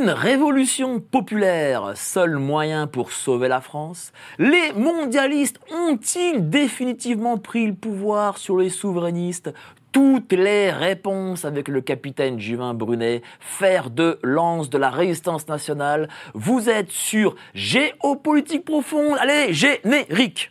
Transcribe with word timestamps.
Une 0.00 0.10
révolution 0.10 0.98
populaire, 0.98 1.92
seul 1.94 2.36
moyen 2.36 2.86
pour 2.86 3.12
sauver 3.12 3.48
la 3.48 3.60
France 3.60 4.12
Les 4.38 4.72
mondialistes 4.72 5.58
ont-ils 5.70 6.48
définitivement 6.48 7.36
pris 7.36 7.66
le 7.66 7.74
pouvoir 7.74 8.38
sur 8.38 8.56
les 8.56 8.70
souverainistes? 8.70 9.52
Toutes 9.92 10.32
les 10.32 10.70
réponses 10.70 11.44
avec 11.44 11.68
le 11.68 11.82
capitaine 11.82 12.40
Juvin 12.40 12.72
Brunet, 12.72 13.20
fer 13.40 13.90
de 13.90 14.18
lance 14.22 14.70
de 14.70 14.78
la 14.78 14.88
résistance 14.88 15.48
nationale. 15.48 16.08
Vous 16.32 16.70
êtes 16.70 16.90
sur 16.90 17.34
Géopolitique 17.52 18.64
profonde. 18.64 19.18
Allez, 19.20 19.52
générique 19.52 20.50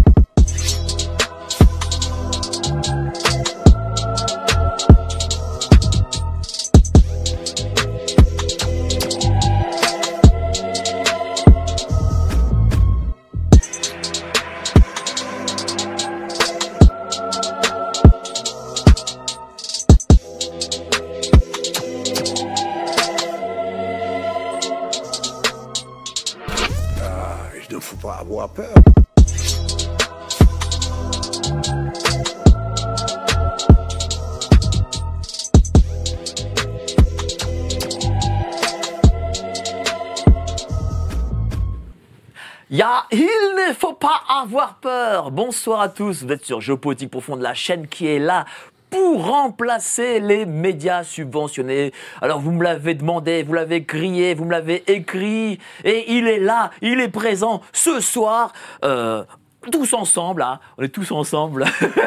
Bonsoir 45.35 45.79
à 45.79 45.87
tous, 45.87 46.23
vous 46.25 46.31
êtes 46.33 46.43
sur 46.43 46.59
Géopolitique 46.59 47.09
Profonde, 47.09 47.39
la 47.39 47.53
chaîne 47.53 47.87
qui 47.87 48.05
est 48.05 48.19
là 48.19 48.43
pour 48.89 49.25
remplacer 49.25 50.19
les 50.19 50.45
médias 50.45 51.05
subventionnés. 51.05 51.93
Alors 52.21 52.41
vous 52.41 52.51
me 52.51 52.61
l'avez 52.61 52.95
demandé, 52.95 53.41
vous 53.41 53.53
l'avez 53.53 53.85
crié, 53.85 54.33
vous 54.33 54.43
me 54.43 54.51
l'avez 54.51 54.83
écrit, 54.91 55.57
et 55.85 56.11
il 56.17 56.27
est 56.27 56.37
là, 56.37 56.71
il 56.81 56.99
est 56.99 57.07
présent 57.07 57.61
ce 57.71 58.01
soir. 58.01 58.51
euh, 58.83 59.23
tous 59.71 59.93
ensemble, 59.93 60.41
hein, 60.41 60.59
on 60.77 60.83
est 60.83 60.89
tous 60.89 61.11
ensemble 61.13 61.63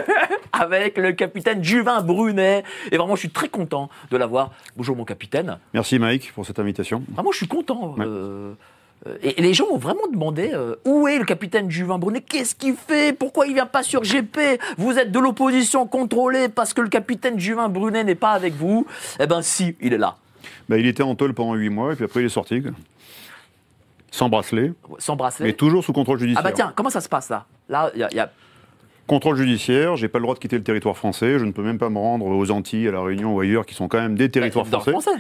avec 0.53 0.99
le 0.99 1.13
capitaine 1.13 1.65
Juvin 1.65 2.03
Brunet. 2.03 2.63
Et 2.93 2.99
vraiment, 2.99 3.15
je 3.15 3.21
suis 3.21 3.31
très 3.31 3.49
content 3.49 3.89
de 4.11 4.19
l'avoir. 4.19 4.51
Bonjour 4.77 4.97
mon 4.97 5.05
capitaine. 5.07 5.59
Merci 5.73 5.99
Mike 5.99 6.33
pour 6.35 6.45
cette 6.45 6.59
invitation. 6.59 7.03
Vraiment, 7.15 7.33
je 7.33 7.39
suis 7.39 7.49
content. 7.49 7.95
Ouais. 7.97 8.05
euh, 8.05 8.09
euh, 8.09 8.55
et, 9.23 9.39
et 9.39 9.43
les 9.43 9.53
gens 9.55 9.67
ont 9.71 9.77
vraiment 9.79 10.07
demandé 10.13 10.51
euh, 10.55 10.77
où 10.85 11.07
est 11.09 11.19
le 11.19 11.25
capitaine 11.25 11.71
Juvin 11.71 11.99
Brunet? 11.99 12.21
Qu'est-ce 12.23 12.55
qu'il 12.55 12.75
fait? 12.75 13.13
Pourquoi 13.17 13.47
il 13.47 13.55
vient 13.55 13.67
pas 13.67 13.83
sur 13.83 14.03
GP 14.03 14.39
Vous 14.79 14.99
êtes 14.99 15.13
de 15.13 15.19
l'opposition 15.19 15.87
contrôlée 15.87 16.49
parce 16.49 16.73
que 16.75 16.81
le 16.81 16.89
capitaine 16.89 17.39
Juvin 17.39 17.69
Brunet 17.69 18.05
n'est 18.05 18.15
pas 18.15 18.33
avec 18.33 18.55
vous. 18.55 18.87
Eh 19.21 19.27
ben 19.27 19.43
si, 19.43 19.77
il 19.81 19.93
est 19.93 19.99
là. 19.99 20.17
Bah, 20.69 20.79
il 20.79 20.87
était 20.87 21.03
en 21.03 21.15
tôle 21.15 21.35
pendant 21.35 21.55
8 21.55 21.69
mois 21.71 21.93
et 21.93 21.97
puis 21.97 22.05
après 22.07 22.21
il 22.21 22.27
est 22.27 22.29
sorti. 22.31 22.63
Sans 24.11 24.29
bracelet, 24.29 24.73
Sans 24.99 25.17
bracelet? 25.17 25.47
mais 25.47 25.53
toujours 25.55 25.83
sous 25.85 25.93
contrôle 25.93 26.19
ah 26.19 26.21
judiciaire. 26.21 26.43
bah 26.45 26.53
tiens, 26.53 26.73
comment 26.77 26.91
ça 26.91 27.01
se 27.01 27.09
passe 27.09 27.31
là? 27.31 27.47
Là, 27.69 27.91
il 27.95 28.01
y 28.01 28.05
a- 28.05 28.09
il 28.13 28.17
y 28.17 28.21
a 28.21 28.31
Contrôle 29.07 29.37
judiciaire, 29.37 29.97
j'ai 29.97 30.09
pas 30.09 30.19
le 30.19 30.23
droit 30.23 30.35
de 30.35 30.39
quitter 30.41 30.57
le 30.57 30.63
territoire 30.63 30.97
français, 30.97 31.39
je 31.39 31.45
ne 31.45 31.53
peux 31.53 31.63
même 31.63 31.77
pas 31.77 31.91
me 31.91 31.99
rendre 31.99 32.25
aux 32.25 32.51
Antilles, 32.51 32.89
à 32.89 32.91
La 32.93 33.03
Réunion 33.03 33.35
ou 33.35 33.41
ailleurs 33.41 33.67
qui 33.67 33.75
sont 33.75 33.87
quand 33.87 34.01
même 34.01 34.15
des 34.15 34.31
territoires 34.31 34.65
dans 34.65 34.79
le 34.79 34.93
français. 34.93 35.11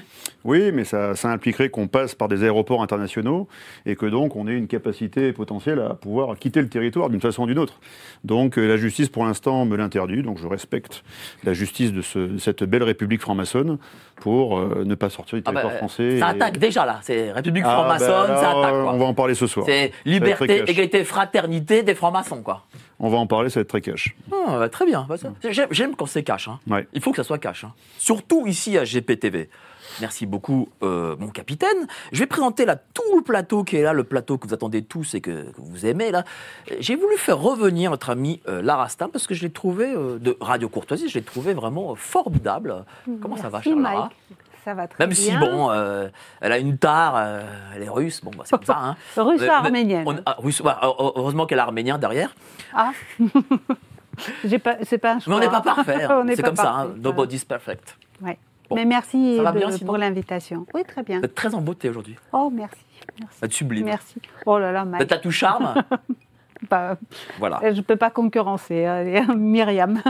Oui, 0.42 0.72
mais 0.72 0.84
ça, 0.84 1.14
ça 1.16 1.30
impliquerait 1.30 1.68
qu'on 1.68 1.86
passe 1.86 2.14
par 2.14 2.28
des 2.28 2.44
aéroports 2.44 2.82
internationaux 2.82 3.46
et 3.84 3.94
que 3.94 4.06
donc 4.06 4.36
on 4.36 4.48
ait 4.48 4.56
une 4.56 4.68
capacité 4.68 5.34
potentielle 5.34 5.80
à 5.80 5.90
pouvoir 5.94 6.38
quitter 6.38 6.62
le 6.62 6.68
territoire 6.70 7.10
d'une 7.10 7.20
façon 7.20 7.42
ou 7.42 7.46
d'une 7.46 7.58
autre. 7.58 7.78
Donc 8.24 8.56
euh, 8.58 8.66
la 8.66 8.78
justice 8.78 9.10
pour 9.10 9.26
l'instant 9.26 9.66
me 9.66 9.76
l'interdit, 9.76 10.22
donc 10.22 10.38
je 10.38 10.46
respecte 10.46 11.04
la 11.44 11.52
justice 11.52 11.92
de, 11.92 12.00
ce- 12.00 12.18
de 12.20 12.38
cette 12.38 12.64
belle 12.64 12.84
république 12.84 13.20
franc-maçonne 13.20 13.76
pour 14.24 14.58
euh, 14.58 14.84
ne 14.86 14.94
pas 14.94 15.10
sortir 15.10 15.36
du 15.36 15.42
Ah 15.44 15.52
bah, 15.52 15.60
territoire 15.60 15.78
français. 15.80 16.18
Ça 16.18 16.28
et- 16.28 16.30
attaque 16.30 16.56
déjà 16.56 16.86
là. 16.86 16.98
C'est 17.02 17.30
République 17.30 17.64
Ah, 17.66 17.74
franc-maçonne, 17.74 18.28
bah, 18.28 18.36
ça 18.40 18.48
alors, 18.52 18.64
attaque 18.64 18.72
quoi. 18.80 18.92
On 18.94 18.96
va 18.96 19.04
en 19.04 19.12
parler 19.12 19.34
ce 19.34 19.46
soir. 19.46 19.66
C'est 19.68 19.88
Ça 19.88 19.94
liberté, 20.06 20.62
égalité, 20.66 21.04
fraternité 21.04 21.82
des 21.82 21.94
francs-maçons 21.94 22.42
quoi. 22.42 22.62
On 22.98 23.10
va 23.10 23.18
en 23.18 23.26
parler, 23.26 23.50
ça 23.50 23.60
va 23.60 23.62
être 23.62 23.68
très 23.68 23.82
cash. 23.82 24.16
Ah, 24.32 24.56
bah, 24.60 24.68
très 24.70 24.86
bien. 24.86 25.06
Ça- 25.18 25.28
J'aime 25.50 25.68
j'aime 25.70 25.94
quand 25.94 26.06
c'est 26.06 26.22
cash. 26.22 26.48
hein. 26.48 26.58
Ouais. 26.70 26.88
Il 26.94 27.02
faut 27.02 27.10
que 27.10 27.18
ça 27.18 27.22
soit 27.24 27.36
cash. 27.36 27.64
hein. 27.64 27.72
Surtout 27.98 28.46
ici 28.46 28.78
à 28.78 28.84
GPTV. 28.84 29.50
Merci 30.00 30.26
beaucoup, 30.26 30.68
euh, 30.82 31.16
mon 31.18 31.28
capitaine. 31.28 31.86
Je 32.12 32.18
vais 32.20 32.26
présenter 32.26 32.64
là 32.64 32.76
tout 32.76 33.02
le 33.16 33.22
plateau 33.22 33.64
qui 33.64 33.76
est 33.76 33.82
là, 33.82 33.92
le 33.92 34.04
plateau 34.04 34.38
que 34.38 34.46
vous 34.48 34.54
attendez 34.54 34.82
tous 34.82 35.14
et 35.14 35.20
que, 35.20 35.50
que 35.52 35.60
vous 35.60 35.86
aimez 35.86 36.10
là. 36.10 36.24
Euh, 36.70 36.76
J'ai 36.80 36.96
voulu 36.96 37.16
faire 37.16 37.38
revenir 37.38 37.90
notre 37.90 38.10
ami 38.10 38.40
euh, 38.48 38.62
Lara 38.62 38.88
Stam 38.88 39.10
parce 39.10 39.26
que 39.26 39.34
je 39.34 39.42
l'ai 39.42 39.50
trouvé 39.52 39.92
euh, 39.94 40.18
de 40.18 40.36
Radio 40.40 40.68
Courtoisie, 40.68 41.08
je 41.08 41.14
l'ai 41.18 41.24
trouvé 41.24 41.54
vraiment 41.54 41.92
euh, 41.92 41.94
formidable. 41.94 42.84
Comment 43.20 43.36
ça 43.36 43.48
va, 43.48 43.60
Mike. 43.64 44.12
Ça 44.64 44.72
va 44.72 44.88
très 44.88 45.04
Même 45.04 45.14
bien. 45.14 45.18
si 45.32 45.36
bon, 45.36 45.70
euh, 45.70 46.08
elle 46.40 46.50
a 46.52 46.56
une 46.58 46.78
tare, 46.78 47.14
euh, 47.18 47.42
elle 47.76 47.82
est 47.82 47.88
russe, 47.90 48.22
bon, 48.24 48.30
bah, 48.30 48.44
c'est 48.46 48.56
comme 48.56 48.64
ça. 48.64 48.78
Hein. 48.78 48.96
Russe 49.22 49.40
Mais- 49.40 49.46
ou 49.46 49.50
mais 49.50 49.54
arménienne 49.54 50.04
on- 50.08 50.16
ah, 50.24 50.36
russe, 50.38 50.60
ouais, 50.60 50.72
heureusement 50.82 51.44
qu'elle 51.44 51.58
est 51.58 51.60
arménien 51.60 51.98
derrière. 51.98 52.34
Ah 52.72 52.92
pas, 54.62 54.76
c'est 54.82 54.98
pas 54.98 55.12
un 55.12 55.14
Mais 55.16 55.20
choix. 55.20 55.36
on 55.36 55.38
n'est 55.40 55.48
pas 55.50 55.60
parfait. 55.60 56.04
hein. 56.04 56.24
C'est 56.34 56.42
comme 56.42 56.56
ça. 56.56 56.72
hein. 56.74 56.94
Nobody's 56.96 57.44
perfect. 57.44 57.96
Ouais. 58.22 58.38
Bon. 58.70 58.76
Mais 58.76 58.84
merci 58.84 59.38
de- 59.38 59.52
bien, 59.52 59.68
pour 59.84 59.98
l'invitation. 59.98 60.66
Oui, 60.74 60.82
très 60.84 61.02
bien. 61.02 61.18
Vous 61.18 61.24
êtes 61.24 61.34
très 61.34 61.54
en 61.54 61.60
beauté 61.60 61.88
aujourd'hui. 61.90 62.16
Oh, 62.32 62.50
merci. 62.52 62.76
Merci. 63.20 63.36
Vous 63.40 63.44
êtes 63.44 63.52
sublime. 63.52 63.84
Merci. 63.84 64.14
Oh 64.46 64.58
là 64.58 64.72
là, 64.72 64.84
Vous 64.84 64.90
Mike. 64.90 65.02
êtes 65.02 65.12
à 65.12 65.18
tout 65.18 65.30
charme. 65.30 65.74
Bah, 66.70 66.96
voilà. 67.38 67.60
je 67.62 67.76
ne 67.76 67.80
peux 67.82 67.96
pas 67.96 68.08
concurrencer 68.08 68.86
hein, 68.86 69.34
Myriam. 69.36 70.00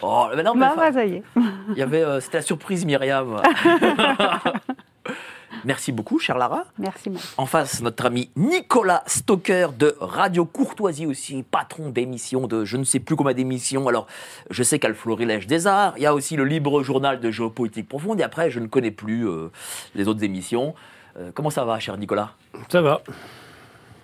Oh, 0.00 0.28
mais 0.34 0.42
non, 0.42 0.54
mais 0.54 0.60
Bah, 0.60 0.72
bah, 0.74 0.92
ça 0.94 1.04
y 1.04 1.16
est. 1.16 1.22
il 1.68 1.76
y 1.76 1.82
avait, 1.82 2.02
euh, 2.02 2.20
c'était 2.20 2.38
la 2.38 2.42
surprise 2.42 2.86
Myriam. 2.86 3.36
Merci 5.64 5.92
beaucoup, 5.92 6.18
chère 6.18 6.38
Lara. 6.38 6.64
Merci, 6.78 7.10
Mike. 7.10 7.22
En 7.36 7.46
face, 7.46 7.82
notre 7.82 8.06
ami 8.06 8.30
Nicolas 8.36 9.02
Stoker 9.06 9.72
de 9.72 9.96
Radio 10.00 10.44
Courtoisie 10.44 11.06
aussi, 11.06 11.42
patron 11.42 11.90
d'émission 11.90 12.46
de 12.46 12.64
je 12.64 12.76
ne 12.76 12.84
sais 12.84 13.00
plus 13.00 13.16
combien 13.16 13.34
d'émissions. 13.34 13.86
Alors, 13.88 14.06
je 14.50 14.62
sais 14.62 14.78
qu'il 14.78 14.84
y 14.84 14.86
a 14.86 14.90
le 14.90 14.94
Florilège 14.94 15.46
des 15.46 15.66
Arts, 15.66 15.94
il 15.96 16.02
y 16.02 16.06
a 16.06 16.14
aussi 16.14 16.36
le 16.36 16.44
Libre 16.44 16.82
Journal 16.82 17.20
de 17.20 17.30
Géopolitique 17.30 17.88
Profonde, 17.88 18.20
et 18.20 18.22
après, 18.22 18.50
je 18.50 18.60
ne 18.60 18.66
connais 18.66 18.90
plus 18.90 19.28
euh, 19.28 19.50
les 19.94 20.08
autres 20.08 20.24
émissions. 20.24 20.74
Euh, 21.18 21.30
comment 21.34 21.50
ça 21.50 21.64
va, 21.64 21.78
cher 21.78 21.96
Nicolas? 21.96 22.32
Ça 22.68 22.80
va, 22.80 23.02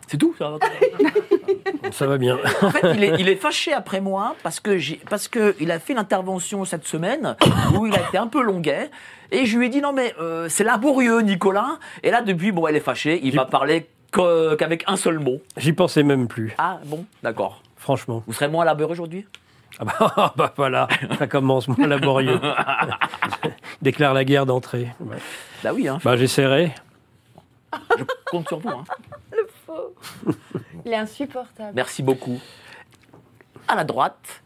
C'est 0.06 0.16
tout 0.18 0.34
ça 0.38 0.50
va 0.50 0.58
ça 1.92 2.06
va 2.06 2.18
bien. 2.18 2.38
En 2.62 2.70
fait, 2.70 2.94
il 2.94 3.04
est, 3.04 3.20
il 3.20 3.28
est 3.28 3.36
fâché 3.36 3.72
après 3.72 4.00
moi 4.00 4.34
parce 4.42 4.60
que 4.60 4.76
j'ai, 4.78 5.00
parce 5.08 5.28
que 5.28 5.54
il 5.60 5.70
a 5.70 5.78
fait 5.78 5.94
l'intervention 5.94 6.64
cette 6.64 6.86
semaine 6.86 7.36
où 7.74 7.86
il 7.86 7.94
a 7.94 8.00
été 8.06 8.18
un 8.18 8.26
peu 8.26 8.42
longuet 8.42 8.90
et 9.32 9.46
je 9.46 9.58
lui 9.58 9.66
ai 9.66 9.68
dit 9.68 9.80
non 9.80 9.92
mais 9.92 10.14
euh, 10.20 10.48
c'est 10.48 10.64
laborieux 10.64 11.20
Nicolas 11.20 11.78
et 12.02 12.10
là 12.10 12.22
depuis 12.22 12.52
bon 12.52 12.66
elle 12.66 12.76
est 12.76 12.80
fâchée 12.80 13.20
il 13.22 13.34
va 13.34 13.44
parler 13.44 13.88
qu'avec 14.12 14.84
un 14.86 14.96
seul 14.96 15.18
mot 15.18 15.40
J'y 15.56 15.72
pensais 15.72 16.02
même 16.02 16.28
plus, 16.28 16.54
ah 16.58 16.78
bon 16.84 17.04
d'accord 17.22 17.62
franchement. 17.76 18.22
vous 18.26 18.32
serez 18.32 18.48
moins 18.48 18.64
laborieux 18.64 18.92
aujourd'hui? 18.92 19.26
Ah 19.78 19.84
bah, 19.84 20.32
bah 20.36 20.54
voilà, 20.56 20.88
ça 21.18 21.26
commence 21.26 21.68
moins 21.68 21.86
laborieux. 21.86 22.40
Déclare 23.82 24.14
la 24.14 24.24
guerre 24.24 24.46
d'entrée. 24.46 24.88
Bah 25.62 25.70
oui 25.74 25.86
hein, 25.88 25.98
Bah 26.02 26.16
j'essaierai. 26.16 26.72
je 27.98 28.04
compte 28.30 28.48
sur 28.48 28.58
vous 28.58 28.70
hein. 28.70 28.84
Il 30.84 30.92
est 30.92 30.96
insupportable. 30.96 31.72
merci 31.74 32.02
beaucoup 32.02 32.38
à 33.68 33.74
la 33.74 33.84
droite 33.84 34.42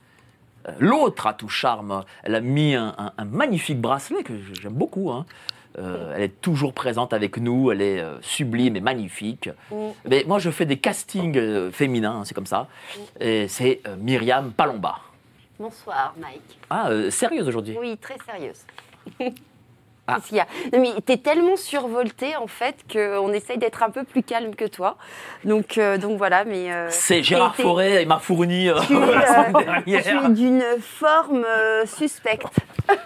euh, 0.69 0.73
l'autre 0.79 1.27
a 1.27 1.35
tout 1.35 1.49
charme 1.49 2.05
elle 2.23 2.35
a 2.35 2.41
mis 2.41 2.75
un, 2.75 2.95
un- 2.99 3.13
un 3.19 3.25
magnifique 3.25 3.81
bracelet 3.81 4.23
que 4.23 4.33
j'aime 4.61 4.75
beaucoup 4.75 5.11
hein. 5.11 5.27
Euh, 5.79 6.15
elle 6.17 6.23
est 6.23 6.41
toujours 6.41 6.73
présente 6.75 7.13
avec 7.13 7.37
nous, 7.39 7.71
elle 7.71 7.81
est 7.81 8.01
euh, 8.01 8.21
sublime 8.23 8.75
et 8.75 8.81
magnifique. 8.81 9.49
Mm. 9.71 9.77
Mais 10.05 10.25
moi, 10.27 10.41
je 10.41 10.51
fais 10.51 10.67
des 10.67 10.79
castings 10.79 11.39
euh, 11.39 11.71
féminins, 11.71 12.17
hein, 12.19 12.23
c'est 12.25 12.35
comme 12.35 12.45
ça. 12.45 12.67
Et 13.21 13.47
c'est 13.47 13.81
euh, 13.87 13.95
Myriam 13.95 14.51
Palomba. 14.51 14.99
Bonsoir, 15.61 16.13
Mike. 16.21 16.59
Ah, 16.71 16.89
euh, 16.91 17.09
sérieuse 17.13 17.47
aujourd'hui 17.47 17.77
Oui, 17.79 17.97
très 17.99 18.17
sérieuse. 18.27 18.65
Ah. 20.11 20.15
Qu'est-ce 20.17 20.29
qu'il 20.29 20.37
y 20.37 20.41
a? 20.41 20.47
Non, 20.73 20.81
mais 20.81 21.01
t'es 21.03 21.17
tellement 21.17 21.57
survolté 21.57 22.37
en 22.37 22.47
fait 22.47 22.77
qu'on 22.93 23.33
essaye 23.33 23.59
d'être 23.59 23.83
un 23.83 23.91
peu 23.91 24.05
plus 24.05 24.23
calme 24.23 24.55
que 24.55 24.65
toi. 24.67 24.97
Donc, 25.45 25.79
euh, 25.79 25.99
donc 25.99 26.19
voilà, 26.19 26.45
mais. 26.45 26.73
euh, 26.73 26.89
C'est 26.91 27.23
Gérard 27.23 27.55
Forêt, 27.57 28.03
il 28.03 28.09
m'a 28.09 28.19
fourni 28.19 28.69
euh, 28.69 28.75
la 28.91 29.27
semaine 29.47 29.53
dernière. 29.65 29.85
tu 29.85 30.09
es 30.27 30.29
d'une 30.35 30.65
forme 30.81 31.45
suspecte. 31.87 32.47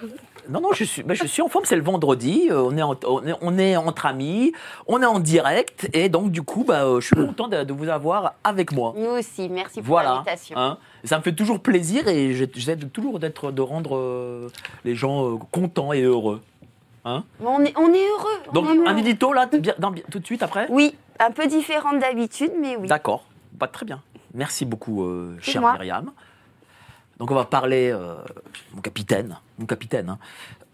Non, 0.47 0.61
non, 0.61 0.73
je 0.75 0.85
suis, 0.85 1.03
ben, 1.03 1.15
je 1.15 1.25
suis 1.27 1.41
en 1.41 1.49
forme, 1.49 1.65
c'est 1.65 1.75
le 1.75 1.83
vendredi, 1.83 2.49
euh, 2.51 2.61
on, 2.61 2.77
est 2.77 2.83
en- 2.83 2.95
on, 3.07 3.27
est, 3.27 3.33
on 3.41 3.57
est 3.57 3.77
entre 3.77 4.05
amis, 4.05 4.53
on 4.87 5.01
est 5.01 5.07
en 5.07 5.19
direct, 5.19 5.89
et 5.95 6.11
donc 6.11 6.31
du 6.33 6.43
coup, 6.43 6.65
bah, 6.69 6.85
euh, 6.85 7.01
je 7.01 7.07
suis 7.07 7.17
content 7.17 7.49
de, 7.49 7.63
de 7.65 7.73
vous 7.73 7.89
avoir 7.89 8.35
avec 8.45 8.71
moi. 8.71 8.93
Nous 8.95 9.09
aussi, 9.09 9.49
merci 9.49 9.81
pour 9.81 9.89
Voilà. 9.95 10.11
l'invitation. 10.17 10.55
hein. 10.59 10.77
Ça 11.03 11.17
me 11.17 11.23
fait 11.23 11.33
toujours 11.33 11.61
plaisir 11.61 12.09
et 12.09 12.35
j'essaie 12.35 12.77
toujours 12.77 13.21
d'être, 13.21 13.53
de 13.53 13.63
rendre 13.63 13.97
euh, 13.97 14.51
les 14.85 14.95
gens 14.95 15.39
contents 15.51 15.95
et 15.95 16.03
heureux. 16.03 16.43
Mais 17.05 17.21
on, 17.47 17.61
est, 17.65 17.77
on 17.79 17.93
est 17.93 18.09
heureux. 18.09 18.41
on 18.49 18.53
Donc, 18.53 18.67
est 18.67 18.77
heureux. 18.77 18.87
un 18.87 18.97
édito 18.97 19.33
là, 19.33 19.47
dans- 19.79 19.93
tout 20.11 20.19
de 20.19 20.27
suite 20.27 20.43
après 20.43 20.67
Oui, 20.71 20.95
un 21.21 21.31
peu 21.31 21.47
différente 21.47 21.99
d'habitude, 22.01 22.53
mais 22.61 22.77
oui. 22.77 22.89
D'accord, 22.89 23.25
pas 23.59 23.69
très 23.69 23.85
bien. 23.87 24.01
Merci 24.33 24.65
beaucoup, 24.65 25.05
euh, 25.05 25.37
chère 25.41 25.61
moi. 25.61 25.75
Myriam. 25.75 26.11
Donc, 27.19 27.31
on 27.31 27.35
va 27.35 27.45
parler, 27.45 27.91
euh, 27.93 28.17
mon 28.75 28.81
capitaine, 28.81 29.39
mon 29.59 29.67
capitaine, 29.67 30.09
hein, 30.09 30.19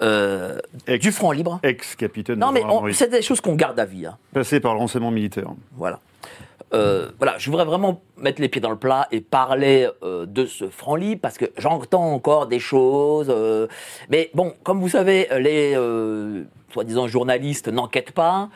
euh, 0.03 0.59
Ex- 0.87 1.05
du 1.05 1.13
front 1.13 1.33
libre. 1.33 1.61
Ex-capitaine 1.63 2.39
Non, 2.39 2.53
mais 2.53 2.63
c'est 2.95 3.09
des 3.11 3.21
choses 3.23 3.41
qu'on 3.43 3.55
garde 3.57 3.79
à 3.79 3.85
vie. 3.85 4.07
hein. 4.07 4.17
Passé 4.33 4.59
par 4.61 4.73
le 4.73 4.79
renseignement 4.81 5.11
militaire. 5.11 5.49
Voilà. 5.73 6.01
Euh, 6.73 7.11
voilà, 7.19 7.37
je 7.39 7.51
voudrais 7.51 7.65
vraiment 7.65 8.01
mettre 8.17 8.41
les 8.41 8.49
pieds 8.49 8.61
dans 8.61 8.71
le 8.71 8.77
plat 8.77 9.09
et 9.11 9.21
parler 9.21 9.89
euh, 10.05 10.25
de 10.25 10.47
ce 10.47 10.69
franc 10.71 10.95
libre 10.95 11.21
parce 11.21 11.37
que 11.37 11.47
j'entends 11.59 12.13
encore 12.13 12.47
des 12.47 12.61
choses. 12.61 13.27
euh, 13.29 13.67
mais 14.09 14.31
bon, 14.35 14.55
comme 14.63 14.81
vous 14.81 14.89
savez, 14.89 15.27
les 15.41 15.75
euh, 15.75 16.45
soi-disant 16.73 17.09
journalistes 17.09 17.67
n'enquêtent 17.69 18.13
pas. 18.13 18.51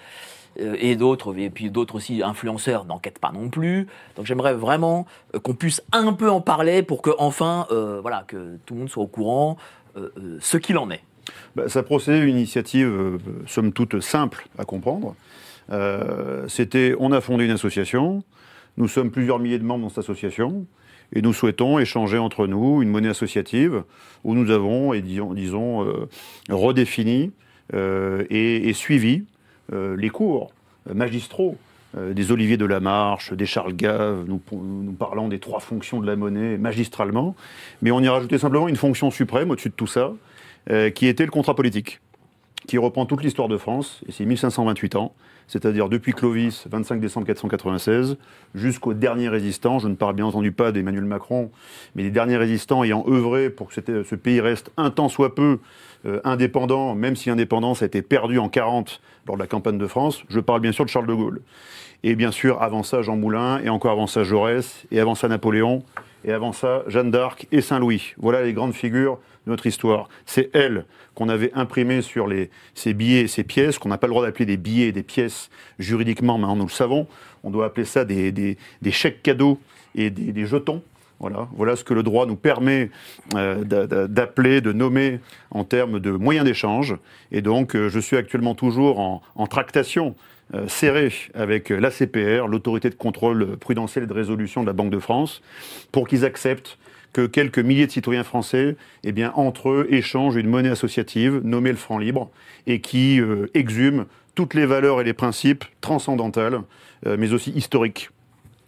euh, 0.61 0.76
et 0.78 0.96
d'autres, 0.96 1.37
et 1.37 1.50
puis 1.50 1.70
d'autres 1.70 1.96
aussi 1.96 2.22
influenceurs 2.22 2.84
n'enquêtent 2.84 3.19
pas 3.19 3.32
non 3.32 3.49
plus. 3.49 3.88
Donc 4.16 4.26
j'aimerais 4.26 4.55
vraiment 4.55 5.06
euh, 5.34 5.40
qu'on 5.40 5.55
puisse 5.55 5.82
un 5.93 6.12
peu 6.12 6.31
en 6.31 6.40
parler 6.40 6.82
pour 6.82 7.02
que 7.02 7.11
enfin, 7.19 7.66
voilà, 7.70 8.25
que 8.26 8.58
tout 8.66 8.75
le 8.75 8.81
monde 8.81 8.90
soit 8.90 9.02
au 9.02 9.08
courant 9.08 9.56
ce 10.40 10.56
qu'il 10.56 10.76
en 10.78 10.90
est. 10.90 11.02
Bah, 11.56 11.69
ça 11.69 11.82
procédait 11.82 12.20
d'une 12.20 12.37
initiative, 12.37 13.19
somme 13.46 13.72
toute, 13.72 14.00
simple 14.00 14.46
à 14.58 14.64
comprendre. 14.64 15.14
Euh, 15.70 16.46
C'était, 16.49 16.94
on 16.99 17.12
a 17.12 17.20
fondé 17.20 17.44
une 17.44 17.50
association, 17.50 18.22
nous 18.76 18.88
sommes 18.88 19.11
plusieurs 19.11 19.38
milliers 19.38 19.58
de 19.58 19.64
membres 19.64 19.84
dans 19.84 19.88
cette 19.88 19.99
association, 19.99 20.66
et 21.14 21.22
nous 21.22 21.32
souhaitons 21.32 21.78
échanger 21.78 22.19
entre 22.19 22.46
nous 22.46 22.82
une 22.82 22.88
monnaie 22.88 23.08
associative 23.08 23.84
où 24.25 24.34
nous 24.34 24.50
avons, 24.50 24.94
disons, 24.94 25.84
euh, 25.84 26.08
redéfini 26.50 27.32
euh, 27.75 28.25
et, 28.31 28.72
suivi 28.72 29.25
les 29.72 30.11
cours 30.11 30.52
magistraux 30.93 31.56
des 31.96 32.32
Olivier 32.32 32.58
de 32.58 32.66
la 32.66 32.81
Marche, 32.81 33.32
des 33.32 33.46
Charles 33.46 33.72
Gave, 33.72 34.25
nous, 34.26 34.40
nous 34.52 34.93
parlons 34.93 35.28
des 35.28 35.38
trois 35.38 35.61
fonctions 35.61 36.00
de 36.00 36.06
la 36.06 36.16
monnaie 36.16 36.58
magistralement, 36.58 37.34
mais 37.81 37.90
on 37.90 38.00
y 38.00 38.06
a 38.06 38.12
rajouté 38.12 38.37
simplement 38.37 38.69
une 38.69 38.76
fonction 38.76 39.11
suprême 39.11 39.50
au-dessus 39.50 39.70
de 39.70 39.75
tout 39.75 39.87
ça, 39.87 40.12
qui 40.94 41.06
était 41.06 41.25
le 41.25 41.31
contrat 41.31 41.55
politique, 41.55 42.00
qui 42.66 42.76
reprend 42.76 43.06
toute 43.06 43.22
l'histoire 43.22 43.49
de 43.49 43.56
France, 43.56 44.02
et 44.06 44.12
c'est 44.12 44.26
1528 44.26 44.96
ans, 44.96 45.14
c'est-à-dire 45.46 45.88
depuis 45.88 46.12
Clovis, 46.12 46.67
25 46.70 47.00
décembre 47.00 47.26
496, 47.26 48.17
jusqu'au 48.55 48.94
dernier 48.94 49.29
résistant, 49.29 49.79
je 49.79 49.88
ne 49.88 49.94
parle 49.94 50.14
bien 50.14 50.26
entendu 50.26 50.52
pas 50.52 50.73
d'Emmanuel 50.73 51.05
Macron, 51.05 51.50
mais 51.94 52.02
des 52.02 52.11
derniers 52.11 52.37
résistants 52.37 52.85
ayant 52.85 53.05
œuvré 53.08 53.50
pour 53.50 53.69
que 53.69 53.75
ce 53.75 54.14
pays 54.14 54.41
reste 54.41 54.70
un 54.76 54.91
temps 54.91 55.08
soit 55.08 55.35
peu 55.35 55.58
euh, 56.06 56.20
indépendant, 56.25 56.94
même 56.94 57.17
si 57.17 57.29
l'indépendance 57.29 57.82
a 57.82 57.87
été 57.87 58.02
perdue 58.02 58.38
en 58.38 58.49
40 58.49 59.00
lors 59.26 59.37
de 59.37 59.43
la 59.43 59.46
campagne 59.46 59.79
de 59.79 59.87
France, 59.87 60.23
je 60.29 60.41
parle 60.41 60.61
bien 60.61 60.73
sûr 60.73 60.85
de 60.85 60.91
Charles 60.91 61.06
de 61.06 61.14
Gaulle. 61.14 61.41
Et 62.02 62.14
bien 62.14 62.31
sûr, 62.31 62.62
avant 62.62 62.82
ça, 62.82 63.00
Jean 63.00 63.17
Moulin, 63.17 63.61
et 63.64 63.70
encore 63.70 63.93
avant 63.93 64.06
ça, 64.06 64.25
Jaurès, 64.25 64.85
et 64.90 65.00
avant 65.00 65.14
ça, 65.14 65.29
Napoléon, 65.29 65.82
et 66.25 66.32
avant 66.32 66.52
ça, 66.52 66.82
Jeanne 66.87 67.11
d'Arc 67.11 67.47
et 67.52 67.62
Saint-Louis. 67.62 68.14
Voilà 68.19 68.43
les 68.43 68.52
grandes 68.52 68.75
figures 68.75 69.19
notre 69.46 69.67
histoire. 69.67 70.08
C'est 70.26 70.50
elles 70.55 70.85
qu'on 71.14 71.29
avait 71.29 71.52
imprimées 71.55 72.02
sur 72.02 72.29
ces 72.75 72.94
billets 72.94 73.23
et 73.23 73.29
ces 73.29 73.44
pièces, 73.44 73.79
qu'on 73.79 73.88
n'a 73.88 73.99
pas 73.99 74.06
le 74.06 74.12
droit 74.12 74.25
d'appeler 74.25 74.46
des 74.46 74.56
billets 74.56 74.88
et 74.88 74.93
des 74.93 75.02
pièces 75.02 75.50
juridiquement, 75.79 76.38
maintenant 76.38 76.56
nous 76.56 76.67
le 76.67 76.70
savons. 76.70 77.06
On 77.44 77.50
doit 77.50 77.67
appeler 77.67 77.85
ça 77.85 78.05
des, 78.05 78.56
chèques 78.91 79.23
cadeaux 79.23 79.58
et 79.94 80.11
des, 80.11 80.46
jetons. 80.46 80.82
Voilà. 81.20 81.76
ce 81.76 81.85
que 81.85 81.94
le 81.94 82.02
droit 82.02 82.26
nous 82.26 82.37
permet 82.37 82.91
euh, 83.35 83.64
d'a- 83.64 83.87
d'a- 83.87 84.08
d'appeler, 84.08 84.61
de 84.61 84.73
nommer 84.73 85.20
en 85.50 85.64
termes 85.64 86.00
de 86.00 86.11
moyens 86.11 86.44
d'échange. 86.44 86.97
Et 87.32 87.40
donc, 87.40 87.76
euh, 87.76 87.88
je 87.88 88.00
suis 88.00 88.17
actuellement 88.17 88.55
toujours 88.55 88.99
en, 88.99 89.23
en 89.37 89.47
tractation 89.47 90.17
euh, 90.55 90.69
serrée 90.69 91.12
avec 91.32 91.70
l'ACPR, 91.70 92.47
l'autorité 92.49 92.90
de 92.90 92.94
contrôle 92.94 93.56
prudentiel 93.56 94.05
et 94.05 94.06
de 94.06 94.12
résolution 94.12 94.61
de 94.62 94.67
la 94.67 94.75
Banque 94.75 94.90
de 94.90 94.99
France, 94.99 95.40
pour 95.93 96.06
qu'ils 96.06 96.25
acceptent 96.26 96.76
que 97.14 97.26
quelques 97.26 97.58
milliers 97.58 97.87
de 97.87 97.93
citoyens 97.93 98.25
français, 98.25 98.76
eh 99.05 99.12
bien, 99.12 99.32
entre 99.37 99.70
eux, 99.70 99.87
échangent 99.88 100.37
une 100.37 100.49
monnaie 100.49 100.69
associative 100.69 101.40
nommée 101.43 101.70
le 101.70 101.78
franc 101.78 101.99
libre 101.99 102.31
et 102.66 102.82
qui 102.82 103.20
euh, 103.20 103.46
exhume 103.55 104.05
toutes 104.34 104.52
les 104.52 104.66
valeurs 104.66 105.00
et 105.00 105.05
les 105.05 105.14
principes 105.14 105.64
transcendantales, 105.81 106.61
euh, 107.06 107.16
mais 107.19 107.32
aussi 107.32 107.50
historiques 107.52 108.11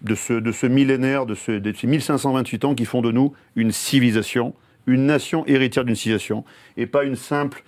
de 0.00 0.14
ce, 0.14 0.32
de 0.32 0.52
ce 0.52 0.66
millénaire, 0.66 1.26
de, 1.26 1.34
ce, 1.34 1.52
de 1.52 1.72
ces 1.74 1.86
1528 1.86 2.64
ans 2.64 2.74
qui 2.74 2.86
font 2.86 3.02
de 3.02 3.12
nous 3.12 3.34
une 3.54 3.72
civilisation, 3.72 4.54
une 4.86 5.04
nation 5.04 5.44
héritière 5.46 5.84
d'une 5.84 5.96
civilisation, 5.96 6.44
et 6.78 6.86
pas 6.86 7.04
une 7.04 7.16
simple 7.16 7.64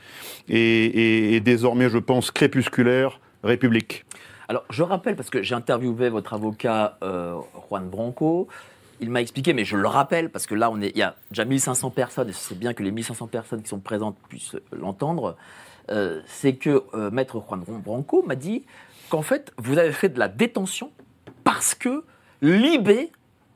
et 0.49 1.41
désormais, 1.45 1.91
je 1.91 1.99
pense, 1.99 2.31
crépusculaire 2.31 3.21
république. 3.43 4.05
Alors, 4.49 4.65
je 4.71 4.83
rappelle, 4.83 5.15
parce 5.15 5.29
que 5.29 5.43
j'ai 5.43 5.55
interviewé 5.55 6.09
votre 6.09 6.33
avocat 6.33 6.97
euh, 7.03 7.37
Juan 7.69 7.87
Branco, 7.87 8.49
il 9.01 9.11
m'a 9.11 9.21
expliqué, 9.21 9.53
mais 9.53 9.65
je 9.65 9.77
le 9.77 9.89
rappelle, 9.89 10.31
parce 10.31 10.47
que 10.47 10.55
là, 10.55 10.71
on 10.71 10.81
est, 10.81 10.91
il 10.91 10.99
y 10.99 11.03
a 11.03 11.17
déjà 11.31 11.45
1500 11.45 11.91
personnes, 11.91 12.31
et 12.31 12.33
c'est 12.33 12.59
bien 12.59 12.75
que 12.75 12.83
les 12.83 12.91
1500 12.91 13.27
personnes 13.29 13.63
qui 13.63 13.69
sont 13.69 13.81
présentes 13.81 14.17
puissent 14.29 14.57
l'entendre, 14.73 15.37
euh, 15.91 16.21
c'est 16.27 16.55
que 16.55 16.85
euh, 16.95 17.11
Maître 17.11 17.43
Juan 17.47 17.63
Branco 17.67 18.23
m'a 18.27 18.35
dit 18.35 18.65
qu'en 19.09 19.23
fait, 19.23 19.53
vous 19.57 19.79
avez 19.79 19.93
fait 19.93 20.09
de 20.11 20.19
la 20.19 20.29
détention 20.29 20.91
parce 21.45 21.75
que 21.75 22.05
Libé, 22.43 23.11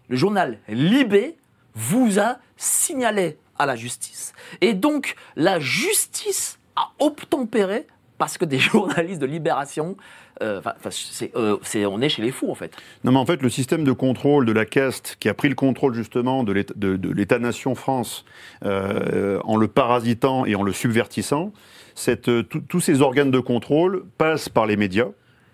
le 0.08 0.16
journal 0.16 0.58
Libé, 0.68 1.36
vous 1.74 2.18
a 2.18 2.38
signalé 2.56 3.38
à 3.58 3.66
la 3.66 3.76
justice. 3.76 4.32
Et 4.60 4.74
donc, 4.74 5.14
la 5.36 5.60
justice 5.60 6.58
a 6.76 6.90
obtempéré 6.98 7.86
parce 8.22 8.38
que 8.38 8.44
des 8.44 8.58
journalistes 8.72 9.20
de 9.20 9.26
Libération, 9.26 9.96
euh, 10.42 10.60
euh, 11.34 11.56
on 11.90 12.00
est 12.00 12.08
chez 12.08 12.22
les 12.22 12.30
fous 12.30 12.48
en 12.52 12.54
fait. 12.54 12.70
Non, 13.02 13.10
mais 13.10 13.18
en 13.18 13.26
fait, 13.26 13.42
le 13.42 13.48
système 13.48 13.82
de 13.82 13.90
contrôle 13.90 14.46
de 14.46 14.52
la 14.52 14.64
caste 14.64 15.16
qui 15.18 15.28
a 15.28 15.34
pris 15.34 15.48
le 15.48 15.56
contrôle 15.56 15.92
justement 15.92 16.44
de 16.44 16.52
l'État- 16.52 16.72
de- 16.76 16.94
de 16.94 17.10
l'État-nation 17.10 17.74
France 17.74 18.24
euh, 18.64 19.40
en 19.42 19.56
le 19.56 19.66
parasitant 19.66 20.46
et 20.46 20.54
en 20.54 20.62
le 20.62 20.70
subvertissant, 20.72 21.52
euh, 22.28 22.42
tous 22.68 22.78
ces 22.80 23.02
organes 23.02 23.32
de 23.32 23.40
contrôle 23.40 24.04
passent 24.18 24.48
par 24.48 24.66
les 24.66 24.76
médias 24.76 25.08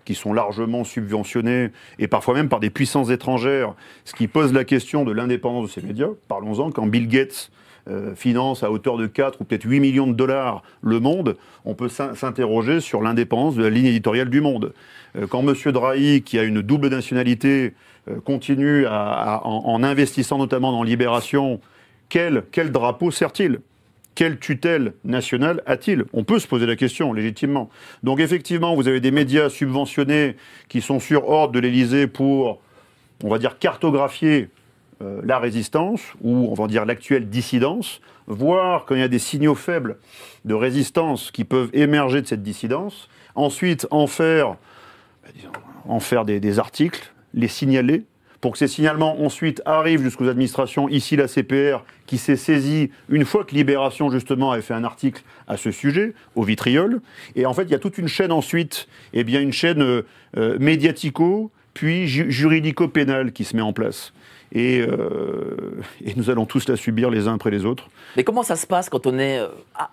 qui 0.05 0.13
sont 0.13 0.31
largement 0.31 0.83
subventionnés 0.83 1.69
et 1.97 2.07
parfois 2.07 2.35
même 2.35 2.49
par 2.49 2.59
des 2.59 2.69
puissances 2.69 3.09
étrangères, 3.09 3.73
ce 4.05 4.13
qui 4.13 4.27
pose 4.27 4.53
la 4.53 4.63
question 4.63 5.05
de 5.05 5.11
l'indépendance 5.11 5.65
de 5.69 5.71
ces 5.81 5.81
médias. 5.87 6.09
Parlons-en, 6.27 6.69
quand 6.69 6.85
Bill 6.85 7.07
Gates 7.07 7.49
euh, 7.87 8.13
finance 8.15 8.63
à 8.63 8.71
hauteur 8.71 8.97
de 8.97 9.07
4 9.07 9.39
ou 9.41 9.43
peut-être 9.43 9.63
8 9.65 9.79
millions 9.79 10.07
de 10.07 10.13
dollars 10.13 10.63
le 10.81 10.99
monde, 10.99 11.37
on 11.65 11.73
peut 11.75 11.89
s'in- 11.89 12.15
s'interroger 12.15 12.79
sur 12.81 13.01
l'indépendance 13.01 13.55
de 13.55 13.63
la 13.63 13.69
ligne 13.69 13.85
éditoriale 13.85 14.29
du 14.29 14.41
monde. 14.41 14.73
Euh, 15.15 15.27
quand 15.27 15.41
M. 15.47 15.53
Drahi, 15.71 16.21
qui 16.21 16.37
a 16.39 16.43
une 16.43 16.61
double 16.61 16.89
nationalité, 16.89 17.73
euh, 18.09 18.19
continue 18.19 18.85
en 18.87 19.83
investissant 19.83 20.37
notamment 20.37 20.71
dans 20.71 20.83
Libération, 20.83 21.59
quel, 22.09 22.43
quel 22.51 22.71
drapeau 22.71 23.11
sert-il? 23.11 23.59
Quelle 24.15 24.37
tutelle 24.39 24.93
nationale 25.05 25.61
a-t-il? 25.65 26.03
On 26.11 26.23
peut 26.25 26.39
se 26.39 26.47
poser 26.47 26.65
la 26.65 26.75
question 26.75 27.13
légitimement. 27.13 27.69
Donc 28.03 28.19
effectivement, 28.19 28.75
vous 28.75 28.87
avez 28.89 28.99
des 28.99 29.11
médias 29.11 29.49
subventionnés 29.49 30.35
qui 30.67 30.81
sont 30.81 30.99
sur 30.99 31.29
ordre 31.29 31.53
de 31.53 31.59
l'Élysée 31.59 32.07
pour, 32.07 32.59
on 33.23 33.29
va 33.29 33.37
dire, 33.37 33.59
cartographier 33.59 34.49
euh, 35.01 35.21
la 35.23 35.39
résistance 35.39 36.01
ou 36.21 36.49
on 36.49 36.53
va 36.53 36.67
dire 36.67 36.85
l'actuelle 36.85 37.29
dissidence, 37.29 38.01
voir 38.27 38.85
quand 38.85 38.95
il 38.95 39.01
y 39.01 39.03
a 39.03 39.07
des 39.07 39.19
signaux 39.19 39.55
faibles 39.55 39.97
de 40.45 40.53
résistance 40.53 41.31
qui 41.31 41.43
peuvent 41.45 41.69
émerger 41.73 42.21
de 42.21 42.27
cette 42.27 42.43
dissidence, 42.43 43.09
ensuite 43.35 43.87
en 43.91 44.07
faire, 44.07 44.55
disons, 45.33 45.49
en 45.87 45.99
faire 45.99 46.25
des, 46.25 46.59
articles, 46.59 47.13
les 47.33 47.47
signaler, 47.47 48.03
pour 48.41 48.53
que 48.53 48.57
ces 48.57 48.67
signalements 48.67 49.21
ensuite 49.21 49.61
arrivent 49.65 50.01
jusqu'aux 50.01 50.29
administrations, 50.29 50.87
ici 50.87 51.15
la 51.17 51.27
CPR, 51.27 51.83
qui 52.05 52.17
s'est 52.17 52.37
saisie, 52.37 52.89
une 53.09 53.25
fois 53.25 53.43
que 53.43 53.53
Libération 53.53 54.09
justement 54.09 54.51
avait 54.51 54.61
fait 54.61 54.73
un 54.73 54.85
article 54.85 55.23
à 55.47 55.57
ce 55.57 55.71
sujet, 55.71 56.13
au 56.35 56.43
vitriol, 56.43 57.01
et 57.35 57.45
en 57.45 57.53
fait 57.53 57.63
il 57.63 57.71
y 57.71 57.75
a 57.75 57.79
toute 57.79 57.97
une 57.97 58.07
chaîne 58.07 58.31
ensuite, 58.31 58.87
eh 59.13 59.23
bien 59.23 59.41
une 59.41 59.51
chaîne 59.51 59.81
euh, 59.81 60.03
euh, 60.37 60.57
médiatico, 60.59 61.51
puis 61.73 62.07
ju- 62.07 62.31
juridico-pénale 62.31 63.31
qui 63.33 63.43
se 63.43 63.55
met 63.55 63.61
en 63.61 63.73
place. 63.73 64.13
Et, 64.51 64.81
euh, 64.81 65.79
et 66.03 66.13
nous 66.15 66.29
allons 66.31 66.45
tous 66.45 66.67
la 66.67 66.75
subir 66.75 67.09
les 67.11 67.27
uns 67.27 67.35
après 67.35 67.51
les 67.51 67.65
autres. 67.65 67.87
Mais 68.17 68.23
comment 68.23 68.41
ça 68.43 68.55
se 68.55 68.65
passe 68.65 68.89
quand 68.89 69.05
on 69.05 69.19
est 69.19 69.39
euh, 69.39 69.47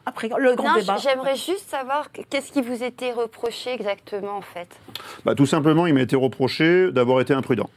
après 0.06 0.28
le 0.38 0.54
grand 0.54 0.68
Non, 0.74 0.80
débat 0.80 0.96
j'aimerais 0.96 1.36
juste 1.36 1.68
savoir 1.68 2.10
que- 2.10 2.22
qu'est-ce 2.30 2.50
qui 2.52 2.62
vous 2.62 2.82
était 2.82 3.12
reproché 3.12 3.70
exactement 3.74 4.36
en 4.36 4.40
fait? 4.42 4.68
Bah, 5.26 5.34
tout 5.34 5.44
simplement, 5.46 5.86
il 5.86 5.92
m'a 5.94 6.00
été 6.00 6.16
reproché 6.16 6.90
d'avoir 6.90 7.20
été 7.20 7.34
imprudent. 7.34 7.68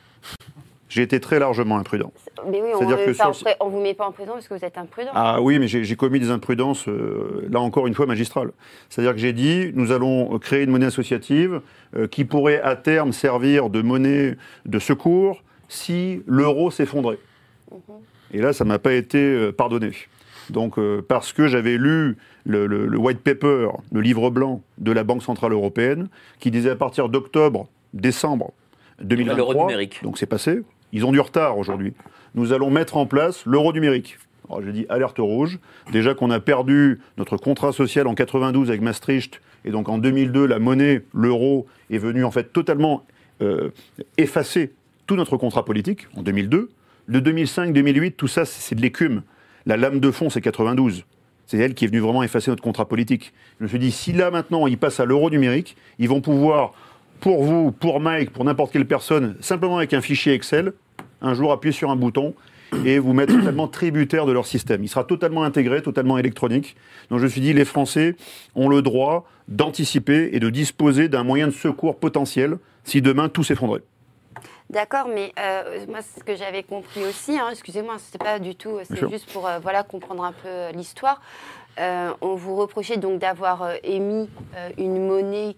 J'ai 0.88 1.04
été 1.04 1.20
très 1.20 1.38
largement 1.38 1.78
imprudent. 1.78 2.12
Mais 2.50 2.62
oui, 2.64 2.70
on 2.74 2.80
C'est-à-dire 2.80 2.98
ne 2.98 3.70
vous 3.70 3.80
met 3.80 3.94
pas 3.94 4.08
en 4.08 4.12
prison 4.12 4.32
parce 4.34 4.48
que 4.48 4.56
vous 4.56 4.66
êtes 4.66 4.78
imprudent. 4.78 5.12
Ah 5.14 5.40
oui, 5.40 5.60
mais 5.60 5.68
j'ai 5.68 5.84
j'ai 5.84 5.96
commis 5.96 6.20
des 6.20 6.32
imprudences, 6.32 6.88
euh, 6.88 7.46
là 7.52 7.60
encore 7.60 7.86
une 7.86 7.94
fois, 7.94 8.08
magistrales. 8.08 8.50
C'est-à-dire 8.90 9.14
que 9.14 9.20
j'ai 9.20 9.34
dit, 9.34 9.72
nous 9.76 9.92
allons 9.92 10.40
créer 10.40 10.64
une 10.64 10.72
monnaie 10.72 10.88
associative 10.88 11.62
euh, 11.96 12.08
qui 12.08 12.26
pourrait 12.26 12.60
à 12.62 12.76
terme 12.76 13.12
servir 13.12 13.70
de 13.70 13.82
monnaie 13.84 14.36
de 14.66 14.80
secours 14.80 15.44
si 15.70 16.22
l'euro 16.28 16.70
s'effondrait. 16.72 17.20
Et 18.34 18.40
là, 18.42 18.52
ça 18.54 18.66
m'a 18.66 18.78
pas 18.80 18.94
été 18.94 19.18
euh, 19.20 19.52
pardonné. 19.52 19.92
Donc, 20.50 20.78
euh, 20.78 21.02
parce 21.08 21.32
que 21.32 21.48
j'avais 21.48 21.78
lu 21.78 22.18
le, 22.46 22.66
le- 22.68 22.88
le 22.88 22.98
white 22.98 23.20
paper, 23.20 23.70
le 23.92 24.02
livre 24.02 24.30
blanc 24.32 24.62
de 24.80 24.92
la 24.92 25.04
Banque 25.04 25.24
Centrale 25.24 25.52
Européenne, 25.54 26.08
qui 26.40 26.50
disait 26.52 26.72
à 26.72 26.76
partir 26.76 27.08
d'octobre, 27.10 27.68
décembre 27.94 28.52
2023, 29.02 29.38
L'euro 29.54 29.66
numérique. 29.68 30.00
donc 30.04 30.18
c'est 30.18 30.26
passé, 30.26 30.62
ils 30.92 31.06
ont 31.06 31.12
du 31.12 31.20
retard 31.20 31.58
aujourd'hui. 31.58 31.94
Nous 32.36 32.52
allons 32.52 32.70
mettre 32.72 32.98
en 32.98 33.06
place 33.06 33.46
l'euro 33.46 33.72
numérique. 33.74 34.18
Alors 34.50 34.64
j'ai 34.64 34.72
dit 34.72 34.86
alerte 34.90 35.20
rouge. 35.20 35.60
Déjà 35.92 36.16
qu'on 36.16 36.32
a 36.32 36.40
perdu 36.40 37.00
notre 37.18 37.38
contrat 37.38 37.72
social 37.72 38.08
en 38.08 38.16
92 38.16 38.70
avec 38.70 38.82
Maastricht, 38.82 39.42
et 39.66 39.70
donc 39.72 39.88
en 39.90 40.00
2002, 40.00 40.46
la 40.48 40.58
monnaie, 40.60 41.04
l'euro, 41.14 41.68
est 41.92 41.98
venue 42.00 42.24
en 42.26 42.32
fait 42.32 42.52
totalement 42.52 43.06
euh, 43.42 43.70
effacer 44.18 44.72
tout 45.10 45.16
notre 45.16 45.38
contrat 45.38 45.66
politique 45.66 46.08
en 46.16 46.22
2002. 46.22 46.70
De 47.08 47.20
2005-2008, 47.20 48.12
tout 48.12 48.28
ça, 48.28 48.46
c'est 48.46 48.76
de 48.76 48.82
l'écume. 48.82 49.24
La 49.66 49.76
lame 49.76 50.00
de 50.00 50.12
fond, 50.12 50.30
c'est 50.30 50.40
92. 50.40 51.04
C'est 51.48 51.58
elle 51.58 51.74
qui 51.74 51.86
est 51.86 51.88
venue 51.88 52.00
vraiment 52.00 52.22
effacer 52.22 52.52
notre 52.52 52.62
contrat 52.62 52.88
politique. 52.88 53.34
Je 53.58 53.64
me 53.64 53.68
suis 53.70 53.80
dit, 53.80 53.90
si 53.90 54.14
là 54.14 54.30
maintenant 54.30 54.68
ils 54.68 54.78
passent 54.78 55.00
à 55.00 55.06
l'euro 55.06 55.32
numérique, 55.32 55.76
ils 55.98 56.08
vont 56.08 56.22
pouvoir, 56.22 56.74
pour 57.22 57.44
vous, 57.44 57.72
pour 57.72 58.00
Mike, 58.00 58.30
pour 58.30 58.46
n'importe 58.46 58.72
quelle 58.72 58.86
personne, 58.86 59.36
simplement 59.40 59.78
avec 59.78 59.96
un 59.96 60.02
fichier 60.02 60.34
Excel, 60.34 60.74
un 61.24 61.34
jour 61.34 61.52
appuyer 61.52 61.74
sur 61.74 61.90
un 61.90 61.96
bouton 61.96 62.36
et 62.86 63.00
vous 63.00 63.14
mettre 63.14 63.34
totalement 63.36 63.68
tributaire 63.68 64.28
de 64.28 64.32
leur 64.32 64.46
système. 64.46 64.84
Il 64.84 64.90
sera 64.90 65.06
totalement 65.06 65.42
intégré, 65.42 65.82
totalement 65.82 66.20
électronique. 66.20 66.76
Donc 67.10 67.18
je 67.18 67.24
me 67.24 67.30
suis 67.30 67.42
dit, 67.42 67.54
les 67.54 67.66
Français 67.66 68.16
ont 68.54 68.70
le 68.70 68.84
droit 68.84 69.28
d'anticiper 69.48 70.30
et 70.34 70.40
de 70.40 70.52
disposer 70.52 71.10
d'un 71.10 71.24
moyen 71.24 71.48
de 71.48 71.54
secours 71.54 71.98
potentiel 71.98 72.60
si 72.84 73.02
demain 73.02 73.28
tout 73.28 73.44
s'effondrait. 73.44 73.82
D'accord, 74.70 75.08
mais 75.08 75.34
euh, 75.40 75.86
moi, 75.88 76.00
c'est 76.02 76.20
ce 76.20 76.24
que 76.24 76.36
j'avais 76.36 76.62
compris 76.64 77.04
aussi, 77.04 77.40
hein, 77.40 77.48
excusez-moi, 77.52 77.96
c'était 77.98 78.24
pas 78.24 78.38
du 78.38 78.56
tout, 78.56 78.78
c'est 78.84 79.10
juste 79.10 79.32
pour 79.32 79.48
euh, 79.48 79.58
voilà, 79.60 79.82
comprendre 79.84 80.24
un 80.24 80.32
peu 80.32 80.48
euh, 80.48 80.72
l'histoire. 80.72 81.22
Euh, 81.80 82.14
on 82.22 82.36
vous 82.36 82.56
reprochait 82.56 82.98
donc 82.98 83.20
d'avoir 83.20 83.64
euh, 83.64 83.76
émis 83.84 84.30
euh, 84.56 84.70
une 84.78 85.08
monnaie 85.08 85.56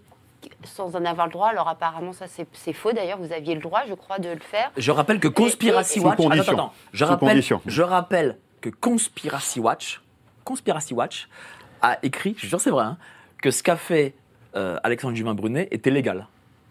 sans 0.64 0.96
en 0.96 1.04
avoir 1.04 1.26
le 1.26 1.32
droit. 1.32 1.48
Alors 1.48 1.68
apparemment, 1.68 2.12
ça 2.12 2.26
c'est 2.26 2.72
faux 2.72 2.92
d'ailleurs, 2.92 3.18
vous 3.18 3.32
aviez 3.32 3.54
le 3.54 3.60
droit, 3.60 3.82
je 3.86 3.94
crois, 3.94 4.18
de 4.18 4.28
le 4.30 4.40
faire. 4.40 4.70
Je 4.76 4.90
rappelle 4.90 5.20
que 5.20 5.28
Conspiracy 5.28 6.00
Watch. 6.00 6.14
Attends, 6.14 6.22
condition. 6.30 6.52
attends, 6.52 6.62
attends. 6.64 6.72
Je 6.92 7.04
Sous 7.04 7.10
rappelle, 7.10 7.28
condition. 7.28 7.60
je 7.66 7.82
rappelle 7.82 8.38
que 8.60 8.70
Conspiracy 8.70 9.60
Watch, 9.60 10.00
Conspiracy 10.44 10.94
Watch 10.94 11.28
a 11.82 11.98
écrit, 12.02 12.32
je 12.34 12.40
suis 12.40 12.48
sûr 12.48 12.60
c'est 12.60 12.70
vrai, 12.70 12.84
hein, 12.84 12.96
que 13.42 13.50
ce 13.50 13.62
qu'a 13.62 13.76
fait 13.76 14.14
euh, 14.56 14.78
Alexandre 14.84 15.14
Juvin 15.16 15.34
Brunet 15.34 15.68
était 15.70 15.90
légal. 15.90 16.26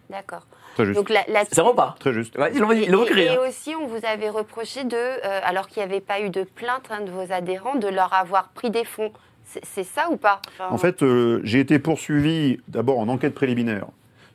D'accord. 0.10 0.46
Très 0.76 0.86
juste. 0.86 0.98
Donc 0.98 1.10
la, 1.10 1.24
la- 1.28 1.44
C'est 1.46 1.62
vrai 1.62 1.72
ou 1.72 1.76
pas 1.76 1.96
Très 2.00 2.14
juste. 2.14 2.38
Ouais, 2.38 2.52
Ils 2.54 2.60
l'ont 2.62 2.72
Et, 2.72 2.84
ils 2.84 2.92
l'ont 2.92 3.04
écrit. 3.04 3.22
et 3.24 3.30
hein. 3.30 3.38
aussi, 3.48 3.76
on 3.76 3.88
vous 3.88 4.00
avait 4.06 4.30
reproché 4.30 4.84
de, 4.84 4.96
euh, 4.96 5.40
alors 5.44 5.68
qu'il 5.68 5.84
n'y 5.84 5.90
avait 5.90 6.02
pas 6.02 6.22
eu 6.22 6.30
de 6.30 6.44
plainte 6.44 6.84
hein, 6.90 7.02
de 7.06 7.12
vos 7.12 7.32
adhérents, 7.34 7.76
de 7.76 7.88
leur 7.88 8.14
avoir 8.14 8.50
pris 8.50 8.70
des 8.72 8.86
fonds. 8.86 9.12
C'est 9.46 9.66
c'est 9.66 9.84
ça 9.84 10.10
ou 10.10 10.18
pas? 10.18 10.42
Enfin, 10.60 10.74
En 10.74 10.78
fait, 10.78 11.04
euh, 11.04 11.42
j'ai 11.44 11.60
été 11.60 11.78
poursuivi 11.80 12.60
d'abord 12.70 13.00
en 13.00 13.08
enquête 13.10 13.34
préliminaire 13.34 13.86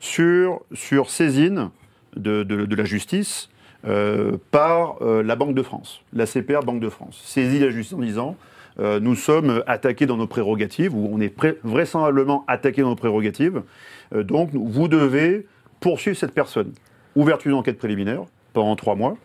sur, 0.00 0.60
sur 0.74 1.10
saisine 1.10 1.70
de, 2.16 2.42
de- 2.42 2.64
de 2.66 2.76
la 2.76 2.84
justice 2.84 3.48
euh, 3.86 4.36
par 4.50 4.96
euh, 5.02 5.22
la 5.22 5.36
Banque 5.36 5.54
de 5.54 5.62
France, 5.62 6.00
la 6.12 6.26
CPR 6.26 6.60
Banque 6.64 6.80
de 6.80 6.88
France. 6.90 7.20
Saisie 7.24 7.58
la 7.60 7.70
justice 7.70 7.96
en 7.96 8.00
disant 8.02 8.36
euh, 8.78 9.00
nous 9.00 9.14
sommes 9.14 9.62
attaqués 9.66 10.04
dans 10.06 10.16
nos 10.18 10.26
prérogatives, 10.26 10.94
ou 10.94 11.08
on 11.10 11.20
est 11.20 11.30
pré- 11.30 11.56
vraisemblablement 11.64 12.44
attaqués 12.46 12.82
dans 12.82 12.90
nos 12.90 12.96
prérogatives, 12.96 13.62
Euh, 14.14 14.22
donc 14.22 14.50
vous 14.52 14.86
devez 14.88 15.46
poursuivre 15.86 16.16
cette 16.16 16.34
personne. 16.34 16.72
Ouverture 17.14 17.50
d'une 17.50 17.58
enquête 17.60 17.78
préliminaire 17.78 18.24
pendant 18.54 18.74
trois 18.74 18.96
mois. 18.96 19.16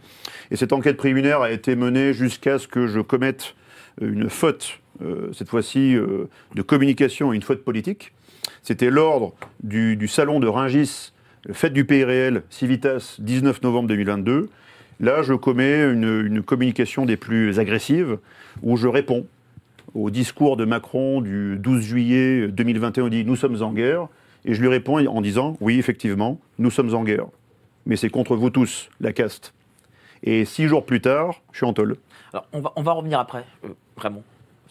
Et 0.52 0.56
cette 0.56 0.74
enquête 0.74 0.96
préliminaire 0.96 1.42
a 1.42 1.50
été 1.50 1.76
menée 1.76 2.14
jusqu'à 2.14 2.60
ce 2.60 2.68
que 2.68 2.86
je 2.86 3.00
commette 3.00 3.56
une 4.00 4.30
faute, 4.30 4.80
euh, 5.02 5.34
cette 5.34 5.50
fois-ci 5.50 5.96
euh, 5.96 6.30
de 6.54 6.62
communication 6.62 7.34
et 7.34 7.36
une 7.36 7.42
faute 7.42 7.64
politique. 7.64 8.14
C'était 8.62 8.92
l'ordre 8.92 9.34
du, 9.64 10.08
salon 10.08 10.40
de 10.40 10.48
Ringis, 10.48 11.14
fête 11.52 11.74
du 11.74 11.84
pays 11.84 12.04
réel, 12.04 12.44
Civitas, 12.52 13.16
19 13.18 13.64
novembre 13.64 13.88
2022. 13.88 14.48
Là, 15.00 15.24
je 15.24 15.34
commets 15.34 15.92
une, 15.92 16.28
une 16.28 16.44
communication 16.44 17.08
des 17.08 17.18
plus 17.18 17.58
agressives 17.58 18.20
où 18.62 18.78
je 18.78 18.88
réponds 18.88 19.26
au 19.96 20.12
discours 20.12 20.58
de 20.58 20.66
Macron 20.66 21.22
du 21.22 21.58
12 21.58 21.82
juillet 21.82 22.48
2021. 22.50 23.06
On 23.06 23.08
dit 23.08 23.26
Nous 23.26 23.36
sommes 23.36 23.64
en 23.64 23.74
guerre. 23.74 24.10
Et 24.46 24.54
je 24.54 24.62
lui 24.62 24.68
réponds 24.68 25.06
en 25.08 25.22
disant 25.22 25.58
Oui, 25.62 25.78
effectivement, 25.80 26.40
nous 26.58 26.72
sommes 26.72 26.94
en 26.96 27.04
guerre. 27.04 27.26
Mais 27.86 27.96
c'est 27.96 28.10
contre 28.10 28.36
vous 28.36 28.50
tous, 28.50 28.90
la 29.00 29.12
caste. 29.14 29.54
Et 30.24 30.46
six 30.46 30.68
jours 30.68 30.86
plus 30.86 31.02
tard, 31.02 31.42
je 31.52 31.58
suis 31.58 31.66
en 31.66 31.74
tôle. 31.74 31.98
Alors, 32.34 32.46
on 32.54 32.62
va, 32.62 32.74
on 32.76 32.84
va 32.84 32.92
revenir 32.94 33.20
après, 33.20 33.44
euh, 33.66 33.70
vraiment. 33.98 34.22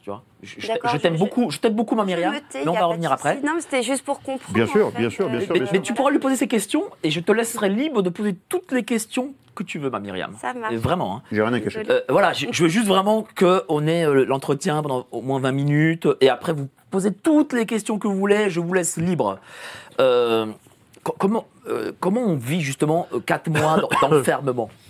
Tu 0.02 0.08
vois 0.10 0.22
je 0.42 0.54
je- 0.58 0.66
D'accord, 0.68 0.90
je 0.92 0.96
t'aime 0.96 1.14
je- 1.14 1.18
beaucoup, 1.18 1.50
je 1.50 1.58
t'aime 1.58 1.74
beaucoup, 1.74 1.94
ma 1.94 2.04
Myriam, 2.04 2.32
mais 2.54 2.66
on 2.68 2.74
a 2.74 2.80
va 2.80 2.86
revenir 2.86 3.12
après. 3.12 3.40
Non, 3.42 3.52
mais 3.56 3.60
c'était 3.60 3.82
juste 3.82 4.04
pour 4.04 4.20
comprendre. 4.22 4.54
Bien 4.54 4.66
sûr, 4.66 4.86
en 4.86 4.90
fait, 4.92 4.98
bien 4.98 5.10
sûr, 5.10 5.28
bien 5.28 5.38
euh, 5.38 5.40
sûr, 5.40 5.52
Mais, 5.54 5.60
bien 5.60 5.68
mais 5.72 5.80
tu 5.80 5.92
pourras 5.92 6.10
lui 6.10 6.18
poser 6.20 6.36
ces 6.36 6.48
questions 6.48 6.84
et 7.02 7.10
je 7.10 7.20
te 7.20 7.32
laisserai 7.32 7.68
libre 7.68 8.00
de 8.00 8.08
poser 8.08 8.34
toutes 8.48 8.72
les 8.72 8.82
questions 8.84 9.34
que 9.54 9.62
tu 9.62 9.78
veux, 9.78 9.90
ma 9.90 9.98
Myriam. 10.00 10.32
Ça 10.40 10.54
marche. 10.54 10.72
Et 10.72 10.76
vraiment. 10.76 11.16
hein. 11.16 11.22
J'ai 11.32 11.42
rien 11.42 11.52
à 11.52 11.60
cacher. 11.60 11.82
Euh, 11.90 12.00
voilà, 12.08 12.32
je, 12.32 12.46
je 12.50 12.62
veux 12.62 12.68
juste 12.70 12.86
vraiment 12.86 13.26
qu'on 13.38 13.86
ait 13.86 14.06
euh, 14.06 14.24
l'entretien 14.24 14.80
pendant 14.82 15.06
au 15.10 15.20
moins 15.20 15.40
20 15.40 15.52
minutes 15.52 16.08
et 16.22 16.30
après 16.30 16.52
vous 16.54 16.68
posez 16.90 17.12
toutes 17.12 17.52
les 17.52 17.66
questions 17.66 17.98
que 17.98 18.08
vous 18.08 18.16
voulez, 18.16 18.50
je 18.50 18.60
vous 18.60 18.72
laisse 18.74 18.96
libre. 18.96 19.38
Euh, 20.00 20.46
co- 21.04 21.14
comment, 21.18 21.46
euh, 21.68 21.92
comment 22.00 22.22
on 22.22 22.36
vit 22.36 22.60
justement 22.60 23.06
4 23.26 23.48
mois 23.50 23.80
d'en- 23.80 24.08
d'enfermement 24.08 24.70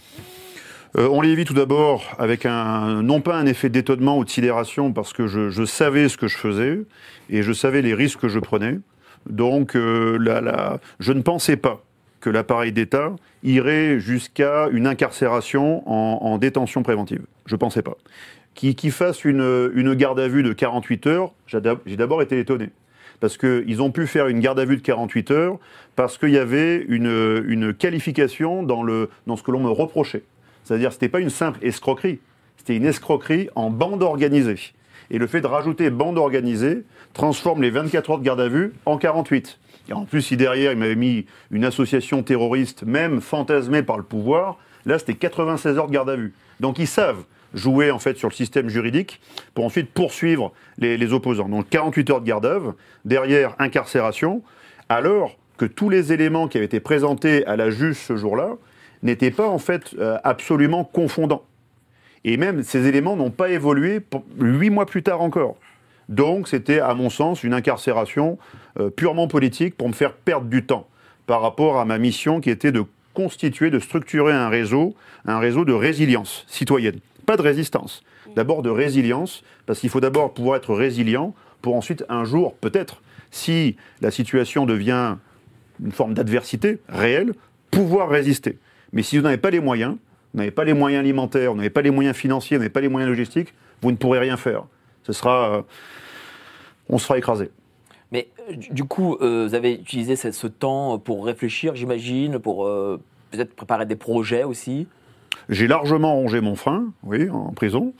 Euh, 0.98 1.06
on 1.08 1.20
les 1.20 1.36
vit 1.36 1.44
tout 1.44 1.54
d'abord 1.54 2.02
avec 2.18 2.44
un, 2.46 3.00
non 3.00 3.20
pas 3.20 3.36
un 3.36 3.46
effet 3.46 3.68
d'étonnement 3.68 4.18
ou 4.18 4.24
de 4.24 4.28
sidération, 4.30 4.92
parce 4.92 5.12
que 5.12 5.28
je, 5.28 5.48
je 5.48 5.64
savais 5.64 6.08
ce 6.08 6.16
que 6.16 6.26
je 6.26 6.36
faisais 6.36 6.80
et 7.28 7.44
je 7.44 7.52
savais 7.52 7.80
les 7.80 7.94
risques 7.94 8.18
que 8.18 8.26
je 8.28 8.40
prenais. 8.40 8.76
Donc, 9.28 9.76
euh, 9.76 10.18
la- 10.20 10.40
la- 10.40 10.80
je 10.98 11.12
ne 11.12 11.22
pensais 11.22 11.56
pas 11.56 11.80
que 12.20 12.28
l'appareil 12.28 12.72
d'État 12.72 13.12
irait 13.44 14.00
jusqu'à 14.00 14.66
une 14.72 14.88
incarcération 14.88 15.88
en, 15.88 16.26
en 16.26 16.38
détention 16.38 16.82
préventive. 16.82 17.22
Je 17.46 17.54
ne 17.54 17.58
pensais 17.60 17.82
pas. 17.82 17.96
Qui, 18.54 18.74
qui 18.74 18.90
fasse 18.90 19.24
une, 19.24 19.70
une 19.74 19.94
garde 19.94 20.20
à 20.20 20.28
vue 20.28 20.42
de 20.42 20.52
48 20.52 21.06
heures, 21.06 21.32
j'ai 21.46 21.96
d'abord 21.96 22.20
été 22.20 22.38
étonné. 22.38 22.70
Parce 23.20 23.36
qu'ils 23.36 23.80
ont 23.82 23.90
pu 23.90 24.06
faire 24.06 24.28
une 24.28 24.40
garde 24.40 24.58
à 24.58 24.64
vue 24.64 24.76
de 24.76 24.82
48 24.82 25.30
heures 25.30 25.58
parce 25.94 26.18
qu'il 26.18 26.30
y 26.30 26.38
avait 26.38 26.84
une, 26.88 27.44
une 27.46 27.74
qualification 27.74 28.62
dans, 28.62 28.82
le, 28.82 29.10
dans 29.26 29.36
ce 29.36 29.42
que 29.42 29.50
l'on 29.50 29.60
me 29.60 29.70
reprochait. 29.70 30.24
C'est-à-dire 30.64 30.88
que 30.88 30.94
ce 30.94 30.98
n'était 30.98 31.08
pas 31.08 31.20
une 31.20 31.30
simple 31.30 31.58
escroquerie, 31.64 32.18
c'était 32.56 32.76
une 32.76 32.86
escroquerie 32.86 33.48
en 33.54 33.70
bande 33.70 34.02
organisée. 34.02 34.58
Et 35.10 35.18
le 35.18 35.26
fait 35.26 35.40
de 35.40 35.46
rajouter 35.46 35.90
bande 35.90 36.18
organisée 36.18 36.84
transforme 37.12 37.62
les 37.62 37.70
24 37.70 38.10
heures 38.10 38.18
de 38.18 38.24
garde 38.24 38.40
à 38.40 38.48
vue 38.48 38.72
en 38.86 38.96
48. 38.96 39.58
Et 39.88 39.92
en 39.92 40.04
plus, 40.04 40.22
si 40.22 40.36
derrière, 40.36 40.72
il 40.72 40.78
m'avait 40.78 40.94
mis 40.94 41.26
une 41.50 41.64
association 41.64 42.22
terroriste, 42.22 42.84
même 42.84 43.20
fantasmée 43.20 43.82
par 43.82 43.96
le 43.96 44.04
pouvoir, 44.04 44.58
là, 44.86 44.98
c'était 44.98 45.14
96 45.14 45.78
heures 45.78 45.88
de 45.88 45.92
garde 45.92 46.10
à 46.10 46.16
vue. 46.16 46.32
Donc 46.60 46.78
ils 46.78 46.86
savent 46.86 47.24
jouer 47.54 47.90
en 47.90 47.98
fait 47.98 48.16
sur 48.16 48.28
le 48.28 48.34
système 48.34 48.68
juridique 48.68 49.20
pour 49.54 49.64
ensuite 49.64 49.90
poursuivre 49.90 50.52
les, 50.78 51.12
opposants. 51.12 51.48
Donc 51.48 51.68
48 51.68 52.10
heures 52.10 52.20
de 52.20 52.26
garde 52.26 52.46
à 52.46 52.58
vue, 52.58 52.68
derrière 53.04 53.54
incarcération, 53.58 54.42
alors 54.88 55.36
que 55.56 55.64
tous 55.64 55.88
les 55.88 56.12
éléments 56.12 56.48
qui 56.48 56.56
avaient 56.58 56.66
été 56.66 56.80
présentés 56.80 57.44
à 57.46 57.56
la 57.56 57.70
juge 57.70 57.96
ce 57.96 58.16
jour-là 58.16 58.56
n'étaient 59.02 59.30
pas 59.30 59.48
en 59.48 59.58
fait 59.58 59.94
euh, 59.98 60.18
absolument 60.24 60.84
confondants. 60.84 61.44
Et 62.24 62.36
même 62.36 62.62
ces 62.62 62.86
éléments 62.86 63.16
n'ont 63.16 63.30
pas 63.30 63.50
évolué 63.50 64.00
huit 64.38 64.70
mois 64.70 64.86
plus 64.86 65.02
tard 65.02 65.20
encore. 65.22 65.56
Donc 66.08 66.48
c'était, 66.48 66.80
à 66.80 66.94
mon 66.94 67.08
sens, 67.08 67.44
une 67.44 67.54
incarcération 67.54 68.38
euh, 68.78 68.90
purement 68.90 69.28
politique 69.28 69.76
pour 69.76 69.88
me 69.88 69.92
faire 69.94 70.12
perdre 70.12 70.46
du 70.46 70.64
temps 70.64 70.86
par 71.26 71.40
rapport 71.40 71.78
à 71.78 71.84
ma 71.84 71.98
mission 71.98 72.40
qui 72.40 72.50
était 72.50 72.72
de 72.72 72.84
constituer, 73.14 73.70
de 73.70 73.78
structurer 73.78 74.32
un 74.32 74.48
réseau, 74.48 74.94
un 75.24 75.38
réseau 75.38 75.64
de 75.64 75.72
résilience 75.72 76.44
citoyenne. 76.48 77.00
Pas 77.30 77.36
de 77.36 77.42
résistance, 77.42 78.02
d'abord 78.34 78.60
de 78.60 78.70
résilience, 78.70 79.44
parce 79.64 79.78
qu'il 79.78 79.88
faut 79.88 80.00
d'abord 80.00 80.34
pouvoir 80.34 80.56
être 80.56 80.74
résilient 80.74 81.32
pour 81.62 81.76
ensuite, 81.76 82.04
un 82.08 82.24
jour, 82.24 82.54
peut-être, 82.54 83.02
si 83.30 83.76
la 84.00 84.10
situation 84.10 84.66
devient 84.66 85.14
une 85.80 85.92
forme 85.92 86.12
d'adversité 86.12 86.80
réelle, 86.88 87.34
pouvoir 87.70 88.08
résister. 88.08 88.58
Mais 88.92 89.04
si 89.04 89.16
vous 89.16 89.22
n'avez 89.22 89.36
pas 89.36 89.50
les 89.50 89.60
moyens, 89.60 89.94
vous 90.34 90.38
n'avez 90.38 90.50
pas 90.50 90.64
les 90.64 90.74
moyens 90.74 90.98
alimentaires, 91.04 91.52
vous 91.52 91.58
n'avez 91.58 91.70
pas 91.70 91.82
les 91.82 91.92
moyens 91.92 92.16
financiers, 92.16 92.56
vous 92.56 92.62
n'avez 92.62 92.72
pas 92.72 92.80
les 92.80 92.88
moyens 92.88 93.08
logistiques, 93.08 93.54
vous 93.80 93.92
ne 93.92 93.96
pourrez 93.96 94.18
rien 94.18 94.36
faire. 94.36 94.64
Ce 95.04 95.12
sera, 95.12 95.58
euh, 95.58 95.62
on 96.88 96.98
se 96.98 97.04
fera 97.04 97.16
écraser. 97.16 97.52
Mais 98.10 98.26
euh, 98.48 98.56
du 98.72 98.82
coup, 98.82 99.18
euh, 99.20 99.46
vous 99.46 99.54
avez 99.54 99.74
utilisé 99.74 100.16
ce, 100.16 100.46
temps 100.48 100.98
pour 100.98 101.24
réfléchir, 101.24 101.76
j'imagine, 101.76 102.40
pour 102.40 102.68
peut-être 103.30 103.54
préparer 103.54 103.86
des 103.86 103.94
projets 103.94 104.42
aussi? 104.42 104.88
J'ai 105.50 105.66
largement 105.66 106.14
rongé 106.14 106.40
mon 106.40 106.54
frein, 106.54 106.92
oui, 107.02 107.28
en 107.28 107.52
prison. 107.52 107.92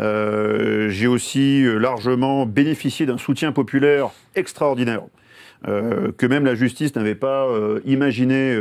Euh, 0.00 0.88
j'ai 0.88 1.06
aussi 1.06 1.64
euh, 1.64 1.78
largement 1.78 2.46
bénéficié 2.46 3.06
d'un 3.06 3.16
soutien 3.16 3.52
populaire 3.52 4.10
extraordinaire. 4.34 5.02
euh, 5.68 6.12
que 6.16 6.26
même 6.26 6.44
la 6.44 6.54
justice 6.54 6.94
n'avait 6.96 7.14
pas 7.14 7.48
imaginé 7.84 8.56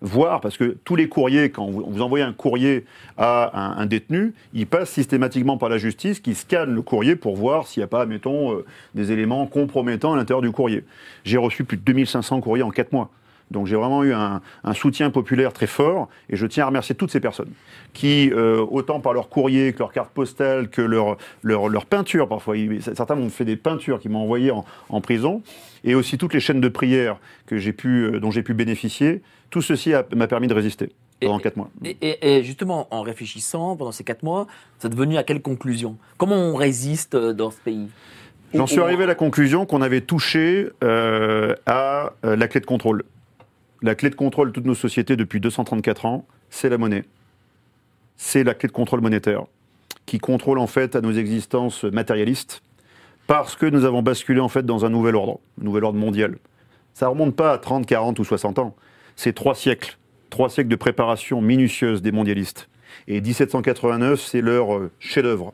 voir, 0.00 0.40
parce 0.40 0.56
que 0.56 0.76
tous 0.84 0.96
les 0.96 1.08
courriers, 1.08 1.50
quand 1.50 1.66
vous, 1.66 2.02
envoyez 2.02 2.24
un 2.24 2.32
courrier 2.32 2.84
à 3.16 3.80
un, 3.80 3.86
détenu, 3.86 4.34
il 4.52 4.66
passe 4.66 4.90
systématiquement 4.90 5.56
par 5.56 5.68
la 5.68 5.78
justice 5.78 6.20
qui 6.20 6.34
scanne 6.34 6.74
le 6.74 6.82
courrier 6.82 7.16
pour 7.16 7.36
voir 7.36 7.66
s'il 7.66 7.80
n'y 7.80 7.84
a 7.84 7.88
pas, 7.88 8.06
mettons, 8.06 8.62
des 8.94 9.12
éléments 9.12 9.46
compromettants 9.46 10.12
à 10.12 10.16
l'intérieur 10.16 10.42
du 10.42 10.50
courrier. 10.50 10.84
J'ai 11.24 11.38
reçu 11.38 11.64
plus 11.64 11.76
de 11.76 11.82
2500 11.82 12.40
courriers 12.40 12.62
en 12.62 12.70
4 12.70 12.92
mois. 12.92 13.10
Donc 13.50 13.66
j'ai 13.66 13.76
vraiment 13.76 14.04
eu 14.04 14.12
un, 14.12 14.40
un 14.64 14.74
soutien 14.74 15.10
populaire 15.10 15.52
très 15.52 15.66
fort 15.66 16.08
et 16.28 16.36
je 16.36 16.46
tiens 16.46 16.64
à 16.64 16.66
remercier 16.66 16.94
toutes 16.94 17.10
ces 17.10 17.20
personnes 17.20 17.50
qui, 17.94 18.30
euh, 18.32 18.64
autant 18.70 19.00
par 19.00 19.14
leur 19.14 19.28
courrier 19.28 19.72
que 19.72 19.78
leur 19.78 19.92
carte 19.92 20.10
postale, 20.10 20.68
que 20.68 20.82
leur, 20.82 21.16
leur, 21.42 21.68
leur 21.68 21.86
peinture 21.86 22.28
parfois, 22.28 22.54
certains 22.94 23.14
m'ont 23.14 23.30
fait 23.30 23.44
des 23.46 23.56
peintures 23.56 23.98
qu'ils 24.00 24.10
m'ont 24.10 24.20
envoyées 24.22 24.50
en, 24.50 24.64
en 24.90 25.00
prison, 25.00 25.42
et 25.84 25.94
aussi 25.94 26.18
toutes 26.18 26.34
les 26.34 26.40
chaînes 26.40 26.60
de 26.60 26.68
prière 26.68 27.16
que 27.46 27.56
j'ai 27.56 27.72
pu, 27.72 28.04
euh, 28.04 28.20
dont 28.20 28.30
j'ai 28.30 28.42
pu 28.42 28.52
bénéficier, 28.54 29.22
tout 29.50 29.62
ceci 29.62 29.92
m'a 30.14 30.26
permis 30.26 30.46
de 30.46 30.54
résister 30.54 30.90
pendant 31.20 31.38
Et- 31.38 31.42
4 31.42 31.56
mois. 31.56 31.70
Et, 31.84 31.96
et- 32.02 32.36
et 32.36 32.44
justement, 32.44 32.86
en 32.90 33.00
réfléchissant 33.02 33.76
pendant 33.76 33.92
ces 33.92 34.04
quatre 34.04 34.22
mois, 34.22 34.46
vous 34.80 34.86
êtes 34.86 34.94
venu 34.94 35.16
à 35.16 35.22
quelle 35.22 35.40
conclusion? 35.40 35.96
Comment 36.18 36.36
on 36.36 36.54
résiste 36.54 37.14
euh, 37.14 37.32
dans 37.32 37.50
ce 37.50 37.56
pays? 37.58 37.88
J'en 38.54 38.66
suis 38.66 38.80
arrivé 38.80 39.04
à 39.04 39.06
la 39.06 39.14
conclusion 39.14 39.66
qu'on 39.66 39.82
avait 39.82 40.00
touché 40.00 40.68
euh, 40.82 41.54
à 41.66 42.12
la 42.22 42.48
clé 42.48 42.60
de 42.60 42.66
contrôle. 42.66 43.04
La 43.80 43.94
clé 43.94 44.10
de 44.10 44.14
contrôle 44.14 44.48
de 44.48 44.52
toutes 44.52 44.66
nos 44.66 44.74
sociétés 44.74 45.16
depuis 45.16 45.40
234 45.40 46.06
ans, 46.06 46.26
c'est 46.50 46.68
la 46.68 46.78
monnaie. 46.78 47.04
C'est 48.16 48.42
la 48.42 48.54
clé 48.54 48.66
de 48.66 48.72
contrôle 48.72 49.00
monétaire 49.00 49.44
qui 50.08 50.18
contrôle 50.18 50.58
en 50.58 50.66
fait 50.66 50.96
à 50.96 51.02
nos 51.02 51.12
existences 51.12 51.84
matérialistes 51.84 52.62
parce 53.26 53.56
que 53.56 53.66
nous 53.66 53.84
avons 53.84 54.00
basculé 54.02 54.40
en 54.40 54.48
fait 54.48 54.64
dans 54.64 54.86
un 54.86 54.88
nouvel 54.88 55.14
ordre, 55.14 55.38
un 55.60 55.64
nouvel 55.64 55.84
ordre 55.84 55.98
mondial. 55.98 56.38
Ça 56.94 57.06
ne 57.06 57.10
remonte 57.10 57.36
pas 57.36 57.52
à 57.52 57.58
30, 57.58 57.84
40 57.84 58.18
ou 58.18 58.24
60 58.24 58.58
ans. 58.58 58.74
C'est 59.16 59.34
trois 59.34 59.54
siècles, 59.54 59.98
trois 60.30 60.48
siècles 60.48 60.70
de 60.70 60.76
préparation 60.76 61.42
minutieuse 61.42 62.00
des 62.00 62.10
mondialistes. 62.10 62.70
Et 63.06 63.20
1789, 63.20 64.18
c'est 64.18 64.40
leur 64.40 64.74
euh, 64.74 64.90
chef-d'œuvre 64.98 65.52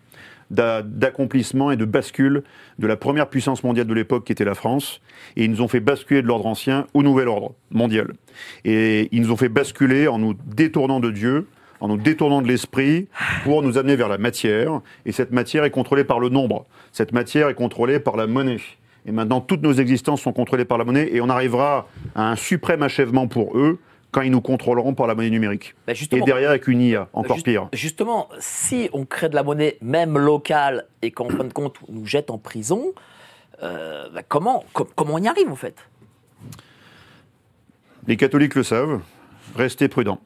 d'accomplissement 0.50 1.70
et 1.70 1.76
de 1.76 1.84
bascule 1.84 2.42
de 2.78 2.86
la 2.86 2.96
première 2.96 3.28
puissance 3.28 3.64
mondiale 3.64 3.86
de 3.86 3.94
l'époque 3.94 4.24
qui 4.24 4.32
était 4.32 4.44
la 4.44 4.54
France. 4.54 5.00
Et 5.36 5.44
ils 5.44 5.50
nous 5.50 5.62
ont 5.62 5.68
fait 5.68 5.80
basculer 5.80 6.22
de 6.22 6.26
l'ordre 6.26 6.46
ancien 6.46 6.86
au 6.94 7.02
nouvel 7.02 7.28
ordre 7.28 7.54
mondial. 7.70 8.12
Et 8.64 9.08
ils 9.12 9.22
nous 9.22 9.32
ont 9.32 9.36
fait 9.36 9.48
basculer 9.48 10.08
en 10.08 10.18
nous 10.18 10.34
détournant 10.46 11.00
de 11.00 11.10
Dieu, 11.10 11.46
en 11.80 11.88
nous 11.88 11.96
détournant 11.96 12.42
de 12.42 12.48
l'esprit 12.48 13.08
pour 13.44 13.62
nous 13.62 13.78
amener 13.78 13.96
vers 13.96 14.08
la 14.08 14.18
matière. 14.18 14.80
Et 15.06 15.12
cette 15.12 15.32
matière 15.32 15.64
est 15.64 15.70
contrôlée 15.70 16.04
par 16.04 16.20
le 16.20 16.28
nombre. 16.28 16.66
Cette 16.92 17.12
matière 17.12 17.48
est 17.48 17.54
contrôlée 17.54 18.00
par 18.00 18.16
la 18.16 18.26
monnaie. 18.26 18.60
Et 19.06 19.12
maintenant, 19.12 19.40
toutes 19.40 19.62
nos 19.62 19.72
existences 19.72 20.22
sont 20.22 20.32
contrôlées 20.32 20.64
par 20.64 20.78
la 20.78 20.84
monnaie 20.84 21.10
et 21.12 21.20
on 21.20 21.28
arrivera 21.28 21.88
à 22.14 22.30
un 22.30 22.36
suprême 22.36 22.82
achèvement 22.82 23.28
pour 23.28 23.56
eux 23.58 23.78
quand 24.14 24.22
ils 24.22 24.30
nous 24.30 24.40
contrôleront 24.40 24.94
par 24.94 25.08
la 25.08 25.16
monnaie 25.16 25.28
numérique. 25.28 25.74
Bah, 25.88 25.92
Et 26.12 26.20
derrière, 26.20 26.50
avec 26.50 26.68
une 26.68 26.80
IA, 26.80 27.08
encore 27.12 27.34
Juste- 27.34 27.46
pire. 27.46 27.68
Justement, 27.72 28.28
si 28.38 28.88
on 28.92 29.04
crée 29.04 29.28
de 29.28 29.34
la 29.34 29.42
monnaie, 29.42 29.76
même 29.82 30.16
locale, 30.16 30.86
et 31.02 31.10
qu'en 31.10 31.28
fin 31.28 31.42
de 31.42 31.52
compte, 31.52 31.74
on 31.88 31.92
nous 31.92 32.06
jette 32.06 32.30
en 32.30 32.38
prison, 32.38 32.92
euh, 33.64 34.08
bah, 34.14 34.22
comment, 34.22 34.64
com- 34.72 34.86
comment 34.94 35.14
on 35.14 35.18
y 35.18 35.26
arrive 35.26 35.50
en 35.50 35.56
fait? 35.56 35.74
Les 38.06 38.16
catholiques 38.16 38.54
le 38.54 38.62
savent, 38.62 39.00
restez 39.56 39.88
prudents. 39.88 40.20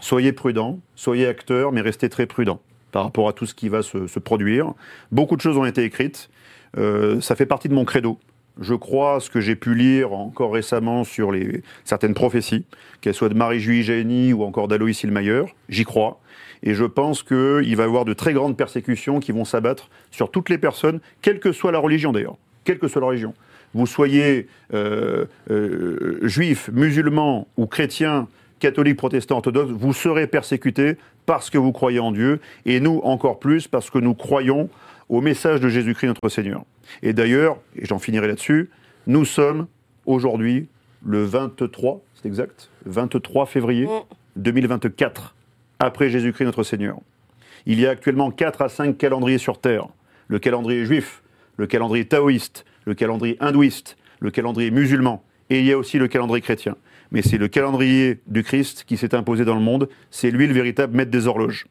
Soyez 0.00 0.32
prudents, 0.32 0.80
soyez 0.96 1.28
acteurs, 1.28 1.70
mais 1.70 1.82
restez 1.82 2.08
très 2.08 2.26
prudents 2.26 2.60
par 2.90 3.04
rapport 3.04 3.28
à 3.28 3.32
tout 3.32 3.46
ce 3.46 3.54
qui 3.54 3.68
va 3.68 3.82
se, 3.82 4.08
se 4.08 4.18
produire. 4.18 4.72
Beaucoup 5.12 5.36
de 5.36 5.40
choses 5.40 5.56
ont 5.56 5.64
été 5.64 5.84
écrites. 5.84 6.28
Euh, 6.76 7.20
ça 7.20 7.36
fait 7.36 7.46
partie 7.46 7.68
de 7.68 7.74
mon 7.74 7.84
credo. 7.84 8.18
Je 8.60 8.74
crois 8.74 9.20
ce 9.20 9.28
que 9.28 9.40
j'ai 9.40 9.56
pu 9.56 9.74
lire 9.74 10.12
encore 10.12 10.52
récemment 10.52 11.04
sur 11.04 11.30
les, 11.30 11.62
certaines 11.84 12.14
prophéties, 12.14 12.64
qu'elles 13.00 13.14
soient 13.14 13.28
de 13.28 13.34
Marie-Julie 13.34 13.82
Jaény 13.82 14.32
ou 14.32 14.44
encore 14.44 14.66
d'Aloïs 14.66 15.02
Ilmayer. 15.02 15.42
J'y 15.68 15.84
crois. 15.84 16.20
Et 16.62 16.74
je 16.74 16.84
pense 16.84 17.22
qu'il 17.22 17.76
va 17.76 17.82
y 17.82 17.86
avoir 17.86 18.06
de 18.06 18.14
très 18.14 18.32
grandes 18.32 18.56
persécutions 18.56 19.20
qui 19.20 19.32
vont 19.32 19.44
s'abattre 19.44 19.90
sur 20.10 20.30
toutes 20.30 20.48
les 20.48 20.58
personnes, 20.58 21.00
quelle 21.20 21.38
que 21.38 21.52
soit 21.52 21.70
la 21.70 21.78
religion 21.78 22.12
d'ailleurs. 22.12 22.36
Quelle 22.64 22.78
que 22.78 22.88
soit 22.88 23.00
la 23.00 23.08
religion. 23.08 23.34
Vous 23.74 23.86
soyez 23.86 24.48
euh, 24.72 25.26
euh, 25.50 26.18
juif, 26.22 26.70
musulman 26.72 27.46
ou 27.56 27.66
chrétien, 27.66 28.26
catholique, 28.58 28.96
protestant, 28.96 29.36
orthodoxe, 29.36 29.70
vous 29.70 29.92
serez 29.92 30.26
persécutés 30.26 30.96
parce 31.26 31.50
que 31.50 31.58
vous 31.58 31.72
croyez 31.72 31.98
en 31.98 32.12
Dieu, 32.12 32.40
et 32.64 32.80
nous 32.80 33.00
encore 33.04 33.38
plus 33.38 33.66
parce 33.68 33.90
que 33.90 33.98
nous 33.98 34.14
croyons 34.14 34.68
au 35.08 35.20
message 35.20 35.60
de 35.60 35.68
Jésus-Christ 35.68 36.08
notre 36.08 36.28
Seigneur. 36.28 36.64
Et 37.02 37.12
d'ailleurs, 37.12 37.58
et 37.76 37.84
j'en 37.84 37.98
finirai 37.98 38.26
là-dessus, 38.26 38.70
nous 39.06 39.24
sommes 39.24 39.66
aujourd'hui 40.04 40.68
le 41.04 41.24
23, 41.24 42.02
c'est 42.14 42.26
exact, 42.26 42.70
23 42.86 43.46
février 43.46 43.86
Mm. 43.86 44.16
2024, 44.36 45.34
après 45.78 46.10
Jésus-Christ 46.10 46.44
notre 46.44 46.62
Seigneur. 46.62 46.98
Il 47.66 47.80
y 47.80 47.86
a 47.86 47.90
actuellement 47.90 48.30
4 48.30 48.62
à 48.62 48.68
5 48.68 48.96
calendriers 48.96 49.38
sur 49.38 49.60
Terre. 49.60 49.88
Le 50.28 50.38
calendrier 50.38 50.84
juif, 50.84 51.22
le 51.56 51.66
calendrier 51.66 52.06
taoïste, 52.06 52.64
le 52.84 52.94
calendrier 52.94 53.36
hindouiste, 53.40 53.96
le 54.20 54.30
calendrier 54.30 54.70
musulman, 54.70 55.22
et 55.50 55.60
il 55.60 55.66
y 55.66 55.72
a 55.72 55.78
aussi 55.78 55.98
le 55.98 56.08
calendrier 56.08 56.42
chrétien. 56.42 56.76
Mais 57.10 57.22
c'est 57.22 57.38
le 57.38 57.48
calendrier 57.48 58.20
du 58.26 58.42
Christ 58.42 58.84
qui 58.86 58.96
s'est 58.96 59.14
imposé 59.14 59.44
dans 59.44 59.54
le 59.54 59.60
monde, 59.60 59.88
c'est 60.10 60.30
lui 60.30 60.46
le 60.46 60.52
véritable 60.52 60.96
maître 60.96 61.10
des 61.10 61.26
horloges. 61.26 61.66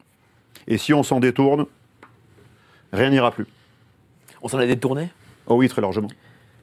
Et 0.67 0.77
si 0.77 0.93
on 0.93 1.03
s'en 1.03 1.19
détourne, 1.19 1.65
rien 2.95 3.09
n'ira 3.09 3.31
plus. 3.31 3.45
On 4.41 4.47
s'en 4.47 4.59
est 4.59 4.67
détourné 4.67 5.09
Oh 5.47 5.55
oui, 5.55 5.67
très 5.69 5.81
largement. 5.81 6.09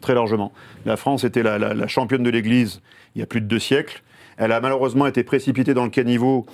Très 0.01 0.14
largement. 0.14 0.53
La 0.85 0.97
France 0.97 1.25
était 1.25 1.42
la, 1.42 1.59
la- 1.59 1.75
la 1.75 1.87
championne 1.87 2.23
de 2.23 2.31
l'Église 2.31 2.81
il 3.14 3.21
y 3.21 3.23
a 3.23 3.27
plus 3.27 3.40
de 3.40 3.47
deux 3.47 3.59
siècles. 3.59 4.03
Elle 4.38 4.51
a 4.53 4.61
malheureusement 4.61 5.07
été 5.07 5.23
précipitée 5.23 5.75
dans 5.75 5.85
le 5.85 5.90
caniveau 5.90 6.47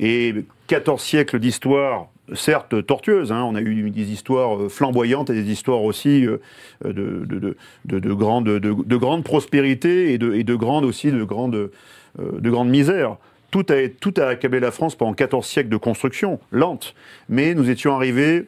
et 0.00 0.34
14 0.68 1.00
siècles 1.00 1.38
d'histoire, 1.38 2.08
certes 2.34 2.84
tortueuses. 2.86 3.30
hein. 3.30 3.42
on 3.44 3.54
a 3.54 3.60
eu 3.60 3.90
des 3.90 4.10
histoires 4.10 4.56
euh, 4.56 4.68
flamboyantes 4.68 5.28
et 5.30 5.34
des 5.34 5.50
histoires 5.52 5.82
aussi 5.82 6.26
euh, 6.26 6.38
de, 6.84 6.90
de, 7.26 7.38
de, 7.38 7.56
de, 7.84 7.98
de 7.98 8.12
grande, 8.14 8.46
de, 8.46 8.58
de 8.58 8.96
grande 8.96 9.22
prospérité 9.24 10.12
et 10.14 10.18
de, 10.18 10.34
et 10.34 10.42
de 10.42 10.54
grande 10.54 10.84
aussi 10.86 11.12
de 11.12 11.22
grande, 11.22 11.54
euh, 11.54 11.70
de 12.18 12.50
grande 12.50 12.70
misère. 12.70 13.16
Tout 13.50 13.66
a, 13.70 13.88
tout 13.88 14.14
a 14.18 14.24
accablé 14.24 14.58
la 14.60 14.70
France 14.70 14.94
pendant 14.96 15.12
14 15.14 15.46
siècles 15.46 15.68
de 15.70 15.76
construction, 15.76 16.40
lente. 16.50 16.94
Mais 17.28 17.54
nous 17.54 17.68
étions 17.70 17.94
arrivés 17.94 18.46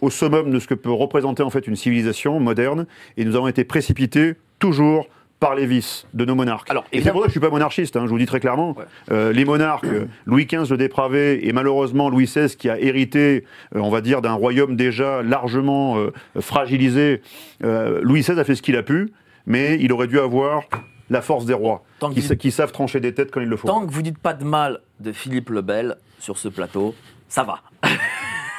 au 0.00 0.10
summum 0.10 0.50
de 0.50 0.58
ce 0.58 0.66
que 0.66 0.74
peut 0.74 0.90
représenter 0.92 1.42
en 1.42 1.50
fait 1.50 1.66
une 1.66 1.76
civilisation 1.76 2.38
moderne, 2.40 2.86
et 3.16 3.24
nous 3.24 3.36
avons 3.36 3.48
été 3.48 3.64
précipités 3.64 4.34
toujours 4.58 5.06
par 5.38 5.54
les 5.54 5.66
vices 5.66 6.06
de 6.14 6.24
nos 6.24 6.34
monarques. 6.34 6.70
Alors, 6.70 6.84
et 6.84 6.86
c'est 6.92 6.96
évidemment- 6.96 7.12
pour 7.14 7.20
ça 7.22 7.26
que 7.26 7.30
je 7.30 7.32
suis 7.32 7.40
pas 7.40 7.50
monarchiste, 7.50 7.96
hein, 7.96 8.04
je 8.06 8.10
vous 8.10 8.18
dis 8.18 8.24
très 8.24 8.40
clairement. 8.40 8.70
Ouais. 8.76 8.84
Euh, 9.10 9.32
les 9.32 9.44
monarques, 9.44 9.86
Louis 10.26 10.46
XV 10.46 10.70
le 10.70 10.76
dépravé, 10.78 11.46
et 11.46 11.52
malheureusement 11.52 12.08
Louis 12.08 12.24
XVI 12.24 12.56
qui 12.56 12.70
a 12.70 12.80
hérité, 12.80 13.44
euh, 13.74 13.80
on 13.80 13.90
va 13.90 14.00
dire, 14.00 14.22
d'un 14.22 14.32
royaume 14.32 14.76
déjà 14.76 15.22
largement 15.22 15.98
euh, 15.98 16.10
fragilisé. 16.40 17.20
Louis 17.60 18.20
XVI 18.22 18.40
a 18.40 18.44
fait 18.44 18.54
ce 18.54 18.62
qu'il 18.62 18.76
a 18.76 18.82
pu, 18.82 19.12
mais 19.46 19.76
il 19.80 19.92
aurait 19.92 20.06
dû 20.06 20.18
avoir 20.18 20.62
la 21.10 21.20
force 21.20 21.44
des 21.44 21.54
rois, 21.54 21.84
Tant 22.00 22.10
qui, 22.10 22.36
qui 22.36 22.50
savent 22.50 22.72
trancher 22.72 23.00
des 23.00 23.12
têtes 23.14 23.30
quand 23.30 23.40
il 23.40 23.48
le 23.48 23.56
faut. 23.56 23.68
Tant 23.68 23.86
que 23.86 23.92
vous 23.92 24.02
dites 24.02 24.18
pas 24.18 24.32
de 24.32 24.44
mal 24.44 24.80
de 25.00 25.12
Philippe 25.12 25.50
le 25.50 25.60
Bel 25.60 25.96
sur 26.18 26.38
ce 26.38 26.48
plateau, 26.48 26.94
ça 27.28 27.44
va. 27.44 27.60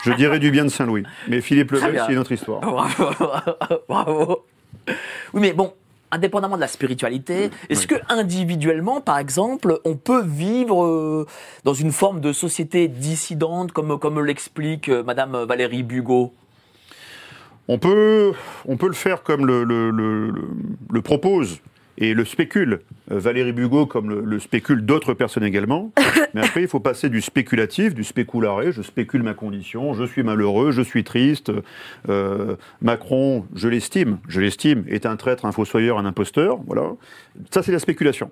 Je 0.03 0.13
dirais 0.13 0.39
du 0.39 0.51
bien 0.51 0.63
de 0.65 0.69
Saint-Louis, 0.69 1.03
mais 1.27 1.41
Philippe 1.41 1.71
le 1.71 1.77
Très 1.79 1.87
Bel, 1.87 1.95
bien. 1.95 2.05
c'est 2.05 2.13
une 2.13 2.19
autre 2.19 2.31
histoire. 2.31 2.61
Bravo. 2.61 3.05
Bravo. 3.89 4.45
Oui, 5.33 5.41
mais 5.41 5.53
bon, 5.53 5.73
indépendamment 6.11 6.55
de 6.55 6.61
la 6.61 6.67
spiritualité, 6.67 7.49
est-ce 7.69 7.87
que 7.87 7.95
individuellement, 8.09 9.01
par 9.01 9.17
exemple, 9.17 9.79
on 9.85 9.95
peut 9.95 10.23
vivre 10.23 10.85
euh, 10.85 11.25
dans 11.65 11.73
une 11.73 11.91
forme 11.91 12.21
de 12.21 12.31
société 12.31 12.87
dissidente, 12.87 13.71
comme, 13.73 13.99
comme 13.99 14.23
l'explique 14.23 14.87
euh, 14.89 15.03
Madame 15.03 15.43
Valérie 15.43 15.83
Bugot? 15.83 16.33
On 17.67 17.77
peut, 17.79 18.31
on 18.65 18.77
peut 18.77 18.87
le 18.87 18.93
faire 18.93 19.23
comme 19.23 19.45
le, 19.45 19.65
le- 19.65 19.89
le- 19.91 20.29
le- 20.29 20.47
le 20.93 21.01
propose 21.01 21.59
et 21.97 22.13
le 22.13 22.25
spécule 22.25 22.81
euh, 23.11 23.19
Valérie 23.19 23.53
Bugot, 23.53 23.85
comme 23.85 24.09
le, 24.09 24.21
le 24.21 24.39
spécule 24.39 24.85
d'autres 24.85 25.13
personnes 25.13 25.43
également. 25.43 25.91
Mais 26.33 26.41
après, 26.41 26.61
il 26.61 26.67
faut 26.67 26.79
passer 26.79 27.09
du 27.09 27.21
spéculatif, 27.21 27.93
du 27.93 28.03
spécularé. 28.03 28.71
Je 28.71 28.81
spécule 28.81 29.23
ma 29.23 29.33
condition, 29.33 29.93
je 29.93 30.03
suis 30.03 30.23
malheureux, 30.23 30.71
je 30.71 30.81
suis 30.81 31.03
triste. 31.03 31.51
Euh, 32.09 32.55
Macron, 32.81 33.45
je 33.55 33.67
l'estime, 33.67 34.19
je 34.27 34.41
l'estime, 34.41 34.83
est 34.87 35.05
un 35.05 35.15
traître, 35.15 35.45
un 35.45 35.51
fossoyeur, 35.51 35.97
un 35.97 36.05
imposteur. 36.05 36.59
Voilà. 36.67 36.93
Ça, 37.51 37.63
c'est 37.63 37.71
la 37.71 37.79
spéculation. 37.79 38.31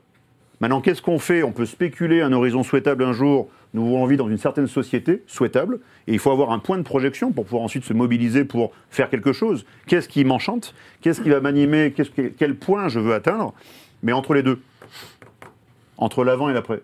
Maintenant, 0.62 0.82
qu'est-ce 0.82 1.02
qu'on 1.02 1.20
fait? 1.20 1.44
On 1.44 1.52
peut 1.52 1.66
spéculer 1.66 2.22
un 2.22 2.32
horizon 2.32 2.64
souhaitable 2.64 3.04
un 3.04 3.14
jour. 3.14 3.50
Nous 3.74 3.86
voulons 3.86 4.06
vivre 4.06 4.24
dans 4.24 4.30
une 4.30 4.38
certaine 4.38 4.68
société 4.68 5.22
souhaitable, 5.28 5.80
et 6.08 6.14
il 6.14 6.20
faut 6.20 6.32
avoir 6.32 6.52
un 6.52 6.60
point 6.60 6.78
de 6.78 6.84
projection 6.84 7.34
pour 7.34 7.44
pouvoir 7.44 7.64
ensuite 7.64 7.84
se 7.84 7.92
mobiliser 7.92 8.46
pour 8.46 8.72
faire 8.90 9.10
quelque 9.10 9.34
chose. 9.34 9.66
Qu'est-ce 9.86 10.08
qui 10.08 10.24
m'enchante? 10.24 10.74
Qu'est-ce 11.02 11.20
qui 11.20 11.30
va 11.30 11.42
m'animer? 11.42 11.94
Quel 12.38 12.56
point 12.56 12.88
je 12.88 13.00
veux 13.00 13.14
atteindre? 13.14 13.54
Mais 14.02 14.14
entre 14.14 14.34
les 14.34 14.44
deux, 14.44 14.62
entre 15.98 16.24
l'avant 16.24 16.50
et 16.50 16.54
l'après, 16.54 16.82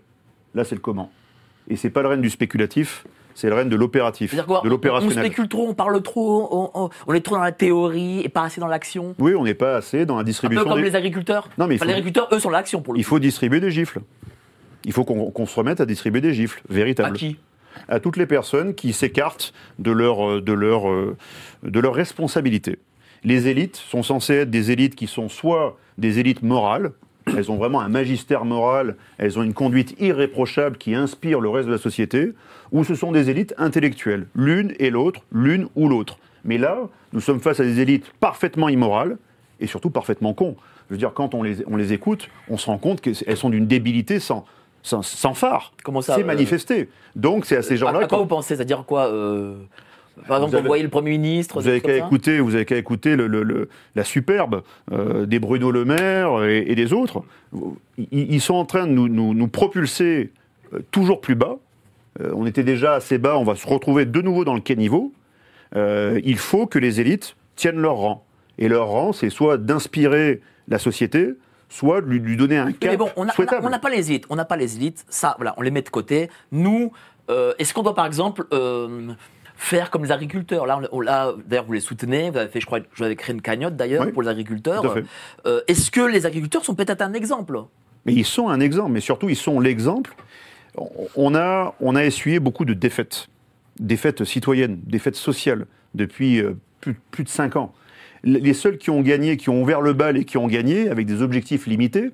là 0.54 0.66
c'est 0.66 0.76
le 0.76 0.82
comment. 0.82 1.12
Et 1.70 1.78
c'est 1.78 1.90
pas 1.90 2.02
le 2.02 2.10
règne 2.10 2.22
du 2.22 2.30
spéculatif, 2.30 3.06
c'est 3.36 3.50
le 3.50 3.56
règne 3.56 3.70
de 3.70 3.76
l'opératif, 3.76 4.36
de 4.36 4.42
on, 4.48 4.62
on 4.64 4.68
l'opérationnel. 4.68 5.18
spécule 5.26 5.48
trop, 5.48 5.68
on 5.68 5.74
parle 5.74 6.02
trop, 6.02 6.48
on, 6.52 6.72
on- 6.86 6.90
on 7.08 7.14
est 7.14 7.22
trop 7.22 7.36
dans 7.36 7.42
la 7.42 7.52
théorie 7.52 8.22
et 8.24 8.30
pas 8.30 8.44
assez 8.44 8.60
dans 8.62 8.68
l'action. 8.68 9.16
Oui, 9.20 9.34
on 9.36 9.44
n'est 9.44 9.54
pas 9.54 9.76
assez 9.78 10.06
dans 10.06 10.16
la 10.16 10.22
Un 10.22 10.24
peu 10.24 10.28
distribution. 10.30 10.64
comme 10.64 10.76
des- 10.82 10.84
les 10.90 10.96
agriculteurs. 10.96 11.50
Non, 11.58 11.68
mais 11.68 11.76
il 11.76 11.78
Enfin, 11.78 11.86
faut- 11.86 11.90
les 11.90 11.94
agriculteurs, 11.96 12.28
eux, 12.32 12.40
sont 12.40 12.50
l'action 12.50 12.82
pour 12.82 12.94
le 12.94 13.00
Il 13.00 13.04
coup. 13.04 13.10
faut 13.10 13.20
distribuer 13.20 13.60
des 13.60 13.72
gifles. 13.72 14.00
Il 14.86 14.94
faut 14.94 15.04
qu'on 15.04 15.46
se 15.46 15.56
remette 15.56 15.80
à 15.82 15.86
distribuer 15.86 16.22
des 16.22 16.34
gifles, 16.34 16.62
À 16.70 16.74
véritables. 16.74 17.16
qui? 17.18 17.38
À 17.88 18.00
toutes 18.00 18.18
les 18.18 18.26
personnes 18.26 18.74
qui 18.76 18.92
s'écartent 18.94 19.54
de 19.80 19.92
leur, 19.92 20.28
euh, 20.30 20.42
de, 20.42 20.52
leur, 20.54 20.90
euh, 20.90 21.16
de 21.64 21.80
leur 21.80 21.94
responsabilité. 21.94 22.80
Les 23.24 23.48
élites 23.48 23.76
sont 23.78 24.04
censées 24.04 24.34
être 24.36 24.50
des 24.50 24.72
élites 24.72 24.96
qui 24.96 25.08
sont 25.08 25.30
soit 25.30 25.78
des 25.98 26.20
élites 26.20 26.42
morales, 26.42 26.92
elles 27.28 27.52
ont 27.52 27.56
vraiment 27.58 27.80
un 27.82 27.88
magistère 27.90 28.44
moral, 28.46 28.96
elles 29.20 29.38
ont 29.38 29.44
une 29.44 29.54
conduite 29.54 29.96
irréprochable 30.00 30.78
qui 30.78 30.96
inspire 30.96 31.40
le 31.40 31.50
reste 31.50 31.68
de 31.68 31.72
la 31.74 31.78
société, 31.78 32.32
ou 32.72 32.84
ce 32.84 32.96
sont 32.96 33.12
des 33.12 33.30
élites 33.30 33.54
intellectuelles, 33.58 34.28
l'une 34.36 34.74
et 34.80 34.90
l'autre, 34.90 35.22
l'une 35.32 35.68
ou 35.76 35.90
l'autre. 35.90 36.18
Mais 36.46 36.58
là, 36.58 36.78
nous 37.14 37.20
sommes 37.20 37.40
face 37.40 37.60
à 37.60 37.64
des 37.64 37.80
élites 37.80 38.06
parfaitement 38.20 38.70
immorales 38.70 39.18
et 39.60 39.68
surtout 39.68 39.90
parfaitement 39.90 40.34
cons. 40.34 40.56
Je 40.90 40.96
veux 40.96 40.98
dire, 41.00 41.14
quand 41.14 41.34
on 41.36 41.44
les, 41.44 41.58
on 41.68 41.76
les 41.78 41.94
écoute, 41.94 42.30
on 42.50 42.58
se 42.58 42.66
rend 42.66 42.78
compte 42.78 43.02
qu'elles 43.02 43.38
sont 43.38 43.50
d'une 43.50 43.68
débilité 43.68 44.20
sans, 44.20 44.46
sans, 44.84 45.02
sans 45.04 45.34
phare. 45.34 45.74
Comment 45.84 46.02
ça 46.02 46.16
C'est 46.16 46.24
euh, 46.24 46.26
manifesté. 46.26 46.90
Donc 47.16 47.46
c'est 47.46 47.58
à 47.58 47.62
ces 47.62 47.74
À, 47.74 47.78
gens-là 47.78 48.00
à 48.00 48.00
quoi 48.00 48.08
qu'on- 48.08 48.18
vous 48.20 48.26
pensez? 48.26 48.56
C'est-à-dire 48.56 48.84
quoi 48.86 49.08
euh, 49.08 49.56
Par 50.28 50.38
exemple, 50.38 50.50
Vous 50.52 50.56
avez- 50.56 50.62
vous 50.64 50.68
voyez 50.68 50.84
le 50.84 50.90
Premier 50.90 51.12
ministre 51.12 51.56
Vous 51.60 51.62
des 51.64 51.70
avez 51.70 51.82
trucs 51.82 51.92
qu'à 51.98 52.06
écouter, 52.06 52.40
vous 52.40 52.56
avez 52.56 52.66
qu'à 52.66 52.78
écouter 52.78 53.16
le, 53.16 53.28
le- 53.28 53.44
le- 53.44 53.70
la 53.96 54.04
superbe 54.04 54.64
euh, 54.92 55.26
des 55.26 55.40
Bruno 55.40 55.72
Le 55.72 55.86
Maire 55.86 56.44
et, 56.44 56.66
et 56.72 56.76
des 56.76 56.92
autres. 56.94 57.24
Ils, 57.98 58.08
ils 58.34 58.42
sont 58.42 58.56
en 58.56 58.66
train 58.66 58.88
de 58.88 58.92
nous, 58.92 59.08
nous- 59.08 59.34
nous 59.34 59.48
propulser 59.48 60.32
toujours 60.92 61.22
plus 61.22 61.36
bas. 61.36 61.58
Euh, 62.20 62.32
on 62.36 62.46
était 62.46 62.64
déjà 62.64 62.94
assez 62.94 63.18
bas, 63.18 63.38
on 63.38 63.44
va 63.44 63.56
se 63.56 63.68
retrouver 63.68 64.06
de 64.06 64.22
nouveau 64.22 64.44
dans 64.44 64.56
le 64.56 64.62
caniveau. 64.62 65.14
Euh, 65.76 66.20
il 66.24 66.38
faut 66.38 66.68
que 66.68 66.80
les 66.80 67.00
élites 67.00 67.36
tiennent 67.56 67.80
leur 67.80 67.96
rang. 67.96 68.26
Et 68.58 68.68
leur 68.68 68.88
rang, 68.88 69.14
c'est 69.14 69.30
soit 69.30 69.58
d'inspirer 69.58 70.42
la 70.68 70.78
société, 70.78 71.34
soit 71.70 72.02
de 72.02 72.08
lui, 72.08 72.20
lui 72.20 72.38
donner 72.38 72.58
un 72.58 72.72
cap 72.74 72.92
mais 72.92 72.98
bon, 72.98 73.10
on 73.16 73.26
n'a 73.26 73.80
pas 73.80 73.90
les 73.90 74.12
élites. 74.12 74.26
On 74.30 74.36
n'a 74.36 74.46
pas 74.46 74.58
les 74.58 74.76
élites. 74.76 75.06
Ça, 75.10 75.36
voilà, 75.38 75.54
on 75.58 75.62
les 75.62 75.72
met 75.72 75.82
de 75.82 75.90
côté. 75.90 76.30
Nous, 76.52 76.92
euh, 77.30 77.54
est-ce 77.60 77.74
qu'on 77.74 77.84
doit 77.84 77.96
par 77.96 78.06
exemple 78.06 78.46
euh, 78.54 79.14
faire 79.56 79.90
comme 79.90 80.04
les 80.04 80.12
agriculteurs? 80.12 80.66
Là, 80.66 80.82
on, 80.92 81.00
là, 81.00 81.34
d'ailleurs, 81.48 81.66
vous 81.66 81.74
les 81.74 81.80
soutenez. 81.80 82.30
Vous 82.30 82.38
avez 82.38 82.50
fait, 82.50 82.60
je 82.60 82.66
crois, 82.66 82.80
vous 82.96 83.04
avez 83.04 83.16
créé 83.16 83.34
une 83.34 83.42
cagnotte 83.42 83.76
d'ailleurs 83.76 84.06
Oui, 84.06 84.12
pour 84.12 84.22
les 84.22 84.28
agriculteurs. 84.28 84.84
Euh, 85.46 85.62
est-ce 85.68 85.92
que 85.92 86.02
les 86.02 86.26
agriculteurs 86.26 86.66
sont 86.66 86.76
peut-être 86.76 87.02
un 87.02 87.14
exemple? 87.14 87.60
Mais 88.06 88.14
ils 88.14 88.26
sont 88.26 88.50
un 88.50 88.60
exemple, 88.60 88.92
mais 88.92 89.00
surtout 89.00 89.30
ils 89.30 89.36
sont 89.36 89.60
l'exemple. 89.60 90.16
On- 90.78 91.36
a, 91.36 92.06
essuyé 92.06 92.40
beaucoup 92.40 92.66
de 92.66 92.74
défaites, 92.74 93.28
défaites 93.80 94.24
citoyennes, 94.24 94.80
défaites 94.86 95.16
sociales 95.16 95.66
depuis 95.96 96.40
euh, 96.40 96.54
plus, 97.12 97.24
de 97.24 97.30
cinq 97.30 97.56
ans. 97.56 97.74
Les 98.24 98.54
seuls 98.54 98.78
qui 98.78 98.90
ont 98.92 99.02
gagné, 99.02 99.36
qui 99.36 99.50
ont 99.50 99.62
ouvert 99.62 99.82
le 99.82 99.94
bal 99.94 100.16
et 100.16 100.26
qui 100.26 100.38
ont 100.38 100.48
gagné 100.48 100.90
avec 100.90 101.08
des 101.08 101.22
objectifs 101.22 101.66
limités, 101.66 102.12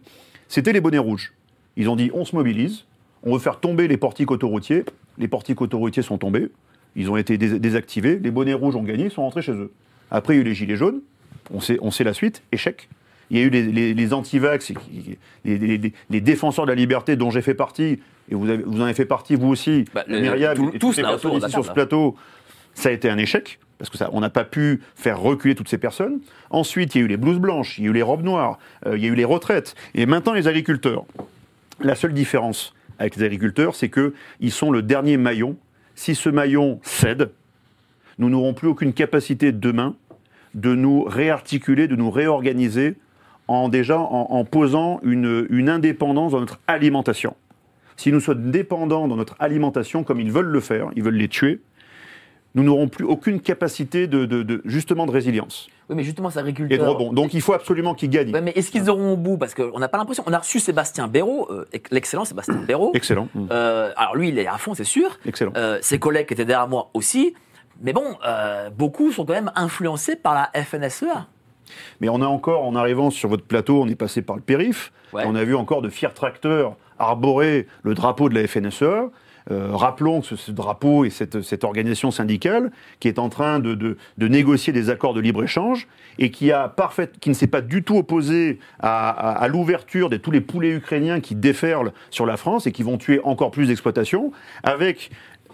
c'était 0.48 0.72
les 0.72 0.80
bonnets 0.82 0.98
rouges. 0.98 1.34
Ils 1.76 1.90
ont 1.90 1.96
dit 1.98 2.10
on 2.14 2.24
se 2.24 2.36
mobilise, 2.36 2.86
on 3.24 3.34
veut 3.34 3.40
faire 3.40 3.60
tomber 3.60 3.88
les 3.88 3.98
portiques 3.98 4.32
autoroutiers. 4.32 4.86
Les 5.18 5.28
portiques 5.28 5.62
autoroutiers 5.62 6.04
sont 6.04 6.18
tombés, 6.18 6.48
ils 6.96 7.12
ont 7.12 7.18
été 7.18 7.38
dés- 7.38 7.60
désactivés, 7.60 8.20
les 8.20 8.32
bonnets 8.32 8.54
rouges 8.54 8.76
ont 8.76 8.84
gagné, 8.84 9.06
ils 9.06 9.12
sont 9.12 9.24
rentrés 9.24 9.42
chez 9.42 9.52
eux. 9.52 9.72
Après, 10.10 10.34
il 10.34 10.38
y 10.38 10.40
a 10.40 10.42
eu 10.44 10.46
les 10.46 10.56
gilets 10.56 10.78
jaunes, 10.78 11.02
on 11.52 11.60
sait, 11.60 12.04
la 12.04 12.14
suite, 12.14 12.42
échec. 12.52 12.88
Il 13.30 13.38
y 13.38 13.42
a 13.42 13.44
eu 13.44 13.50
les, 13.50 14.14
anti-vax, 14.14 14.72
les 15.44 16.22
défenseurs 16.22 16.66
de 16.66 16.72
la 16.72 16.76
liberté 16.76 17.18
dont 17.18 17.30
j'ai 17.30 17.42
fait 17.42 17.54
partie, 17.54 18.00
et 18.30 18.36
vous, 18.36 18.50
avez- 18.50 18.64
vous 18.64 18.80
en 18.82 18.84
avez 18.86 18.94
fait 18.94 19.06
partie 19.06 19.36
vous 19.36 19.48
aussi, 19.50 19.86
Bah, 19.94 20.04
le- 20.08 20.20
Myriam, 20.20 20.56
tout- 20.56 20.72
et 20.74 20.80
tous, 20.80 20.98
là, 20.98 21.10
personnes 21.10 21.34
ici 21.34 21.50
sur 21.52 21.66
ce 21.66 21.72
plateau, 21.72 22.16
ça 22.74 22.90
a 22.90 22.92
été 22.92 23.10
un 23.10 23.18
échec, 23.18 23.60
parce 23.78 23.90
que 23.90 23.98
ça, 23.98 24.10
on 24.14 24.20
n'a 24.20 24.30
pas 24.30 24.44
pu 24.44 24.82
faire 24.96 25.20
reculer 25.20 25.56
toutes 25.56 25.70
ces 25.70 25.78
personnes. 25.78 26.20
Ensuite, 26.50 26.96
il 26.96 27.00
y 27.00 27.02
a 27.02 27.06
eu 27.06 27.08
les 27.08 27.18
blouses 27.18 27.40
blanches, 27.40 27.78
il 27.78 27.86
y 27.86 27.88
a 27.88 27.90
eu 27.90 27.94
les 27.94 28.02
robes 28.02 28.24
noires, 28.24 28.60
euh, 28.86 28.98
il 28.98 29.04
y 29.04 29.08
a 29.08 29.10
eu 29.10 29.16
les 29.16 29.26
retraites, 29.26 29.76
et 29.96 30.06
maintenant 30.06 30.34
les 30.34 30.48
agriculteurs. 30.48 31.06
La 31.80 31.96
seule 31.96 32.14
différence 32.14 32.74
avec 33.00 33.16
les 33.16 33.24
agriculteurs, 33.24 33.76
c'est 33.76 33.90
qu'ils 33.90 34.52
sont 34.52 34.72
le 34.72 34.82
dernier 34.82 35.18
maillon. 35.18 35.56
Si 35.96 36.16
ce 36.16 36.30
maillon 36.30 36.80
cède, 36.84 37.32
nous 38.20 38.30
n'aurons 38.30 38.54
plus 38.54 38.68
aucune 38.68 38.94
capacité 38.94 39.52
demain 39.52 39.96
de 40.56 40.74
nous 40.74 41.04
réarticuler, 41.04 41.88
de 41.88 41.96
nous 41.96 42.10
réorganiser 42.10 42.96
en 43.48 43.70
déjà 43.70 44.00
en, 44.00 44.28
en 44.32 44.44
posant 44.44 45.00
une, 45.04 45.46
une 45.52 45.70
indépendance 45.70 46.32
dans 46.32 46.40
notre 46.40 46.60
alimentation. 46.68 47.36
Si 47.98 48.12
nous 48.12 48.20
sommes 48.20 48.52
dépendants 48.52 49.08
dans 49.08 49.16
notre 49.18 49.36
alimentation, 49.40 50.04
comme 50.04 50.20
ils 50.22 50.32
veulent 50.32 50.46
le 50.46 50.60
faire, 50.62 50.90
ils 50.96 51.04
veulent 51.04 51.16
les 51.16 51.28
tuer, 51.28 51.60
nous 52.56 52.64
n'aurons 52.64 52.88
plus 52.88 53.06
aucune 53.06 53.40
capacité 53.42 54.08
de, 54.08 54.26
de- 54.26 54.42
de- 54.44 54.62
justement 54.66 55.06
de 55.06 55.12
résilience 55.12 55.68
Oui, 55.90 55.96
mais 55.96 56.04
justement, 56.04 56.30
ces 56.30 56.40
et 56.40 56.44
de 56.54 56.82
rebond. 56.82 57.12
Donc 57.14 57.34
il 57.34 57.42
faut 57.42 57.54
absolument 57.54 57.94
qu'ils 57.94 58.10
gagnent. 58.10 58.32
Ouais, 58.34 58.42
mais 58.42 58.52
est-ce 58.56 58.72
qu'ils 58.72 58.90
auront 58.90 59.14
au 59.14 59.18
bout? 59.18 59.38
Parce 59.38 59.54
qu'on 59.54 59.78
n'a 59.80 59.88
pas 59.90 59.98
l'impression. 59.98 60.24
On 60.26 60.34
a 60.34 60.40
reçu 60.40 60.60
Sébastien 60.60 61.08
Béraud, 61.08 61.48
euh, 61.52 61.66
l'excellent 61.92 62.26
Sébastien 62.26 62.56
Béraud. 62.68 62.92
Excellent. 62.96 63.28
Euh, 63.52 63.92
alors 63.96 64.16
lui, 64.16 64.30
il 64.30 64.40
est 64.40 64.48
à 64.48 64.58
fond, 64.58 64.74
c'est 64.74 64.84
sûr. 64.84 65.20
excellent. 65.26 65.52
Euh, 65.58 65.78
ses 65.82 66.00
collègues 66.00 66.28
qui 66.28 66.34
étaient 66.34 66.46
derrière 66.46 66.68
moi 66.68 66.90
aussi. 66.94 67.34
Mais 67.82 67.94
bon, 67.94 68.16
beaucoup 68.76 69.12
sont 69.12 69.24
quand 69.26 69.34
même 69.34 69.52
influencés 69.56 70.16
par 70.16 70.34
la 70.34 70.64
FNSEA. 70.64 71.28
Mais 72.02 72.10
on 72.10 72.22
a 72.22 72.26
encore, 72.26 72.66
en 72.66 72.76
arrivant 72.76 73.12
sur 73.12 73.30
votre 73.30 73.44
plateau, 73.44 73.82
on 73.84 73.88
est 73.88 73.96
passé 73.96 74.24
par 74.24 74.36
le 74.36 74.42
périph. 74.42 74.92
Ouais. 75.14 75.24
On 75.28 75.36
a 75.36 75.44
vu 75.44 75.54
encore 75.56 75.82
de 75.84 75.90
fiers 75.90 76.10
tracteurs 76.14 76.76
arborer 77.00 77.68
le 77.84 77.94
drapeau 77.94 78.30
de 78.30 78.36
la 78.36 78.48
FNSEA. 78.48 79.10
Euh, 79.50 79.70
rappelons 79.72 80.20
que 80.20 80.28
ce, 80.28 80.36
ce 80.36 80.52
drapeau 80.52 81.06
et 81.06 81.10
cette, 81.10 81.42
cette 81.42 81.64
organisation 81.64 82.12
syndicale 82.12 82.70
qui 83.00 83.08
est 83.08 83.18
en 83.18 83.30
train 83.30 83.60
de, 83.60 83.76
de- 83.76 83.96
de 84.18 84.28
négocier 84.28 84.74
des 84.74 84.90
accords 84.90 85.14
de 85.14 85.22
libre-échange 85.22 85.88
et 86.20 86.32
qui, 86.32 86.52
a 86.52 86.68
parfait, 86.68 87.10
qui 87.22 87.30
ne 87.30 87.34
s'est 87.34 87.48
pas 87.48 87.62
du 87.62 87.82
tout 87.82 87.96
opposé 87.98 88.60
à, 88.82 89.10
à- 89.10 89.32
à 89.42 89.48
l'ouverture 89.48 90.10
de 90.10 90.18
tous 90.18 90.32
les 90.32 90.42
poulets 90.42 90.72
ukrainiens 90.72 91.22
qui 91.22 91.34
déferlent 91.34 91.94
sur 92.10 92.26
la 92.26 92.36
France 92.36 92.68
et 92.68 92.74
qui 92.74 92.84
vont 92.84 92.98
tuer 92.98 93.22
encore 93.24 93.52
plus 93.52 93.68
d'exploitations, 93.68 94.34
avec 94.64 95.12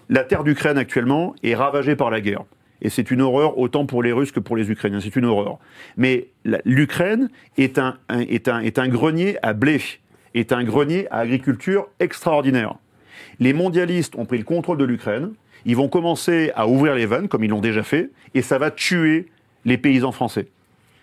la 0.08 0.24
terre 0.24 0.42
d'Ukraine 0.42 0.76
actuellement 0.76 1.36
est 1.44 1.54
ravagée 1.54 1.94
par 1.94 2.10
la 2.10 2.20
guerre. 2.20 2.42
Et 2.82 2.90
c'est 2.90 3.12
une 3.12 3.20
horreur 3.22 3.58
autant 3.58 3.86
pour 3.86 4.02
les 4.02 4.10
Russes 4.12 4.32
que 4.32 4.40
pour 4.40 4.56
les 4.56 4.70
Ukrainiens. 4.72 4.98
C'est 5.00 5.14
une 5.14 5.24
horreur. 5.24 5.58
Mais 5.96 6.30
l'Ukraine 6.64 7.28
est 7.56 7.78
un, 7.78 7.96
un- 8.08 8.20
est, 8.20 8.48
un, 8.48 8.58
est 8.58 8.78
un 8.80 8.88
grenier 8.88 9.38
à 9.42 9.52
blé, 9.52 9.80
est 10.34 10.52
un 10.52 10.64
grenier 10.64 11.08
à 11.10 11.18
agriculture 11.18 11.88
extraordinaire. 12.00 12.74
Les 13.40 13.52
mondialistes 13.52 14.16
ont 14.16 14.26
pris 14.26 14.38
le 14.38 14.44
contrôle 14.44 14.78
de 14.78 14.84
l'Ukraine. 14.84 15.32
Ils 15.66 15.76
vont 15.76 15.88
commencer 15.88 16.52
à 16.54 16.68
ouvrir 16.68 16.94
les 16.94 17.06
vannes, 17.06 17.28
comme 17.28 17.44
ils 17.44 17.50
l'ont 17.50 17.60
déjà 17.60 17.82
fait, 17.82 18.10
et 18.34 18.42
ça 18.42 18.58
va 18.58 18.70
tuer 18.70 19.28
les 19.64 19.78
paysans 19.78 20.12
français. 20.12 20.48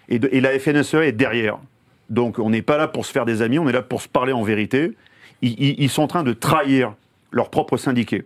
Et, 0.10 0.20
la 0.20 0.60
FNSEA 0.60 1.06
est 1.06 1.14
derrière. 1.14 1.58
Donc 2.10 2.38
on 2.38 2.50
n'est 2.50 2.62
pas 2.62 2.78
là 2.78 2.88
pour 2.88 3.06
se 3.06 3.12
faire 3.12 3.26
des 3.26 3.42
amis, 3.42 3.58
on 3.58 3.68
est 3.70 3.74
là 3.74 3.82
pour 3.82 4.02
se 4.02 4.10
parler 4.10 4.34
en 4.34 4.44
vérité. 4.44 4.92
Ils 5.42 5.90
sont 5.90 6.04
en 6.04 6.08
train 6.08 6.24
de 6.24 6.34
trahir 6.34 6.94
leurs 7.32 7.50
propres 7.50 7.78
syndiqués, 7.78 8.26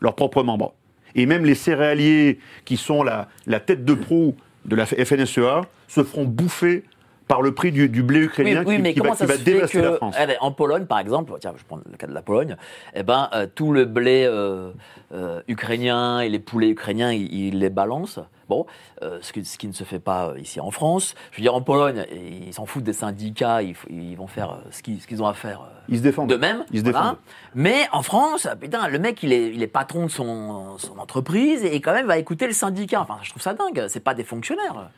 leurs 0.00 0.14
propres 0.14 0.42
membres. 0.42 0.74
Et 1.14 1.26
même 1.26 1.44
les 1.44 1.54
céréaliers 1.54 2.38
qui 2.64 2.76
sont 2.76 3.02
la, 3.02 3.28
la 3.46 3.58
tête 3.58 3.84
de 3.84 3.94
proue 3.94 4.36
de 4.66 4.76
la 4.76 4.86
FNSEA 4.86 5.62
se 5.88 6.04
feront 6.04 6.24
bouffer 6.24 6.84
par 7.32 7.40
le 7.40 7.54
prix 7.54 7.72
du, 7.72 7.88
du 7.88 8.02
blé 8.02 8.20
ukrainien 8.20 8.62
oui, 8.66 8.76
qui, 8.76 8.82
mais 8.82 8.92
qui 8.92 9.00
comment 9.00 9.14
va, 9.14 9.16
qui 9.16 9.20
ça 9.20 9.26
va 9.26 9.38
dévaster 9.38 9.80
la 9.80 9.88
que, 9.92 9.96
France. 9.96 10.14
eh 10.20 10.26
ben, 10.26 10.36
en 10.42 10.52
Pologne, 10.52 10.84
par 10.84 10.98
exemple, 10.98 11.32
tiens, 11.40 11.54
je 11.56 11.64
prends 11.64 11.78
le 11.78 11.96
cas 11.96 12.06
de 12.06 12.12
la 12.12 12.20
Pologne, 12.20 12.56
eh 12.94 13.02
ben, 13.02 13.30
euh, 13.32 13.46
tout 13.52 13.72
le 13.72 13.86
blé 13.86 14.26
euh, 14.26 14.70
euh, 15.14 15.40
ukrainien 15.48 16.20
et 16.20 16.28
les 16.28 16.38
poulets 16.38 16.68
ukrainiens, 16.68 17.10
ils, 17.10 17.32
ils 17.32 17.58
les 17.58 17.70
balancent. 17.70 18.20
Bon, 18.50 18.66
ce, 19.00 19.32
qui, 19.32 19.46
ce 19.46 19.56
qui 19.56 19.66
ne 19.66 19.72
se 19.72 19.84
fait 19.84 19.98
pas 19.98 20.34
ici 20.38 20.60
en 20.60 20.70
France. 20.70 21.14
Je 21.30 21.38
veux 21.38 21.42
dire, 21.42 21.54
en 21.54 21.62
Pologne, 21.62 22.04
ils 22.12 22.52
s'en 22.52 22.66
foutent 22.66 22.84
des 22.84 22.92
syndicats, 22.92 23.62
ils, 23.62 24.14
vont 24.14 24.26
faire 24.26 24.58
ce 24.70 24.82
qu'ils 24.82 25.22
ont 25.22 25.26
à 25.26 25.32
faire. 25.32 25.62
Ils 25.88 25.98
se 25.98 26.02
défendent. 26.02 26.28
de 26.28 26.36
même. 26.36 26.62
Ils 26.70 26.80
se 26.80 26.84
voilà. 26.84 26.98
défendent. 26.98 27.16
Mais 27.54 27.86
en 27.92 28.02
France, 28.02 28.46
putain, 28.60 28.88
le 28.88 28.98
mec, 28.98 29.22
il 29.22 29.32
est, 29.32 29.54
il 29.54 29.62
est 29.62 29.68
patron 29.68 30.04
de 30.04 30.10
son, 30.10 30.76
son 30.76 30.98
entreprise 30.98 31.64
et 31.64 31.80
quand 31.80 31.94
même 31.94 32.06
va 32.06 32.18
écouter 32.18 32.46
le 32.46 32.52
syndicat. 32.52 33.00
Enfin, 33.00 33.16
je 33.22 33.30
trouve 33.30 33.40
ça 33.40 33.54
dingue. 33.54 33.86
C'est 33.88 34.04
pas 34.04 34.12
des 34.12 34.24
fonctionnaires. 34.24 34.90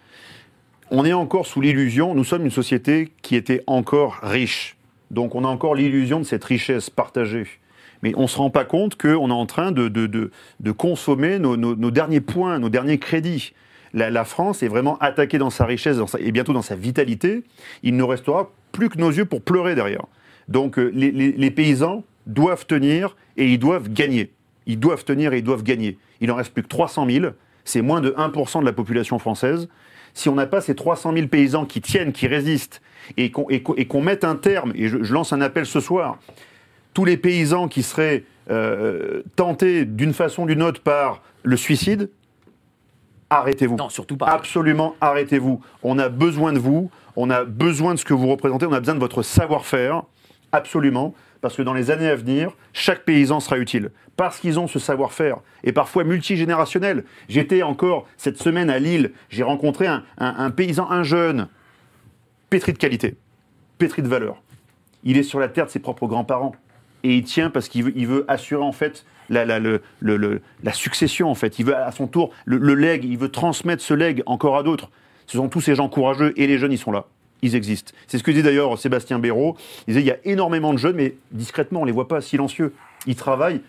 On 0.91 1.05
est 1.05 1.13
encore 1.13 1.47
sous 1.47 1.61
l'illusion, 1.61 2.15
nous 2.15 2.25
sommes 2.25 2.45
une 2.45 2.51
société 2.51 3.11
qui 3.23 3.37
était 3.37 3.63
encore 3.67 4.19
riche. 4.23 4.77
Donc 5.11 5.35
on 5.35 5.45
a 5.45 5.49
encore 5.49 5.75
l'illusion 5.75 6.19
de 6.19 6.25
cette 6.25 6.45
richesse 6.45 6.91
partagée. 6.91 7.47
Mais 8.03 8.13
on 8.17 8.23
ne 8.23 8.27
se 8.27 8.37
rend 8.37 8.51
pas 8.51 8.65
compte 8.65 9.01
qu'on 9.01 9.31
est 9.31 9.33
en 9.33 9.47
train 9.47 9.73
de, 9.73 10.31
consommer 10.77 11.39
nos, 11.39 11.91
derniers 11.91 12.21
points, 12.21 12.59
nos 12.59 12.69
derniers 12.69 12.99
crédits. 12.99 13.55
La, 13.95 14.25
France 14.25 14.63
est 14.63 14.69
vraiment 14.69 14.99
attaquée 14.99 15.39
dans 15.39 15.51
sa 15.51 15.65
richesse 15.65 15.97
et 16.19 16.33
bientôt 16.33 16.53
dans 16.53 16.63
sa 16.63 16.77
vitalité. 16.77 17.45
Il 17.83 17.97
ne 17.97 18.03
restera 18.03 18.51
plus 18.73 18.89
que 18.89 18.99
nos 18.99 19.11
yeux 19.11 19.25
pour 19.25 19.41
pleurer 19.41 19.75
derrière. 19.75 20.05
Donc 20.49 20.79
euh, 20.79 20.91
les, 20.93 21.11
les- 21.11 21.33
les 21.33 21.51
paysans 21.51 22.05
doivent 22.27 22.67
tenir 22.67 23.17
et 23.39 23.47
ils 23.47 23.59
doivent 23.59 23.89
gagner. 23.89 24.33
Ils 24.67 24.79
doivent 24.79 25.05
tenir 25.05 25.33
et 25.33 25.39
ils 25.39 25.45
doivent 25.45 25.63
gagner. 25.63 25.97
Il 26.21 26.31
en 26.31 26.35
reste 26.35 26.53
plus 26.53 26.63
que 26.63 26.69
300 26.69 27.07
000. 27.09 27.27
C'est 27.65 27.81
moins 27.81 28.03
de 28.03 28.11
1% 28.11 28.61
de 28.61 28.67
la 28.67 28.73
population 28.75 29.19
française 29.19 29.69
si 30.15 30.29
on 30.29 30.35
n'a 30.35 30.47
pas 30.47 30.61
ces 30.61 30.75
300 30.75 31.13
000 31.15 31.27
paysans 31.29 31.67
qui 31.67 31.81
tiennent, 31.81 32.13
qui 32.13 32.27
résistent, 32.27 32.81
et 33.17 33.31
qu'on 33.31 33.49
et 33.51 33.63
qu'on- 33.63 33.75
et 33.75 33.87
qu'on 33.87 34.01
mette 34.01 34.25
un 34.25 34.37
terme, 34.37 34.73
et 34.75 34.89
je, 34.89 35.03
je 35.03 35.13
lance 35.13 35.33
un 35.33 35.41
appel 35.43 35.67
ce 35.67 35.81
soir, 35.81 36.19
tous 36.95 37.05
les 37.05 37.17
paysans 37.17 37.69
qui 37.69 37.83
seraient 37.83 38.25
euh, 38.51 39.23
tentés 39.37 39.85
d'une 39.85 40.13
façon 40.13 40.43
ou 40.43 40.47
d'une 40.47 40.63
autre 40.63 40.81
par 40.83 41.23
le 41.43 41.57
suicide, 41.57 42.11
arrêtez-vous. 43.31 43.77
Non, 43.77 43.89
surtout 43.89 44.17
pas. 44.17 44.27
Absolument, 44.27 44.95
arrêtez-vous. 45.01 45.61
On 45.83 45.99
a 45.99 46.09
besoin 46.09 46.53
de 46.53 46.59
vous, 46.59 46.91
on 47.17 47.31
a 47.31 47.45
besoin 47.45 47.95
de 47.95 47.99
ce 47.99 48.05
que 48.05 48.15
vous 48.15 48.29
représentez, 48.29 48.67
on 48.67 48.73
a 48.73 48.81
besoin 48.81 48.95
de 48.95 49.01
votre 49.01 49.23
savoir-faire, 49.23 50.03
absolument, 50.53 51.15
parce 51.45 51.57
que 51.57 51.63
dans 51.63 51.75
les 51.75 51.91
années 51.91 52.09
à 52.09 52.17
venir, 52.17 52.53
chaque 52.73 53.05
paysan 53.05 53.39
sera 53.39 53.59
utile, 53.59 53.91
parce 54.17 54.41
qu'ils 54.41 54.59
ont 54.59 54.67
ce 54.67 54.79
savoir-faire, 54.79 55.41
et 55.63 55.73
parfois 55.73 56.03
multigénérationnel. 56.03 57.05
J'étais 57.29 57.63
encore 57.63 58.07
cette 58.17 58.39
semaine 58.39 58.71
à 58.71 58.79
Lille, 58.79 59.13
j'ai 59.29 59.43
rencontré 59.43 59.87
un, 59.87 60.51
paysan, 60.53 60.91
un 60.91 61.03
jeune, 61.03 61.49
pétri 62.49 62.73
de 62.73 62.79
qualité, 62.79 63.19
pétri 63.77 64.01
de 64.01 64.09
valeur. 64.09 64.43
Il 65.03 65.19
est 65.19 65.23
sur 65.23 65.39
la 65.39 65.49
terre 65.49 65.67
de 65.67 65.71
ses 65.71 65.81
propres 65.81 66.07
grands-parents. 66.07 66.57
Et 67.03 67.15
il 67.15 67.25
tient 67.25 67.51
parce 67.51 67.69
qu'il 67.69 68.07
veut, 68.07 68.25
assurer 68.27 68.63
en 68.63 68.73
fait 68.73 69.05
la, 69.29 69.61
succession 70.73 71.31
en 71.31 71.35
fait. 71.35 71.59
Il 71.59 71.67
veut 71.67 71.77
à 71.77 71.93
son 71.93 72.07
tour 72.07 72.33
le, 72.47 72.57
le 72.57 72.75
legs, 72.75 73.05
il 73.05 73.19
veut 73.19 73.29
transmettre 73.29 73.83
ce 73.83 73.93
legs 73.93 74.23
encore 74.25 74.57
à 74.57 74.63
d'autres. 74.63 74.91
Ce 75.27 75.37
sont 75.37 75.51
tous 75.51 75.61
ces 75.61 75.75
gens 75.75 75.91
courageux 75.91 76.33
et 76.39 76.47
les 76.47 76.57
jeunes 76.57 76.73
ils 76.73 76.79
sont 76.79 76.91
là. 76.91 77.05
Ils 77.45 77.55
existent. 77.55 77.93
C'est 78.07 78.17
ce 78.17 78.23
que 78.23 78.31
dit 78.31 78.43
d'ailleurs 78.43 78.79
Sébastien 78.79 79.19
Béraud. 79.19 79.55
Il 79.87 79.93
disait 79.93 80.01
il 80.01 80.07
y 80.07 80.11
a 80.11 80.17
énormément 80.25 80.73
de 80.73 80.79
jeunes, 80.79 80.97
mais 80.97 81.15
discrètement, 81.31 81.83
on 81.83 81.85
les 81.85 81.93
voit 81.93 82.09
pas, 82.09 82.23
silencieux. 82.23 82.73
Ils 83.07 83.17
travaillent. 83.17 83.61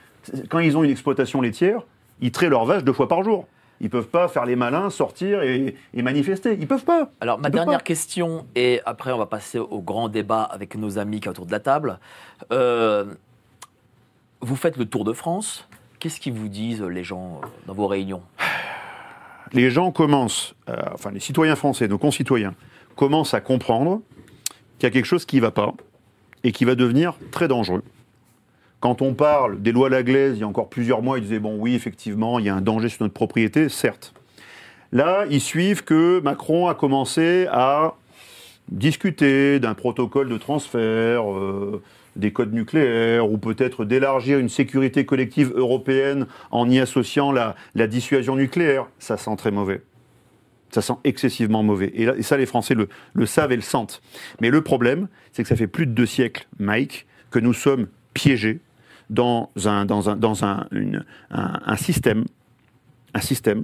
Quand 0.49 0.59
ils 0.59 0.77
ont 0.77 0.83
une 0.85 0.91
exploitation 0.91 1.41
laitière, 1.41 1.81
ils 2.21 2.31
traient 2.31 2.47
leurs 2.47 2.63
vaches 2.63 2.85
deux 2.85 2.93
fois 2.93 3.09
par 3.09 3.21
jour. 3.21 3.47
Ils 3.81 3.89
peuvent 3.89 4.07
pas 4.07 4.29
faire 4.29 4.45
les 4.45 4.55
malins, 4.55 4.89
sortir 4.89 5.43
et, 5.43 5.75
et 5.93 6.01
manifester. 6.01 6.55
Ils 6.57 6.67
peuvent 6.67 6.85
pas. 6.85 7.09
Alors, 7.19 7.38
ma 7.38 7.49
dernière 7.49 7.79
pas. 7.79 7.83
question, 7.83 8.45
et 8.55 8.79
après, 8.85 9.11
on 9.11 9.17
va 9.17 9.25
passer 9.25 9.59
au 9.59 9.81
grand 9.81 10.07
débat 10.07 10.43
avec 10.43 10.75
nos 10.75 10.97
amis 10.97 11.19
qui 11.19 11.25
sont 11.25 11.31
autour 11.31 11.45
de 11.45 11.51
la 11.51 11.59
table. 11.59 11.99
Euh, 12.53 13.03
vous 14.39 14.55
faites 14.55 14.77
le 14.77 14.85
Tour 14.85 15.03
de 15.03 15.11
France. 15.11 15.67
Qu'est-ce 15.99 16.21
qu'ils 16.21 16.31
vous 16.31 16.47
disent, 16.47 16.81
les 16.81 17.03
gens, 17.03 17.41
euh, 17.43 17.47
dans 17.65 17.73
vos 17.73 17.88
réunions? 17.88 18.21
Les 19.51 19.69
gens 19.69 19.91
commencent, 19.91 20.55
euh, 20.69 20.77
enfin 20.93 21.11
les 21.11 21.19
citoyens 21.19 21.57
français, 21.57 21.89
nos 21.89 21.97
concitoyens, 21.97 22.55
commencent 22.95 23.34
à 23.34 23.41
comprendre 23.41 24.01
qu'il 24.77 24.88
y 24.88 24.89
a 24.89 24.91
quelque 24.91 25.05
chose 25.05 25.25
qui 25.25 25.38
ne 25.38 25.41
va 25.41 25.51
pas 25.51 25.73
et 26.43 26.51
qui 26.51 26.65
va 26.65 26.75
devenir 26.75 27.15
très 27.31 27.47
dangereux. 27.47 27.84
Quand 28.79 29.01
on 29.01 29.13
parle 29.13 29.62
des 29.62 29.71
lois 29.71 29.89
Laglaise, 29.89 30.38
il 30.38 30.41
y 30.41 30.43
a 30.43 30.47
encore 30.47 30.69
plusieurs 30.69 31.01
mois, 31.01 31.17
ils 31.17 31.23
disaient 31.23 31.39
bon 31.39 31.58
oui, 31.58 31.73
effectivement, 31.73 32.39
il 32.39 32.45
y 32.45 32.49
a 32.49 32.55
un 32.55 32.62
danger 32.62 32.89
sur 32.89 33.03
notre 33.03 33.13
propriété, 33.13 33.69
certes. 33.69 34.13
Là, 34.91 35.25
ils 35.29 35.41
suivent 35.41 35.84
que 35.84 36.19
Macron 36.19 36.67
a 36.67 36.75
commencé 36.75 37.47
à 37.51 37.95
discuter 38.69 39.60
d'un 39.60 39.73
protocole 39.73 40.29
de 40.29 40.38
transfert, 40.38 41.31
euh, 41.31 41.81
des 42.15 42.31
codes 42.31 42.53
nucléaires, 42.53 43.29
ou 43.29 43.38
peut-être 43.38 43.86
d'élargir 43.86 44.39
une 44.39 44.49
sécurité 44.49 45.05
collective 45.05 45.51
européenne 45.55 46.27
en 46.51 46.69
y 46.69 46.79
associant 46.79 47.31
la, 47.31 47.55
la 47.73 47.88
dissuasion 47.88 48.36
nucléaire. 48.36 48.88
Ça 48.99 49.17
sent 49.17 49.36
très 49.38 49.51
mauvais. 49.51 49.81
Ça 50.71 50.82
sent 50.82 50.95
excessivement 51.04 51.63
mauvais. 51.63 51.91
Et, 51.93 52.21
ça, 52.21 52.38
les 52.38 52.45
Français 52.45 52.75
le, 52.75 53.25
savent 53.25 53.51
et 53.51 53.56
le 53.56 53.62
sentent. 53.62 54.01
Mais 54.41 54.49
le 54.49 54.62
problème, 54.62 55.08
c'est 55.32 55.43
que 55.43 55.49
ça 55.49 55.56
fait 55.56 55.67
plus 55.67 55.86
de 55.86 55.91
deux 55.91 56.06
siècles, 56.06 56.47
Mike, 56.60 57.06
que 57.32 57.39
nous 57.39 57.54
sommes 57.54 57.88
piégés 58.13 58.60
dans 59.10 59.49
un, 59.65 59.86
système, 61.78 62.25
un 63.13 63.21
système 63.21 63.63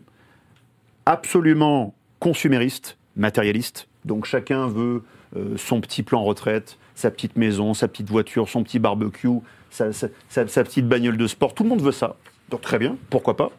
absolument 1.05 1.93
consumériste, 2.19 2.97
matérialiste. 3.15 3.87
Donc 4.05 4.25
chacun 4.25 4.67
veut 4.67 5.03
euh, 5.35 5.57
son 5.57 5.81
petit 5.81 6.03
plan 6.03 6.23
retraite, 6.23 6.77
sa 6.95 7.11
petite 7.11 7.35
maison, 7.35 7.73
sa 7.73 7.87
petite 7.87 8.09
voiture, 8.09 8.47
son 8.47 8.63
petit 8.63 8.79
barbecue, 8.79 9.39
sa- 9.69 9.91
sa 9.91 10.63
petite 10.63 10.87
bagnole 10.87 11.17
de 11.17 11.27
sport. 11.27 11.53
Tout 11.55 11.63
le 11.63 11.69
monde 11.69 11.81
veut 11.81 11.91
ça. 11.91 12.15
Donc 12.49 12.61
très 12.61 12.77
bien, 12.77 12.97
pourquoi 13.09 13.35
pas. 13.37 13.49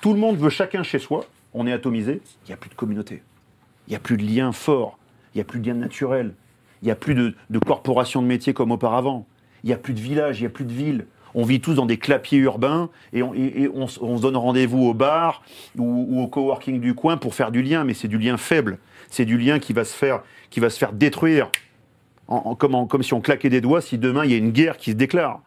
Tout 0.00 0.12
le 0.12 0.18
monde 0.18 0.36
veut 0.36 0.50
chacun 0.50 0.82
chez 0.82 0.98
soi. 0.98 1.24
On 1.54 1.66
est 1.66 1.72
atomisé. 1.72 2.20
Il 2.44 2.48
n'y 2.48 2.54
a 2.54 2.56
plus 2.56 2.70
de 2.70 2.74
communauté. 2.74 3.22
Il 3.86 3.90
n'y 3.90 3.96
a 3.96 4.00
plus 4.00 4.16
de 4.16 4.24
lien 4.24 4.52
fort. 4.52 4.98
Il 5.34 5.38
n'y 5.38 5.42
a 5.42 5.44
plus 5.44 5.60
de 5.60 5.66
lien 5.66 5.74
naturel. 5.74 6.34
Il 6.82 6.86
n'y 6.86 6.90
a 6.90 6.96
plus 6.96 7.14
de, 7.14 7.34
de 7.50 7.58
corporation 7.58 8.20
de 8.20 8.26
métier 8.26 8.52
comme 8.52 8.72
auparavant. 8.72 9.26
Il 9.62 9.68
n'y 9.68 9.72
a 9.72 9.78
plus 9.78 9.94
de 9.94 10.00
village, 10.00 10.40
il 10.40 10.42
n'y 10.42 10.46
a 10.46 10.50
plus 10.50 10.66
de 10.66 10.72
ville. 10.72 11.06
On 11.34 11.42
vit 11.42 11.60
tous 11.60 11.74
dans 11.74 11.86
des 11.86 11.96
clapiers 11.96 12.38
urbains 12.38 12.90
et 13.12 13.22
on, 13.22 13.88
se 13.88 14.20
donne 14.20 14.36
rendez-vous 14.36 14.84
au 14.84 14.94
bar 14.94 15.42
ou, 15.76 16.22
au 16.22 16.28
coworking 16.28 16.80
du 16.80 16.94
coin 16.94 17.16
pour 17.16 17.34
faire 17.34 17.50
du 17.50 17.62
lien, 17.62 17.82
mais 17.82 17.94
c'est 17.94 18.06
du 18.06 18.18
lien 18.18 18.36
faible. 18.36 18.78
C'est 19.08 19.24
du 19.24 19.36
lien 19.36 19.58
qui 19.58 19.72
va 19.72 19.84
se 19.84 19.96
faire, 19.96 20.22
qui 20.50 20.60
va 20.60 20.70
se 20.70 20.78
faire 20.78 20.92
détruire, 20.92 21.50
comme, 22.58 22.74
en- 22.76 22.88
si 23.00 23.14
on 23.14 23.20
claquait 23.20 23.50
des 23.50 23.60
doigts 23.60 23.80
si 23.80 23.98
demain 23.98 24.24
il 24.24 24.30
y 24.30 24.34
a 24.34 24.36
une 24.36 24.52
guerre 24.52 24.76
qui 24.76 24.92
se 24.92 24.96
déclare. 24.96 25.40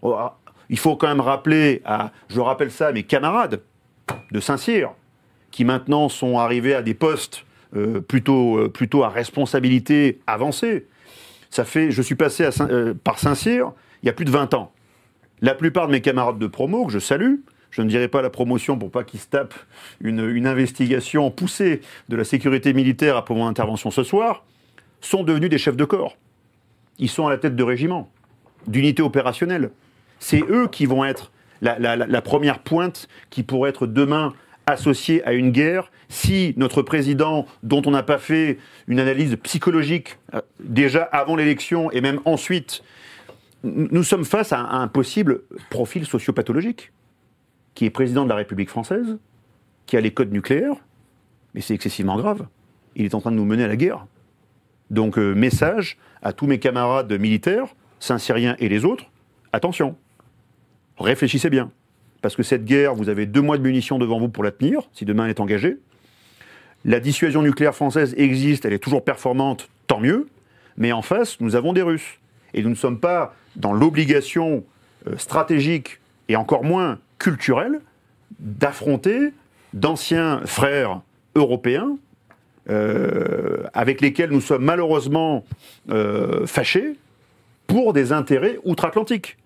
Oh, 0.00 0.14
ah, 0.16 0.38
Il 0.70 0.78
faut 0.78 0.96
quand 0.96 1.08
même 1.08 1.20
rappeler, 1.20 1.82
à, 1.84 2.12
je 2.28 2.40
rappelle 2.40 2.70
ça 2.70 2.88
à 2.88 2.92
mes 2.92 3.02
camarades 3.02 3.60
de 4.30 4.40
Saint-Cyr, 4.40 4.92
qui 5.54 5.64
maintenant 5.64 6.08
sont 6.08 6.36
arrivés 6.40 6.74
à 6.74 6.82
des 6.82 6.94
postes 6.94 7.44
euh, 7.76 8.00
plutôt, 8.00 8.58
euh, 8.58 8.68
plutôt 8.68 9.04
à 9.04 9.08
responsabilité 9.08 10.18
avancée. 10.26 10.88
Ça 11.48 11.64
fait, 11.64 11.92
je 11.92 12.02
suis 12.02 12.16
passé 12.16 12.48
euh, 12.60 12.92
par 13.04 13.20
Saint-Cyr 13.20 13.70
il 14.02 14.06
y 14.06 14.08
a 14.08 14.12
plus 14.12 14.24
de 14.24 14.32
20 14.32 14.52
ans. 14.54 14.72
La 15.42 15.54
plupart 15.54 15.86
de 15.86 15.92
mes 15.92 16.00
camarades 16.00 16.40
de 16.40 16.46
promo, 16.48 16.86
que 16.86 16.92
je 16.92 16.98
salue, 16.98 17.36
je 17.70 17.82
ne 17.82 17.88
dirai 17.88 18.08
pas 18.08 18.20
la 18.20 18.30
promotion 18.30 18.76
pour 18.76 18.90
pas 18.90 19.04
qu'ils 19.04 19.20
se 19.20 19.28
tapent 19.28 19.54
une, 20.00 20.28
une 20.28 20.48
investigation 20.48 21.30
poussée 21.30 21.82
de 22.08 22.16
la 22.16 22.24
sécurité 22.24 22.72
militaire 22.72 23.16
après 23.16 23.34
mon 23.36 23.46
intervention 23.46 23.92
ce 23.92 24.02
soir, 24.02 24.44
sont 25.00 25.22
devenus 25.22 25.50
des 25.50 25.58
chefs 25.58 25.76
de 25.76 25.84
corps. 25.84 26.16
Ils 26.98 27.08
sont 27.08 27.28
à 27.28 27.30
la 27.30 27.38
tête 27.38 27.54
de 27.54 27.62
régiments, 27.62 28.10
d'unités 28.66 29.02
opérationnelles. 29.02 29.70
C'est 30.18 30.42
eux 30.50 30.66
qui 30.66 30.86
vont 30.86 31.04
être 31.04 31.30
la- 31.62 31.78
la 31.96 32.22
première 32.22 32.58
pointe 32.58 33.06
qui 33.30 33.44
pourrait 33.44 33.70
être 33.70 33.86
demain 33.86 34.32
associée 34.66 35.24
à 35.24 35.32
une 35.32 35.50
guerre 35.50 35.90
si 36.08 36.54
notre 36.56 36.82
président, 36.82 37.46
dont 37.62 37.82
on 37.86 37.90
n'a 37.90 38.02
pas 38.02 38.18
fait 38.18 38.58
une 38.86 39.00
analyse 39.00 39.36
psychologique 39.42 40.18
euh, 40.34 40.40
déjà 40.60 41.02
avant 41.02 41.36
l'élection 41.36 41.90
et 41.90 42.00
même 42.00 42.20
ensuite, 42.24 42.82
nous 43.62 44.02
sommes 44.02 44.24
face 44.24 44.52
à 44.52 44.60
un, 44.60 44.64
à 44.64 44.76
un 44.76 44.88
possible 44.88 45.42
profil 45.70 46.06
sociopathologique, 46.06 46.92
qui 47.74 47.86
est 47.86 47.90
président 47.90 48.24
de 48.24 48.28
la 48.28 48.36
République 48.36 48.68
française, 48.68 49.18
qui 49.86 49.96
a 49.96 50.00
les 50.00 50.12
codes 50.12 50.32
nucléaires, 50.32 50.76
mais 51.54 51.60
c'est 51.60 51.74
excessivement 51.74 52.16
grave. 52.16 52.46
Il 52.96 53.04
est 53.04 53.14
en 53.14 53.20
train 53.20 53.30
de 53.30 53.36
nous 53.36 53.44
mener 53.44 53.64
à 53.64 53.68
la 53.68 53.76
guerre. 53.76 54.06
Donc, 54.90 55.18
euh, 55.18 55.34
message 55.34 55.98
à 56.22 56.32
tous 56.32 56.46
mes 56.46 56.58
camarades 56.58 57.12
militaires, 57.18 57.66
Saint-Syriens 58.00 58.56
et 58.58 58.68
les 58.68 58.84
autres, 58.84 59.06
attention, 59.52 59.96
réfléchissez 60.98 61.50
bien. 61.50 61.70
Parce 62.24 62.36
que 62.36 62.42
cette 62.42 62.64
guerre, 62.64 62.94
vous 62.94 63.10
avez 63.10 63.26
deux 63.26 63.42
mois 63.42 63.58
de 63.58 63.62
munitions 63.62 63.98
devant 63.98 64.18
vous 64.18 64.30
pour 64.30 64.42
la 64.42 64.50
tenir, 64.50 64.80
si 64.94 65.04
demain 65.04 65.24
elle 65.24 65.30
est 65.32 65.40
engagée. 65.40 65.76
La 66.86 66.98
dissuasion 66.98 67.42
nucléaire 67.42 67.74
française 67.74 68.14
existe, 68.16 68.64
elle 68.64 68.72
est 68.72 68.78
toujours 68.78 69.04
performante, 69.04 69.68
tant 69.86 70.00
mieux. 70.00 70.26
Mais 70.78 70.90
en 70.90 71.02
face, 71.02 71.38
nous 71.40 71.54
avons 71.54 71.74
des 71.74 71.82
Russes. 71.82 72.18
Et 72.54 72.62
nous 72.62 72.70
ne 72.70 72.74
sommes 72.76 72.98
pas 72.98 73.34
dans 73.56 73.74
l'obligation 73.74 74.64
euh, 75.06 75.18
stratégique 75.18 76.00
et 76.30 76.36
encore 76.36 76.64
moins 76.64 76.98
culturelle 77.18 77.82
d'affronter 78.38 79.34
d'anciens 79.74 80.40
frères 80.46 81.02
européens 81.34 81.98
euh, 82.70 83.64
avec 83.74 84.00
lesquels 84.00 84.30
nous 84.30 84.40
sommes 84.40 84.64
malheureusement 84.64 85.44
euh, 85.90 86.46
fâchés 86.46 86.94
pour 87.66 87.92
des 87.92 88.12
intérêts 88.12 88.58
outre-Atlantiques. 88.64 89.36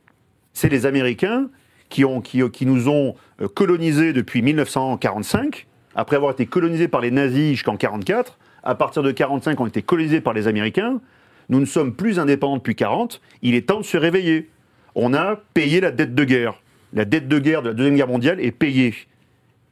C'est 0.53 0.69
les 0.69 0.87
Américains 0.87 1.49
qui, 1.89 2.05
ont, 2.05 2.23
nous 2.63 2.89
ont 2.89 3.15
euh, 3.41 3.49
colonisés 3.49 4.13
depuis 4.13 4.43
1945, 4.43 5.67
après 5.95 6.17
avoir 6.17 6.33
été 6.33 6.47
colonisés 6.47 6.89
par 6.89 7.01
les 7.01 7.11
nazis 7.11 7.53
jusqu'en 7.53 7.73
1944. 7.73 8.39
À 8.65 8.75
partir 8.75 9.03
de 9.03 9.09
1945, 9.09 9.61
on 9.61 9.65
a 9.65 9.69
été 9.69 9.83
colonisés 9.83 10.21
par 10.21 10.35
les 10.35 10.47
Américains. 10.49 11.01
Nous 11.49 11.61
ne 11.61 11.65
sommes 11.65 11.95
plus 11.95 12.19
indépendants 12.19 12.59
depuis 12.59 12.75
40. 12.75 13.21
Il 13.43 13.55
est 13.55 13.69
temps 13.69 13.79
de 13.79 13.85
se 13.85 13.97
réveiller. 13.97 14.51
On 14.95 15.15
a 15.15 15.37
payé 15.55 15.81
la 15.81 15.91
dette 15.91 16.15
de 16.15 16.25
guerre. 16.25 16.61
La 16.93 17.05
dette 17.05 17.29
de 17.29 17.39
guerre 17.39 17.63
de 17.63 17.69
la 17.69 17.75
Deuxième 17.75 17.97
Guerre 17.97 18.09
mondiale 18.09 18.41
est 18.41 18.51
payée. 18.51 18.95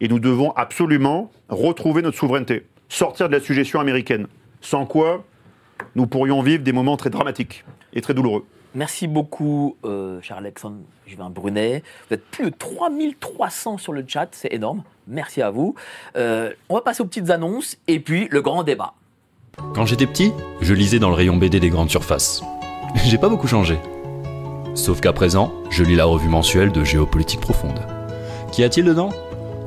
Et 0.01 0.09
nous 0.09 0.21
devons 0.21 0.53
absolument 0.53 1.31
retrouver 1.49 2.03
notre 2.03 2.19
souveraineté, 2.19 2.67
sortir 2.89 3.29
de 3.29 3.35
la 3.35 3.41
suggestion 3.41 3.81
américaine. 3.81 4.27
Sans 4.61 4.87
quoi, 4.87 5.25
nous 5.95 6.07
pourrions 6.07 6.43
vivre 6.43 6.63
des 6.63 6.73
moments 6.73 6.97
très 6.97 7.11
dramatiques 7.11 7.65
et 7.93 8.01
très 8.01 8.15
douloureux. 8.15 8.45
Merci 8.77 9.07
beaucoup, 9.07 9.75
euh, 9.87 10.21
cher 10.21 10.37
Alexandre 10.37 10.77
Juvin 11.07 11.31
Brunet. 11.31 11.83
Vous 12.07 12.15
êtes 12.15 12.27
plus 12.27 12.51
de 12.51 12.51
3300 12.51 13.79
sur 13.79 13.95
le 13.95 14.05
chat, 14.07 14.29
c'est 14.33 14.53
énorme. 14.53 14.83
Merci 15.09 15.41
à 15.41 15.49
vous. 15.49 15.75
Euh, 16.15 16.53
on 16.69 16.75
va 16.75 16.83
passer 16.83 17.03
aux 17.03 17.07
petites 17.07 17.31
annonces 17.31 17.79
et 17.89 18.01
puis 18.01 18.29
le 18.31 18.43
grand 18.43 18.65
débat. 18.65 18.93
Quand 19.75 19.87
j'étais 19.87 20.07
petit, 20.07 20.31
je 20.61 20.75
lisais 20.75 20.99
dans 20.99 21.09
le 21.09 21.15
rayon 21.15 21.39
BD 21.39 21.59
des 21.59 21.71
grandes 21.71 21.89
surfaces. 21.89 22.43
J'ai 23.07 23.17
pas 23.17 23.31
beaucoup 23.31 23.47
changé. 23.47 23.79
Sauf 24.75 25.01
qu'à 25.01 25.15
présent, 25.15 25.55
je 25.71 25.83
lis 25.83 25.97
la 25.97 26.05
revue 26.05 26.29
mensuelle 26.29 26.71
de 26.71 26.85
Géopolitique 26.85 27.41
Profonde. 27.41 27.81
Qu'y 28.53 28.63
a-t-il 28.63 28.85
dedans? 28.85 29.09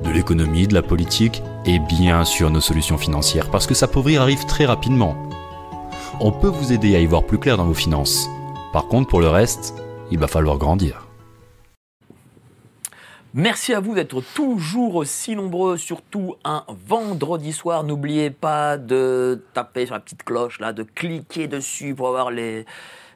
De 0.03 0.11
l'économie, 0.11 0.67
de 0.67 0.75
la 0.75 0.83
politique 0.83 1.41
et 1.65 1.79
bien 1.79 2.25
sûr 2.25 2.51
nos 2.51 2.61
solutions 2.61 2.99
financières 2.99 3.49
parce 3.49 3.65
que 3.65 3.73
s'appauvrir 3.73 4.21
arrive 4.21 4.45
très 4.45 4.65
rapidement. 4.65 5.15
On 6.19 6.31
peut 6.31 6.47
vous 6.47 6.73
aider 6.73 6.95
à 6.95 6.99
y 6.99 7.07
voir 7.07 7.23
plus 7.23 7.39
clair 7.39 7.57
dans 7.57 7.65
vos 7.65 7.73
finances. 7.73 8.29
Par 8.71 8.87
contre, 8.87 9.09
pour 9.09 9.19
le 9.19 9.29
reste, 9.29 9.73
il 10.11 10.19
va 10.19 10.27
falloir 10.27 10.59
grandir. 10.59 11.07
Merci 13.33 13.73
à 13.73 13.79
vous 13.79 13.95
d'être 13.95 14.21
toujours 14.35 14.95
aussi 14.95 15.35
nombreux, 15.35 15.77
surtout 15.77 16.35
un 16.43 16.63
vendredi 16.87 17.51
soir. 17.51 17.83
N'oubliez 17.83 18.29
pas 18.29 18.77
de 18.77 19.43
taper 19.53 19.87
sur 19.87 19.95
la 19.95 20.01
petite 20.01 20.23
cloche, 20.23 20.59
là, 20.59 20.71
de 20.71 20.83
cliquer 20.83 21.47
dessus 21.47 21.95
pour 21.95 22.09
avoir 22.09 22.29
les 22.29 22.65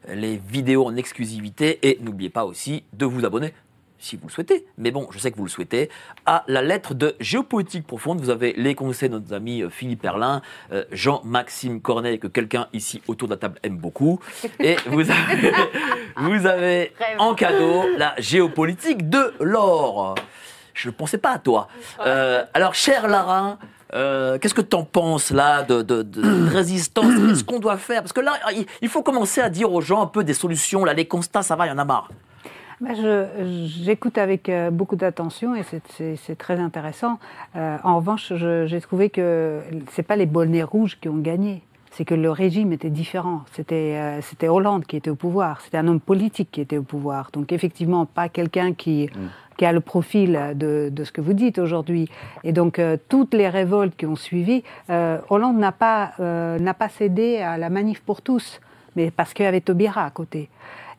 vidéos 0.08 0.88
en 0.88 0.96
exclusivité. 0.96 1.78
Et 1.88 2.00
n'oubliez 2.02 2.32
pas 2.32 2.46
aussi 2.46 2.84
de 2.94 3.06
vous 3.06 3.24
abonner 3.24 3.54
si 4.04 4.18
vous 4.18 4.28
le 4.28 4.32
souhaitez, 4.32 4.66
mais 4.78 4.92
bon, 4.92 5.08
je 5.12 5.18
sais 5.20 5.32
que 5.32 5.38
vous 5.38 5.46
le 5.46 5.50
souhaitez, 5.50 5.89
à 6.26 6.44
la 6.48 6.62
lettre 6.62 6.94
de 6.94 7.16
Géopolitique 7.22 7.88
Profonde. 7.88 8.20
Vous 8.20 8.30
avez 8.30 8.54
les 8.58 8.76
conseils 8.76 9.10
de 9.10 9.18
notre 9.18 9.34
ami 9.34 9.62
euh, 9.62 9.70
Philippe 9.70 10.04
Erlin, 10.04 10.42
euh, 10.74 10.84
Jean-Maxime 10.92 11.80
Cornet, 11.82 12.18
que 12.18 12.28
quelqu'un 12.28 12.68
ici 12.74 13.02
autour 13.08 13.28
de 13.30 13.34
la 13.34 13.38
table 13.39 13.60
aime 13.63 13.78
beaucoup. 13.78 14.20
Et 14.60 14.76
vous 14.88 15.10
avez, 15.10 15.54
vous 16.18 16.46
avez 16.46 16.92
en 17.18 17.34
cadeau 17.34 17.84
la 17.98 18.13
géopolitique 18.18 19.10
de 19.10 19.34
l'or. 19.39 20.16
Je 20.74 20.89
ne 20.89 20.94
pensais 20.94 21.18
pas 21.18 21.32
à 21.32 21.39
toi. 21.39 21.68
Euh, 22.06 22.44
alors, 22.54 22.74
cher 22.76 23.08
Lara, 23.08 23.58
euh, 23.94 24.38
qu'est-ce 24.39 24.56
que 24.56 24.62
tu 24.62 24.76
en 24.76 24.84
penses 24.84 25.30
là 25.32 25.62
de, 25.63 25.82
de- 25.82 26.02
de 26.02 26.48
résistance? 26.52 27.06
Qu'est-ce 27.30 27.44
qu'on 27.44 27.60
doit 27.60 27.78
faire? 27.78 28.02
Parce 28.02 28.12
que 28.13 28.22
là, 28.22 28.34
il- 28.54 28.66
il 28.82 28.89
faut 28.89 29.04
commencer 29.04 29.39
à 29.39 29.50
dire 29.50 29.72
aux 29.72 29.82
gens 29.82 30.02
un 30.02 30.08
peu 30.08 30.24
des 30.24 30.34
solutions. 30.34 30.84
Là, 30.84 30.94
les 30.94 31.08
constats, 31.08 31.44
ça 31.44 31.56
va, 31.56 31.68
il 31.68 31.70
y 31.70 31.72
en 31.72 31.78
a 31.78 31.86
marre. 31.86 32.10
Ben, 32.84 32.96
je- 32.96 33.26
J'écoute 33.84 34.17
avec 34.17 34.50
euh, 34.50 34.69
beaucoup 34.69 34.96
d'attention 34.98 35.56
et 35.56 35.63
c'est- 35.63 36.36
très 36.38 36.60
intéressant. 36.60 37.17
Euh, 37.56 37.78
en 37.84 37.98
revanche, 37.98 38.34
j'ai 38.65 38.82
trouvé 38.82 39.10
que 39.10 39.62
c'est 39.91 40.04
pas 40.04 40.15
les 40.17 40.26
bonnets 40.26 40.63
rouges 40.63 40.98
qui 41.00 41.08
ont 41.08 41.17
gagné. 41.17 41.62
C'est 41.91 42.06
que 42.06 42.15
le 42.15 42.32
régime 42.32 42.74
était 42.74 42.89
différent. 42.89 43.41
C'était 43.54 43.96
euh, 43.98 44.19
c'était 44.22 44.48
Hollande 44.50 44.86
qui 44.86 44.98
était 44.98 45.12
au 45.12 45.15
pouvoir. 45.15 45.62
C'était 45.62 45.78
un 45.78 45.88
homme 45.88 46.00
politique 46.00 46.50
qui 46.52 46.60
était 46.60 46.78
au 46.78 46.84
pouvoir. 46.84 47.30
Donc 47.34 47.52
effectivement, 47.52 48.06
pas 48.06 48.28
quelqu'un 48.30 48.74
qui 48.74 49.10
qui 49.58 49.65
a 49.65 49.72
le 49.72 49.80
profil 49.82 50.32
de, 50.56 50.89
de 50.91 51.04
ce 51.04 51.12
que 51.12 51.22
vous 51.22 51.34
dites 51.34 51.60
aujourd'hui. 51.60 52.10
Et 52.43 52.52
donc 52.52 52.80
euh, 52.80 52.98
toutes 53.10 53.36
les 53.36 53.48
révoltes 53.48 53.96
qui 53.96 54.08
ont 54.08 54.15
suivi, 54.15 54.63
euh, 54.89 55.19
Hollande 55.30 55.58
n'a 55.58 55.72
pas 55.72 56.13
euh, 56.19 56.58
n'a 56.60 56.74
pas 56.74 56.89
cédé 56.89 57.38
à 57.38 57.58
la 57.60 57.69
manif 57.69 58.02
pour 58.02 58.24
tous, 58.24 58.60
mais 58.96 59.12
parce 59.12 59.34
qu'il 59.36 59.46
y 59.46 59.48
avait 59.48 59.62
Taubira 59.62 60.04
à 60.04 60.10
côté. 60.10 60.50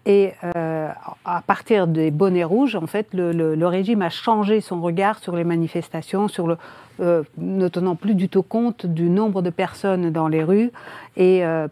Et 0.07 0.33
euh, 0.57 0.91
à 1.25 1.43
partir 1.43 1.87
des 1.87 2.11
bonnets 2.11 2.45
rouges, 2.45 2.77
en 2.77 2.87
fait, 2.87 3.09
le, 3.13 3.67
régime 3.67 4.03
a 4.03 4.11
changé 4.11 4.61
son 4.61 4.83
regard 4.83 5.19
sur 5.19 5.35
les 5.35 5.45
manifestations, 5.45 6.29
sur 6.29 6.47
le, 6.47 6.59
euh, 7.01 7.23
ne 7.39 7.69
tenant 7.69 7.97
plus 7.97 8.15
du 8.15 8.29
tout 8.29 8.43
compte 8.43 8.85
du 8.85 9.09
nombre 9.09 9.41
de 9.41 9.51
personnes 9.51 10.11
dans 10.11 10.29
les 10.29 10.45
rues 10.45 10.71
et 11.17 11.45
euh, 11.45 11.69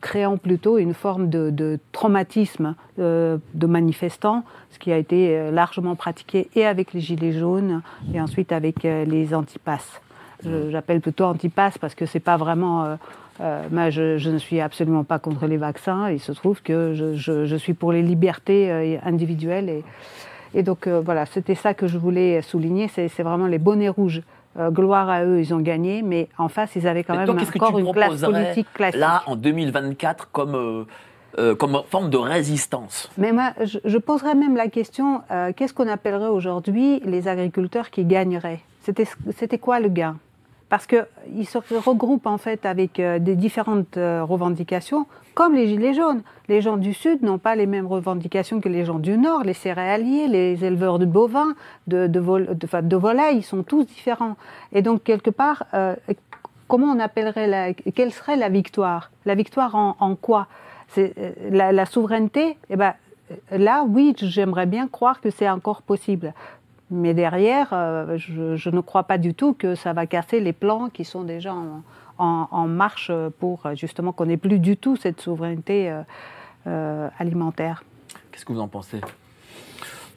créant 0.00 0.36
plutôt 0.36 0.78
une 0.78 0.94
forme 0.94 1.28
de, 1.28 1.50
de 1.50 1.78
traumatisme 1.92 2.74
euh, 2.98 3.38
de 3.54 3.66
manifestants, 3.66 4.44
ce 4.70 4.78
qui 4.78 4.92
a 4.92 4.98
été 4.98 5.36
euh, 5.36 5.50
largement 5.50 5.96
pratiqué 5.96 6.48
et 6.54 6.64
avec 6.64 6.92
les 6.92 7.00
gilets 7.00 7.32
jaunes 7.32 7.82
et 8.14 8.20
ensuite 8.20 8.52
avec 8.52 8.84
euh, 8.84 9.04
les 9.04 9.34
antipasses. 9.34 10.00
J'appelle 10.44 11.00
plutôt 11.00 11.26
antipasses 11.26 11.78
parce 11.78 11.94
que 11.94 12.04
c'est 12.04 12.18
pas 12.18 12.36
vraiment. 12.36 12.98
Euh, 13.40 13.62
moi, 13.70 13.90
je, 13.90 14.18
je 14.18 14.30
ne 14.30 14.38
suis 14.38 14.60
absolument 14.60 15.04
pas 15.04 15.18
contre 15.18 15.46
les 15.46 15.56
vaccins. 15.56 16.10
Il 16.10 16.20
se 16.20 16.32
trouve 16.32 16.62
que 16.62 16.92
je, 16.94 17.14
je- 17.14 17.46
je 17.46 17.56
suis 17.56 17.74
pour 17.74 17.92
les 17.92 18.02
libertés 18.02 18.70
euh, 18.70 18.96
individuelles. 19.04 19.68
Et, 19.68 19.84
et 20.54 20.62
donc, 20.62 20.86
euh, 20.86 21.00
voilà, 21.00 21.24
c'était 21.26 21.54
ça 21.54 21.72
que 21.74 21.86
je 21.86 21.96
voulais 21.98 22.42
souligner. 22.42 22.88
C'est 22.88 23.08
vraiment 23.22 23.46
les 23.46 23.58
bonnets 23.58 23.88
rouges. 23.88 24.22
Euh, 24.58 24.70
gloire 24.70 25.08
à 25.08 25.24
eux, 25.24 25.40
ils 25.40 25.54
ont 25.54 25.60
gagné, 25.60 26.02
mais 26.02 26.28
en 26.36 26.48
face, 26.48 26.76
ils 26.76 26.86
avaient 26.86 27.04
quand 27.04 27.14
Mais 27.14 27.20
même 27.20 27.26
toi, 27.26 27.36
qu'est-ce 27.38 27.52
que 27.52 27.58
encore 27.58 27.74
tu 27.74 27.80
une 27.80 27.92
classe 27.92 28.20
politique 28.20 28.70
classique. 28.74 29.00
Là, 29.00 29.22
en 29.26 29.34
2024, 29.34 30.28
comme, 30.30 30.84
comme 31.58 31.82
forme 31.88 32.10
de 32.10 32.18
résistance? 32.18 33.10
Mais 33.16 33.32
moi, 33.32 33.54
je, 33.64 33.96
poserais 33.96 34.34
même 34.34 34.54
la 34.54 34.68
question 34.68 35.22
qu'est-ce 35.56 35.72
qu'on 35.72 35.88
appellerait 35.88 36.28
aujourd'hui 36.28 37.00
les 37.06 37.28
agriculteurs 37.28 37.88
qui 37.88 38.04
gagneraient? 38.04 38.60
C'était 38.82 39.56
quoi 39.58 39.80
le 39.80 39.88
gain? 39.88 40.16
Parce 40.72 40.86
qu'ils 40.86 41.46
se 41.46 41.58
regroupent 41.58 42.26
en 42.26 42.38
fait 42.38 42.64
avec 42.64 42.98
euh, 42.98 43.18
des 43.18 43.36
différentes 43.36 43.98
euh, 43.98 44.24
revendications, 44.24 45.04
comme 45.34 45.54
les 45.54 45.68
Gilets 45.68 45.92
jaunes. 45.92 46.22
Les 46.48 46.62
gens 46.62 46.78
du 46.78 46.94
Sud 46.94 47.22
n'ont 47.22 47.36
pas 47.36 47.56
les 47.56 47.66
mêmes 47.66 47.86
revendications 47.86 48.58
que 48.58 48.70
les 48.70 48.86
gens 48.86 48.98
du 48.98 49.18
Nord, 49.18 49.42
les 49.44 49.52
céréaliers, 49.52 50.28
les 50.28 50.64
éleveurs 50.64 50.98
de 50.98 51.04
bovins, 51.04 51.52
de, 51.88 52.18
vol- 52.18 52.56
de, 52.56 52.96
volailles, 52.96 53.36
ils 53.36 53.42
sont 53.42 53.62
tous 53.62 53.84
différents. 53.84 54.36
Et 54.72 54.80
donc, 54.80 55.04
quelque 55.04 55.28
part, 55.28 55.64
euh, 55.74 55.94
comment 56.68 56.86
on 56.86 57.00
appellerait 57.00 57.48
la, 57.48 57.74
quelle 57.74 58.10
serait 58.10 58.36
la 58.36 58.48
victoire? 58.48 59.10
La 59.26 59.34
victoire 59.34 59.74
en, 59.74 60.16
quoi? 60.16 60.46
C'est 60.88 61.12
la, 61.50 61.72
la 61.72 61.84
souveraineté. 61.84 62.56
Eh 62.70 62.76
ben, 62.76 62.94
là, 63.50 63.84
oui, 63.86 64.14
j'aimerais 64.16 64.64
bien 64.64 64.88
croire 64.88 65.20
que 65.20 65.28
c'est 65.28 65.50
encore 65.50 65.82
possible. 65.82 66.32
Mais 66.94 67.14
derrière, 67.14 67.70
euh, 67.72 68.18
je, 68.18 68.54
je 68.54 68.68
ne 68.70 68.80
crois 68.80 69.04
pas 69.04 69.16
du 69.16 69.32
tout 69.32 69.54
que 69.54 69.74
ça 69.74 69.94
va 69.94 70.06
casser 70.06 70.40
les 70.40 70.52
plans 70.52 70.90
qui 70.90 71.04
sont 71.06 71.22
déjà 71.24 71.54
en, 71.54 71.82
en- 72.18 72.48
en 72.50 72.66
marche 72.68 73.10
pour 73.40 73.64
euh, 73.64 73.74
justement 73.74 74.12
qu'on 74.12 74.26
n'ait 74.26 74.36
plus 74.36 74.58
du 74.58 74.76
tout 74.76 74.96
cette 74.96 75.20
souveraineté 75.20 75.90
euh, 75.90 76.02
euh, 76.66 77.08
alimentaire. 77.18 77.82
Qu'est-ce 78.30 78.44
que 78.44 78.52
vous 78.52 78.60
en 78.60 78.68
pensez? 78.68 79.00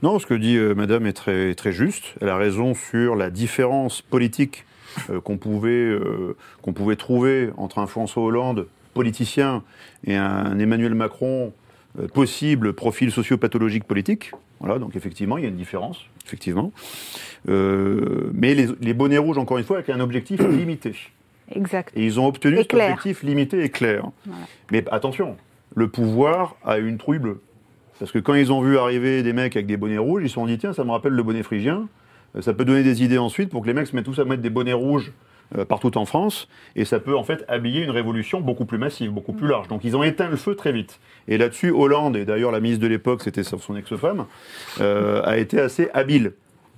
Non, 0.03 0.19
ce 0.19 0.25
que 0.25 0.33
dit 0.33 0.57
euh, 0.57 0.75
Madame 0.75 1.05
est 1.07 1.13
très, 1.13 1.55
très 1.55 1.71
juste. 1.71 2.13
Elle 2.19 2.27
a 2.27 2.35
raison 2.35 2.73
sur 2.73 3.15
la 3.15 3.29
différence 3.29 4.01
politique 4.01 4.65
euh, 5.09 5.21
qu'on 5.21 5.37
pouvait, 5.37 5.69
euh, 5.69 6.35
qu'on 6.61 6.73
pouvait 6.73 6.97
trouver 6.97 7.51
entre 7.55 7.79
un 7.79 7.87
François 7.87 8.23
Hollande, 8.23 8.67
politicien, 8.93 9.63
et 10.05 10.15
un 10.17 10.59
Emmanuel 10.59 10.93
Macron, 10.93 11.53
euh, 11.99 12.09
possible 12.09 12.73
profil 12.73 13.11
sociopathologique 13.11 13.85
politique. 13.85 14.33
Voilà, 14.65 14.79
donc 14.79 14.95
effectivement, 14.95 15.37
il 15.37 15.43
y 15.43 15.45
a 15.45 15.49
une 15.49 15.55
différence, 15.57 16.01
effectivement. 16.25 16.71
Euh, 17.49 18.31
mais 18.33 18.55
les, 18.55 18.67
les 18.81 18.93
bonnets 18.95 19.19
rouges, 19.19 19.37
encore 19.37 19.59
une 19.59 19.63
fois, 19.63 19.77
avec 19.77 19.89
un 19.91 19.99
objectif 19.99 20.41
limité. 20.49 20.95
Exact. 21.51 21.91
Et 21.95 22.03
ils 22.03 22.19
ont 22.19 22.25
obtenu 22.25 22.55
Et 22.55 22.63
cet 22.63 22.73
objectif 22.73 23.21
limité 23.21 23.63
et 23.63 23.69
clair. 23.69 24.09
Voilà. 24.25 24.41
Mais 24.71 24.83
attention, 24.91 25.37
le 25.75 25.87
pouvoir 25.87 26.55
a 26.65 26.79
une 26.79 26.97
trouille 26.97 27.19
bleue. 27.19 27.41
Parce 27.99 28.11
que 28.11 28.17
quand 28.17 28.33
ils 28.33 28.51
ont 28.51 28.61
vu 28.61 28.79
arriver 28.79 29.21
des 29.21 29.33
mecs 29.33 29.55
avec 29.55 29.67
des 29.67 29.77
bonnets 29.77 29.99
rouges, 29.99 30.23
ils 30.23 30.29
se 30.29 30.33
sont 30.33 30.47
dit 30.47 30.57
tiens, 30.57 30.73
ça 30.73 30.83
me 30.83 30.89
rappelle 30.89 31.13
le 31.13 31.21
bonnet 31.23 31.43
phrygien. 31.43 31.87
Euh, 32.35 32.41
Ça 32.41 32.53
peut 32.53 32.65
donner 32.65 32.81
des 32.81 33.03
idées 33.03 33.19
ensuite 33.19 33.51
pour 33.51 33.61
que 33.61 33.67
les 33.67 33.73
mecs 33.73 33.85
se 33.85 33.95
mettent 33.95 34.05
tous 34.05 34.17
à 34.19 34.25
mettre 34.25 34.41
des 34.41 34.49
bonnets 34.49 34.73
rouges 34.73 35.13
partout 35.69 35.97
en 35.97 36.05
France. 36.05 36.47
Et 36.75 36.85
ça 36.85 36.99
peut 36.99 37.15
en 37.15 37.23
fait 37.23 37.45
habiller 37.47 37.83
une 37.83 37.91
révolution 37.91 38.41
beaucoup 38.41 38.65
plus 38.65 38.77
massive, 38.77 39.11
beaucoup 39.11 39.33
plus 39.33 39.47
large. 39.47 39.67
Donc 39.67 39.83
ils 39.83 39.95
ont 39.95 40.03
éteint 40.03 40.29
le 40.29 40.35
feu 40.37 40.55
très 40.55 40.71
vite. 40.71 40.99
Et 41.27 41.37
là-dessus, 41.37 41.71
Hollande, 41.71 42.17
et 42.17 42.25
d'ailleurs 42.25 42.51
la 42.51 42.59
ministre 42.59 42.81
de 42.83 42.87
l'époque, 42.87 43.21
c'était 43.23 43.43
son 43.43 43.75
ex-femme, 43.75 44.25
euh, 44.81 45.21
a 45.23 45.37
été 45.37 45.59
assez 45.59 45.89
habile 45.93 46.33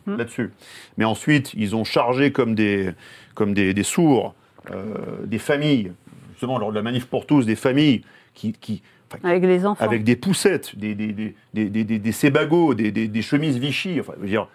là-dessus. 0.05 0.51
Mais 0.97 1.05
ensuite, 1.05 1.53
ils 1.55 1.75
ont 1.75 1.83
chargé 1.83 2.31
comme 2.31 2.55
des, 2.55 2.91
comme 3.35 3.53
des, 3.53 3.73
des 3.73 3.83
sourds 3.83 4.35
euh, 4.71 4.83
des 5.25 5.39
familles, 5.39 5.91
justement 6.33 6.57
lors 6.59 6.69
de 6.71 6.75
la 6.75 6.81
manif 6.81 7.05
pour 7.07 7.25
tous, 7.25 7.45
des 7.45 7.55
familles 7.55 8.03
qui, 8.33 8.53
qui, 8.53 8.81
enfin, 9.11 9.27
Avec 9.27 9.43
les 9.43 9.65
enfants. 9.65 9.83
avec 9.83 10.03
des 10.03 10.15
poussettes, 10.15 10.77
des, 10.77 10.93
des, 10.95 11.07
des, 11.13 11.35
des, 11.53 11.65
des, 11.69 11.83
des- 11.83 11.99
des 11.99 12.11
sébagots, 12.11 12.73
des, 12.73 12.91
des, 12.91 13.07
des 13.07 13.21
chemises 13.21 13.57
Vichy. 13.57 13.99
Enfin, 13.99 14.13
je 14.17 14.21
veux 14.21 14.27
dire, 14.29 14.47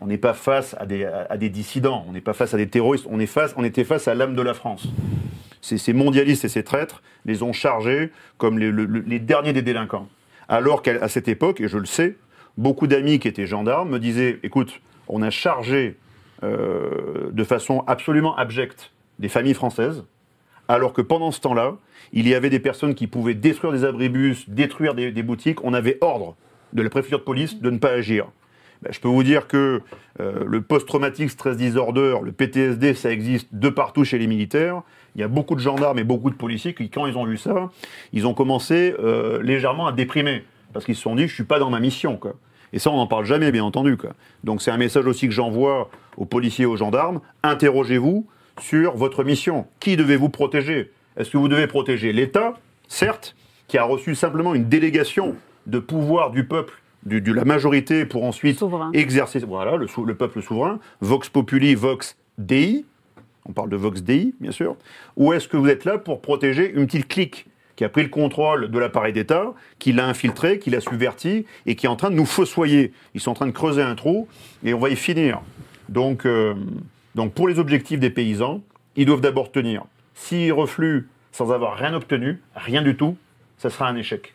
on 0.00 0.06
n'est 0.06 0.18
pas 0.18 0.34
face 0.34 0.74
à 0.78 0.86
des, 0.86 1.48
dissidents, 1.48 2.04
on 2.08 2.12
n'est 2.12 2.20
pas 2.20 2.32
face 2.32 2.54
à 2.54 2.56
des 2.56 2.68
terroristes, 2.68 3.06
on, 3.08 3.20
est 3.20 3.26
face, 3.26 3.54
était 3.62 3.84
face 3.84 4.08
à 4.08 4.14
l'âme 4.14 4.34
de 4.34 4.42
la 4.42 4.54
France. 4.54 4.88
Ces, 5.60 5.92
mondialistes 5.92 6.44
et 6.44 6.48
ces 6.48 6.64
traîtres 6.64 7.02
les 7.24 7.42
ont 7.42 7.52
chargés 7.52 8.10
comme 8.38 8.58
les, 8.58 8.70
le- 8.70 8.84
le- 8.84 9.00
les 9.00 9.18
derniers 9.18 9.52
des 9.52 9.62
délinquants. 9.62 10.08
Alors 10.48 10.82
qu'à 10.82 11.08
cette 11.08 11.28
époque, 11.28 11.60
et 11.60 11.68
je 11.68 11.78
le 11.78 11.86
sais, 11.86 12.16
beaucoup 12.58 12.86
d'amis 12.86 13.18
qui 13.18 13.28
étaient 13.28 13.46
gendarmes 13.46 13.90
me 13.90 13.98
disaient, 13.98 14.38
écoute, 14.42 14.80
on 15.08 15.22
a 15.22 15.30
chargé 15.30 15.96
euh, 16.42 17.30
de 17.30 17.44
façon 17.44 17.84
absolument 17.86 18.36
abjecte 18.36 18.92
des 19.18 19.28
familles 19.28 19.54
françaises, 19.54 20.04
alors 20.68 20.92
que 20.92 21.02
pendant 21.02 21.30
ce 21.30 21.40
temps-là, 21.40 21.76
il 22.12 22.26
y 22.28 22.34
avait 22.34 22.50
des 22.50 22.58
personnes 22.58 22.94
qui 22.94 23.06
pouvaient 23.06 23.34
détruire 23.34 23.72
des 23.72 23.84
abribus, 23.84 24.48
détruire 24.48 24.94
des 24.94 25.22
boutiques. 25.22 25.62
On 25.64 25.74
avait 25.74 25.98
ordre 26.00 26.36
de 26.72 26.82
la 26.82 26.90
préfecture 26.90 27.18
de 27.20 27.24
police 27.24 27.60
de 27.60 27.70
ne 27.70 27.78
pas 27.78 27.90
agir. 27.90 28.26
Ben, 28.82 28.92
je 28.92 28.98
peux 28.98 29.08
vous 29.08 29.22
dire 29.22 29.46
que 29.46 29.80
euh, 30.20 30.44
le 30.44 30.60
post-traumatic 30.60 31.30
stress 31.30 31.56
disorder, 31.56 32.16
le 32.22 32.32
PTSD, 32.32 32.94
ça 32.94 33.12
existe 33.12 33.48
de 33.52 33.68
partout 33.68 34.04
chez 34.04 34.18
les 34.18 34.26
militaires. 34.26 34.82
Il 35.14 35.20
y 35.20 35.24
a 35.24 35.28
beaucoup 35.28 35.54
de 35.54 35.60
gendarmes 35.60 35.98
et 36.00 36.04
beaucoup 36.04 36.30
de 36.30 36.34
policiers 36.34 36.74
qui, 36.74 36.90
quand 36.90 37.06
ils 37.06 37.16
ont 37.16 37.24
vu 37.24 37.36
ça, 37.36 37.70
ils 38.12 38.26
ont 38.26 38.34
commencé 38.34 38.94
euh, 38.98 39.40
légèrement 39.40 39.86
à 39.86 39.92
déprimer. 39.92 40.44
Parce 40.72 40.84
qu'ils 40.84 40.96
se 40.96 41.02
sont 41.02 41.14
dit, 41.14 41.28
je 41.28 41.34
suis 41.34 41.44
pas 41.44 41.58
dans 41.58 41.70
ma 41.70 41.80
mission. 41.80 42.18
Et 42.72 42.78
ça, 42.78 42.90
on 42.90 42.96
n'en 42.96 43.06
parle 43.06 43.24
jamais, 43.24 43.52
bien 43.52 43.62
entendu. 43.62 43.96
Donc 44.42 44.62
c'est 44.62 44.70
un 44.70 44.78
message 44.78 45.06
aussi 45.06 45.28
que 45.28 45.34
j'envoie 45.34 45.90
aux 46.16 46.24
policiers 46.24 46.64
et 46.64 46.66
aux 46.66 46.76
gendarmes. 46.76 47.20
Interrogez-vous 47.42 48.26
sur 48.60 48.96
votre 48.96 49.22
mission. 49.22 49.66
Qui 49.80 49.96
devez-vous 49.96 50.30
protéger? 50.30 50.90
Est-ce 51.16 51.30
que 51.30 51.36
vous 51.36 51.48
devez 51.48 51.66
protéger 51.66 52.12
l'État, 52.12 52.54
certes, 52.88 53.36
qui 53.68 53.78
a 53.78 53.84
reçu 53.84 54.14
simplement 54.14 54.54
une 54.54 54.68
délégation 54.68 55.36
de 55.66 55.78
pouvoir 55.78 56.30
du 56.30 56.44
peuple, 56.44 56.81
du- 57.04 57.20
de 57.20 57.32
la 57.32 57.44
majorité, 57.44 58.04
pour 58.04 58.24
ensuite 58.24 58.58
Souverain. 58.58 58.90
exercer 58.92 59.38
voilà, 59.40 59.76
le, 59.76 59.86
sou- 59.86 60.04
le 60.04 60.14
peuple 60.14 60.42
souverain, 60.42 60.78
Vox 61.00 61.28
Populi, 61.28 61.74
Vox 61.74 62.16
Dei, 62.38 62.84
on 63.46 63.52
parle 63.52 63.70
de 63.70 63.76
Vox 63.76 64.02
Dei, 64.02 64.34
bien 64.40 64.52
sûr, 64.52 64.76
ou 65.16 65.32
est-ce 65.32 65.48
que 65.48 65.56
vous 65.56 65.68
êtes 65.68 65.84
là 65.84 65.98
pour 65.98 66.20
protéger 66.20 66.70
une 66.72 66.86
petite 66.86 67.08
clique 67.08 67.44
qui 67.44 67.52
qui 67.74 67.84
a 67.84 67.88
pris 67.88 68.02
le 68.02 68.10
contrôle 68.10 68.70
de 68.70 68.78
l'appareil 68.78 69.14
d'État, 69.14 69.54
qui 69.78 69.92
l'a 69.94 70.06
infiltré, 70.06 70.58
qui 70.58 70.68
l'a 70.68 70.80
subverti 70.80 71.46
et 71.64 71.74
qui 71.74 71.86
est 71.86 71.88
en 71.88 71.96
train 71.96 72.10
de 72.10 72.14
nous 72.14 72.26
fossoyer? 72.26 72.92
Ils 73.14 73.20
sont 73.20 73.30
en 73.30 73.34
train 73.34 73.46
de 73.46 73.50
creuser 73.52 73.80
un 73.82 73.94
trou 73.94 74.28
et 74.62 74.74
on 74.74 74.78
va 74.78 74.90
y 74.90 74.94
finir. 74.94 75.40
Donc, 75.88 76.26
euh, 76.26 76.54
donc 77.14 77.32
pour 77.32 77.48
les 77.48 77.58
objectifs 77.58 77.98
des 77.98 78.10
paysans, 78.10 78.60
ils 78.94 79.06
doivent 79.06 79.22
d'abord 79.22 79.50
tenir. 79.50 79.84
S'ils 80.14 80.52
refluent 80.52 81.08
sans 81.32 81.50
avoir 81.50 81.76
rien 81.76 81.94
obtenu, 81.94 82.40
rien 82.54 82.82
du 82.82 82.94
tout, 82.94 83.16
ça 83.56 83.70
sera 83.70 83.88
un 83.88 83.96
échec. 83.96 84.34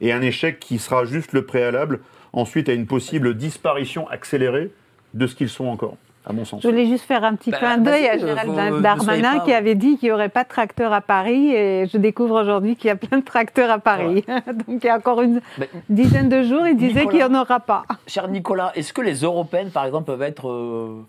Et 0.00 0.12
un 0.12 0.22
échec 0.22 0.58
qui 0.60 0.78
sera 0.78 1.04
juste 1.04 1.32
le 1.32 1.44
préalable 1.46 2.00
ensuite 2.32 2.68
à 2.68 2.72
une 2.72 2.86
possible 2.86 3.34
disparition 3.36 4.08
accélérée 4.08 4.70
de 5.14 5.26
ce 5.28 5.34
qu'ils 5.36 5.48
sont 5.48 5.66
encore, 5.66 5.96
à 6.26 6.32
mon 6.32 6.44
sens. 6.44 6.60
Je 6.62 6.68
voulais 6.68 6.86
juste 6.86 7.04
faire 7.04 7.22
un 7.22 7.36
petit 7.36 7.52
Bah, 7.52 7.58
clin 7.58 7.78
d'œil 7.78 8.08
à 8.08 8.18
Gérald 8.18 8.82
Darmanin 8.82 9.38
pas- 9.38 9.44
qui 9.44 9.52
avait 9.52 9.76
dit 9.76 9.96
qu'il 9.98 10.08
n'y 10.08 10.12
aurait 10.12 10.28
pas 10.28 10.42
de 10.42 10.48
tracteurs 10.48 10.92
à 10.92 11.00
Paris 11.00 11.54
et 11.54 11.86
je 11.86 11.96
découvre 11.96 12.40
aujourd'hui 12.42 12.74
qu'il 12.74 12.88
y 12.88 12.90
a 12.90 12.96
plein 12.96 13.18
de 13.18 13.24
tracteurs 13.24 13.70
à 13.70 13.78
Paris. 13.78 14.24
Donc 14.66 14.82
il 14.82 14.84
y 14.84 14.88
a 14.88 14.96
encore 14.96 15.22
une 15.22 15.40
dizaine 15.88 16.28
de 16.28 16.42
jours, 16.42 16.66
il 16.66 16.76
disait 16.76 17.06
qu'il 17.06 17.18
n'y 17.18 17.22
en 17.24 17.34
aura 17.40 17.60
pas. 17.60 17.84
Cher 18.08 18.26
Nicolas, 18.26 18.72
est-ce 18.74 18.92
que 18.92 19.00
les 19.02 19.14
européennes, 19.22 19.70
par 19.70 19.84
exemple, 19.86 20.06
peuvent 20.06 20.22
être, 20.22 20.48
euh, 20.48 21.04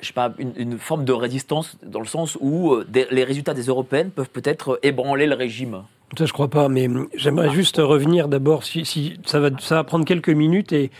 je 0.00 0.08
sais 0.08 0.12
pas, 0.12 0.32
une, 0.38 0.52
une 0.56 0.78
forme 0.78 1.04
de 1.04 1.12
résistance 1.12 1.76
dans 1.84 2.00
le 2.00 2.06
sens 2.06 2.36
où 2.40 2.72
euh, 2.72 2.84
des- 2.88 3.06
les 3.12 3.22
résultats 3.22 3.54
des 3.54 3.66
européennes 3.66 4.10
peuvent 4.10 4.30
peut-être 4.30 4.80
ébranler 4.82 5.26
le 5.26 5.36
régime? 5.36 5.82
Ça, 6.16 6.24
je 6.24 6.32
crois 6.32 6.48
pas, 6.48 6.68
mais 6.68 6.88
j'aimerais 7.14 7.50
juste 7.50 7.76
revenir 7.76 8.28
d'abord, 8.28 8.64
si, 8.64 8.84
si- 8.84 9.18
ça, 9.26 9.40
va, 9.40 9.50
ça 9.60 9.74
va 9.76 9.84
prendre 9.84 10.04
quelques 10.06 10.30
minutes, 10.30 10.72
et 10.72 10.90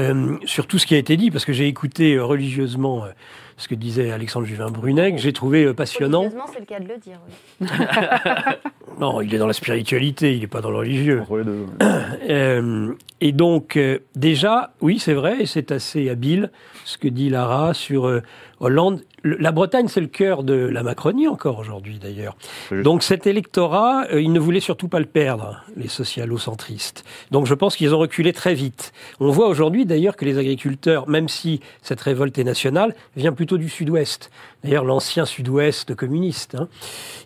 euh, 0.00 0.36
sur 0.44 0.66
tout 0.66 0.78
ce 0.78 0.86
qui 0.86 0.94
a 0.94 0.98
été 0.98 1.16
dit, 1.16 1.30
parce 1.30 1.44
que 1.44 1.52
j'ai 1.52 1.66
écouté 1.66 2.14
euh, 2.14 2.24
religieusement 2.24 3.04
euh, 3.04 3.08
ce 3.58 3.68
que 3.68 3.74
disait 3.74 4.10
Alexandre 4.10 4.46
Juvin-Brunet, 4.46 5.12
que 5.12 5.18
j'ai 5.18 5.32
trouvé 5.34 5.64
euh, 5.64 5.74
passionnant. 5.74 6.20
Religieusement, 6.22 6.46
c'est 6.52 6.60
le 6.60 6.66
cas 6.66 6.80
de 6.80 6.88
le 6.88 6.96
dire. 6.98 7.18
oui. 7.60 7.66
Non, 9.00 9.20
il 9.20 9.32
est 9.32 9.38
dans 9.38 9.46
la 9.46 9.52
spiritualité, 9.52 10.34
il 10.34 10.40
n'est 10.40 10.46
pas 10.48 10.60
dans 10.60 10.70
le 10.70 10.78
religieux. 10.78 11.20
Entre 11.20 11.36
les 11.38 11.44
deux. 11.44 11.66
Euh, 12.30 12.92
et 13.20 13.32
donc, 13.32 13.76
euh, 13.76 13.98
déjà, 14.16 14.72
oui, 14.80 14.98
c'est 14.98 15.14
vrai, 15.14 15.36
et 15.40 15.46
c'est 15.46 15.70
assez 15.72 16.08
habile 16.10 16.50
ce 16.84 16.98
que 16.98 17.08
dit 17.08 17.30
Lara 17.30 17.74
sur 17.74 18.06
euh, 18.08 18.22
Hollande. 18.60 19.02
La 19.24 19.50
Bretagne, 19.50 19.88
c'est 19.88 20.00
le 20.00 20.06
cœur 20.06 20.44
de 20.44 20.54
la 20.54 20.82
Macronie 20.82 21.26
encore 21.26 21.58
aujourd'hui, 21.58 21.98
d'ailleurs. 21.98 22.36
Donc, 22.70 23.02
cet 23.02 23.26
électorat, 23.26 24.06
euh, 24.12 24.20
ils 24.20 24.32
ne 24.32 24.38
voulaient 24.38 24.60
surtout 24.60 24.88
pas 24.88 25.00
le 25.00 25.06
perdre, 25.06 25.64
les 25.76 25.88
socialo-centristes. 25.88 27.04
Donc, 27.30 27.46
je 27.46 27.54
pense 27.54 27.74
qu'ils 27.76 27.94
ont 27.94 27.98
reculé 27.98 28.32
très 28.32 28.54
vite. 28.54 28.92
On 29.18 29.30
voit 29.30 29.48
aujourd'hui, 29.48 29.86
d'ailleurs, 29.86 30.14
que 30.16 30.24
les 30.24 30.38
agriculteurs, 30.38 31.08
même 31.08 31.28
si 31.28 31.60
cette 31.82 32.00
révolte 32.00 32.38
est 32.38 32.44
nationale, 32.44 32.94
vient 33.16 33.32
plutôt 33.32 33.58
du 33.58 33.68
sud-ouest. 33.68 34.30
D'ailleurs, 34.62 34.84
l'ancien 34.84 35.26
sud-ouest 35.26 35.94
communiste. 35.94 36.54
hein. 36.54 36.68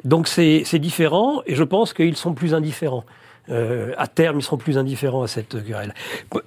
Donc, 0.05 0.29
c'est 0.29 0.79
différent, 0.79 1.43
et 1.47 1.55
je 1.55 1.65
pense 1.65 1.93
qu'ils 1.93 2.17
sont 2.17 2.33
plus 2.33 2.55
indifférents. 2.55 3.05
Euh, 3.49 3.93
à 3.99 4.07
terme, 4.07 4.39
ils 4.39 4.43
seront 4.43 4.57
plus 4.57 4.79
indifférents 4.79 5.23
à 5.23 5.27
cette 5.27 5.65
querelle. 5.65 5.95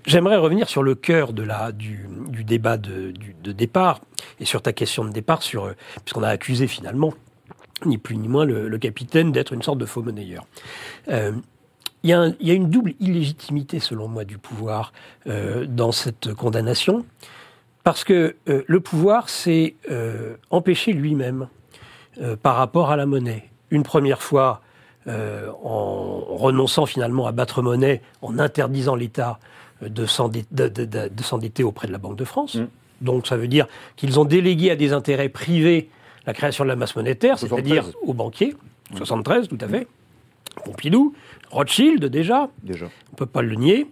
J'aimerais 0.05 0.37
revenir 0.37 0.69
sur 0.69 0.83
le 0.83 0.95
cœur 0.95 1.33
du, 1.33 2.07
débat 2.45 2.77
de, 2.77 3.11
départ 3.51 3.99
et 4.39 4.45
sur 4.45 4.61
ta 4.61 4.73
question 4.73 5.03
de 5.03 5.09
départ, 5.09 5.43
sur, 5.43 5.65
euh, 5.65 5.73
puisqu'on 6.03 6.23
a 6.23 6.29
accusé 6.29 6.67
finalement, 6.67 7.13
ni 7.85 7.97
plus 7.97 8.15
ni 8.15 8.27
moins, 8.27 8.45
le, 8.45 8.77
capitaine 8.77 9.31
d'être 9.31 9.53
une 9.53 9.61
sorte 9.61 9.77
de 9.77 9.85
faux 9.85 10.01
monnayeur. 10.01 10.45
Euh, 11.09 11.33
il 12.03 12.11
y, 12.11 12.51
a 12.51 12.53
une 12.53 12.69
double 12.69 12.93
illégitimité, 12.99 13.79
selon 13.79 14.07
moi, 14.07 14.25
du 14.25 14.37
pouvoir 14.37 14.93
dans 15.25 15.91
cette 15.91 16.35
condamnation, 16.35 17.03
parce 17.83 18.03
que 18.03 18.35
le 18.45 18.79
pouvoir, 18.79 19.27
c'est 19.27 19.73
euh, 19.89 20.35
empêcher 20.51 20.93
lui-même 20.93 21.47
par 22.43 22.57
rapport 22.57 22.91
à 22.91 22.95
la 22.95 23.07
monnaie. 23.07 23.49
Une 23.71 23.81
première 23.81 24.21
fois, 24.21 24.61
euh, 25.07 25.49
en 25.63 26.35
renonçant 26.35 26.85
finalement 26.85 27.27
à 27.27 27.31
battre 27.31 27.61
monnaie, 27.61 28.01
en 28.21 28.39
interdisant 28.39 28.95
l'État 28.95 29.39
euh, 29.83 29.89
de 29.89 30.05
s'endetter 30.05 31.63
auprès 31.63 31.87
de 31.87 31.91
la 31.91 31.97
Banque 31.97 32.17
de 32.17 32.25
France. 32.25 32.55
Mm. 32.55 32.67
Donc 33.01 33.27
ça 33.27 33.37
veut 33.37 33.47
dire 33.47 33.67
qu'ils 33.95 34.19
ont 34.19 34.25
délégué 34.25 34.71
à 34.71 34.75
des 34.75 34.93
intérêts 34.93 35.29
privés 35.29 35.89
la 36.25 36.33
création 36.33 36.63
de 36.63 36.69
la 36.69 36.75
masse 36.75 36.95
monétaire, 36.95 37.37
73. 37.37 37.67
c'est-à-dire 37.69 37.93
aux 38.03 38.13
banquiers. 38.13 38.55
73, 38.95 39.47
tout 39.47 39.57
à 39.61 39.67
fait. 39.67 39.87
Pompidou, 40.63 41.13
Rothschild 41.51 42.05
déjà, 42.05 42.49
Déjà. 42.63 42.85
on 42.85 43.11
ne 43.11 43.17
peut 43.17 43.25
pas 43.25 43.41
le 43.41 43.55
nier. 43.55 43.87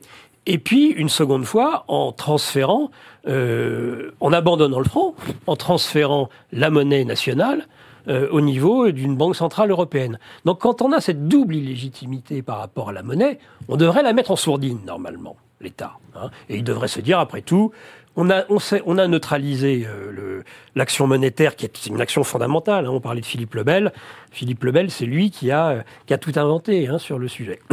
Et 0.46 0.58
puis, 0.58 0.90
une 0.90 1.10
seconde 1.10 1.46
fois, 1.46 1.86
en 1.88 2.12
transférant, 2.12 2.92
euh, 3.28 4.12
en 4.20 4.34
abandonnant 4.34 4.80
le 4.80 4.86
franc, 4.86 5.16
en 5.48 5.56
transférant 5.56 6.30
la 6.52 6.70
monnaie 6.70 7.06
nationale 7.06 7.68
euh, 8.08 8.28
au 8.32 8.42
niveau 8.42 8.92
d'une 8.92 9.16
banque 9.16 9.36
centrale 9.36 9.72
européenne. 9.72 10.20
Donc, 10.46 10.60
quand 10.62 10.82
on 10.82 10.92
a 10.92 11.00
cette 11.02 11.28
double 11.28 11.56
illégitimité 11.56 12.42
par 12.42 12.58
rapport 12.60 12.90
à 12.90 12.94
la 12.94 13.04
monnaie, 13.04 13.40
on 13.68 13.78
devrait 13.78 14.04
la 14.04 14.14
mettre 14.14 14.32
en 14.32 14.36
sourdine, 14.36 14.80
normalement, 14.86 15.38
l'État. 15.62 15.94
hein. 16.16 16.30
Et 16.50 16.58
il 16.58 16.64
devrait 16.64 16.88
se 16.90 17.00
dire, 17.02 17.20
après 17.20 17.42
tout, 17.42 17.72
on 18.16 18.30
a, 18.30 18.44
on 18.50 18.60
sait- 18.60 18.84
on 18.86 18.98
a 19.00 19.08
neutralisé 19.08 19.88
euh, 19.88 20.42
l'action 20.76 21.08
monétaire, 21.08 21.56
qui 21.56 21.66
est 21.66 21.86
une 21.88 22.00
action 22.02 22.24
fondamentale. 22.24 22.86
hein. 22.86 22.90
On 22.92 23.00
parlait 23.00 23.22
de 23.22 23.26
Philippe 23.26 23.56
Lebel. 23.56 23.92
Philippe 24.32 24.64
Lebel, 24.64 24.92
c'est 24.92 25.06
lui 25.06 25.32
qui 25.32 25.50
a, 25.52 25.70
euh, 25.70 25.82
qui 26.06 26.14
a 26.14 26.18
tout 26.18 26.34
inventé 26.36 26.88
hein, 26.88 26.98
sur 27.00 27.18
le 27.20 27.28
sujet. 27.28 27.60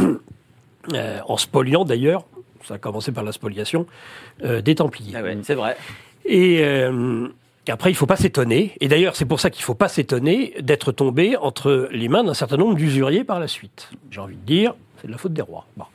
Euh, 0.95 1.19
en 1.27 1.37
spoliant 1.37 1.85
d'ailleurs, 1.85 2.25
ça 2.63 2.73
a 2.73 2.77
commencé 2.79 3.11
par 3.11 3.23
la 3.23 3.31
spoliation, 3.31 3.85
des 4.43 4.73
Templiers. 4.73 5.13
Ah 5.15 5.21
ouais, 5.21 5.37
C'est 5.43 5.53
vrai. 5.53 5.77
Et 6.25 6.61
euh, 6.63 7.27
après, 7.69 7.91
il 7.91 7.95
faut 7.95 8.07
pas 8.07 8.15
s'étonner, 8.15 8.75
et 8.79 8.87
d'ailleurs 8.87 9.15
c'est 9.15 9.25
pour 9.25 9.39
ça 9.39 9.49
qu'il 9.49 9.63
faut 9.63 9.75
pas 9.75 9.87
s'étonner 9.87 10.55
d'être 10.61 10.91
tombé 10.91 11.37
entre 11.37 11.89
les 11.91 12.07
mains 12.07 12.23
d'un 12.23 12.33
certain 12.33 12.57
nombre 12.57 12.75
d'usuriers 12.75 13.23
par 13.23 13.39
la 13.39 13.47
suite. 13.47 13.89
J'ai 14.09 14.19
envie 14.19 14.35
de 14.35 14.45
dire, 14.45 14.73
c'est 14.99 15.07
de 15.07 15.11
la 15.11 15.17
faute 15.17 15.33
des 15.33 15.41
rois. 15.41 15.65
Bon. 15.77 15.85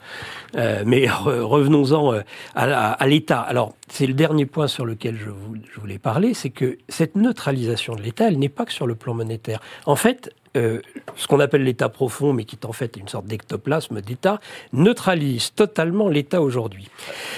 Euh, 0.56 0.84
mais 0.86 1.06
re- 1.06 1.40
revenons-en 1.40 2.14
euh, 2.14 2.20
à, 2.54 3.06
l'État. 3.06 3.40
Alors, 3.40 3.74
c'est 3.88 4.06
le 4.06 4.14
dernier 4.14 4.46
point 4.46 4.68
sur 4.68 4.84
lequel 4.84 5.16
je, 5.16 5.30
je 5.72 5.80
voulais 5.80 5.98
parler, 5.98 6.34
c'est 6.34 6.50
que 6.50 6.78
cette 6.88 7.16
neutralisation 7.16 7.94
de 7.94 8.02
l'État, 8.02 8.28
elle 8.28 8.38
n'est 8.38 8.48
pas 8.48 8.64
que 8.64 8.72
sur 8.72 8.86
le 8.86 8.94
plan 8.94 9.14
monétaire. 9.14 9.60
En 9.86 9.96
fait, 9.96 10.32
euh, 10.56 10.80
ce 11.16 11.26
qu'on 11.26 11.40
appelle 11.40 11.62
l'État 11.62 11.88
profond, 11.88 12.32
mais 12.32 12.44
qui 12.44 12.56
est 12.56 12.64
en 12.64 12.72
fait 12.72 12.96
une 12.96 13.08
sorte 13.08 13.26
d'ectoplasme 13.26 14.00
d'État, 14.00 14.40
neutralise 14.72 15.54
totalement 15.54 16.08
l'État 16.08 16.42
aujourd'hui. 16.42 16.88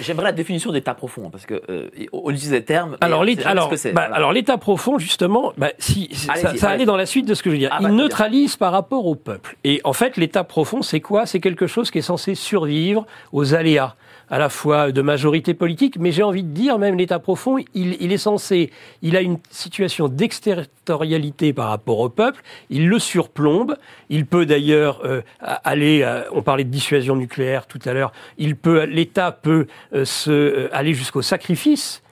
J'aimerais 0.00 0.26
la 0.26 0.32
définition 0.32 0.72
d'état 0.72 0.94
profond, 0.94 1.30
parce 1.30 1.46
que 1.46 1.62
euh, 1.68 1.88
on 2.12 2.30
utilise 2.30 2.50
des 2.50 2.64
termes. 2.64 2.96
Alors, 3.00 3.24
l'état, 3.24 3.50
alors, 3.50 3.72
bah, 3.92 4.08
alors 4.12 4.32
l'état 4.32 4.58
profond, 4.58 4.98
justement, 4.98 5.52
bah, 5.56 5.70
si, 5.78 6.08
ça, 6.12 6.56
ça 6.56 6.70
allait 6.70 6.86
dans 6.86 6.96
la 6.96 7.06
suite 7.06 7.26
de 7.26 7.34
ce 7.34 7.42
que 7.42 7.50
je 7.50 7.54
veux 7.54 7.58
dire. 7.58 7.70
Ah 7.72 7.78
Il 7.80 7.84
bah, 7.84 7.88
bien. 7.90 7.98
neutralise 7.98 8.56
par 8.56 8.72
rapport 8.72 9.06
au 9.06 9.14
peuple. 9.14 9.56
Et 9.64 9.80
en 9.84 9.92
fait, 9.92 10.16
l'état 10.16 10.44
profond, 10.44 10.82
c'est 10.82 11.00
quoi? 11.00 11.26
C'est 11.26 11.40
quelque 11.40 11.66
chose 11.66 11.90
qui 11.90 11.98
est 11.98 12.02
censé 12.02 12.34
survivre 12.34 13.06
aux 13.32 13.54
aléas, 13.54 13.96
à 14.30 14.38
la 14.38 14.48
fois 14.48 14.92
de 14.92 15.02
majorité 15.02 15.54
politique, 15.54 15.98
mais 15.98 16.12
j'ai 16.12 16.22
envie 16.22 16.42
de 16.42 16.52
dire, 16.52 16.78
même 16.78 16.96
l'état 16.96 17.18
profond, 17.18 17.58
il, 17.74 17.96
il 18.00 18.12
est 18.12 18.18
censé, 18.18 18.70
il 19.02 19.16
a 19.16 19.20
une 19.20 19.38
situation 19.50 20.08
d'exterritorialité 20.08 21.52
par 21.52 21.68
rapport 21.68 21.98
au 22.00 22.08
peuple, 22.08 22.42
il 22.70 22.88
le 22.88 22.98
surplombe, 22.98 23.76
il 24.10 24.26
peut 24.26 24.46
d'ailleurs 24.46 25.00
euh, 25.04 25.22
aller, 25.40 26.02
euh, 26.02 26.22
on 26.32 26.42
parlait 26.42 26.64
de 26.64 26.70
dissuasion 26.70 27.16
nucléaire 27.16 27.66
tout 27.66 27.80
à 27.84 27.92
l'heure, 27.92 28.12
il 28.36 28.56
peut, 28.56 28.84
l'État 28.84 29.32
peut 29.32 29.66
euh, 29.94 30.04
se, 30.04 30.30
euh, 30.30 30.68
aller 30.72 30.94
jusqu'au 30.94 31.22
sacrifice 31.22 32.02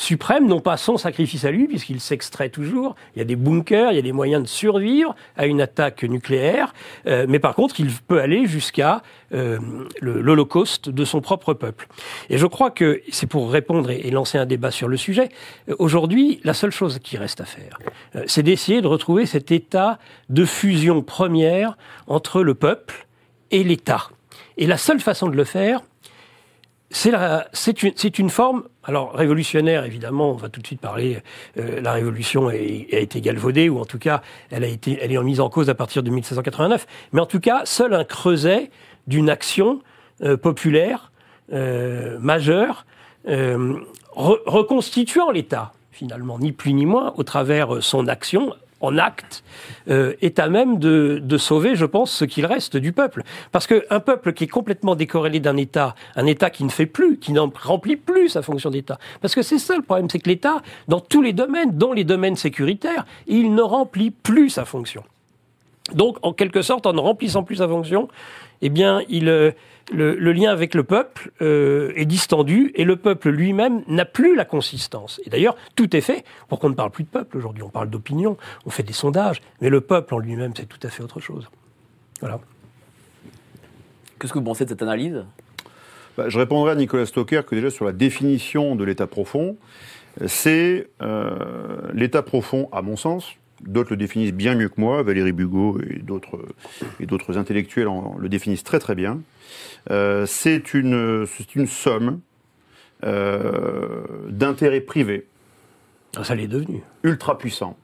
suprême, 0.00 0.46
non 0.46 0.60
pas 0.60 0.76
son 0.76 0.96
sacrifice 0.96 1.44
à 1.44 1.50
lui, 1.50 1.66
puisqu'il 1.66 2.00
s'extrait 2.00 2.48
toujours. 2.48 2.96
Il 3.14 3.18
y 3.18 3.22
a 3.22 3.24
des 3.24 3.36
bunkers, 3.36 3.92
il 3.92 3.96
y 3.96 3.98
a 3.98 4.02
des 4.02 4.12
moyens 4.12 4.42
de 4.42 4.48
survivre 4.48 5.14
à 5.36 5.46
une 5.46 5.60
attaque 5.60 6.02
nucléaire, 6.02 6.74
euh, 7.06 7.26
mais 7.28 7.38
par 7.38 7.54
contre, 7.54 7.80
il 7.80 7.90
peut 7.92 8.20
aller 8.20 8.46
jusqu'à 8.46 9.02
euh, 9.32 9.58
l'Holocauste 10.00 10.88
de 10.88 11.04
son 11.04 11.20
propre 11.20 11.54
peuple. 11.54 11.86
Et 12.30 12.38
je 12.38 12.46
crois 12.46 12.70
que 12.70 13.02
c'est 13.10 13.26
pour 13.26 13.50
répondre 13.50 13.90
et, 13.90 14.00
et 14.06 14.10
lancer 14.10 14.38
un 14.38 14.46
débat 14.46 14.70
sur 14.70 14.88
le 14.88 14.96
sujet. 14.96 15.28
euh, 15.68 15.76
Aujourd'hui, 15.78 16.40
la 16.44 16.54
seule 16.54 16.72
chose 16.72 16.98
qui 16.98 17.16
reste 17.16 17.40
à 17.40 17.44
faire, 17.44 17.78
euh, 18.16 18.24
c'est 18.26 18.42
d'essayer 18.42 18.80
de 18.80 18.86
retrouver 18.88 19.26
cet 19.26 19.52
état 19.52 19.98
de 20.28 20.44
fusion 20.44 21.02
première 21.02 21.76
entre 22.06 22.42
le 22.42 22.54
peuple 22.54 23.06
et 23.50 23.62
l'État. 23.62 24.08
Et 24.56 24.66
la 24.66 24.76
seule 24.76 25.00
façon 25.00 25.28
de 25.28 25.36
le 25.36 25.44
faire, 25.44 25.82
c'est 26.92 28.18
une, 28.18 28.30
forme, 28.30 28.64
alors 28.82 29.12
révolutionnaire 29.12 29.84
évidemment, 29.84 30.30
on 30.30 30.34
va 30.34 30.48
tout 30.48 30.60
de 30.60 30.66
suite 30.66 30.80
parler, 30.80 31.22
euh, 31.56 31.80
la 31.80 31.92
révolution 31.92 32.48
a 32.48 32.54
été 32.56 33.20
galvaudée, 33.20 33.68
ou 33.68 33.78
en 33.78 33.84
tout 33.84 33.98
cas, 33.98 34.22
elle, 34.50 34.64
a 34.64 34.66
été, 34.66 34.98
elle 35.00 35.12
est 35.12 35.22
mise 35.22 35.40
en 35.40 35.48
cause 35.50 35.70
à 35.70 35.74
partir 35.74 36.02
de 36.02 36.10
1789, 36.10 36.86
mais 37.12 37.20
en 37.20 37.26
tout 37.26 37.38
cas, 37.40 37.62
seul 37.64 37.94
un 37.94 38.04
creuset 38.04 38.70
d'une 39.06 39.30
action 39.30 39.80
euh, 40.22 40.36
populaire 40.36 41.12
euh, 41.52 42.18
majeure, 42.18 42.84
euh, 43.28 43.78
re- 44.16 44.40
reconstituant 44.46 45.30
l'État, 45.30 45.72
finalement, 45.92 46.38
ni 46.40 46.50
plus 46.50 46.72
ni 46.72 46.86
moins, 46.86 47.14
au 47.16 47.22
travers 47.22 47.82
son 47.82 48.08
action, 48.08 48.54
en 48.80 48.98
acte, 48.98 49.44
euh, 49.88 50.14
est 50.22 50.38
à 50.38 50.48
même 50.48 50.78
de, 50.78 51.38
sauver, 51.38 51.76
je 51.76 51.84
pense, 51.84 52.10
ce 52.10 52.24
qu'il 52.24 52.46
reste 52.46 52.76
du 52.76 52.92
peuple. 52.92 53.22
Parce 53.52 53.66
qu'un 53.66 54.00
peuple 54.00 54.32
qui 54.32 54.44
est 54.44 54.48
complètement 54.48 54.94
décorrélé 54.94 55.40
d'un 55.40 55.56
État, 55.56 55.94
un 56.16 56.26
État 56.26 56.50
qui 56.50 56.64
ne 56.64 56.70
fait 56.70 56.86
plus, 56.86 57.18
qui 57.18 57.32
n'en 57.32 57.52
remplit 57.62 57.96
plus 57.96 58.30
sa 58.30 58.42
fonction 58.42 58.70
d'État. 58.70 58.98
Parce 59.20 59.34
que 59.34 59.42
c'est 59.42 59.58
ça 59.58 59.76
le 59.76 59.82
problème, 59.82 60.08
c'est 60.10 60.18
que 60.18 60.28
l'État, 60.28 60.62
dans 60.88 61.00
tous 61.00 61.22
les 61.22 61.32
domaines, 61.32 61.76
dont 61.76 61.92
les 61.92 62.04
domaines 62.04 62.36
sécuritaires, 62.36 63.06
il 63.26 63.54
ne 63.54 63.62
remplit 63.62 64.10
plus 64.10 64.50
sa 64.50 64.64
fonction. 64.64 65.04
Donc, 65.94 66.18
en 66.22 66.32
quelque 66.32 66.62
sorte, 66.62 66.86
en 66.86 66.92
ne 66.92 67.00
remplissant 67.00 67.42
plus 67.42 67.56
sa 67.56 67.68
fonction, 67.68 68.08
eh 68.62 68.68
bien, 68.68 69.02
il, 69.08 69.28
euh, 69.28 69.50
le, 69.92 70.14
le 70.14 70.32
lien 70.32 70.50
avec 70.50 70.74
le 70.74 70.84
peuple 70.84 71.30
euh, 71.42 71.92
est 71.96 72.06
distendu 72.06 72.72
et 72.74 72.84
le 72.84 72.96
peuple 72.96 73.30
lui-même 73.30 73.82
n'a 73.88 74.04
plus 74.04 74.36
la 74.36 74.44
consistance. 74.44 75.20
Et 75.24 75.30
d'ailleurs, 75.30 75.56
tout 75.76 75.96
est 75.96 76.00
fait 76.00 76.24
pour 76.48 76.58
qu'on 76.58 76.68
ne 76.68 76.74
parle 76.74 76.90
plus 76.90 77.04
de 77.04 77.08
peuple 77.08 77.36
aujourd'hui. 77.36 77.62
On 77.62 77.70
parle 77.70 77.90
d'opinion, 77.90 78.36
on 78.66 78.70
fait 78.70 78.82
des 78.82 78.92
sondages, 78.92 79.40
mais 79.60 79.68
le 79.68 79.80
peuple 79.80 80.14
en 80.14 80.18
lui-même, 80.18 80.52
c'est 80.56 80.66
tout 80.66 80.78
à 80.82 80.90
fait 80.90 81.02
autre 81.02 81.20
chose. 81.20 81.48
Voilà. 82.20 82.40
Qu'est-ce 84.18 84.32
que 84.32 84.38
vous 84.38 84.44
pensez 84.44 84.64
de 84.64 84.70
cette 84.70 84.82
analyse? 84.82 85.24
Bah, 86.16 86.28
je 86.28 86.38
répondrai 86.38 86.72
à 86.72 86.74
Nicolas 86.74 87.06
Stocker 87.06 87.42
que 87.46 87.54
déjà 87.54 87.70
sur 87.70 87.84
la 87.84 87.92
définition 87.92 88.76
de 88.76 88.84
l'état 88.84 89.06
profond, 89.06 89.56
c'est 90.26 90.88
euh, 91.02 91.80
l'état 91.94 92.22
profond, 92.22 92.68
à 92.72 92.82
mon 92.82 92.96
sens, 92.96 93.32
d'autres 93.66 93.90
le 93.90 93.96
définissent 93.96 94.32
bien 94.32 94.54
mieux 94.54 94.68
que 94.68 94.80
moi, 94.80 95.02
Valérie 95.02 95.32
Bugot 95.32 95.78
et 95.88 95.98
d'autres 96.00 96.44
et 97.00 97.06
d'autres 97.06 97.36
intellectuels 97.38 97.88
en- 97.88 98.16
le 98.18 98.28
définissent 98.28 98.64
très 98.64 98.78
très 98.78 98.94
bien. 98.94 99.20
Euh, 99.90 100.26
c'est 100.26 100.74
une 100.74 101.26
c'est 101.26 101.54
une 101.56 101.66
somme 101.66 102.20
euh, 103.04 104.02
d'intérêts 104.28 104.80
privés 104.80 105.26
Ah, 106.16 106.24
Ça 106.24 106.34
l'est 106.34 106.48
devenu. 106.48 106.82
ultra 107.02 107.38
puissants, 107.38 107.76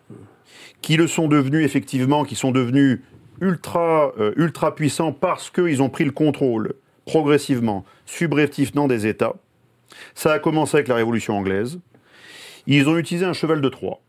qui 0.82 0.96
le 0.96 1.06
sont 1.06 1.28
devenus 1.28 1.64
effectivement, 1.64 2.24
qui 2.24 2.34
sont 2.34 2.50
devenus 2.52 3.00
ultra, 3.40 4.12
euh, 4.18 4.32
ultra 4.36 4.74
puissants 4.74 5.12
parce 5.12 5.50
qu'ils 5.50 5.82
ont 5.82 5.88
pris 5.90 6.04
le 6.04 6.10
contrôle 6.10 6.74
progressivement, 7.06 7.84
subrepticement 8.04 8.88
des 8.88 9.06
États. 9.06 9.34
Ça 10.14 10.32
a 10.32 10.38
commencé 10.38 10.76
avec 10.76 10.88
la 10.88 10.96
Révolution 10.96 11.36
anglaise. 11.38 11.78
Ils 12.66 12.88
ont 12.88 12.98
utilisé 12.98 13.24
un 13.24 13.32
cheval 13.32 13.60
de 13.60 13.68
Troie. 13.68 14.00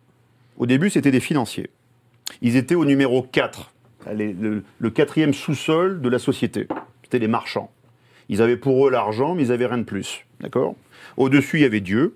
Au 0.58 0.66
début, 0.66 0.90
c'était 0.90 1.12
des 1.12 1.20
financiers. 1.20 1.70
Ils 2.42 2.56
étaient 2.56 2.76
au 2.76 2.86
numéro 2.86 3.22
4, 3.24 3.74
les- 4.14 4.34
le, 4.34 4.64
le 4.80 4.90
quatrième 4.90 5.34
sous-sol 5.34 6.02
de 6.02 6.10
la 6.10 6.20
société. 6.20 6.68
C'était 7.04 7.20
les 7.20 7.28
marchands. 7.28 7.72
Ils 8.30 8.42
avaient 8.42 8.58
pour 8.58 8.88
eux 8.88 8.92
l'argent, 8.92 9.36
mais 9.36 9.44
ils 9.44 9.50
n'avaient 9.50 9.68
rien 9.68 9.78
de 9.78 9.84
plus. 9.84 10.26
D'accord? 10.42 10.76
Au-dessus, 11.16 11.58
il 11.58 11.62
y 11.62 11.66
avait 11.66 11.80
Dieu, 11.80 12.16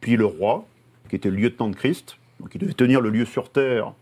puis 0.00 0.16
le 0.16 0.24
roi, 0.26 0.66
qui 1.08 1.16
était 1.16 1.30
le 1.30 1.36
lieutenant 1.36 1.68
de 1.68 1.76
Christ, 1.76 2.16
donc 2.40 2.50
il 2.54 2.58
devait 2.60 2.72
tenir 2.74 3.00
le 3.00 3.10
lieu 3.10 3.24
sur 3.24 3.50
terre, 3.50 3.92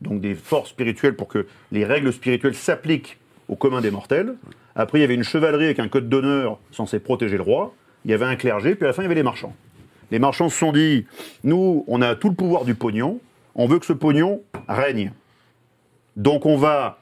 donc 0.00 0.20
des 0.20 0.34
forces 0.34 0.70
spirituelles 0.70 1.16
pour 1.16 1.28
que 1.28 1.46
les 1.72 1.84
règles 1.84 2.12
spirituelles 2.12 2.54
s'appliquent 2.54 3.18
au 3.48 3.56
commun 3.56 3.80
des 3.80 3.90
mortels. 3.90 4.34
Après, 4.74 4.98
il 4.98 5.00
y 5.02 5.04
avait 5.04 5.14
une 5.14 5.24
chevalerie 5.24 5.64
avec 5.66 5.80
un 5.80 5.88
code 5.88 6.08
d'honneur 6.08 6.58
censé 6.70 7.00
protéger 7.00 7.36
le 7.36 7.42
roi. 7.42 7.74
Il 8.04 8.10
y 8.10 8.14
avait 8.14 8.26
un 8.26 8.36
clergé, 8.36 8.74
puis 8.74 8.84
à 8.84 8.88
la 8.88 8.92
fin, 8.92 9.02
il 9.02 9.06
y 9.06 9.06
avait 9.06 9.14
les 9.16 9.22
marchands. 9.22 9.54
Les 10.10 10.18
marchands 10.18 10.48
se 10.48 10.56
sont 10.56 10.72
dit, 10.72 11.06
nous, 11.44 11.84
on 11.86 12.00
a 12.02 12.14
tout 12.14 12.28
le 12.28 12.34
pouvoir 12.34 12.64
du 12.64 12.74
pognon, 12.74 13.20
on 13.54 13.66
veut 13.66 13.78
que 13.78 13.86
ce 13.86 13.92
pognon 13.92 14.40
règne. 14.68 15.12
Donc 16.16 16.46
on 16.46 16.56
va, 16.56 17.00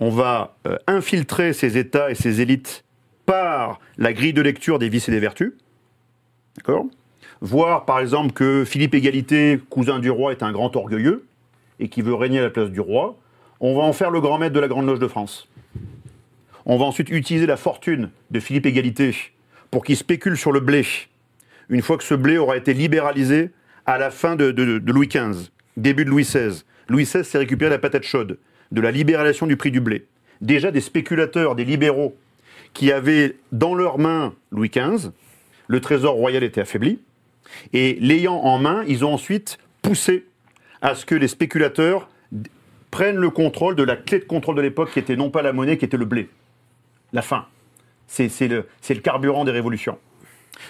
on 0.00 0.10
va 0.10 0.56
euh, 0.66 0.76
infiltrer 0.86 1.52
ces 1.52 1.78
États 1.78 2.10
et 2.10 2.14
ces 2.14 2.40
élites 2.40 2.84
par 3.26 3.80
la 3.96 4.12
grille 4.12 4.32
de 4.32 4.42
lecture 4.42 4.78
des 4.78 4.88
vices 4.88 5.08
et 5.08 5.12
des 5.12 5.20
vertus. 5.20 5.52
D'accord? 6.56 6.86
Voir 7.40 7.84
par 7.84 8.00
exemple 8.00 8.32
que 8.32 8.64
Philippe 8.64 8.94
Égalité, 8.94 9.60
cousin 9.70 9.98
du 9.98 10.10
roi, 10.10 10.32
est 10.32 10.42
un 10.42 10.52
grand 10.52 10.74
orgueilleux 10.76 11.26
et 11.80 11.88
qui 11.88 12.02
veut 12.02 12.14
régner 12.14 12.38
à 12.38 12.42
la 12.42 12.50
place 12.50 12.70
du 12.70 12.80
roi. 12.80 13.16
On 13.60 13.76
va 13.76 13.82
en 13.82 13.92
faire 13.92 14.10
le 14.10 14.20
grand 14.20 14.38
maître 14.38 14.54
de 14.54 14.60
la 14.60 14.68
Grande 14.68 14.86
Loge 14.86 14.98
de 14.98 15.08
France. 15.08 15.48
On 16.66 16.78
va 16.78 16.84
ensuite 16.84 17.10
utiliser 17.10 17.46
la 17.46 17.56
fortune 17.56 18.10
de 18.30 18.40
Philippe 18.40 18.66
Égalité 18.66 19.14
pour 19.70 19.84
qu'il 19.84 19.96
spécule 19.96 20.36
sur 20.36 20.52
le 20.52 20.60
blé. 20.60 20.84
Une 21.68 21.82
fois 21.82 21.96
que 21.96 22.04
ce 22.04 22.14
blé 22.14 22.38
aura 22.38 22.56
été 22.56 22.74
libéralisé 22.74 23.50
à 23.86 23.98
la 23.98 24.10
fin 24.10 24.36
de, 24.36 24.46
Louis 24.86 25.08
XV, 25.08 25.50
début 25.76 26.04
de 26.04 26.10
Louis 26.10 26.24
XVI. 26.24 26.62
Louis 26.88 27.04
XVI 27.04 27.24
s'est 27.24 27.38
récupéré 27.38 27.70
la 27.70 27.78
patate 27.78 28.04
chaude 28.04 28.38
de 28.72 28.80
la 28.80 28.90
libéralisation 28.90 29.46
du 29.46 29.56
prix 29.56 29.70
du 29.70 29.80
blé. 29.80 30.06
Déjà 30.40 30.70
des 30.70 30.80
spéculateurs, 30.80 31.54
des 31.54 31.64
libéraux, 31.64 32.16
qui 32.72 32.90
avaient 32.92 33.36
dans 33.52 33.74
leurs 33.74 33.98
mains 33.98 34.34
Louis 34.50 34.68
XV, 34.68 35.10
le 35.68 35.80
trésor 35.80 36.14
royal 36.14 36.42
était 36.42 36.60
affaibli, 36.60 36.98
et 37.72 37.96
l'ayant 38.00 38.36
en 38.36 38.58
main, 38.58 38.84
ils 38.88 39.04
ont 39.04 39.12
ensuite 39.12 39.58
poussé 39.82 40.26
à 40.82 40.94
ce 40.94 41.06
que 41.06 41.14
les 41.14 41.28
spéculateurs 41.28 42.08
prennent 42.90 43.16
le 43.16 43.30
contrôle 43.30 43.76
de 43.76 43.82
la 43.82 43.96
clé 43.96 44.18
de 44.18 44.24
contrôle 44.24 44.56
de 44.56 44.62
l'époque, 44.62 44.92
qui 44.92 44.98
était 44.98 45.16
non 45.16 45.30
pas 45.30 45.42
la 45.42 45.52
monnaie, 45.52 45.78
qui 45.78 45.84
était 45.84 45.96
le 45.96 46.04
blé. 46.04 46.28
La 47.12 47.22
faim. 47.22 47.46
C'est 48.06 48.28
le 48.48 49.00
carburant 49.02 49.44
des 49.44 49.52
révolutions. 49.52 49.98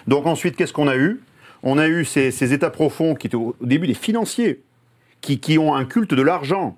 Donc 0.07 0.27
ensuite, 0.27 0.57
qu'est-ce 0.57 0.73
qu'on 0.73 0.89
a 0.89 0.97
eu? 0.97 1.21
On 1.63 1.79
a 1.79 1.89
eu 1.89 2.05
ces, 2.05 2.31
ces 2.31 2.53
États 2.53 2.71
profonds 2.71 3.15
qui 3.15 3.27
étaient 3.27 3.37
au, 3.37 3.57
début 3.61 3.87
des 3.87 3.95
financiers, 3.95 4.63
qui, 5.21 5.41
qui 5.41 5.59
ont 5.59 5.75
un 5.75 5.85
culte 5.85 6.13
de 6.15 6.23
l'argent. 6.23 6.77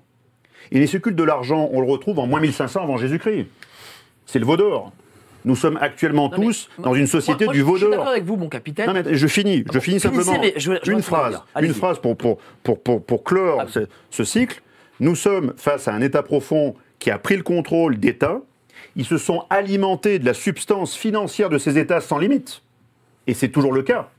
Et 0.71 0.85
ce 0.87 0.97
culte 0.97 1.15
de 1.15 1.23
l'argent, 1.23 1.69
on 1.71 1.81
le 1.81 1.87
retrouve 1.89 2.19
en 2.19 2.27
moins 2.27 2.39
1500 2.39 2.83
avant 2.83 2.97
Jésus-Christ. 2.97 3.47
C'est 4.25 4.39
le 4.39 4.45
veau 4.45 4.57
d'or. 4.57 4.91
Nous 5.45 5.55
sommes 5.55 5.77
actuellement 5.79 6.29
Non, 6.29 6.35
tous 6.35 6.69
moi- 6.77 6.89
dans 6.89 6.93
une 6.95 7.07
société 7.07 7.45
moi, 7.45 7.53
du 7.53 7.61
veau 7.61 7.75
Je 7.75 7.79
suis 7.79 7.85
d'or. 7.85 7.91
d'accord 7.97 8.11
avec 8.11 8.23
vous, 8.25 8.35
mon 8.35 8.49
capitaine. 8.49 8.87
Non, 8.87 8.93
mais 8.93 9.03
je 9.15 9.27
finis, 9.27 9.63
je 9.71 9.79
finis 9.79 9.99
simplement. 9.99 10.37
mais 10.41 10.53
je- 10.57 10.73
je 10.83 10.91
une 10.91 11.01
phrase, 11.01 11.39
une 11.61 11.73
phrase 11.73 11.99
pour, 11.99 12.17
pour, 12.17 12.37
pour, 12.63 12.81
pour, 12.81 13.03
pour 13.05 13.23
clore 13.23 13.61
Ah. 13.61 13.67
ce, 13.69 13.79
ce 14.09 14.23
cycle. 14.25 14.61
Nous 14.99 15.15
sommes 15.15 15.53
face 15.55 15.87
à 15.87 15.93
un 15.93 16.01
État 16.01 16.23
profond 16.23 16.75
qui 16.99 17.11
a 17.11 17.17
pris 17.19 17.37
le 17.37 17.43
contrôle 17.43 17.97
d'États. 17.97 18.41
Ils 18.95 19.05
se 19.05 19.17
sont 19.17 19.43
alimentés 19.49 20.19
de 20.19 20.25
la 20.25 20.33
substance 20.33 20.95
financière 20.95 21.49
de 21.49 21.57
ces 21.57 21.77
États 21.77 22.01
sans 22.01 22.17
limite. 22.17 22.61
Et 23.27 23.33
c'est 23.33 23.49
toujours 23.49 23.73
le 23.73 23.83
cas. 23.83 24.09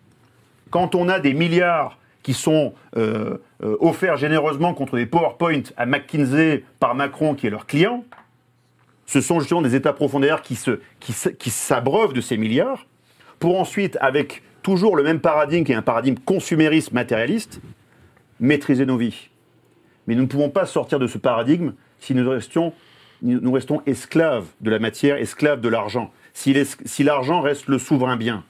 Quand 0.71 0.95
on 0.95 1.09
a 1.09 1.19
des 1.19 1.35
milliards 1.35 1.99
qui 2.23 2.35
sont 2.35 2.75
euh, 2.97 3.39
euh, 3.63 3.77
offerts 3.81 4.19
généreusement 4.19 4.75
contre 4.75 4.97
des 4.97 5.07
PowerPoint 5.07 5.63
à 5.77 5.87
McKinsey 5.87 6.65
par 6.79 6.95
Macron, 6.95 7.35
qui 7.35 7.47
est 7.47 7.51
leur 7.51 7.67
client, 7.67 8.05
ce 9.07 9.23
sont 9.23 9.41
justement 9.41 9.63
des 9.63 9.75
États 9.75 9.95
profondaires 9.95 10.43
qui 10.43 11.51
s'abreuvent 11.51 12.13
de 12.13 12.21
ces 12.21 12.37
milliards 12.37 12.87
pour 13.39 13.59
ensuite, 13.59 13.97
avec 14.01 14.43
toujours 14.63 14.97
le 14.97 15.03
même 15.03 15.21
paradigme 15.21 15.65
qui 15.65 15.73
est 15.73 15.77
un 15.77 15.83
paradigme 15.83 16.19
consumériste 16.25 16.93
matérialiste, 16.93 17.61
maîtriser 18.41 18.85
nos 18.85 18.97
vies. 18.97 19.31
Mais 20.07 20.15
nous 20.15 20.23
ne 20.23 20.27
pouvons 20.27 20.51
pas 20.51 20.67
sortir 20.67 20.99
de 20.99 21.07
ce 21.07 21.19
paradigme 21.19 21.73
si 22.01 22.15
nous 22.15 22.29
restons 22.29 23.83
esclaves 23.87 24.47
de 24.61 24.71
la 24.71 24.79
matière, 24.79 25.17
esclaves 25.17 25.61
de 25.61 25.69
l'argent. 25.69 26.13
Si 26.35 27.05
l'argent 27.05 27.41
reste 27.41 27.69
le 27.69 27.79
souverain 27.79 28.17
bien, 28.17 28.45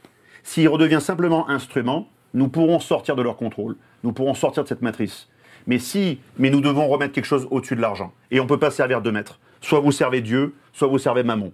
s'il 0.49 0.67
redevient 0.71 1.01
simplement 1.03 1.47
instrument, 1.51 2.09
nous 2.33 2.49
pourrons 2.49 2.81
sortir 2.81 3.17
de 3.17 3.23
leur 3.23 3.37
contrôle. 3.37 3.77
Nous 4.03 4.13
pourrons 4.13 4.33
sortir 4.33 4.63
de 4.63 4.69
cette 4.69 4.81
matrice. 4.81 5.29
Mais 5.67 5.79
si, 5.79 6.21
mais 6.39 6.49
nous 6.49 6.63
devons 6.63 6.89
remettre 6.89 7.13
quelque 7.13 7.27
chose 7.27 7.47
au-dessus 7.51 7.77
de 7.77 7.83
l'argent. 7.83 8.15
Et 8.31 8.41
on 8.41 8.45
ne 8.45 8.49
peut 8.49 8.59
pas 8.59 8.71
servir 8.71 9.03
deux 9.03 9.13
maîtres. 9.13 9.39
Soit 9.61 9.81
vous 9.81 9.93
servez 9.93 10.23
Dieu, 10.23 10.55
soit 10.73 10.89
vous 10.89 10.97
servez 10.99 11.23
Mammon. 11.23 11.53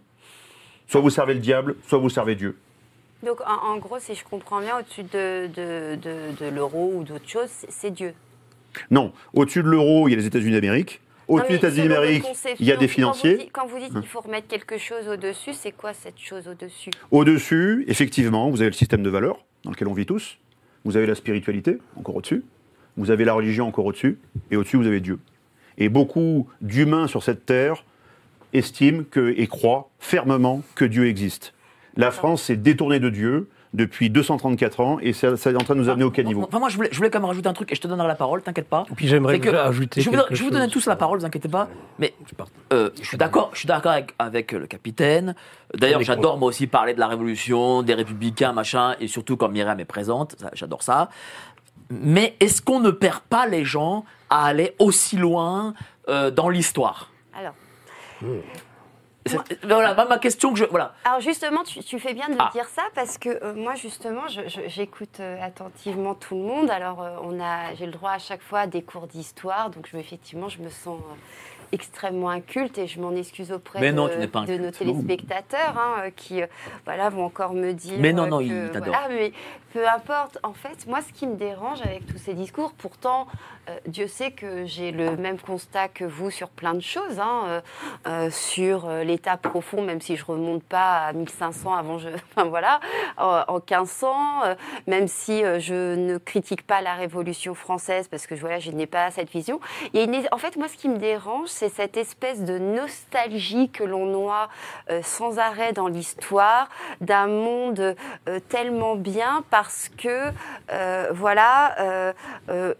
Soit 0.86 1.00
vous 1.00 1.10
servez 1.10 1.34
le 1.34 1.40
diable, 1.40 1.74
soit 1.88 1.98
vous 1.98 2.08
servez 2.08 2.36
Dieu. 2.36 2.56
Donc, 3.24 3.40
en, 3.40 3.72
en 3.72 3.78
gros, 3.78 3.98
si 3.98 4.14
je 4.14 4.22
comprends 4.22 4.60
bien, 4.60 4.78
au-dessus 4.78 5.02
de, 5.02 5.48
de, 5.48 5.96
de- 5.96 6.44
de 6.44 6.48
l'euro 6.54 6.92
ou 6.94 7.02
d'autres 7.02 7.28
choses, 7.28 7.48
c'est 7.48 7.70
c'est 7.72 7.90
Dieu. 7.90 8.14
Non, 8.92 9.12
au-dessus 9.32 9.62
de 9.64 9.68
l'euro, 9.68 10.06
il 10.06 10.12
y 10.12 10.14
a 10.14 10.18
les 10.18 10.26
États-Unis 10.26 10.52
d'Amérique. 10.52 11.00
Au-dessus 11.28 11.58
des 11.58 12.20
conception, 12.20 12.56
il 12.60 12.66
y 12.66 12.72
a 12.72 12.76
des 12.76 12.80
quand 12.80 12.86
vous 12.86 12.88
financiers. 12.88 13.36
dites- 13.38 13.50
Quand 13.52 13.66
vous 13.66 13.78
dites 13.78 13.92
qu'il 13.92 14.06
faut 14.06 14.20
remettre 14.20 14.46
quelque 14.48 14.78
chose 14.78 15.08
au-dessus, 15.08 15.52
c'est 15.54 15.72
quoi 15.72 15.92
cette 15.94 16.18
chose 16.18 16.48
au-dessus? 16.48 16.90
Au-dessus, 17.10 17.84
effectivement, 17.88 18.50
vous 18.50 18.60
avez 18.60 18.70
le 18.70 18.74
système 18.76 19.02
de 19.02 19.10
valeurs 19.10 19.44
dans 19.64 19.70
lequel 19.70 19.88
on 19.88 19.94
vit 19.94 20.06
tous. 20.06 20.38
Vous 20.84 20.96
avez 20.96 21.06
la 21.06 21.14
spiritualité, 21.14 21.78
encore 21.96 22.16
au-dessus. 22.16 22.42
Vous 22.96 23.10
avez 23.10 23.24
la 23.24 23.32
religion, 23.32 23.66
encore 23.66 23.86
au-dessus. 23.86 24.18
Et 24.50 24.56
au-dessus, 24.56 24.76
vous 24.76 24.86
avez 24.86 25.00
Dieu. 25.00 25.18
Et 25.78 25.88
beaucoup 25.88 26.48
d'humains 26.60 27.06
sur 27.06 27.22
cette 27.22 27.46
terre 27.46 27.84
estiment 28.52 29.02
que, 29.10 29.34
et 29.36 29.46
croient 29.46 29.90
fermement 29.98 30.62
que 30.74 30.84
Dieu 30.84 31.06
existe. 31.08 31.54
La 31.96 32.10
France 32.10 32.42
s'est 32.44 32.56
détournée 32.56 33.00
de 33.00 33.08
Dieu 33.08 33.48
depuis 33.74 34.08
234 34.08 34.80
ans 34.80 34.98
et 35.02 35.12
ça, 35.12 35.36
ça 35.36 35.50
est 35.50 35.56
en 35.56 35.58
train 35.58 35.74
de 35.74 35.80
nous 35.80 35.88
amener 35.88 36.04
au 36.04 36.10
caniveau. 36.10 36.44
Enfin, 36.46 36.60
moi, 36.60 36.68
je 36.68 36.76
voulais, 36.76 36.88
je 36.92 36.96
voulais 36.96 37.10
quand 37.10 37.18
même 37.18 37.26
rajouter 37.28 37.48
un 37.48 37.52
truc 37.52 37.70
et 37.72 37.74
je 37.74 37.80
te 37.80 37.88
donnerai 37.88 38.08
la 38.08 38.14
parole, 38.14 38.40
t'inquiète 38.40 38.68
pas. 38.68 38.84
Et 38.90 38.94
puis 38.94 39.08
j'aimerais 39.08 39.40
ajouter. 39.58 40.00
Je 40.00 40.08
vous, 40.08 40.16
quelque 40.16 40.34
je 40.34 40.42
vous 40.44 40.48
chose. 40.50 40.58
donne 40.58 40.70
tous 40.70 40.86
la 40.86 40.96
parole, 40.96 41.18
vous 41.18 41.26
inquiétez 41.26 41.48
pas. 41.48 41.68
Mais 41.98 42.14
euh, 42.72 42.90
je 43.02 43.06
suis 43.06 43.18
d'accord, 43.18 43.50
je 43.52 43.58
suis 43.58 43.66
d'accord 43.66 43.92
avec, 43.92 44.14
avec 44.18 44.52
le 44.52 44.66
capitaine. 44.66 45.34
D'ailleurs, 45.74 46.02
j'adore 46.02 46.38
moi 46.38 46.48
aussi 46.48 46.66
parler 46.68 46.94
de 46.94 47.00
la 47.00 47.08
révolution, 47.08 47.82
des 47.82 47.94
républicains, 47.94 48.52
machin, 48.52 48.94
et 49.00 49.08
surtout 49.08 49.36
quand 49.36 49.48
Myriam 49.48 49.78
est 49.80 49.84
présente, 49.84 50.36
j'adore 50.54 50.82
ça. 50.82 51.10
Mais 51.90 52.36
est-ce 52.40 52.62
qu'on 52.62 52.80
ne 52.80 52.90
perd 52.90 53.20
pas 53.20 53.46
les 53.46 53.64
gens 53.64 54.04
à 54.30 54.46
aller 54.46 54.74
aussi 54.78 55.16
loin 55.16 55.74
euh, 56.08 56.30
dans 56.30 56.48
l'histoire? 56.48 57.10
Alors, 57.36 57.54
C'est- 58.20 58.44
Voilà, 59.62 59.94
ma, 59.94 60.04
ma 60.04 60.18
question 60.18 60.52
que 60.52 60.58
je 60.58 60.64
voilà. 60.66 60.94
alors 61.04 61.20
justement, 61.20 61.62
tu, 61.64 61.80
tu 61.80 61.98
fais 61.98 62.12
bien 62.12 62.28
de 62.28 62.36
Ah. 62.38 62.50
dire 62.52 62.66
ça 62.68 62.82
parce 62.94 63.16
que 63.16 63.30
euh, 63.42 63.54
moi, 63.54 63.74
justement, 63.74 64.22
j'écoute 64.28 65.18
euh, 65.20 65.38
attentivement 65.42 66.14
tout 66.14 66.34
le 66.34 66.42
monde. 66.42 66.70
Alors, 66.70 67.02
euh, 67.02 67.16
on 67.22 67.40
a, 67.40 67.74
j'ai 67.74 67.86
le 67.86 67.92
droit 67.92 68.10
à 68.12 68.18
chaque 68.18 68.42
fois 68.42 68.60
à 68.60 68.66
des 68.66 68.82
cours 68.82 69.06
d'histoire, 69.06 69.70
donc 69.70 69.88
je, 69.90 69.96
effectivement, 69.96 70.48
je 70.50 70.58
me 70.60 70.68
sens 70.68 71.00
extrêmement 71.74 72.30
inculte 72.30 72.78
et 72.78 72.86
je 72.86 73.00
m'en 73.00 73.12
excuse 73.14 73.52
auprès 73.52 73.80
Mais 73.80 73.90
de, 73.92 73.96
non, 73.96 74.08
tu 74.08 74.16
n'es 74.18 74.28
pas 74.28 74.42
de 74.42 74.56
nos 74.56 74.70
téléspectateurs 74.70 75.74
hein, 75.78 76.10
qui 76.16 76.42
euh, 76.42 76.46
voilà, 76.84 77.08
vont 77.10 77.24
encore 77.24 77.52
me 77.52 77.72
dire 77.72 77.98
Mais 77.98 78.12
non, 78.12 78.24
euh, 78.24 78.28
non, 78.28 78.38
que, 78.38 78.78
voilà, 78.78 79.08
mais 79.08 79.32
peu 79.72 79.86
importe. 79.88 80.38
En 80.44 80.52
fait, 80.52 80.86
moi, 80.86 81.00
ce 81.02 81.12
qui 81.12 81.26
me 81.26 81.34
dérange 81.34 81.82
avec 81.82 82.06
tous 82.06 82.18
ces 82.18 82.34
discours, 82.34 82.72
pourtant, 82.78 83.26
euh, 83.68 83.76
Dieu 83.88 84.06
sait 84.06 84.30
que 84.30 84.64
j'ai 84.66 84.92
le 84.92 85.16
même 85.16 85.38
constat 85.38 85.88
que 85.88 86.04
vous 86.04 86.30
sur 86.30 86.48
plein 86.48 86.74
de 86.74 86.80
choses, 86.80 87.18
hein, 87.18 87.42
euh, 87.46 87.60
euh, 88.06 88.30
sur 88.30 88.86
euh, 88.88 89.02
l'état 89.02 89.36
profond, 89.36 89.82
même 89.82 90.00
si 90.00 90.16
je 90.16 90.24
remonte 90.24 90.62
pas 90.62 91.06
à 91.06 91.12
1500 91.12 91.74
avant, 91.74 91.98
je, 91.98 92.08
enfin 92.36 92.44
voilà, 92.48 92.78
en, 93.18 93.42
en 93.48 93.54
1500, 93.54 94.44
euh, 94.44 94.54
même 94.86 95.08
si 95.08 95.42
euh, 95.44 95.58
je 95.58 95.96
ne 95.96 96.18
critique 96.18 96.64
pas 96.66 96.80
la 96.80 96.94
Révolution 96.94 97.54
française 97.54 98.06
parce 98.06 98.26
que 98.28 98.34
voilà, 98.36 98.60
je 98.60 98.70
n'ai 98.70 98.86
pas 98.86 99.10
cette 99.10 99.30
vision. 99.30 99.58
Il 99.92 100.02
une- 100.02 100.14
en 100.30 100.38
fait, 100.38 100.56
moi, 100.56 100.68
ce 100.68 100.76
qui 100.76 100.88
me 100.88 100.98
dérange, 100.98 101.48
c'est 101.48 101.63
cette 101.68 101.96
espèce 101.96 102.42
de 102.42 102.58
nostalgie 102.58 103.70
que 103.70 103.84
l'on 103.84 104.06
noie 104.06 104.48
euh, 104.90 105.00
sans 105.02 105.38
arrêt 105.38 105.72
dans 105.72 105.88
l'histoire 105.88 106.68
d'un 107.00 107.26
monde 107.26 107.96
euh, 108.28 108.40
tellement 108.48 108.96
bien 108.96 109.44
parce 109.50 109.90
que, 109.96 110.30
euh, 110.72 111.08
voilà, 111.12 112.14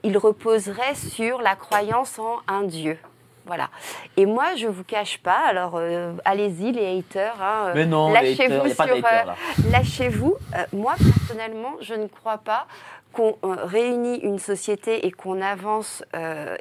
il 0.02 0.18
reposerait 0.18 0.94
sur 0.94 1.40
la 1.40 1.56
croyance 1.56 2.18
en 2.18 2.38
un 2.48 2.62
Dieu. 2.62 2.98
Voilà. 3.46 3.68
Et 4.16 4.24
moi, 4.24 4.54
je 4.56 4.66
vous 4.66 4.84
cache 4.84 5.18
pas. 5.18 5.38
Alors, 5.46 5.72
euh, 5.74 6.12
allez-y, 6.24 6.72
les 6.72 6.98
haters. 6.98 7.36
hein, 7.42 7.72
euh, 7.76 8.12
lâchez-vous 8.12 8.54
euh, 8.54 9.70
lâchez-vous. 9.70 10.36
Moi, 10.72 10.94
personnellement, 10.96 11.74
je 11.80 11.94
ne 11.94 12.06
crois 12.06 12.38
pas 12.38 12.66
qu'on 13.12 13.36
réunit 13.42 14.16
une 14.18 14.38
société 14.38 15.06
et 15.06 15.10
qu'on 15.12 15.40
avance 15.42 16.02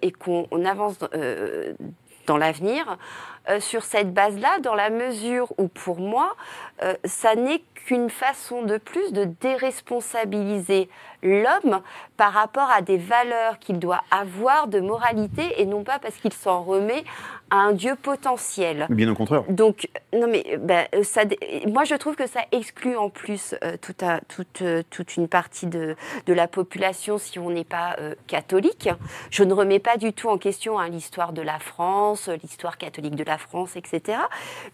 et 0.02 0.12
qu'on 0.12 0.46
on 0.52 0.66
avance 0.66 0.98
dans 2.28 2.38
l'avenir. 2.38 2.98
Euh, 3.50 3.60
sur 3.60 3.84
cette 3.84 4.14
base-là, 4.14 4.60
dans 4.60 4.74
la 4.74 4.90
mesure 4.90 5.52
où, 5.58 5.68
pour 5.68 6.00
moi, 6.00 6.34
euh, 6.82 6.96
ça 7.06 7.36
n'est 7.36 7.62
qu'une 7.86 8.10
façon 8.10 8.64
de 8.64 8.78
plus 8.78 9.12
de 9.12 9.26
déresponsabiliser 9.42 10.90
l'homme 11.22 11.82
par 12.18 12.34
rapport 12.34 12.70
à 12.70 12.82
des 12.82 12.98
valeurs 12.98 13.60
qu'il 13.60 13.80
doit 13.80 14.04
avoir 14.12 14.68
de 14.68 14.80
moralité 14.80 15.62
et 15.62 15.66
non 15.66 15.84
pas 15.84 16.00
parce 16.00 16.16
qu'il 16.16 16.34
s'en 16.34 16.62
remet 16.64 17.04
à 17.50 17.58
un 17.58 17.74
Dieu 17.74 17.96
potentiel. 17.96 18.88
Bien 18.90 19.10
au 19.10 19.16
contraire. 19.16 19.44
Donc, 19.50 19.88
non 20.14 20.28
mais 20.28 20.58
ben, 20.60 20.88
euh, 20.96 21.04
ça, 21.04 21.22
moi 21.68 21.84
je 21.84 21.96
trouve 21.96 22.16
que 22.16 22.28
ça 22.28 22.42
exclut 22.52 22.98
en 22.98 23.10
plus 23.10 23.56
euh, 23.64 23.78
toute, 23.82 24.04
euh, 24.62 24.82
toute 24.90 25.18
une 25.18 25.28
partie 25.28 25.68
de, 25.68 25.96
de 26.26 26.34
la 26.34 26.48
population 26.48 27.18
si 27.18 27.40
on 27.40 27.50
n'est 27.50 27.64
pas 27.64 27.96
euh, 28.00 28.16
catholique. 28.28 28.90
Je 29.30 29.44
ne 29.44 29.54
remets 29.54 29.80
pas 29.80 29.98
du 29.98 30.14
tout 30.14 30.30
en 30.30 30.38
question 30.38 30.80
hein, 30.80 30.90
l'histoire 30.90 31.34
de 31.34 31.42
la 31.42 31.60
France, 31.60 32.28
euh, 32.30 32.38
l'histoire 32.42 32.78
catholique 32.78 33.16
de 33.16 33.24
la 33.24 33.38
France, 33.38 33.76
etc. 33.76 34.20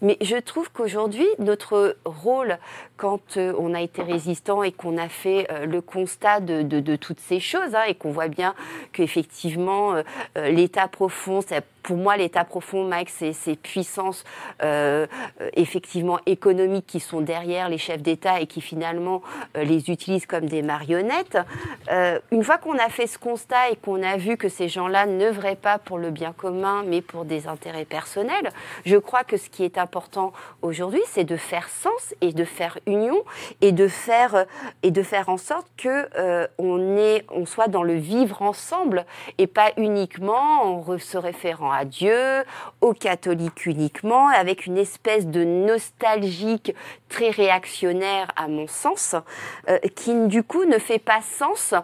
Mais 0.00 0.16
je 0.20 0.36
trouve 0.36 0.70
qu'aujourd'hui, 0.72 1.26
notre 1.38 1.96
rôle, 2.04 2.58
quand 2.96 3.36
euh, 3.36 3.52
on 3.58 3.74
a 3.74 3.80
été 3.80 4.02
résistant 4.02 4.62
et 4.62 4.72
qu'on 4.72 4.98
a 4.98 5.08
fait 5.08 5.46
euh, 5.50 5.66
le 5.66 5.80
constat 5.80 6.40
de, 6.40 6.96
toutes 6.96 7.20
ces 7.20 7.40
choses, 7.40 7.74
hein, 7.74 7.84
et 7.88 7.94
qu'on 7.94 8.10
voit 8.10 8.28
bien 8.28 8.54
qu'effectivement, 8.92 9.94
euh, 9.94 10.02
l'état 10.50 10.88
profond, 10.88 11.40
c'est 11.46 11.64
pour 11.82 11.96
moi, 11.96 12.16
l'état 12.16 12.44
profond, 12.44 12.84
Mike, 12.84 13.10
c'est 13.10 13.32
ces 13.32 13.56
puissances 13.56 14.24
euh, 14.62 15.06
effectivement 15.54 16.18
économiques 16.26 16.86
qui 16.86 17.00
sont 17.00 17.20
derrière 17.20 17.68
les 17.68 17.78
chefs 17.78 18.02
d'État 18.02 18.40
et 18.40 18.46
qui 18.46 18.60
finalement 18.60 19.22
euh, 19.56 19.64
les 19.64 19.90
utilisent 19.90 20.26
comme 20.26 20.46
des 20.46 20.62
marionnettes. 20.62 21.38
Euh, 21.90 22.18
une 22.30 22.44
fois 22.44 22.58
qu'on 22.58 22.78
a 22.78 22.88
fait 22.88 23.06
ce 23.06 23.18
constat 23.18 23.70
et 23.70 23.76
qu'on 23.76 24.02
a 24.02 24.16
vu 24.16 24.36
que 24.36 24.48
ces 24.48 24.68
gens-là 24.68 25.06
n'œuvraient 25.06 25.56
pas 25.56 25.78
pour 25.78 25.98
le 25.98 26.10
bien 26.10 26.32
commun, 26.32 26.84
mais 26.86 27.02
pour 27.02 27.24
des 27.24 27.46
intérêts 27.46 27.84
personnels, 27.84 28.50
je 28.84 28.96
crois 28.96 29.24
que 29.24 29.36
ce 29.36 29.48
qui 29.48 29.64
est 29.64 29.78
important 29.78 30.32
aujourd'hui, 30.62 31.02
c'est 31.06 31.24
de 31.24 31.36
faire 31.36 31.68
sens 31.68 32.14
et 32.20 32.32
de 32.32 32.44
faire 32.44 32.78
union 32.86 33.22
et 33.60 33.72
de 33.72 33.88
faire 33.88 34.34
euh, 34.34 34.44
et 34.82 34.90
de 34.90 35.02
faire 35.02 35.28
en 35.28 35.36
sorte 35.36 35.66
que 35.76 36.08
euh, 36.16 36.46
on 36.58 36.96
est, 36.96 37.24
on 37.30 37.46
soit 37.46 37.68
dans 37.68 37.82
le 37.82 37.94
vivre 37.94 38.42
ensemble 38.42 39.04
et 39.38 39.46
pas 39.46 39.70
uniquement 39.76 40.62
en 40.64 40.98
se 40.98 41.18
référant 41.18 41.69
à 41.72 41.84
Dieu, 41.84 42.44
aux 42.80 42.94
catholiques 42.94 43.66
uniquement, 43.66 44.28
avec 44.28 44.66
une 44.66 44.78
espèce 44.78 45.26
de 45.26 45.44
nostalgique 45.44 46.74
très 47.08 47.30
réactionnaire 47.30 48.30
à 48.36 48.48
mon 48.48 48.66
sens, 48.66 49.14
euh, 49.68 49.78
qui 49.94 50.14
du 50.26 50.42
coup 50.42 50.64
ne 50.64 50.78
fait 50.78 50.98
pas 50.98 51.20
sens 51.22 51.74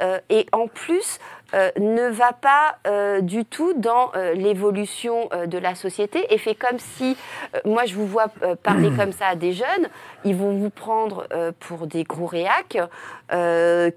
euh, 0.00 0.18
et 0.30 0.46
en 0.52 0.68
plus 0.68 1.18
euh, 1.54 1.70
ne 1.78 2.08
va 2.08 2.32
pas 2.32 2.78
euh, 2.88 3.20
du 3.20 3.44
tout 3.44 3.72
dans 3.74 4.10
euh, 4.16 4.34
l'évolution 4.34 5.28
de 5.46 5.58
la 5.58 5.74
société 5.74 6.26
et 6.34 6.38
fait 6.38 6.54
comme 6.54 6.78
si, 6.78 7.16
moi 7.64 7.84
je 7.84 7.94
vous 7.94 8.06
vois 8.06 8.28
parler 8.62 8.90
comme 8.96 9.12
ça 9.12 9.28
à 9.28 9.34
des 9.34 9.52
jeunes, 9.52 9.88
ils 10.24 10.34
vont 10.34 10.56
vous 10.56 10.70
prendre 10.70 11.26
pour 11.60 11.86
des 11.86 12.04
gros 12.04 12.26
réacs 12.26 12.78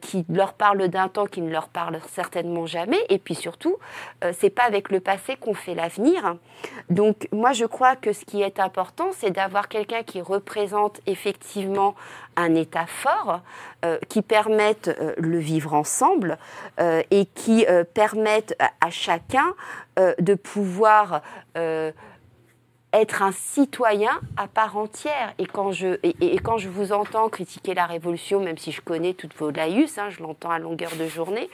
qui 0.01 0.25
leur 0.29 0.53
parlent 0.53 0.87
d'un 0.87 1.07
temps 1.07 1.25
qui 1.25 1.41
ne 1.41 1.51
leur 1.51 1.69
parle 1.69 1.99
certainement 2.09 2.65
jamais 2.65 2.99
et 3.09 3.17
puis 3.17 3.35
surtout, 3.35 3.77
c'est 4.33 4.49
pas 4.49 4.63
avec 4.63 4.89
le 4.89 4.99
passé 4.99 5.35
qu'on 5.35 5.53
fait 5.53 5.75
l'avenir. 5.75 6.35
Donc 6.89 7.27
moi 7.31 7.53
je 7.53 7.65
crois 7.65 7.95
que 7.95 8.13
ce 8.13 8.25
qui 8.25 8.41
est 8.41 8.59
important, 8.59 9.09
c'est 9.17 9.31
d'avoir 9.31 9.67
quelqu'un 9.67 10.03
qui 10.03 10.21
représente 10.21 10.99
effectivement 11.05 11.95
un 12.35 12.55
État 12.55 12.85
fort, 12.85 13.41
euh, 13.85 13.97
qui 14.09 14.21
permette 14.21 14.87
euh, 14.87 15.13
le 15.17 15.39
vivre 15.39 15.73
ensemble 15.73 16.37
euh, 16.79 17.01
et 17.11 17.25
qui 17.25 17.65
euh, 17.67 17.83
permette 17.83 18.55
à, 18.59 18.71
à 18.81 18.89
chacun 18.89 19.53
euh, 19.97 20.13
de 20.19 20.35
pouvoir 20.35 21.21
euh, 21.57 21.91
être 22.91 23.21
un 23.21 23.31
citoyen 23.31 24.19
à 24.37 24.47
part 24.47 24.77
entière. 24.77 25.33
Et 25.37 25.45
quand 25.45 25.71
je, 25.71 25.99
et, 26.03 26.39
quand 26.39 26.57
je 26.57 26.69
vous 26.69 26.91
entends 26.91 27.29
critiquer 27.29 27.73
la 27.73 27.85
Révolution, 27.85 28.39
même 28.39 28.57
si 28.57 28.71
je 28.71 28.81
connais 28.81 29.13
toutes 29.13 29.35
vos 29.35 29.51
laïus, 29.51 29.97
hein, 29.97 30.09
je 30.09 30.21
l'entends 30.21 30.51
à 30.51 30.59
longueur 30.59 30.91
de 30.97 31.07
journée, 31.07 31.49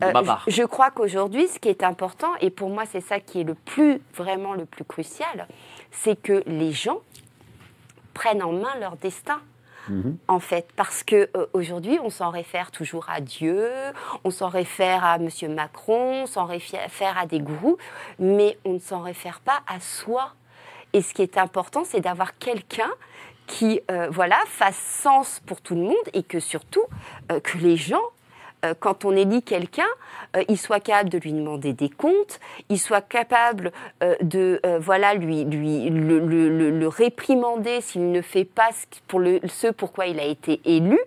part. 0.00 0.44
je, 0.46 0.52
je 0.52 0.62
crois 0.64 0.90
qu'aujourd'hui, 0.90 1.48
ce 1.48 1.58
qui 1.58 1.68
est 1.68 1.82
important, 1.82 2.28
et 2.40 2.50
pour 2.50 2.68
moi 2.68 2.84
c'est 2.84 3.00
ça 3.00 3.20
qui 3.20 3.40
est 3.40 3.44
le 3.44 3.54
plus, 3.54 4.02
vraiment 4.14 4.52
le 4.52 4.66
plus 4.66 4.84
crucial, 4.84 5.48
c'est 5.90 6.20
que 6.20 6.42
les 6.46 6.72
gens 6.72 7.00
prennent 8.12 8.42
en 8.42 8.52
main 8.52 8.74
leur 8.78 8.96
destin 8.96 9.40
en 10.28 10.40
fait, 10.40 10.68
parce 10.76 11.02
que 11.02 11.28
euh, 11.36 11.46
aujourd'hui, 11.52 11.98
on 12.02 12.10
s'en 12.10 12.30
réfère 12.30 12.70
toujours 12.70 13.06
à 13.08 13.20
Dieu, 13.20 13.68
on 14.24 14.30
s'en 14.30 14.48
réfère 14.48 15.04
à 15.04 15.18
Monsieur 15.18 15.48
Macron, 15.48 16.22
on 16.22 16.26
s'en 16.26 16.44
réfère 16.44 17.18
à 17.18 17.26
des 17.26 17.40
gourous, 17.40 17.78
mais 18.18 18.58
on 18.64 18.74
ne 18.74 18.78
s'en 18.78 19.02
réfère 19.02 19.40
pas 19.40 19.60
à 19.66 19.80
soi. 19.80 20.32
Et 20.92 21.02
ce 21.02 21.14
qui 21.14 21.22
est 21.22 21.38
important, 21.38 21.84
c'est 21.84 22.00
d'avoir 22.00 22.38
quelqu'un 22.38 22.90
qui, 23.46 23.80
euh, 23.90 24.08
voilà, 24.10 24.38
fasse 24.46 24.76
sens 24.76 25.40
pour 25.46 25.60
tout 25.60 25.74
le 25.74 25.82
monde 25.82 25.94
et 26.12 26.22
que 26.22 26.40
surtout 26.40 26.84
euh, 27.30 27.40
que 27.40 27.58
les 27.58 27.76
gens 27.76 28.02
quand 28.74 29.04
on 29.04 29.12
élit 29.12 29.42
quelqu'un, 29.42 29.84
euh, 30.36 30.42
il 30.48 30.58
soit 30.58 30.80
capable 30.80 31.10
de 31.10 31.18
lui 31.18 31.32
demander 31.32 31.72
des 31.72 31.88
comptes, 31.88 32.40
il 32.68 32.78
soit 32.78 33.00
capable 33.00 33.72
euh, 34.02 34.14
de 34.22 34.60
euh, 34.64 34.78
voilà 34.78 35.14
lui 35.14 35.44
le, 35.44 36.86
réprimander 36.86 37.80
s'il 37.80 38.10
ne 38.10 38.22
fait 38.22 38.44
pas 38.44 38.70
ce, 38.72 39.00
pour 39.08 39.20
le, 39.20 39.40
ce 39.46 39.68
pourquoi 39.68 40.06
il 40.06 40.20
a 40.20 40.24
été 40.24 40.60
élu. 40.64 40.98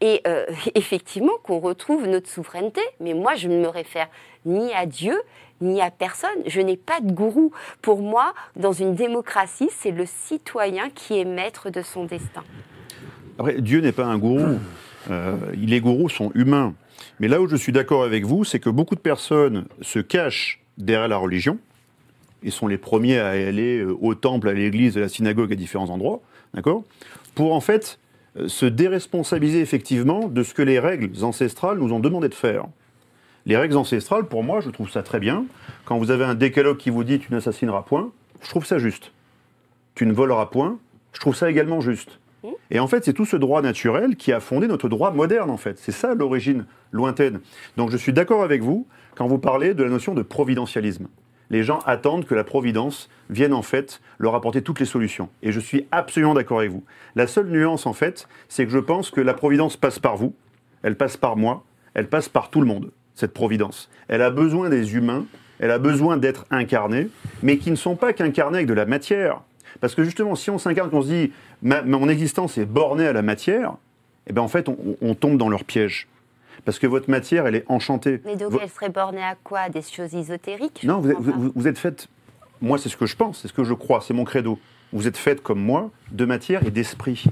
Et 0.00 0.20
euh, 0.26 0.44
effectivement, 0.74 1.32
qu'on 1.42 1.58
retrouve 1.58 2.06
notre 2.06 2.28
souveraineté. 2.28 2.80
Mais 3.00 3.14
moi, 3.14 3.34
je 3.34 3.48
ne 3.48 3.58
me 3.58 3.68
réfère 3.68 4.08
ni 4.44 4.72
à 4.72 4.86
Dieu, 4.86 5.16
ni 5.60 5.80
à 5.80 5.90
personne. 5.90 6.38
Je 6.46 6.60
n'ai 6.60 6.76
pas 6.76 7.00
de 7.00 7.12
gourou. 7.12 7.52
Pour 7.82 8.00
moi, 8.00 8.34
dans 8.56 8.72
une 8.72 8.94
démocratie, 8.94 9.70
c'est 9.78 9.90
le 9.90 10.04
citoyen 10.06 10.90
qui 10.90 11.18
est 11.18 11.24
maître 11.24 11.70
de 11.70 11.82
son 11.82 12.04
destin. 12.04 12.44
Dieu 13.58 13.80
n'est 13.80 13.92
pas 13.92 14.04
un 14.04 14.18
gourou. 14.18 14.58
Euh, 15.10 15.36
les 15.54 15.80
gourous 15.80 16.08
sont 16.08 16.30
humains. 16.34 16.74
Mais 17.20 17.28
là 17.28 17.40
où 17.40 17.48
je 17.48 17.56
suis 17.56 17.72
d'accord 17.72 18.04
avec 18.04 18.24
vous, 18.24 18.44
c'est 18.44 18.60
que 18.60 18.70
beaucoup 18.70 18.94
de 18.94 19.00
personnes 19.00 19.66
se 19.82 19.98
cachent 19.98 20.60
derrière 20.78 21.08
la 21.08 21.16
religion 21.16 21.58
et 22.42 22.50
sont 22.50 22.66
les 22.66 22.78
premiers 22.78 23.18
à 23.18 23.28
aller 23.28 23.78
euh, 23.78 23.96
au 24.00 24.14
temple, 24.14 24.48
à 24.48 24.52
l'église, 24.52 24.96
à 24.96 25.00
la 25.00 25.08
synagogue, 25.08 25.52
à 25.52 25.56
différents 25.56 25.90
endroits, 25.90 26.20
d'accord? 26.54 26.84
Pour 27.34 27.54
en 27.54 27.60
fait 27.60 27.98
euh, 28.38 28.48
se 28.48 28.66
déresponsabiliser 28.66 29.60
effectivement 29.60 30.28
de 30.28 30.42
ce 30.42 30.54
que 30.54 30.62
les 30.62 30.78
règles 30.78 31.24
ancestrales 31.24 31.78
nous 31.78 31.92
ont 31.92 32.00
demandé 32.00 32.28
de 32.28 32.34
faire. 32.34 32.66
Les 33.46 33.56
règles 33.56 33.76
ancestrales, 33.76 34.26
pour 34.26 34.42
moi, 34.42 34.60
je 34.60 34.70
trouve 34.70 34.90
ça 34.90 35.02
très 35.02 35.20
bien. 35.20 35.46
Quand 35.84 35.98
vous 35.98 36.10
avez 36.10 36.24
un 36.24 36.34
décalogue 36.34 36.76
qui 36.76 36.90
vous 36.90 37.04
dit 37.04 37.18
tu 37.18 37.32
n'assassineras 37.32 37.82
point, 37.82 38.10
je 38.42 38.48
trouve 38.50 38.66
ça 38.66 38.78
juste. 38.78 39.12
Tu 39.94 40.04
ne 40.04 40.12
voleras 40.12 40.46
point, 40.46 40.78
je 41.12 41.20
trouve 41.20 41.34
ça 41.34 41.48
également 41.48 41.80
juste. 41.80 42.18
Et 42.70 42.80
en 42.80 42.86
fait, 42.86 43.04
c'est 43.04 43.12
tout 43.12 43.24
ce 43.24 43.36
droit 43.36 43.62
naturel 43.62 44.16
qui 44.16 44.32
a 44.32 44.40
fondé 44.40 44.66
notre 44.66 44.88
droit 44.88 45.10
moderne, 45.10 45.50
en 45.50 45.56
fait. 45.56 45.78
C'est 45.78 45.92
ça 45.92 46.14
l'origine 46.14 46.66
lointaine. 46.92 47.40
Donc 47.76 47.90
je 47.90 47.96
suis 47.96 48.12
d'accord 48.12 48.42
avec 48.42 48.62
vous 48.62 48.86
quand 49.14 49.26
vous 49.26 49.38
parlez 49.38 49.74
de 49.74 49.82
la 49.82 49.90
notion 49.90 50.14
de 50.14 50.22
providentialisme. 50.22 51.08
Les 51.48 51.62
gens 51.62 51.78
attendent 51.86 52.24
que 52.24 52.34
la 52.34 52.42
providence 52.42 53.08
vienne, 53.30 53.52
en 53.52 53.62
fait, 53.62 54.00
leur 54.18 54.34
apporter 54.34 54.62
toutes 54.62 54.80
les 54.80 54.86
solutions. 54.86 55.28
Et 55.42 55.52
je 55.52 55.60
suis 55.60 55.86
absolument 55.92 56.34
d'accord 56.34 56.58
avec 56.58 56.72
vous. 56.72 56.84
La 57.14 57.28
seule 57.28 57.46
nuance, 57.46 57.86
en 57.86 57.92
fait, 57.92 58.28
c'est 58.48 58.66
que 58.66 58.72
je 58.72 58.78
pense 58.78 59.10
que 59.10 59.20
la 59.20 59.34
providence 59.34 59.76
passe 59.76 60.00
par 60.00 60.16
vous, 60.16 60.34
elle 60.82 60.96
passe 60.96 61.16
par 61.16 61.36
moi, 61.36 61.64
elle 61.94 62.08
passe 62.08 62.28
par 62.28 62.50
tout 62.50 62.60
le 62.60 62.66
monde, 62.66 62.90
cette 63.14 63.32
providence. 63.32 63.88
Elle 64.08 64.22
a 64.22 64.30
besoin 64.30 64.70
des 64.70 64.96
humains 64.96 65.24
elle 65.58 65.70
a 65.70 65.78
besoin 65.78 66.16
d'être 66.16 66.44
incarnée, 66.50 67.08
mais 67.42 67.58
qui 67.58 67.70
ne 67.70 67.76
sont 67.76 67.96
pas 67.96 68.12
qu'incarnées 68.12 68.58
avec 68.58 68.68
de 68.68 68.74
la 68.74 68.86
matière. 68.86 69.40
Parce 69.80 69.94
que 69.94 70.04
justement, 70.04 70.34
si 70.34 70.50
on 70.50 70.58
s'incarne, 70.58 70.90
qu'on 70.90 71.02
se 71.02 71.08
dit 71.08 71.32
ma, 71.62 71.82
mon 71.82 72.08
existence 72.08 72.58
est 72.58 72.64
bornée 72.66 73.06
à 73.06 73.12
la 73.12 73.22
matière, 73.22 73.74
eh 74.26 74.32
ben 74.32 74.42
en 74.42 74.48
fait, 74.48 74.68
on, 74.68 74.76
on 75.00 75.14
tombe 75.14 75.38
dans 75.38 75.48
leur 75.48 75.64
piège. 75.64 76.08
Parce 76.64 76.78
que 76.78 76.86
votre 76.86 77.10
matière, 77.10 77.46
elle 77.46 77.54
est 77.54 77.64
enchantée. 77.68 78.20
Mais 78.24 78.36
donc 78.36 78.52
Vo- 78.52 78.58
elle 78.62 78.70
serait 78.70 78.88
bornée 78.88 79.22
à 79.22 79.36
quoi? 79.44 79.68
Des 79.68 79.82
choses 79.82 80.14
ésotériques 80.14 80.82
non, 80.84 80.98
vous 81.00 81.10
êtes, 81.10 81.18
vous- 81.18 81.52
vous 81.54 81.68
êtes 81.68 81.78
faite. 81.78 82.08
Moi, 82.60 82.78
c'est 82.78 82.88
ce 82.88 82.96
que 82.96 83.06
je 83.06 83.14
pense, 83.16 83.40
c'est 83.42 83.48
ce 83.48 83.52
que 83.52 83.64
je 83.64 83.74
crois, 83.74 84.00
c'est 84.00 84.14
mon 84.14 84.24
credo. 84.24 84.58
Vous 84.92 85.06
êtes 85.06 85.16
faite 85.18 85.42
comme 85.42 85.60
moi 85.60 85.90
de 86.10 86.24
matière 86.24 86.66
et 86.66 86.70
d'esprit. 86.70 87.24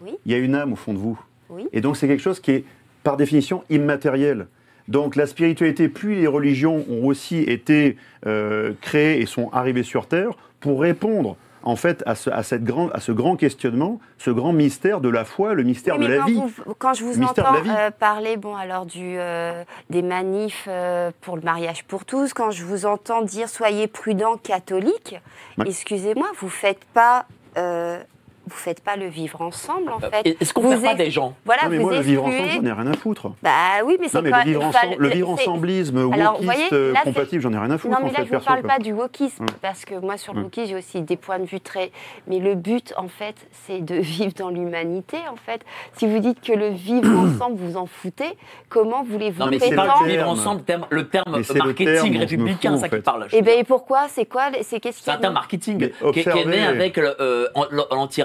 Oui. 0.00 0.12
Il 0.24 0.32
y 0.32 0.34
a 0.34 0.38
une 0.38 0.54
âme 0.54 0.72
au 0.72 0.76
fond 0.76 0.94
de 0.94 0.98
vous. 0.98 1.20
Oui. 1.50 1.66
Et 1.72 1.80
donc, 1.80 1.96
c'est 1.96 2.08
quelque 2.08 2.22
chose 2.22 2.40
qui 2.40 2.52
est, 2.52 2.64
par 3.02 3.16
définition, 3.16 3.64
immatériel. 3.70 4.46
Donc, 4.88 5.14
la 5.16 5.26
spiritualité, 5.26 5.88
puis 5.88 6.16
les 6.20 6.26
religions 6.26 6.84
ont 6.88 7.04
aussi 7.06 7.38
été 7.38 7.96
euh, 8.26 8.72
créées 8.80 9.20
et 9.20 9.26
sont 9.26 9.50
arrivées 9.52 9.82
sur 9.82 10.06
Terre 10.06 10.30
pour 10.60 10.80
répondre, 10.80 11.36
en 11.64 11.76
fait, 11.76 12.02
à 12.06 12.14
ce, 12.14 12.28
à 12.30 12.42
cette 12.42 12.64
grand, 12.64 12.88
à 12.90 13.00
ce 13.00 13.12
grand 13.12 13.36
questionnement, 13.36 14.00
ce 14.18 14.30
grand 14.30 14.52
mystère 14.52 15.00
de 15.00 15.08
la 15.08 15.24
foi, 15.24 15.54
le 15.54 15.62
mystère 15.62 15.96
Oui, 15.98 16.06
de 16.06 16.12
la 16.12 16.18
quand 16.18 16.26
vie. 16.26 16.34
vous- 16.34 16.74
quand 16.78 16.94
je 16.94 17.04
vous 17.04 17.18
mystère 17.18 17.50
entends 17.50 17.62
euh, 17.68 17.90
parler, 17.90 18.36
bon, 18.36 18.56
alors 18.56 18.86
du, 18.86 19.16
euh, 19.18 19.62
des 19.90 20.02
manifs 20.02 20.66
euh, 20.68 21.10
pour 21.20 21.36
le 21.36 21.42
mariage 21.42 21.84
pour 21.84 22.04
tous, 22.04 22.32
quand 22.34 22.50
je 22.50 22.64
vous 22.64 22.86
entends 22.86 23.22
dire 23.22 23.48
soyez 23.48 23.86
prudents 23.86 24.36
catholiques, 24.36 25.20
Ouais. 25.58 25.66
excusez-moi, 25.68 26.28
vous 26.40 26.48
faites 26.48 26.84
pas, 26.94 27.26
euh, 27.58 27.98
vous 28.46 28.56
faites 28.56 28.80
pas 28.82 28.96
le 28.96 29.06
vivre 29.06 29.40
ensemble 29.40 29.92
en 29.92 30.00
fait. 30.00 30.26
Euh, 30.26 30.34
Est-ce 30.40 30.52
qu'on 30.52 30.62
Vous 30.62 30.70
ne 30.72 30.76
perd 30.76 30.96
pas 30.98 31.04
des 31.04 31.10
gens 31.10 31.34
Voilà, 31.44 31.64
non, 31.64 31.70
mais 31.70 31.76
vous 31.78 31.82
moi, 31.84 31.92
le 31.94 32.00
vivre 32.00 32.24
ensemble, 32.24 32.48
j'en 32.50 32.64
ai 32.64 32.72
rien 32.72 32.86
à 32.88 32.96
foutre. 32.96 33.28
Bah 33.42 33.50
oui, 33.84 33.96
mais 34.00 34.08
c'est 34.08 34.16
Non, 34.18 34.22
mais 34.24 34.30
pas. 34.30 34.38
le 34.38 34.50
vivre, 34.50 34.64
enfin, 34.64 34.78
ensemble, 34.86 34.96
le 35.02 35.08
vivre 35.08 35.30
ensemblisme, 35.30 36.02
wokiste, 36.04 36.72
euh, 36.72 36.94
compatible, 37.04 37.42
j'en 37.42 37.52
ai 37.52 37.58
rien 37.58 37.70
à 37.70 37.78
foutre. 37.78 37.92
Non, 37.94 38.00
en 38.00 38.04
mais 38.06 38.10
fait, 38.12 38.22
là, 38.22 38.26
je 38.30 38.34
ne 38.34 38.40
parle 38.40 38.60
quoi. 38.62 38.70
pas 38.70 38.78
du 38.78 38.92
wokisme, 38.92 39.46
parce 39.60 39.84
que 39.84 39.94
moi, 39.94 40.16
sur 40.16 40.34
le 40.34 40.42
wokisme, 40.42 40.68
j'ai 40.68 40.76
aussi 40.76 41.00
des 41.02 41.16
points 41.16 41.38
de 41.38 41.44
vue 41.44 41.60
très. 41.60 41.92
Mais 42.26 42.38
le 42.40 42.54
but, 42.54 42.92
en 42.96 43.08
fait, 43.08 43.36
c'est 43.66 43.80
de 43.80 43.94
vivre 44.00 44.32
dans 44.36 44.50
l'humanité, 44.50 45.18
en 45.30 45.36
fait. 45.36 45.62
Si 45.96 46.06
vous 46.06 46.18
dites 46.18 46.40
que 46.40 46.52
le 46.52 46.68
vivre 46.70 47.10
ensemble, 47.18 47.56
vous 47.58 47.76
en 47.76 47.86
foutez, 47.86 48.36
comment 48.68 49.02
voulez-vous 49.04 49.40
Non, 49.40 49.46
mais 49.50 49.58
pas 49.58 49.66
prétendre 49.66 50.02
le 50.02 50.08
vivre 50.08 50.24
terme. 50.24 50.28
ensemble, 50.38 50.62
le 50.90 51.08
terme, 51.08 51.30
marketing 51.30 52.18
républicain, 52.18 52.76
ça 52.76 52.88
qui 52.88 52.96
fait. 52.96 53.02
parle. 53.02 53.26
Eh 53.32 53.42
bien, 53.42 53.54
et 53.54 53.64
pourquoi? 53.64 54.08
C'est 54.08 54.26
quoi 54.26 54.44
C'est 54.62 54.80
qu'est-ce 54.80 54.96
qu'il 54.98 55.04
C'est 55.04 55.10
un 55.12 55.18
terme 55.18 55.34
marketing 55.34 55.90
qui, 56.12 56.20
est- 56.20 56.44
né 56.46 56.64
avec 56.66 56.96
le, 56.96 57.14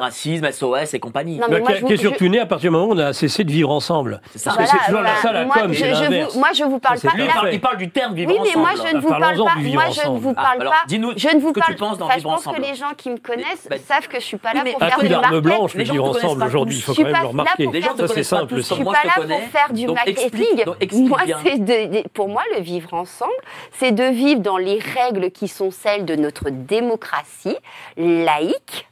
l'antiracisme, 0.07 0.45
SOS 0.51 0.93
et 0.93 0.99
compagnie. 0.99 1.37
Non, 1.37 1.47
mais 1.49 1.55
Bah, 1.57 1.59
moi, 1.61 1.69
qui, 1.71 1.75
je 1.77 1.81
vous- 1.81 1.87
qui 1.87 1.93
est 1.93 1.97
je- 1.97 2.01
surtout 2.01 2.27
né 2.27 2.39
à 2.39 2.45
partir 2.45 2.69
du 2.71 2.75
moment 2.75 2.91
où 2.91 2.95
on 2.95 2.99
a 2.99 3.13
cessé 3.13 3.43
de 3.43 3.51
vivre 3.51 3.69
ensemble. 3.71 4.21
C'est 4.31 4.39
ça. 4.39 4.53
Parce 4.55 4.57
que 4.57 4.63
Voilà, 4.63 4.71
c'est 4.71 4.85
toujours 4.85 5.01
voilà. 5.01 5.15
ça 5.21 5.31
la 5.31 5.45
Moi, 5.45 5.55
com, 5.55 5.73
je- 5.73 5.79
c'est 5.79 5.89
je 5.89 5.95
vous- 5.95 6.01
l'inverse. 6.03 6.35
Moi, 6.35 6.49
je 6.53 6.63
vous 6.63 6.79
parle 6.79 6.95
Ça, 6.97 7.01
c'est 7.01 7.07
pas. 7.09 7.15
bien 7.15 7.25
là- 7.27 7.41
fait. 7.41 7.53
il 7.53 7.61
parle 7.61 7.77
du 7.77 7.89
terme 7.89 8.13
vivre 8.15 8.31
Oui, 8.31 8.39
mais 8.43 8.49
ensemble. 8.49 8.59
moi 8.65 8.69
je 8.89 8.95
ne 8.95 9.01
vous 9.01 9.07
parle 9.09 9.21
Parlons-en 9.21 9.45
pas. 9.47 9.55
du 9.55 9.63
vivre 9.63 9.73
Moi 9.81 9.83
je 9.91 9.97
ne 9.97 10.01
ensemble. 10.05 10.19
vous 10.19 10.33
Ah, 10.37 10.41
parle 10.43 10.61
alors, 10.61 10.73
pas. 10.73 10.79
dis-nous 10.87 11.11
Je 11.17 11.27
ne 11.29 11.39
vous 11.39 11.47
ce 11.49 11.53
que 11.53 11.59
parle. 11.59 11.71
tu 11.73 11.79
penses 11.79 11.97
dans 11.97 12.05
enfin, 12.05 12.15
vivre 12.15 12.29
je 12.29 12.33
pense 12.35 12.47
ensemble. 12.47 12.57
que 12.57 12.61
les 12.69 12.75
gens 12.75 12.91
qui 12.97 13.09
me 13.09 13.17
connaissent 13.17 13.67
Mais- 13.69 13.77
savent 13.77 14.07
que 14.07 14.19
je 14.19 14.25
suis 14.25 14.37
pas 14.37 14.53
là 14.53 14.59
Oui, 14.59 14.61
mais 14.65 14.71
pour 14.73 14.83
un 14.83 14.87
faire 14.87 14.95
coup 14.95 15.01
du 15.03 15.09
d'arme 15.09 15.21
marketing. 15.23 15.41
blanche, 15.43 15.73
Les 15.73 15.79
le 15.79 15.85
gens 15.85 15.93
vivre 15.93 16.03
te 16.05 16.09
connaissent 16.09 16.25
ensemble 16.25 16.39
pas 16.39 16.45
aujourd'hui, 16.47 16.75
il 16.77 16.81
faut 16.81 16.91
Je 16.91 16.93
suis 16.95 17.03
quand 17.03 17.07
même 17.07 17.13
pas 17.13 17.19
le 17.19 17.23
là 17.25 17.29
remarquer. 17.29 17.63
pour 17.65 17.73
Les 17.73 17.81
gens 17.81 17.87
te 17.93 17.97
Ça, 17.97 18.07
c'est 18.07 18.13
connaissent 18.13 18.29
pas 18.29 18.37
simple. 18.39 18.53
tous 18.55 18.61
ça. 18.61 18.69
Je 18.69 18.73
suis 18.75 18.83
moi, 18.83 18.93
pas 18.93 18.99
je 19.03 19.07
là 19.07 19.13
pour 19.37 19.49
faire 19.49 19.73
du 19.73 19.85
Donc, 19.85 19.97
explique- 20.05 20.33
marketing. 20.41 20.65
donc, 20.65 20.75
explique 20.79 21.09
Moi, 21.09 21.19
bien. 21.25 21.37
c'est 21.43 21.57
de, 21.59 22.07
pour 22.09 22.29
moi 22.29 22.41
le 22.55 22.61
vivre 22.61 22.93
ensemble, 22.93 23.31
c'est 23.73 23.91
de 23.91 24.03
vivre 24.03 24.41
dans 24.41 24.57
les 24.57 24.79
règles 24.79 25.31
qui 25.31 25.47
sont 25.47 25.71
celles 25.71 26.05
de 26.05 26.15
notre 26.15 26.49
démocratie 26.49 27.57
laïque, 27.97 28.87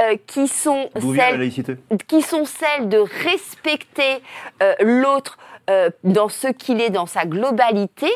euh, 0.00 0.16
qui 0.26 0.48
sont 0.48 0.88
celles 1.14 1.50
qui 2.06 2.22
sont 2.22 2.44
celles 2.44 2.88
de 2.88 2.98
respecter 2.98 4.22
euh, 4.62 4.74
l'autre 4.80 5.36
euh, 5.68 5.90
dans 6.04 6.28
ce 6.28 6.48
qu'il 6.48 6.80
est 6.80 6.90
dans 6.90 7.06
sa 7.06 7.26
globalité. 7.26 8.08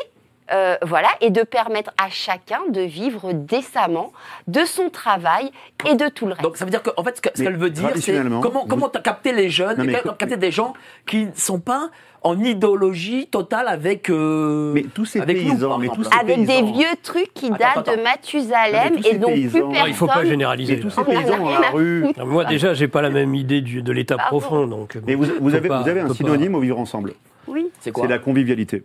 Euh, 0.51 0.75
voilà, 0.83 1.07
et 1.21 1.29
de 1.31 1.41
permettre 1.43 1.91
à 1.97 2.09
chacun 2.09 2.59
de 2.69 2.81
vivre 2.81 3.33
décemment 3.33 4.11
de 4.47 4.63
son 4.65 4.89
travail 4.89 5.51
et 5.89 5.95
de 5.95 6.07
tout 6.09 6.25
le 6.25 6.33
reste. 6.33 6.43
Donc 6.43 6.57
ça 6.57 6.65
veut 6.65 6.71
dire 6.71 6.83
qu'en 6.83 7.03
fait, 7.03 7.17
ce 7.17 7.21
que- 7.21 7.29
ce 7.33 7.41
Mais 7.41 7.45
qu'elle 7.47 7.57
veut 7.57 7.69
dire, 7.71 7.89
c'est 7.95 8.21
comment 8.41 8.61
vous- 8.61 8.67
comment 8.67 8.89
t'as 8.89 9.01
capté 9.01 9.31
les 9.31 9.49
jeunes, 9.49 9.77
Non, 9.79 9.83
mais 9.85 9.93
et 9.93 10.01
co- 10.01 10.11
capté 10.13 10.37
des 10.37 10.51
gens 10.51 10.73
qui 11.07 11.25
ne 11.25 11.31
sont 11.35 11.59
pas 11.59 11.89
en 12.21 12.39
idéologie 12.43 13.27
totale 13.27 13.67
avec. 13.67 14.09
euh, 14.09 14.71
Mais 14.73 14.83
tous 14.83 15.05
ces 15.05 15.21
avec 15.21 15.37
nous, 15.43 15.51
paysans, 15.51 15.69
par 15.69 15.79
mais 15.79 15.85
exemple. 15.87 16.03
tous 16.03 16.11
ces 16.11 16.19
Avec 16.19 16.45
des 16.45 16.61
vieux 16.63 16.95
trucs 17.03 17.33
qui 17.33 17.45
Attends, 17.47 17.55
datent 17.57 17.77
attends. 17.89 17.95
de 17.97 18.01
Mathusalem 18.03 18.73
Non, 18.73 18.89
mais 18.95 19.01
tous 19.01 19.07
et 19.07 19.11
ces 19.11 19.17
donc 19.17 19.31
plus 19.31 19.41
paysans- 19.41 19.51
personne. 19.51 19.71
Non, 19.73 19.85
il 19.85 19.89
ne 19.89 19.93
faut 19.95 20.07
pas 20.07 20.25
généraliser. 20.25 20.79
Tous 20.79 20.89
ces 20.89 20.99
en 21.01 21.03
paysans 21.05 21.37
dans 21.37 21.45
rien 21.45 21.59
la 21.59 21.67
à 21.67 21.71
rue. 21.71 22.05
Non, 22.17 22.25
Moi, 22.25 22.45
déjà, 22.45 22.73
j'ai 22.73 22.87
pas 22.87 23.01
la 23.01 23.09
même 23.11 23.33
idée 23.35 23.61
du- 23.61 23.81
de 23.83 23.91
l'État 23.91 24.17
profond. 24.17 24.65
Donc, 24.67 24.97
Mais 25.07 25.15
vous, 25.15 25.25
vous 25.39 25.53
avez, 25.55 25.67
pas- 25.69 25.81
vous 25.81 25.89
avez 25.89 26.01
un 26.01 26.07
pas- 26.07 26.13
synonyme 26.13 26.55
au 26.55 26.59
vivre 26.59 26.79
ensemble. 26.79 27.13
Oui. 27.47 27.67
C'est 27.79 27.91
quoi 27.91 28.03
C'est 28.05 28.09
la 28.11 28.17
convivialité. 28.19 28.83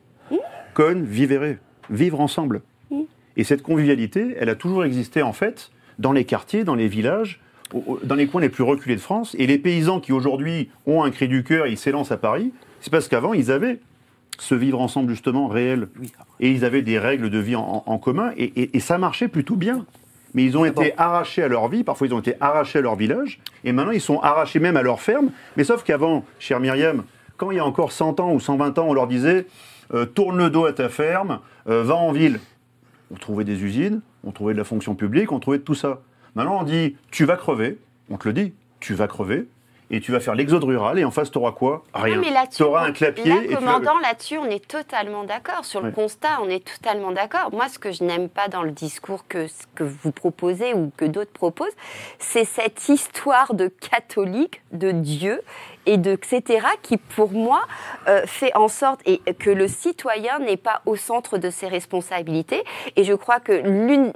Con, 0.80 1.02
vivere, 1.04 1.56
vivre 1.90 2.20
ensemble. 2.22 2.62
Et 3.36 3.44
cette 3.44 3.62
convivialité, 3.62 4.34
elle 4.40 4.48
a 4.48 4.54
toujours 4.54 4.82
existé 4.84 5.20
en 5.20 5.34
fait 5.34 5.70
dans 5.98 6.12
les 6.12 6.24
quartiers, 6.24 6.64
dans 6.64 6.74
les 6.74 6.88
villages, 6.88 7.38
au- 7.74 7.84
au- 7.86 8.00
dans 8.02 8.14
les 8.14 8.26
coins 8.26 8.40
les 8.40 8.48
plus 8.48 8.64
reculés 8.64 8.96
de 8.96 9.00
France. 9.00 9.36
Et 9.38 9.46
les 9.46 9.58
paysans 9.58 10.00
qui 10.00 10.12
aujourd'hui 10.12 10.70
ont 10.86 11.02
un 11.04 11.10
cri 11.10 11.28
du 11.28 11.44
cœur, 11.44 11.66
ils 11.66 11.76
s'élancent 11.76 12.12
à 12.12 12.16
Paris, 12.16 12.52
c'est 12.80 12.90
parce 12.90 13.08
qu'avant 13.08 13.34
ils 13.34 13.50
avaient 13.50 13.78
ce 14.38 14.54
vivre 14.54 14.80
ensemble 14.80 15.10
justement 15.10 15.48
réel. 15.48 15.88
Et 16.40 16.50
ils 16.50 16.64
avaient 16.64 16.80
des 16.80 16.98
règles 16.98 17.28
de 17.28 17.38
vie 17.38 17.56
en, 17.56 17.82
en 17.84 17.98
commun 17.98 18.32
et, 18.38 18.44
et- 18.62 18.74
et 18.78 18.80
ça 18.80 18.96
marchait 18.96 19.28
plutôt 19.28 19.56
bien. 19.56 19.84
Mais 20.32 20.44
ils 20.44 20.56
ont 20.56 20.64
été 20.64 20.94
arrachés 20.96 21.42
à 21.42 21.48
leur 21.48 21.68
vie, 21.68 21.84
parfois 21.84 22.06
ils 22.06 22.14
ont 22.14 22.20
été 22.20 22.36
arrachés 22.40 22.78
à 22.78 22.82
leur 22.82 22.96
village, 22.96 23.38
et 23.64 23.72
maintenant 23.72 23.92
ils 23.92 24.00
sont 24.00 24.18
arrachés 24.20 24.60
même 24.60 24.78
à 24.78 24.82
leur 24.82 25.02
ferme. 25.02 25.28
Mais 25.58 25.64
sauf 25.64 25.82
qu'avant, 25.84 26.24
chère 26.38 26.58
Myriam, 26.58 27.04
quand 27.36 27.50
il 27.50 27.58
y 27.58 27.60
a 27.60 27.66
encore 27.66 27.92
100 27.92 28.18
ans 28.20 28.32
ou 28.32 28.40
120 28.40 28.78
ans, 28.78 28.86
on 28.88 28.94
leur 28.94 29.08
disait 29.08 29.46
euh, 29.94 30.04
tourne 30.06 30.38
le 30.38 30.50
dos 30.50 30.66
à 30.66 30.72
ta 30.72 30.88
ferme, 30.88 31.40
euh, 31.68 31.82
va 31.82 31.94
en 31.96 32.12
ville. 32.12 32.40
On 33.12 33.16
trouvait 33.16 33.44
des 33.44 33.62
usines, 33.62 34.00
on 34.24 34.32
trouvait 34.32 34.52
de 34.52 34.58
la 34.58 34.64
fonction 34.64 34.94
publique, 34.94 35.32
on 35.32 35.40
trouvait 35.40 35.58
de 35.58 35.64
tout 35.64 35.74
ça. 35.74 36.00
Maintenant 36.34 36.60
on 36.60 36.62
dit 36.64 36.96
tu 37.10 37.24
vas 37.24 37.36
crever, 37.36 37.78
on 38.10 38.16
te 38.16 38.28
le 38.28 38.34
dit, 38.34 38.52
tu 38.78 38.94
vas 38.94 39.08
crever, 39.08 39.48
et 39.92 40.00
tu 40.00 40.12
vas 40.12 40.20
faire 40.20 40.36
l'exode 40.36 40.62
rural, 40.62 41.00
et 41.00 41.04
en 41.04 41.10
face 41.10 41.32
tu 41.32 41.38
auras 41.38 41.50
quoi? 41.50 41.82
Rien. 41.92 42.14
Non, 42.14 42.22
mais 42.22 42.30
là-dessus, 42.30 42.58
tu 42.58 42.62
auras 42.62 42.86
un 42.86 42.92
clapier, 42.92 43.28
là, 43.28 43.42
et 43.42 43.48
vas- 43.48 43.56
commandant, 43.56 43.98
là-dessus, 43.98 44.38
on 44.38 44.44
est 44.44 44.64
totalement 44.64 45.24
d'accord. 45.24 45.64
Sur 45.64 45.80
le 45.80 45.90
constat, 45.90 46.40
on 46.42 46.48
est 46.48 46.64
totalement 46.64 47.10
d'accord. 47.10 47.50
Moi, 47.52 47.68
ce 47.68 47.80
que 47.80 47.90
je 47.90 48.04
n'aime 48.04 48.28
pas 48.28 48.46
dans 48.46 48.62
le 48.62 48.70
discours 48.70 49.26
que, 49.26 49.48
ce 49.48 49.64
que 49.74 49.82
vous 49.82 50.12
proposez 50.12 50.74
ou 50.74 50.92
que 50.96 51.04
d'autres 51.04 51.32
proposent, 51.32 51.74
c'est 52.20 52.44
cette 52.44 52.88
histoire 52.88 53.54
de 53.54 53.66
catholique, 53.66 54.62
de 54.70 54.92
Dieu 54.92 55.40
et 55.86 55.96
de 55.96 56.10
etc. 56.12 56.66
qui, 56.82 56.96
pour 56.96 57.32
moi, 57.32 57.62
euh, 58.08 58.22
fait 58.26 58.54
en 58.56 58.68
sorte 58.68 59.00
et 59.06 59.20
que 59.38 59.50
le 59.50 59.66
citoyen 59.68 60.38
n'est 60.38 60.56
pas 60.56 60.82
au 60.86 60.96
centre 60.96 61.38
de 61.38 61.50
ses 61.50 61.66
responsabilités. 61.68 62.62
Et 62.96 63.04
je 63.04 63.14
crois 63.14 63.40
que 63.40 63.52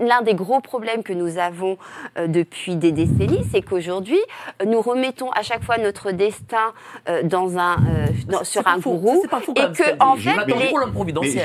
l'un 0.02 0.22
des 0.22 0.34
gros 0.34 0.60
problèmes 0.60 1.02
que 1.02 1.12
nous 1.12 1.38
avons 1.38 1.78
euh, 2.18 2.26
depuis 2.26 2.76
des 2.76 2.92
décennies, 2.92 3.44
c'est 3.52 3.62
qu'aujourd'hui, 3.62 4.18
nous 4.66 4.80
remettons 4.80 5.30
à 5.30 5.42
chaque 5.42 5.62
fois 5.62 5.78
notre 5.78 6.10
destin 6.12 6.72
euh, 7.08 7.22
dans 7.22 7.58
un, 7.58 7.74
euh, 7.76 8.06
dans- 8.28 8.44
sur 8.44 8.66
un 8.66 8.78
gourou. 8.78 9.22
Et 9.52 9.72
que, 9.72 9.82
en 10.00 10.16
fait, 10.16 10.36
les- 10.54 10.66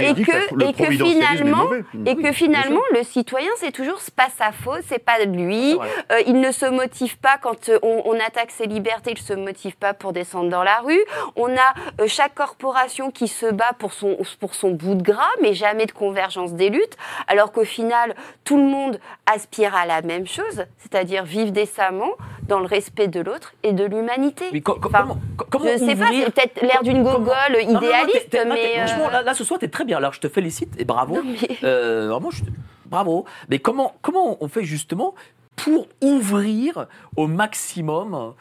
et 0.09 0.13
que 0.23 0.31
et 0.69 0.73
que 0.73 0.83
finalement, 1.13 1.65
et 2.05 2.15
que 2.15 2.31
finalement, 2.31 2.81
le 2.93 3.03
citoyen, 3.03 3.49
c'est 3.57 3.71
toujours 3.71 3.99
pas 4.15 4.27
sa 4.37 4.51
faute, 4.51 4.81
c'est 4.87 5.03
pas 5.03 5.19
lui. 5.25 5.77
Euh, 6.11 6.19
il 6.27 6.39
ne 6.39 6.51
se 6.51 6.65
motive 6.65 7.17
pas 7.19 7.37
quand 7.41 7.69
on, 7.83 8.01
on 8.05 8.13
attaque 8.19 8.51
ses 8.51 8.65
libertés, 8.65 9.11
il 9.11 9.17
se 9.17 9.33
motive 9.33 9.75
pas 9.77 9.93
pour 9.93 10.08
descendre 10.13 10.49
dans 10.49 10.63
la 10.63 10.79
rue. 10.79 11.03
On 11.35 11.47
a 11.55 11.73
euh, 12.01 12.07
chaque 12.07 12.35
corporation 12.35 13.11
qui 13.11 13.27
se 13.27 13.45
bat 13.51 13.71
pour 13.77 13.93
son 13.93 14.17
pour 14.39 14.55
son 14.55 14.71
bout 14.71 14.95
de 14.95 15.03
gras, 15.03 15.29
mais 15.41 15.53
jamais 15.53 15.85
de 15.85 15.91
convergence 15.91 16.53
des 16.53 16.69
luttes. 16.69 16.97
Alors 17.27 17.51
qu'au 17.51 17.65
final, 17.65 18.15
tout 18.43 18.57
le 18.57 18.63
monde 18.63 18.99
aspire 19.25 19.75
à 19.75 19.85
la 19.85 20.01
même 20.01 20.27
chose, 20.27 20.65
c'est-à-dire 20.77 21.23
vivre 21.23 21.51
décemment 21.51 22.11
dans 22.47 22.59
le 22.59 22.65
respect 22.65 23.07
de 23.07 23.19
l'autre 23.19 23.53
et 23.63 23.73
de 23.73 23.83
l'humanité. 23.85 24.45
Mais 24.51 24.61
co- 24.61 24.77
Enfin, 24.83 25.01
comment, 25.01 25.17
co- 25.37 25.45
comment 25.49 25.65
je 25.65 25.77
sais 25.77 25.95
pas, 25.95 26.07
c'est 26.11 26.31
peut-être 26.31 26.61
l'air 26.61 26.81
d'une 26.83 27.03
gogole 27.03 27.33
Non, 27.51 27.73
non, 27.73 27.73
non, 27.73 27.81
idéaliste, 27.81 28.37
mais, 28.47 28.77
Franchement, 28.87 29.09
là, 29.09 29.21
là, 29.21 29.33
ce 29.35 29.43
soir, 29.43 29.59
t'es 29.59 29.67
très 29.67 29.85
bien. 29.85 29.97
Alors, 29.97 30.13
je 30.13 30.19
te 30.19 30.27
félicite 30.29 30.73
et 30.79 30.85
bravo. 30.85 31.19
Mais- 31.23 31.57
Euh, 31.63 32.07
vraiment, 32.09 32.31
je 32.31 32.43
te- 32.43 32.49
bravo. 32.87 33.25
Mais 33.49 33.59
comment, 33.59 33.93
comment 34.01 34.37
on 34.41 34.47
fait 34.47 34.63
justement 34.63 35.13
pour 35.55 35.87
ouvrir 36.01 36.87
au 37.17 37.27
maximum 37.27 38.33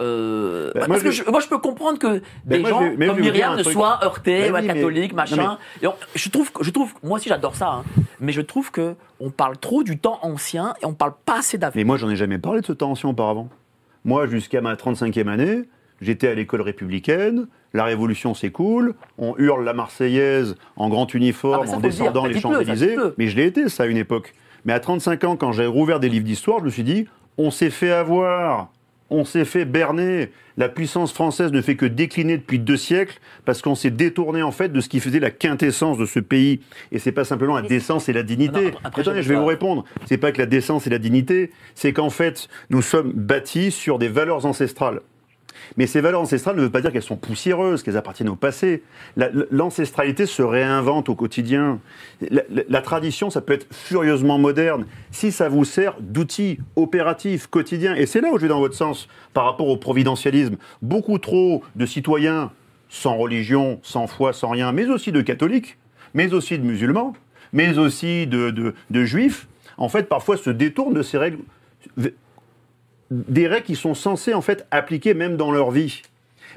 euh, 0.00 0.70
Ben, 0.74 0.86
parce 0.86 1.02
moi, 1.02 1.10
je- 1.10 1.22
je, 1.24 1.30
moi, 1.30 1.40
je 1.40 1.48
peux 1.48 1.58
comprendre 1.58 1.98
que 1.98 2.20
des 2.44 2.58
moi, 2.58 2.68
je 2.68 2.74
gens 2.74 2.80
vais- 2.80 2.96
mais 2.96 3.06
je 3.06 3.10
comme 3.12 3.20
Myriam 3.20 3.56
ne 3.56 3.62
soient 3.62 4.00
heurtés, 4.04 4.50
Ben 4.50 4.60
mais- 4.62 4.66
catholiques, 4.66 5.12
non, 5.12 5.16
machin. 5.16 5.58
On- 5.84 5.92
je 6.14 6.28
trouve, 6.30 6.50
je 6.60 6.70
trouve, 6.70 6.92
moi 7.02 7.18
aussi, 7.18 7.28
j'adore 7.28 7.54
ça. 7.54 7.68
hein. 7.68 7.84
mais 8.20 8.32
je 8.32 8.40
trouve 8.40 8.70
que 8.70 8.94
on 9.20 9.30
parle 9.30 9.56
trop 9.58 9.82
du 9.82 9.98
temps 9.98 10.18
ancien 10.22 10.74
et 10.82 10.86
on 10.86 10.94
parle 10.94 11.12
pas 11.26 11.38
assez 11.38 11.58
d'avenir. 11.58 11.84
Mais 11.84 11.86
moi, 11.86 11.96
j'en 11.98 12.08
ai 12.10 12.16
jamais 12.16 12.38
parlé 12.38 12.60
de 12.60 12.66
ce 12.66 12.72
temps 12.72 12.90
ancien 12.92 13.08
auparavant. 13.10 13.48
Moi, 14.04 14.26
jusqu'à 14.26 14.60
ma 14.60 14.76
35e 14.76 15.28
année, 15.28 15.62
j'étais 16.00 16.28
à 16.28 16.34
l'école 16.34 16.60
républicaine, 16.62 17.46
la 17.72 17.84
Révolution 17.84 18.34
s'écoule, 18.34 18.94
on 19.18 19.34
hurle 19.38 19.64
la 19.64 19.72
Marseillaise 19.74 20.54
en 20.76 20.88
grand 20.88 21.06
Ah, 21.12 21.16
uniforme, 21.16 21.62
mais 21.62 21.66
ça, 21.70 21.76
en 21.76 21.80
descendant 21.80 22.22
dire. 22.22 22.32
les 22.32 22.40
Champs-Élysées. 22.40 22.96
Mais 23.18 23.26
je 23.28 23.36
l'ai 23.36 23.46
été, 23.46 23.68
ça, 23.68 23.82
à 23.82 23.86
une 23.86 23.96
époque. 23.96 24.32
Mais 24.64 24.72
à 24.72 24.80
35 24.80 25.24
ans, 25.24 25.36
quand 25.36 25.52
j'ai 25.52 25.66
rouvert 25.66 26.00
des 26.00 26.08
livres 26.08 26.24
d'histoire, 26.24 26.60
je 26.60 26.64
me 26.64 26.70
suis 26.70 26.84
dit, 26.84 27.06
on 27.36 27.50
s'est 27.50 27.70
fait 27.70 27.90
avoir 27.90 28.68
on 29.10 29.24
s'est 29.24 29.44
fait 29.44 29.64
berner. 29.64 30.30
La 30.56 30.68
puissance 30.68 31.12
française 31.12 31.50
ne 31.52 31.60
fait 31.60 31.74
que 31.74 31.86
décliner 31.86 32.38
depuis 32.38 32.58
deux 32.60 32.76
siècles 32.76 33.18
parce 33.44 33.60
qu'on 33.60 33.74
s'est 33.74 33.90
détourné 33.90 34.42
en 34.42 34.52
fait 34.52 34.68
de 34.70 34.80
ce 34.80 34.88
qui 34.88 35.00
faisait 35.00 35.18
la 35.20 35.30
quintessence 35.30 35.98
de 35.98 36.06
ce 36.06 36.20
pays. 36.20 36.60
Et 36.92 36.98
c'est 36.98 37.12
pas 37.12 37.24
simplement 37.24 37.56
la 37.56 37.62
décence 37.62 38.08
et 38.08 38.12
la 38.12 38.22
dignité. 38.22 38.60
Non, 38.66 38.70
non, 38.70 38.78
après, 38.84 39.02
Attendez, 39.02 39.22
je 39.22 39.28
vais 39.28 39.34
pas. 39.34 39.40
vous 39.40 39.46
répondre. 39.46 39.84
C'est 40.06 40.16
pas 40.18 40.30
que 40.32 40.38
la 40.38 40.46
décence 40.46 40.86
et 40.86 40.90
la 40.90 40.98
dignité, 40.98 41.50
c'est 41.74 41.92
qu'en 41.92 42.10
fait, 42.10 42.48
nous 42.70 42.82
sommes 42.82 43.12
bâtis 43.12 43.72
sur 43.72 43.98
des 43.98 44.08
valeurs 44.08 44.46
ancestrales. 44.46 45.00
Mais 45.76 45.86
ces 45.86 46.00
valeurs 46.00 46.20
ancestrales 46.20 46.56
ne 46.56 46.62
veut 46.62 46.70
pas 46.70 46.80
dire 46.80 46.92
qu'elles 46.92 47.02
sont 47.02 47.16
poussiéreuses, 47.16 47.82
qu'elles 47.82 47.96
appartiennent 47.96 48.28
au 48.28 48.36
passé. 48.36 48.82
La- 49.16 49.30
L'ancestralité 49.50 50.26
se 50.26 50.42
réinvente 50.42 51.08
au 51.08 51.14
quotidien. 51.14 51.80
La, 52.68 52.80
tradition, 52.82 53.30
ça 53.30 53.40
peut 53.40 53.52
être 53.52 53.66
furieusement 53.74 54.38
moderne 54.38 54.86
si 55.10 55.32
ça 55.32 55.48
vous 55.48 55.64
sert 55.64 55.96
d'outil 56.00 56.58
opératif, 56.76 57.46
quotidien. 57.46 57.94
Et 57.94 58.06
c'est 58.06 58.20
là 58.20 58.28
où 58.32 58.36
je 58.36 58.42
vais 58.42 58.48
dans 58.48 58.60
votre 58.60 58.74
sens 58.76 59.08
par 59.32 59.44
rapport 59.44 59.68
au 59.68 59.76
providentialisme. 59.76 60.56
Beaucoup 60.82 61.18
trop 61.18 61.62
de 61.76 61.86
citoyens 61.86 62.50
sans 62.88 63.16
religion, 63.16 63.80
sans 63.82 64.06
foi, 64.06 64.32
sans 64.32 64.50
rien, 64.50 64.72
mais 64.72 64.86
aussi 64.86 65.10
de 65.12 65.20
catholiques, 65.20 65.78
mais 66.14 66.32
aussi 66.32 66.58
de 66.58 66.64
musulmans, 66.64 67.14
mais 67.52 67.78
aussi 67.78 68.26
de 68.26 68.74
juifs, 69.04 69.48
en 69.76 69.88
fait, 69.88 70.08
parfois 70.08 70.36
se 70.36 70.50
détournent 70.50 70.94
de 70.94 71.02
ces 71.02 71.18
règles 71.18 71.38
des 73.10 73.46
règles 73.46 73.66
qui 73.66 73.76
sont 73.76 73.94
censées 73.94 74.34
en 74.34 74.40
fait 74.40 74.66
appliquer 74.70 75.14
même 75.14 75.36
dans 75.36 75.50
leur 75.50 75.70
vie. 75.70 76.02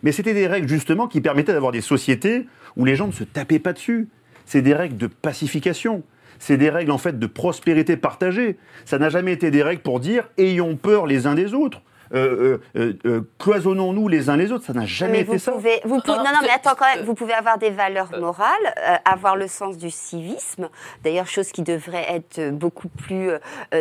Mais 0.04 0.12
c'était 0.12 0.34
des 0.34 0.48
règles 0.48 0.68
justement 0.68 1.08
qui 1.08 1.22
permettaient 1.22 1.54
d'avoir 1.54 1.72
des 1.72 1.82
sociétés 1.82 2.48
où 2.76 2.86
les 2.86 2.96
gens 2.96 3.08
ne 3.08 3.12
se 3.12 3.24
tapaient 3.24 3.60
pas 3.60 3.74
dessus. 3.74 4.08
C'est 4.46 4.62
des 4.62 4.74
règles 4.74 4.98
de 4.98 5.08
pacification. 5.08 6.04
C'est 6.40 6.58
des 6.58 6.70
règles 6.70 6.92
en 6.92 6.98
fait 6.98 7.18
de 7.18 7.28
prospérité 7.28 7.98
partagée. 7.98 8.58
Ça 8.86 9.00
n'a 9.00 9.10
jamais 9.10 9.34
été 9.34 9.50
des 9.52 9.64
règles 9.64 9.82
pour 9.82 10.00
dire 10.00 10.30
ayons 10.38 10.76
peur 10.76 11.08
les 11.08 11.26
uns 11.26 11.36
des 11.36 11.54
autres. 11.54 11.82
Euh, 12.14 12.58
euh, 12.76 12.94
euh, 13.06 13.22
cloisonnons-nous 13.40 14.08
les 14.08 14.30
uns 14.30 14.38
les 14.38 14.52
autres. 14.52 14.66
Ça 14.66 14.74
n'a 14.74 14.86
jamais 14.86 15.12
Mais 15.14 15.20
été 15.22 15.32
vous 15.34 15.40
ça. 15.40 15.52
Pouvez, 15.52 15.80
vous 15.86 16.00
pouvez- 16.02 16.18
Non, 16.18 16.24
non, 16.24 16.40
mais 16.42 16.50
attends 16.50 16.76
quand 16.78 16.86
même. 16.96 17.06
Vous 17.06 17.14
pouvez 17.14 17.34
avoir 17.34 17.58
des 17.58 17.70
valeurs 17.70 18.10
morales, 18.20 18.48
euh, 18.90 18.96
avoir 19.06 19.36
le 19.36 19.48
sens 19.48 19.78
du 19.78 19.90
civisme. 19.92 20.70
D'ailleurs, 21.04 21.28
chose 21.28 21.52
qui 21.52 21.62
devrait 21.64 22.06
être 22.10 22.52
beaucoup 22.52 22.88
plus 22.90 23.30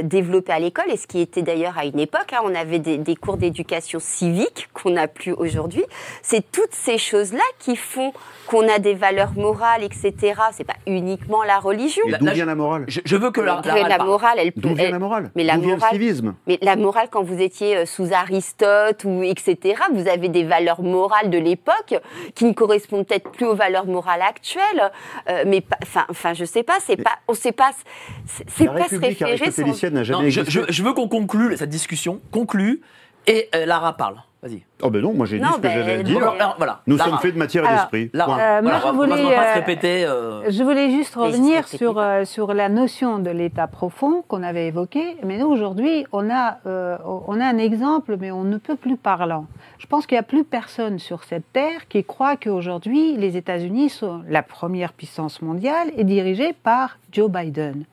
développée 0.02 0.52
à 0.52 0.58
l'école 0.58 0.90
et 0.90 0.96
ce 0.96 1.06
qui 1.06 1.20
était 1.20 1.42
d'ailleurs 1.42 1.78
à 1.78 1.84
une 1.84 1.98
époque. 1.98 2.32
hein, 2.32 2.40
on 2.44 2.54
avait 2.54 2.78
des, 2.78 2.98
des 2.98 3.16
cours 3.16 3.36
d'éducation 3.36 3.98
civique 4.00 4.68
qu'on 4.74 4.90
n'a 4.90 5.08
plus 5.08 5.32
aujourd'hui. 5.32 5.84
C'est 6.22 6.50
toutes 6.50 6.74
ces 6.74 6.98
choses-là 6.98 7.42
qui 7.58 7.76
font 7.76 8.12
qu'on 8.46 8.68
a 8.68 8.78
des 8.78 8.94
valeurs 8.94 9.32
morales, 9.34 9.82
etc. 9.82 10.34
C'est 10.52 10.64
pas 10.64 10.76
uniquement 10.86 11.42
la 11.42 11.58
religion. 11.58 12.02
La- 12.08 12.18
d'où 12.18 12.26
la- 12.26 12.32
vient 12.32 12.44
la 12.46 12.54
morale? 12.54 12.84
Je, 12.88 13.00
je 13.04 13.16
veux 13.16 13.30
que 13.30 13.40
la, 13.40 13.60
la 13.64 13.96
parle. 13.96 14.06
morale, 14.08 14.38
elle 14.38 14.52
peut. 14.52 14.60
D'où 14.60 14.74
vient 14.74 14.90
la 14.90 14.98
morale? 14.98 15.30
mais 15.34 15.44
la 15.44 15.54
D'où 15.56 15.62
vient 15.62 15.76
morale- 15.76 15.90
le 15.92 15.98
civisme? 15.98 16.34
Mais 16.46 16.58
la 16.62 16.76
morale, 16.76 17.08
quand 17.10 17.22
vous 17.22 17.40
étiez 17.40 17.86
sous 17.86 18.12
Aristote 18.16 19.04
ou 19.04 19.22
etc., 19.22 19.74
vous 19.92 20.08
avez 20.08 20.28
des 20.28 20.44
valeurs 20.44 20.82
morales 20.82 21.30
de 21.30 21.38
l'époque 21.38 21.94
qui 22.34 22.44
ne 22.44 22.52
correspondent 22.52 23.06
peut-être 23.06 23.30
plus 23.30 23.46
aux 23.46 23.54
valeurs 23.54 23.86
morales 23.86 24.22
actuelles. 24.22 24.90
Euh, 25.28 25.44
mais 25.46 25.62
enfin, 25.82 26.04
enfin, 26.10 26.34
je 26.34 26.44
sais 26.44 26.62
pas, 26.62 26.78
c'est 26.80 26.96
pas, 26.96 27.12
on 27.28 27.34
sait 27.34 27.52
pas, 27.52 27.70
c'est 28.26 28.66
pas 28.66 28.88
se 28.88 28.96
référer 28.96 29.36
sans. 29.36 29.42
aristotélicienne 29.44 29.94
n'a 29.94 30.02
jamais 30.04 30.24
Non, 30.24 30.30
je, 30.30 30.40
existé. 30.40 30.64
je- 30.66 30.72
je 30.72 30.82
veux 30.82 30.92
qu'on 30.92 31.08
conclue 31.08 31.56
cette 31.56 31.70
discussion, 31.70 32.20
conclue, 32.32 32.80
et 33.26 33.48
euh, 33.54 33.66
Lara 33.66 33.96
parle. 33.96 34.16
Vas-y. 34.42 34.62
Oh 34.82 34.90
ben 34.90 35.00
non, 35.02 35.14
moi 35.14 35.24
j'ai 35.26 35.38
dit 35.38 35.44
ce 35.46 35.56
que 35.56 35.60
ben, 35.62 35.72
j'avais 35.72 36.16
Alors, 36.16 36.54
voilà. 36.58 36.82
Nous 36.86 36.96
Lara. 36.96 37.08
sommes 37.10 37.18
faits 37.20 37.34
de 37.34 37.38
matière 37.38 37.64
et 37.64 37.68
d'esprit. 37.74 38.10
Euh, 38.14 38.18
moi, 38.18 38.36
voilà, 38.62 38.80
je 38.80 38.86
on 38.86 38.92
va 38.92 39.06
voulais, 39.06 39.34
pas 39.34 39.42
se 39.44 39.48
euh, 39.48 39.54
répéter. 39.54 40.04
euh, 40.04 40.50
Je 40.50 40.62
voulais 40.62 40.90
juste 40.90 41.14
revenir 41.14 41.66
sur, 41.66 41.98
euh, 41.98 42.24
sur 42.26 42.52
la 42.52 42.68
notion 42.68 43.18
de 43.18 43.30
l'état 43.30 43.66
profond 43.66 44.22
qu'on 44.28 44.42
avait 44.42 44.66
évoqué. 44.68 45.16
Mais 45.24 45.38
nous, 45.38 45.46
aujourd'hui, 45.46 46.06
on, 46.12 46.28
a, 46.30 46.58
euh, 46.66 46.98
on 47.26 47.40
a 47.40 47.46
un 47.46 47.56
exemple, 47.58 48.16
mais 48.20 48.30
on 48.30 48.44
ne 48.44 48.58
peut 48.58 48.76
plus 48.76 48.96
parlant. 48.98 49.46
Je 49.78 49.86
pense 49.86 50.06
qu'il 50.06 50.16
n'y 50.16 50.20
a 50.20 50.24
plus 50.24 50.44
personne 50.44 50.98
sur 50.98 51.24
cette 51.24 51.50
terre 51.54 51.88
qui 51.88 52.04
croit 52.04 52.36
qu'aujourd'hui, 52.36 53.16
les 53.16 53.36
États-Unis 53.38 53.88
sont 53.88 54.20
la 54.28 54.42
première 54.42 54.92
puissance 54.92 55.40
mondiale 55.40 55.88
et 55.96 56.04
dirigée 56.04 56.52
par 56.52 56.98
Joe 57.10 57.30
Biden. 57.30 57.84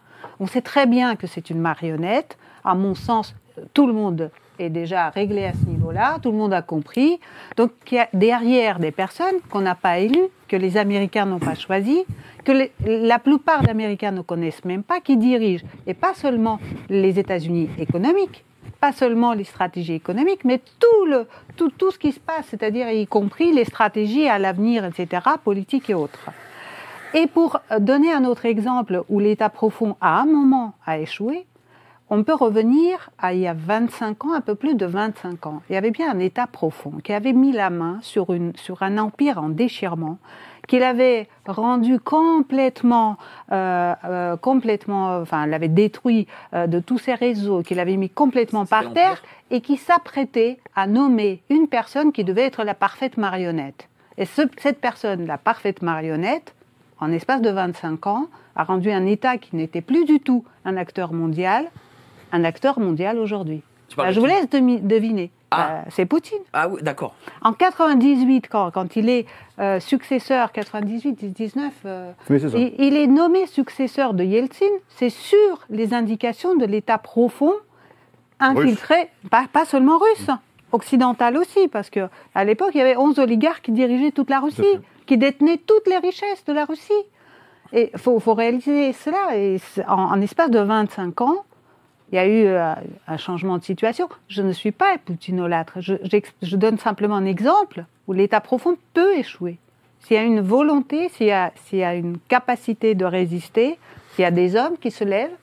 On 0.42 0.48
sait 0.48 0.62
très 0.62 0.88
bien 0.88 1.16
que 1.16 1.26
c'est 1.26 1.50
une 1.50 1.60
marionnette. 1.60 2.38
À 2.66 2.76
mon 2.76 2.96
sens, 2.96 3.34
tout 3.74 3.88
le 3.88 3.94
monde 3.94 4.30
est 4.60 4.70
déjà 4.70 5.10
réglé 5.10 5.46
à 5.46 5.54
ce 5.54 5.66
niveau-là, 5.66 6.18
tout 6.22 6.32
le 6.32 6.38
monde 6.38 6.54
a 6.54 6.62
compris. 6.62 7.20
Donc 7.58 7.72
derrière 8.14 8.80
des 8.80 8.92
personnes 8.92 9.36
qu'on 9.50 9.62
n'a 9.62 9.76
pas 9.76 10.00
élues, 10.00 10.30
que 10.48 10.56
les 10.56 10.78
Américains 10.78 11.26
n'ont 11.26 11.40
pas 11.40 11.56
choisies, 11.56 12.04
que 12.44 12.70
la 12.86 13.20
plupart 13.20 13.64
d'Américains 13.64 14.12
ne 14.12 14.22
connaissent 14.22 14.66
même 14.66 14.84
pas, 14.84 15.00
qui 15.00 15.18
dirigent, 15.18 15.66
et 15.88 15.94
pas 15.94 16.14
seulement 16.14 16.60
les 16.90 17.18
États-Unis 17.20 17.70
économiques, 17.80 18.44
pas 18.80 18.92
seulement 18.92 19.34
les 19.34 19.46
stratégies 19.46 19.94
économiques, 19.94 20.44
mais 20.44 20.60
tout, 20.80 21.06
le, 21.06 21.26
tout, 21.56 21.70
tout 21.70 21.92
ce 21.92 21.98
qui 21.98 22.12
se 22.12 22.20
passe, 22.20 22.46
c'est-à-dire 22.50 22.90
y 22.92 23.08
compris 23.08 23.52
les 23.54 23.66
stratégies 23.66 24.28
à 24.28 24.38
l'avenir, 24.40 24.86
etc., 24.86 25.24
politiques 25.44 25.90
et 25.90 25.94
autres. 25.94 26.30
Et 27.14 27.28
pour 27.28 27.62
donner 27.80 28.12
un 28.12 28.26
autre 28.26 28.46
exemple 28.46 29.04
où 29.08 29.20
l'État 29.20 29.50
profond, 29.50 29.96
à 30.02 30.20
un 30.22 30.26
moment, 30.26 30.74
a 30.86 30.98
échoué, 30.98 31.46
on 32.14 32.24
peut 32.24 32.36
revenir 32.36 33.10
à 33.18 33.34
il 33.34 33.40
y 33.40 33.48
a 33.48 33.54
25 33.56 34.26
ans, 34.26 34.34
un 34.34 34.42
peu 34.42 34.54
plus 34.54 34.76
de 34.76 34.86
25 34.86 35.48
ans. 35.48 35.62
Il 35.70 35.74
y 35.74 35.76
avait 35.78 35.90
bien 35.90 36.12
un 36.12 36.20
État 36.20 36.46
profond 36.46 36.92
qui 37.04 37.12
avait 37.12 37.34
mis 37.34 37.52
la 37.52 37.70
main 37.72 37.98
sur, 38.02 38.34
une, 38.34 38.56
sur 38.56 38.84
un 38.84 39.00
empire 39.00 39.40
en 39.40 39.50
déchirement, 39.50 40.20
qu'il 40.68 40.84
avait 40.84 41.28
rendu 41.48 42.00
complètement, 42.00 43.18
euh, 43.52 43.94
euh, 44.06 44.38
complètement, 44.38 45.18
enfin, 45.18 45.48
l'avait 45.48 45.68
détruit 45.70 46.28
euh, 46.54 46.68
de 46.68 46.80
tous 46.80 47.00
ses 47.00 47.16
réseaux, 47.16 47.64
qu'il 47.64 47.80
avait 47.80 47.98
mis 47.98 48.10
complètement 48.12 48.66
par 48.68 48.84
terre 48.94 49.24
et 49.50 49.62
qui 49.62 49.78
s'apprêtait 49.78 50.60
à 50.76 50.86
nommer 50.86 51.42
une 51.50 51.68
personne 51.68 52.12
qui 52.12 52.24
devait 52.24 52.44
être 52.46 52.64
la 52.64 52.76
parfaite 52.76 53.18
marionnette. 53.18 53.90
Et 54.18 54.26
ce- 54.26 54.44
cette 54.58 54.80
personne, 54.80 55.26
la 55.26 55.40
parfaite 55.40 55.82
marionnette, 55.82 56.54
en 57.00 57.12
espace 57.12 57.42
de 57.42 57.50
25 57.50 58.06
ans, 58.08 58.28
a 58.56 58.64
rendu 58.64 58.92
un 58.92 59.06
État 59.08 59.38
qui 59.40 59.56
n'était 59.56 59.82
plus 59.82 60.06
du 60.06 60.20
tout 60.20 60.46
un 60.64 60.78
acteur 60.78 61.12
mondial, 61.12 61.66
un 62.34 62.44
acteur 62.44 62.80
mondial 62.80 63.18
aujourd'hui. 63.20 63.62
Bah, 63.96 64.12
je 64.12 64.20
vous 64.20 64.26
laisse 64.26 64.50
deviner. 64.50 65.32
Ah. 65.52 65.84
Bah, 65.86 65.92
c'est 65.92 66.06
Poutine. 66.06 66.40
Ah 66.52 66.68
oui, 66.68 66.82
d'accord. 66.82 67.14
En 67.44 67.54
98, 67.54 68.48
quand, 68.50 68.72
quand 68.72 68.96
il 68.96 69.08
est 69.08 69.28
euh, 69.60 69.80
successeur, 69.80 70.52
98, 70.52 71.32
19, 71.32 71.74
euh, 71.86 72.12
Oui, 72.30 72.42
il, 72.56 72.74
il 72.80 72.98
est 72.98 73.06
nommé 73.08 73.46
successeur 73.46 74.16
de 74.16 74.24
Yeltsin, 74.24 74.66
c'est 74.90 75.10
sur 75.10 75.60
les 75.70 75.94
indications 75.94 76.56
de 76.56 76.66
l'État 76.66 76.98
profond 76.98 77.54
infiltré, 78.40 79.10
pas, 79.30 79.46
pas 79.52 79.66
seulement 79.66 80.00
russe, 80.00 80.28
occidental 80.72 81.38
aussi, 81.38 81.68
parce 81.68 81.90
que 81.92 82.10
à 82.34 82.44
l'époque, 82.44 82.72
il 82.74 82.80
y 82.80 82.82
avait 82.82 82.98
11 82.98 83.20
oligarques 83.20 83.64
qui 83.66 83.72
dirigeaient 83.72 84.12
toute 84.12 84.32
la 84.32 84.40
Russie, 84.40 84.80
qui 85.06 85.18
détenaient 85.18 85.62
toutes 85.66 85.88
les 85.88 85.98
richesses 85.98 86.44
de 86.46 86.54
la 86.54 86.66
Russie. 86.66 86.92
Et 87.72 87.92
il 87.94 88.00
faut, 88.00 88.20
faut 88.20 88.34
réaliser 88.34 88.92
cela. 88.94 89.38
Et 89.38 89.58
en, 89.88 89.94
en 90.12 90.22
espace 90.22 90.50
de 90.50 90.60
25 90.60 91.22
ans, 91.22 91.44
il 92.14 92.18
y 92.18 92.20
a 92.20 92.28
eu 92.28 92.46
euh, 92.46 92.74
un 93.08 93.18
changement 93.18 93.58
de 93.58 93.64
situation. 93.64 94.08
Je 94.28 94.44
ne 94.44 94.52
suis 94.52 94.72
pas 94.72 94.98
poutinolâtre. 95.04 95.82
Je, 95.82 95.96
je 96.44 96.56
donne 96.56 96.78
simplement 96.78 97.16
un 97.16 97.26
exemple 97.26 97.86
où 98.08 98.14
l'État 98.14 98.40
profond 98.40 98.78
peut 98.94 99.18
échouer. 99.18 99.58
S'il 100.02 100.18
y 100.18 100.20
a 100.20 100.24
une 100.24 100.42
volonté, 100.42 101.10
s'il 101.10 101.26
y 101.26 101.32
a, 101.32 101.52
s'il 101.66 101.80
y 101.80 101.84
a 101.84 101.96
une 101.96 102.20
capacité 102.30 102.94
de 102.94 103.04
résister, 103.04 103.80
s'il 104.14 104.22
y 104.22 104.26
a 104.26 104.32
des 104.32 104.56
hommes 104.56 104.78
qui 104.80 104.92
se 104.92 105.04
lèvent, 105.04 105.36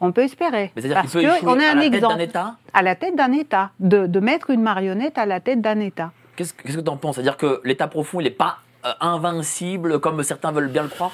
on 0.00 0.10
peut 0.10 0.22
espérer. 0.22 0.72
Mais 0.74 0.82
c'est-à-dire 0.82 1.02
Parce 1.02 1.40
qu'on 1.40 1.60
a 1.60 1.64
à 1.64 1.70
un 1.70 1.74
la 1.76 1.82
tête 1.82 1.92
d'un 1.92 1.96
exemple 1.96 2.20
État? 2.22 2.56
À 2.72 2.82
la 2.82 2.94
tête 2.96 3.14
d'un 3.14 3.32
État, 3.32 3.70
de, 3.78 4.08
de 4.08 4.20
mettre 4.20 4.50
une 4.50 4.62
marionnette 4.62 5.16
à 5.16 5.26
la 5.26 5.38
tête 5.38 5.60
d'un 5.60 5.78
État. 5.78 6.10
Qu'est-ce 6.34 6.52
que 6.54 6.64
qu'est-ce 6.64 6.78
que 6.78 6.82
tu 6.82 6.90
en 6.90 6.96
penses? 6.96 7.14
C'est-à-dire 7.14 7.36
que 7.36 7.60
l'État 7.62 7.86
profond, 7.86 8.18
il 8.18 8.24
n'est 8.24 8.30
pas 8.30 8.58
euh, 8.84 8.90
invincible 9.00 10.00
comme 10.00 10.20
certains 10.24 10.50
veulent 10.50 10.72
bien 10.72 10.82
le 10.82 10.88
croire? 10.88 11.12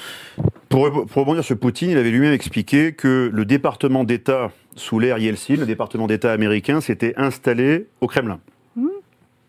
Pour, 0.71 0.89
pour 0.89 1.23
rebondir 1.23 1.45
sur 1.45 1.59
Poutine, 1.59 1.91
il 1.91 1.99
avait 1.99 2.11
lui-même 2.11 2.33
expliqué 2.33 2.93
que 2.93 3.29
le 3.33 3.45
département 3.45 4.05
d'État 4.05 4.53
sous 4.77 4.99
l'ère 4.99 5.19
Yeltsin, 5.19 5.57
le 5.57 5.67
département 5.67 6.07
d'État 6.07 6.33
américain, 6.33 6.81
s'était 6.81 7.15
installé 7.17 7.87
au 8.01 8.07
Kremlin. 8.07 8.41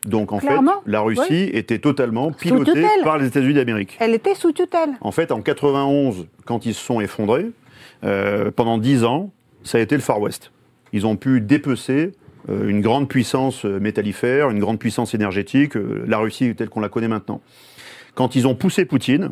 Donc 0.05 0.31
en 0.31 0.39
Clairement, 0.39 0.81
fait, 0.83 0.91
la 0.91 1.01
Russie 1.01 1.51
était 1.53 1.77
totalement 1.77 2.31
pilotée 2.31 2.87
par 3.03 3.19
les 3.19 3.27
États-Unis 3.27 3.53
d'Amérique. 3.53 3.97
Elle 3.99 4.15
était 4.15 4.33
sous 4.33 4.51
tutelle. 4.51 4.89
En 4.99 5.11
fait, 5.11 5.31
en 5.31 5.41
91, 5.41 6.25
quand 6.45 6.65
ils 6.65 6.73
se 6.73 6.83
sont 6.83 7.01
effondrés, 7.01 7.51
euh, 8.03 8.49
pendant 8.49 8.79
10 8.79 9.03
ans, 9.03 9.31
ça 9.63 9.77
a 9.77 9.81
été 9.81 9.93
le 9.93 10.01
Far 10.01 10.19
West. 10.19 10.51
Ils 10.91 11.05
ont 11.05 11.17
pu 11.17 11.39
dépecer 11.39 12.13
euh, 12.49 12.67
une 12.67 12.81
grande 12.81 13.07
puissance 13.07 13.65
euh, 13.65 13.79
métallifère, 13.79 14.49
une 14.49 14.59
grande 14.59 14.79
puissance 14.79 15.13
énergétique, 15.13 15.77
euh, 15.77 16.03
la 16.07 16.17
Russie 16.17 16.55
telle 16.55 16.69
qu'on 16.69 16.79
la 16.79 16.89
connaît 16.89 17.07
maintenant. 17.07 17.41
Quand 18.15 18.35
ils 18.35 18.47
ont 18.47 18.55
poussé 18.55 18.85
Poutine, 18.85 19.31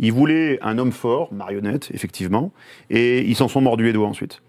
ils 0.00 0.12
voulaient 0.12 0.58
un 0.62 0.78
homme 0.78 0.92
fort, 0.92 1.32
marionnette, 1.32 1.90
effectivement, 1.94 2.52
et 2.90 3.20
ils 3.20 3.36
s'en 3.36 3.48
sont 3.48 3.60
mordus 3.60 3.84
les 3.84 3.92
doigts 3.92 4.08
ensuite. 4.08 4.42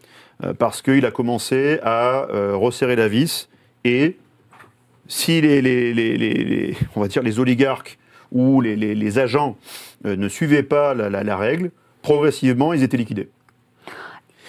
Euh, 0.45 0.53
parce 0.53 0.81
qu'il 0.81 1.05
a 1.05 1.11
commencé 1.11 1.79
à 1.83 2.27
euh, 2.29 2.55
resserrer 2.55 2.95
la 2.95 3.09
vis, 3.09 3.49
et 3.83 4.17
si 5.07 5.41
les, 5.41 5.61
les- 5.61 5.93
les- 5.93 6.17
les- 6.17 6.33
les- 6.33 6.77
on 6.95 7.01
va 7.01 7.07
dire 7.09 7.23
les 7.23 7.39
oligarques 7.39 7.97
ou 8.31 8.61
les, 8.61 8.75
agents 9.19 9.57
euh, 10.05 10.15
ne 10.15 10.29
suivaient 10.29 10.63
pas 10.63 10.93
la, 10.93 11.09
la- 11.09 11.23
la 11.23 11.35
règle, 11.35 11.71
progressivement, 12.01 12.71
ils 12.71 12.83
étaient 12.83 12.95
liquidés. 12.95 13.29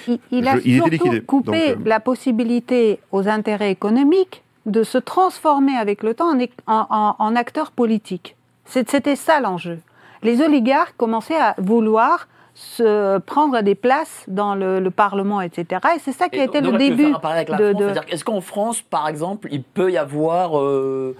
Il, 0.06 0.18
il 0.30 0.46
a 0.48 0.56
Je- 0.56 0.62
il 0.64 0.76
surtout 0.76 1.26
coupé 1.26 1.46
Donc, 1.46 1.56
euh, 1.56 1.88
la 1.88 1.98
possibilité 1.98 3.00
aux 3.10 3.26
intérêts 3.26 3.72
économiques 3.72 4.42
de 4.66 4.84
se 4.84 4.98
transformer 4.98 5.74
avec 5.76 6.02
le 6.04 6.14
temps 6.14 6.32
en, 6.68 7.16
en, 7.18 7.34
acteurs 7.36 7.72
politiques. 7.72 8.36
C'était 8.64 9.16
ça 9.16 9.40
l'enjeu. 9.40 9.80
Les 10.22 10.40
oligarques 10.40 10.94
commençaient 10.96 11.40
à 11.40 11.54
vouloir 11.58 12.28
se 12.62 13.16
prendre 13.20 13.62
des 13.62 13.74
places 13.74 14.24
dans 14.28 14.54
le, 14.54 14.80
le 14.80 14.90
Parlement, 14.90 15.40
etc. 15.40 15.80
Et 15.96 15.98
c'est 15.98 16.12
ça 16.12 16.28
qui 16.28 16.38
a 16.38 16.42
Et 16.42 16.46
été 16.46 16.60
donc 16.60 16.72
le 16.72 16.78
début 16.78 17.04
de, 17.06 17.10
France, 17.12 17.22
de- 17.48 18.12
Est-ce 18.12 18.22
qu'en 18.24 18.42
France, 18.42 18.82
par 18.82 19.08
exemple, 19.08 19.48
il 19.50 19.62
peut 19.62 19.90
y 19.90 19.96
avoir 19.96 20.58
euh, 20.58 21.16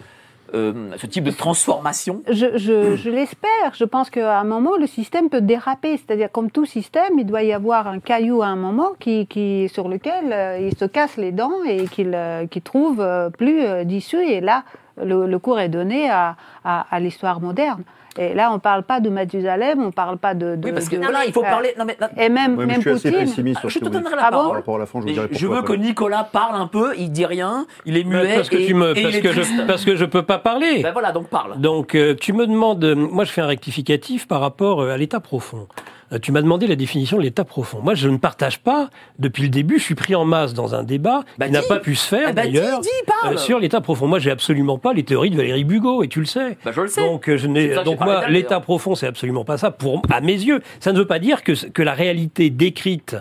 euh, 0.52 0.90
ce 0.98 1.06
type 1.06 1.24
de 1.24 1.30
transformation? 1.30 2.22
Je, 2.28 2.58
je- 2.58 2.94
je 2.94 3.08
l'espère. 3.08 3.72
Je 3.72 3.84
pense 3.84 4.10
qu'à 4.10 4.38
un 4.38 4.44
moment, 4.44 4.76
le 4.76 4.86
système 4.86 5.30
peut 5.30 5.40
déraper. 5.40 5.96
C'est-à-dire, 5.96 6.30
comme 6.30 6.50
tout 6.50 6.66
système, 6.66 7.18
il 7.18 7.24
doit 7.24 7.42
y 7.42 7.54
avoir 7.54 7.86
un 7.88 8.00
caillou 8.00 8.42
à 8.42 8.46
un 8.48 8.56
moment 8.56 8.90
qui, 9.00 9.26
qui, 9.26 9.70
sur 9.72 9.88
lequel 9.88 10.32
euh, 10.32 10.58
il 10.70 10.76
se 10.76 10.84
casse 10.84 11.16
les 11.16 11.32
dents 11.32 11.62
et 11.66 11.86
qu'il 11.86 12.14
qu'il 12.50 12.62
trouve 12.62 13.02
plus 13.38 13.84
d'issue. 13.86 14.22
Et 14.22 14.42
là, 14.42 14.64
le, 15.02 15.26
le 15.26 15.38
cours 15.38 15.58
est 15.58 15.70
donné 15.70 16.10
à, 16.10 16.36
à- 16.64 16.84
à 16.90 17.00
l'histoire 17.00 17.40
moderne. 17.40 17.82
Et 18.22 18.34
là, 18.34 18.50
on 18.50 18.56
ne 18.56 18.58
parle 18.58 18.82
pas 18.82 19.00
de 19.00 19.08
Mathusalem, 19.08 19.80
on 19.80 19.86
ne 19.86 19.90
parle 19.92 20.18
pas 20.18 20.34
de... 20.34 20.54
de- 20.54 20.66
Oui, 20.66 20.72
parce 20.74 20.90
que 20.90 20.96
de- 20.96 21.00
là, 21.00 21.24
il 21.26 21.32
faut 21.32 21.40
euh, 21.42 21.48
parler. 21.48 21.72
Non, 21.78 21.86
mais, 21.86 21.96
Et 22.22 22.28
même, 22.28 22.52
Ouais, 22.58 22.66
mais 22.66 22.72
même 22.74 22.82
je 22.82 22.94
suis 22.96 23.08
assez 23.08 23.24
Poutine... 23.24 23.54
sur 23.56 23.70
je 23.70 23.78
ce 23.78 23.78
te 23.84 23.88
donnerai 23.88 24.14
la 24.14 24.26
Ah 24.26 24.30
bon 24.30 24.36
Par 24.36 24.40
parole. 24.42 24.56
rapport 24.58 24.76
à 24.76 24.78
la 24.80 24.86
France, 24.86 25.04
je 25.32 25.46
vous 25.46 25.54
veux 25.54 25.62
que. 25.62 25.72
Nicolas 25.72 26.28
parle 26.30 26.60
un 26.60 26.66
peu, 26.66 26.92
il 26.98 27.10
dit 27.10 27.24
rien, 27.24 27.64
il 27.86 27.96
est 27.96 28.04
muet. 28.04 28.34
parce 28.34 28.50
que 28.50 28.56
et, 28.58 28.66
tu 28.66 28.74
me, 28.74 28.92
parce 28.92 28.98
il 29.00 29.16
est 29.16 29.20
que 29.22 29.32
je, 29.32 29.40
triste. 29.40 29.66
parce 29.66 29.84
que 29.86 29.96
je 29.96 30.04
peux 30.04 30.22
pas 30.22 30.36
parler. 30.36 30.82
Ben 30.82 30.92
voilà, 30.92 31.12
donc 31.12 31.28
parle. 31.28 31.58
Donc, 31.58 31.94
euh, 31.94 32.14
tu 32.14 32.34
me 32.34 32.46
demandes, 32.46 32.84
euh, 32.84 32.94
moi 32.94 33.24
je 33.24 33.32
fais 33.32 33.40
un 33.40 33.46
rectificatif 33.46 34.28
par 34.28 34.42
rapport 34.42 34.82
euh, 34.82 34.90
à 34.92 34.98
l'état 34.98 35.20
profond. 35.20 35.66
Euh, 36.12 36.18
tu 36.18 36.32
m'as 36.32 36.42
demandé 36.42 36.66
la 36.66 36.76
définition 36.76 37.16
de 37.18 37.22
l'état 37.22 37.44
profond. 37.44 37.80
Moi, 37.82 37.94
je 37.94 38.08
ne 38.08 38.16
partage 38.16 38.60
pas, 38.60 38.90
depuis 39.18 39.44
le 39.44 39.48
début, 39.48 39.78
je 39.78 39.84
suis 39.84 39.94
pris 39.94 40.14
en 40.14 40.24
masse 40.24 40.54
dans 40.54 40.74
un 40.74 40.82
débat 40.82 41.24
Bah, 41.38 41.46
qui 41.46 41.52
n'a 41.52 41.62
pas 41.62 41.78
pu 41.78 41.94
se 41.94 42.06
faire 42.06 42.34
ben, 42.34 42.46
dis, 42.46 42.52
d'ailleurs 42.52 42.80
dis, 42.80 42.88
euh, 43.26 43.36
sur 43.36 43.58
l'état 43.58 43.80
profond. 43.80 44.06
Moi, 44.06 44.18
j'ai 44.18 44.30
absolument 44.30 44.78
pas 44.78 44.92
les 44.92 45.04
théories 45.04 45.30
de 45.30 45.36
Valérie 45.36 45.64
Bugot, 45.64 46.02
et 46.02 46.08
tu 46.08 46.20
le 46.20 46.26
sais. 46.26 46.58
Ben, 46.64 46.72
je 46.72 46.80
le 46.80 46.88
sais. 46.88 47.00
Donc, 47.02 47.28
euh, 47.28 47.36
je 47.36 47.46
n'ai, 47.46 47.74
donc 47.84 48.00
moi, 48.00 48.28
l'état 48.28 48.60
profond, 48.60 48.94
c'est 48.94 49.06
absolument 49.06 49.44
pas 49.44 49.58
ça. 49.58 49.70
Pour, 49.70 50.02
à 50.10 50.20
mes 50.20 50.32
yeux, 50.32 50.60
ça 50.80 50.92
ne 50.92 50.98
veut 50.98 51.06
pas 51.06 51.18
dire 51.18 51.44
que, 51.44 51.52
que 51.68 51.82
la 51.82 51.94
réalité 51.94 52.50
décrite 52.50 53.16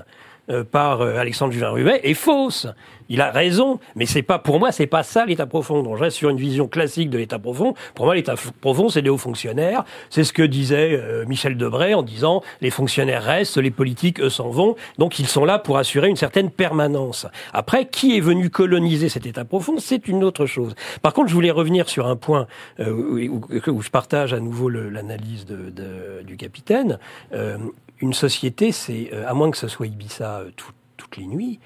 euh, 0.50 0.64
par 0.64 1.02
euh, 1.02 1.18
Alexandre 1.18 1.52
Juvin-Ruvet 1.54 2.02
est 2.04 2.14
fausse. 2.14 2.68
Il 3.12 3.22
a 3.22 3.32
raison, 3.32 3.80
mais 3.96 4.06
c'est 4.06 4.22
pas 4.22 4.38
pour 4.38 4.60
moi, 4.60 4.72
c'est 4.72 4.86
pas 4.86 5.02
ça 5.02 5.26
l'état 5.26 5.48
profond. 5.48 5.82
Donc 5.82 5.98
je 5.98 6.04
reste 6.04 6.16
sur 6.18 6.30
une 6.30 6.38
vision 6.38 6.68
classique 6.68 7.10
de 7.10 7.18
l'état 7.18 7.40
profond. 7.40 7.74
Pour 7.96 8.06
moi, 8.06 8.14
l'état 8.14 8.36
profond, 8.62 8.90
c'est 8.90 9.02
les 9.02 9.10
hauts 9.10 9.18
fonctionnaires. 9.18 9.84
C'est 10.12 10.24
ce 10.24 10.32
que 10.32 10.44
disait 10.44 10.92
euh, 10.94 11.26
Michel 11.26 11.58
Debré 11.58 11.96
en 11.96 12.04
disant 12.04 12.44
les 12.62 12.70
fonctionnaires 12.70 13.24
restent, 13.24 13.58
les 13.58 13.72
politiques 13.72 14.20
eux 14.22 14.30
s'en 14.30 14.50
vont. 14.50 14.76
Donc 15.00 15.18
ils 15.18 15.26
sont 15.28 15.44
là 15.44 15.58
pour 15.58 15.80
assurer 15.80 16.08
une 16.08 16.16
certaine 16.18 16.52
permanence. 16.52 17.26
Après, 17.52 17.88
qui 17.88 18.16
est 18.16 18.20
venu 18.22 18.52
coloniser 18.52 19.10
cet 19.10 19.26
état 19.26 19.44
profond, 19.44 19.78
c'est 19.80 20.08
une 20.08 20.24
autre 20.24 20.46
chose. 20.46 20.76
Par 21.02 21.14
contre, 21.14 21.30
je 21.30 21.34
voulais 21.34 21.50
revenir 21.52 21.90
sur 21.90 22.06
un 22.06 22.16
point 22.16 22.46
euh, 22.80 22.92
où, 22.92 23.42
où- 23.68 23.82
je 23.82 23.90
partage 23.90 24.34
à 24.34 24.40
nouveau 24.40 24.70
l'analyse 24.70 25.48
du 25.48 26.38
capitaine. 26.38 27.00
Euh, 28.02 28.06
une 28.06 28.14
société, 28.14 28.72
c'est 28.72 29.12
à 29.14 29.34
moins 29.34 29.52
que 29.52 29.58
ce 29.58 29.68
soit 29.68 29.88
Ibiza 29.88 30.40
euh, 30.40 30.50
tout- 30.56 30.72
toutes 30.98 31.18
les 31.18 31.26
nuits. 31.26 31.60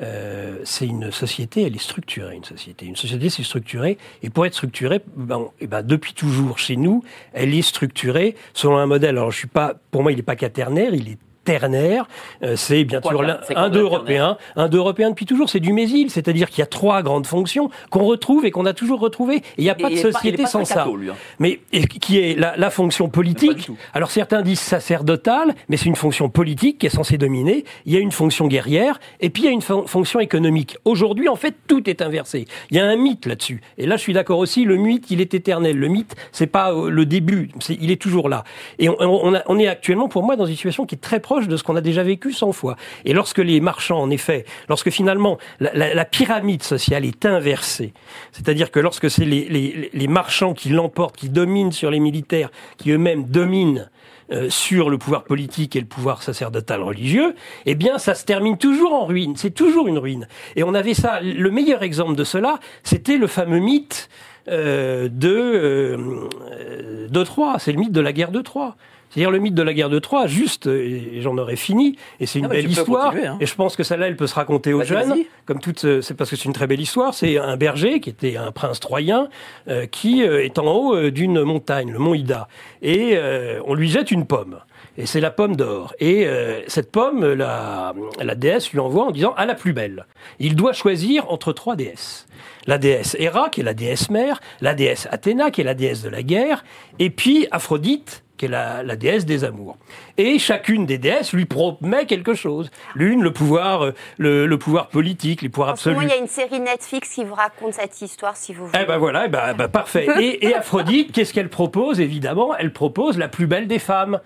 euh, 0.00 0.58
c'est 0.64 0.86
une 0.86 1.10
société, 1.10 1.62
elle 1.66 1.74
est 1.74 1.82
structurée, 1.82 2.36
une 2.36 2.44
société. 2.44 2.86
Une 2.86 2.94
société, 2.94 3.30
c'est 3.30 3.42
structuré. 3.42 3.98
Et 4.22 4.30
pour 4.30 4.46
être 4.46 4.54
structurée, 4.54 5.00
ben, 5.16 5.48
eh 5.60 5.66
ben, 5.66 5.82
depuis 5.82 6.14
toujours, 6.14 6.58
chez 6.58 6.76
nous, 6.76 7.02
elle 7.32 7.52
est 7.52 7.62
structurée 7.62 8.36
selon 8.54 8.76
un 8.78 8.86
modèle. 8.86 9.18
Alors, 9.18 9.32
je 9.32 9.38
suis 9.38 9.48
pas, 9.48 9.74
pour 9.90 10.02
moi, 10.04 10.12
il 10.12 10.16
n'est 10.16 10.22
pas 10.22 10.36
quaternaire, 10.36 10.94
il 10.94 11.08
est 11.08 11.18
ternaire. 11.52 12.06
Euh, 12.42 12.56
c'est 12.56 12.84
bien 12.84 13.00
sûr 13.00 13.22
un 13.56 13.70
d'eux 13.70 13.80
européen, 13.80 14.36
un 14.56 14.68
d'eux 14.68 14.78
européen 14.78 15.08
depuis 15.10 15.24
toujours. 15.26 15.48
C'est 15.48 15.60
du 15.60 15.72
Mésil, 15.72 16.10
c'est-à-dire 16.10 16.50
qu'il 16.50 16.58
y 16.60 16.62
a 16.62 16.66
trois 16.66 17.02
grandes 17.02 17.26
fonctions 17.26 17.70
qu'on 17.90 18.04
retrouve 18.04 18.44
et 18.44 18.50
qu'on 18.50 18.66
a 18.66 18.74
toujours 18.74 19.00
retrouvées. 19.00 19.36
Et 19.36 19.42
il 19.58 19.64
n'y 19.64 19.70
a 19.70 19.74
pas 19.74 19.88
Et 19.90 19.94
de 19.94 19.96
est 19.96 20.00
est 20.08 20.12
société 20.12 20.42
pas 20.42 20.48
sans 20.48 20.64
ça. 20.64 20.86
lui, 20.94 21.08
hein. 21.10 21.14
Mais 21.38 21.60
et 21.72 21.86
qui 21.86 22.18
est 22.18 22.38
la, 22.38 22.54
la 22.56 22.70
fonction 22.70 23.08
politique. 23.08 23.70
Alors 23.94 24.10
certains 24.10 24.42
disent 24.42 24.60
sacerdotale, 24.60 25.54
mais 25.68 25.76
c'est 25.78 25.86
une 25.86 25.96
fonction 25.96 26.28
politique 26.28 26.78
qui 26.78 26.86
est 26.86 26.90
censée 26.90 27.16
dominer. 27.18 27.64
Il 27.86 27.92
y 27.94 27.96
a 27.96 28.00
une 28.00 28.12
fonction 28.12 28.46
guerrière 28.46 29.00
et 29.20 29.30
puis 29.30 29.44
il 29.44 29.46
y 29.46 29.48
a 29.48 29.52
une 29.52 29.62
fon- 29.62 29.86
fonction 29.86 30.20
économique. 30.20 30.76
Aujourd'hui, 30.84 31.28
en 31.28 31.36
fait, 31.36 31.54
tout 31.66 31.88
est 31.88 32.02
inversé. 32.02 32.46
Il 32.70 32.76
y 32.76 32.80
a 32.80 32.84
un 32.84 32.96
mythe 32.96 33.24
là-dessus. 33.26 33.62
Et 33.78 33.86
là, 33.86 33.96
je 33.96 34.02
suis 34.02 34.12
d'accord 34.12 34.38
aussi. 34.38 34.64
Le 34.64 34.76
mythe, 34.76 35.10
il 35.10 35.20
est 35.20 35.32
éternel. 35.32 35.76
Le 35.78 35.88
mythe, 35.88 36.14
c'est 36.32 36.46
pas 36.46 36.72
euh, 36.72 36.90
le 36.90 37.06
début. 37.06 37.50
C'est, 37.60 37.78
il 37.80 37.90
est 37.90 38.00
toujours 38.00 38.28
là. 38.28 38.44
Et 38.78 38.88
on, 38.88 38.96
on, 39.00 39.34
a- 39.34 39.42
on 39.46 39.58
est 39.58 39.66
actuellement, 39.68 40.08
pour 40.08 40.22
moi, 40.22 40.36
dans 40.36 40.46
une 40.46 40.54
situation 40.56 40.84
qui 40.86 40.94
est 40.96 40.98
très 40.98 41.20
proche 41.20 41.37
de 41.46 41.56
ce 41.56 41.62
qu'on 41.62 41.76
a 41.76 41.80
déjà 41.80 42.02
vécu 42.02 42.32
100 42.32 42.52
fois. 42.52 42.76
Et 43.04 43.12
lorsque 43.12 43.38
les 43.38 43.60
marchands, 43.60 44.00
en 44.00 44.10
effet, 44.10 44.44
lorsque 44.68 44.90
finalement 44.90 45.38
la, 45.60 46.04
pyramide 46.04 46.62
sociale 46.62 47.04
est 47.04 47.26
inversée, 47.26 47.92
c'est-à-dire 48.32 48.70
que 48.70 48.80
lorsque 48.80 49.10
c'est 49.10 49.24
les 49.24 50.08
marchands 50.08 50.54
qui 50.54 50.70
l'emportent, 50.70 51.16
qui 51.16 51.28
dominent 51.28 51.72
sur 51.72 51.90
les 51.90 52.00
militaires, 52.00 52.50
qui 52.78 52.90
eux-mêmes 52.90 53.24
dominent 53.24 53.88
euh, 54.30 54.50
sur 54.50 54.90
le 54.90 54.98
pouvoir 54.98 55.24
politique 55.24 55.74
et 55.74 55.80
le 55.80 55.86
pouvoir 55.86 56.22
sacerdotal 56.22 56.82
religieux, 56.82 57.34
eh 57.64 57.74
bien, 57.74 57.96
ça 57.96 58.14
se 58.14 58.26
termine 58.26 58.58
toujours 58.58 58.92
en 58.92 59.06
ruine. 59.06 59.36
C'est 59.36 59.52
toujours 59.52 59.88
une 59.88 59.96
ruine. 59.96 60.28
Et 60.54 60.62
on 60.64 60.74
avait 60.74 60.92
ça. 60.92 61.20
Le 61.22 61.50
meilleur 61.50 61.82
exemple 61.82 62.14
de 62.14 62.24
cela, 62.24 62.58
c'était 62.82 63.16
le 63.16 63.26
fameux 63.26 63.58
mythe 63.58 64.10
euh, 64.48 65.08
de 65.10 65.28
euh, 65.28 66.28
euh, 66.52 67.08
de 67.08 67.24
Troie. 67.24 67.56
C'est 67.58 67.72
le 67.72 67.78
mythe 67.78 67.92
de 67.92 68.00
la 68.00 68.12
guerre 68.12 68.30
de 68.30 68.40
Troie. 68.40 68.76
C'est-à-dire 69.10 69.30
le 69.30 69.38
mythe 69.38 69.54
de 69.54 69.62
la 69.62 69.72
guerre 69.72 69.88
de 69.90 69.98
Troie, 69.98 70.26
juste, 70.26 70.66
et 70.66 71.16
et 71.18 71.22
j'en 71.22 71.36
aurais 71.38 71.56
fini, 71.56 71.96
et 72.20 72.26
c'est 72.26 72.38
une 72.38 72.44
Ah, 72.46 72.48
belle 72.48 72.70
histoire, 72.70 73.14
hein. 73.14 73.38
et 73.40 73.46
je 73.46 73.54
pense 73.54 73.76
que 73.76 73.82
celle-là, 73.82 74.08
elle 74.08 74.16
peut 74.16 74.26
se 74.26 74.34
raconter 74.34 74.72
aux 74.72 74.78
Vas-y, 74.78 74.86
jeunes, 74.88 75.14
comme 75.46 75.60
toute, 75.60 75.84
euh, 75.84 76.00
c'est 76.02 76.14
parce 76.14 76.30
que 76.30 76.36
c'est 76.36 76.44
une 76.44 76.52
très 76.52 76.66
belle 76.66 76.80
histoire, 76.80 77.14
c'est 77.14 77.38
un 77.38 77.56
berger 77.56 78.00
qui 78.00 78.10
était 78.10 78.36
un 78.36 78.52
prince 78.52 78.80
troyen, 78.80 79.28
euh, 79.68 79.86
qui 79.86 80.22
euh, 80.22 80.44
est 80.44 80.58
en 80.58 80.66
haut 80.66 80.94
euh, 80.94 81.10
d'une 81.10 81.42
montagne, 81.42 81.90
le 81.90 81.98
mont 81.98 82.14
Ida, 82.14 82.48
et 82.82 83.12
euh, 83.14 83.60
on 83.66 83.74
lui 83.74 83.88
jette 83.88 84.10
une 84.10 84.26
pomme. 84.26 84.58
Et 84.96 85.06
c'est 85.06 85.20
la 85.20 85.30
pomme 85.30 85.54
d'or. 85.54 85.94
Et 86.00 86.26
euh, 86.26 86.60
cette 86.66 86.90
pomme, 86.90 87.24
la, 87.24 87.94
la 88.20 88.34
déesse 88.34 88.72
lui 88.72 88.80
envoie 88.80 89.04
en 89.04 89.10
disant 89.12 89.32
à 89.36 89.46
la 89.46 89.54
plus 89.54 89.72
belle. 89.72 90.06
Il 90.40 90.56
doit 90.56 90.72
choisir 90.72 91.30
entre 91.30 91.52
trois 91.52 91.76
déesses. 91.76 92.26
La 92.66 92.78
déesse 92.78 93.14
Héra, 93.18 93.48
qui 93.48 93.60
est 93.60 93.64
la 93.64 93.74
déesse 93.74 94.10
mère, 94.10 94.40
la 94.60 94.74
déesse 94.74 95.06
Athéna, 95.12 95.52
qui 95.52 95.60
est 95.60 95.64
la 95.64 95.74
déesse 95.74 96.02
de 96.02 96.08
la 96.08 96.24
guerre, 96.24 96.64
et 96.98 97.10
puis 97.10 97.46
Aphrodite, 97.52 98.24
qui 98.38 98.46
est 98.46 98.48
la, 98.48 98.82
la 98.82 98.96
déesse 98.96 99.26
des 99.26 99.44
amours. 99.44 99.76
Et 100.16 100.38
chacune 100.38 100.86
des 100.86 100.96
déesses 100.96 101.32
lui 101.32 101.44
promet 101.44 102.06
quelque 102.06 102.34
chose. 102.34 102.70
L'une, 102.94 103.22
le 103.22 103.32
pouvoir, 103.32 103.84
euh, 103.84 103.94
le, 104.16 104.46
le 104.46 104.58
pouvoir 104.58 104.88
politique, 104.88 105.42
les 105.42 105.48
pouvoirs 105.50 105.70
absolus. 105.70 105.98
il 106.02 106.08
y 106.08 106.12
a 106.12 106.16
une 106.16 106.26
série 106.28 106.60
Netflix 106.60 107.10
qui 107.10 107.24
vous 107.24 107.34
raconte 107.34 107.74
cette 107.74 108.00
histoire, 108.00 108.36
si 108.36 108.54
vous 108.54 108.66
voulez. 108.68 108.78
Eh 108.82 108.86
ben 108.86 108.96
voilà, 108.98 109.26
eh 109.26 109.28
ben, 109.28 109.52
ben 109.54 109.68
parfait. 109.68 110.06
Et, 110.20 110.46
et 110.46 110.54
Aphrodite, 110.54 111.12
qu'est-ce 111.12 111.34
qu'elle 111.34 111.50
propose? 111.50 112.00
Évidemment, 112.00 112.56
elle 112.56 112.72
propose 112.72 113.18
la 113.18 113.28
plus 113.28 113.46
belle 113.46 113.66
des 113.66 113.78
femmes, 113.78 114.20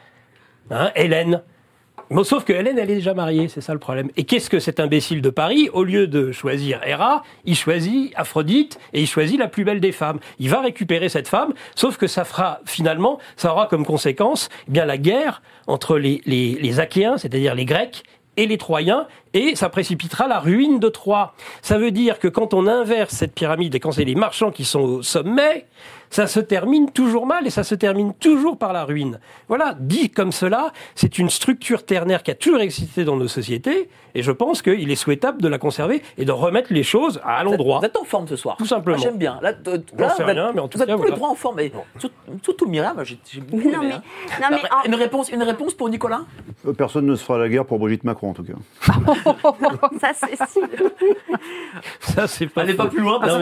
hein, 0.71 0.91
Hélène. 0.95 1.43
Bon, 2.11 2.25
sauf 2.25 2.45
que 2.45 2.53
Hélène, 2.53 2.79
elle 2.79 2.91
est 2.91 2.97
déjà 2.97 3.15
mariée, 3.15 3.49
c'est 3.49 3.61
ça 3.61 3.73
le 3.73 3.79
problème. 3.79 4.11
Et 4.17 4.25
qu'est-ce 4.25 4.51
que 4.51 4.59
cet 4.59 4.81
imbécile 4.81 5.23
de 5.23 5.31
Paris, 5.31 5.71
au 5.73 5.83
lieu 5.83 6.07
de 6.07 6.31
choisir 6.31 6.81
Héra, 6.85 7.23
il 7.45 7.57
choisit 7.57 8.13
Aphrodite 8.17 8.79
et 8.93 9.01
il 9.01 9.07
choisit 9.07 9.39
la 9.39 9.49
plus 9.49 9.65
belle 9.65 9.81
des 9.81 9.93
femmes. 9.93 10.19
Il 10.39 10.51
va 10.51 10.61
récupérer 10.61 11.09
cette 11.09 11.29
femme, 11.29 11.55
sauf 11.75 11.97
que 11.97 12.07
ça 12.07 12.25
fera 12.25 12.61
finalement, 12.67 13.19
ça 13.37 13.53
aura 13.53 13.67
comme 13.67 13.87
conséquence 13.87 14.51
eh 14.69 14.73
bien 14.73 14.85
la 14.85 14.99
guerre 14.99 15.43
entre 15.67 15.97
les, 15.97 16.21
les, 16.27 16.59
les 16.61 16.81
Achéens, 16.81 17.17
c'est-à-dire 17.17 17.55
les 17.55 17.65
Grecs, 17.65 18.03
et 18.37 18.47
les 18.47 18.59
Troyens, 18.59 19.07
et 19.35 19.57
ça 19.57 19.69
précipitera 19.69 20.27
la 20.27 20.39
ruine 20.39 20.79
de 20.79 20.89
Troie. 20.89 21.35
Ça 21.61 21.79
veut 21.79 21.91
dire 21.91 22.19
que 22.19 22.29
quand 22.29 22.55
on 22.55 22.67
inverse 22.67 23.15
cette 23.15 23.35
pyramide 23.35 23.75
et 23.75 23.81
quand 23.81 23.93
c'est 23.93 24.05
les 24.05 24.15
marchands 24.15 24.51
qui 24.51 24.65
sont 24.65 24.81
au 24.81 25.03
sommet, 25.03 25.67
ça 26.13 26.27
se 26.27 26.41
termine 26.41 26.91
toujours 26.91 27.27
mal 27.27 27.47
et 27.47 27.51
ça 27.51 27.65
se 27.65 27.75
termine 27.75 28.13
toujours 28.13 28.59
par 28.59 28.75
la 28.75 28.85
ruine. 28.85 29.19
Voilà, 29.49 29.75
dit 29.81 30.11
comme 30.11 30.31
cela, 30.31 30.73
c'est 30.95 31.19
une 31.19 31.31
structure 31.31 31.87
ternaire 31.87 32.23
qui 32.23 32.31
a 32.31 32.35
toujours 32.35 32.61
existé 32.61 33.05
dans 33.05 33.17
nos 33.17 33.29
sociétés, 33.29 33.89
et 34.15 34.23
je 34.23 34.33
pense 34.33 34.63
qu'il 34.63 34.91
est 34.91 34.97
souhaitable 34.97 35.41
de 35.43 35.49
la 35.49 35.59
conserver 35.59 36.03
et 36.19 36.25
de 36.25 36.33
remettre 36.33 36.73
les 36.73 36.83
choses 36.83 37.21
à 37.25 37.43
l'endroit. 37.45 37.79
Vous 37.81 37.87
êtes 37.87 37.97
en 37.97 38.05
forme 38.05 38.29
ce 38.29 38.37
soir. 38.37 38.57
Tout 38.57 38.67
simplement. 38.67 38.97
Moi, 38.97 39.05
J'aime 39.05 39.19
bien. 39.19 39.39
Là, 39.43 39.53
mais 40.55 40.61
en 40.61 40.69
tout 40.69 40.79
vous 40.79 40.83
êtes 40.83 40.89
cas, 40.89 40.97
tous 40.97 41.05
les 41.05 41.13
trois 41.13 41.31
en 41.31 41.35
forme. 41.35 41.61
Surtout 42.43 42.67
Myriam, 42.67 42.95
moi, 42.95 43.05
j'ai 43.05 43.19
beaucoup 43.41 43.71
Non, 43.71 43.81
mais, 43.83 43.95
hein. 43.95 44.83
Une, 44.87 44.95
réponse, 44.95 45.31
une 45.31 45.43
réponse 45.43 45.75
pour 45.75 45.89
Nicolas? 45.89 46.23
Euh, 46.67 46.73
Personne 46.73 47.07
ne 47.07 47.15
se 47.15 47.25
fera 47.25 47.39
la 47.39 47.49
guerre 47.49 47.65
pour 47.65 47.79
Brigitte 47.79 48.05
Macron, 48.05 48.31
en 48.31 48.35
tout 48.35 48.45
cas. 48.45 48.53
ça, 50.01 50.13
c'est 50.15 50.37
sûr. 50.51 50.63
Ça, 52.01 52.27
c'est 52.27 52.47
pas 52.47 52.63
Allez 52.63 52.75
pas 52.75 52.87
plus 52.87 53.01
loin 53.01 53.19
parce 53.19 53.33
Non, 53.33 53.41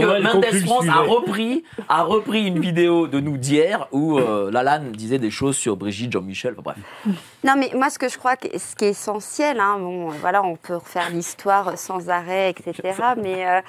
que, 0.00 0.18
Au 0.18 0.22
Mendes 0.22 0.44
France 0.64 0.86
a 0.88 1.00
repris 1.00 1.64
a 1.88 2.02
repris 2.02 2.46
une 2.46 2.58
vidéo 2.58 3.06
de 3.06 3.20
nous 3.20 3.36
d'hier 3.36 3.88
où 3.92 4.18
euh, 4.18 4.50
Lalanne 4.50 4.92
disait 4.92 5.18
des 5.18 5.30
choses 5.30 5.56
sur 5.56 5.76
Brigitte, 5.76 6.12
Jean-Michel, 6.12 6.54
enfin 6.58 6.74
bref. 7.04 7.14
Non, 7.44 7.54
mais 7.56 7.70
moi, 7.74 7.90
ce 7.90 7.98
que 7.98 8.08
je 8.08 8.18
crois 8.18 8.36
que 8.36 8.46
ce 8.58 8.74
qui 8.74 8.86
est 8.86 8.90
essentiel, 8.90 9.57
hein, 9.60 9.78
bon, 9.78 10.08
voilà, 10.08 10.42
on 10.42 10.56
peut 10.56 10.76
refaire 10.76 11.10
l'histoire 11.10 11.76
sans 11.78 12.08
arrêt, 12.10 12.50
etc. 12.50 12.72
Mais, 13.16 13.46
euh, 13.46 13.60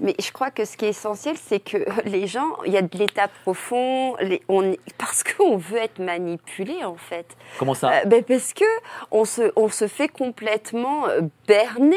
mais 0.00 0.14
je 0.20 0.30
crois 0.32 0.50
que 0.50 0.64
ce 0.64 0.76
qui 0.76 0.86
est 0.86 0.90
essentiel, 0.90 1.36
c'est 1.36 1.60
que 1.60 1.78
les 2.04 2.26
gens, 2.26 2.56
il 2.66 2.72
y 2.72 2.76
a 2.76 2.82
de 2.82 2.96
l'état 2.98 3.28
profond, 3.42 4.16
les, 4.20 4.42
on, 4.48 4.74
parce 4.98 5.22
qu'on 5.24 5.56
veut 5.56 5.78
être 5.78 5.98
manipulé, 5.98 6.84
en 6.84 6.96
fait. 6.96 7.26
Comment 7.58 7.74
ça? 7.74 7.90
Euh, 7.92 8.04
ben 8.06 8.22
parce 8.24 8.52
que 8.52 8.64
on 9.10 9.24
se, 9.24 9.52
on 9.56 9.68
se 9.68 9.86
fait 9.88 10.08
complètement 10.08 11.06
euh, 11.08 11.20
berner. 11.46 11.96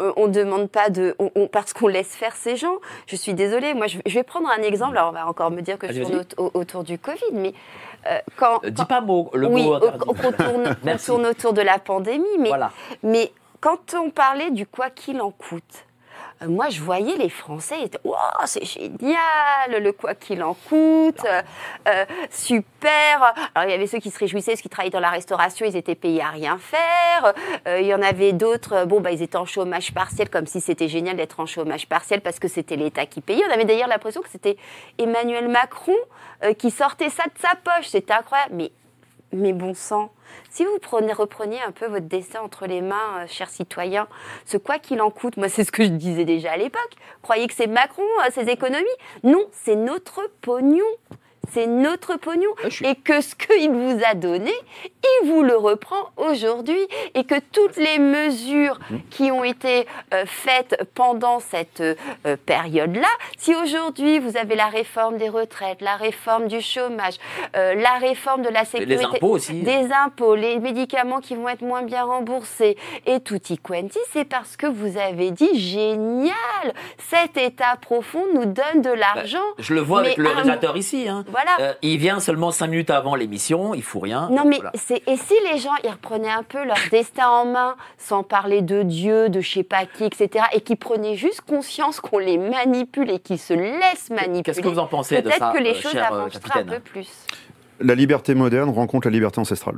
Euh, 0.00 0.12
on 0.16 0.28
demande 0.28 0.68
pas 0.70 0.90
de, 0.90 1.14
on- 1.18 1.30
on- 1.34 1.48
parce 1.48 1.72
qu'on 1.72 1.88
laisse 1.88 2.14
faire 2.14 2.34
ces 2.36 2.56
gens. 2.56 2.76
Je 3.06 3.16
suis 3.16 3.34
désolée. 3.34 3.74
Moi, 3.74 3.86
je, 3.86 3.98
je 4.06 4.14
vais 4.14 4.22
prendre 4.22 4.48
un 4.50 4.62
exemple. 4.62 4.96
Alors, 4.96 5.10
on 5.10 5.12
va 5.12 5.26
encore 5.26 5.50
me 5.50 5.60
dire 5.60 5.78
que 5.78 5.92
je 5.92 6.02
tourne 6.02 6.24
au- 6.36 6.50
autour 6.54 6.84
du 6.84 6.98
Covid, 6.98 7.32
mais 7.32 7.54
euh, 8.06 8.18
quand, 8.36 8.64
Euh, 8.64 8.70
Dis 8.70 8.84
pas 8.84 9.00
mot, 9.00 9.30
le 9.34 9.46
oui, 9.46 9.62
mot 9.64 9.78
qu'on 9.80 10.32
tourne, 10.32 10.76
autour 11.26 11.52
de 11.52 11.62
la 11.62 11.78
pandémie, 11.78 12.24
mais, 12.38 12.48
Voilà. 12.48 12.70
mais 13.02 13.32
quand 13.60 13.94
on 13.94 14.10
parlait 14.10 14.50
du 14.50 14.66
quoi 14.66 14.90
qu'il 14.90 15.20
en 15.20 15.30
coûte, 15.30 15.86
moi 16.48 16.68
je 16.68 16.80
voyais 16.80 17.16
les 17.16 17.28
Français, 17.28 17.76
ils 17.80 17.84
étaient 17.86 18.00
Wow, 18.04 18.16
c'est 18.46 18.64
génial, 18.64 19.82
le 19.82 19.92
quoi 19.92 20.14
qu'il 20.14 20.42
en 20.42 20.54
coûte, 20.54 21.24
euh, 21.24 21.42
euh, 21.88 22.04
super. 22.30 23.34
Alors 23.54 23.68
il 23.68 23.70
y 23.70 23.74
avait 23.74 23.86
ceux 23.86 23.98
qui 23.98 24.10
se 24.10 24.18
réjouissaient, 24.18 24.56
ceux 24.56 24.62
qui 24.62 24.68
travaillaient 24.68 24.90
dans 24.90 25.00
la 25.00 25.10
restauration, 25.10 25.66
ils 25.66 25.76
étaient 25.76 25.94
payés 25.94 26.22
à 26.22 26.30
rien 26.30 26.58
faire. 26.58 27.34
Euh, 27.66 27.80
il 27.80 27.86
y 27.86 27.94
en 27.94 28.02
avait 28.02 28.32
d'autres, 28.32 28.72
euh, 28.74 28.84
bon, 28.86 29.00
bah, 29.00 29.12
ils 29.12 29.22
étaient 29.22 29.36
en 29.36 29.46
chômage 29.46 29.92
partiel, 29.92 30.28
comme 30.28 30.46
si 30.46 30.60
c'était 30.60 30.88
génial 30.88 31.16
d'être 31.16 31.40
en 31.40 31.46
chômage 31.46 31.88
partiel 31.88 32.20
parce 32.20 32.38
que 32.38 32.48
c'était 32.48 32.76
l'État 32.76 33.06
qui 33.06 33.20
payait. 33.20 33.42
On 33.48 33.52
avait 33.52 33.64
d'ailleurs 33.64 33.88
l'impression 33.88 34.20
que 34.20 34.28
c'était 34.28 34.56
Emmanuel 34.98 35.48
Macron 35.48 35.96
euh, 36.44 36.54
qui 36.54 36.70
sortait 36.70 37.10
ça 37.10 37.24
de 37.24 37.40
sa 37.40 37.54
poche. 37.56 37.88
C'était 37.88 38.12
incroyable. 38.12 38.54
Mais 38.54 38.72
mais 39.32 39.52
bon 39.52 39.74
sang, 39.74 40.10
si 40.50 40.64
vous 40.64 40.78
prenez, 40.80 41.12
repreniez 41.12 41.60
un 41.62 41.72
peu 41.72 41.86
votre 41.86 42.06
destin 42.06 42.40
entre 42.40 42.66
les 42.66 42.80
mains, 42.80 43.20
euh, 43.20 43.26
chers 43.26 43.50
citoyens, 43.50 44.08
ce 44.46 44.56
quoi 44.56 44.78
qu'il 44.78 45.00
en 45.00 45.10
coûte, 45.10 45.36
moi 45.36 45.48
c'est 45.48 45.64
ce 45.64 45.72
que 45.72 45.84
je 45.84 45.88
disais 45.88 46.24
déjà 46.24 46.52
à 46.52 46.56
l'époque, 46.56 46.92
croyez 47.22 47.46
que 47.46 47.54
c'est 47.54 47.66
Macron, 47.66 48.02
euh, 48.26 48.30
ses 48.32 48.48
économies? 48.48 48.86
Non, 49.22 49.46
c'est 49.52 49.76
notre 49.76 50.30
pognon. 50.40 50.84
C'est 51.52 51.66
notre 51.66 52.16
pognon. 52.16 52.50
Ah, 52.64 52.70
suis- 52.70 52.86
Et 52.86 52.94
que 52.94 53.20
ce 53.20 53.34
qu'il 53.34 53.70
vous 53.70 53.98
a 54.08 54.14
donné, 54.14 54.52
il 54.84 55.28
vous 55.28 55.42
le 55.42 55.56
reprend 55.56 56.10
aujourd'hui. 56.16 56.80
Et 57.14 57.24
que 57.24 57.34
toutes 57.52 57.76
les 57.76 57.98
mesures 57.98 58.78
Mmh. 58.90 58.96
qui 59.10 59.30
ont 59.30 59.44
été 59.44 59.86
euh, 60.14 60.24
faites 60.26 60.76
pendant 60.94 61.40
cette 61.40 61.80
euh, 61.80 62.36
période-là, 62.46 63.08
si 63.36 63.54
aujourd'hui 63.54 64.18
vous 64.18 64.36
avez 64.36 64.54
la 64.56 64.66
réforme 64.66 65.16
des 65.18 65.28
retraites, 65.28 65.80
la 65.80 65.96
réforme 65.96 66.48
du 66.48 66.60
chômage, 66.60 67.14
euh, 67.56 67.74
la 67.74 67.94
réforme 67.98 68.42
de 68.42 68.48
la 68.48 68.64
sécurité, 68.64 69.04
impôts 69.04 69.30
aussi. 69.36 69.60
des 69.62 69.88
impôts, 70.04 70.34
les 70.34 70.58
médicaments 70.58 71.20
qui 71.20 71.34
vont 71.34 71.48
être 71.48 71.62
moins 71.62 71.82
bien 71.82 72.04
remboursés 72.04 72.76
et 73.06 73.20
tutti 73.20 73.58
quanti, 73.58 73.98
c'est 74.12 74.24
parce 74.24 74.56
que 74.56 74.66
vous 74.66 74.96
avez 74.98 75.30
dit 75.30 75.58
génial, 75.58 76.34
cet 76.98 77.36
état 77.36 77.76
profond 77.80 78.24
nous 78.34 78.46
donne 78.46 78.82
de 78.82 78.90
l'argent. 78.90 79.38
Je 79.58 79.74
le 79.74 79.80
vois 79.80 80.00
avec 80.00 80.16
le 80.16 80.28
réalisateur 80.28 80.76
ici. 80.76 81.08
hein. 81.08 81.24
Voilà. 81.28 81.41
Euh, 81.60 81.74
il 81.82 81.98
vient 81.98 82.20
seulement 82.20 82.50
5 82.50 82.66
minutes 82.68 82.90
avant 82.90 83.14
l'émission, 83.14 83.74
il 83.74 83.82
fout 83.82 84.02
rien. 84.02 84.28
Non 84.30 84.44
mais 84.44 84.56
Voilà. 84.56 84.72
c'est 84.74 85.02
et 85.06 85.16
si 85.16 85.34
les 85.52 85.58
gens 85.58 85.74
ils 85.84 85.90
reprenaient 85.90 86.30
un 86.30 86.42
peu 86.42 86.64
leur 86.64 86.76
destin 86.90 87.28
en 87.28 87.44
main 87.46 87.76
sans 87.98 88.22
parler 88.22 88.62
de 88.62 88.82
Dieu, 88.82 89.28
de 89.28 89.40
je 89.40 89.50
sais 89.50 89.62
pas 89.62 89.86
qui, 89.86 90.04
etc. 90.04 90.46
et 90.52 90.60
qui 90.60 90.76
prenaient 90.76 91.16
juste 91.16 91.42
conscience 91.42 92.00
qu'on 92.00 92.18
les 92.18 92.38
manipule 92.38 93.10
et 93.10 93.18
qu'ils 93.18 93.38
se 93.38 93.54
laissent 93.54 94.10
manipuler. 94.10 94.42
Qu'est-ce 94.42 94.60
que 94.60 94.68
vous 94.68 94.78
en 94.78 94.86
pensez 94.86 95.16
de 95.16 95.22
Peut-être 95.22 95.38
ça, 95.38 95.52
que 95.54 95.62
les 95.62 95.70
euh, 95.70 95.80
choses 95.80 95.96
euh, 95.96 96.02
avanceraient 96.02 96.60
un 96.60 96.64
peu 96.64 96.80
plus. 96.80 97.08
La 97.80 97.94
liberté 97.94 98.34
moderne 98.34 98.70
rencontre 98.70 99.08
la 99.08 99.12
liberté 99.12 99.40
ancestrale. 99.40 99.76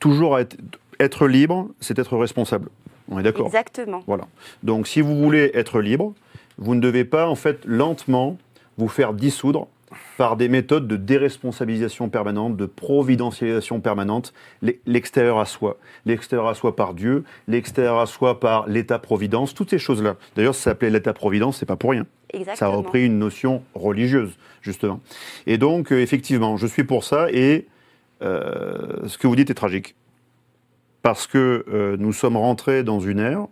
Toujours 0.00 0.38
être, 0.38 0.56
être 0.98 1.26
libre, 1.26 1.68
c'est 1.80 1.98
être 1.98 2.16
responsable. 2.16 2.68
On 3.10 3.18
est 3.18 3.22
d'accord? 3.22 3.46
Exactement. 3.46 4.02
Voilà. 4.06 4.24
Donc 4.62 4.86
si 4.88 5.00
vous 5.00 5.16
voulez 5.16 5.50
être 5.54 5.80
libre, 5.80 6.14
vous 6.58 6.74
ne 6.74 6.80
devez 6.80 7.04
pas 7.04 7.28
en 7.28 7.34
fait 7.34 7.60
lentement 7.64 8.36
vous 8.78 8.88
faire 8.88 9.12
dissoudre 9.12 9.68
par 10.16 10.36
des 10.36 10.48
méthodes 10.48 10.86
de 10.88 10.96
déresponsabilisation 10.96 12.08
permanente, 12.08 12.56
de 12.56 12.66
providentialisation 12.66 13.80
permanente, 13.80 14.32
l'e- 14.62 14.78
l'extérieur 14.86 15.38
à 15.38 15.44
soi. 15.44 15.76
L'extérieur 16.06 16.48
à 16.48 16.54
soi 16.54 16.74
par 16.76 16.94
Dieu, 16.94 17.24
l'extérieur 17.48 17.98
à 17.98 18.06
soi 18.06 18.40
par 18.40 18.68
l'État-providence, 18.68 19.54
toutes 19.54 19.70
ces 19.70 19.78
choses-là. 19.78 20.16
D'ailleurs, 20.36 20.54
ça 20.54 20.62
s'appelait 20.70 20.90
l'État-providence, 20.90 21.58
c'est 21.58 21.66
pas 21.66 21.76
pour 21.76 21.90
rien. 21.90 22.06
Ça 22.32 22.36
a 22.36 22.40
Exactement. 22.40 22.72
repris 22.78 23.04
une 23.06 23.18
notion 23.18 23.62
religieuse, 23.74 24.36
justement. 24.62 25.00
Et 25.46 25.58
donc, 25.58 25.92
euh, 25.92 26.00
effectivement, 26.00 26.56
je 26.56 26.66
suis 26.66 26.84
pour 26.84 27.04
ça, 27.04 27.26
et 27.30 27.66
euh, 28.22 29.06
ce 29.08 29.18
que 29.18 29.26
vous 29.26 29.36
dites 29.36 29.50
est 29.50 29.54
tragique. 29.54 29.94
Parce 31.02 31.26
que 31.26 31.64
euh, 31.68 31.96
nous 31.98 32.12
sommes 32.12 32.36
rentrés 32.36 32.84
dans 32.84 33.00
une 33.00 33.18
ère, 33.18 33.46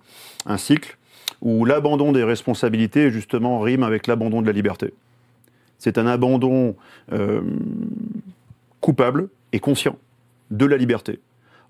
un 0.47 0.57
cycle, 0.57 0.97
où 1.43 1.65
l'abandon 1.65 2.13
des 2.13 2.23
responsabilités, 2.23 3.11
justement, 3.11 3.61
rime 3.61 3.83
avec 3.83 4.07
l'abandon 4.07 4.41
de 4.43 4.47
la 4.47 4.53
liberté. 4.53 4.93
C'est 5.81 5.99
un 5.99 6.07
abandon 6.07 6.77
euh, 7.13 7.41
coupable 8.81 9.29
et 9.53 9.59
conscient 9.59 9.97
de 10.53 10.65
la 10.67 10.77
liberté. 10.77 11.19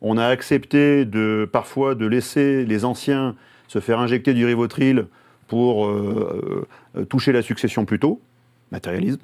On 0.02 0.18
a 0.18 0.26
accepté 0.26 1.04
de, 1.04 1.48
parfois 1.50 1.94
de 1.94 2.06
laisser 2.06 2.64
les 2.64 2.84
anciens 2.84 3.36
se 3.68 3.78
faire 3.78 4.00
injecter 4.00 4.34
du 4.34 4.44
rivotril 4.44 5.06
pour 5.46 5.86
euh, 5.86 6.66
euh, 6.96 7.04
toucher 7.04 7.32
la 7.32 7.42
succession 7.42 7.84
plus 7.84 7.98
tôt, 7.98 8.20
matérialisme. 8.72 9.20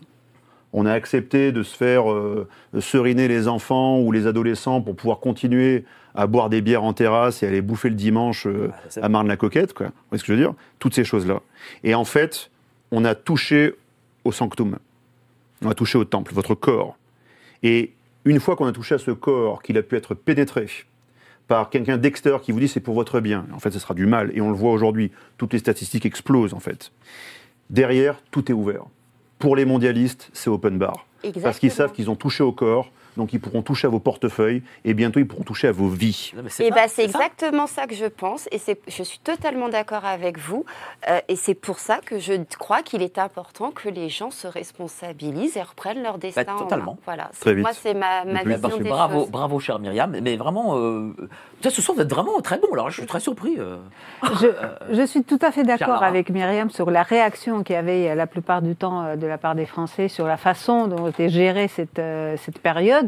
On 0.73 0.85
a 0.85 0.93
accepté 0.93 1.53
de 1.53 1.63
se 1.63 1.75
faire 1.77 2.11
euh, 2.11 2.47
seriner 2.81 3.29
les 3.29 3.49
enfants 3.49 4.01
ou 4.01 4.13
les 4.13 4.27
adolescents 4.27 4.81
pour 4.83 4.95
pouvoir 4.97 5.21
continuer 5.21 5.85
à 6.15 6.27
boire 6.27 6.49
des 6.51 6.61
bières 6.61 6.85
en 6.85 6.93
terrasse 6.93 7.43
et 7.43 7.47
aller 7.47 7.63
bouffer 7.63 7.89
le 7.89 7.95
dimanche 7.95 8.47
euh, 8.47 8.71
Ah, 8.73 8.77
c'est- 8.89 9.03
à 9.03 9.09
Marne-la-Coquette, 9.09 9.73
quoi. 9.73 9.87
Vous 9.87 9.93
voyez 10.11 10.19
ce 10.21 10.25
que 10.25 10.33
je 10.33 10.39
veux 10.39 10.45
dire? 10.45 10.55
Toutes 10.79 10.95
ces 10.95 11.05
choses-là. 11.05 11.41
Et 11.85 11.95
en 11.95 12.05
fait, 12.05 12.51
on 12.91 13.05
a 13.05 13.15
touché 13.15 13.75
au 14.27 14.33
sanctum. 14.33 14.79
On 15.63 15.71
a 15.71 15.75
touché 15.75 15.97
au 15.99 16.05
temple, 16.05 16.35
votre 16.35 16.55
corps. 16.55 16.97
Et 17.63 17.95
une 18.25 18.41
fois 18.41 18.57
qu'on 18.57 18.67
a 18.67 18.73
touché 18.73 18.97
à 18.97 18.99
ce 18.99 19.11
corps, 19.11 19.63
qu'il 19.63 19.79
a 19.79 19.83
pu 19.83 19.97
être 19.97 20.15
pénétré 20.15 20.67
par 21.49 21.71
quelqu'un 21.71 21.97
d'extérieur 21.97 22.43
qui 22.43 22.53
vous 22.53 22.61
dit 22.61 22.69
c'est 22.69 22.81
pour 22.81 22.95
votre 22.95 23.21
bien, 23.21 23.47
en 23.55 23.61
fait 23.61 23.71
ce 23.71 23.79
sera 23.79 23.95
du 23.95 24.07
mal, 24.07 24.33
et 24.35 24.41
on 24.41 24.51
le 24.51 24.57
voit 24.57 24.73
aujourd'hui, 24.73 25.13
toutes 25.39 25.53
les 25.53 25.61
statistiques 25.61 26.05
explosent 26.05 26.55
en 26.55 26.61
fait. 26.61 26.93
Derrière, 27.71 28.21
tout 28.31 28.51
est 28.51 28.55
ouvert. 28.55 28.85
Pour 29.39 29.55
les 29.55 29.65
mondialistes, 29.65 30.31
c'est 30.33 30.51
open 30.51 30.79
bar. 30.79 31.07
Parce 31.43 31.59
qu'ils 31.59 31.71
savent 31.71 31.93
qu'ils 31.93 32.11
ont 32.11 32.17
touché 32.17 32.43
au 32.43 32.53
corps, 32.53 32.91
donc 33.17 33.33
ils 33.33 33.41
pourront 33.41 33.63
toucher 33.63 33.87
à 33.87 33.91
vos 33.91 33.99
portefeuilles, 34.01 34.63
et 34.85 34.95
bientôt 34.95 35.21
ils 35.21 35.27
pourront 35.27 35.45
toucher 35.45 35.69
à 35.69 35.73
vos 35.73 35.89
vies. 35.89 36.33
Non, 36.37 36.43
Et 36.61 36.71
bah, 36.71 36.89
c'est 36.89 37.09
ça. 37.09 37.19
exactement 37.19 37.67
ça 37.67 37.87
que 37.87 37.95
je 37.95 38.07
pense, 38.07 38.49
et 38.53 38.59
je 38.89 39.03
suis 39.03 39.19
totalement 39.19 39.69
d'accord 39.69 40.05
avec 40.05 40.39
vous. 40.39 40.65
euh, 41.09 41.19
et 41.29 41.37
c'est 41.37 41.55
pour 41.55 41.79
ça 41.79 41.99
que 42.05 42.19
je 42.19 42.35
crois 42.59 42.83
qu'il 42.83 43.03
est 43.03 43.19
important 43.19 43.71
que 43.71 43.89
les 43.89 44.09
gens 44.09 44.31
se 44.31 44.47
responsabilisent 44.47 45.57
et 45.57 45.63
reprennent 45.63 46.03
leur 46.03 46.19
destin. 46.19 46.43
en 46.43 46.47
main. 46.47 46.53
Bah, 46.55 46.63
totalement. 46.65 46.99
Voilà. 47.05 47.29
C'est- 47.33 47.41
Très 47.41 47.55
vite. 47.55 47.63
Moi, 47.63 47.73
c'est 47.73 47.95
ma, 47.95 48.25
ma 48.25 48.43
vision 48.43 48.77
des 48.79 48.89
bravo, 48.89 49.21
choses. 49.21 49.31
bravo, 49.31 49.61
cher 49.61 49.79
Myriam. 49.79 50.17
Mais 50.23 50.37
vraiment, 50.37 50.77
euh, 50.79 51.13
ça, 51.63 51.71
ce 51.71 51.81
soir, 51.83 51.97
vous 51.97 52.03
êtes 52.03 52.11
vraiment 52.11 52.41
très 52.41 52.59
bon. 52.59 52.69
Alors, 52.73 52.91
je 52.91 52.99
suis 52.99 53.07
très 53.07 53.21
surpris. 53.21 53.57
euh. 53.59 53.77
Je, 54.41 54.47
je 54.95 55.07
suis 55.07 55.23
tout 55.25 55.39
à 55.43 55.51
fait 55.53 55.63
d'accord 55.63 56.03
avec 56.03 56.31
Myriam 56.31 56.71
sur 56.71 56.91
la 56.91 57.03
réaction 57.03 57.63
qu'il 57.63 57.75
y 57.75 57.79
avait 57.79 58.11
euh, 58.11 58.15
la 58.15 58.27
plupart 58.27 58.63
du 58.63 58.75
temps 58.77 59.03
euh, 59.05 59.17
de 59.17 59.27
la 59.27 59.39
part 59.39 59.55
des 59.55 59.67
Français 59.67 60.09
sur 60.09 60.27
la 60.27 60.37
façon 60.37 60.87
dont 60.89 61.09
était 61.09 61.29
gérée 61.29 61.69
cette, 61.69 61.99
euh, 61.99 62.37
cette 62.45 62.59
période. 62.59 63.06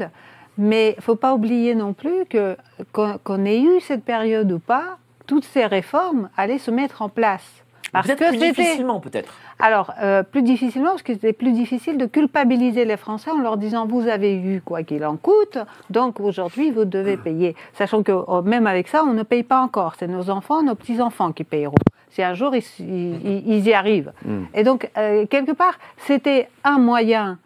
Mais 0.56 0.90
il 0.92 0.96
ne 0.96 1.02
faut 1.02 1.14
pas 1.16 1.34
oublier 1.34 1.74
non 1.74 1.92
plus 1.92 2.24
que 2.28 2.56
qu'on 2.92 3.44
ait 3.44 3.60
eu 3.60 3.80
cette 3.80 4.04
période 4.04 4.50
ou 4.50 4.58
pas, 4.58 4.98
toutes 5.26 5.44
ces 5.44 5.66
réformes 5.66 6.28
allaient 6.36 6.58
se 6.58 6.70
mettre 6.70 7.02
en 7.02 7.08
place. 7.08 7.44
Parce 7.92 8.06
que 8.08 8.28
plus 8.28 8.38
difficilement, 8.64 9.00
peut-être. 9.00 9.32
alors, 9.58 9.94
euh, 10.02 10.22
plus 10.22 10.42
difficilement, 10.42 10.90
parce 10.90 11.02
que 11.02 11.14
c'était 11.14 11.32
plus 11.32 11.52
difficile 11.52 11.96
de 11.96 12.04
culpabiliser 12.04 12.84
les 12.84 12.98
Français 12.98 13.30
en 13.30 13.38
leur 13.38 13.56
disant 13.56 13.86
vous 13.86 14.08
avez 14.08 14.34
eu 14.36 14.60
quoi 14.62 14.82
qu'il 14.82 15.04
en 15.06 15.16
coûte, 15.16 15.56
donc 15.88 16.20
aujourd'hui 16.20 16.70
vous 16.70 16.84
devez 16.84 17.16
payer. 17.16 17.56
Sachant 17.72 18.02
que 18.02 18.12
oh, 18.12 18.42
même 18.42 18.66
avec 18.66 18.88
ça, 18.88 19.04
on 19.04 19.14
ne 19.14 19.22
paye 19.22 19.42
pas 19.42 19.60
encore. 19.62 19.94
C'est 19.98 20.06
nos 20.08 20.28
enfants, 20.28 20.62
nos 20.62 20.74
petits-enfants 20.74 21.32
qui 21.32 21.44
payeront. 21.44 21.76
Si 22.10 22.22
un 22.22 22.34
jour 22.34 22.54
ils, 22.54 22.64
ils- 22.80 23.42
ils 23.46 23.66
y 23.66 23.72
arrivent. 23.72 24.12
Et 24.54 24.64
donc, 24.64 24.90
euh, 24.98 25.24
quelque 25.26 25.52
part, 25.52 25.78
c'était 25.98 26.48
un 26.64 26.78
moyen 26.78 27.38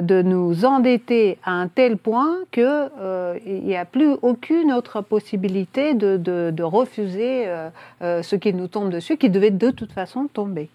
de 0.00 0.22
nous 0.22 0.64
endetter 0.64 1.38
à 1.44 1.52
un 1.52 1.68
tel 1.68 1.96
point 1.96 2.36
que 2.52 2.88
euh, 3.00 3.38
n'y 3.64 3.76
a 3.76 3.84
plus 3.84 4.14
aucune 4.22 4.72
autre 4.72 5.00
possibilité 5.00 5.94
de, 5.94 6.16
de- 6.16 6.50
de 6.54 6.62
refuser 6.62 7.44
euh, 7.48 7.68
euh, 8.02 8.22
ce 8.22 8.36
qui 8.36 8.54
nous 8.54 8.68
tombe 8.68 8.90
dessus, 8.90 9.16
qui 9.16 9.28
devait 9.30 9.50
de 9.50 9.70
toute 9.70 9.92
façon 9.92 10.28
tomber. 10.32 10.68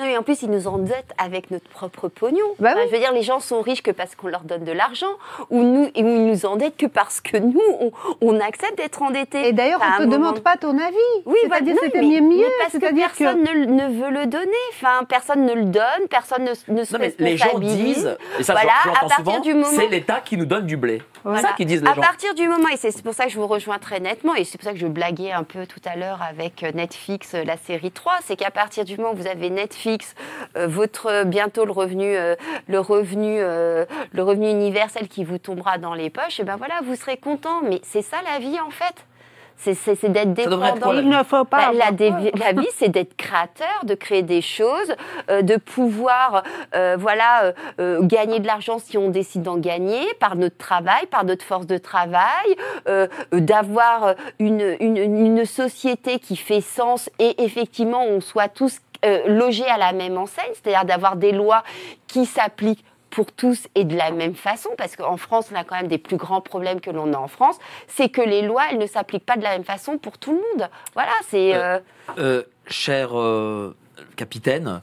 Non, 0.00 0.06
mais 0.06 0.16
en 0.16 0.22
plus, 0.22 0.42
ils 0.42 0.50
nous 0.50 0.66
endettent 0.66 1.12
avec 1.18 1.50
notre 1.50 1.68
propre 1.68 2.08
pognon. 2.08 2.38
Bah 2.58 2.70
Enfin, 2.72 2.80
oui. 2.80 2.86
Je 2.90 2.94
veux 2.96 3.00
dire, 3.02 3.12
les 3.12 3.22
gens 3.22 3.38
sont 3.38 3.60
riches 3.60 3.82
que 3.82 3.90
parce 3.90 4.14
qu'on 4.16 4.28
leur 4.28 4.40
donne 4.42 4.64
de 4.64 4.72
l'argent, 4.72 5.12
ou 5.50 5.62
nous, 5.62 5.90
ils 5.94 6.04
nous 6.26 6.46
endettent 6.46 6.76
que 6.78 6.86
parce 6.86 7.20
que 7.20 7.36
nous, 7.36 7.60
on, 7.80 7.92
on 8.22 8.40
accepte 8.40 8.78
d'être 8.78 9.02
endettés. 9.02 9.48
Et 9.48 9.52
d'ailleurs, 9.52 9.80
Enfin, 9.82 9.92
à 9.92 9.96
on 9.98 10.06
ne 10.06 10.06
te 10.06 10.10
moment- 10.16 10.28
demande 10.30 10.40
pas 10.42 10.56
ton 10.56 10.78
avis. 10.78 10.96
Oui, 11.26 11.36
c'est-à-dire 11.42 11.74
non, 11.74 11.80
c'était 11.84 12.00
mieux 12.02 12.20
mieux. 12.22 12.46
Parce 12.60 12.72
que 12.72 12.94
personne 12.94 13.42
ne, 13.42 13.64
ne 13.66 13.88
veut 14.02 14.10
le 14.10 14.26
donner. 14.26 14.46
Enfin, 14.72 15.04
personne 15.08 15.44
ne 15.44 15.52
le 15.54 15.64
donne, 15.66 16.08
personne 16.08 16.44
ne, 16.44 16.72
ne 16.72 16.84
se 16.84 16.92
Non, 16.94 16.98
mais 17.00 17.14
les 17.18 17.36
gens 17.36 17.44
responsabilise. 17.46 17.94
disent, 17.96 18.16
et 18.38 18.42
ça 18.42 18.54
Voilà, 18.54 18.72
à 18.86 19.00
partir 19.00 19.16
souvent, 19.16 19.40
du 19.40 19.52
moment- 19.54 19.66
c'est 19.70 19.88
l'État 19.88 20.20
qui 20.24 20.36
nous 20.36 20.46
donne 20.46 20.66
du 20.66 20.76
blé. 20.76 21.02
C'est 21.22 21.42
ça 21.42 21.52
qu'ils 21.52 21.66
disent 21.66 21.82
les 21.82 21.88
à 21.88 21.94
gens. 21.94 22.00
partir 22.00 22.34
du 22.34 22.48
moment, 22.48 22.68
et 22.72 22.78
c'est 22.78 22.90
c'est 22.90 23.02
pour 23.04 23.12
ça 23.12 23.24
que 23.24 23.30
je 23.30 23.38
vous 23.38 23.46
rejoins 23.46 23.78
très 23.78 24.00
nettement, 24.00 24.34
et 24.34 24.44
c'est 24.44 24.56
pour 24.56 24.64
ça 24.64 24.72
que 24.72 24.78
je 24.78 24.86
blaguais 24.86 25.32
un 25.32 25.42
peu 25.44 25.66
tout 25.66 25.80
à 25.84 25.94
l'heure 25.96 26.20
avec 26.22 26.62
euh, 26.62 26.72
Netflix, 26.72 27.34
euh, 27.34 27.44
la 27.44 27.58
série 27.58 27.90
3, 27.90 28.14
c'est 28.24 28.36
qu'à 28.36 28.50
partir 28.50 28.84
du 28.86 28.96
moment 28.96 29.12
où 29.12 29.16
vous 29.16 29.26
avez 29.26 29.50
Netflix, 29.50 29.89
euh, 30.56 30.66
votre 30.66 31.06
euh, 31.06 31.24
bientôt 31.24 31.64
le 31.64 31.72
revenu, 31.72 32.16
euh, 32.16 32.34
le 32.68 32.80
revenu, 32.80 33.36
euh, 33.38 33.84
le 34.12 34.22
revenu 34.22 34.50
universel 34.50 35.08
qui 35.08 35.24
vous 35.24 35.38
tombera 35.38 35.78
dans 35.78 35.94
les 35.94 36.10
poches, 36.10 36.40
et 36.40 36.44
ben 36.44 36.56
voilà, 36.56 36.74
vous 36.84 36.96
serez 36.96 37.16
content. 37.16 37.62
Mais 37.62 37.80
c'est 37.82 38.02
ça 38.02 38.18
la 38.24 38.38
vie 38.38 38.58
en 38.60 38.70
fait. 38.70 39.04
C'est 39.62 39.72
d'être 39.72 40.42
Ça 40.42 40.48
devrait 40.48 40.68
être 40.70 40.74
dépendant. 40.76 40.98
Il 40.98 41.08
ne 41.08 41.22
faut 41.22 41.44
pas. 41.44 41.70
Bah, 41.70 41.72
la, 41.74 41.90
la 41.90 42.52
vie, 42.52 42.68
c'est 42.76 42.88
d'être 42.88 43.14
créateur, 43.16 43.84
de 43.84 43.94
créer 43.94 44.22
des 44.22 44.40
choses, 44.40 44.94
euh, 45.30 45.42
de 45.42 45.56
pouvoir, 45.56 46.44
euh, 46.74 46.96
voilà, 46.98 47.52
euh, 47.78 48.00
gagner 48.02 48.40
de 48.40 48.46
l'argent 48.46 48.78
si 48.78 48.96
on 48.96 49.10
décide 49.10 49.42
d'en 49.42 49.58
gagner 49.58 50.14
par 50.18 50.36
notre 50.36 50.56
travail, 50.56 51.04
par 51.10 51.24
notre 51.24 51.44
force 51.44 51.66
de 51.66 51.76
travail, 51.76 52.20
d'avoir 53.32 54.14
une, 54.38 54.76
une, 54.80 54.96
une 54.96 55.44
société 55.44 56.18
qui 56.18 56.36
fait 56.36 56.60
sens 56.60 57.10
et 57.18 57.42
effectivement 57.44 58.04
on 58.04 58.20
soit 58.20 58.48
tous 58.48 58.78
euh, 59.04 59.26
logés 59.28 59.66
à 59.66 59.78
la 59.78 59.92
même 59.92 60.16
enseigne, 60.18 60.50
c'est-à-dire 60.54 60.84
d'avoir 60.84 61.16
des 61.16 61.32
lois 61.32 61.62
qui 62.06 62.26
s'appliquent 62.26 62.84
pour 63.10 63.32
tous 63.32 63.66
et 63.74 63.82
de 63.84 63.96
la 63.96 64.12
même 64.12 64.36
façon, 64.36 64.68
parce 64.78 64.94
qu'en 64.94 65.16
France, 65.16 65.48
on 65.52 65.56
a 65.56 65.64
quand 65.64 65.74
même 65.74 65.88
des 65.88 65.98
plus 65.98 66.16
grands 66.16 66.40
problèmes 66.40 66.80
que 66.80 66.90
l'on 66.90 67.12
a 67.12 67.16
en 67.18 67.26
France, 67.26 67.58
c'est 67.88 68.08
que 68.08 68.20
les 68.20 68.42
lois, 68.42 68.62
elles 68.70 68.78
ne 68.78 68.86
s'appliquent 68.86 69.26
pas 69.26 69.36
de 69.36 69.42
la 69.42 69.50
même 69.50 69.64
façon 69.64 69.98
pour 69.98 70.16
tout 70.16 70.30
le 70.30 70.36
monde. 70.38 70.70
Voilà, 70.94 71.10
c'est... 71.28 71.54
Euh, 71.56 71.78
euh, 71.80 71.80
Euh, 72.18 72.42
cher 72.68 73.18
euh, 73.18 73.74
capitaine, 74.14 74.80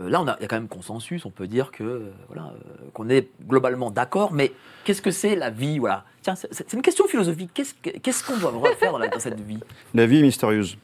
euh, 0.00 0.08
là, 0.08 0.22
on 0.22 0.28
a- 0.28 0.36
il 0.38 0.42
y 0.42 0.44
a 0.46 0.48
quand 0.48 0.56
même 0.56 0.68
consensus. 0.68 1.26
On 1.26 1.30
peut 1.30 1.46
dire 1.46 1.70
que 1.70 1.82
euh, 1.84 2.12
voilà, 2.28 2.52
euh, 2.54 2.88
qu'on 2.94 3.10
est 3.10 3.28
globalement 3.46 3.90
d'accord. 3.90 4.32
Mais 4.32 4.52
qu'est-ce 4.84 5.02
que 5.02 5.10
c'est 5.10 5.36
la 5.36 5.50
vie 5.50 5.78
Voilà? 5.78 6.04
Tiens, 6.22 6.36
c'est 6.36 6.72
une 6.72 6.80
question 6.82 7.06
philosophique. 7.06 7.50
Qu'est-ce 7.52 7.74
que- 7.74 7.98
qu'est-ce 7.98 8.24
qu'on 8.24 8.38
doit 8.38 8.74
faire 8.76 8.92
dans, 8.92 8.98
la- 8.98 9.08
dans 9.08 9.18
cette 9.18 9.40
vie? 9.40 9.60
La 9.92 10.06
vie 10.06 10.20
est 10.20 10.22
mystérieuse. 10.22 10.78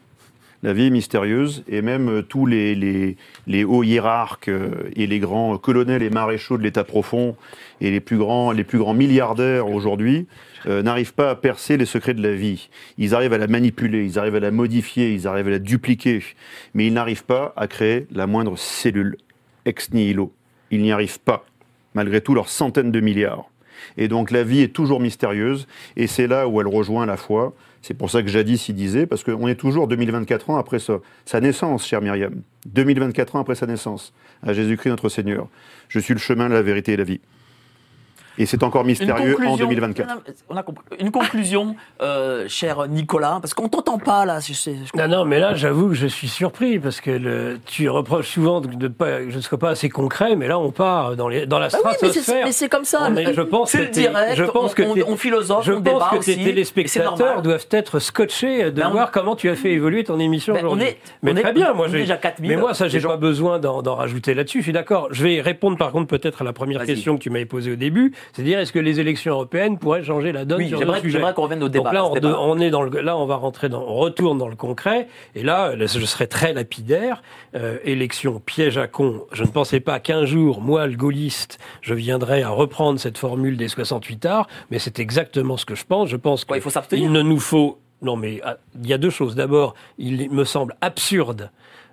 La 0.65 0.73
vie 0.73 0.86
est 0.86 0.91
mystérieuse 0.91 1.62
et 1.69 1.82
même 1.82 2.09
euh, 2.09 2.23
tous 2.23 2.47
les, 2.47 3.16
hauts 3.65 3.82
hiérarques 3.82 4.49
euh, 4.49 4.70
et 4.97 5.07
les 5.07 5.19
grands 5.19 5.59
colonels 5.59 6.03
et 6.03 6.09
maréchaux 6.09 6.57
de 6.57 6.62
l'État 6.62 6.85
profond 6.85 7.36
et 7.82 7.91
les 7.91 8.01
plus 8.01 8.16
grands, 8.16 8.55
milliardaires 8.95 9.69
aujourd'hui 9.69 10.27
euh, 10.65 10.82
n'arrivent 10.82 11.12
pas 11.12 11.28
à 11.28 11.35
percer 11.35 11.77
les 11.77 11.85
secrets 11.85 12.15
de 12.15 12.23
la 12.23 12.35
vie. 12.35 12.70
Ils 12.97 13.15
arrivent 13.15 13.35
à 13.35 13.39
la 13.39 13.47
manipuler, 13.47 14.07
ils 14.07 14.19
arrivent 14.19 14.36
à 14.36 14.41
la 14.41 14.51
modifier, 14.51 15.12
ils 15.12 15.28
arrivent 15.28 15.49
à 15.49 15.51
la 15.51 15.59
dupliquer, 15.59 16.23
mais 16.73 16.86
ils 16.86 16.95
n'arrivent 16.95 17.27
pas 17.27 17.53
à 17.59 17.66
créer 17.66 18.07
la 18.11 18.27
moindre 18.27 18.57
cellule 18.57 19.19
ex 19.66 19.93
nihilo. 19.93 20.32
Ils 20.70 20.81
n'y 20.81 20.93
arrivent 20.93 21.20
pas, 21.20 21.45
malgré 21.93 22.23
tous 22.23 22.32
leurs 22.32 22.49
centaines 22.49 22.91
de 22.91 23.01
milliards. 23.01 23.51
Et 23.99 24.09
donc 24.09 24.31
la 24.31 24.45
vie 24.45 24.62
est 24.62 24.73
toujours 24.73 25.01
mystérieuse, 25.01 25.66
et 25.99 26.07
c'est 26.07 26.27
là 26.27 26.49
où 26.49 26.59
elle 26.62 26.69
rejoint 26.69 27.05
la 27.05 27.19
foi. 27.19 27.55
C'est 27.86 27.93
pour 27.93 28.11
ça 28.11 28.23
que 28.23 28.28
jadis 28.28 28.70
il 28.70 28.74
disait, 28.74 29.05
parce 29.05 29.23
qu'on 29.23 29.47
est 29.47 29.56
toujours 29.56 29.86
2024 29.89 30.48
ans 30.48 30.56
après 30.56 30.78
sa, 30.78 31.01
sa 31.27 31.39
naissance, 31.43 31.86
chère 31.86 32.01
Myriam. 32.01 32.40
2024 32.65 33.36
ans 33.36 33.40
après 33.40 33.56
sa 33.56 33.66
naissance, 33.66 34.15
à 34.43 34.55
Jésus-Christ 34.55 34.89
notre 34.89 35.11
Seigneur. 35.11 35.48
Je 35.89 35.98
suis 35.98 36.15
le 36.15 36.19
chemin, 36.19 36.48
la 36.48 36.62
vérité 36.62 36.93
et 36.93 36.97
la 36.97 37.05
vie. 37.05 37.20
Et 38.39 38.47
c'est 38.47 38.62
encore 38.62 38.85
mystérieux 38.85 39.36
en 39.47 39.56
2024. 39.56 40.09
Non, 40.09 40.15
non, 40.16 40.20
on 40.51 40.56
a 40.56 40.62
compris. 40.62 40.85
Une 40.98 41.11
conclusion, 41.11 41.77
euh, 42.02 42.47
cher 42.48 42.86
Nicolas, 42.89 43.39
parce 43.40 43.55
qu'on 43.55 43.69
t'entend 43.69 43.98
pas 43.98 44.24
là. 44.24 44.40
je 44.40 44.52
sais- 44.52 44.74
je- 44.93 44.98
Non, 45.01 45.09
non, 45.09 45.24
mais 45.24 45.39
là, 45.39 45.55
j'avoue 45.55 45.89
que 45.89 45.94
je 45.94 46.06
suis 46.06 46.28
surpris 46.28 46.78
parce 46.78 47.01
que 47.01 47.11
le, 47.11 47.59
tu 47.66 47.89
reproches 47.89 48.28
souvent 48.28 48.61
de, 48.61 48.69
de 48.69 48.89
pas, 48.89 49.19
que 49.20 49.31
je 49.31 49.36
ne 49.36 49.40
sois 49.40 49.59
pas 49.59 49.70
assez 49.70 49.89
concret, 49.89 50.36
mais 50.36 50.48
là, 50.48 50.59
on 50.59 50.70
part 50.70 51.16
dans, 51.16 51.28
les, 51.28 51.47
dans 51.47 51.59
la 51.59 51.69
Bah 51.69 51.78
oui, 51.85 51.90
mais 52.02 52.09
c'est- 52.12 52.20
stratosphère. 52.23 52.70
comme 52.70 52.85
ça. 52.85 53.09
Je 53.15 53.40
pense 53.43 53.70
c'est 53.70 53.78
que 53.78 53.82
le 53.85 53.90
t'es- 53.90 54.01
direct. 54.01 54.35
je 54.36 54.44
pense 54.44 54.74
que 54.74 54.82
on- 54.82 55.12
on 55.12 55.16
philosophe, 55.16 55.65
Je 55.65 55.73
on 55.73 55.82
pense 55.82 55.85
débat 55.94 56.09
que 56.12 56.16
aussi. 56.16 56.36
tes 56.36 56.44
téléspectateurs 56.44 57.43
doivent 57.43 57.66
être 57.70 57.98
scotchés 57.98 58.65
de 58.65 58.70
Ben, 58.70 58.90
voir 58.90 59.11
comment 59.11 59.36
tu 59.36 59.48
as 59.48 59.55
fait 59.56 59.73
évoluer 59.73 60.05
ton 60.05 60.19
émission 60.19 60.55
Ben, 60.55 60.61
on 60.62 60.66
aujourd'hui. 60.66 60.89
est- 60.89 60.98
Mais 61.23 61.32
on 61.32 61.35
très 61.35 61.51
est- 61.51 61.52
bien, 61.52 61.73
moi 61.73 61.89
j'ai 61.89 61.98
déjà 61.98 62.16
4000, 62.16 62.51
Mais 62.51 62.56
moi, 62.56 62.74
ça, 62.74 62.89
j'ai 62.89 63.01
pas 63.01 63.16
besoin 63.16 63.59
d'en 63.59 63.94
rajouter 63.94 64.35
là-dessus. 64.35 64.59
Je 64.59 64.65
suis 64.65 64.73
d'accord. 64.73 65.09
Je 65.11 65.23
vais 65.23 65.40
répondre 65.40 65.77
par 65.77 65.93
contre 65.93 66.06
peut-être 66.09 66.43
à 66.43 66.44
la 66.44 66.52
première 66.52 66.85
question 66.85 67.16
que 67.16 67.23
tu 67.23 67.31
m'avais 67.31 67.44
posée 67.47 67.73
au 67.73 67.77
début, 67.77 68.12
c'est-à-dire 68.33 68.59
est-ce 68.59 68.73
que 68.73 68.79
les 68.79 69.01
élections 69.01 69.33
européennes 69.35 69.79
pourraient 69.79 70.03
changer 70.05 70.33
la 70.33 70.45
donne 70.45 70.59
Oui, 70.59 70.69
sur 70.69 70.79
le 70.81 70.95
sujet 70.97 71.11
j'aimerais 71.11 71.35
qu'on 71.35 71.43
revienne 71.43 71.63
au 71.63 71.69
débat. 71.69 71.85
donc 71.85 71.95
là, 71.95 72.01
ce 72.01 72.07
on, 72.11 72.15
débat. 72.15 72.29
de- 72.29 72.35
on 72.35 72.59
est 72.61 72.71
dans 72.71 72.83
le, 72.83 73.01
là, 73.01 73.17
on 73.17 73.27
va 73.27 73.37
rentrer 73.37 73.69
dans, 73.69 73.83
on 73.83 73.95
retourne 73.97 74.39
dans 74.39 74.49
le 74.49 74.57
concret. 74.57 75.09
Et 75.35 75.43
là, 75.43 75.75
je 75.79 75.87
serai 76.07 76.27
très 76.27 76.53
lapidaire. 76.53 77.23
Euh, 77.55 77.79
élection 77.85 78.41
piège 78.41 78.79
à 78.79 78.87
con. 78.87 79.23
Je 79.33 79.43
ne 79.45 79.49
pensais 79.49 79.81
pas 79.81 80.01
qu'un 80.01 80.25
jour, 80.25 80.61
moi, 80.61 80.87
le 80.87 80.97
gaulliste, 80.97 81.59
je 81.81 81.95
viendrais 81.95 82.43
à 82.43 82.51
reprendre 82.51 82.99
cette 82.99 83.19
formule 83.19 83.57
des 83.57 83.69
68 83.69 84.25
arts, 84.27 84.49
mais 84.71 84.79
c'est 84.79 84.99
exactement 84.99 85.57
ce 85.57 85.65
que 85.65 85.75
je 85.75 85.85
pense. 85.85 86.09
Je 86.09 86.17
pense 86.17 86.45
qu'il 86.45 87.13
ne 87.13 87.23
nous 87.23 87.41
faut. 87.41 87.79
Non, 88.03 88.17
mais 88.17 88.41
ah, 88.45 88.57
il 88.83 88.89
y 88.89 88.93
a 88.93 88.99
deux 88.99 89.11
choses. 89.11 89.35
D'abord, 89.35 89.75
il 89.99 90.31
me 90.31 90.45
semble 90.45 90.77
absurde. 90.81 91.51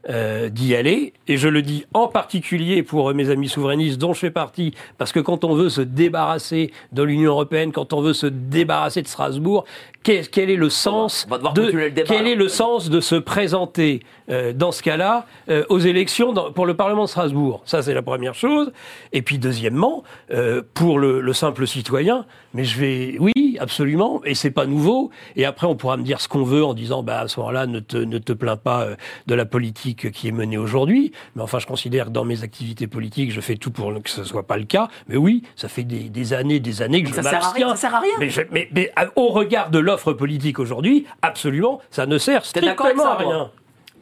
Euh, 0.10 0.50
d'y 0.50 0.76
aller, 0.76 1.14
et 1.28 1.38
je 1.38 1.48
le 1.48 1.62
dis 1.62 1.86
en 1.94 2.08
particulier 2.08 2.82
pour 2.84 3.14
mes 3.14 3.30
amis 3.30 3.50
souverainistes 3.50 4.00
dont 4.00 4.14
je 4.14 4.20
fais 4.20 4.32
partie, 4.32 4.74
parce 4.98 5.12
que 5.12 5.20
quand 5.20 5.44
on 5.44 5.54
veut 5.56 5.70
se 5.70 5.82
débarrasser 5.82 6.72
de 6.92 7.04
l'Union 7.04 7.32
européenne, 7.32 7.72
quand 7.72 7.94
on 7.94 8.02
veut 8.02 8.14
se 8.14 8.26
débarrasser 8.28 9.02
de 9.02 9.08
Strasbourg, 9.08 9.66
quel 10.04 10.50
est 10.50 10.56
le 10.56 10.70
sens 10.72 11.26
On 11.28 11.32
va 11.32 11.38
devoir 11.38 11.54
de 11.54 11.62
continuer 11.62 11.86
le 11.86 11.92
débat, 11.92 12.08
quel 12.16 12.28
est 12.28 12.36
le 12.36 12.48
sens 12.48 12.90
de 12.90 13.00
se 13.02 13.16
présenter 13.16 14.02
euh, 14.30 14.52
dans 14.54 14.72
ce 14.72 14.82
cas-là 14.82 15.28
euh, 15.50 15.64
aux 15.70 15.78
élections 15.78 16.34
dans- 16.34 16.52
pour 16.52 16.66
le 16.66 16.74
Parlement 16.76 17.04
de 17.04 17.10
Strasbourg? 17.10 17.62
Ça, 17.66 17.84
c'est 17.84 17.94
la 17.94 18.02
première 18.02 18.34
chose. 18.34 18.72
Et 19.14 19.22
puis, 19.22 19.38
deuxièmement, 19.38 20.04
euh, 20.32 20.64
pour 20.74 20.98
le, 20.98 21.22
le 21.22 21.34
simple 21.34 21.68
citoyen, 21.68 22.26
mais 22.56 22.64
je 22.64 22.80
vais, 22.80 23.16
oui, 23.20 23.32
absolument, 23.62 24.22
et 24.26 24.36
c'est 24.36 24.52
pas 24.52 24.66
nouveau. 24.66 25.12
Et 25.36 25.46
après, 25.46 25.68
on 25.68 25.76
pourra 25.76 25.96
me 25.98 26.04
dire 26.04 26.20
ce 26.20 26.28
qu'on 26.28 26.44
veut 26.44 26.64
en 26.66 26.74
disant, 26.74 27.04
bah 27.04 27.20
à 27.22 27.28
ce 27.28 27.40
moment-là, 27.40 27.68
ne 27.68 27.80
te, 27.80 27.98
ne 27.98 28.18
te 28.18 28.34
plains 28.34 28.58
pas 28.58 28.82
euh, 28.82 28.96
de 29.28 29.36
la 29.36 29.46
politique 29.46 30.12
qui 30.12 30.28
est 30.28 30.32
menée 30.32 30.58
aujourd'hui. 30.58 31.12
Mais 31.36 31.42
enfin, 31.42 31.60
je 31.60 31.68
considère 31.68 32.06
que 32.08 32.12
dans 32.12 32.26
mes 32.26 32.44
activités 32.44 32.88
politiques, 32.88 33.32
je 33.32 33.40
fais 33.42 33.56
tout 33.56 33.72
pour 33.72 33.94
que 34.04 34.10
ce 34.10 34.24
soit 34.24 34.44
pas 34.48 34.58
le 34.58 34.66
cas. 34.66 34.88
Mais 35.08 35.16
oui, 35.18 35.44
ça 35.56 35.68
fait 35.68 35.84
des, 35.84 36.10
des 36.10 36.34
années, 36.34 36.60
des 36.60 36.82
années 36.82 37.04
que 37.04 37.10
je 37.10 37.14
à 37.20 37.22
rien, 37.22 37.32
m'abstiens. 37.32 37.70
ça 37.70 37.76
sert 37.76 37.96
à 37.96 38.00
rien. 38.00 38.14
Mais, 38.20 38.30
je- 38.30 38.42
mais- 38.52 38.68
mais, 38.74 38.92
euh, 39.00 39.06
au 39.16 39.28
regard 39.30 39.70
de 39.70 39.80
l'offre 39.80 40.14
politique 40.14 40.60
aujourd'hui, 40.60 41.06
absolument, 41.22 41.80
ça 41.92 42.06
ne 42.06 42.18
sert 42.18 42.46
strictement 42.46 43.06
à 43.06 43.16
rien. 43.18 43.52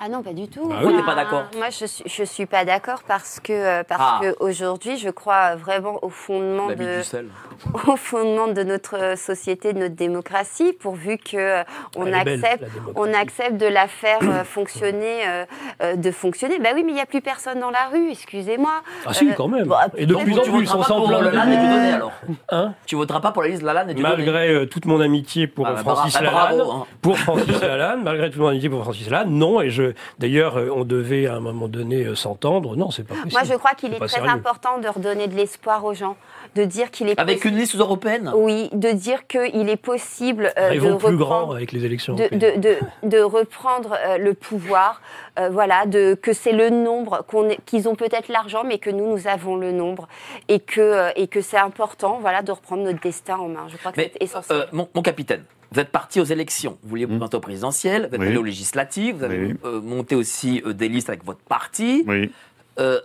Ah 0.02 0.08
non, 0.10 0.22
pas 0.24 0.34
du 0.34 0.48
tout. 0.48 0.66
Bah 0.68 0.78
oui. 0.84 0.96
T'es 0.96 1.04
pas 1.04 1.16
d'accord 1.16 1.44
Moi, 1.58 1.70
je 1.70 1.86
suis, 1.86 2.04
je 2.06 2.24
suis 2.24 2.46
pas 2.46 2.64
d'accord 2.66 3.02
parce 3.08 3.40
que 3.40 3.52
euh, 3.54 3.84
parce 3.84 4.02
Ah. 4.04 4.20
que 4.22 4.36
aujourd'hui, 4.40 4.98
je 4.98 5.10
crois 5.10 5.56
vraiment 5.56 6.00
au 6.04 6.10
fondement 6.10 6.68
de 6.68 7.02
au 7.88 7.96
fondement 7.98 8.48
de 8.48 8.64
notre 8.64 9.18
société, 9.18 9.74
de 9.74 9.80
notre 9.80 9.96
démocratie, 9.96 10.72
pourvu 10.72 11.18
que 11.18 11.36
euh, 11.36 11.64
on 11.98 12.06
Elle 12.06 12.16
est 12.16 12.24
belle, 12.24 12.46
accepte, 12.46 12.72
on 12.96 13.14
accepte 13.14 13.58
de 13.58 13.66
la 13.66 13.88
faire 13.90 14.20
euh, 14.24 14.44
fonctionner, 14.46 15.28
euh, 15.28 15.46
euh, 15.84 15.96
de 15.98 16.12
fonctionner. 16.12 16.58
Bah 16.60 16.70
oui, 16.74 16.84
mais 16.86 16.92
il 16.92 16.96
n'y 16.96 17.02
a 17.02 17.06
plus 17.06 17.20
personne 17.22 17.60
dans 17.60 17.70
la 17.72 17.88
rue, 17.92 18.10
excusez-moi. 18.12 18.82
Ah 19.06 19.14
si, 19.14 19.30
Euh, 19.30 19.34
quand 19.36 19.50
même. 19.50 19.66
bon, 19.68 19.76
Et 19.98 20.06
de 20.06 20.16
plus 20.16 20.40
en 20.40 20.44
tu 20.44 20.52
plus, 20.52 20.60
voteras 20.66 20.76
on 20.78 20.82
pas 20.82 20.88
s'en 20.88 20.96
pour 21.02 21.10
plaint. 21.10 21.94
alors 21.94 22.12
Hein 22.50 22.74
Tu 22.86 22.96
voteras 22.96 23.20
pas 23.20 23.32
pour 23.34 23.44
la 23.44 23.50
liste 23.50 23.62
de 23.62 23.68
la 23.68 23.74
LAN 23.74 23.90
et 23.90 23.94
du 23.94 24.02
Malgré 24.02 24.50
euh, 24.54 24.66
toute 24.66 24.86
mon 24.86 25.02
amitié 25.02 25.48
pour 25.48 25.68
Ah, 25.68 25.74
bah, 25.74 25.80
Francis 25.82 26.14
bah, 26.14 26.22
Lalanne, 26.22 26.58
bravo, 26.58 26.72
hein. 26.72 26.86
pour 27.02 27.18
Francis 27.18 27.62
Lalanne, 27.62 28.04
malgré 28.04 28.30
toute 28.30 28.40
mon 28.40 28.48
amitié 28.48 28.70
pour 28.70 28.82
Francis 28.84 29.10
Lalanne, 29.10 29.32
non. 29.32 29.60
Et 29.60 29.70
je, 29.70 29.89
d'ailleurs, 30.20 30.58
euh, 30.58 30.70
on 30.74 30.84
devait 30.86 31.28
à 31.28 31.36
un 31.36 31.40
moment 31.40 31.68
donné 31.68 32.06
euh, 32.06 32.16
s'entendre. 32.16 32.76
Non, 32.76 32.92
c'est 32.92 33.04
pas 33.04 33.16
possible. 33.16 33.32
Moi, 33.34 33.44
je 33.44 33.54
crois 33.56 33.74
qu'il 33.76 33.94
est 33.94 33.98
très 34.00 34.08
sérieux. 34.08 34.30
important 34.30 34.78
de 34.80 34.88
redonner 34.88 35.28
de 35.28 35.36
l'espoir 35.36 35.84
aux 35.86 35.94
gens, 35.94 36.16
de 36.56 36.64
dire 36.64 36.92
qu'il 36.92 37.10
est 37.10 37.20
Avec 37.20 37.46
une 37.46 37.56
liste 37.56 37.76
européenne 37.76 38.32
Oui, 38.36 38.70
de 38.74 38.92
dire 38.92 39.28
qu'il 39.28 39.70
est 39.70 39.76
possible 39.78 40.52
euh, 40.58 40.72
de 40.80 40.96
plus 40.96 41.18
grand 41.18 41.52
avec 41.52 41.72
les 41.72 41.86
élections. 41.86 42.16
de, 42.16 42.24
européennes. 42.24 42.60
de, 42.62 42.78
de, 43.04 43.10
de 43.18 43.22
reprendre 43.22 43.96
euh, 44.06 44.18
le 44.18 44.34
pouvoir, 44.34 45.02
euh, 45.40 45.50
voilà, 45.50 45.86
de, 45.86 46.16
que 46.16 46.34
c'est 46.34 46.52
le 46.54 46.70
nombre, 46.70 47.24
qu'on 47.28 47.50
qu'ils 47.66 47.88
ont 47.88 47.96
peut-être 47.96 48.30
l'argent, 48.30 48.64
mais 48.66 48.78
que 48.80 48.90
nous, 48.90 49.08
nous 49.16 49.28
avons 49.28 49.56
le 49.56 49.72
nombre, 49.72 50.08
et 50.48 50.60
que, 50.60 50.82
euh, 50.82 51.10
et 51.16 51.28
que 51.28 51.42
c'est 51.42 51.58
important, 51.58 52.18
voilà, 52.20 52.42
de 52.42 52.52
reprendre 52.52 52.84
notre 52.84 53.00
destin 53.02 53.38
en 53.38 53.48
main. 53.48 53.68
Je 53.70 53.78
crois 53.78 53.92
que 53.92 54.02
c'est 54.02 54.14
essentiel. 54.22 54.60
euh, 54.60 54.66
mon, 54.72 54.88
mon 54.94 55.02
capitaine, 55.02 55.44
vous 55.72 55.80
êtes 55.80 55.90
parti 55.90 56.20
aux 56.20 56.26
élections. 56.26 56.78
Vous 56.84 56.90
vouliez 56.90 57.06
vous 57.06 57.12
présenter 57.14 57.38
aux 57.38 57.42
présidentielles, 57.42 58.08
vous 58.10 58.16
êtes 58.16 58.22
Oui. 58.22 58.28
allé 58.28 58.38
aux 58.38 58.44
législatives, 58.44 59.16
vous 59.18 59.24
avez 59.24 59.46
Oui. 59.48 59.54
euh, 59.66 59.82
monté 59.82 60.16
aussi 60.16 60.62
euh, 60.66 60.74
des 60.74 60.90
listes 60.90 61.10
avec 61.10 61.24
votre 61.26 61.42
parti. 61.42 62.04
Oui. 62.08 62.32
Euh, 62.80 63.00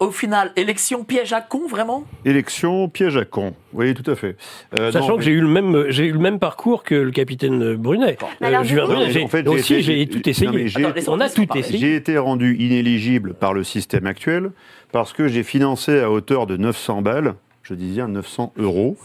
au 0.00 0.10
final, 0.10 0.50
élection 0.56 1.04
piège 1.04 1.32
à 1.32 1.40
con, 1.40 1.68
vraiment? 1.68 2.04
Élection 2.24 2.88
piège 2.88 3.16
à 3.16 3.24
con. 3.24 3.54
Oui, 3.72 3.94
tout 3.94 4.08
à 4.10 4.16
fait. 4.16 4.36
Euh, 4.76 4.90
Sachant 4.90 5.06
non, 5.10 5.14
que 5.14 5.18
mais- 5.20 5.24
j'ai 5.26 5.30
eu 5.30 5.40
le 5.40 5.46
même 5.46 5.84
j'ai 5.90 6.06
eu 6.06 6.12
le 6.12 6.18
même 6.18 6.40
parcours 6.40 6.82
que 6.82 6.96
le 6.96 7.12
capitaine 7.12 7.76
Brunet. 7.76 8.18
Julien 8.64 8.64
j'ai- 9.10 9.22
en 9.22 9.28
fait, 9.28 9.46
aussi 9.46 9.74
été- 9.74 9.82
j'ai 9.82 10.06
tout 10.08 10.28
essayé. 10.28 10.66
Attends, 10.84 11.12
On 11.12 11.20
a 11.20 11.30
tout 11.30 11.46
essayé. 11.56 11.78
J'ai 11.78 11.94
été 11.94 12.18
rendu 12.18 12.56
inéligible 12.56 13.34
par 13.34 13.54
le 13.54 13.62
système 13.62 14.06
actuel 14.06 14.50
parce 14.90 15.12
que 15.12 15.28
j'ai 15.28 15.44
financé 15.44 16.00
à 16.00 16.10
hauteur 16.10 16.48
de 16.48 16.56
900 16.56 17.00
balles, 17.02 17.34
je 17.62 17.74
disais 17.74 18.04
900 18.04 18.52
euros, 18.56 18.96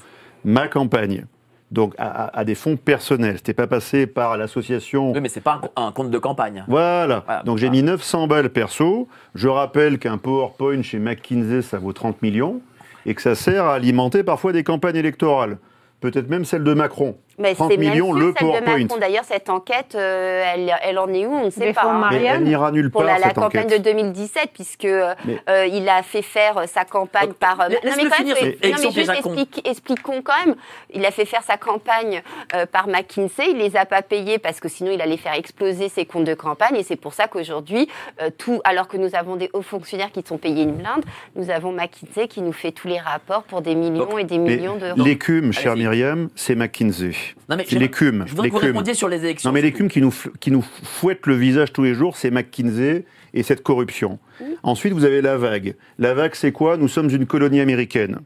ma 0.43 0.67
campagne. 0.67 1.25
Donc 1.69 1.93
à, 1.97 2.45
des 2.45 2.55
fonds 2.55 2.77
personnels. 2.77 3.37
C'était 3.37 3.53
pas 3.53 3.67
passé 3.67 4.07
par 4.07 4.37
l'association. 4.37 5.11
Oui, 5.11 5.19
mais 5.19 5.27
c'est 5.27 5.41
pas 5.41 5.59
un, 5.75 5.87
un 5.87 5.91
compte 5.91 6.09
de 6.09 6.17
campagne. 6.17 6.63
Voilà. 6.67 7.23
Voilà. 7.25 7.43
Donc 7.43 7.57
j'ai 7.57 7.69
mis 7.69 7.83
900 7.83 8.27
balles 8.27 8.49
perso. 8.49 9.07
Je 9.35 9.49
rappelle 9.49 9.99
qu'un 9.99 10.17
PowerPoint 10.17 10.81
chez 10.81 10.99
McKinsey, 10.99 11.61
ça 11.61 11.77
vaut 11.77 11.91
30 11.91 12.21
millions 12.21 12.61
et 13.07 13.15
que 13.15 13.21
ça 13.21 13.33
sert 13.33 13.65
à 13.65 13.75
alimenter 13.75 14.23
parfois 14.23 14.51
des 14.51 14.63
campagnes 14.63 14.97
électorales. 14.97 15.57
Peut-être 16.01 16.29
même 16.29 16.45
celle 16.45 16.63
de 16.63 16.73
Macron. 16.73 17.17
Mais 17.39 17.53
30 17.53 17.71
c'est 17.71 17.77
même 17.77 17.89
millions 17.91 18.11
plus 18.13 18.19
le 18.21 18.25
celle 18.37 18.47
de 18.47 18.51
PowerPoint. 18.53 18.77
Macron. 18.79 18.97
D'ailleurs, 18.99 19.23
cette 19.23 19.49
enquête, 19.49 19.93
euh, 19.95 20.43
elle, 20.55 20.73
elle 20.83 20.97
en 20.97 21.07
est 21.13 21.25
où? 21.25 21.33
On 21.33 21.45
ne 21.45 21.49
sait 21.51 21.67
Des 21.67 21.73
pas. 21.73 21.81
hein. 21.83 21.93
Mais 21.93 21.99
Marianne 22.17 22.35
elle 22.41 22.43
n'ira 22.43 22.71
nulle 22.71 22.89
Pour 22.89 23.01
part, 23.03 23.11
la, 23.13 23.19
la 23.19 23.27
cette 23.27 23.35
campagne 23.35 23.65
enquête. 23.65 23.83
de 23.83 23.91
2017, 23.91 24.49
puisque 24.53 24.85
euh, 24.85 25.13
Mais- 25.25 25.37
euh, 25.49 25.65
il 25.67 25.87
a 25.87 26.01
fait 26.01 26.23
faire 26.23 26.63
sa 26.67 26.83
campagne 26.83 27.33
par. 27.33 27.61
euh, 27.61 27.67
laisse- 27.69 27.79
non, 27.83 27.91
mais 27.95 28.09
quand 28.09 28.23
même, 28.23 28.27
non, 28.27 28.77
mais 28.81 28.91
juste 28.91 29.11
explique- 29.11 29.67
expliquons 29.67 30.21
quand 30.23 30.45
même. 30.45 30.55
Il 30.93 31.05
a 31.05 31.11
fait 31.11 31.25
faire 31.25 31.43
sa 31.43 31.57
campagne 31.57 32.23
euh, 32.55 32.65
par 32.65 32.87
McKinsey. 32.87 33.51
Il 33.51 33.57
les 33.57 33.77
a 33.77 33.85
pas 33.85 34.01
payés 34.01 34.39
parce 34.39 34.59
que 34.59 34.67
sinon 34.67 34.91
il 34.91 35.01
allait 35.01 35.17
faire 35.17 35.33
exploser 35.35 35.89
ses 35.89 36.05
comptes 36.05 36.23
de 36.25 36.33
campagne. 36.33 36.75
Et 36.75 36.83
c'est 36.83 36.95
pour 36.95 37.13
ça 37.13 37.27
qu'aujourd'hui, 37.27 37.87
euh, 38.21 38.29
tout, 38.35 38.61
alors 38.63 38.87
que 38.87 38.97
nous 38.97 39.13
avons 39.15 39.35
des 39.35 39.49
hauts 39.53 39.61
fonctionnaires 39.61 40.11
qui 40.11 40.23
sont 40.27 40.37
payés 40.39 40.63
une 40.63 40.73
blinde, 40.73 41.03
nous 41.35 41.51
avons 41.51 41.71
McKinsey 41.71 42.27
qui 42.27 42.41
nous 42.41 42.53
fait 42.53 42.71
tous 42.71 42.87
les 42.87 42.99
rapports 42.99 43.43
pour 43.43 43.61
des 43.61 43.75
millions 43.75 44.05
Donc, 44.05 44.19
et 44.19 44.23
des 44.23 44.39
millions 44.39 44.75
d'euros. 44.75 45.03
L'écume, 45.03 45.53
chère. 45.53 45.75
Myriam, 45.75 46.29
c'est 46.35 46.55
McKinsey. 46.55 47.11
Non, 47.49 47.55
mais 47.57 47.65
C'est 47.67 47.79
l'écume. 47.79 48.23
Je 48.27 48.31
voudrais 48.31 48.49
que 48.49 48.55
vous 48.55 48.59
répondiez 48.61 48.93
sur 48.93 49.09
les 49.09 49.23
élections. 49.23 49.49
Non, 49.49 49.53
mais 49.53 49.61
l'écume 49.61 49.87
qui 49.89 50.01
nous, 50.01 50.13
qui 50.39 50.51
nous 50.51 50.63
fouette 50.83 51.25
le 51.27 51.35
visage 51.35 51.73
tous 51.73 51.83
les 51.83 51.93
jours, 51.93 52.17
c'est 52.17 52.31
McKinsey 52.31 53.05
et 53.33 53.43
cette 53.43 53.63
corruption. 53.63 54.19
Ensuite, 54.63 54.93
vous 54.93 55.05
avez 55.05 55.21
la 55.21 55.37
vague. 55.37 55.75
La 55.99 56.13
vague, 56.13 56.35
c'est 56.35 56.51
quoi? 56.51 56.77
Nous 56.77 56.87
sommes 56.87 57.09
une 57.09 57.25
colonie 57.25 57.59
américaine. 57.59 58.19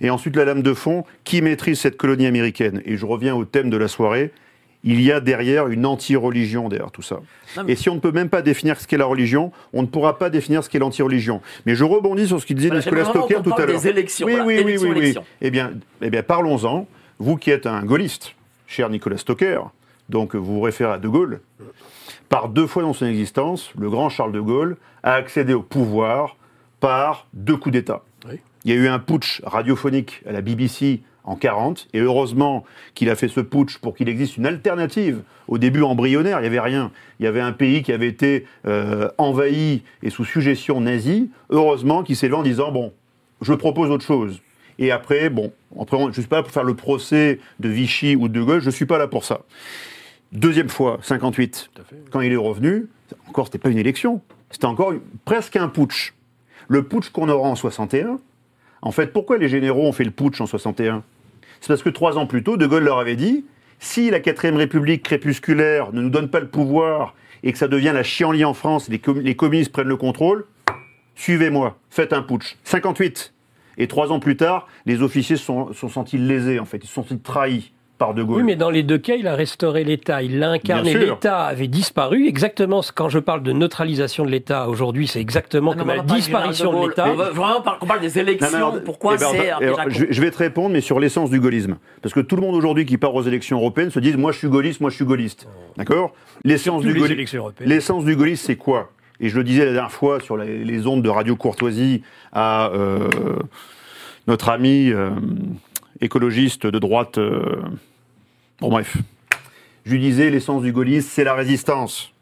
Et 0.00 0.10
ensuite, 0.10 0.36
la 0.36 0.44
lame 0.44 0.62
de 0.62 0.74
fond, 0.74 1.04
qui 1.24 1.40
maîtrise 1.42 1.80
cette 1.80 1.96
colonie 1.96 2.26
américaine? 2.26 2.82
Et 2.84 2.96
je 2.96 3.06
reviens 3.06 3.34
au 3.34 3.44
thème 3.44 3.70
de 3.70 3.76
la 3.76 3.88
soirée. 3.88 4.30
Il 4.84 5.00
y 5.00 5.10
a 5.10 5.18
derrière 5.20 5.66
une 5.66 5.84
anti-religion 5.84 6.68
derrière 6.68 6.92
tout 6.92 7.02
ça. 7.02 7.20
Non, 7.56 7.64
mais- 7.64 7.72
Et 7.72 7.76
si 7.76 7.88
on 7.88 7.96
ne 7.96 8.00
peut 8.00 8.12
même 8.12 8.28
pas 8.28 8.40
définir 8.42 8.78
ce 8.78 8.86
qu'est 8.86 8.98
la 8.98 9.06
religion, 9.06 9.50
on 9.72 9.82
ne 9.82 9.86
pourra 9.88 10.16
pas 10.16 10.30
définir 10.30 10.62
ce 10.62 10.68
qu'est 10.70 10.78
l'anti-religion. 10.78 11.40
Mais 11.64 11.74
je 11.74 11.82
rebondis 11.82 12.28
sur 12.28 12.40
ce 12.40 12.46
qu'il 12.46 12.54
disait 12.56 12.68
Voilà, 12.68 12.84
Nicolas 12.84 13.04
Stocker 13.06 13.34
tout 13.42 13.52
à 13.54 13.66
l'heure. 13.66 13.80
Oui, 13.84 14.04
voilà, 14.20 14.44
oui, 14.46 14.54
oui, 14.58 14.60
élections, 14.70 14.90
oui, 14.90 14.96
oui. 15.00 15.14
Eh 15.40 15.50
bien, 15.50 15.72
eh 16.02 16.10
bien 16.10 16.22
parlons-en. 16.22 16.86
Vous 17.18 17.36
qui 17.36 17.50
êtes 17.50 17.66
un 17.66 17.82
gaulliste, 17.82 18.34
cher 18.66 18.90
Nicolas 18.90 19.16
Stocker, 19.16 19.60
donc 20.08 20.34
vous 20.34 20.54
vous 20.54 20.60
référez 20.60 20.92
à 20.92 20.98
De 20.98 21.08
Gaulle, 21.08 21.40
par 22.28 22.48
deux 22.48 22.66
fois 22.66 22.82
dans 22.82 22.92
son 22.92 23.06
existence, 23.06 23.70
le 23.78 23.88
grand 23.88 24.08
Charles 24.08 24.32
de 24.32 24.40
Gaulle 24.40 24.76
a 25.02 25.14
accédé 25.14 25.54
au 25.54 25.62
pouvoir 25.62 26.36
par 26.80 27.26
deux 27.32 27.56
coups 27.56 27.72
d'État. 27.72 28.02
Oui. 28.28 28.40
Il 28.64 28.70
y 28.70 28.74
a 28.74 28.76
eu 28.76 28.88
un 28.88 28.98
putsch 28.98 29.40
radiophonique 29.44 30.22
à 30.26 30.32
la 30.32 30.40
BBC 30.40 31.00
en 31.24 31.36
40, 31.36 31.88
et 31.92 32.00
heureusement 32.00 32.64
qu'il 32.94 33.10
a 33.10 33.16
fait 33.16 33.28
ce 33.28 33.40
putsch 33.40 33.78
pour 33.78 33.96
qu'il 33.96 34.08
existe 34.08 34.36
une 34.36 34.46
alternative. 34.46 35.22
Au 35.48 35.58
début 35.58 35.82
embryonnaire, 35.82 36.38
il 36.38 36.42
n'y 36.42 36.48
avait 36.48 36.60
rien. 36.60 36.92
Il 37.18 37.24
y 37.24 37.26
avait 37.26 37.40
un 37.40 37.52
pays 37.52 37.82
qui 37.82 37.92
avait 37.92 38.08
été 38.08 38.46
euh, 38.66 39.08
envahi 39.18 39.82
et 40.02 40.10
sous 40.10 40.24
suggestion 40.24 40.80
nazie. 40.80 41.30
Heureusement 41.50 42.02
qu'il 42.02 42.16
s'est 42.16 42.26
levé 42.26 42.38
en 42.38 42.42
disant 42.42 42.70
bon, 42.70 42.92
je 43.40 43.52
propose 43.54 43.90
autre 43.90 44.04
chose. 44.04 44.40
Et 44.78 44.90
après, 44.90 45.30
bon, 45.30 45.52
après, 45.80 45.98
je 45.98 46.04
ne 46.06 46.12
suis 46.12 46.22
pas 46.22 46.36
là 46.36 46.42
pour 46.42 46.52
faire 46.52 46.64
le 46.64 46.74
procès 46.74 47.40
de 47.60 47.68
Vichy 47.68 48.14
ou 48.16 48.28
de 48.28 48.34
De 48.38 48.42
Gaulle, 48.44 48.60
je 48.60 48.66
ne 48.66 48.70
suis 48.70 48.86
pas 48.86 48.98
là 48.98 49.08
pour 49.08 49.24
ça. 49.24 49.40
Deuxième 50.32 50.68
fois, 50.68 50.98
58, 51.02 51.70
quand 52.10 52.20
il 52.20 52.32
est 52.32 52.36
revenu, 52.36 52.86
encore, 53.28 53.46
c'était 53.46 53.58
pas 53.58 53.70
une 53.70 53.78
élection, 53.78 54.20
c'était 54.50 54.66
encore 54.66 54.92
une- 54.92 55.00
presque 55.24 55.56
un 55.56 55.68
putsch. 55.68 56.12
Le 56.68 56.82
putsch 56.82 57.10
qu'on 57.10 57.28
aura 57.28 57.48
en 57.48 57.54
61, 57.54 58.18
en 58.82 58.90
fait, 58.90 59.12
pourquoi 59.12 59.38
les 59.38 59.48
généraux 59.48 59.86
ont 59.86 59.92
fait 59.92 60.04
le 60.04 60.10
putsch 60.10 60.40
en 60.40 60.46
61 60.46 61.02
C'est 61.60 61.68
parce 61.68 61.82
que 61.82 61.88
trois 61.88 62.18
ans 62.18 62.26
plus 62.26 62.42
tôt, 62.42 62.56
De 62.56 62.66
Gaulle 62.66 62.84
leur 62.84 62.98
avait 62.98 63.16
dit 63.16 63.44
si 63.78 64.10
la 64.10 64.20
4ème 64.20 64.56
République 64.56 65.02
crépusculaire 65.02 65.92
ne 65.92 66.00
nous 66.02 66.10
donne 66.10 66.28
pas 66.28 66.40
le 66.40 66.48
pouvoir 66.48 67.14
et 67.42 67.52
que 67.52 67.58
ça 67.58 67.68
devient 67.68 67.92
la 67.94 68.02
chienlit 68.02 68.44
en 68.44 68.54
France, 68.54 68.88
les, 68.88 68.98
com- 68.98 69.20
les 69.20 69.36
communistes 69.36 69.70
prennent 69.72 69.86
le 69.88 69.96
contrôle, 69.96 70.44
suivez-moi, 71.14 71.78
faites 71.90 72.12
un 72.12 72.22
putsch. 72.22 72.56
58. 72.64 73.32
Et 73.78 73.86
trois 73.88 74.10
ans 74.12 74.20
plus 74.20 74.36
tard, 74.36 74.66
les 74.86 75.02
officiers 75.02 75.36
se 75.36 75.44
sont, 75.44 75.72
sont 75.72 75.88
sentis 75.88 76.18
lésés, 76.18 76.58
en 76.60 76.64
fait. 76.64 76.78
Ils 76.82 76.86
se 76.86 76.94
sont 76.94 77.02
sentis 77.02 77.18
trahis 77.20 77.72
par 77.98 78.12
De 78.12 78.22
Gaulle. 78.22 78.36
Oui, 78.38 78.42
mais 78.42 78.56
dans 78.56 78.68
les 78.68 78.82
deux 78.82 78.98
cas, 78.98 79.14
il 79.14 79.26
a 79.26 79.34
restauré 79.34 79.82
l'État, 79.82 80.22
il 80.22 80.38
l'a 80.38 80.50
incarné. 80.50 80.92
L'État 80.92 81.44
avait 81.44 81.66
disparu. 81.66 82.26
Exactement, 82.26 82.82
ce- 82.82 82.92
quand 82.92 83.08
je 83.08 83.18
parle 83.18 83.42
de 83.42 83.52
neutralisation 83.52 84.26
de 84.26 84.30
l'État 84.30 84.68
aujourd'hui, 84.68 85.06
c'est 85.06 85.18
exactement 85.20 85.70
Non, 85.72 85.78
comme 85.78 85.88
on 85.90 85.94
la 85.94 86.02
du 86.02 86.14
disparition 86.14 86.72
de 86.78 86.84
de 86.84 86.88
l'État. 86.90 87.06
On 87.10 87.14
vraiment 87.14 87.62
qu'on 87.80 87.86
parle 87.86 88.00
des 88.00 88.18
élections. 88.18 88.46
Non, 88.48 88.52
mais 88.52 88.56
alors, 88.58 88.82
Pourquoi 88.84 89.14
eh 89.14 89.18
ben, 89.18 89.26
c'est 89.32 89.48
alors, 89.50 89.76
piège 89.76 89.86
à 89.86 89.88
je, 89.88 90.04
je 90.10 90.20
vais 90.20 90.30
te 90.30 90.36
répondre, 90.36 90.70
mais 90.74 90.82
sur 90.82 91.00
l'essence 91.00 91.30
du 91.30 91.40
gaullisme. 91.40 91.76
Parce 92.02 92.12
que 92.14 92.20
tout 92.20 92.36
le 92.36 92.42
monde 92.42 92.54
aujourd'hui 92.54 92.84
qui 92.84 92.98
part 92.98 93.14
aux 93.14 93.22
élections 93.22 93.56
européennes 93.58 93.90
se 93.90 93.98
dit 93.98 94.14
Moi, 94.14 94.30
je 94.32 94.38
suis 94.38 94.48
gaulliste, 94.48 94.82
moi, 94.82 94.90
je 94.90 94.96
suis 94.96 95.06
gaulliste. 95.06 95.48
D'accord? 95.78 96.12
L'essence 96.44 96.82
du, 96.82 96.92
les 96.92 97.00
gaulli- 97.00 97.12
élections 97.12 97.40
européennes. 97.40 97.70
l'essence 97.70 98.04
du 98.04 98.14
gaullisme, 98.14 98.44
c'est 98.44 98.56
quoi? 98.56 98.90
Et 99.20 99.28
je 99.28 99.36
le 99.36 99.44
disais 99.44 99.64
la 99.64 99.72
dernière 99.72 99.92
fois 99.92 100.20
sur 100.20 100.36
les, 100.36 100.86
ondes 100.86 101.02
de 101.02 101.08
Radio 101.08 101.36
Courtoisie 101.36 102.02
à 102.32 102.70
euh, 102.72 103.08
notre 104.26 104.50
ami 104.50 104.90
euh, 104.90 105.10
écologiste 106.00 106.66
de 106.66 106.78
droite. 106.78 107.18
euh, 107.18 107.62
bon, 108.60 108.68
bref. 108.68 108.96
Je 109.84 109.92
lui 109.92 110.00
disais 110.00 110.30
L'essence 110.30 110.62
du 110.62 110.72
gaullisme, 110.72 111.08
c'est 111.10 111.24
la 111.24 111.34
résistance. 111.34 112.12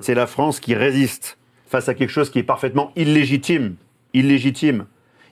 C'est 0.00 0.14
la 0.14 0.26
France 0.26 0.60
qui 0.60 0.74
résiste 0.74 1.38
face 1.68 1.88
à 1.88 1.94
quelque 1.94 2.10
chose 2.10 2.30
qui 2.30 2.38
est 2.38 2.44
parfaitement 2.44 2.92
illégitime. 2.96 3.76
Illégitime. 4.12 4.86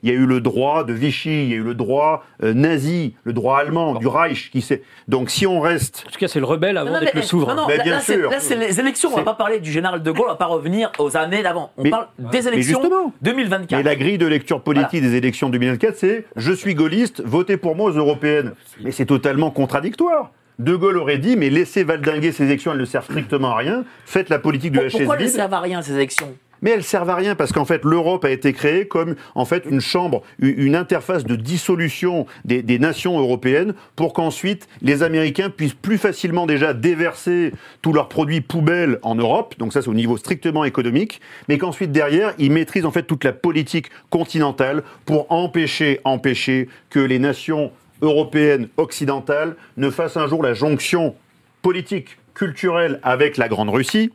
Il 0.05 0.09
y 0.09 0.13
a 0.13 0.17
eu 0.17 0.27
le 0.27 0.43
droit 0.43 0.85
de 0.85 0.93
Vichy, 0.93 1.45
il 1.45 1.49
y 1.49 1.53
a 1.55 1.57
eu 1.57 1.63
le 1.63 1.75
droit 1.75 2.25
euh, 2.43 2.53
nazi, 2.53 3.15
le 3.25 3.33
droit 3.33 3.59
allemand, 3.59 3.95
du 3.95 4.07
Reich. 4.07 4.51
Qui 4.51 4.63
Donc 5.09 5.31
si 5.31 5.47
on 5.47 5.61
reste 5.61 6.05
En 6.07 6.11
tout 6.11 6.19
cas, 6.19 6.29
c'est 6.29 6.41
le 6.41 6.45
rebelle 6.45 6.77
avant 6.77 7.01
d'être 7.01 7.15
mais- 7.15 7.23
le 7.23 7.27
souverain. 7.27 7.55
non, 7.55 7.63
non, 7.63 7.69
Mais 7.69 7.79
là, 7.79 7.85
bien 7.85 7.95
là, 7.95 8.01
sûr. 8.01 8.31
là, 8.31 8.39
c'est 8.39 8.55
les 8.57 8.79
élections. 8.79 9.09
On 9.09 9.13
va 9.13 9.19
C'est- 9.21 9.25
pas 9.25 9.33
parler 9.33 9.61
du 9.61 9.73
général 9.73 10.03
de 10.03 10.11
Gaulle, 10.11 10.27
on 10.27 10.33
va 10.33 10.37
pas 10.37 10.45
revenir 10.45 10.93
aux 10.99 11.17
années 11.17 11.43
d'avant. 11.43 11.71
On 11.79 11.85
Mais- 11.85 11.91
parle 11.91 12.09
des 12.19 12.47
élections 12.47 12.81
justement. 12.83 13.15
2024. 13.23 13.79
Mais 13.79 13.83
la 13.83 13.97
grille 13.97 14.19
de 14.19 14.27
lecture 14.27 14.61
politique 14.61 15.01
des 15.01 15.15
élections 15.15 15.49
2024, 15.49 15.97
c'est 15.97 16.27
je 16.37 16.53
suis 16.53 16.75
gaulliste, 16.75 17.23
votez 17.25 17.57
pour 17.57 17.75
moi 17.75 17.91
aux 17.91 17.95
européennes. 17.97 18.53
Mais 18.83 18.91
c'est 18.91 19.07
totalement 19.07 19.51
contradictoire. 19.51 20.33
De 20.61 20.77
Gaulle 20.77 20.99
aurait 20.99 21.19
dit 21.19 21.37
mais 21.37 21.51
laissez 21.51 21.83
valdinguer 21.83 22.31
ces 22.31 22.45
élections, 22.45 22.73
elles 22.73 22.79
ne 22.79 22.85
servent 22.85 23.07
strictement 23.07 23.53
à 23.53 23.57
rien. 23.57 23.85
Faites 24.05 24.29
la 24.29 24.39
politique 24.39 24.71
de 24.71 24.81
la 24.83 24.89
chaise 24.89 25.01
Pourquoi 25.07 25.17
ne 25.21 25.27
servent 25.27 25.55
à 25.55 25.59
rien 25.61 25.83
ces 25.83 25.95
élections? 25.95 26.37
Mais 26.65 26.71
elles 26.71 26.83
servent 26.83 27.11
à 27.11 27.15
rien 27.15 27.35
parce 27.35 27.53
qu'en 27.53 27.67
fait 27.67 27.85
l'Europe 27.85 28.25
a 28.25 28.31
été 28.31 28.55
créée 28.55 28.89
comme 28.89 29.17
en 29.35 29.45
fait 29.45 29.65
une 29.71 29.83
chambre, 29.83 30.23
une 30.41 30.75
interface 30.75 31.25
de 31.25 31.37
dissolution 31.37 32.27
des, 32.47 32.63
des 32.63 32.79
nations 32.79 33.19
européennes 33.19 33.75
pour 33.97 34.15
qu'ensuite 34.15 34.67
les 34.81 35.03
Américains 35.03 35.51
puissent 35.51 35.75
plus 35.75 35.99
facilement 35.99 36.47
déjà 36.47 36.73
déverser 36.73 37.53
tous 37.83 37.93
leurs 37.93 38.09
produits 38.09 38.41
poubelles 38.41 38.99
en 39.03 39.15
Europe. 39.15 39.55
Donc 39.59 39.75
ça 39.75 39.83
c'est 39.83 39.89
au 39.89 39.95
niveau 39.95 40.17
strictement 40.17 40.65
économique, 40.65 41.21
mais 41.49 41.59
qu'ensuite 41.59 41.93
derrière 41.93 42.33
ils 42.39 42.51
maîtrisent 42.51 42.87
en 42.87 42.91
fait 42.91 43.03
toute 43.03 43.25
la 43.25 43.35
politique 43.35 43.91
continentale 44.09 44.83
pour 45.05 45.31
empêcher, 45.31 46.01
empêcher 46.05 46.69
que 46.89 46.99
les 46.99 47.19
nations 47.19 47.73
européennes 48.01 48.69
occidentales 48.79 49.57
ne 49.77 49.91
fassent 49.91 50.17
un 50.17 50.29
jour 50.29 50.43
la 50.43 50.55
jonction 50.55 51.15
politique, 51.61 52.17
culturelle 52.33 53.01
avec 53.03 53.37
la 53.37 53.49
Grande 53.49 53.69
Russie, 53.69 54.13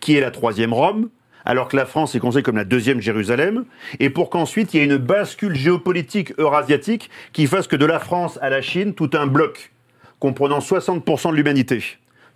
qui 0.00 0.14
est 0.14 0.20
la 0.20 0.30
troisième 0.30 0.74
Rome, 0.74 1.08
alors 1.46 1.68
que 1.68 1.76
la 1.76 1.86
France 1.86 2.14
est 2.14 2.18
considérée 2.18 2.42
comme 2.42 2.56
la 2.56 2.64
deuxième 2.64 3.00
Jérusalem, 3.00 3.64
et 4.00 4.10
pour 4.10 4.28
qu'ensuite 4.28 4.74
il 4.74 4.80
y 4.80 4.80
ait 4.82 4.86
une 4.86 4.98
bascule 4.98 5.54
géopolitique 5.54 6.38
eurasiatique 6.38 7.08
qui 7.32 7.46
fasse 7.46 7.68
que 7.68 7.76
de 7.76 7.86
la 7.86 8.00
France 8.00 8.38
à 8.42 8.50
la 8.50 8.60
Chine, 8.60 8.92
tout 8.92 9.10
un 9.14 9.26
bloc, 9.26 9.72
comprenant 10.18 10.58
60% 10.58 11.30
de 11.30 11.36
l'humanité, 11.36 11.82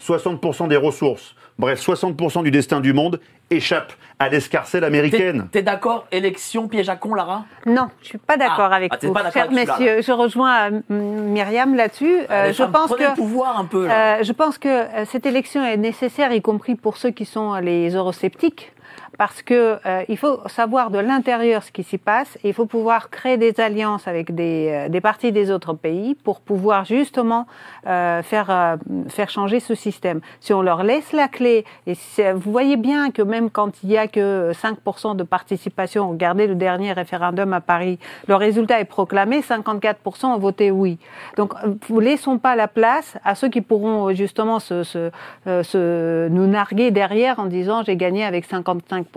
60% 0.01 0.69
des 0.69 0.77
ressources, 0.77 1.35
bref 1.59 1.81
60% 1.85 2.45
du 2.45 2.51
destin 2.51 2.81
du 2.81 2.93
monde, 2.93 3.21
échappe 3.51 3.93
à 4.21 4.29
l'escarcelle 4.29 4.85
américaine. 4.85 5.49
t'es 5.51 5.63
d'accord 5.63 6.07
Élection 6.13 6.69
piège 6.69 6.89
à 6.89 6.97
con, 6.97 7.15
Lara? 7.15 7.45
Non, 7.67 7.89
je 8.03 8.09
suis 8.09 8.19
pas 8.19 8.37
d'accord 8.37 8.69
Ah, 8.71 8.77
avec 8.77 8.93
ah, 8.95 8.97
t'es 8.97 9.09
vous, 9.09 9.13
pas 9.13 9.31
chers 9.31 9.51
messieurs. 9.51 10.03
Je 10.03 10.13
rejoins 10.13 10.71
euh, 10.71 10.81
Myriam 10.89 11.75
là-dessus. 11.75 12.15
Euh, 12.31 12.53
je 12.53 12.63
pense 12.63 12.91
prenez 12.91 13.07
que 13.07 13.11
le 13.11 13.17
pouvoir 13.17 13.59
un 13.59 13.65
peu. 13.65 13.87
Là. 13.87 14.19
Euh, 14.19 14.23
je 14.23 14.33
pense 14.33 14.59
que 14.59 14.85
cette 15.07 15.27
élection 15.27 15.65
est 15.65 15.77
nécessaire, 15.77 16.33
y 16.33 16.43
compris 16.43 16.77
pour 16.77 16.97
ceux 16.97 17.11
qui 17.11 17.25
sont 17.25 17.55
les 17.57 17.91
eurosceptiques, 17.95 18.73
parce 19.21 19.43
que 19.43 19.77
euh, 19.85 20.03
il 20.09 20.17
faut 20.17 20.41
savoir 20.49 20.91
de 20.91 20.99
l'intérieur 20.99 21.63
ce 21.63 21.71
qui 21.71 21.83
s'y 21.83 21.99
passe 21.99 22.39
et 22.43 22.49
il 22.49 22.55
faut 22.55 22.65
pouvoir 22.65 23.11
créer 23.11 23.37
des 23.37 23.61
alliances 23.61 24.09
avec 24.09 24.35
des, 24.35 24.69
euh, 24.71 24.89
des 24.89 25.03
parties 25.03 25.31
des 25.31 25.51
autres 25.51 25.75
pays 25.75 26.15
pour 26.15 26.41
pouvoir 26.41 26.87
justement 26.87 27.47
euh, 27.87 28.23
faire, 28.23 28.49
euh, 28.51 28.77
faire 29.09 29.29
changer 29.29 29.61
ce 29.61 29.75
système. 29.75 30.21
Si 30.41 30.55
on 30.55 30.63
leur 30.63 30.83
laisse 30.85 31.13
la 31.13 31.29
clé, 31.29 31.67
et 31.87 31.95
c'est- 31.95 32.33
vous 32.33 32.51
voyez 32.51 32.79
bien 32.79 33.11
que 33.11 33.21
même 33.21 33.51
quand 33.51 33.83
il 33.85 33.91
y 33.91 33.99
a 33.99 34.09
que 34.09 34.53
5% 34.55 35.15
de 35.15 35.23
participation, 35.23 36.09
regardez 36.09 36.47
le 36.47 36.55
dernier 36.55 36.95
référendum 36.95 37.53
à 37.53 37.61
Paris, 37.61 37.99
le 38.27 38.37
résultat 38.37 38.81
est 38.81 38.85
proclamé, 38.87 39.43
54% 39.43 40.35
ont 40.35 40.39
voté 40.39 40.71
oui. 40.71 40.99
Donc, 41.37 41.53
euh, 41.63 41.75
vous 41.91 42.01
laissons 42.01 42.39
pas 42.39 42.57
la 42.57 42.69
place 42.69 43.19
à 43.23 43.35
ceux 43.35 43.51
qui 43.51 43.61
pourront 43.61 44.09
euh, 44.09 44.15
justement 44.15 44.61
se, 44.61 44.83
se, 44.83 45.11
euh, 45.47 45.63
se- 45.63 46.29
nous 46.29 46.47
narguer 46.47 46.91
derrière 46.91 47.39
en 47.39 47.45
disant 47.45 47.83
j'ai 47.85 47.97
gagné 47.97 48.25
avec 48.25 48.47
55%, 48.47 49.09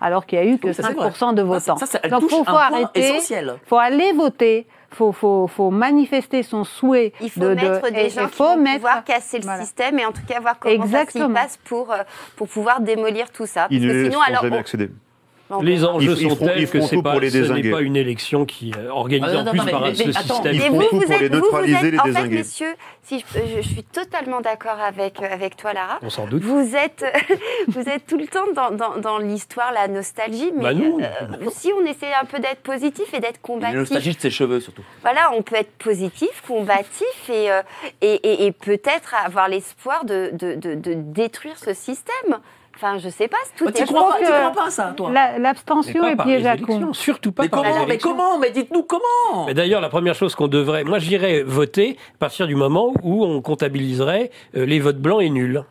alors 0.00 0.26
qu'il 0.26 0.38
y 0.38 0.42
a 0.42 0.44
eu 0.44 0.58
que 0.58 0.68
Oui, 0.68 0.74
ça, 0.74 0.82
c'est 0.84 0.94
5% 0.94 1.34
de 1.34 1.42
votants. 1.42 1.76
Ça, 1.76 1.86
ça, 1.86 1.98
Donc, 2.08 2.28
faut, 2.28 2.44
faut 2.44 2.50
arrêter. 2.56 3.00
essentiel. 3.16 3.54
faut 3.66 3.76
aller 3.78 4.12
voter. 4.12 4.66
Faut, 4.90 5.10
faut, 5.12 5.46
faut 5.46 5.70
manifester 5.70 6.42
son 6.42 6.64
souhait 6.64 7.14
Il 7.22 7.30
faut 7.30 7.40
de, 7.40 7.48
de- 7.48 7.54
mettre 7.54 7.86
et- 7.86 7.90
des 7.92 8.10
gens 8.10 8.28
qui 8.28 8.36
vont 8.36 8.56
mettre- 8.58 8.76
pouvoir 8.76 9.04
casser 9.04 9.38
le 9.38 9.44
Voilà. 9.44 9.62
système 9.62 9.98
et 9.98 10.04
en 10.04 10.12
tout 10.12 10.20
cas 10.28 10.38
voir 10.38 10.58
comment 10.58 10.74
ça 10.76 10.84
Exactement. 10.84 11.28
s'y 11.28 11.32
passe 11.32 11.56
pour, 11.64 11.90
euh, 11.92 12.02
pour 12.36 12.46
pouvoir 12.46 12.80
démolir 12.82 13.30
tout 13.32 13.46
ça. 13.46 13.62
Parce 13.62 13.72
Ils 13.72 13.86
ne 13.86 13.90
que 13.92 14.04
sinon, 14.10 14.20
alors, 14.20 14.42
jamais 14.42 14.56
on- 14.56 14.60
accéder. 14.60 14.90
on- 14.92 15.11
Les 15.60 15.84
enjeux 15.84 16.12
Ils- 16.12 16.22
ils 16.22 16.30
sont 16.30 16.36
feront- 16.36 16.46
tels 16.46 16.58
ils 16.60 16.66
que 16.66 16.78
feront 16.78 16.86
c'est 16.86 16.96
tout 16.96 17.02
pas, 17.02 17.10
pour 17.12 17.20
les 17.20 17.30
ce 17.30 17.38
n'est 17.52 17.70
pas 17.70 17.80
une 17.82 17.96
élection 17.96 18.44
qui 18.46 18.70
est 18.70 18.88
organisée 18.88 19.32
Ah, 19.36 19.40
en 19.40 19.44
non, 19.44 19.50
plus 19.50 19.58
non, 19.58 19.64
mais- 19.66 19.70
par 19.72 19.80
mais- 19.82 19.94
ce 19.94 20.04
mais 20.04 20.16
attends, 20.16 20.34
système. 20.34 20.54
Ils 20.54 20.60
font 20.62 20.70
vous, 20.72 20.82
tout 20.82 20.96
vous 20.96 21.00
pour 21.02 21.10
les 21.10 21.14
êtes, 21.26 21.32
vous, 21.34 21.38
vous 21.38 21.44
neutraliser, 21.44 21.86
êtes, 21.86 21.92
les 21.92 21.98
en 22.00 22.04
fait, 22.04 22.28
messieurs, 22.28 22.74
si 23.02 23.18
je, 23.20 23.38
je- 23.40 23.56
je 23.62 23.68
suis 23.68 23.82
totalement 23.82 24.40
d'accord 24.40 24.78
avec, 24.80 25.20
avec 25.22 25.56
toi, 25.56 25.72
Lara. 25.72 25.98
On 26.02 26.10
s'en 26.10 26.26
doute. 26.26 26.42
Vous 26.42 26.74
êtes, 26.76 27.04
vous 27.68 27.88
êtes 27.88 28.06
tout 28.06 28.18
le 28.18 28.26
temps 28.26 28.46
dans, 28.54 28.70
dans, 28.70 28.96
dans 28.98 29.18
l'histoire, 29.18 29.72
la 29.72 29.88
nostalgie, 29.88 30.52
mais 30.56 30.62
Bah 30.62 30.74
non. 30.74 30.98
euh, 31.00 31.50
si 31.50 31.70
on 31.72 31.84
essaie 31.84 32.12
un 32.20 32.24
peu 32.24 32.38
d'être 32.38 32.62
positif 32.62 33.12
et 33.12 33.20
d'être 33.20 33.40
combatif, 33.42 33.76
nostalgie 33.76 34.14
de 34.14 34.20
ses 34.20 34.30
cheveux 34.30 34.60
surtout. 34.60 34.82
voilà, 35.02 35.30
on 35.36 35.42
peut 35.42 35.56
être 35.56 35.72
positif, 35.78 36.42
combatif 36.46 37.28
et, 37.28 37.50
euh, 37.50 37.62
et, 38.00 38.14
et- 38.14 38.46
et 38.46 38.52
peut-être 38.52 39.14
avoir 39.24 39.48
l'espoir 39.48 40.04
de, 40.04 40.30
de, 40.32 40.54
de, 40.54 40.74
de 40.74 40.94
détruire 40.94 41.56
ce 41.58 41.74
système. 41.74 42.38
Enfin, 42.74 42.98
je 42.98 43.08
sais 43.08 43.28
pas, 43.28 43.36
tout 43.56 43.70
tu 43.70 43.82
est 43.82 43.86
crois 43.86 44.10
pas, 44.12 44.18
que 44.18 44.24
tu 44.24 44.32
crois 44.32 44.52
pas 44.52 44.70
ça, 44.70 44.92
toi 44.96 45.10
L'abstention 45.38 46.06
est 46.06 46.16
piège 46.16 46.46
à 46.46 46.56
con. 46.56 46.92
surtout 46.92 47.32
pas 47.32 47.44
Mais 47.44 47.48
par 47.48 47.62
les 47.62 47.70
comment 47.70 47.86
Mais 47.86 47.98
comment 47.98 48.38
Mais 48.38 48.50
dites-nous 48.50 48.82
comment 48.82 49.46
Mais 49.46 49.54
d'ailleurs, 49.54 49.80
la 49.80 49.88
première 49.88 50.14
chose 50.14 50.34
qu'on 50.34 50.48
devrait, 50.48 50.84
moi 50.84 50.98
j'irais 50.98 51.42
voter 51.42 51.96
à 52.14 52.18
partir 52.18 52.46
du 52.46 52.54
moment 52.56 52.92
où 53.02 53.24
on 53.24 53.40
comptabiliserait 53.40 54.30
euh, 54.56 54.64
les 54.64 54.80
votes 54.80 54.98
blancs 54.98 55.22
et 55.22 55.30
nuls. 55.30 55.62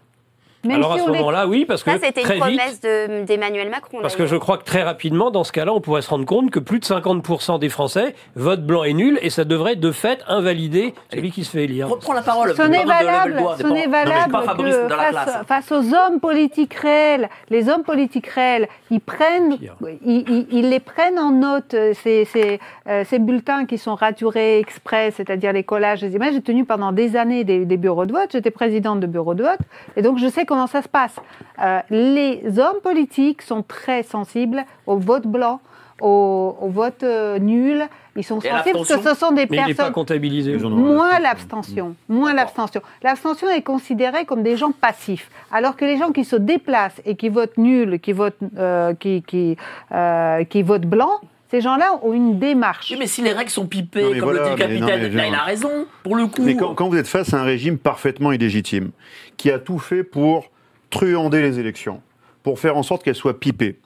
Même 0.64 0.78
Alors 0.78 0.94
si 0.96 1.00
à 1.00 1.04
ce 1.06 1.10
moment-là, 1.10 1.48
oui, 1.48 1.66
parce 1.66 1.84
que 1.84 1.92
Ça, 1.92 1.98
c'était 2.02 2.22
très 2.22 2.38
une 2.38 2.44
vite, 2.46 2.58
promesse 2.60 2.82
de- 2.82 3.24
d'Emmanuel 3.26 3.70
Macron. 3.70 3.98
parce 4.02 4.16
que 4.16 4.26
je 4.28 4.36
crois 4.36 4.58
que 4.58 4.64
très 4.64 4.84
rapidement, 4.84 5.32
dans 5.32 5.44
ce 5.44 5.52
cas-là, 5.52 5.74
on 5.74 5.82
pourrait 5.82 6.02
se 6.04 6.10
rendre 6.10 6.26
compte 6.26 6.52
que 6.52 6.60
plus 6.60 6.80
de 6.80 6.86
50% 6.86 7.58
des 7.60 7.70
Français 7.70 8.14
votent 8.36 8.66
blanc 8.66 8.84
et 8.84 8.94
nul, 8.94 9.18
et 9.24 9.30
ça 9.32 9.44
devrait 9.44 9.76
de 9.76 9.92
fait 9.92 10.20
invalider 10.28 10.94
celui 11.12 11.32
qui 11.32 11.44
se 11.44 11.52
fait 11.52 11.64
élire. 11.64 11.88
Reprends 11.90 12.14
la 12.14 12.22
parole. 12.22 12.54
Ce 12.56 12.62
n'est 12.62 12.86
valable, 12.86 13.38
doigt, 13.38 13.56
ce 13.58 13.64
des 13.64 13.70
n'est. 13.72 13.86
Non, 13.86 13.92
valable 13.92 14.32
pas 14.32 14.42
Fabrice 14.44 14.76
que 14.76 14.88
face, 14.94 15.38
face 15.48 15.72
aux 15.72 15.94
hommes 15.96 16.20
politiques 16.20 16.74
réels. 16.76 17.30
Les 17.50 17.68
hommes 17.70 17.84
politiques 17.84 18.28
réels, 18.28 18.68
ils 18.92 19.02
prennent, 19.02 19.58
ils, 20.06 20.24
ils- 20.30 20.48
ils 20.52 20.70
les 20.70 20.80
prennent 20.80 21.18
en 21.20 21.32
note 21.32 21.74
euh, 21.74 21.94
ces, 22.04 22.26
ces, 22.26 22.60
euh, 22.88 23.04
ces 23.08 23.20
bulletins 23.20 23.66
qui 23.66 23.78
sont 23.78 23.96
raturés 23.96 24.60
exprès, 24.60 25.12
c'est-à-dire 25.12 25.54
les 25.54 25.64
collages, 25.64 26.02
les 26.02 26.14
images. 26.16 26.34
J'ai 26.34 26.42
tenu 26.42 26.66
pendant 26.66 26.92
des 26.92 27.16
années 27.16 27.44
des, 27.44 27.66
des 27.66 27.78
bureaux 27.78 28.06
de 28.06 28.12
vote. 28.12 28.30
J'étais 28.32 28.52
présidente 28.52 29.00
de 29.00 29.08
bureau 29.08 29.34
de 29.34 29.44
vote, 29.44 29.60
et 29.96 30.02
donc 30.02 30.18
je 30.20 30.28
sais 30.28 30.46
comment 30.52 30.68
ça 30.68 30.82
se 30.82 30.90
passe. 30.90 31.16
Euh, 31.64 31.80
les 31.90 32.42
hommes 32.60 32.82
politiques 32.84 33.42
sont 33.42 33.64
très 33.64 34.04
sensibles 34.04 34.66
au 34.86 34.98
vote 34.98 35.26
blanc, 35.26 35.62
au, 36.02 36.58
au 36.60 36.68
vote 36.68 37.04
euh, 37.04 37.40
nul. 37.40 37.88
Ils 38.18 38.26
sont 38.26 38.40
Et 38.42 38.50
sensibles 38.50 38.76
parce 38.80 38.96
que 38.96 39.02
ce 39.02 39.16
sont 39.16 39.32
des 39.32 39.48
Mais 39.50 39.56
il 39.56 39.68
n'est 39.68 39.68
pas 39.68 39.76
personnes 39.76 39.94
comptabilisé. 39.94 40.58
Moins 40.58 41.20
l'abstention, 41.20 41.96
moins 42.10 42.34
l'abstention. 42.34 42.82
L'abstention 43.02 43.50
est 43.50 43.62
considérée 43.62 44.26
comme 44.26 44.44
des 44.44 44.58
gens 44.58 44.74
passifs, 44.74 45.30
alors 45.54 45.78
que 45.78 45.86
les 45.86 45.98
gens 45.98 46.12
qui 46.12 46.26
se 46.26 46.36
déplacent 46.36 47.02
et 47.06 47.16
qui 47.16 47.30
votent 47.30 47.58
nul, 47.58 48.02
qui 48.02 48.12
votent, 48.12 48.36
euh, 48.58 48.94
qui, 48.94 49.24
qui, 49.26 49.56
euh, 49.94 50.44
qui 50.44 50.64
votent 50.64 50.82
blanc, 50.82 51.22
ces 51.52 51.60
gens-là 51.60 52.00
ont 52.02 52.14
une 52.14 52.40
démarche. 52.40 52.92
Oui, 52.92 52.98
mais 53.00 53.08
si 53.08 53.22
les 53.22 53.34
règles 53.34 53.50
sont 53.50 53.68
pipées, 53.68 54.04
Non, 54.04 54.10
mais 54.12 54.20
comme 54.20 54.30
voilà, 54.32 54.50
le 54.50 54.56
dit 54.56 54.62
le 54.62 54.68
mais 54.68 54.80
non, 54.80 54.88
mais 54.88 55.10
là, 55.10 55.28
il 55.28 55.36
a 55.36 55.44
raison, 55.44 55.86
pour 56.02 56.16
le 56.16 56.28
coup. 56.28 56.44
Mais 56.44 56.56
quand, 56.56 56.74
quand 56.76 56.88
vous 56.88 56.96
êtes 56.96 57.10
face 57.10 57.34
à 57.34 57.42
un 57.42 57.44
régime 57.44 57.78
parfaitement 57.78 58.32
illégitime, 58.32 58.92
qui 59.42 59.50
a 59.50 59.58
tout 59.58 59.80
fait 59.80 60.04
pour 60.04 60.52
truander 60.92 61.42
les 61.42 61.58
élections, 61.60 62.00
pour 62.44 62.60
faire 62.60 62.78
en 62.78 62.84
sorte 62.84 63.02
qu'elles 63.04 63.16
soient 63.16 63.40
pipées, 63.40 63.80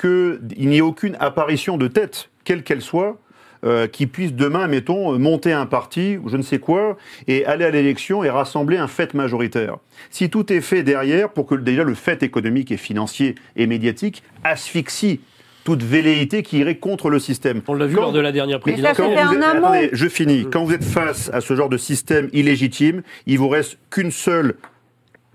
qu'il 0.00 0.40
n'y 0.58 0.78
ait 0.78 0.80
aucune 0.80 1.18
apparition 1.20 1.76
de 1.76 1.86
tête, 1.86 2.30
quelle 2.44 2.62
qu'elle 2.62 2.80
soit, 2.80 3.18
euh, 3.66 3.86
qui 3.88 4.06
puisse 4.06 4.32
demain, 4.32 4.68
mettons, 4.68 5.18
monter 5.18 5.52
un 5.52 5.66
parti 5.66 6.16
ou 6.16 6.30
je 6.30 6.38
ne 6.38 6.42
sais 6.42 6.58
quoi, 6.60 6.96
et 7.28 7.44
aller 7.44 7.66
à 7.66 7.70
l'élection 7.70 8.24
et 8.24 8.30
rassembler 8.30 8.78
un 8.78 8.88
fait 8.88 9.12
majoritaire. 9.12 9.76
Si 10.08 10.30
tout 10.30 10.50
est 10.50 10.62
fait 10.62 10.82
derrière 10.82 11.28
pour 11.28 11.44
que 11.46 11.56
déjà 11.56 11.84
le 11.84 11.92
fait 11.94 12.22
économique 12.22 12.72
et 12.72 12.78
financier 12.78 13.34
et 13.54 13.66
médiatique 13.66 14.22
asphyxie 14.44 15.20
toute 15.64 15.82
velléité 15.82 16.42
qui 16.42 16.58
irait 16.58 16.76
contre 16.78 17.10
le 17.10 17.18
système. 17.18 17.60
On 17.68 17.74
l'a 17.74 17.86
vu 17.86 17.94
Quand- 17.96 18.00
lors 18.02 18.12
de 18.12 18.18
la 18.18 18.32
dernière 18.32 18.60
Mais 18.66 18.76
ça, 18.78 18.94
présidentielle. 18.94 19.26
vous 19.28 19.34
êtes- 19.34 19.42
amont. 19.44 19.66
attendez, 19.68 19.90
je 19.92 20.08
finis. 20.08 20.46
Quand 20.50 20.64
vous 20.64 20.72
êtes 20.72 20.82
face 20.82 21.30
à 21.34 21.40
ce 21.42 21.54
genre 21.54 21.68
de 21.68 21.76
système 21.76 22.30
illégitime, 22.32 23.02
il 23.26 23.38
vous 23.38 23.48
reste 23.48 23.78
qu'une 23.90 24.10
seule 24.10 24.54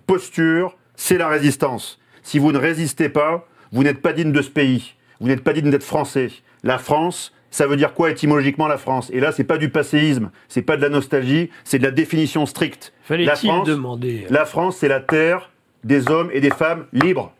posture, 0.07 0.75
c'est 0.95 1.17
la 1.17 1.27
résistance. 1.27 1.99
Si 2.23 2.39
vous 2.39 2.51
ne 2.51 2.57
résistez 2.57 3.09
pas, 3.09 3.47
vous 3.71 3.83
n'êtes 3.83 4.01
pas 4.01 4.13
digne 4.13 4.31
de 4.31 4.41
ce 4.41 4.49
pays. 4.49 4.95
Vous 5.19 5.27
n'êtes 5.27 5.43
pas 5.43 5.53
digne 5.53 5.69
d'être 5.69 5.83
français. 5.83 6.29
La 6.63 6.77
France, 6.79 7.33
ça 7.51 7.67
veut 7.67 7.75
dire 7.75 7.93
quoi 7.93 8.09
étymologiquement 8.09 8.67
la 8.67 8.77
France? 8.77 9.09
Et 9.13 9.19
là, 9.19 9.31
c'est 9.31 9.43
pas 9.43 9.57
du 9.57 9.69
passéisme, 9.69 10.31
c'est 10.47 10.61
pas 10.61 10.77
de 10.77 10.81
la 10.81 10.89
nostalgie, 10.89 11.49
c'est 11.63 11.79
de 11.79 11.83
la 11.83 11.91
définition 11.91 12.45
stricte. 12.45 12.93
la 13.09 13.35
Fallait-il 13.35 13.63
demander? 13.65 14.25
la 14.29 14.45
France, 14.45 14.77
c'est 14.77 14.87
la 14.87 14.99
terre 14.99 15.51
des 15.83 16.09
hommes 16.09 16.29
et 16.33 16.41
des 16.41 16.49
femmes 16.49 16.85
libres. 16.93 17.33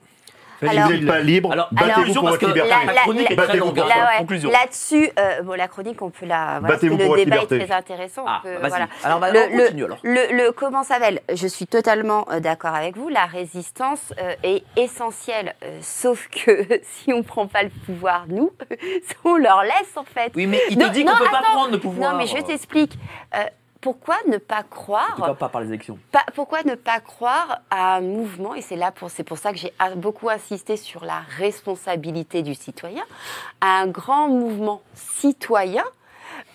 Si 0.59 0.67
Alors- 0.67 0.87
vous 0.87 0.93
n'êtes 0.93 1.05
pas 1.05 1.19
libre, 1.19 1.49
battez-vous 1.71 1.93
conclusion, 1.93 2.21
pour 2.21 2.29
parce 2.29 2.41
votre 2.41 2.53
que 2.53 2.59
liberté. 2.59 2.85
la, 2.87 2.93
la 2.93 3.01
chronique 3.01 3.31
est 3.31 3.39
hein. 3.39 3.45
ça. 4.27 4.49
Là-dessus, 4.49 5.09
euh, 5.19 5.41
bon, 5.43 5.53
la 5.53 5.67
chronique, 5.67 6.01
on 6.01 6.09
peut 6.09 6.25
la. 6.25 6.59
Battez-vous 6.61 6.97
pour 6.97 7.03
le 7.03 7.09
votre 7.09 7.23
débat 7.25 7.35
liberté. 7.35 7.55
est 7.57 7.65
très 7.67 7.75
intéressant. 7.75 8.23
Ah. 8.27 8.41
Alors, 9.03 9.19
bah, 9.19 9.31
le, 9.31 9.39
on 9.53 9.57
continue, 9.57 9.85
alors. 9.85 9.99
le- 10.03 10.35
le- 10.35 10.51
comment 10.51 10.83
s'appelle 10.83 11.21
Je 11.33 11.47
suis 11.47 11.67
totalement 11.67 12.25
euh, 12.31 12.39
d'accord 12.39 12.73
avec 12.73 12.97
vous. 12.97 13.09
La 13.09 13.25
résistance 13.25 14.13
euh, 14.21 14.33
est 14.43 14.63
essentielle. 14.75 15.53
Euh, 15.63 15.77
sauf 15.81 16.27
que 16.29 16.81
si 16.83 17.13
on 17.13 17.23
prend 17.23 17.47
pas 17.47 17.63
le 17.63 17.69
pouvoir, 17.85 18.25
nous, 18.27 18.51
on 19.25 19.35
leur 19.37 19.61
laisse 19.63 19.95
en 19.95 20.03
fait. 20.05 20.31
Oui, 20.35 20.47
mais 20.47 20.61
il 20.69 20.77
te 20.77 20.89
dit 20.89 21.03
qu'on 21.03 21.11
non, 21.11 21.17
peut 21.17 21.25
pas 21.31 21.41
prendre 21.43 21.71
le 21.71 21.79
pouvoir. 21.79 22.13
Non, 22.13 22.17
mais 22.17 22.25
je 22.27 22.37
t'explique. 22.43 22.97
Pourquoi 23.81 24.15
ne 24.27 24.37
pas 24.37 24.63
croire 24.63 25.15
cas, 25.15 25.33
pas 25.33 25.49
par 25.49 25.61
les 25.61 25.67
élections. 25.67 25.97
pas- 26.11 26.25
pourquoi 26.33 26.63
ne 26.63 26.75
pas 26.75 26.99
croire 26.99 27.59
à 27.69 27.95
un 27.97 28.01
mouvement 28.01 28.55
et 28.55 28.61
c'est 28.61 28.75
là 28.75 28.91
pour 28.91 29.09
c'est 29.11 29.23
pour 29.23 29.37
ça 29.37 29.51
que 29.51 29.57
j'ai 29.59 29.73
beaucoup 29.95 30.29
insisté 30.29 30.77
sur 30.77 31.05
la 31.05 31.19
responsabilité 31.37 32.41
du 32.41 32.55
citoyen, 32.55 33.03
à 33.61 33.79
un 33.81 33.87
grand 33.87 34.29
mouvement 34.29 34.81
citoyen. 34.95 35.83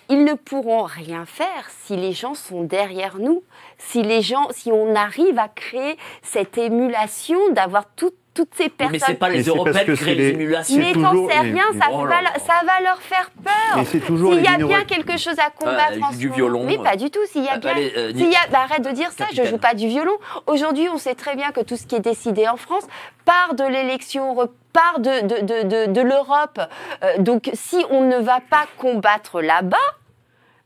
Ils 0.08 0.24
ne 0.24 0.34
pourront 0.34 0.82
rien 0.82 1.24
faire 1.24 1.70
si 1.84 1.96
les 1.96 2.12
gens 2.12 2.34
sont 2.34 2.64
derrière 2.64 3.16
nous, 3.18 3.42
si 3.78 4.02
les 4.02 4.20
gens, 4.20 4.48
si 4.50 4.70
on 4.70 4.94
arrive 4.94 5.38
à 5.38 5.48
créer 5.48 5.96
cette 6.22 6.58
émulation 6.58 7.38
d'avoir 7.52 7.86
tout- 7.96 8.12
toutes 8.34 8.54
ces 8.56 8.68
personnes. 8.68 8.92
mais 8.92 8.98
c'est 8.98 9.14
pas 9.14 9.28
les 9.28 9.42
c'est 9.42 9.50
parce 9.50 9.56
Européens 9.58 9.84
que 9.84 9.90
qui 9.92 9.96
c'est 9.98 10.04
créent 10.04 10.14
les- 10.14 10.30
simulations. 10.32 10.76
Mais 10.78 10.92
c'est 10.94 11.00
sais 11.00 11.42
mais- 11.42 11.50
rien, 11.52 11.64
ça, 11.80 11.86
Oh 11.92 12.04
là 12.04 12.16
va, 12.16 12.22
là. 12.22 12.30
ça 12.38 12.54
va 12.66 12.80
leur 12.82 13.00
faire 13.02 13.30
peur. 13.44 13.76
Mais 13.76 13.84
c'est 13.84 14.00
toujours 14.00 14.32
S'il 14.34 14.42
y 14.42 14.46
a 14.48 14.56
bien 14.56 14.84
quelque 14.84 15.18
chose 15.18 15.38
à 15.38 15.50
combattre 15.50 15.98
en 16.02 16.10
du 16.16 16.28
violon, 16.30 16.64
Mais 16.64 16.78
pas 16.78 16.96
du 16.96 17.10
tout. 17.10 17.20
S'il 17.30 17.44
y 17.44 17.48
a 17.48 17.58
bien. 17.58 17.70
allez, 17.72 17.92
euh, 17.96 18.10
s'il 18.12 18.30
y 18.30 18.34
a- 18.36 18.46
bah, 18.50 18.60
arrête 18.68 18.82
de 18.82 18.90
dire 18.92 19.10
ça, 19.12 19.26
je 19.32 19.44
joue 19.44 19.58
pas 19.58 19.74
du 19.74 19.86
violon. 19.88 20.12
Aujourd'hui, 20.46 20.88
on 20.92 20.98
sait 20.98 21.14
très 21.14 21.36
bien 21.36 21.50
que 21.52 21.60
tout 21.60 21.76
ce 21.76 21.86
qui 21.86 21.94
est 21.94 22.00
décidé 22.00 22.48
en 22.48 22.56
France 22.56 22.84
part 23.24 23.54
de 23.54 23.64
l'élection, 23.64 24.34
part 24.72 24.98
de, 25.00 25.20
de, 25.26 25.40
de, 25.44 25.86
de, 25.86 25.92
de 25.92 26.00
l'Europe. 26.00 26.58
Euh, 27.04 27.18
donc 27.18 27.50
si 27.52 27.84
on 27.90 28.02
ne 28.08 28.16
va 28.18 28.40
pas 28.48 28.64
combattre 28.78 29.40
là-bas, 29.42 29.76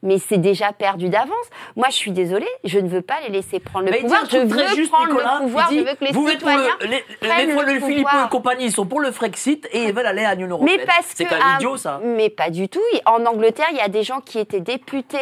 mais 0.02 0.18
c'est 0.18 0.38
déjà 0.38 0.72
perdu 0.72 1.08
d'avance. 1.08 1.30
Moi, 1.76 1.86
je 1.90 1.94
suis 1.96 2.10
désolée, 2.12 2.46
je 2.64 2.78
ne 2.78 2.88
veux 2.88 3.02
pas 3.02 3.16
les 3.26 3.32
laisser 3.32 3.60
prendre 3.60 3.86
le 3.86 3.90
Mais 3.92 3.98
dit 3.98 4.02
pouvoir. 4.04 4.22
Je 4.30 4.36
veux 4.38 4.68
juste, 4.76 4.90
prendre 4.92 5.08
Nicolas. 5.08 5.38
le 5.40 5.44
pouvoir. 5.46 5.68
il 5.70 5.78
Je 5.78 5.82
dit, 5.82 5.88
veux 5.90 5.94
que 5.96 6.04
les 6.04 6.12
vous 6.12 6.28
êtes 6.28 6.38
pour 6.40 6.48
citoyens 6.50 6.70
le, 6.80 6.86
les, 6.86 7.04
prennent 7.20 7.48
les, 7.48 7.54
le 7.54 7.72
le 7.74 7.80
Philippot 7.80 8.08
pouvoir. 8.08 8.26
et 8.26 8.28
compagnie, 8.30 8.64
ils 8.66 8.72
sont 8.72 8.86
pour 8.86 9.00
le 9.00 9.10
Frexit 9.10 9.66
et 9.72 9.84
ils 9.84 9.92
veulent 9.94 10.06
aller 10.06 10.24
à 10.24 10.34
l'Union 10.34 10.48
Européenne. 10.56 10.78
Mais 10.80 10.86
parce 10.86 11.06
c'est 11.14 11.24
que 11.24 11.30
quand 11.30 11.36
même 11.36 11.46
à- 11.46 11.56
idiot, 11.56 11.76
ça. 11.76 12.00
Mais 12.04 12.30
pas 12.30 12.50
du 12.50 12.68
tout. 12.68 12.80
En 13.06 13.24
Angleterre, 13.26 13.66
il 13.72 13.76
y 13.76 13.80
a 13.80 13.88
des 13.88 14.02
gens 14.02 14.20
qui 14.20 14.38
étaient 14.38 14.60
députés 14.60 15.18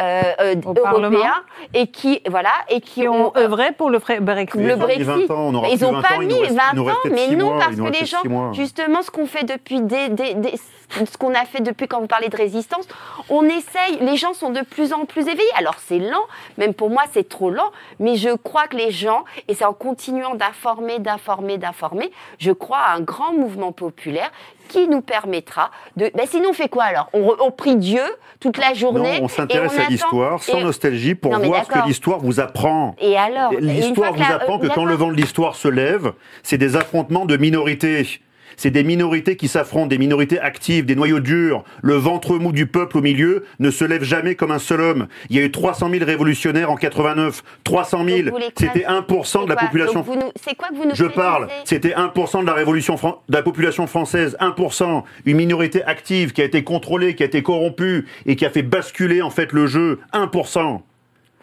euh, 0.00 0.22
euh, 0.40 0.54
européens 0.64 1.34
et 1.74 1.86
qui 1.88 2.20
voilà 2.28 2.50
et 2.68 2.80
qui, 2.80 3.00
qui 3.02 3.08
ont 3.08 3.28
ont 3.28 3.32
œuvré 3.36 3.72
pour 3.72 3.90
le 3.90 3.98
fre- 3.98 4.20
Brexit. 4.20 4.60
le 4.60 4.68
Ils 4.68 4.72
ont 4.82 4.86
mis 4.86 5.02
20 5.02 5.12
Brexit. 5.14 5.30
ans, 5.30 5.34
on 5.48 5.54
aura 5.54 5.68
ils 5.68 5.80
n'ont 5.82 5.92
20 5.92 6.02
pas 6.02 6.14
ans, 6.14 6.18
mis 6.20 6.26
nous 6.28 6.38
reste- 6.40 6.54
20 6.54 6.62
il 6.72 6.76
nous 6.76 6.84
reste 6.84 6.98
ans, 6.98 7.10
mais 7.10 7.36
non, 7.36 7.58
parce 7.58 7.76
que 7.76 7.82
les 8.00 8.06
gens, 8.06 8.52
justement, 8.52 9.02
ce 9.02 9.10
qu'on 9.10 9.26
fait 9.26 9.44
depuis 9.44 9.80
des, 9.80 10.08
des- 10.08 10.34
des- 10.34 10.54
ce 10.90 11.16
qu'on 11.18 11.34
a 11.34 11.44
fait 11.44 11.60
depuis 11.60 11.86
quand 11.86 12.00
vous 12.00 12.06
parlez 12.06 12.28
de 12.28 12.36
résistance. 12.36 12.86
On 13.28 13.44
essaye, 13.44 13.98
les 14.00 14.16
gens 14.16 14.32
sont 14.34 14.50
de 14.50 14.62
plus 14.62 14.92
en 14.92 15.04
plus 15.04 15.22
éveillés. 15.22 15.50
Alors 15.56 15.76
c'est 15.86 15.98
lent, 15.98 16.24
même 16.56 16.74
pour 16.74 16.90
moi 16.90 17.02
c'est 17.12 17.28
trop 17.28 17.50
lent, 17.50 17.70
mais 17.98 18.16
je 18.16 18.30
crois 18.36 18.66
que 18.66 18.76
les 18.76 18.90
gens, 18.90 19.24
et 19.48 19.54
c'est 19.54 19.64
en 19.64 19.74
continuant 19.74 20.34
d'informer, 20.34 20.98
d'informer, 20.98 21.58
d'informer, 21.58 22.10
je 22.38 22.52
crois 22.52 22.78
à 22.78 22.94
un 22.96 23.00
grand 23.00 23.32
mouvement 23.32 23.72
populaire 23.72 24.30
qui 24.68 24.86
nous 24.86 25.00
permettra 25.00 25.70
de. 25.96 26.10
Ben 26.14 26.26
sinon, 26.26 26.50
on 26.50 26.52
fait 26.52 26.68
quoi 26.68 26.84
alors? 26.84 27.08
On, 27.14 27.50
prie 27.50 27.76
Dieu 27.76 28.02
toute 28.38 28.58
la 28.58 28.68
Non, 28.70 28.74
journée. 28.74 29.18
on 29.22 29.28
s'intéresse 29.28 29.78
à 29.78 29.88
l'histoire 29.88 30.42
sans 30.42 30.58
et- 30.58 30.62
nostalgie 30.64 31.14
pour 31.14 31.32
Non, 31.38 31.46
voir 31.46 31.64
ce 31.64 31.70
que 31.70 31.86
l'histoire 31.86 32.18
vous 32.18 32.38
apprend. 32.38 32.94
Et 32.98 33.16
alors 33.16 33.52
L'histoire 33.58 34.10
que 34.12 34.16
vous 34.18 34.22
la- 34.28 34.34
apprend 34.36 34.58
que 34.58 34.66
euh, 34.66 34.70
quand 34.74 34.84
le 34.84 34.94
vent 34.94 35.08
de 35.08 35.14
l'histoire 35.16 35.56
se 35.56 35.68
lève, 35.68 36.12
c'est 36.42 36.58
des 36.58 36.76
affrontements 36.76 37.24
de 37.24 37.36
minorités. 37.38 38.20
C'est 38.58 38.72
des 38.72 38.82
minorités 38.82 39.36
qui 39.36 39.46
s'affrontent, 39.46 39.86
des 39.86 39.98
minorités 39.98 40.40
actives, 40.40 40.84
des 40.84 40.96
noyaux 40.96 41.20
durs. 41.20 41.62
Le 41.80 41.94
ventre 41.94 42.36
mou 42.38 42.50
du 42.50 42.66
peuple 42.66 42.98
au 42.98 43.00
milieu 43.00 43.44
ne 43.60 43.70
se 43.70 43.84
lève 43.84 44.02
jamais 44.02 44.34
comme 44.34 44.50
un 44.50 44.58
seul 44.58 44.80
homme. 44.80 45.06
Il 45.30 45.36
y 45.36 45.38
a 45.38 45.42
eu 45.44 45.52
300 45.52 45.88
000 45.88 46.04
révolutionnaires 46.04 46.68
en 46.68 46.74
89. 46.74 47.44
300 47.62 48.04
000, 48.04 48.22
Donc, 48.22 48.32
vous 48.32 48.38
l'écrasez. 48.38 48.70
c'était 48.74 48.84
1% 48.84 49.44
de 49.44 49.48
la 49.48 49.54
population. 49.54 50.04
C'est 50.44 50.56
quoi 50.56 50.68
que 50.70 50.74
vous 50.74 50.86
nous 50.86 50.94
Je 50.94 51.04
parle, 51.04 51.46
c'était 51.64 51.94
1% 51.94 52.40
de 52.40 52.46
la 52.46 52.52
révolution 52.52 52.96
de 52.96 53.32
la 53.32 53.42
population 53.42 53.86
française, 53.86 54.36
1%, 54.40 55.04
une 55.24 55.36
minorité 55.36 55.84
active 55.84 56.32
qui 56.32 56.42
a 56.42 56.44
été 56.44 56.64
contrôlée, 56.64 57.14
qui 57.14 57.22
a 57.22 57.26
été 57.26 57.44
corrompue 57.44 58.06
et 58.26 58.34
qui 58.34 58.44
a 58.44 58.50
fait 58.50 58.62
basculer 58.62 59.22
en 59.22 59.30
fait 59.30 59.52
le 59.52 59.68
jeu, 59.68 60.00
1%. 60.12 60.80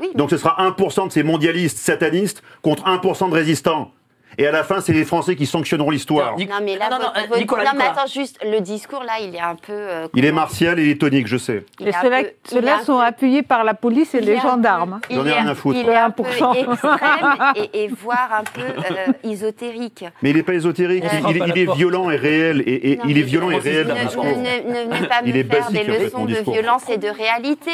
Oui, 0.01 0.07
Donc 0.15 0.31
ce 0.31 0.37
sera 0.37 0.57
1% 0.59 1.07
de 1.07 1.11
ces 1.13 1.23
mondialistes 1.23 1.77
satanistes 1.77 2.43
contre 2.61 2.83
1% 2.83 3.29
de 3.29 3.33
résistants. 3.33 3.93
Et 4.37 4.45
à 4.47 4.51
la 4.51 4.63
fin, 4.63 4.81
c'est 4.81 4.91
les 4.93 5.05
Français 5.05 5.35
qui 5.35 5.45
sanctionneront 5.45 5.91
l'histoire. 5.91 6.37
Non 6.37 6.45
mais 6.63 6.77
là, 6.77 6.89
non, 6.89 6.97
non, 6.97 7.05
votre- 7.05 7.17
euh, 7.17 7.21
votre- 7.27 7.39
Nicolas, 7.39 7.63
non, 7.63 7.69
mais 7.73 7.83
Nicolas. 7.85 8.01
attends 8.01 8.11
juste, 8.11 8.37
le 8.43 8.59
discours 8.59 9.03
là, 9.03 9.13
il 9.21 9.33
est 9.35 9.39
un 9.39 9.55
peu. 9.55 9.71
euh, 9.71 10.07
Il 10.13 10.25
est 10.25 10.31
martial 10.33 10.77
et 10.79 10.83
il 10.83 10.89
est 10.91 10.99
tonique, 11.01 11.27
je 11.27 11.37
sais. 11.37 11.63
il 11.79 11.87
Et 11.87 11.91
ceux-là 12.01 12.23
peu- 12.79 12.83
sont 12.85 12.97
peu- 12.97 13.03
appuyés 13.03 13.43
par 13.43 13.63
la 13.63 13.73
police 13.73 14.13
et 14.13 14.19
il 14.19 14.25
les 14.25 14.35
peu- 14.35 14.41
gendarmes. 14.41 14.99
il 15.09 15.15
J'en 15.15 15.25
ai 15.25 15.29
est 15.29 15.33
rien 15.33 15.47
un- 15.47 15.51
à 15.51 15.55
foutre. 15.55 15.77
Il 15.79 15.87
est 15.87 15.95
un 15.95 16.09
peu 16.09 16.23
1%. 16.23 16.53
extrême 16.53 17.35
et, 17.55 17.83
et 17.83 17.87
voire 17.87 18.29
un 18.39 18.43
peu 18.43 18.61
euh, 18.91 19.29
ésotérique. 19.31 20.03
Mais 20.21 20.31
il 20.31 20.35
n'est 20.35 20.43
pas 20.43 20.53
ésotérique, 20.53 21.05
Euh, 21.05 21.07
il, 21.29 21.37
il 21.37 21.57
est- 21.57 21.63
il 21.63 21.71
violent 21.71 22.09
et 22.09 22.17
réel. 22.17 22.61
Et, 22.65 22.91
et 22.91 22.97
Non, 22.97 23.03
il 23.07 23.17
est 23.17 23.21
violent 23.21 23.49
et 23.51 23.55
ne- 23.55 23.59
réel 23.61 23.83
Ne, 23.87 23.89
dans 23.89 23.95
le 23.95 23.99
ne, 24.01 24.05
discours. 24.07 24.25
ne- 24.25 24.31
ne 24.31 24.95
venez 24.95 25.07
pas 25.07 25.21
me 25.23 25.27
Il 25.29 25.37
est 25.37 25.43
faire 25.43 25.61
basique, 25.61 25.85
des 25.87 25.99
leçons 26.05 26.25
de 26.25 26.35
violence 26.51 26.89
et 26.89 26.97
de 26.97 27.07
réalité. 27.07 27.71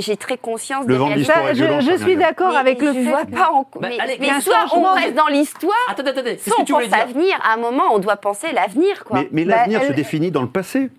j'ai 0.00 0.16
très 0.16 0.36
conscience 0.38 0.84
Le 0.86 0.96
vent 0.96 1.10
de 1.10 1.14
l'histoire 1.14 1.38
Ça, 1.44 1.50
est 1.50 1.54
violent, 1.54 1.80
je, 1.80 1.96
suis 1.96 2.16
d'accord 2.16 2.56
avec 2.56 2.80
le 2.80 2.88
je 2.88 2.92
fait. 2.94 3.02
vois 3.02 3.24
pas 3.24 3.50
en... 3.52 3.66
Bah, 3.80 3.88
mais, 4.20 4.40
soit 4.40 4.66
on 4.74 4.83
changement 4.84 5.02
reste 5.02 5.14
dans 5.14 5.26
l'histoire, 5.28 5.72
c'est 5.96 6.38
ce 6.38 6.50
soit 6.50 6.56
que 6.56 6.62
on 6.62 6.64
pense 6.64 6.88
dire. 6.88 6.96
l'avenir. 6.98 7.38
À 7.42 7.54
un 7.54 7.56
moment, 7.56 7.84
on 7.92 7.98
doit 7.98 8.16
penser 8.16 8.48
l'avenir, 8.52 9.04
quoi. 9.04 9.18
Mais, 9.20 9.28
mais 9.32 9.44
Bah, 9.44 9.56
l'avenir 9.56 9.80
se 9.82 9.86
elle- 9.86 9.94
définit 9.94 10.30
dans 10.30 10.42
le 10.42 10.48
passé. 10.48 10.90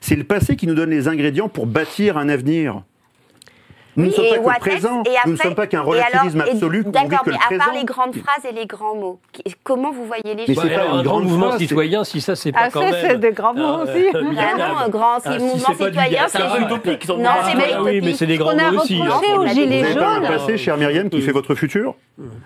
C'est 0.00 0.16
le 0.16 0.24
passé 0.24 0.56
qui 0.56 0.66
nous 0.66 0.74
donne 0.74 0.90
les 0.90 1.08
ingrédients 1.08 1.48
pour 1.48 1.66
bâtir 1.66 2.16
un 2.16 2.28
avenir. 2.28 2.82
Nous 4.00 4.06
ne 4.06 4.10
sommes 4.12 4.24
pas 4.28 4.30
que 4.36 4.40
le 4.40 4.46
Wattez, 4.46 4.60
présent, 4.70 5.02
et 5.04 5.08
nous 5.26 5.30
ne 5.32 5.34
après- 5.36 5.44
sommes 5.48 5.54
pas 5.54 5.66
qu'un 5.66 5.80
relativisme 5.82 6.40
absolu 6.40 6.84
D'accord, 6.86 7.22
mais 7.26 7.34
à 7.34 7.38
présent. 7.46 7.64
part 7.64 7.74
les 7.74 7.84
grandes 7.84 8.14
phrases 8.16 8.44
et 8.48 8.52
les 8.52 8.66
grands 8.66 8.94
mots, 8.94 9.20
comment 9.62 9.92
vous 9.92 10.04
voyez 10.06 10.22
les 10.34 10.44
Mais 10.48 10.54
choses 10.54 10.62
c'est 10.64 10.70
pas 10.74 10.80
alors, 10.82 10.94
une 10.94 11.00
un 11.00 11.02
grand 11.02 11.20
mouvement 11.20 11.58
citoyen, 11.58 12.04
si 12.04 12.20
ça 12.20 12.36
c'est 12.36 12.52
pas 12.52 12.60
Ah, 12.64 12.70
quand 12.70 12.80
même. 12.80 12.94
c'est 13.00 13.18
des 13.18 13.32
grands 13.32 13.54
mots 13.54 13.82
aussi. 13.84 14.06
Ah 14.14 14.20
non, 14.58 14.76
un 14.78 14.88
grand 14.88 15.18
mouvement 15.38 15.56
c'est 15.68 15.78
pas 15.78 15.90
du 15.90 15.98
citoyen, 15.98 16.28
c'est 16.28 16.62
utopique. 16.62 17.08
Non, 17.08 17.30
c'est 17.44 17.56
pas 17.72 17.82
oui, 17.82 18.00
mais 18.02 18.14
c'est 18.14 18.26
des 18.26 18.36
grands 18.36 18.54
On 18.54 18.58
a 18.58 18.70
mots 18.70 18.80
aussi. 18.80 19.00
reproché 19.00 19.30
hein. 19.32 19.36
aux 19.36 19.42
On 19.42 19.46
a 19.46 19.48
gilets 19.52 19.82
Vous 19.82 19.82
n'avez 19.82 19.94
pas 19.94 20.06
un 20.08 20.14
jaunes. 20.16 20.26
passé, 20.28 20.56
chère 20.58 20.76
Myriam, 20.76 21.08
qui 21.10 21.20
fait 21.22 21.32
votre 21.32 21.54
futur 21.54 21.94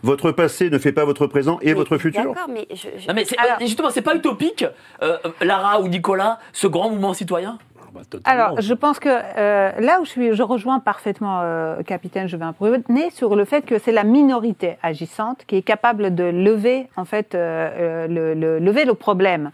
Votre 0.03 0.33
passé 0.33 0.71
ne 0.71 0.79
fait 0.79 0.93
pas 0.93 1.05
votre 1.05 1.27
présent 1.27 1.59
et 1.63 1.67
Mais- 1.67 1.73
votre 1.75 1.99
futur 1.99 2.23
D'accord, 2.23 2.49
mais 2.49 2.67
je- 2.71 2.77
je- 2.99 3.09
Non 3.09 3.15
mais 3.15 3.25
c'est- 3.25 3.37
Alors- 3.39 3.57
euh, 3.61 3.65
justement, 3.65 3.91
c'est 3.91 4.03
pas 4.03 4.15
utopique, 4.15 4.65
euh, 5.03 5.17
Lara 5.41 5.81
ou 5.81 5.89
Nicolas, 5.89 6.39
ce 6.53 6.67
grand 6.69 6.91
mouvement 6.91 7.13
citoyen? 7.15 7.59
Bah. 7.95 8.01
Alors, 8.25 8.61
je 8.61 8.75
pense 8.75 8.99
que 8.99 9.09
euh, 9.09 9.71
là 9.79 10.01
où 10.01 10.05
je 10.05 10.33
je 10.33 10.43
rejoins 10.43 10.81
parfaitement 10.81 11.41
euh, 11.43 11.83
capitaine 11.83 12.27
Jevin 12.29 12.53
Brunet 12.59 13.11
sur 13.11 13.37
le 13.37 13.45
fait 13.45 13.63
que 13.63 13.79
c'est 13.79 13.93
la 13.93 14.05
minorité 14.05 14.77
agissante 14.83 15.45
qui 15.47 15.57
est 15.57 15.63
capable 15.63 16.15
de 16.15 16.25
lever 16.25 16.89
en 16.97 17.05
fait 17.05 17.35
euh, 17.35 17.71
euh, 17.79 18.07
le, 18.09 18.35
le- 18.35 18.59
lever 18.59 18.85
le 18.85 18.95
problème. 18.95 19.51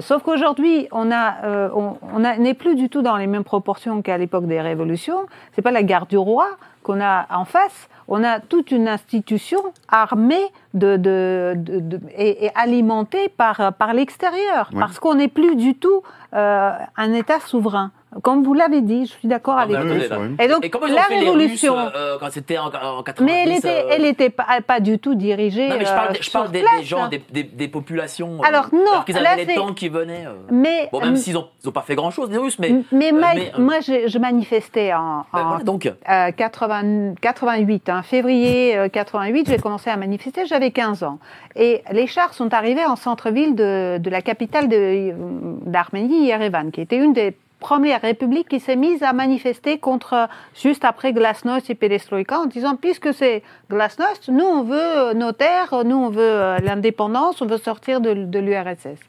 Sauf 0.00 0.22
qu'aujourd'hui, 0.22 0.88
on 0.90 1.10
on, 1.12 2.18
n'est 2.18 2.54
plus 2.54 2.74
du 2.74 2.88
tout 2.88 3.02
dans 3.02 3.16
les 3.16 3.26
mêmes 3.26 3.44
proportions 3.44 4.02
qu'à 4.02 4.18
l'époque 4.18 4.46
des 4.46 4.60
révolutions. 4.60 5.26
C'est 5.54 5.62
pas 5.62 5.70
la 5.70 5.82
garde 5.82 6.08
du 6.08 6.18
roi 6.18 6.48
qu'on 6.82 7.00
a 7.00 7.26
en 7.30 7.44
face. 7.44 7.88
On 8.08 8.24
a 8.24 8.40
toute 8.40 8.70
une 8.72 8.88
institution 8.88 9.60
armée 9.88 10.44
de, 10.74 10.96
de, 10.96 11.54
de- 11.56 11.80
de- 11.80 12.00
et, 12.16 12.46
et 12.46 12.50
alimentée 12.54 13.28
par, 13.28 13.72
par 13.74 13.94
l'extérieur, 13.94 14.70
parce 14.80 14.98
qu'on 14.98 15.14
n'est 15.14 15.28
plus 15.28 15.54
du 15.56 15.74
tout 15.74 16.02
euh, 16.34 16.72
un 16.96 17.12
État 17.12 17.40
souverain. 17.40 17.90
Comme 18.22 18.42
vous 18.44 18.52
l'avez 18.52 18.82
dit, 18.82 19.06
je 19.06 19.12
suis 19.12 19.28
d'accord 19.28 19.54
Ah, 19.56 19.62
avec 19.62 19.76
bah, 19.76 19.82
vous. 19.84 19.94
là. 19.94 20.44
Et 20.44 20.48
donc, 20.48 20.64
Et 20.64 20.68
comment 20.70 20.86
ils 20.86 20.92
ont 20.92 20.96
la 20.96 21.02
fait 21.04 21.18
révolution. 21.20 21.74
les 21.76 21.82
Russes 21.82 21.92
euh, 21.96 22.16
quand 22.20 22.30
c'était 22.30 22.58
en, 22.58 22.66
en 22.66 23.02
90 23.02 23.24
mais 23.24 23.42
elle 23.44 23.52
était, 23.56 23.68
euh, 23.68 23.88
elle 23.90 24.04
était 24.04 24.28
pas, 24.30 24.44
pas 24.66 24.80
du 24.80 24.98
tout 24.98 25.14
dirigée. 25.14 25.68
Non 25.68 25.76
mais 25.78 25.84
je 25.86 25.90
parle, 25.92 26.10
euh, 26.10 26.18
je 26.20 26.30
parle 26.30 26.50
des, 26.50 26.60
place, 26.60 26.78
des 26.80 26.84
gens, 26.84 27.04
hein. 27.04 27.08
des, 27.08 27.22
des, 27.32 27.42
des 27.44 27.68
populations. 27.68 28.34
euh, 28.40 28.46
Alors, 28.46 28.68
non, 28.72 28.80
alors 28.92 29.04
qu'ils 29.06 29.14
là, 29.16 29.30
avaient 29.30 29.44
les 29.44 29.52
c'est- 29.54 29.58
tanks 29.58 29.74
qui 29.74 29.88
venaient. 29.88 30.26
euh. 30.26 30.34
Mais, 30.50 30.88
Bon, 30.92 31.00
même 31.00 31.16
s'ils 31.16 31.32
n'ont 31.34 31.46
ils 31.62 31.68
ont 31.68 31.72
pas 31.72 31.80
fait 31.82 31.94
grand-chose, 31.94 32.30
les 32.30 32.36
Russes, 32.38 32.58
mais. 32.58 32.74
Mais, 32.92 33.12
euh, 33.12 33.18
ma- 33.18 33.34
mais, 33.34 33.52
euh, 33.56 33.62
moi, 33.62 33.80
je, 33.80 34.06
je 34.08 34.18
manifestais 34.18 34.92
en, 34.92 35.24
bah, 35.32 35.38
en, 35.40 35.48
voilà, 35.48 35.64
donc. 35.64 35.86
euh, 35.86 36.30
80 36.32 37.14
88, 37.20 37.88
hein, 37.88 38.02
février 38.02 38.76
euh, 38.76 38.88
88, 38.90 39.48
j'ai 39.48 39.56
commencé 39.58 39.88
à 39.88 39.96
manifester, 39.96 40.44
j'avais 40.46 40.70
15 40.70 41.02
ans. 41.02 41.18
Et 41.56 41.82
les 41.92 42.06
chars 42.06 42.34
sont 42.34 42.52
arrivés 42.52 42.84
en 42.84 42.96
centre-ville 42.96 43.54
de, 43.54 43.98
de 43.98 44.10
la 44.10 44.20
capitale 44.22 44.68
d'Arménie, 44.68 46.26
Yerevan, 46.26 46.70
qui 46.70 46.80
était 46.80 46.96
une 46.96 47.12
des 47.12 47.36
premières 47.62 48.02
républiques 48.02 48.48
qui 48.48 48.60
s'est 48.60 48.76
mise 48.76 49.02
à 49.02 49.14
manifester 49.14 49.78
contre, 49.78 50.28
juste 50.54 50.84
après 50.84 51.14
Glasnost 51.14 51.70
et 51.70 51.74
Perestroïka, 51.74 52.40
en 52.40 52.46
disant, 52.46 52.76
puisque 52.76 53.14
c'est 53.14 53.42
Glasnost, 53.70 54.28
nous 54.28 54.44
on 54.44 54.62
veut 54.64 54.78
euh, 54.78 55.14
nos 55.14 55.32
terres, 55.32 55.84
nous 55.84 55.96
on 55.96 56.10
veut 56.10 56.20
euh, 56.20 56.58
l'indépendance, 56.58 57.40
on 57.40 57.46
veut 57.46 57.56
sortir 57.56 58.00
de, 58.00 58.38
l'URSS. 58.38 59.00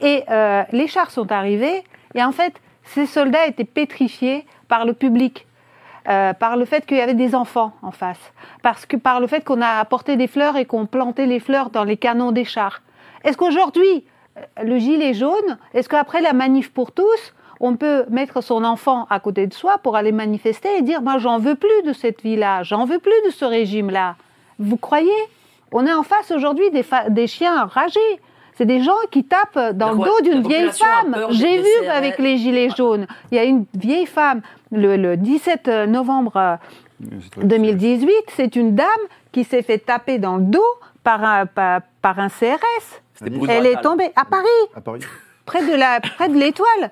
Et 0.00 0.24
euh, 0.30 0.62
les 0.72 0.88
chars 0.88 1.10
sont 1.10 1.30
arrivés, 1.30 1.84
et 2.14 2.24
en 2.24 2.32
fait, 2.32 2.54
ces 2.84 3.06
soldats 3.06 3.46
étaient 3.46 3.64
pétrifiés 3.64 4.46
par 4.66 4.84
le 4.84 4.94
public. 4.94 5.46
Par 6.40 6.56
le 6.56 6.64
fait 6.64 6.86
qu'il 6.86 6.96
y 6.96 7.00
avait 7.00 7.14
des 7.14 7.36
enfants 7.36 7.72
en 7.82 7.92
face, 7.92 8.32
parce 8.62 8.84
que 8.84 8.96
par 8.96 9.20
le 9.20 9.28
fait 9.28 9.44
qu'on 9.44 9.60
a 9.60 9.78
apporté 9.78 10.16
des 10.16 10.26
fleurs 10.26 10.56
et 10.56 10.64
qu'on 10.64 10.86
plantait 10.86 11.26
les 11.26 11.38
fleurs 11.38 11.70
dans 11.70 11.84
les 11.84 11.96
canons 11.96 12.32
des 12.32 12.44
chars. 12.44 12.82
Est-ce 13.22 13.36
qu'aujourd'hui, 13.36 14.04
le 14.60 14.78
gilet 14.78 15.14
jaune, 15.14 15.58
est-ce 15.72 15.88
qu'après 15.88 16.20
la 16.20 16.32
manif 16.32 16.72
pour 16.72 16.90
tous, 16.90 17.34
on 17.60 17.76
peut 17.76 18.04
mettre 18.10 18.42
son 18.42 18.64
enfant 18.64 19.06
à 19.10 19.20
côté 19.20 19.46
de 19.46 19.52
soi 19.54 19.78
pour 19.82 19.94
aller 19.96 20.12
manifester 20.12 20.68
et 20.78 20.82
dire 20.82 21.02
moi 21.02 21.18
j'en 21.18 21.38
veux 21.38 21.54
plus 21.54 21.82
de 21.84 21.92
cette 21.92 22.22
vie-là, 22.22 22.62
j'en 22.62 22.84
veux 22.86 22.98
plus 22.98 23.12
de 23.26 23.30
ce 23.30 23.44
régime-là. 23.44 24.16
Vous 24.58 24.76
croyez? 24.76 25.10
On 25.72 25.86
est 25.86 25.92
en 25.92 26.02
face 26.02 26.30
aujourd'hui 26.32 26.70
des, 26.70 26.82
fa- 26.82 27.08
des 27.10 27.26
chiens 27.26 27.62
enragés. 27.64 28.00
C'est 28.54 28.66
des 28.66 28.82
gens 28.82 28.96
qui 29.10 29.24
tapent 29.24 29.70
dans 29.74 29.92
le 29.92 29.98
dos 30.04 30.20
d'une 30.22 30.42
vieille 30.46 30.68
a 30.68 30.72
femme. 30.72 31.16
J'ai 31.30 31.58
vu 31.62 31.86
avec 31.90 32.18
les 32.18 32.36
gilets 32.38 32.68
jaunes. 32.76 33.06
Il 33.30 33.36
y 33.36 33.38
a 33.38 33.44
une 33.44 33.64
vieille 33.74 34.04
femme 34.06 34.42
le, 34.72 34.96
le 34.96 35.16
17 35.16 35.68
novembre 35.88 36.36
euh, 36.36 36.56
2018. 37.42 38.10
C'est 38.36 38.56
une 38.56 38.74
dame 38.74 38.86
qui 39.32 39.44
s'est 39.44 39.62
fait 39.62 39.78
taper 39.78 40.18
dans 40.18 40.36
le 40.36 40.42
dos 40.44 40.64
par 41.02 41.22
un, 41.24 41.46
par, 41.46 41.80
par 42.02 42.18
un 42.18 42.28
CRS. 42.28 43.00
Elle 43.48 43.66
est 43.66 43.80
tombée 43.80 44.10
à 44.16 44.24
Paris 44.24 44.46
À 44.76 44.80
Paris 44.80 45.00
près 45.46 45.64
de 45.66 45.74
la 45.74 46.00
près 46.00 46.28
de 46.28 46.36
l'étoile. 46.38 46.90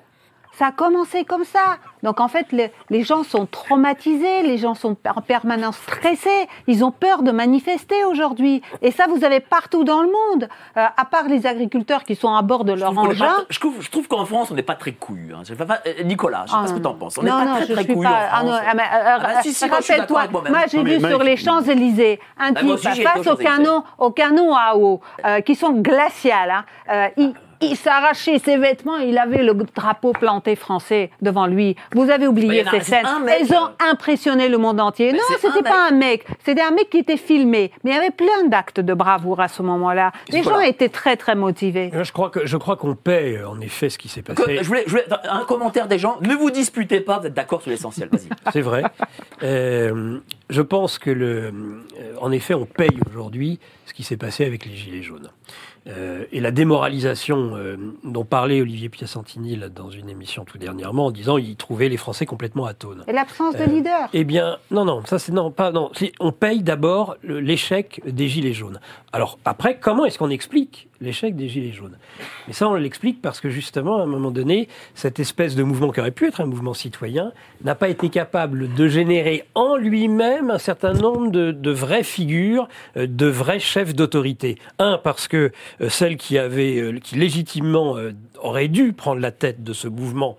Ça 0.59 0.67
a 0.67 0.71
commencé 0.73 1.23
comme 1.23 1.45
ça. 1.45 1.77
Donc 2.03 2.19
en 2.19 2.27
fait, 2.27 2.47
les, 2.51 2.69
les 2.89 3.03
gens 3.03 3.23
sont 3.23 3.45
traumatisés, 3.45 4.43
les 4.43 4.57
gens 4.57 4.73
sont 4.73 4.97
en 5.15 5.21
permanence 5.21 5.77
stressés, 5.77 6.47
ils 6.67 6.83
ont 6.83 6.91
peur 6.91 7.23
de 7.23 7.31
manifester 7.31 8.03
aujourd'hui. 8.03 8.61
Et 8.81 8.91
ça, 8.91 9.05
vous 9.09 9.23
avez 9.23 9.39
partout 9.39 9.83
dans 9.85 10.01
le 10.01 10.07
monde, 10.17 10.49
Euh, 10.77 10.85
à 10.97 11.05
part 11.05 11.25
les 11.29 11.47
agriculteurs 11.47 12.03
qui 12.03 12.15
sont 12.15 12.33
à 12.33 12.41
bord 12.41 12.63
de 12.65 12.73
leur 12.73 12.91
engin. 12.97 13.25
pas- 13.25 13.45
Je 13.49 13.59
trouve, 13.59 14.07
qu'en 14.09 14.25
France, 14.25 14.51
on 14.51 14.55
n'est 14.55 14.61
pas 14.61 14.75
très 14.75 14.91
couillu. 14.91 15.33
Hein. 15.33 15.41
Sais 15.45 15.53
euh, 15.59 16.03
Nicolas, 16.03 16.43
je 16.45 16.51
sais 16.51 16.57
Ah, 16.57 16.61
pas 16.63 16.67
ce 16.67 16.73
que 16.73 16.79
tu 16.79 16.87
en 16.87 16.93
penses. 16.93 17.17
On 17.17 17.23
n'est 17.23 17.29
pas 17.29 17.45
non, 17.45 17.55
très 17.55 17.65
je 17.67 17.73
très 17.73 17.85
pas. 17.85 18.09
en 18.09 18.11
ah 18.11 18.39
France. 18.39 18.61
ah, 18.65 18.71
euh, 18.71 19.15
Ah 19.15 19.19
bah, 19.19 19.41
si, 19.41 19.53
si, 19.53 19.65
Rappelle-toi, 19.65 20.23
moi 20.49 20.59
j'ai 20.69 20.83
vu 20.83 20.99
sur 20.99 21.23
les 21.23 21.37
Champs-Élysées 21.37 22.19
un 22.37 22.51
Bah, 22.51 22.61
type 22.61 23.03
face 23.07 23.27
au 23.27 23.35
canon, 23.37 23.83
au 23.97 24.11
canon 24.11 24.53
à 24.55 24.75
eau, 24.75 24.99
euh, 25.25 25.39
qui 25.41 25.55
sont 25.55 25.71
glaciales. 25.71 26.51
hein. 26.51 26.65
Euh, 26.91 27.07
il 27.17 27.33
il 27.61 27.75
s'arrachait 27.75 28.39
ses 28.39 28.57
vêtements, 28.57 28.97
il 28.97 29.17
avait 29.17 29.43
le 29.43 29.53
drapeau 29.75 30.11
planté 30.13 30.55
français 30.55 31.11
devant 31.21 31.45
lui. 31.47 31.75
Vous 31.93 32.09
avez 32.09 32.27
oublié 32.27 32.63
ces 32.71 32.79
scènes. 32.81 33.05
un 33.05 33.19
mec, 33.19 33.37
Elles 33.41 33.53
ont 33.55 33.65
euh. 33.65 33.91
impressionné 33.91 34.47
le 34.49 34.57
monde 34.57 34.79
entier. 34.79 35.11
Mais 35.11 35.17
non, 35.17 35.23
c'était 35.39 35.61
pas 35.63 35.87
un 35.89 35.91
mec. 35.91 36.25
C'était 36.45 36.61
un 36.61 36.71
mec 36.71 36.89
qui 36.89 36.99
était 36.99 37.17
filmé. 37.17 37.71
Mais 37.83 37.91
il 37.91 37.93
y 37.95 37.97
avait 37.97 38.11
plein 38.11 38.47
d'actes 38.47 38.79
de 38.79 38.93
bravoure 38.93 39.41
à 39.41 39.47
ce 39.47 39.61
moment-là. 39.61 40.11
Les 40.29 40.41
Voilà. 40.41 40.59
gens 40.59 40.63
étaient 40.65 40.89
très, 40.89 41.17
très 41.17 41.35
motivés. 41.35 41.89
Moi, 41.93 42.03
Je 42.03 42.11
crois 42.13 42.29
que 42.29 42.45
je 42.45 42.57
crois 42.57 42.77
qu'on 42.77 42.95
paie 42.95 43.37
euh, 43.37 43.49
en 43.49 43.59
effet 43.61 43.89
ce 43.89 43.97
qui 43.97 44.07
s'est 44.09 44.21
Que- 44.21 44.33
passé. 44.33 44.59
je, 44.61 44.67
voulais, 44.67 44.83
je 44.85 44.91
voulais- 44.91 45.05
un 45.29 45.43
commentaire 45.45 45.87
des 45.87 45.99
gens. 45.99 46.17
Ne 46.21 46.35
vous 46.35 46.51
disputez 46.51 47.01
pas, 47.01 47.19
vous 47.19 47.27
êtes 47.27 47.33
d'accord 47.33 47.61
sur 47.61 47.71
l'essentiel. 47.71 48.09
Vas-y. 48.11 48.29
C'est 48.53 48.61
vrai. 48.61 48.83
Euh, 49.43 50.19
je 50.49 50.61
pense 50.61 50.97
que, 50.99 51.09
le, 51.09 51.27
euh, 51.47 51.51
en 52.21 52.31
effet, 52.31 52.53
on 52.53 52.65
paye 52.65 52.97
aujourd'hui 53.09 53.59
ce 53.85 53.93
qui 53.93 54.03
s'est 54.03 54.17
passé 54.17 54.45
avec 54.45 54.65
les 54.65 54.75
Gilets 54.75 55.01
jaunes. 55.01 55.29
Euh, 55.87 56.25
et 56.31 56.39
la 56.39 56.51
démoralisation 56.51 57.55
euh, 57.55 57.77
dont 58.03 58.25
parlait 58.25 58.61
Olivier 58.61 58.89
Piacentini 58.89 59.55
là, 59.55 59.69
dans 59.69 59.89
une 59.89 60.09
émission 60.09 60.43
tout 60.45 60.57
dernièrement 60.57 61.07
en 61.07 61.11
disant 61.11 61.37
il 61.37 61.55
trouvait 61.55 61.89
les 61.89 61.97
Français 61.97 62.25
complètement 62.25 62.65
atones. 62.65 63.03
Et 63.07 63.13
l'absence 63.13 63.55
de 63.55 63.61
Euh, 63.61 63.65
leader. 63.65 64.09
Eh 64.13 64.23
bien, 64.23 64.57
non, 64.71 64.83
non, 64.85 65.03
ça 65.05 65.19
c'est 65.19 65.31
non, 65.31 65.51
pas 65.51 65.71
non. 65.71 65.89
On 66.19 66.31
paye 66.31 66.63
d'abord 66.63 67.15
l'échec 67.23 68.01
des 68.05 68.27
gilets 68.27 68.53
jaunes. 68.53 68.79
Alors 69.13 69.39
après, 69.45 69.79
comment 69.79 70.05
est-ce 70.05 70.19
qu'on 70.19 70.29
explique 70.29 70.88
l'échec 71.01 71.35
des 71.35 71.47
gilets 71.47 71.71
jaunes 71.71 71.97
Mais 72.47 72.53
ça, 72.53 72.67
on 72.69 72.73
l'explique 72.75 73.21
parce 73.21 73.39
que 73.39 73.49
justement, 73.49 73.99
à 73.99 74.03
un 74.03 74.05
moment 74.05 74.31
donné, 74.31 74.67
cette 74.95 75.19
espèce 75.19 75.55
de 75.55 75.63
mouvement 75.63 75.91
qui 75.91 75.99
aurait 75.99 76.11
pu 76.11 76.27
être 76.27 76.41
un 76.41 76.45
mouvement 76.45 76.73
citoyen 76.73 77.31
n'a 77.63 77.75
pas 77.75 77.89
été 77.89 78.09
capable 78.09 78.73
de 78.73 78.87
générer 78.87 79.45
en 79.55 79.75
lui-même 79.75 80.51
un 80.51 80.57
certain 80.57 80.93
nombre 80.93 81.31
de, 81.31 81.51
de 81.51 81.71
vraies 81.71 82.03
figures, 82.03 82.67
euh, 82.97 83.07
de 83.07 83.25
vrais 83.25 83.59
chefs 83.59 83.95
d'autorité. 83.95 84.57
Un, 84.77 84.97
parce 84.97 85.27
que 85.27 85.51
euh, 85.81 85.89
celle 85.89 86.17
qui 86.17 86.37
avait, 86.37 86.77
euh, 86.79 86.99
qui 86.99 87.15
légitimement 87.15 87.95
aurait 88.41 88.67
dû 88.67 88.93
prendre 88.93 89.21
la 89.21 89.31
tête 89.31 89.63
de 89.63 89.73
ce 89.73 89.87
mouvement 89.87 90.37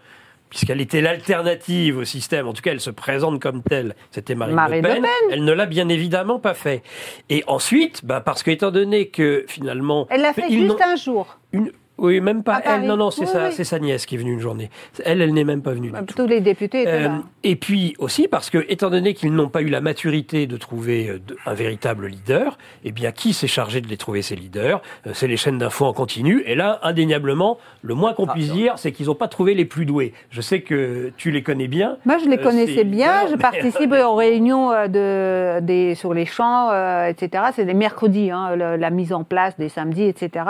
puisqu'elle 0.51 0.81
était 0.81 1.01
l'alternative 1.01 1.97
au 1.99 2.05
système, 2.05 2.47
en 2.49 2.53
tout 2.53 2.61
cas 2.63 2.73
elle 2.73 2.81
se 2.81 2.91
présente 2.91 3.41
comme 3.41 3.63
telle, 3.63 3.95
c'était 4.11 4.35
Marine, 4.35 4.57
Marine 4.57 4.83
Le, 4.83 4.89
Le 4.89 4.95
Pen. 4.95 5.03
Pen. 5.03 5.11
Elle 5.31 5.45
ne 5.45 5.53
l'a 5.53 5.67
bien 5.67 5.89
évidemment 5.89 6.39
pas 6.39 6.55
fait. 6.55 6.83
Et 7.31 7.43
ensuite, 7.47 8.05
bah, 8.05 8.21
parce 8.21 8.43
que 8.43 8.51
étant 8.51 8.71
donné 8.71 9.09
que 9.09 9.45
finalement... 9.49 10.07
Elle 10.11 10.23
l'a 10.23 10.33
fait 10.33 10.51
juste 10.51 10.81
un 10.85 10.97
jour. 10.97 11.39
une- 11.53 11.73
Oui, 12.01 12.21
même 12.21 12.43
pas 12.43 12.61
elle, 12.65 12.87
non, 12.87 12.97
non, 12.97 13.11
c'est 13.11 13.23
Oui, 13.23 13.27
sa, 13.29 13.49
oui. 13.51 13.65
sa 13.65 13.79
nièce 13.79 14.07
qui 14.07 14.15
est 14.15 14.19
venue 14.19 14.33
une 14.33 14.41
journée. 14.41 14.71
Elle, 15.05 15.21
elle 15.23 15.35
n'est 15.35 15.45
même 15.45 15.63
pas 15.63 15.73
venue. 15.73 15.91
du 15.91 16.07
tout. 16.07 16.15
Tous 16.15 16.27
les 16.27 16.41
députés 16.41 16.83
étaient 16.83 16.91
Euh, 16.91 17.09
là. 17.09 17.19
et 17.45 17.57
puis 17.57 17.95
aussi 17.99 18.27
parce 18.27 18.49
que, 18.51 18.65
étant 18.69 18.89
donné 18.91 19.13
qu'ils 19.15 19.33
n'ont 19.35 19.49
pas 19.51 19.61
eu 19.61 19.69
la 19.69 19.81
maturité 19.83 20.47
de 20.47 20.57
trouver 20.57 21.09
euh, 21.11 21.19
un 21.47 21.53
véritable 21.55 22.07
leader, 22.07 22.57
eh 22.85 22.91
bien, 22.93 23.13
qui 23.13 23.33
s'est 23.35 23.47
chargé 23.47 23.81
de 23.83 23.87
les 23.89 23.99
trouver 23.99 24.23
ces 24.23 24.35
leaders? 24.35 24.81
Euh, 25.07 25.11
C'est 25.13 25.27
les 25.29 25.37
chaînes 25.37 25.59
d'infos 25.59 25.85
en 25.85 25.93
continu. 25.93 26.43
Et 26.47 26.55
là, 26.55 26.79
indéniablement, 26.83 27.59
le 27.83 27.95
moins 27.95 28.15
qu'on 28.15 28.27
Ah, 28.27 28.33
puisse 28.33 28.51
dire, 28.51 28.75
c'est 28.79 28.93
qu'ils 28.93 29.07
n'ont 29.07 29.15
pas 29.15 29.29
trouvé 29.29 29.55
les 29.55 29.67
plus 29.67 29.85
doués. 29.85 30.15
Je 30.31 30.41
sais 30.41 30.63
que 30.63 31.13
tu 31.19 31.31
les 31.31 31.43
connais 31.43 31.69
bien. 31.69 31.99
Moi, 32.07 32.17
je 32.19 32.29
les 32.31 32.39
Euh, 32.39 32.43
connaissais 32.43 32.85
bien. 32.85 33.27
je 33.27 33.33
mais- 33.33 33.39
participe 33.39 33.93
aux 34.07 34.15
réunions 34.15 34.71
de, 34.89 35.61
des, 35.61 35.95
sur 35.95 36.15
les 36.15 36.25
champs, 36.27 36.71
euh, 36.71 37.09
etc. 37.09 37.45
C'est 37.55 37.67
des 37.67 37.75
mercredis, 37.75 38.31
hein, 38.31 38.57
la 38.57 38.91
mise 38.91 39.13
en 39.13 39.23
place 39.25 39.57
des 39.59 39.69
samedis, 39.69 40.05
etc. 40.05 40.45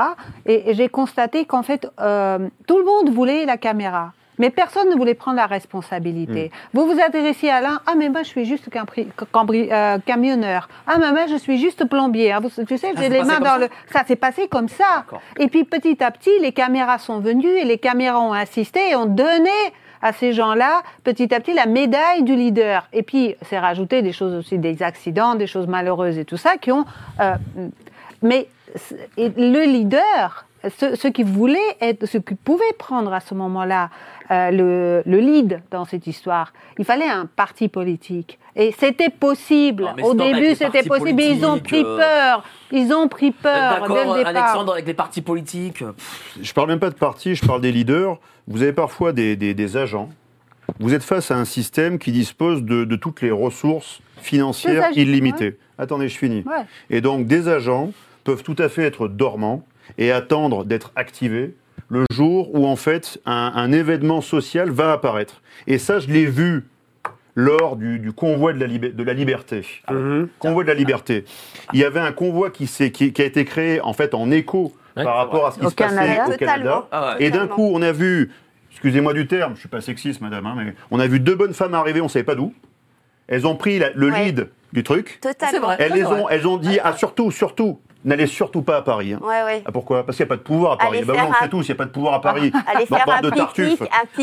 Et, 0.47 0.71
et 0.71 0.75
j'ai 0.75 0.89
constaté 0.89 1.40
qu'en 1.45 1.63
fait, 1.63 1.89
euh, 2.01 2.39
tout 2.67 2.79
le 2.79 2.85
monde 2.85 3.11
voulait 3.11 3.45
la 3.47 3.57
caméra. 3.57 4.13
Mais 4.39 4.49
personne 4.49 4.89
ne 4.89 4.95
voulait 4.95 5.13
prendre 5.13 5.37
la 5.37 5.45
responsabilité. 5.47 6.51
Vous 6.73 6.87
vous 6.87 6.99
adressiez 6.99 7.51
à 7.51 7.61
l'un, 7.61 7.81
ah 7.87 7.93
mais 7.95 8.09
moi 8.09 8.23
je 8.23 8.29
suis 8.29 8.47
juste 8.47 8.71
euh, 8.75 9.99
camionneur. 10.07 10.69
Ah 10.87 10.97
mais 10.99 11.11
moi 11.13 11.27
je 11.29 11.37
suis 11.37 11.59
juste 11.59 11.85
plombier. 11.87 12.33
hein. 12.33 12.41
Vous, 12.41 12.49
tu 12.65 12.79
sais, 12.79 12.95
Ça 12.95 13.03
j'ai 13.03 13.11
les 13.11 13.23
mains 13.23 13.39
dans 13.39 13.45
ça 13.45 13.59
le... 13.59 13.69
Ça 13.93 14.03
s'est 14.07 14.17
passé 14.17 14.49
comme 14.49 14.71
ça. 14.71 15.05
Et 15.39 15.49
puis 15.49 15.65
petit 15.65 16.03
à 16.03 16.11
petit, 16.11 16.31
les 16.41 16.53
caméras 16.53 16.97
sont 16.99 17.21
venues 17.21 17.49
et 17.59 17.67
les 17.67 17.77
caméras 17.77 18.19
ont 18.21 18.33
insisté 18.33 18.91
et 18.93 18.97
ont 18.97 19.05
donné 19.05 19.51
à 20.01 20.15
ces 20.15 20.33
gens-là, 20.33 20.83
petit 21.05 21.35
à 21.35 21.41
petit, 21.41 21.53
la 21.53 21.67
médaille 21.67 22.23
du 22.23 22.35
leader. 22.35 22.89
Et 22.95 23.03
puis, 23.03 23.37
c'est 23.43 23.59
rajouté 23.59 24.01
des 24.01 24.13
choses 24.13 24.35
aussi, 24.35 24.57
des 24.57 24.83
accidents, 24.83 25.35
des 25.35 25.47
choses 25.47 25.67
malheureuses 25.67 26.17
et 26.17 26.25
tout 26.25 26.39
ça, 26.39 26.57
qui 26.57 26.73
ont... 26.73 26.87
euh, 27.21 27.35
mais 28.23 28.49
le 29.19 29.67
leader, 29.67 30.47
ceux, 30.79 30.95
ceux 30.97 31.11
qui 31.11 31.23
voulaient 31.23 31.59
être, 31.81 32.07
ceux 32.07 32.21
qui 32.21 32.35
pouvaient 32.35 32.73
prendre 32.79 33.13
à 33.13 33.21
ce 33.21 33.35
moment-là 33.35 33.91
euh, 34.31 34.51
le, 34.51 35.03
le 35.07 35.19
lead 35.19 35.63
dans 35.71 35.85
cette 35.85 36.07
histoire, 36.07 36.53
il 36.79 36.85
fallait 36.85 37.09
un 37.09 37.27
parti 37.27 37.69
politique. 37.69 38.39
Et 38.57 38.75
c'était 38.79 39.11
possible. 39.11 39.85
Non, 39.99 40.05
Au 40.05 40.15
début, 40.15 40.55
c'était 40.55 40.83
possible. 40.83 41.15
Mais 41.15 41.31
ils 41.37 41.45
ont 41.45 41.59
pris 41.59 41.83
euh. 41.85 41.97
peur. 41.97 42.45
Ils 42.73 42.93
ont 42.93 43.09
pris 43.09 43.31
peur 43.31 43.75
dès 43.89 43.95
D'accord, 43.95 44.17
le 44.17 44.19
départ. 44.25 44.37
Alexandre, 44.45 44.73
avec 44.75 44.87
les 44.87 44.95
partis 44.95 45.23
politiques 45.23 45.79
Pff, 45.79 46.39
Je 46.43 46.53
parle 46.53 46.69
même 46.69 46.81
pas 46.81 46.91
de 46.91 46.95
parti, 46.97 47.35
je 47.35 47.47
parle 47.47 47.61
des 47.61 47.73
leaders. 47.73 48.19
Vous 48.49 48.63
avez 48.63 48.73
parfois 48.73 49.13
des, 49.13 49.37
des- 49.37 49.55
des 49.55 49.77
agents. 49.77 50.09
Vous 50.79 50.95
êtes 50.95 51.03
face 51.03 51.31
à 51.31 51.37
un 51.37 51.45
système 51.45 51.99
qui 51.99 52.13
dispose 52.13 52.63
de, 52.63 52.85
de 52.85 52.97
toutes 52.97 53.23
les 53.23 53.31
ressources 53.31 54.01
financières 54.21 54.91
illimitées. 54.95 55.59
Attendez, 55.79 56.09
je 56.09 56.17
finis. 56.19 56.45
Ouais. 56.47 56.65
Et 56.91 57.01
donc, 57.01 57.27
des 57.27 57.49
agents 57.49 57.91
peuvent 58.25 58.43
tout 58.43 58.57
à 58.59 58.69
fait 58.69 58.83
être 58.85 59.09
dormants 59.09 59.65
et 59.99 60.13
attendre 60.13 60.65
d'être 60.65 60.93
activés 60.97 61.55
le 61.89 62.05
jour 62.13 62.55
où, 62.55 62.67
en 62.67 62.77
fait, 62.77 63.21
un, 63.27 63.53
un 63.55 63.73
événement 63.73 64.21
social 64.21 64.71
va 64.71 64.93
apparaître. 64.93 65.43
Et 65.67 65.79
ça, 65.79 65.99
je 65.99 66.07
l'ai 66.09 66.27
vu 66.27 66.65
lors 67.35 67.77
du, 67.77 67.99
du 67.99 68.13
convoi 68.13 68.53
de 68.53 68.61
la, 68.61 68.67
libé- 68.67 68.93
de 68.95 69.03
la 69.03 69.13
liberté. 69.13 69.65
Mhm. 69.91 70.29
Convoi 70.39 70.63
de 70.65 70.69
la 70.69 70.75
liberté. 70.75 71.25
Il 71.73 71.81
y 71.81 71.85
avait 71.85 72.01
un 72.01 72.13
convoi 72.13 72.51
qui, 72.51 72.67
s'est- 72.67 72.91
qui- 72.91 73.13
qui 73.13 73.23
a 73.23 73.25
été 73.25 73.45
créé, 73.45 73.81
en 73.81 73.93
fait, 73.93 74.15
en 74.15 74.31
écho 74.31 74.73
Ouais, 74.97 75.05
par 75.05 75.17
rapport 75.17 75.47
à 75.47 75.53
ce 75.53 75.59
qui 75.61 75.67
Au 75.67 75.71
se 75.71 75.75
passait 75.75 75.95
Canada. 75.95 76.25
au 76.27 76.31
Totalement. 76.33 76.55
Canada. 76.55 76.89
Ah 76.91 77.15
ouais. 77.19 77.25
Et 77.25 77.31
d'un 77.31 77.47
coup, 77.47 77.71
on 77.73 77.81
a 77.83 77.93
vu, 77.93 78.31
excusez-moi 78.73 79.13
du 79.15 79.27
terme, 79.29 79.55
je 79.55 79.61
suis 79.61 79.69
pas 79.69 79.81
sexiste, 79.81 80.21
madame, 80.21 80.47
hein, 80.47 80.55
mais 80.57 80.75
on 80.91 80.99
a 80.99 81.07
vu 81.07 81.21
deux 81.21 81.37
bonnes 81.37 81.55
femmes 81.55 81.75
arriver, 81.75 82.01
on 82.01 82.09
savait 82.09 82.25
pas 82.25 82.35
d'où. 82.35 82.53
Elles 83.29 83.47
ont 83.47 83.55
pris 83.55 83.79
la- 83.79 83.91
le 83.95 84.11
Ouais. 84.11 84.25
lead 84.27 84.49
du 84.73 84.83
truc. 84.83 85.19
Totalement. 85.23 85.69
Vrai. 85.69 85.77
Elles, 85.79 85.93
les 85.93 86.05
ont, 86.05 86.29
elles 86.29 86.47
ont 86.49 86.57
dit, 86.57 86.79
ah 86.83 86.97
surtout, 86.97 87.31
surtout, 87.31 87.79
n'allez 88.05 88.27
surtout 88.27 88.63
pas 88.63 88.79
à 88.79 88.83
Paris. 88.83 89.13
hein. 89.13 89.21
Ouais, 89.23 89.43
ouais. 89.45 89.63
Ah, 89.65 89.73
pourquoi? 89.73 90.05
Parce 90.05 90.17
qu'il 90.17 90.25
n'y 90.25 90.29
a 90.29 90.35
pas 90.35 90.37
de 90.37 90.43
pouvoir 90.43 90.73
à 90.73 90.79
Paris. 90.79 90.99
Allez 90.99 91.07
Bah 91.07 91.15
oui, 91.17 91.23
on 91.29 91.43
sait 91.43 91.49
tous, 91.49 91.63
il 91.69 91.71
n'y 91.71 91.73
a 91.73 91.75
pas 91.77 91.85
de 91.85 91.91
pouvoir 91.91 92.15
à 92.15 92.21
Paris. 92.21 92.51
Aller 92.67 92.87
Bah, 92.89 92.97
faire 92.99 93.15
un 93.17 93.21
de 93.21 93.29
un. 93.29 93.47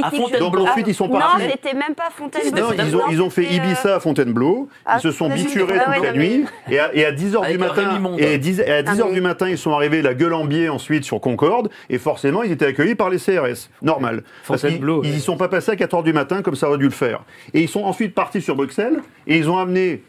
Fontainebleau. 0.09 0.49
Donc 0.49 0.67
ensuite, 0.69 0.87
ils 0.87 0.93
sont 0.95 1.09
partis. 1.09 1.43
Non, 1.43 1.49
c'était 1.51 1.73
même 1.73 1.95
pas 1.95 2.09
Fontainebleau. 2.15 2.61
Non, 2.61 2.83
ils 2.83 2.95
ont, 2.95 3.01
ils 3.11 3.21
ont 3.21 3.29
fait 3.29 3.43
Ibiza 3.45 3.95
à 3.95 3.99
Fontainebleau, 3.99 4.69
ah, 4.85 4.95
ils 4.97 5.01
se 5.01 5.11
sont 5.11 5.29
biturés 5.29 5.77
toute 5.79 5.87
ouais, 5.87 5.99
la 6.01 6.13
nuit, 6.13 6.45
et 6.69 6.79
à, 6.79 6.93
et 6.95 7.05
à 7.05 7.11
10h 7.11 7.49
du 7.51 7.57
matin, 7.57 8.01
et, 8.17 8.37
10 8.37 8.59
et 8.61 8.71
à 8.71 8.83
10 8.83 8.99
heures 8.99 9.07
mais- 9.09 9.13
du 9.13 9.21
matin, 9.21 9.47
ils 9.49 9.57
sont 9.57 9.71
arrivés 9.73 10.01
la 10.01 10.13
gueule 10.13 10.33
en 10.33 10.45
biais 10.45 10.69
ensuite 10.69 11.03
sur 11.03 11.19
Concorde, 11.21 11.69
et 11.89 11.97
forcément, 11.97 12.43
ils 12.43 12.51
étaient 12.51 12.65
accueillis 12.67 12.95
par 12.95 13.09
les 13.09 13.17
CRS. 13.19 13.69
Normal. 13.81 14.23
Parce 14.47 14.61
qu'ils 14.61 14.69
Fontainebleau, 14.69 15.01
ils 15.03 15.11
ouais. 15.11 15.17
y 15.17 15.21
sont 15.21 15.37
pas 15.37 15.47
passés 15.47 15.71
à 15.71 15.75
4h 15.75 16.03
du 16.03 16.13
matin 16.13 16.41
comme 16.41 16.55
ça 16.55 16.67
aurait 16.69 16.77
dû 16.77 16.85
le 16.85 16.89
faire. 16.91 17.21
Et 17.53 17.61
ils 17.61 17.69
sont 17.69 17.83
ensuite 17.83 18.13
partis 18.15 18.41
sur 18.41 18.55
Bruxelles, 18.55 18.99
et 19.27 19.37
ils 19.37 19.49
ont 19.49 19.57
amené 19.57 20.03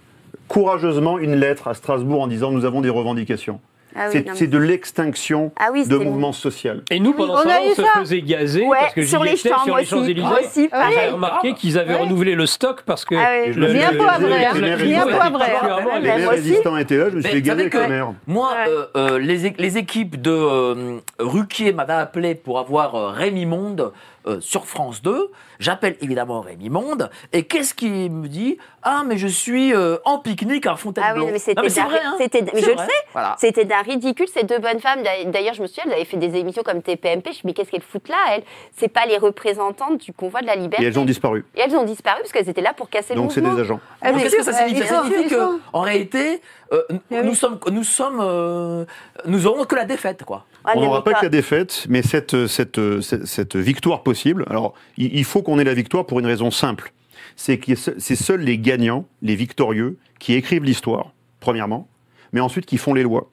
courageusement 0.48 1.18
une 1.18 1.34
lettre 1.34 1.68
à 1.68 1.74
Strasbourg 1.74 2.22
en 2.22 2.26
disant 2.26 2.50
nous 2.50 2.64
avons 2.64 2.80
des 2.80 2.90
revendications. 2.90 3.60
Ah 3.96 4.08
oui, 4.12 4.24
c'est 4.34 4.46
de 4.46 4.58
l'extinction 4.58 5.50
Ah 5.58 5.70
oui, 5.72 5.86
de 5.86 5.96
mouvements 5.96 6.32
sociaux. 6.32 6.74
Et 6.90 7.00
nous, 7.00 7.14
pendant 7.14 7.34
on 7.34 7.38
ce 7.38 7.44
temps, 7.44 7.50
on 7.64 7.74
se 7.74 7.82
ça. 7.82 8.00
faisait 8.00 8.22
gazer 8.22 8.64
Ouais, 8.64 8.78
parce 8.80 8.94
que 8.94 9.02
sur 9.02 9.24
les 9.24 9.32
étais 9.32 9.48
sur 9.48 9.76
les 9.76 9.82
aussi. 9.82 9.86
Champs-Élysées. 9.86 10.28
J'avais 10.54 10.68
pareil. 10.68 11.10
remarqué 11.10 11.54
qu'ils 11.54 11.78
avaient 11.78 11.96
renouvelé 11.96 12.34
le 12.34 12.46
stock 12.46 12.82
parce 12.82 13.04
que... 13.04 13.14
Ah 13.14 13.48
me 13.48 13.72
Bien 13.72 13.90
fait 13.90 13.98
gazer, 13.98 14.44
hein. 14.44 14.52
les 14.54 14.84
Bien 14.84 15.06
particulièrement 15.06 15.90
Ouais, 15.94 16.00
Les 16.00 16.26
résistants 16.26 16.76
étaient 16.76 16.98
là, 16.98 17.10
je 17.10 17.16
me 17.16 17.22
suis 17.22 17.30
savez 17.30 17.42
gazé 17.42 17.70
comme 17.70 17.88
merde. 17.88 18.14
Moi, 18.26 18.52
euh, 18.68 18.86
euh, 18.96 19.18
les, 19.18 19.78
équipes 19.78 20.20
de 20.20 20.30
euh, 20.30 20.98
Ruquier 21.18 21.72
m'avaient 21.72 21.92
appelé 21.94 22.34
pour 22.34 22.58
avoir 22.58 23.14
Rémi 23.14 23.46
Monde 23.46 23.92
euh, 24.27 24.40
sur 24.40 24.66
France 24.66 25.03
2. 25.03 25.31
J'appelle 25.59 25.97
évidemment 26.01 26.40
Rémi 26.40 26.70
Monde. 26.70 27.11
Et 27.32 27.45
qu'est-ce 27.45 27.74
qu'il 27.74 28.11
me 28.11 28.28
dit? 28.28 28.59
Ah, 28.82 29.03
mais 29.07 29.16
je 29.19 29.27
suis 29.27 29.74
euh, 29.74 29.97
en 30.05 30.19
pique-nique 30.19 30.66
à 30.66 30.73
Ah 30.73 30.77
Fontainebleau. 30.77 31.27
oui, 31.27 31.32
mais 31.32 31.39
c'était 31.39 31.69
c'est 31.69 31.82
vrai. 31.82 32.01
hein. 32.05 32.15
c'était- 32.19 32.43
mais 32.43 32.51
C'est 32.55 32.62
je 32.62 32.70
le 32.70 32.77
sais. 32.77 32.85
Voilà. 33.12 33.36
C'était 33.39 33.65
d'un 33.65 33.82
ridicule, 33.82 34.27
ces 34.32 34.45
deux 34.45 34.59
bonnes 34.59 34.81
femmes. 34.81 35.01
D'ailleurs, 35.27 35.55
je 35.55 35.62
me 35.62 35.66
souviens, 35.66 35.85
elles 35.86 35.93
avaient 35.95 36.05
fait 36.05 36.16
des 36.16 36.36
émissions 36.36 36.62
comme 36.62 36.82
TPMP. 36.82 37.24
Je 37.27 37.28
me 37.31 37.32
dis, 37.32 37.40
mais 37.45 37.53
qu'est-ce 37.55 37.70
qu'elles 37.70 37.82
foutent 37.82 38.09
là, 38.09 38.16
elles? 38.32 38.43
C'est 38.77 38.89
pas 38.89 39.07
les 39.07 39.19
représentantes 39.19 39.99
du 39.99 40.12
convoi 40.12 40.40
de 40.43 40.47
la 40.47 40.55
liberté. 40.57 40.85
Et 40.85 40.89
elles 40.89 40.99
ont 40.99 41.05
disparu. 41.05 41.45
Et 41.57 41.61
elles 41.61 41.74
ont 41.77 41.85
disparu 41.85 42.19
parce 42.20 42.32
qu'elles 42.32 42.49
étaient 42.49 42.61
là 42.62 42.73
pour 42.74 42.89
casser 42.90 43.15
Donc 43.15 43.27
le 43.27 43.31
c'est 43.35 43.40
mouvement. 43.40 43.57
des 43.57 43.62
agents. 43.62 43.81
Ah, 44.03 44.12
mais 44.12 44.23
Qu'est-ce 44.23 44.36
que 44.36 44.43
ça 44.43 44.53
signifie 44.53 44.86
Ça 44.86 45.03
signifie 45.05 45.35
qu'en 45.73 45.81
réalité, 45.81 46.40
euh, 46.73 46.82
Ah 46.90 46.95
nous 47.23 47.31
oui. 47.31 47.35
sommes, 47.35 47.59
nous 47.73 47.85
sommes, 47.85 48.20
euh, 48.23 48.85
nous 49.27 49.47
aurons 49.47 49.65
que 49.65 49.74
la 49.74 49.85
défaite, 49.85 50.24
quoi. 50.24 50.45
On 50.64 50.80
n'aura 50.80 51.05
pas 51.05 51.14
que 51.14 51.24
la 51.24 51.28
défaite, 51.30 51.86
mais 51.89 52.02
cette, 52.02 52.47
cette, 52.47 53.01
cette, 53.01 53.24
cette 53.24 53.56
victoire 53.56 54.02
possible. 54.02 54.44
Alors, 54.51 54.74
il 54.97 55.24
faut 55.24 55.43
qu'on 55.43 55.59
ait 55.59 55.64
la 55.64 55.74
victoire 55.74 56.05
pour 56.05 56.18
une 56.18 56.26
raison 56.26 56.51
simple. 56.51 56.93
C'est 57.36 57.59
que 57.59 57.74
c'est 57.74 58.16
seuls 58.16 58.40
les 58.40 58.59
gagnants, 58.59 59.06
les 59.22 59.36
victorieux, 59.36 59.97
qui 60.18 60.35
écrivent 60.35 60.64
l'histoire, 60.64 61.12
premièrement, 61.40 61.89
mais 62.32 62.40
ensuite 62.40 62.66
qui 62.66 62.76
font 62.76 62.94
les 62.94 63.02
lois. 63.02 63.30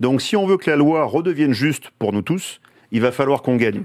Donc, 0.00 0.20
si 0.20 0.36
on 0.36 0.46
veut 0.46 0.56
que 0.56 0.68
la 0.68 0.76
loi 0.76 1.04
redevienne 1.04 1.52
juste 1.52 1.90
pour 1.98 2.12
nous 2.12 2.22
tous, 2.22 2.60
il 2.90 3.00
va 3.00 3.12
falloir 3.12 3.42
qu'on 3.42 3.56
gagne. 3.56 3.84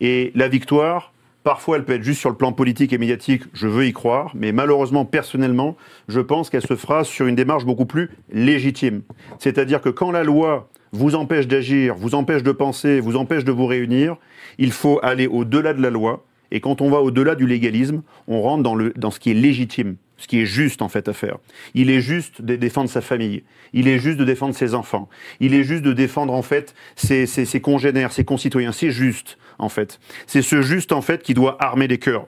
Et 0.00 0.32
la 0.34 0.48
victoire, 0.48 1.12
parfois, 1.44 1.76
elle 1.76 1.84
peut 1.84 1.94
être 1.94 2.02
juste 2.02 2.20
sur 2.20 2.30
le 2.30 2.36
plan 2.36 2.52
politique 2.52 2.92
et 2.92 2.98
médiatique, 2.98 3.42
je 3.54 3.66
veux 3.68 3.86
y 3.86 3.92
croire, 3.92 4.32
mais 4.34 4.52
malheureusement, 4.52 5.04
personnellement, 5.04 5.76
je 6.08 6.20
pense 6.20 6.50
qu'elle 6.50 6.66
se 6.66 6.76
fera 6.76 7.04
sur 7.04 7.26
une 7.26 7.34
démarche 7.36 7.64
beaucoup 7.64 7.86
plus 7.86 8.10
légitime. 8.32 9.02
C'est-à-dire 9.38 9.80
que 9.80 9.88
quand 9.88 10.10
la 10.10 10.24
loi 10.24 10.68
vous 10.92 11.14
empêche 11.14 11.46
d'agir, 11.46 11.94
vous 11.96 12.14
empêche 12.14 12.42
de 12.42 12.52
penser, 12.52 13.00
vous 13.00 13.16
empêche 13.16 13.44
de 13.44 13.52
vous 13.52 13.66
réunir, 13.66 14.16
il 14.58 14.72
faut 14.72 14.98
aller 15.02 15.26
au-delà 15.26 15.74
de 15.74 15.82
la 15.82 15.90
loi. 15.90 16.24
Et 16.50 16.60
quand 16.60 16.80
on 16.80 16.88
va 16.88 17.00
au-delà 17.00 17.34
du 17.34 17.46
légalisme, 17.46 18.02
on 18.26 18.40
rentre 18.40 18.62
dans, 18.62 18.74
le, 18.74 18.94
dans 18.96 19.10
ce 19.10 19.20
qui 19.20 19.30
est 19.30 19.34
légitime, 19.34 19.96
ce 20.16 20.26
qui 20.26 20.40
est 20.40 20.46
juste 20.46 20.80
en 20.80 20.88
fait 20.88 21.06
à 21.06 21.12
faire. 21.12 21.36
Il 21.74 21.90
est 21.90 22.00
juste 22.00 22.40
de 22.40 22.56
défendre 22.56 22.88
sa 22.88 23.02
famille, 23.02 23.44
il 23.74 23.86
est 23.86 23.98
juste 23.98 24.16
de 24.18 24.24
défendre 24.24 24.54
ses 24.54 24.74
enfants, 24.74 25.10
il 25.40 25.52
est 25.52 25.62
juste 25.62 25.82
de 25.82 25.92
défendre 25.92 26.32
en 26.32 26.40
fait 26.40 26.74
ses, 26.96 27.26
ses- 27.26 27.44
ses 27.44 27.60
congénères, 27.60 28.12
ses 28.12 28.24
concitoyens. 28.24 28.72
C'est 28.72 28.90
juste 28.90 29.36
en 29.58 29.68
fait. 29.68 29.98
C'est 30.26 30.42
ce 30.42 30.62
juste 30.62 30.92
en 30.92 31.00
fait 31.02 31.22
qui 31.22 31.34
doit 31.34 31.56
armer 31.60 31.86
les 31.88 31.98
cœurs, 31.98 32.26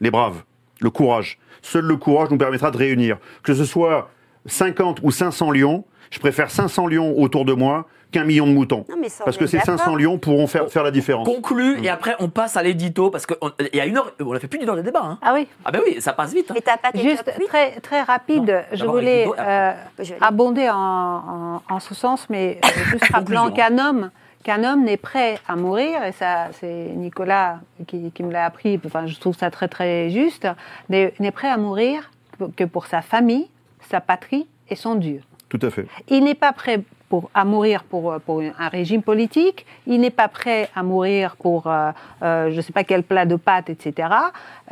les 0.00 0.10
braves. 0.10 0.42
Le 0.80 0.90
courage. 0.90 1.38
Seul 1.62 1.84
le 1.84 1.96
courage 1.96 2.30
nous 2.30 2.38
permettra 2.38 2.70
de 2.70 2.76
réunir. 2.76 3.18
Que 3.42 3.54
ce 3.54 3.64
soit 3.64 4.10
50 4.46 5.00
ou 5.02 5.10
500 5.10 5.50
lions, 5.50 5.84
je 6.10 6.18
préfère 6.18 6.50
500 6.50 6.86
lions 6.88 7.14
autour 7.18 7.44
de 7.44 7.52
moi 7.54 7.86
qu'un 8.10 8.24
million 8.24 8.46
de 8.46 8.52
moutons. 8.52 8.84
Non, 8.88 8.96
Parce 9.24 9.36
que 9.36 9.46
ces 9.46 9.58
500 9.58 9.76
d'accord. 9.76 9.96
lions 9.96 10.18
pourront 10.18 10.46
faire, 10.46 10.68
faire 10.70 10.84
la 10.84 10.90
différence. 10.92 11.26
Conclu, 11.26 11.78
Mm. 11.80 11.84
et 11.84 11.88
après 11.88 12.14
on 12.20 12.28
passe 12.28 12.56
à 12.56 12.62
l'édito, 12.62 13.10
parce 13.10 13.26
qu'il 13.26 13.36
y 13.72 13.80
a 13.80 13.86
une 13.86 13.96
heure, 13.96 14.12
on 14.20 14.32
a 14.34 14.38
fait 14.38 14.46
plus 14.46 14.58
d'une 14.60 14.68
heure 14.68 14.76
de 14.76 14.82
débat. 14.82 15.00
Hein. 15.02 15.18
Ah 15.22 15.32
oui, 15.34 15.48
Ah 15.64 15.72
ben 15.72 15.80
oui, 15.84 16.00
ça 16.00 16.12
passe 16.12 16.32
vite. 16.32 16.48
hein. 16.50 16.54
Et 16.56 16.60
t'as 16.62 16.76
pas 16.76 16.90
juste 16.96 17.24
très, 17.48 17.80
très 17.80 18.02
rapide, 18.02 18.64
Non, 18.70 18.76
je 18.76 18.84
voulais 18.84 19.26
euh, 19.38 19.72
abonder 20.20 20.68
en, 20.70 20.76
en- 20.76 21.62
en 21.68 21.80
ce 21.80 21.94
sens, 21.94 22.26
mais 22.30 22.60
euh, 22.64 22.68
juste 22.92 23.04
rappelant 23.12 23.50
qu'un 23.50 23.78
homme, 23.78 24.10
qu'un 24.44 24.62
homme 24.62 24.84
n'est 24.84 24.96
prêt 24.96 25.38
à 25.48 25.56
mourir, 25.56 26.04
et 26.04 26.12
ça 26.12 26.50
c'est 26.52 26.92
Nicolas 26.94 27.60
qui, 27.88 28.12
qui 28.12 28.22
me 28.22 28.32
l'a 28.32 28.44
appris, 28.44 28.80
enfin, 28.86 29.06
je 29.06 29.18
trouve 29.18 29.36
ça 29.36 29.50
très 29.50 29.66
très 29.66 30.10
juste, 30.10 30.46
n'est 30.88 31.12
n'est 31.18 31.32
prêt 31.32 31.48
à 31.48 31.56
mourir 31.56 32.10
que 32.56 32.64
pour 32.64 32.86
sa 32.86 33.02
famille, 33.02 33.48
sa 33.80 34.00
patrie 34.00 34.46
et 34.68 34.76
son 34.76 34.94
Dieu. 34.94 35.20
Tout 35.48 35.58
à 35.62 35.70
fait. 35.70 35.86
Il 36.08 36.24
n'est 36.24 36.34
pas 36.34 36.52
prêt 36.52 36.82
pour, 37.14 37.30
à 37.32 37.44
mourir 37.44 37.84
pour, 37.84 38.16
pour 38.26 38.42
un 38.58 38.68
régime 38.68 39.00
politique, 39.00 39.66
il 39.86 40.00
n'est 40.00 40.10
pas 40.10 40.26
prêt 40.26 40.68
à 40.74 40.82
mourir 40.82 41.36
pour 41.36 41.68
euh, 41.68 41.92
euh, 42.24 42.50
je 42.50 42.56
ne 42.56 42.60
sais 42.60 42.72
pas 42.72 42.82
quel 42.82 43.04
plat 43.04 43.24
de 43.24 43.36
pâtes, 43.36 43.70
etc. 43.70 44.08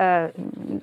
Euh, 0.00 0.26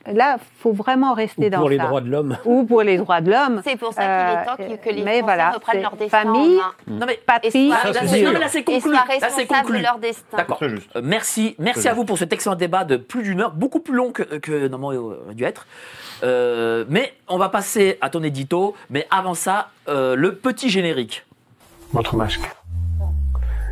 là, 0.05 0.37
il 0.37 0.61
faut 0.61 0.71
vraiment 0.71 1.13
rester 1.13 1.47
Ou 1.47 1.49
dans 1.49 1.59
pour 1.59 1.69
les 1.69 1.75
ça. 1.77 1.83
droits 1.83 1.99
de 1.99 2.09
l'homme. 2.09 2.37
Ou 2.45 2.63
pour 2.63 2.81
les 2.83 2.97
droits 2.97 3.19
de 3.19 3.29
l'homme. 3.31 3.59
C'est 3.65 3.75
pour 3.75 3.91
ça 3.91 4.01
qu'il 4.01 4.09
est 4.09 4.45
temps 4.45 4.73
Euh, 4.73 4.77
que, 4.77 4.89
les 4.89 5.03
mais 5.03 5.19
Français 5.19 5.21
voilà, 5.23 5.49
reprennent 5.51 5.81
leur 5.81 5.95
destin 5.97 6.17
famille, 6.21 6.59
en 6.59 6.91
main. 6.91 6.99
Non 6.99 7.05
mais 7.05 7.13
Et 7.15 7.21
patrie, 7.25 7.51
sûr. 7.51 8.23
non, 8.23 8.31
mais 8.33 8.39
là, 8.39 8.47
c'est 8.47 8.59
et 8.59 8.63
conclu. 8.63 8.91
Là, 8.93 9.03
c'est 9.29 9.45
conclu. 9.45 9.79
de 9.79 9.83
leur 9.83 9.99
destin. 9.99 10.37
D'accord. 10.37 10.59
Euh, 10.61 11.01
merci, 11.03 11.55
merci 11.59 11.89
à 11.89 11.93
vous 11.93 12.05
pour 12.05 12.17
cet 12.17 12.31
excellent 12.31 12.55
débat 12.55 12.85
de 12.85 12.95
plus 12.95 13.23
d'une 13.23 13.41
heure, 13.41 13.51
beaucoup 13.51 13.81
plus 13.81 13.95
long 13.95 14.11
que, 14.13 14.23
que 14.23 14.69
normalement 14.69 14.93
il 14.93 14.97
aurait 14.99 15.33
dû 15.35 15.43
être. 15.43 15.67
Euh, 16.23 16.85
mais 16.87 17.13
on 17.27 17.37
va 17.37 17.49
passer 17.49 17.97
à 17.99 18.09
ton 18.09 18.23
édito. 18.23 18.75
Mais 18.89 19.07
avant 19.11 19.33
ça, 19.33 19.69
euh, 19.89 20.15
le 20.15 20.35
petit 20.35 20.69
générique. 20.69 21.25
Votre 21.91 22.15
masque. 22.15 22.41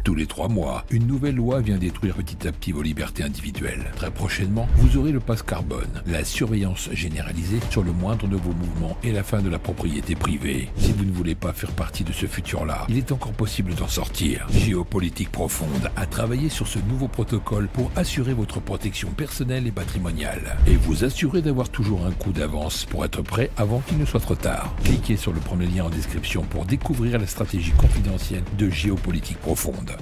Tous 0.08 0.16
les 0.16 0.26
trois 0.26 0.48
mois, 0.48 0.86
une 0.90 1.06
nouvelle 1.06 1.36
loi 1.36 1.60
vient 1.60 1.76
détruire 1.76 2.16
petit 2.16 2.48
à 2.48 2.54
petit 2.54 2.72
vos 2.72 2.82
libertés 2.82 3.24
individuelles. 3.24 3.92
Très 3.98 4.10
prochainement, 4.10 4.66
vous 4.78 4.96
aurez 4.96 5.12
le 5.12 5.20
passe 5.20 5.44
carbone, 5.44 6.02
la 6.06 6.24
surveillance 6.24 6.90
généralisée 6.94 7.60
sur 7.72 7.84
le 7.84 7.92
moindre 7.92 8.26
de 8.26 8.38
vos 8.38 8.54
mouvements 8.54 8.98
et 9.04 9.12
la 9.12 9.24
fin 9.24 9.42
de 9.42 9.50
la 9.50 9.60
propriété 9.60 10.16
privée. 10.16 10.70
Si 10.78 10.94
vous 10.94 11.04
ne 11.04 11.12
voulez 11.12 11.36
pas 11.36 11.52
faire 11.52 11.74
partie 11.74 12.06
de 12.06 12.14
ce 12.14 12.26
futur-là, 12.26 12.86
il 12.88 12.98
est 12.98 13.12
encore 13.12 13.34
possible 13.34 13.76
d'en 13.76 13.90
sortir. 13.90 14.48
Géopolitique 14.50 15.30
profonde 15.30 15.92
a 15.98 16.06
travaillé 16.06 16.48
sur 16.48 16.68
ce 16.68 16.80
nouveau 16.88 17.10
protocole 17.10 17.68
pour 17.68 17.92
assurer 17.98 18.34
votre 18.34 18.62
protection 18.62 19.10
personnelle 19.10 19.68
et 19.68 19.72
patrimoniale 19.72 20.56
et 20.68 20.78
vous 20.78 21.04
assurer 21.04 21.42
d'avoir 21.42 21.68
toujours 21.68 22.06
un 22.06 22.12
coup 22.12 22.32
d'avance 22.32 22.86
pour 22.86 23.04
être 23.04 23.24
prêt 23.24 23.52
avant 23.58 23.82
qu'il 23.82 23.98
ne 23.98 24.06
soit 24.06 24.22
trop 24.22 24.36
tard. 24.36 24.74
Cliquez 24.86 25.18
sur 25.18 25.34
le 25.34 25.42
premier 25.42 25.66
lien 25.66 25.84
en 25.84 25.90
description 25.90 26.44
pour 26.44 26.64
découvrir 26.64 27.20
la 27.20 27.28
stratégie 27.28 27.74
confidentielle 27.74 28.44
de 28.58 28.70
Géopolitique 28.70 29.40
profonde. 29.40 29.97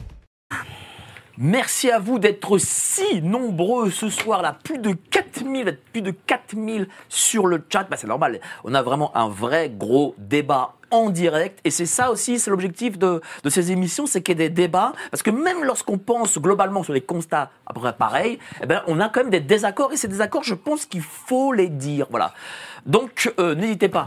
Merci 1.38 1.91
à 1.91 1.99
vous 1.99 2.17
d'être 2.17 2.57
si 2.57 3.22
nombreux 3.22 3.89
ce 3.91 4.07
soir 4.07 4.41
là, 4.41 4.57
plus 4.63 4.77
de 4.77 4.93
4000, 4.93 5.65
d'être 5.65 5.84
plus 5.91 6.01
de 6.01 6.11
4000 6.11 6.88
sur 7.09 7.45
le 7.45 7.61
chat. 7.69 7.84
Bah, 7.89 7.97
c'est 7.97 8.07
normal, 8.07 8.39
on 8.63 8.73
a 8.73 8.81
vraiment 8.81 9.15
un 9.17 9.27
vrai 9.27 9.69
gros 9.69 10.15
débat 10.17 10.76
en 10.91 11.09
direct 11.09 11.59
et 11.65 11.72
c'est 11.72 11.85
ça 11.85 12.09
aussi, 12.09 12.39
c'est 12.39 12.49
l'objectif 12.49 12.97
de, 12.97 13.22
de 13.43 13.49
ces 13.49 13.73
émissions, 13.73 14.05
c'est 14.05 14.22
qu'il 14.22 14.39
y 14.39 14.43
ait 14.43 14.47
des 14.47 14.53
débats 14.53 14.93
parce 15.11 15.23
que 15.23 15.30
même 15.30 15.65
lorsqu'on 15.65 15.97
pense 15.97 16.39
globalement 16.39 16.84
sur 16.84 16.93
les 16.93 17.01
constats 17.01 17.51
à 17.65 17.73
peu 17.73 17.81
près 17.81 17.91
pareils, 17.91 18.39
eh 18.63 18.65
ben, 18.65 18.81
on 18.88 19.01
a 19.01 19.09
quand 19.09 19.19
même 19.19 19.30
des 19.30 19.41
désaccords 19.41 19.91
et 19.91 19.97
ces 19.97 20.07
désaccords, 20.07 20.43
je 20.43 20.55
pense 20.55 20.85
qu'il 20.85 21.01
faut 21.01 21.51
les 21.51 21.67
dire. 21.67 22.07
Voilà. 22.11 22.34
Donc 22.85 23.34
euh, 23.39 23.55
n'hésitez 23.55 23.89
pas. 23.89 24.05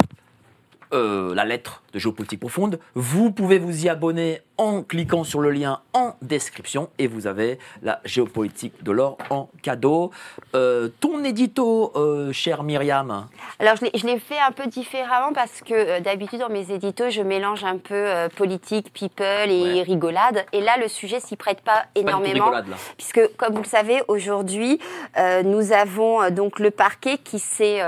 Euh, 0.95 1.35
la 1.35 1.45
lettre 1.45 1.83
de 1.93 1.99
géopolitique 1.99 2.41
profonde. 2.41 2.79
Vous 2.95 3.31
pouvez 3.31 3.59
vous 3.59 3.85
y 3.85 3.89
abonner 3.89 4.41
en 4.57 4.83
cliquant 4.83 5.23
sur 5.25 5.41
le 5.41 5.51
lien 5.53 5.81
en 5.93 6.15
description 6.21 6.89
et 6.99 7.07
vous 7.07 7.27
avez 7.29 7.59
la 7.83 8.01
géopolitique 8.05 8.83
de 8.83 8.91
l'or 8.91 9.17
en 9.31 9.49
cadeau. 9.63 10.11
Euh, 10.57 10.89
ton 11.01 11.23
édito, 11.23 11.93
euh, 11.95 12.33
chère 12.33 12.65
Myriam. 12.65 13.29
Alors, 13.61 13.77
je 13.77 14.05
l'ai- 14.07 14.19
fait 14.19 14.39
un 14.45 14.51
peu 14.51 14.67
différemment 14.67 15.33
parce 15.33 15.61
que 15.61 15.75
euh, 15.75 16.01
d'habitude, 16.01 16.41
dans 16.41 16.49
mes 16.49 16.73
éditos, 16.73 17.09
je 17.11 17.23
mélange 17.23 17.63
un 17.63 17.79
peu 17.79 18.07
politique, 18.37 18.93
people 18.93 19.49
et 19.49 19.63
Ouais. 19.77 19.83
rigolade. 19.83 20.45
Et 20.53 20.61
là, 20.61 20.77
le 20.77 20.89
sujet 20.89 21.21
s'y 21.21 21.37
prête 21.37 21.61
pas 21.61 21.85
Pas 21.95 22.01
énormément. 22.01 22.47
rigolade, 22.47 22.69
là. 22.69 22.77
Puisque, 22.97 23.37
comme 23.37 23.55
vous 23.55 23.63
le 23.63 23.69
savez, 23.69 24.03
aujourd'hui, 24.09 24.81
nous 25.45 25.73
avons 25.73 26.29
donc 26.31 26.59
le 26.59 26.71
parquet 26.73 27.19
qui 27.19 27.39
s'est 27.39 27.81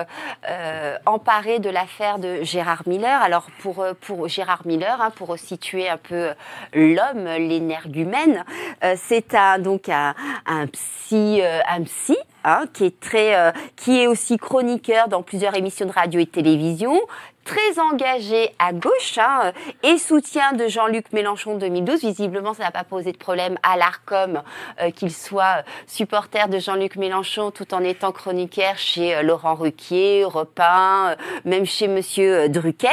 emparé 1.06 1.59
de 1.59 1.70
l'affaire 1.70 2.18
de 2.18 2.43
Gérard 2.43 2.82
Miller. 2.86 3.20
Alors, 3.22 3.47
pour, 3.60 3.85
pour 3.95 4.29
Gérard 4.29 4.62
Miller, 4.67 5.01
hein, 5.01 5.11
pour 5.15 5.39
situer 5.39 5.89
un 5.89 5.97
peu 5.97 6.31
l'homme, 6.73 7.25
l'énergumène, 7.25 8.45
euh, 8.85 8.95
c'est 8.97 9.35
un, 9.35 9.59
donc 9.59 9.89
un, 9.89 10.15
un 10.47 10.67
psy, 10.67 11.41
euh, 11.43 11.61
un 11.69 11.83
psy 11.85 12.17
hein, 12.45 12.65
qui 12.73 12.85
est 12.85 13.01
très, 13.01 13.37
euh, 13.37 13.53
qui 13.77 14.01
est 14.01 14.07
aussi 14.07 14.37
chroniqueur 14.37 15.09
dans 15.09 15.23
plusieurs 15.23 15.57
émissions 15.57 15.87
de 15.87 15.93
radio 15.93 16.21
et 16.21 16.25
de 16.25 16.31
télévision, 16.31 17.01
très 17.45 17.79
engagé 17.81 18.51
à 18.59 18.73
gauche 18.73 19.19
hein, 19.19 19.41
euh, 19.45 19.89
et 19.89 19.99
soutien 19.99 20.53
de 20.53 20.69
Jean-Luc 20.69 21.12
Mélenchon 21.12 21.57
2012. 21.57 22.01
Visiblement, 22.01 22.55
ça 22.55 22.65
n'a 22.65 22.71
pas 22.71 22.85
posé 22.85 23.12
de 23.12 23.17
problème 23.17 23.59
à 23.62 23.77
l'Arcom 23.77 24.43
euh, 24.81 24.91
qu'il 24.91 25.12
soit 25.12 25.65
supporter 25.87 26.49
de 26.49 26.59
Jean-Luc 26.59 26.97
Mélenchon 26.97 27.51
tout 27.51 27.73
en 27.75 27.83
étant 27.83 28.12
chroniqueur 28.12 28.77
chez 28.77 29.17
euh, 29.17 29.23
Laurent 29.23 29.55
Ruquier, 29.55 30.23
Europe 30.23 30.59
1, 30.59 31.11
euh, 31.11 31.15
même 31.45 31.67
chez 31.67 31.89
Monsieur 31.89 32.41
euh, 32.43 32.49
Drucker. 32.49 32.89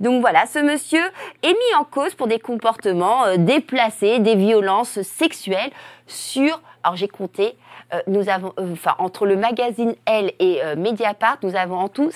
Donc 0.00 0.20
voilà, 0.20 0.46
ce 0.46 0.58
monsieur 0.58 1.04
est 1.42 1.52
mis 1.52 1.74
en 1.78 1.84
cause 1.84 2.14
pour 2.14 2.28
des 2.28 2.38
comportements 2.38 3.24
euh, 3.26 3.36
déplacés, 3.36 4.20
des 4.20 4.34
violences 4.36 5.02
sexuelles 5.02 5.70
sur, 6.06 6.60
alors 6.82 6.96
j'ai 6.96 7.08
compté, 7.08 7.44
euh, 7.46 7.67
nous 8.06 8.28
avons, 8.28 8.52
euh, 8.58 8.72
enfin, 8.72 8.94
entre 8.98 9.24
le 9.26 9.36
magazine 9.36 9.94
Elle 10.04 10.32
et 10.38 10.60
euh, 10.62 10.76
Mediapart, 10.76 11.38
nous 11.42 11.56
avons 11.56 11.76
en 11.78 11.88
tout 11.88 12.10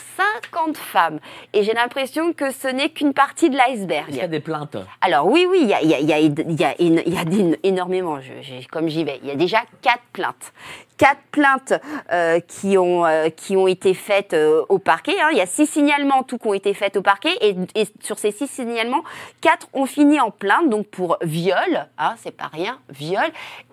50 0.53 0.77
femmes. 0.77 1.19
Et 1.53 1.63
j'ai 1.63 1.73
l'impression 1.73 2.33
que 2.33 2.51
ce 2.51 2.69
n'est 2.69 2.91
qu'une 2.91 3.15
partie 3.15 3.49
de 3.51 3.57
Est-ce 3.57 3.65
qu'il 3.65 3.77
y 3.77 3.87
l'iceberg. 3.89 4.21
a 4.25 4.29
des 4.29 4.41
plaintes? 4.41 4.77
Alors 5.01 5.27
oui, 5.27 5.47
oui, 5.49 5.61
il 5.63 5.69
y 5.69 5.75
a, 5.75 5.81
il 5.83 5.89
y 5.91 5.95
a- 5.95 5.99
il 6.01 6.09
y 6.09 6.13
a- 6.13 6.19
il 6.19 6.61
y 6.61 6.65
a 6.65 6.75
il 6.79 7.59
énormément, 7.63 8.21
je- 8.21 8.67
comme 8.69 8.89
j'y 8.89 9.05
vais. 9.05 9.19
Il 9.23 9.29
y 9.29 9.33
a 9.33 9.37
déjà 9.37 9.59
quatre 9.81 10.03
plaintes. 10.13 10.53
Quatre 10.99 11.21
plaintes 11.33 11.73
euh, 12.13 12.39
qui, 12.41 12.79
ont, 12.79 13.05
euh, 13.05 13.29
qui 13.31 13.57
ont 13.57 13.67
été 13.67 13.93
faites 13.95 14.35
euh, 14.35 14.63
au 14.69 14.79
parquet. 14.79 15.15
hein. 15.21 15.29
Il 15.33 15.39
y 15.39 15.41
a 15.41 15.47
six 15.47 15.67
signalements 15.67 16.19
en 16.19 16.23
tout 16.23 16.39
qui 16.39 16.47
ont 16.47 16.55
été 16.55 16.75
faits 16.75 16.97
au 16.97 17.03
parquet. 17.03 17.31
Et, 17.41 17.57
et 17.75 17.89
sur 18.03 18.19
ces 18.19 18.31
six 18.31 18.47
signalements, 18.47 19.03
quatre 19.41 19.67
ont 19.73 19.87
fini 19.87 20.21
en 20.21 20.31
plainte, 20.31 20.69
donc 20.69 20.87
pour 20.87 21.17
viol, 21.23 21.89
hein, 21.99 22.15
c'est 22.19 22.31
pas 22.37 22.49
rien, 22.53 22.79
viol, 22.91 23.25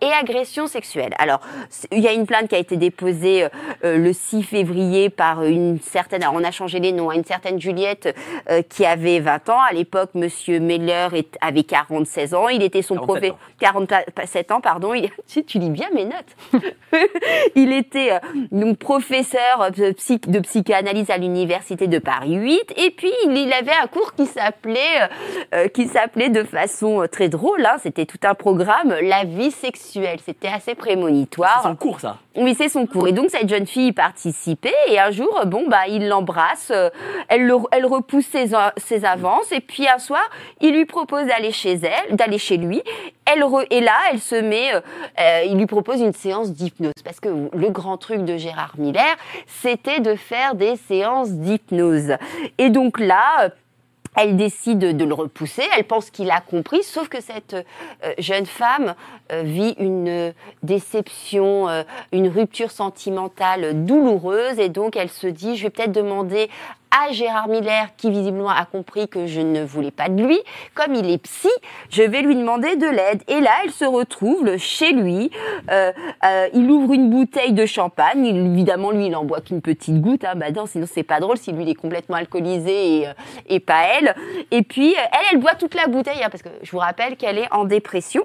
et 0.01 0.07
agression 0.11 0.65
sexuelle. 0.65 1.13
Alors, 1.19 1.41
il 1.91 1.99
y 1.99 2.07
a 2.07 2.13
une 2.13 2.25
plainte 2.25 2.47
qui 2.47 2.55
a 2.55 2.59
été 2.59 2.77
déposée 2.77 3.43
euh, 3.43 3.49
euh, 3.83 3.97
le 3.97 4.13
6 4.13 4.41
février 4.43 5.09
par 5.09 5.43
une 5.43 5.79
certaine, 5.81 6.23
alors 6.23 6.35
on 6.35 6.43
a 6.43 6.51
changé 6.51 6.79
les 6.79 6.93
noms, 6.93 7.11
une 7.11 7.25
certaine 7.25 7.59
Juliette 7.61 8.15
euh, 8.49 8.61
qui 8.63 8.85
avait 8.85 9.19
20 9.19 9.49
ans. 9.49 9.61
À 9.69 9.73
l'époque, 9.73 10.11
Monsieur 10.15 10.59
Meller 10.59 11.09
avait 11.41 11.63
46 11.63 12.33
ans. 12.33 12.47
Il 12.47 12.63
était 12.63 12.81
son 12.81 12.95
47 12.95 13.07
professeur. 13.07 13.35
ans. 13.35 13.39
47 13.59 14.51
ans, 14.51 14.61
pardon. 14.61 14.93
Il, 14.93 15.09
tu, 15.27 15.43
tu 15.43 15.59
lis 15.59 15.69
bien 15.69 15.89
mes 15.93 16.05
notes. 16.05 16.35
il 17.55 17.71
était 17.73 18.13
euh, 18.13 18.19
donc 18.51 18.77
professeur 18.77 19.61
euh, 19.61 19.69
de, 19.69 19.91
psy- 19.91 20.19
de 20.27 20.39
psychanalyse 20.39 21.09
à 21.09 21.17
l'université 21.17 21.87
de 21.87 21.99
Paris 21.99 22.35
8. 22.35 22.73
Et 22.77 22.91
puis, 22.91 23.11
il, 23.25 23.37
il 23.37 23.53
avait 23.53 23.71
un 23.83 23.87
cours 23.87 24.13
qui 24.15 24.25
s'appelait, 24.25 24.79
euh, 25.01 25.07
euh, 25.55 25.67
qui 25.67 25.87
s'appelait 25.87 26.29
de 26.29 26.43
façon 26.43 27.01
euh, 27.03 27.07
très 27.07 27.29
drôle, 27.29 27.65
hein, 27.65 27.77
c'était 27.81 28.05
tout 28.05 28.17
un 28.23 28.35
programme, 28.35 28.95
la 29.01 29.23
vie 29.23 29.51
sexuelle. 29.51 30.19
C'était 30.25 30.47
assez 30.49 30.75
prémonitoire. 30.75 31.59
C'est 31.63 31.69
en 31.69 31.75
cours, 31.75 31.99
ça. 31.99 32.17
Oui, 32.35 32.55
c'est 32.57 32.69
son 32.69 32.85
cours. 32.85 33.07
Et 33.07 33.11
donc, 33.11 33.29
cette 33.29 33.49
jeune 33.49 33.67
fille 33.67 33.87
y 33.87 33.91
participait. 33.91 34.73
Et 34.87 34.99
un 34.99 35.11
jour, 35.11 35.41
bon, 35.45 35.65
bah, 35.67 35.87
il 35.87 36.07
l'embrasse. 36.07 36.71
euh, 36.71 36.89
Elle, 37.27 37.45
le- 37.45 37.57
elle 37.71 37.85
repousse 37.85 38.25
ses, 38.27 38.51
ses 38.77 39.05
avances. 39.05 39.51
Et 39.51 39.59
puis, 39.59 39.87
un 39.87 39.97
soir, 39.99 40.21
il 40.61 40.73
lui 40.73 40.85
propose 40.85 41.25
d'aller 41.25 41.51
chez 41.51 41.73
elle, 41.73 42.15
d'aller 42.15 42.37
chez 42.37 42.57
lui. 42.57 42.81
Elle 43.31 43.41
re- 43.43 43.65
et 43.69 43.81
là, 43.81 43.93
elle 44.11 44.19
se 44.19 44.35
met, 44.35 44.73
euh, 44.73 44.79
euh, 45.19 45.41
il 45.45 45.57
lui 45.57 45.65
propose 45.65 45.99
une 46.01 46.13
séance 46.13 46.51
d'hypnose. 46.53 46.93
Parce 47.03 47.19
que 47.19 47.29
le 47.29 47.69
grand 47.69 47.97
truc 47.97 48.25
de 48.25 48.37
Gérard 48.37 48.73
Miller, 48.77 49.15
c'était 49.47 49.99
de 49.99 50.15
faire 50.15 50.55
des 50.55 50.75
séances 50.75 51.31
d'hypnose. 51.31 52.13
Et 52.57 52.69
donc 52.69 52.99
là, 52.99 53.43
euh, 53.43 53.49
elle 54.15 54.35
décide 54.35 54.79
de 54.79 55.05
le 55.05 55.13
repousser, 55.13 55.63
elle 55.77 55.83
pense 55.83 56.09
qu'il 56.09 56.31
a 56.31 56.41
compris, 56.41 56.83
sauf 56.83 57.07
que 57.09 57.21
cette 57.21 57.53
euh, 57.53 58.13
jeune 58.17 58.47
femme 58.47 58.95
euh, 59.31 59.43
vit 59.43 59.75
une 59.77 60.33
déception, 60.63 61.67
une 62.11 62.27
rupture 62.27 62.71
sentimentale 62.71 63.85
douloureuse, 63.85 64.59
et 64.59 64.69
donc 64.69 64.95
elle 64.95 65.09
se 65.09 65.27
dit, 65.27 65.55
je 65.55 65.63
vais 65.63 65.69
peut-être 65.69 65.91
demander 65.91 66.49
à 66.91 67.11
Gérard 67.11 67.47
Miller, 67.47 67.87
qui 67.97 68.09
visiblement 68.09 68.49
a 68.49 68.65
compris 68.65 69.07
que 69.07 69.27
je 69.27 69.41
ne 69.41 69.63
voulais 69.63 69.91
pas 69.91 70.09
de 70.09 70.23
lui. 70.23 70.39
Comme 70.73 70.95
il 70.95 71.09
est 71.09 71.19
psy, 71.19 71.49
je 71.89 72.03
vais 72.03 72.21
lui 72.21 72.35
demander 72.35 72.75
de 72.75 72.87
l'aide. 72.87 73.21
Et 73.27 73.41
là, 73.41 73.51
elle 73.63 73.71
se 73.71 73.85
retrouve 73.85 74.57
chez 74.57 74.91
lui. 74.91 75.29
Euh, 75.71 75.91
euh, 76.25 76.47
il 76.53 76.69
ouvre 76.69 76.93
une 76.93 77.09
bouteille 77.09 77.53
de 77.53 77.65
champagne. 77.65 78.25
Il- 78.25 78.37
évidemment, 78.53 78.91
lui, 78.91 79.07
il 79.07 79.15
en 79.15 79.23
boit 79.23 79.41
qu'une 79.41 79.61
petite 79.61 80.01
goutte. 80.01 80.25
Hein. 80.25 80.33
Bah 80.35 80.51
non, 80.51 80.65
sinon 80.65 80.85
c'est 80.91 81.03
pas 81.03 81.19
drôle 81.19 81.37
si 81.37 81.51
lui, 81.51 81.63
il 81.63 81.69
est 81.69 81.75
complètement 81.75 82.15
alcoolisé 82.17 82.99
et, 83.01 83.07
euh, 83.07 83.13
et 83.47 83.59
pas 83.59 83.83
elle. 83.99 84.15
Et 84.51 84.63
puis, 84.63 84.93
euh, 84.93 84.99
elle, 85.11 85.25
elle 85.33 85.39
boit 85.39 85.55
toute 85.55 85.75
la 85.75 85.87
bouteille, 85.87 86.23
hein, 86.23 86.29
parce 86.31 86.43
que 86.43 86.49
je 86.63 86.71
vous 86.71 86.79
rappelle 86.79 87.15
qu'elle 87.17 87.37
est 87.37 87.51
en 87.53 87.65
dépression, 87.65 88.23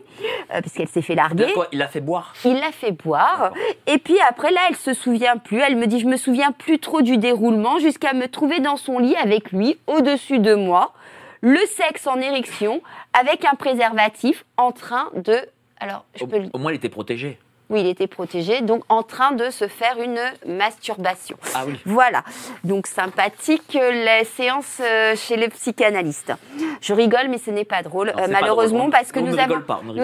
euh, 0.55 0.61
parce 0.62 0.73
qu'elle 0.73 0.89
s'est 0.89 1.03
fait 1.03 1.15
larguer. 1.15 1.53
Quoi, 1.53 1.69
il 1.73 1.78
l'a 1.78 1.89
fait 1.89 2.01
boire? 2.01 2.32
Il 2.45 2.55
l'a 2.55 2.73
fait 2.73 2.93
boire. 2.93 3.53
Et 3.86 3.99
puis 3.99 4.16
après, 4.28 4.51
là, 4.51 4.61
elle 4.70 4.77
se 4.77 4.95
souvient 4.95 5.36
plus. 5.36 5.61
Elle 5.61 5.77
me 5.77 5.86
dit, 5.86 6.01
je 6.01 6.07
me 6.07 6.16
souviens 6.16 6.53
plus 6.53 6.78
trop 6.78 7.03
du 7.03 7.19
déroulement 7.19 7.78
jusqu'à 7.78 8.12
me 8.15 8.27
trouver 8.27 8.53
dans 8.60 8.76
son 8.76 8.98
lit 8.98 9.16
avec 9.16 9.52
lui, 9.52 9.78
au-dessus 9.86 10.39
de 10.39 10.55
moi, 10.55 10.93
le 11.40 11.60
sexe 11.66 12.06
en 12.06 12.20
érection, 12.20 12.82
avec 13.12 13.44
un 13.44 13.55
préservatif 13.55 14.44
en 14.56 14.72
train 14.72 15.10
de... 15.14 15.36
Alors, 15.78 16.05
je 16.14 16.24
Au, 16.24 16.26
peux 16.26 16.43
au 16.52 16.59
moins, 16.59 16.72
il 16.72 16.76
était 16.76 16.89
protégé. 16.89 17.39
Oui, 17.70 17.81
il 17.81 17.86
était 17.86 18.07
protégé, 18.07 18.61
donc 18.61 18.82
en 18.89 19.03
train 19.03 19.32
de 19.32 19.51
se 19.51 19.69
faire 19.69 19.97
une 20.01 20.20
masturbation. 20.47 21.36
Ah 21.55 21.65
oui. 21.66 21.81
Voilà, 21.86 22.23
donc 22.62 22.86
sympathique 22.86 23.77
euh, 23.81 24.05
la 24.05 24.24
séance 24.24 24.81
euh, 24.81 25.16
chez 25.16 25.36
le 25.36 25.49
psychanalyste. 25.49 26.32
Je 26.81 26.93
rigole, 26.93 27.28
mais 27.28 27.39
ce 27.39 27.51
n'est 27.51 27.65
pas 27.65 27.82
drôle, 27.82 28.09
Non, 28.09 28.23
euh, 28.23 28.27
pas 28.27 28.28
malheureusement, 28.41 28.81
drôle. 28.81 28.91
parce 28.91 29.12
que 29.12 29.20
On 29.20 29.23
nous 29.23 29.39
avons, 29.39 29.61
pas, 29.61 29.81
nous 29.82 29.95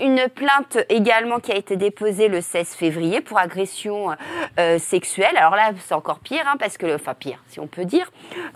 une 0.00 0.28
plainte 0.34 0.78
également 0.88 1.38
qui 1.40 1.52
a 1.52 1.56
été 1.56 1.76
déposée 1.76 2.28
le 2.28 2.40
16 2.40 2.68
février 2.74 3.20
pour 3.20 3.38
agression 3.38 4.10
euh, 4.58 4.78
sexuelle. 4.78 5.36
Alors 5.36 5.56
là, 5.56 5.72
c'est 5.86 5.94
encore 5.94 6.20
pire, 6.20 6.44
hein, 6.46 6.56
parce 6.58 6.78
que, 6.78 6.94
enfin 6.94 7.14
pire, 7.14 7.42
si 7.48 7.60
on 7.60 7.66
peut 7.66 7.84
dire. 7.84 8.10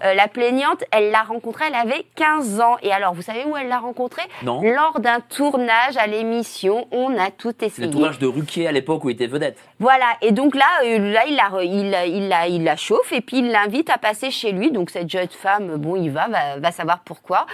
Euh, 0.05 0.15
la 0.15 0.29
plaignante, 0.29 0.85
elle 0.91 1.11
l'a 1.11 1.23
rencontrée, 1.23 1.65
elle 1.69 1.75
avait 1.75 2.07
15 2.17 2.61
ans. 2.61 2.77
Et 2.83 2.93
alors, 2.93 3.15
vous 3.15 3.23
savez 3.23 3.45
où 3.45 3.57
elle 3.57 3.69
l'a 3.69 3.79
rencontrée? 3.79 4.23
Non. 4.43 4.63
Lors 4.63 5.01
d'un 5.01 5.21
tournage 5.21 5.97
à 5.99 6.07
l'émission, 6.07 6.87
on 6.91 7.17
a 7.19 7.31
tout 7.31 7.55
essayé. 7.63 7.87
le 7.89 7.93
tournage 7.93 8.19
de 8.19 8.27
À 8.57 8.73
l'époque 8.73 9.05
où 9.05 9.11
il 9.11 9.15
était 9.15 9.27
vedette. 9.27 9.59
Voilà, 9.81 10.07
et 10.23 10.31
donc 10.33 10.55
là, 10.55 10.65
euh, 10.85 10.99
là 11.13 11.25
il, 11.27 11.35
la, 11.37 11.65
il, 11.65 12.29
la- 12.29 12.47
il, 12.47 12.63
la, 12.65 12.77
chauffe 12.77 13.13
et 13.13 13.21
puis 13.21 13.39
il 13.39 13.51
l'invite 13.51 13.91
à 13.91 13.99
passer 13.99 14.31
chez 14.31 14.53
lui. 14.53 14.71
Donc 14.71 14.91
cette 14.91 15.11
jeune 15.11 15.29
femme, 15.29 15.77
bon, 15.77 15.97
il 15.97 16.11
va, 16.11 16.29
va, 16.29 16.59
va 16.59 16.71
savoir 16.71 17.01
pourquoi. 17.01 17.47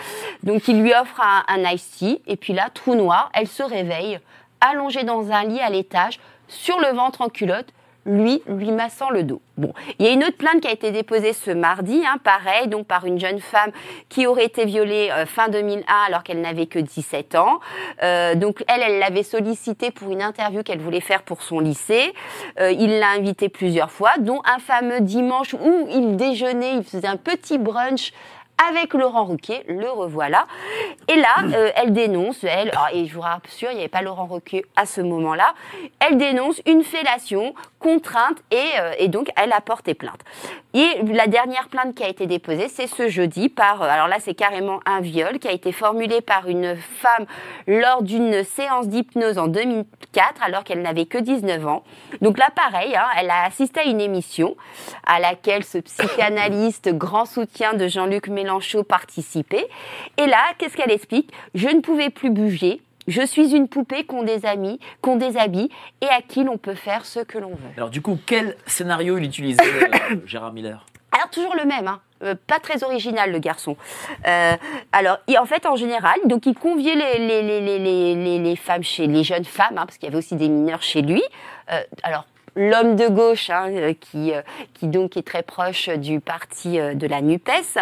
Donc 0.42 0.68
il 0.68 0.82
lui 0.82 0.92
offre 0.92 1.20
un, 1.20 1.44
un 1.48 1.70
iced 1.70 1.98
tea 1.98 2.22
et 2.26 2.36
puis 2.36 2.52
là, 2.52 2.68
trou 2.72 2.94
noir, 2.94 3.30
elle 3.34 3.48
se 3.48 3.62
réveille, 3.62 4.20
allongée 4.60 5.04
dans 5.04 5.30
un 5.30 5.44
lit 5.44 5.60
à 5.60 5.70
l'étage, 5.70 6.20
sur 6.48 6.78
le 6.80 6.88
ventre 6.94 7.22
en 7.22 7.28
culotte, 7.28 7.68
lui, 8.06 8.42
lui 8.46 8.72
massant 8.72 9.10
le 9.10 9.22
dos. 9.22 9.42
Bon, 9.56 9.74
il 9.98 10.06
y 10.06 10.08
a 10.08 10.12
une 10.12 10.24
autre 10.24 10.36
plainte 10.38 10.60
qui 10.60 10.68
a 10.68 10.72
été 10.72 10.90
déposée 10.90 11.34
ce 11.34 11.50
mardi, 11.50 12.02
hein, 12.06 12.16
pareil, 12.24 12.68
donc 12.68 12.86
par 12.86 13.04
une 13.04 13.20
jeune 13.20 13.40
femme 13.40 13.72
qui 14.08 14.26
aurait 14.26 14.46
été 14.46 14.64
violée 14.64 15.10
euh, 15.12 15.26
fin 15.26 15.48
2001 15.48 15.84
alors 16.06 16.22
qu'elle 16.22 16.40
n'avait 16.40 16.66
que 16.66 16.78
17 16.78 17.34
ans. 17.34 17.60
Euh, 18.02 18.34
donc 18.34 18.64
elle, 18.68 18.80
elle 18.82 18.98
l'avait 18.98 19.22
sollicité 19.22 19.90
pour 19.90 20.10
une 20.10 20.22
interview 20.22 20.62
qu'elle 20.62 20.80
voulait 20.80 21.00
faire 21.00 21.22
pour 21.22 21.42
son 21.42 21.60
lycée. 21.60 22.14
Euh, 22.58 22.72
il 22.72 22.98
l'a 22.98 23.10
invitée 23.10 23.50
plusieurs 23.50 23.90
fois, 23.90 24.12
dont 24.18 24.40
un 24.46 24.58
fameux 24.58 25.00
dimanche 25.00 25.54
où 25.54 25.86
il 25.90 26.16
déjeunait, 26.16 26.76
il 26.76 26.84
faisait 26.84 27.06
un 27.06 27.16
petit 27.16 27.58
brunch 27.58 28.12
avec 28.68 28.94
Laurent 28.94 29.24
Ruquier, 29.24 29.62
le 29.68 29.90
revoilà. 29.90 30.46
Et 31.08 31.16
là, 31.16 31.34
euh, 31.54 31.70
elle 31.76 31.92
dénonce, 31.92 32.44
elle, 32.44 32.70
alors, 32.70 32.88
et 32.92 33.06
je 33.06 33.14
vous 33.14 33.20
rassure, 33.20 33.70
il 33.70 33.74
n'y 33.74 33.80
avait 33.80 33.88
pas 33.88 34.02
Laurent 34.02 34.26
Ruquier 34.26 34.66
à 34.76 34.86
ce 34.86 35.00
moment-là, 35.00 35.54
elle 36.00 36.18
dénonce 36.18 36.60
une 36.66 36.82
fellation 36.82 37.54
contrainte 37.78 38.38
et, 38.50 38.56
euh, 38.78 38.92
et 38.98 39.08
donc 39.08 39.30
elle 39.36 39.52
a 39.52 39.60
porté 39.60 39.94
plainte. 39.94 40.20
Et 40.74 40.86
la 41.06 41.26
dernière 41.26 41.68
plainte 41.68 41.94
qui 41.94 42.04
a 42.04 42.08
été 42.08 42.26
déposée, 42.26 42.68
c'est 42.68 42.86
ce 42.86 43.08
jeudi 43.08 43.48
par, 43.48 43.82
euh, 43.82 43.88
alors 43.88 44.06
là 44.06 44.16
c'est 44.20 44.34
carrément 44.34 44.80
un 44.84 45.00
viol 45.00 45.38
qui 45.38 45.48
a 45.48 45.52
été 45.52 45.72
formulé 45.72 46.20
par 46.20 46.48
une 46.48 46.76
femme 46.76 47.26
lors 47.66 48.02
d'une 48.02 48.44
séance 48.44 48.88
d'hypnose 48.88 49.38
en 49.38 49.48
2004 49.48 50.42
alors 50.42 50.64
qu'elle 50.64 50.82
n'avait 50.82 51.06
que 51.06 51.18
19 51.18 51.66
ans. 51.66 51.82
Donc 52.20 52.38
là 52.38 52.50
pareil, 52.54 52.94
hein, 52.94 53.06
elle 53.18 53.30
a 53.30 53.44
assisté 53.44 53.80
à 53.80 53.84
une 53.84 54.00
émission 54.00 54.56
à 55.06 55.18
laquelle 55.18 55.64
ce 55.64 55.78
psychanalyste 55.78 56.90
grand 56.94 57.24
soutien 57.24 57.72
de 57.72 57.88
Jean-Luc 57.88 58.28
Mélenchon 58.28 58.49
participait. 58.82 59.68
Et 60.16 60.26
là, 60.26 60.42
qu'est-ce 60.58 60.76
qu'elle 60.76 60.90
explique? 60.90 61.30
Je 61.54 61.68
ne 61.68 61.80
pouvais 61.80 62.10
plus 62.10 62.30
bouger. 62.30 62.80
Je 63.06 63.24
suis 63.24 63.54
une 63.54 63.66
poupée 63.68 64.04
qu'on 64.04 64.22
déshabille, 64.22 64.78
qu'on 65.00 65.16
déshabille 65.16 65.68
et 66.00 66.06
à 66.08 66.20
qui 66.22 66.44
l'on 66.44 66.58
peut 66.58 66.74
faire 66.74 67.04
ce 67.06 67.20
que 67.20 67.38
l'on 67.38 67.50
veut. 67.50 67.70
Alors 67.76 67.90
du 67.90 68.02
coup, 68.02 68.18
quel 68.26 68.56
scénario 68.66 69.18
il 69.18 69.24
utilisait, 69.24 69.62
euh, 69.62 70.16
Gérard 70.26 70.52
Miller? 70.52 70.84
Alors 71.12 71.30
toujours 71.30 71.54
le 71.56 71.64
même, 71.64 71.88
hein. 71.88 72.00
Euh, 72.22 72.34
pas 72.46 72.58
très 72.60 72.84
original 72.84 73.32
le 73.32 73.38
garçon. 73.38 73.76
Euh, 74.26 74.52
alors 74.92 75.18
il- 75.26 75.38
en 75.38 75.46
fait 75.46 75.64
en 75.64 75.74
général, 75.74 76.16
donc 76.26 76.44
il 76.44 76.54
conviait 76.54 76.94
les, 76.94 77.18
les, 77.18 77.42
les, 77.42 77.60
les, 77.62 77.78
les, 77.78 78.14
les- 78.14 78.38
les 78.38 78.56
femmes 78.56 78.82
chez 78.82 79.06
les 79.06 79.24
jeunes 79.24 79.46
femmes, 79.46 79.78
hein, 79.78 79.86
parce 79.86 79.96
qu'il 79.96 80.04
y 80.06 80.08
avait 80.08 80.18
aussi 80.18 80.36
des 80.36 80.48
mineurs 80.50 80.82
chez 80.82 81.00
lui. 81.00 81.22
Euh, 81.72 81.80
alors 82.02 82.26
l'homme 82.56 82.96
de 82.96 83.08
gauche, 83.08 83.50
hein, 83.50 83.68
euh, 83.70 83.94
qui, 83.94 84.32
euh, 84.32 84.42
qui 84.74 84.88
donc 84.88 85.16
est 85.16 85.26
très 85.26 85.42
proche 85.42 85.88
du 85.88 86.20
parti 86.20 86.78
euh, 86.78 86.94
de 86.94 87.06
la 87.06 87.20
NUPES, 87.20 87.78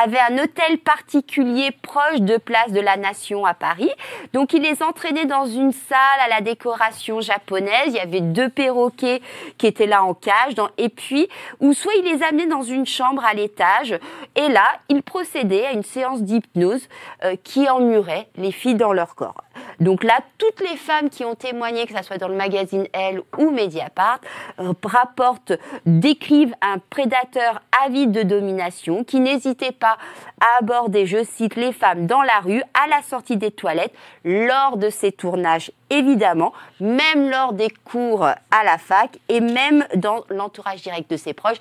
avait 0.00 0.18
un 0.18 0.42
hôtel 0.42 0.78
particulier 0.78 1.70
proche 1.82 2.20
de 2.20 2.36
Place 2.36 2.72
de 2.72 2.80
la 2.80 2.96
Nation 2.96 3.44
à 3.44 3.54
Paris. 3.54 3.90
Donc 4.32 4.52
il 4.52 4.62
les 4.62 4.82
entraînait 4.82 5.26
dans 5.26 5.46
une 5.46 5.72
salle 5.72 5.98
à 6.24 6.28
la 6.28 6.40
décoration 6.40 7.20
japonaise. 7.20 7.88
Il 7.88 7.94
y 7.94 8.00
avait 8.00 8.20
deux 8.20 8.48
perroquets 8.48 9.20
qui 9.56 9.66
étaient 9.66 9.86
là 9.86 10.04
en 10.04 10.14
cage. 10.14 10.54
et 10.76 10.88
puis, 10.88 11.28
ou 11.60 11.72
soit 11.72 11.92
il 11.98 12.04
les 12.04 12.22
amenait 12.22 12.46
dans 12.46 12.62
une 12.62 12.86
chambre 12.86 13.24
à 13.24 13.34
l'étage. 13.34 13.98
Et 14.36 14.48
là, 14.48 14.64
il 14.88 15.02
procédait 15.02 15.66
à 15.66 15.72
une 15.72 15.82
séance 15.82 16.22
d'hypnose 16.22 16.88
euh, 17.24 17.36
qui 17.42 17.68
emmurait 17.68 18.28
les 18.36 18.52
filles 18.52 18.74
dans 18.74 18.92
leur 18.92 19.14
corps. 19.14 19.42
Donc 19.80 20.04
là, 20.04 20.20
toutes 20.38 20.60
les 20.60 20.76
femmes 20.76 21.10
qui 21.10 21.24
ont 21.24 21.34
témoigné, 21.34 21.86
que 21.86 21.96
ce 21.96 22.02
soit 22.02 22.18
dans 22.18 22.28
le 22.28 22.34
magazine 22.34 22.86
Elle 22.92 23.22
ou 23.38 23.50
Mediapart, 23.50 24.20
euh, 24.58 24.72
rapportent, 24.84 25.52
décrivent 25.86 26.54
un 26.62 26.78
prédateur 26.90 27.60
avide 27.84 28.12
de 28.12 28.22
domination 28.22 29.04
qui 29.04 29.20
n'hésitait 29.20 29.72
pas 29.72 29.98
à 30.40 30.58
aborder, 30.60 31.06
je 31.06 31.24
cite, 31.24 31.56
les 31.56 31.72
femmes 31.72 32.06
dans 32.06 32.22
la 32.22 32.40
rue, 32.40 32.62
à 32.74 32.88
la 32.88 33.02
sortie 33.02 33.36
des 33.36 33.50
toilettes, 33.50 33.94
lors 34.24 34.76
de 34.76 34.90
ses 34.90 35.12
tournages, 35.12 35.70
évidemment, 35.90 36.52
même 36.80 37.30
lors 37.30 37.52
des 37.52 37.70
cours 37.84 38.24
à 38.24 38.64
la 38.64 38.78
fac 38.78 39.18
et 39.28 39.40
même 39.40 39.84
dans 39.94 40.24
l'entourage 40.30 40.82
direct 40.82 41.10
de 41.10 41.16
ses 41.16 41.34
proches. 41.34 41.58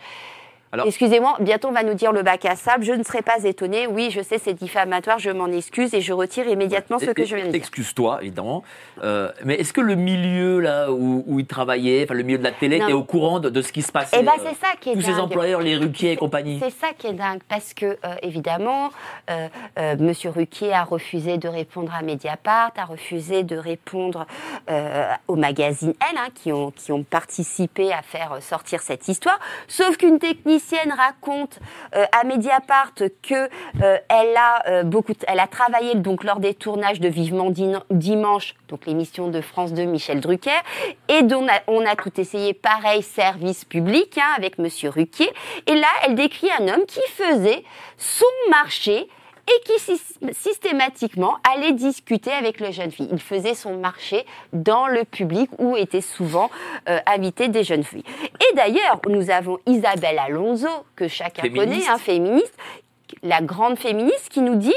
Excusez-moi, 0.86 1.38
bientôt 1.40 1.70
on 1.70 1.72
va 1.72 1.84
nous 1.84 1.94
dire 1.94 2.12
le 2.12 2.24
bac 2.24 2.46
à 2.46 2.56
sable. 2.56 2.84
Je 2.84 2.94
ne 2.94 3.04
serais 3.04 3.22
pas 3.22 3.44
étonnée. 3.44 3.88
Oui, 3.88 4.10
je 4.12 4.22
sais, 4.22 4.38
c'est 4.38 4.54
diffamatoire. 4.54 5.18
Je 5.20 5.30
m'en 5.30 5.48
excuse 5.48 5.94
et 5.94 6.02
je 6.02 6.14
retire 6.14 6.48
immédiatement 6.48 7.00
ce 7.00 7.06
que 7.06 7.26
je 7.26 7.36
viens 7.36 7.46
de 7.46 7.52
dire. 7.52 7.58
Excuse-toi, 7.60 8.20
évidemment. 8.22 8.64
Euh, 9.04 9.32
mais 9.46 9.56
est-ce 9.56 9.74
que 9.74 9.82
le 9.82 9.96
milieu 9.96 10.60
là 10.60 10.92
où, 10.92 11.24
où 11.28 11.40
il 11.40 11.46
travaillait, 11.46 12.04
enfin 12.04 12.14
le 12.14 12.24
milieu 12.24 12.38
de 12.38 12.44
la 12.44 12.52
télé, 12.52 12.78
était 12.78 12.94
au 12.94 13.04
courant 13.04 13.40
de, 13.40 13.50
de 13.50 13.62
ce 13.62 13.72
qui 13.72 13.82
se 13.82 13.92
passait 13.92 14.18
Eh 14.20 14.24
ben, 14.24 14.32
euh, 14.38 14.44
c'est 14.50 14.56
ça 14.66 14.74
qui 14.80 14.90
est 14.90 14.94
Tous 14.94 15.02
ces 15.02 15.12
dingue. 15.12 15.22
employeurs, 15.22 15.62
les 15.62 15.76
Ruquier 15.78 16.12
et 16.12 16.16
compagnie? 16.18 16.60
C'est 16.62 16.70
ça 16.72 16.88
qui 16.98 17.08
est 17.08 17.14
dingue, 17.14 17.40
parce 17.48 17.74
que, 17.74 17.86
euh, 17.86 18.16
évidemment, 18.22 18.90
euh, 19.30 19.48
Monsieur 20.00 20.30
Ruquier 20.30 20.74
a 20.74 20.84
refusé 20.84 21.38
de 21.38 21.48
répondre 21.48 21.94
à 21.98 22.02
Mediapart, 22.02 22.72
a 22.78 22.86
refusé 22.86 23.44
de 23.44 23.56
répondre 23.58 24.26
euh, 24.70 25.08
au 25.28 25.36
magazine 25.36 25.94
Elle, 26.12 26.18
hein, 26.18 26.28
qui, 26.36 26.52
ont, 26.52 26.72
qui 26.72 26.92
ont 26.92 27.04
participé 27.04 27.92
à 27.94 28.02
faire 28.02 28.38
sortir 28.42 28.82
cette 28.82 29.08
histoire. 29.08 29.40
Sauf 29.68 29.98
qu'une 29.98 30.20
technicienne 30.58 30.92
raconte 30.92 31.60
euh, 31.96 32.06
à 32.12 32.24
Mediapart 32.24 32.94
que 33.22 33.36
euh, 33.36 33.98
elle 34.10 34.36
a 34.36 34.68
euh, 34.68 34.84
beaucoup, 34.84 35.14
elle 35.28 35.40
a 35.40 35.48
travaillé 35.48 35.96
donc 35.96 36.24
lors 36.24 36.40
des 36.40 36.54
tournages 36.54 37.00
de 37.00 37.08
Vivement 37.08 37.52
Dimanche, 37.92 38.56
donc 38.68 38.86
l'émission 38.86 39.28
de 39.28 39.42
France 39.42 39.74
2 39.74 39.84
Michel 39.84 40.20
Drucker, 40.20 40.60
et 41.10 41.22
dont 41.24 41.44
on 41.44 41.48
a, 41.48 41.60
on 41.68 41.86
a 41.86 41.96
tout 41.96 42.20
essayé, 42.20 42.54
pareil, 42.54 43.04
service 43.04 43.66
public, 43.66 44.18
hein, 44.18 44.34
avec 44.36 44.58
Monsieur 44.58 44.90
Ruquier. 44.90 45.30
Et 45.68 45.76
là, 45.76 45.88
elle 46.04 46.16
décrit 46.16 46.50
un 46.60 46.68
homme 46.68 46.86
qui 46.88 47.02
faisait 47.12 47.64
son 47.98 48.26
marché 48.50 49.08
et 49.48 49.64
qui 49.66 49.74
sys- 49.80 50.34
systématiquement 50.34 51.38
allait 51.54 51.74
discuter 51.74 52.32
avec 52.32 52.60
les 52.60 52.72
jeunes 52.72 52.92
filles. 52.92 53.10
Il 53.12 53.22
faisait 53.22 53.54
son 53.54 53.78
marché 53.78 54.26
dans 54.54 54.88
le 54.88 55.04
public 55.06 55.50
où 55.58 55.76
étaient 55.78 56.02
souvent 56.02 56.50
euh, 56.90 57.00
invitées 57.06 57.48
des 57.48 57.64
jeunes 57.64 57.84
filles. 57.84 58.04
Et 58.52 58.56
d'ailleurs, 58.56 59.00
nous 59.08 59.30
avons 59.30 59.58
Isabelle 59.66 60.20
Alonso, 60.20 60.68
que 60.96 61.08
chacun 61.08 61.44
Féministe. 61.44 61.70
connaît, 61.70 61.88
un 61.88 61.98
féministe, 61.98 62.54
la 63.24 63.42
grande 63.42 63.78
féministe 63.80 64.30
qui 64.30 64.42
nous 64.42 64.56
dit 64.56 64.74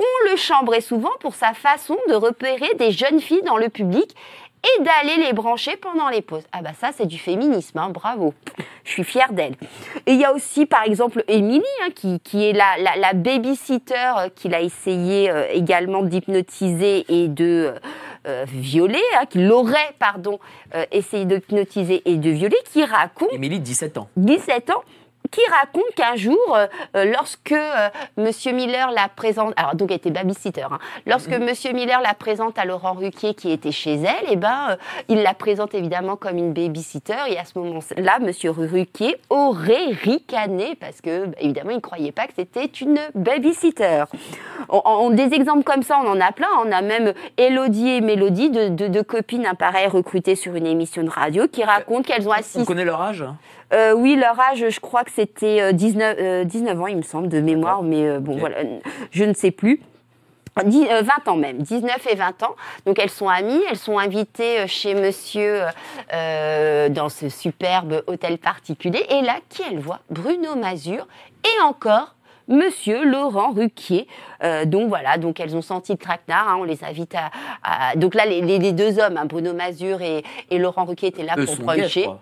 on 0.00 0.30
le 0.30 0.36
chambrait 0.36 0.80
souvent 0.80 1.10
pour 1.20 1.34
sa 1.34 1.54
façon 1.54 1.96
de 2.08 2.14
repérer 2.14 2.72
des 2.78 2.92
jeunes 2.92 3.20
filles 3.20 3.42
dans 3.42 3.56
le 3.56 3.68
public 3.68 4.14
et 4.64 4.82
d'aller 4.82 5.24
les 5.24 5.32
brancher 5.32 5.76
pendant 5.76 6.08
les 6.08 6.22
pauses. 6.22 6.44
Ah 6.52 6.62
bah 6.62 6.72
ça 6.78 6.90
c'est 6.96 7.06
du 7.06 7.18
féminisme, 7.18 7.78
hein, 7.78 7.90
bravo. 7.90 8.34
Je 8.84 8.92
suis 8.92 9.04
fière 9.04 9.32
d'elle. 9.32 9.54
Et 10.06 10.12
il 10.12 10.20
y 10.20 10.24
a 10.24 10.32
aussi 10.32 10.66
par 10.66 10.84
exemple 10.84 11.24
Émilie 11.28 11.62
hein, 11.84 11.90
qui, 11.94 12.20
qui 12.20 12.44
est 12.44 12.52
la, 12.52 12.76
la, 12.78 12.96
la 12.96 13.12
babysitter 13.12 13.94
euh, 13.94 14.28
qu'il 14.34 14.54
a 14.54 14.60
essayé 14.60 15.30
euh, 15.30 15.46
également 15.52 16.02
d'hypnotiser 16.02 17.04
et 17.08 17.28
de 17.28 17.74
euh, 18.26 18.44
violer, 18.48 19.02
hein, 19.16 19.26
qui 19.28 19.38
l'aurait 19.38 19.94
pardon 19.98 20.38
essayé 20.90 21.24
d'hypnotiser 21.24 22.02
et 22.04 22.16
de 22.16 22.30
violer, 22.30 22.56
qui 22.72 22.84
raconte 22.84 23.32
Émilie, 23.32 23.60
17 23.60 23.98
ans. 23.98 24.08
17 24.16 24.70
ans, 24.70 24.82
qui 25.30 25.40
raconte 25.60 25.94
qu'un 25.94 26.16
jour, 26.16 26.38
euh, 26.56 26.66
euh, 26.96 27.04
lorsque 27.12 27.52
euh, 27.52 27.88
Monsieur 28.16 28.52
Miller 28.52 28.90
la 28.90 29.08
présente, 29.08 29.52
alors 29.56 29.74
donc 29.74 29.90
elle 29.90 29.96
était 29.98 30.10
babysitter, 30.10 30.62
hein, 30.62 30.78
lorsque 31.06 31.30
Mhm. 31.30 31.44
Monsieur 31.44 31.72
Miller 31.72 32.00
la 32.00 32.14
présente 32.14 32.58
à 32.58 32.64
Laurent 32.64 32.92
Ruquier 32.94 33.34
qui 33.34 33.50
était 33.50 33.72
chez 33.72 33.94
elle, 33.94 34.32
et 34.32 34.36
ben 34.36 34.70
euh, 34.70 34.76
il 35.08 35.22
la 35.22 35.34
présente 35.34 35.74
évidemment 35.74 36.16
comme 36.16 36.36
une 36.38 36.52
babysitter 36.52 37.14
et 37.28 37.38
à 37.38 37.44
ce 37.44 37.58
moment-là, 37.58 38.18
Monsieur 38.20 38.50
Ruquier 38.50 39.16
aurait 39.30 39.86
ricané 40.02 40.74
parce 40.80 41.00
que 41.00 41.26
bah, 41.26 41.36
évidemment 41.40 41.70
il 41.70 41.76
ne 41.76 41.80
croyait 41.80 42.12
pas 42.12 42.26
que 42.26 42.32
c'était 42.36 42.64
une 42.66 42.98
babysitter. 43.14 44.04
On- 44.68 44.82
on- 44.84 45.10
des 45.10 45.32
exemples 45.34 45.62
comme 45.64 45.82
ça, 45.82 45.98
on 46.04 46.08
en 46.08 46.20
a 46.20 46.32
plein. 46.32 46.48
On 46.64 46.70
a 46.72 46.82
même 46.82 47.12
Elodie 47.36 47.88
et 47.88 48.00
Mélodie, 48.00 48.50
deux 48.50 48.70
de, 48.70 48.88
de 48.88 49.02
copines, 49.02 49.46
un 49.46 49.54
pareil, 49.54 49.86
recrutées 49.86 50.34
sur 50.36 50.54
une 50.54 50.66
émission 50.66 51.02
de 51.02 51.10
radio, 51.10 51.46
qui 51.48 51.64
racontent 51.64 52.02
qu'elles 52.02 52.26
ont 52.28 52.30
On 52.30 52.34
assisté 52.34 52.64
connaît 52.64 52.84
leur 52.84 53.00
âge 53.00 53.22
hein 53.22 53.36
euh, 53.72 53.92
oui, 53.92 54.16
leur 54.16 54.38
âge, 54.40 54.64
je 54.68 54.80
crois 54.80 55.04
que 55.04 55.10
c'était 55.10 55.60
euh, 55.60 55.72
19, 55.72 56.16
euh, 56.18 56.44
19 56.44 56.80
ans, 56.80 56.86
il 56.86 56.96
me 56.96 57.02
semble, 57.02 57.28
de 57.28 57.40
mémoire, 57.40 57.82
mais 57.82 58.02
euh, 58.08 58.18
bon, 58.20 58.36
voilà, 58.36 58.56
je 59.10 59.24
ne 59.24 59.34
sais 59.34 59.50
plus. 59.50 59.80
Dix- 60.64 60.88
euh, 60.90 61.02
20 61.02 61.30
ans 61.30 61.36
même, 61.36 61.58
19 61.58 62.04
et 62.10 62.16
20 62.16 62.42
ans. 62.42 62.56
Donc 62.84 62.98
elles 62.98 63.10
sont 63.10 63.28
amies, 63.28 63.62
elles 63.70 63.76
sont 63.76 63.96
invitées 63.98 64.60
euh, 64.60 64.66
chez 64.66 64.94
monsieur 64.96 65.60
euh, 66.12 66.88
dans 66.88 67.08
ce 67.08 67.28
superbe 67.28 68.02
hôtel 68.08 68.38
particulier. 68.38 69.06
Et 69.10 69.22
là, 69.22 69.34
qui 69.48 69.62
elles 69.70 69.78
voient 69.78 70.00
Bruno 70.10 70.56
Mazur 70.56 71.06
et 71.44 71.62
encore 71.62 72.14
Monsieur 72.48 73.04
Laurent 73.04 73.52
Ruquier. 73.52 74.06
Euh, 74.42 74.64
donc 74.64 74.88
voilà, 74.88 75.18
donc 75.18 75.38
elles 75.40 75.54
ont 75.56 75.62
senti 75.62 75.92
le 75.92 75.98
traquenard. 75.98 76.48
hein, 76.48 76.56
on 76.60 76.64
les 76.64 76.82
invite 76.82 77.14
à, 77.14 77.30
à- 77.62 77.94
Donc 77.96 78.14
là, 78.14 78.24
les, 78.26 78.40
les- 78.40 78.58
les 78.58 78.72
deux 78.72 78.98
hommes, 78.98 79.16
hein, 79.16 79.26
Bruno 79.26 79.52
Mazur 79.54 80.00
et, 80.02 80.24
et 80.50 80.58
Laurent 80.58 80.84
Ruquier, 80.84 81.08
étaient 81.08 81.24
là 81.24 81.34
Eux 81.38 81.44
pour 81.44 81.54
sont 81.56 81.62
gays, 81.62 81.72
je 81.74 81.78
bruncher. 81.80 82.02
crois. 82.02 82.20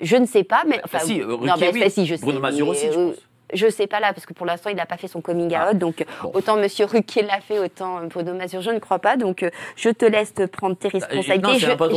Je 0.00 0.16
ne 0.16 0.26
sais 0.26 0.44
pas, 0.44 0.62
mais 0.66 0.80
Bah, 0.92 0.98
si, 1.00 1.20
euh, 1.20 1.36
non, 1.38 1.54
mais 1.60 1.70
oui. 1.72 1.90
si, 1.90 2.06
je 2.06 2.14
sais. 2.16 2.22
Bruno 2.22 2.40
Mazur 2.40 2.66
mais, 2.66 2.70
aussi, 2.72 2.86
je 2.92 2.98
euh, 2.98 3.08
pense. 3.10 3.16
Je 3.52 3.68
sais 3.68 3.86
pas 3.86 4.00
là, 4.00 4.12
parce 4.12 4.26
que 4.26 4.32
pour 4.32 4.46
l'instant, 4.46 4.70
il 4.70 4.76
n'a 4.76 4.86
pas 4.86 4.96
fait 4.96 5.08
son 5.08 5.20
coming 5.20 5.54
out. 5.56 5.76
donc, 5.76 6.04
bon. 6.22 6.32
autant 6.34 6.56
Monsieur 6.56 6.86
Ruquier 6.86 7.22
l'a 7.22 7.40
fait, 7.40 7.58
autant 7.58 7.98
euh, 7.98 8.06
Bruno 8.06 8.34
Mazur, 8.34 8.60
je 8.62 8.70
ne 8.70 8.78
crois 8.78 8.98
pas. 8.98 9.16
Donc, 9.16 9.42
euh, 9.42 9.50
je 9.76 9.90
te 9.90 10.04
laisse 10.04 10.34
te 10.34 10.46
prendre 10.46 10.76
tes 10.76 10.88
responsabilités. 10.88 11.66
Bah, 11.66 11.76
pas 11.76 11.88
de 11.88 11.94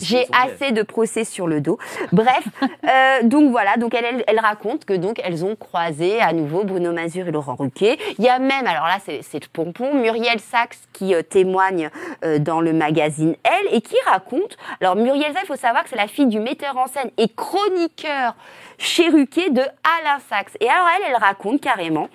j'ai- 0.00 0.26
assez 0.32 0.72
de 0.72 0.82
procès 0.82 1.24
sur 1.24 1.46
le 1.46 1.60
dos. 1.60 1.78
Bref, 2.12 2.44
euh, 2.88 3.22
donc 3.24 3.50
voilà. 3.50 3.76
Donc, 3.76 3.94
elle, 3.94 4.04
elle, 4.04 4.24
elle 4.26 4.40
raconte 4.40 4.84
que 4.84 4.94
donc 4.94 5.20
elles 5.24 5.44
ont 5.44 5.56
croisé 5.56 6.20
à 6.20 6.32
nouveau 6.32 6.64
Bruno 6.64 6.92
Mazur 6.92 7.28
et 7.28 7.30
Laurent 7.32 7.54
Ruquier. 7.56 7.98
Il 8.18 8.24
y 8.24 8.28
a 8.28 8.38
même, 8.38 8.66
alors 8.66 8.86
là, 8.86 8.98
c'est 9.04 9.20
c'est 9.22 9.42
le 9.42 9.48
pompon, 9.52 9.94
Muriel 9.94 10.40
Sachs 10.40 10.76
qui 10.92 11.14
euh, 11.14 11.22
témoigne 11.22 11.90
euh, 12.24 12.38
dans 12.38 12.60
le 12.60 12.72
magazine 12.72 13.36
Elle 13.44 13.74
et 13.74 13.80
qui 13.80 13.96
raconte. 14.06 14.56
Alors, 14.80 14.96
Muriel 14.96 15.32
Sachs, 15.32 15.44
il 15.44 15.46
faut 15.46 15.56
savoir 15.56 15.84
que 15.84 15.90
c'est 15.90 15.96
la 15.96 16.08
fille 16.08 16.26
du 16.26 16.40
metteur 16.40 16.76
en 16.76 16.86
scène 16.86 17.10
et 17.18 17.28
chroniqueur 17.28 18.34
chez 18.80 19.08
Ruquier 19.08 19.50
de 19.50 19.60
Alain 19.60 20.18
Sachs. 20.28 20.56
Et 20.60 20.68
alors, 20.68 20.86
elle, 20.96 21.04
elle 21.10 21.16
raconte 21.16 21.60
carrément 21.60 22.08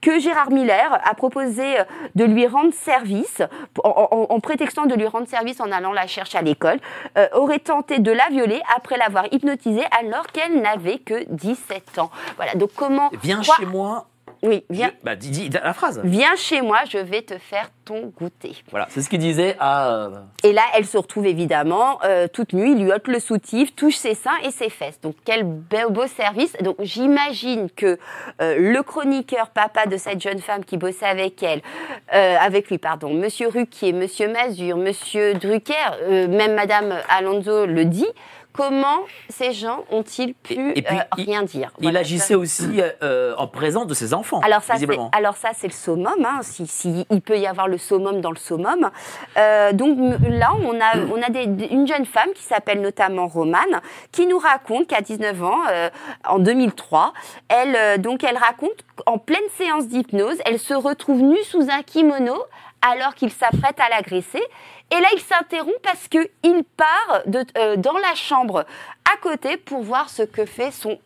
que 0.00 0.20
Gérard 0.20 0.50
Miller 0.50 0.96
a 1.04 1.14
proposé 1.14 1.80
euh, 1.80 1.84
de 2.14 2.24
lui 2.24 2.46
rendre 2.46 2.72
service, 2.72 3.42
en, 3.82 3.88
en- 4.12 4.26
en 4.32 4.40
prétextant 4.40 4.86
de 4.86 4.94
lui 4.94 5.06
rendre 5.06 5.26
service 5.26 5.60
en 5.60 5.72
allant 5.72 5.92
la 5.92 6.06
chercher 6.06 6.38
à 6.38 6.42
l'école, 6.42 6.78
euh, 7.16 7.26
aurait 7.32 7.58
tenté 7.58 7.98
de 7.98 8.12
la 8.12 8.28
violer 8.30 8.60
après 8.76 8.96
l'avoir 8.96 9.24
hypnotisée 9.32 9.84
alors 9.98 10.26
qu'elle 10.28 10.60
n'avait 10.60 10.98
que 10.98 11.24
17 11.32 11.98
ans. 11.98 12.10
Voilà, 12.36 12.54
donc 12.54 12.70
comment... 12.76 13.10
Viens 13.22 13.42
chez 13.42 13.66
moi. 13.66 14.06
Oui, 14.42 14.64
viens, 14.70 14.88
Je- 14.88 15.04
Bah, 15.04 15.16
dis, 15.16 15.30
dis 15.30 15.48
la 15.50 15.72
phrase. 15.72 16.00
viens 16.04 16.36
chez 16.36 16.60
moi, 16.62 16.78
je 16.88 16.98
vais 16.98 17.22
te 17.22 17.38
faire 17.38 17.70
ton 17.84 18.12
goûter. 18.16 18.52
Voilà, 18.70 18.86
c'est 18.90 19.02
ce 19.02 19.08
qu'il 19.08 19.18
disait 19.18 19.56
à. 19.58 19.88
euh, 19.88 20.10
Et 20.44 20.52
là, 20.52 20.62
elle 20.76 20.86
se 20.86 20.96
retrouve 20.96 21.26
évidemment 21.26 21.98
euh, 22.04 22.28
toute 22.28 22.52
nue, 22.52 22.70
il 22.72 22.84
lui 22.84 22.92
ôte 22.92 23.08
le 23.08 23.18
soutif, 23.18 23.74
touche 23.74 23.96
ses 23.96 24.14
seins 24.14 24.36
et 24.44 24.50
ses 24.50 24.68
fesses. 24.70 25.00
Donc 25.00 25.16
quel 25.24 25.42
beau, 25.44 25.90
beau 25.90 26.06
service. 26.06 26.52
Donc 26.62 26.76
j'imagine 26.80 27.68
que 27.70 27.98
euh, 28.40 28.56
le 28.58 28.82
chroniqueur 28.82 29.50
papa 29.50 29.86
de 29.86 29.96
cette 29.96 30.20
jeune 30.22 30.38
femme 30.40 30.64
qui 30.64 30.76
bossait 30.76 31.06
avec 31.06 31.42
elle, 31.42 31.62
euh, 32.14 32.36
avec 32.40 32.68
lui, 32.68 32.78
pardon, 32.78 33.12
Monsieur 33.12 33.48
Ruquier, 33.48 33.92
Monsieur 33.92 34.28
Mazur, 34.32 34.76
Monsieur 34.76 35.34
Drucker, 35.34 35.74
même 36.28 36.54
Madame 36.54 36.94
Alonso 37.08 37.66
le 37.66 37.84
dit. 37.84 38.06
Comment 38.58 38.98
ces 39.28 39.52
gens 39.52 39.84
ont-ils 39.92 40.34
pu 40.34 40.72
Et- 40.74 40.82
puis, 40.82 40.96
euh, 40.96 41.02
rien 41.12 41.44
dire 41.44 41.70
Il 41.78 41.84
Voilà, 41.84 42.00
agissait 42.00 42.34
ça- 42.34 42.38
aussi 42.38 42.80
euh, 43.04 43.32
en 43.38 43.46
présence 43.46 43.86
de 43.86 43.94
ses 43.94 44.14
enfants, 44.14 44.40
alors 44.40 44.62
ça, 44.62 44.72
c'est, 44.72 44.80
visiblement. 44.80 45.10
alors 45.16 45.36
ça, 45.36 45.50
c'est 45.54 45.68
le 45.68 45.72
summum. 45.72 46.12
Hein, 46.24 46.40
si, 46.42 46.66
si 46.66 47.06
il 47.08 47.20
peut 47.22 47.38
y 47.38 47.46
avoir 47.46 47.68
le 47.68 47.78
summum 47.78 48.20
dans 48.20 48.30
le 48.32 48.36
summum. 48.36 48.90
Euh, 49.36 49.72
donc 49.72 49.96
là, 50.28 50.50
on 50.64 50.74
a, 50.80 50.96
on 51.14 51.22
a 51.22 51.30
des- 51.30 51.46
des- 51.46 51.66
une 51.66 51.86
jeune 51.86 52.04
femme 52.04 52.30
qui 52.34 52.42
s'appelle 52.42 52.80
notamment 52.80 53.28
Romane, 53.28 53.80
qui 54.10 54.26
nous 54.26 54.38
raconte 54.38 54.88
qu'à 54.88 55.02
19 55.02 55.40
ans, 55.44 55.60
euh, 55.70 55.88
en 56.28 56.40
2003, 56.40 57.12
elle, 57.48 57.76
euh, 57.76 57.96
donc 57.96 58.24
elle 58.24 58.36
raconte 58.38 58.74
qu'en 58.96 59.18
pleine 59.18 59.38
séance 59.56 59.86
d'hypnose, 59.86 60.36
elle 60.44 60.58
se 60.58 60.74
retrouve 60.74 61.22
nue 61.22 61.42
sous 61.44 61.68
un 61.70 61.82
kimono 61.84 62.34
alors 62.82 63.14
qu'il 63.14 63.30
s'apprête 63.30 63.78
à 63.80 63.88
l'agresser. 63.88 64.42
Et 64.90 65.00
là, 65.00 65.08
il 65.14 65.20
s'interrompt 65.20 65.80
parce 65.82 66.08
que 66.08 66.30
il 66.42 66.64
part 66.64 67.22
euh, 67.56 67.76
dans 67.76 67.98
la 67.98 68.14
chambre 68.14 68.64
à 69.04 69.16
côté 69.20 69.56
pour 69.56 69.82
voir 69.82 70.08
ce 70.08 70.22
que 70.22 70.46
fait 70.46 70.70
son 70.70 70.98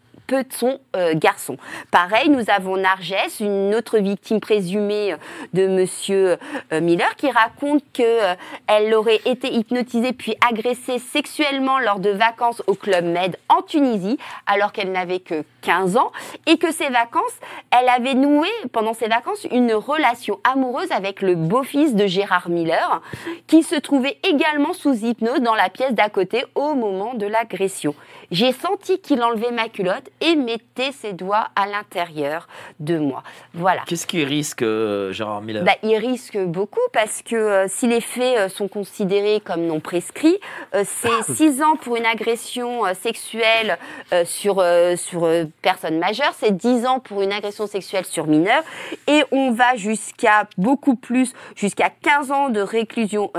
son 0.51 0.79
euh, 0.97 1.15
garçon. 1.15 1.57
Pareil, 1.91 2.29
nous 2.29 2.45
avons 2.49 2.77
Narges, 2.77 3.15
une 3.41 3.75
autre 3.75 3.99
victime 3.99 4.41
présumée 4.41 5.15
de 5.53 5.67
Monsieur 5.67 6.39
euh, 6.73 6.81
Miller, 6.81 7.15
qui 7.17 7.31
raconte 7.31 7.83
que 7.93 8.03
euh, 8.03 8.35
elle 8.67 8.93
aurait 8.95 9.21
été 9.25 9.53
hypnotisée 9.53 10.13
puis 10.13 10.35
agressée 10.47 10.99
sexuellement 10.99 11.79
lors 11.79 11.99
de 11.99 12.11
vacances 12.11 12.63
au 12.67 12.75
Club 12.75 13.05
Med 13.05 13.37
en 13.49 13.63
Tunisie, 13.63 14.19
alors 14.47 14.73
qu'elle 14.73 14.93
n'avait 14.93 15.21
que 15.21 15.45
15 15.63 15.97
ans, 15.97 16.13
et 16.47 16.59
que 16.59 16.73
ces 16.73 16.89
vacances, 16.89 17.39
elle 17.71 17.89
avait 17.89 18.15
noué 18.15 18.49
pendant 18.73 18.95
ces 18.95 19.09
vacances 19.09 19.47
une 19.51 19.73
relation 19.75 20.41
amoureuse 20.45 20.91
avec 20.93 21.23
le 21.23 21.35
beau-fils 21.35 21.95
de 21.95 22.07
Gérard 22.07 22.49
Miller, 22.49 23.03
qui 23.47 23.63
se 23.63 23.77
trouvait 23.77 24.19
également 24.29 24.73
sous 24.73 24.95
hypnose 24.95 25.41
dans 25.41 25.55
la 25.55 25.69
pièce 25.69 25.93
d'à 25.93 26.09
côté 26.09 26.45
au 26.55 26.75
moment 26.75 27.15
de 27.15 27.27
l'agression. 27.27 27.95
J'ai 28.31 28.53
senti 28.53 28.99
qu'il 28.99 29.23
enlevait 29.23 29.53
ma 29.53 29.69
culotte 29.69 30.09
et 30.23 30.37
mettait 30.37 30.93
ses 30.93 31.13
doigts 31.13 31.49
à 31.57 31.67
l'intérieur 31.67 32.49
de 32.81 32.97
moi. 32.97 33.23
Voilà. 33.55 33.83
Qu'est-ce 33.87 34.07
qu'il 34.07 34.25
risque, 34.25 34.63
euh, 34.63 35.13
Gérard 35.13 35.43
Miller? 35.43 35.65
Bah, 35.65 35.75
il 35.83 35.97
risque 35.97 36.39
beaucoup 36.39 36.81
parce 36.93 37.23
que 37.23 37.35
euh, 37.35 37.67
si 37.69 37.89
les 37.89 38.01
faits 38.01 38.39
euh, 38.39 38.49
sont 38.49 38.69
considérés 38.69 39.41
comme 39.45 39.67
non 39.67 39.81
prescrits, 39.81 40.39
euh, 40.75 40.85
c'est 40.87 41.35
6 41.35 41.63
ans 41.63 41.77
pour 41.77 41.97
une 41.97 42.07
agression 42.07 42.83
sexuelle 42.95 43.79
sur, 44.25 44.65
sur 44.97 45.29
personne 45.61 45.99
majeure, 45.99 46.33
c'est 46.39 46.57
10 46.57 46.87
ans 46.87 47.01
pour 47.01 47.23
une 47.23 47.33
agression 47.33 47.67
sexuelle 47.67 48.05
sur 48.05 48.27
mineur, 48.27 48.63
et 49.09 49.25
on 49.33 49.51
va 49.51 49.75
jusqu'à 49.77 50.49
beaucoup 50.57 50.95
plus, 50.95 51.33
jusqu'à 51.57 51.91
15 51.91 52.31
ans 52.31 52.49
de 52.51 52.61
réclusion 52.61 53.33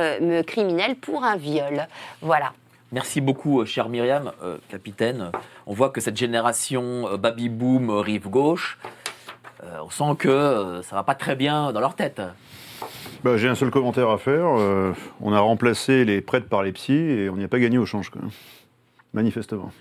criminelle 0.46 0.96
pour 0.96 1.24
un 1.24 1.38
viol. 1.38 1.88
Voilà. 2.22 2.54
Merci 2.94 3.22
beaucoup, 3.22 3.66
chère 3.66 3.90
Myriam, 3.90 4.32
euh, 4.44 4.58
capitaine. 4.70 5.32
On 5.66 5.74
voit 5.74 5.90
que 5.90 6.02
cette 6.02 6.18
génération 6.18 7.08
euh, 7.08 7.18
baby-boom 7.18 7.90
euh, 7.90 8.00
rive 8.02 8.30
gauche, 8.30 8.78
euh, 9.64 9.78
on 9.84 9.90
sent 9.90 10.16
que 10.20 10.82
ça 10.84 10.96
va 10.96 11.04
pas 11.04 11.16
très 11.16 11.36
bien 11.36 11.72
dans 11.72 11.80
leur 11.80 11.96
tête. 11.96 12.22
Bah, 13.24 13.38
J'ai 13.38 13.48
un 13.48 13.56
seul 13.56 13.70
commentaire 13.72 14.10
à 14.10 14.18
faire. 14.18 14.46
euh, 14.60 14.92
on 15.22 15.32
a 15.34 15.40
remplacé 15.40 16.04
les 16.04 16.20
prêtres 16.22 16.50
par 16.50 16.64
les 16.64 16.74
psys 16.74 16.94
et 16.94 17.30
on 17.30 17.38
n'y 17.38 17.46
a 17.46 17.48
pas 17.48 17.60
gagné 17.60 17.78
au 17.78 17.86
change. 17.86 18.10
Quoi. 18.10 18.22
Manifestement. 19.14 19.72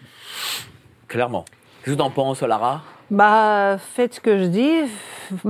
Clairement. 1.09 1.45
Qu'est-ce 1.83 1.97
que 1.97 2.01
tu 2.01 2.03
en 2.07 2.11
penses, 2.11 2.43
Lara? 2.43 2.83
Bah, 3.13 3.77
faites 3.79 4.15
ce 4.15 4.21
que 4.21 4.39
je 4.39 4.45
dis. 4.45 4.73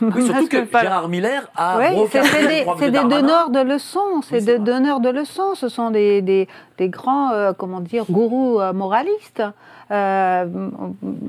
Oui, 0.00 0.22
surtout 0.24 0.48
que 0.48 0.64
pas- 0.64 0.80
Gérard 0.82 1.08
Miller 1.08 1.48
a 1.56 1.78
Oui, 1.78 2.06
c'est 2.10 2.90
des, 2.90 2.90
donneurs 3.08 3.50
de 3.50 3.60
leçons, 3.60 4.22
c'est 4.22 4.38
Oui, 4.38 4.44
des 4.44 4.58
donneurs 4.58 5.00
de 5.00 5.08
leçons. 5.08 5.54
Ce 5.54 5.68
sont 5.68 5.90
des, 5.90 6.22
des, 6.22 6.46
des 6.78 6.88
grands, 6.88 7.32
euh, 7.32 7.52
comment 7.56 7.80
dire, 7.80 8.04
gourous 8.10 8.60
euh, 8.60 8.72
moralistes. 8.72 9.42
Euh, 9.90 10.46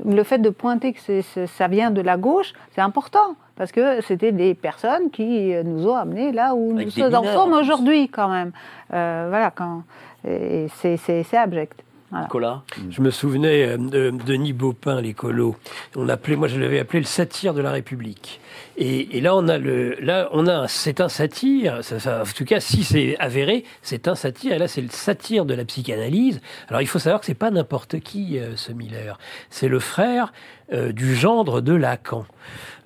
le 0.06 0.22
fait 0.22 0.38
de 0.38 0.50
pointer 0.50 0.92
que 0.92 1.00
ça 1.46 1.68
vient 1.68 1.90
de 1.90 2.02
la 2.02 2.18
gauche, 2.18 2.52
c'est 2.74 2.82
important 2.82 3.34
parce 3.56 3.72
que 3.72 4.02
c'était 4.02 4.32
des 4.32 4.54
personnes 4.54 5.10
qui 5.10 5.54
nous 5.64 5.86
ont 5.86 5.96
amenés 5.96 6.32
là 6.32 6.54
où 6.54 6.72
Avec 6.76 6.96
nous 6.96 7.14
en 7.14 7.24
sommes 7.24 7.52
aujourd'hui 7.54 8.08
quand 8.08 8.28
même. 8.28 8.52
Voilà, 8.90 9.50
quand 9.54 9.82
c'est 10.24 11.34
abject. 11.34 11.82
Voilà. 12.10 12.24
Nicolas 12.24 12.62
Je 12.90 13.00
me 13.00 13.10
souvenais 13.10 13.66
euh, 13.66 13.76
de 13.76 14.10
Denis 14.10 14.52
Baupin, 14.52 15.00
l'écolo. 15.00 15.56
On 15.96 16.08
appelait, 16.08 16.36
moi 16.36 16.48
je 16.48 16.58
l'avais 16.58 16.80
appelé 16.80 17.00
le 17.00 17.06
satire 17.06 17.54
de 17.54 17.60
la 17.60 17.70
République. 17.70 18.40
Et, 18.76 19.16
et 19.16 19.20
là 19.20 19.34
on 19.36 19.46
a 19.48 19.58
le, 19.58 19.96
là 20.00 20.28
on 20.32 20.46
a, 20.46 20.54
un- 20.54 20.68
c'est 20.68 21.00
un 21.00 21.08
satire. 21.08 21.78
Ça, 21.82 21.98
ça- 22.00 22.22
en 22.22 22.32
tout 22.36 22.44
cas, 22.44 22.60
si 22.60 22.84
c'est 22.84 23.16
avéré, 23.18 23.64
c'est 23.82 24.08
un 24.08 24.14
satire. 24.14 24.52
Et 24.52 24.58
là 24.58 24.68
c'est 24.68 24.80
le 24.82 24.88
satire 24.90 25.44
de 25.44 25.54
la 25.54 25.64
psychanalyse. 25.64 26.40
Alors 26.68 26.80
il 26.82 26.86
faut 26.86 26.98
savoir 26.98 27.20
que 27.20 27.26
c'est 27.26 27.34
pas 27.34 27.50
n'importe 27.50 28.00
qui, 28.00 28.38
euh, 28.38 28.56
ce 28.56 28.72
Miller. 28.72 29.18
C'est 29.50 29.68
le 29.68 29.78
frère 29.80 30.32
euh, 30.72 30.92
du 30.92 31.16
gendre 31.16 31.60
de 31.60 31.74
Lacan. 31.74 32.24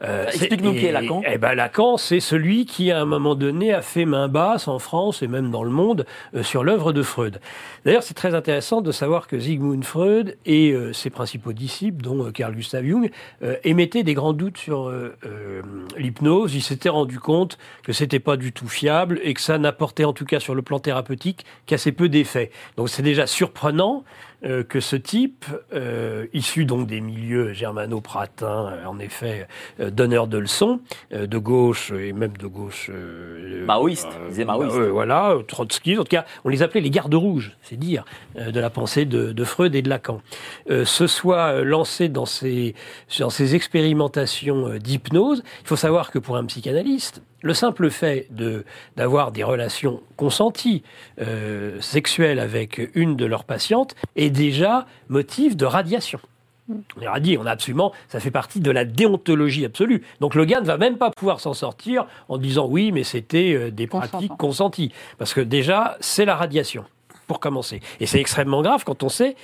Euh, 0.03 0.25
c'est- 0.31 0.37
Explique-nous 0.39 0.73
qui 0.73 0.87
est 0.87 0.93
Lacan. 0.93 1.23
Eh 1.31 1.39
ben 1.39 1.55
Lacan, 1.55 1.97
c'est 1.99 2.21
celui 2.21 2.65
qui, 2.67 2.91
à 2.91 3.01
un 3.01 3.05
moment 3.05 3.35
donné, 3.35 3.73
a 3.73 3.83
fait 3.83 4.05
main 4.07 4.29
basse 4.29 4.69
en 4.69 4.79
France 4.79 5.23
et 5.23 5.29
même 5.29 5.51
dans 5.51 5.63
le 5.65 5.71
monde 5.71 6.07
euh, 6.35 6.43
sur 6.43 6.65
l'œuvre 6.65 6.93
de 6.93 7.03
Freud. 7.03 7.41
D'ailleurs, 7.85 8.03
c'est 8.03 8.15
très 8.15 8.35
intéressant 8.35 8.81
de 8.81 8.91
savoir 8.91 9.27
que 9.27 9.39
Sigmund 9.39 9.85
Freud 9.85 10.37
et 10.47 10.73
euh, 10.73 10.93
ses 10.95 11.11
principaux 11.11 11.53
disciples, 11.53 12.03
dont 12.03 12.25
euh, 12.27 12.31
Carl 12.33 12.55
Gustav 12.55 12.85
Jung, 12.85 13.11
euh, 13.43 13.57
émettaient 13.65 14.03
des 14.03 14.15
grands 14.15 14.33
doutes 14.33 14.57
sur 14.59 14.89
euh, 14.89 15.15
euh, 15.27 15.63
l'hypnose. 15.97 16.55
Ils 16.55 16.63
s'étaient 16.63 16.89
rendus 16.89 17.21
compte 17.21 17.59
que 17.83 17.93
c'était 17.93 18.21
pas 18.21 18.37
du 18.37 18.53
tout 18.53 18.69
fiable 18.69 19.21
et 19.23 19.35
que 19.35 19.41
ça 19.41 19.59
n'apportait, 19.59 20.05
en 20.05 20.13
tout 20.13 20.25
cas 20.25 20.41
sur 20.41 20.55
le 20.55 20.63
plan 20.63 20.79
thérapeutique, 20.79 21.45
qu'assez 21.67 21.93
peu 21.93 22.09
d'effets. 22.09 22.51
Donc 22.77 22.89
c'est 22.89 23.03
déjà 23.03 23.27
surprenant 23.27 24.05
euh, 24.45 24.63
que 24.63 24.81
ce 24.81 24.97
type, 24.97 25.47
euh, 25.73 26.27
issu 26.33 26.65
donc 26.65 26.87
des 26.87 27.01
milieux 27.01 27.53
germano-pratins, 27.53 28.73
euh, 28.73 28.85
en 28.87 28.99
effet, 28.99 29.49
euh, 29.81 29.91
donneur 29.91 30.27
de 30.27 30.39
leçons, 30.39 30.81
euh, 31.13 31.27
de 31.27 31.39
gauche 31.39 31.91
et 31.93 32.13
même 32.13 32.37
de 32.37 32.47
gauche... 32.47 32.91
euh, 32.93 33.65
Maoïste, 33.65 34.09
ils 34.37 34.45
maoïste. 34.45 34.77
voilà, 34.77 35.37
Trotsky, 35.49 35.97
en 35.99 36.03
tout 36.03 36.09
cas, 36.09 36.25
on 36.45 36.49
les 36.49 36.63
appelait 36.63 36.81
les 36.81 36.91
gardes 36.91 37.15
rouges, 37.15 37.57
c'est 37.63 37.77
dire, 37.79 38.05
euh, 38.37 38.51
de 38.51 38.61
la 38.61 38.71
pensée 38.71 39.05
de, 39.05 39.33
de 39.33 39.45
Freud 39.45 39.75
et 39.75 39.83
de 39.83 39.89
Lacan. 39.89 40.21
Euh, 40.71 40.85
se 40.85 41.07
soit 41.07 41.63
lancé 41.63 42.09
dans 42.09 42.27
ces, 42.27 42.75
dans 43.19 43.31
ces 43.31 43.55
expérimentations 43.55 44.77
d'hypnose, 44.79 45.43
il 45.63 45.67
faut 45.67 45.77
savoir 45.77 46.11
que 46.11 46.19
pour 46.19 46.37
un 46.37 46.45
psychanalyste, 46.45 47.23
le 47.45 47.55
simple 47.55 47.91
fait 47.91 48.27
de 48.31 48.65
d'avoir 48.97 49.31
des 49.31 49.45
relations 49.45 50.01
consenties 50.17 50.83
euh, 51.21 51.81
sexuelles 51.81 52.41
avec 52.41 52.81
une 52.95 53.17
de 53.17 53.27
leurs 53.27 53.45
patientes 53.45 53.95
est 54.17 54.31
déjà 54.31 54.87
motif 55.09 55.57
de 55.57 55.67
radiation. 55.67 56.19
On 56.71 57.01
leur 57.03 57.15
a 57.15 57.21
dit, 57.21 57.37
on 57.39 57.45
a 57.45 57.51
absolument, 57.51 57.93
ça 58.09 58.21
fait 58.21 58.31
partie 58.31 58.61
de 58.61 58.71
la 58.71 58.87
déontologie 58.87 59.67
absolue. 59.67 60.03
Donc 60.21 60.35
le 60.35 60.47
gars 60.47 60.63
ne 60.63 60.67
va 60.67 60.79
même 60.79 60.97
pas 60.97 61.11
pouvoir 61.11 61.39
s'en 61.39 61.53
sortir 61.53 62.07
en 62.31 62.39
disant 62.39 62.67
oui, 62.67 62.91
mais 62.91 63.05
c'était 63.05 63.53
euh, 63.53 63.71
des 63.71 63.87
Consentant. 63.87 64.09
pratiques 64.09 64.37
consenties. 64.39 64.93
Parce 65.19 65.35
que 65.35 65.43
déjà, 65.43 65.99
c'est 66.01 66.25
la 66.25 66.37
radiation, 66.37 66.87
pour 67.27 67.39
commencer. 67.39 67.81
Et 68.01 68.07
c'est 68.07 68.19
extrêmement 68.19 68.63
grave 68.63 68.83
quand 68.85 69.03
on 69.03 69.11
sait 69.11 69.37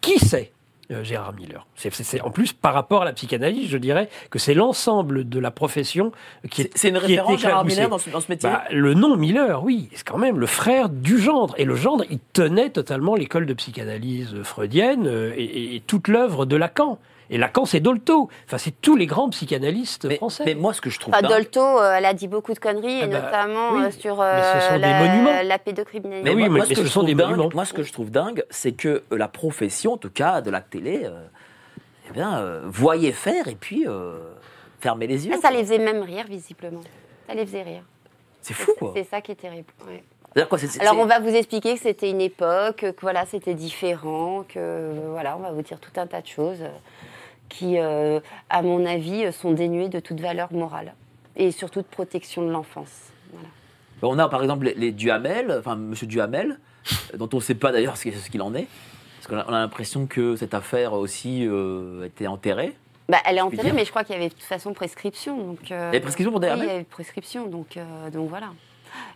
qui 0.00 0.18
c'est. 0.18 0.50
Euh, 0.90 1.02
Gérard 1.04 1.32
Miller. 1.34 1.66
C'est, 1.76 2.20
en 2.20 2.30
plus, 2.30 2.52
par 2.52 2.74
rapport 2.74 3.02
à 3.02 3.04
la 3.04 3.12
psychanalyse, 3.12 3.68
je 3.68 3.78
dirais 3.78 4.08
que 4.30 4.38
c'est 4.38 4.54
l'ensemble 4.54 5.28
de 5.28 5.38
la 5.38 5.50
profession 5.50 6.12
qui 6.50 6.62
est. 6.62 6.70
C'est 6.76 6.88
une 6.90 6.98
référence, 6.98 7.40
Gérard. 7.40 7.64
Miller, 7.64 7.88
dans 7.88 7.98
ce, 7.98 8.10
dans 8.10 8.20
ce 8.20 8.30
métier 8.30 8.48
Bah, 8.50 8.64
le 8.70 8.94
nom 8.94 9.16
Miller, 9.16 9.62
oui, 9.64 9.88
c'est 9.94 10.06
quand 10.06 10.18
même 10.18 10.38
le 10.38 10.46
frère 10.46 10.88
du 10.88 11.18
gendre. 11.18 11.54
Et 11.58 11.64
le 11.64 11.74
gendre, 11.76 12.04
il 12.10 12.18
tenait 12.32 12.70
totalement 12.70 13.14
l'école 13.14 13.46
de 13.46 13.54
psychanalyse 13.54 14.42
freudienne 14.42 15.06
euh, 15.06 15.32
et, 15.36 15.44
et- 15.44 15.76
et 15.76 15.80
toute 15.80 16.08
l'œuvre 16.08 16.46
de 16.46 16.56
Lacan. 16.56 16.98
Et 17.30 17.38
Lacan, 17.38 17.64
c'est 17.64 17.80
Dolto. 17.80 18.28
Enfin, 18.46 18.58
c'est 18.58 18.80
tous 18.80 18.96
les 18.96 19.06
grands 19.06 19.30
psychanalystes 19.30 20.04
mais, 20.04 20.16
français. 20.16 20.42
mais 20.44 20.54
moi, 20.54 20.72
ce 20.74 20.80
que 20.80 20.90
je 20.90 21.00
trouve 21.00 21.14
Enfin, 21.14 21.22
dingue- 21.22 21.30
Dolto, 21.32 21.60
euh, 21.60 21.94
elle 21.96 22.04
a 22.04 22.12
dit 22.14 22.28
beaucoup 22.28 22.52
de 22.52 22.58
conneries, 22.58 22.98
Ah 23.00 23.04
et 23.04 23.08
bah, 23.08 23.20
notamment 23.22 23.72
oui. 23.72 23.84
euh, 23.84 23.90
sur 23.90 24.16
Mais 24.18 24.42
ce 24.60 24.66
sont 24.68 24.74
euh, 24.74 24.76
des 24.76 24.80
la, 24.80 25.00
monuments. 25.08 25.42
la 25.42 25.58
pédocriminalité. 25.58 26.24
Mais 26.30 26.34
oui, 26.34 26.42
moi, 26.42 26.48
mais- 26.50 26.56
moi, 26.58 26.66
ce 26.66 26.74
que 26.74 26.84
sont 26.86 27.00
trouve 27.00 27.06
des 27.06 27.14
dingue- 27.14 27.30
monuments. 27.30 27.50
Moi, 27.54 27.64
ce 27.64 27.72
que 27.72 27.82
je 27.82 27.92
trouve 27.92 28.10
dingue, 28.10 28.44
c'est 28.50 28.72
que 28.72 28.88
euh, 29.10 29.16
la 29.16 29.28
profession, 29.28 29.94
en 29.94 29.96
tout 29.96 30.10
cas 30.10 30.40
de 30.42 30.50
la 30.50 30.60
télé, 30.60 31.02
euh, 31.04 31.24
eh 32.10 32.12
bien, 32.12 32.38
euh, 32.38 32.60
voyait 32.66 33.12
faire 33.12 33.48
et 33.48 33.54
puis 33.54 33.84
euh, 33.88 34.18
fermer 34.80 35.06
les 35.06 35.26
yeux. 35.26 35.32
Ah, 35.34 35.40
ça 35.40 35.48
quoi. 35.48 35.56
les 35.56 35.64
faisait 35.64 35.78
même 35.78 36.02
rire, 36.02 36.26
visiblement. 36.28 36.82
Ça 37.26 37.34
les 37.34 37.46
faisait 37.46 37.62
rire. 37.62 37.82
C'est 38.42 38.52
fou, 38.54 38.72
quoi. 38.78 38.92
C'est 38.94 39.04
ça 39.04 39.22
qui 39.22 39.32
est 39.32 39.36
terrible. 39.36 39.68
ouais. 39.88 40.04
C'est-à-dire 40.34 40.48
quoi, 40.48 40.58
c'est- 40.58 40.66
c'est- 40.66 40.80
Alors 40.80 40.94
c'est- 40.94 41.00
on 41.00 41.06
va 41.06 41.20
vous 41.20 41.28
expliquer 41.34 41.74
que 41.74 41.80
c'était 41.80 42.10
une 42.10 42.20
époque, 42.20 42.78
que 42.78 43.00
voilà, 43.00 43.24
c'était 43.24 43.54
différent, 43.54 44.44
que 44.48 44.90
voilà, 45.12 45.36
on 45.36 45.40
va 45.40 45.52
vous 45.52 45.62
dire 45.62 45.78
tout 45.78 45.92
un 45.98 46.06
tas 46.08 46.20
de 46.20 46.26
choses 46.26 46.58
qui, 47.48 47.78
euh, 47.78 48.20
à 48.50 48.62
mon 48.62 48.84
avis, 48.86 49.24
euh, 49.24 49.32
sont 49.32 49.52
dénuées 49.52 49.88
de 49.88 50.00
toute 50.00 50.20
valeur 50.20 50.52
morale 50.52 50.94
et 51.36 51.50
surtout 51.50 51.80
de 51.80 51.86
protection 51.86 52.42
de 52.42 52.50
l'enfance. 52.50 53.10
Voilà. 53.32 53.48
On 54.02 54.18
a 54.18 54.28
par 54.28 54.42
exemple 54.42 54.66
les, 54.66 54.74
les 54.74 54.92
Duhamel, 54.92 55.54
enfin 55.58 55.76
Monsieur 55.76 56.06
Duhamel, 56.06 56.58
euh, 57.12 57.16
dont 57.16 57.28
on 57.32 57.36
ne 57.36 57.42
sait 57.42 57.54
pas 57.54 57.72
d'ailleurs 57.72 57.96
ce 57.96 58.30
qu'il 58.30 58.42
en 58.42 58.54
est. 58.54 58.66
Parce 59.18 59.28
qu'on 59.28 59.36
a, 59.38 59.50
on 59.50 59.54
a 59.54 59.60
l'impression 59.60 60.06
que 60.06 60.36
cette 60.36 60.54
affaire 60.54 60.92
aussi 60.92 61.46
euh, 61.46 62.04
était 62.04 62.26
enterrée. 62.26 62.74
Bah, 63.08 63.18
elle 63.26 63.38
est 63.38 63.42
enterrée, 63.42 63.72
mais 63.72 63.84
je 63.84 63.90
crois 63.90 64.04
qu'il 64.04 64.14
y 64.14 64.18
avait 64.18 64.28
de 64.28 64.34
toute 64.34 64.42
façon 64.42 64.72
prescription. 64.72 65.36
Donc, 65.36 65.70
euh, 65.70 65.90
Il 65.92 65.94
y 65.94 65.96
avait 65.96 66.00
prescription 66.00 66.30
pour 66.32 66.40
Oui, 66.40 66.46
Duhamel 66.46 66.66
il 66.66 66.70
y 66.70 66.74
avait 66.74 66.84
prescription, 66.84 67.46
donc, 67.46 67.78
donc 68.12 68.28
voilà. 68.28 68.50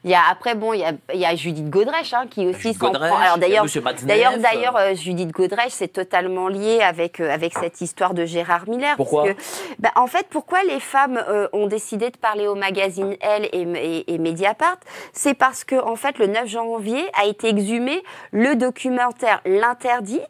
Il 0.05 0.11
y 0.11 0.15
a, 0.15 0.23
après, 0.31 0.55
bon, 0.55 0.73
il 0.73 0.81
y 0.81 0.85
a, 0.85 0.93
il 1.13 1.21
y 1.21 1.25
a 1.25 1.35
Judith 1.35 1.69
Godrèche 1.69 2.15
hein, 2.15 2.27
qui 2.31 2.47
aussi 2.47 2.75
s'en 2.75 2.93
prend. 2.93 3.17
Alors 3.17 3.39
d'ailleurs, 3.39 3.67
D'ailleurs, 4.03 4.39
d'ailleurs, 4.39 4.77
euh, 4.77 4.95
Judith 4.95 5.31
Godrèche, 5.31 5.73
c'est 5.73 5.89
totalement 5.89 6.49
lié 6.49 6.81
avec, 6.81 7.21
euh, 7.21 7.31
avec 7.31 7.55
cette 7.55 7.81
histoire 7.81 8.15
de 8.15 8.25
Gérard 8.25 8.69
Miller. 8.69 8.97
Pourquoi 8.97 9.25
parce 9.25 9.37
que, 9.37 9.43
bah, 9.79 9.91
En 9.97 10.07
fait, 10.07 10.27
pourquoi 10.31 10.63
les 10.65 10.81
femmes 10.81 11.23
euh, 11.29 11.49
ont 11.53 11.67
décidé 11.67 12.11
de 12.11 12.17
parler 12.17 12.47
au 12.47 12.55
magazine 12.55 13.17
Elle 13.21 13.47
et, 13.53 13.63
et, 13.63 14.15
et 14.15 14.19
Mediapart? 14.19 14.79
C'est 15.13 15.35
parce 15.35 15.65
que, 15.65 15.77
en 15.77 15.97
fait, 15.97 16.19
le 16.19 16.27
9 16.27 16.47
janvier 16.49 17.05
a 17.21 17.27
été 17.27 17.49
exhumé 17.49 18.03
le 18.33 18.55
documentaire 18.57 19.41
L'Interdit, 19.45 20.21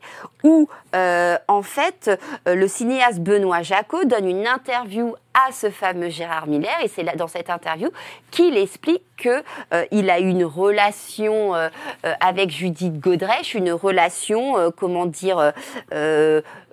où, 0.44 0.68
en 0.94 1.62
fait, 1.62 2.10
le 2.46 2.68
cinéaste 2.68 3.20
Benoît 3.20 3.62
Jacot 3.62 4.04
donne 4.04 4.28
une 4.28 4.46
interview 4.46 5.14
à 5.34 5.52
ce 5.52 5.70
fameux 5.70 6.08
Gérard 6.08 6.46
Miller, 6.46 6.74
et 6.82 6.88
c'est 6.88 7.02
là, 7.02 7.14
dans 7.14 7.28
cette 7.28 7.50
interview 7.50 7.90
qu'il 8.30 8.56
explique 8.56 9.02
que 9.16 9.42
il 9.90 10.10
a 10.10 10.18
une 10.18 10.44
relation 10.44 11.54
euh, 11.54 11.68
euh, 12.04 12.12
avec 12.20 12.50
Judith 12.50 12.98
Godrèche, 13.00 13.54
une 13.54 13.72
relation, 13.72 14.58
euh, 14.58 14.70
comment 14.74 15.06
dire, 15.06 15.52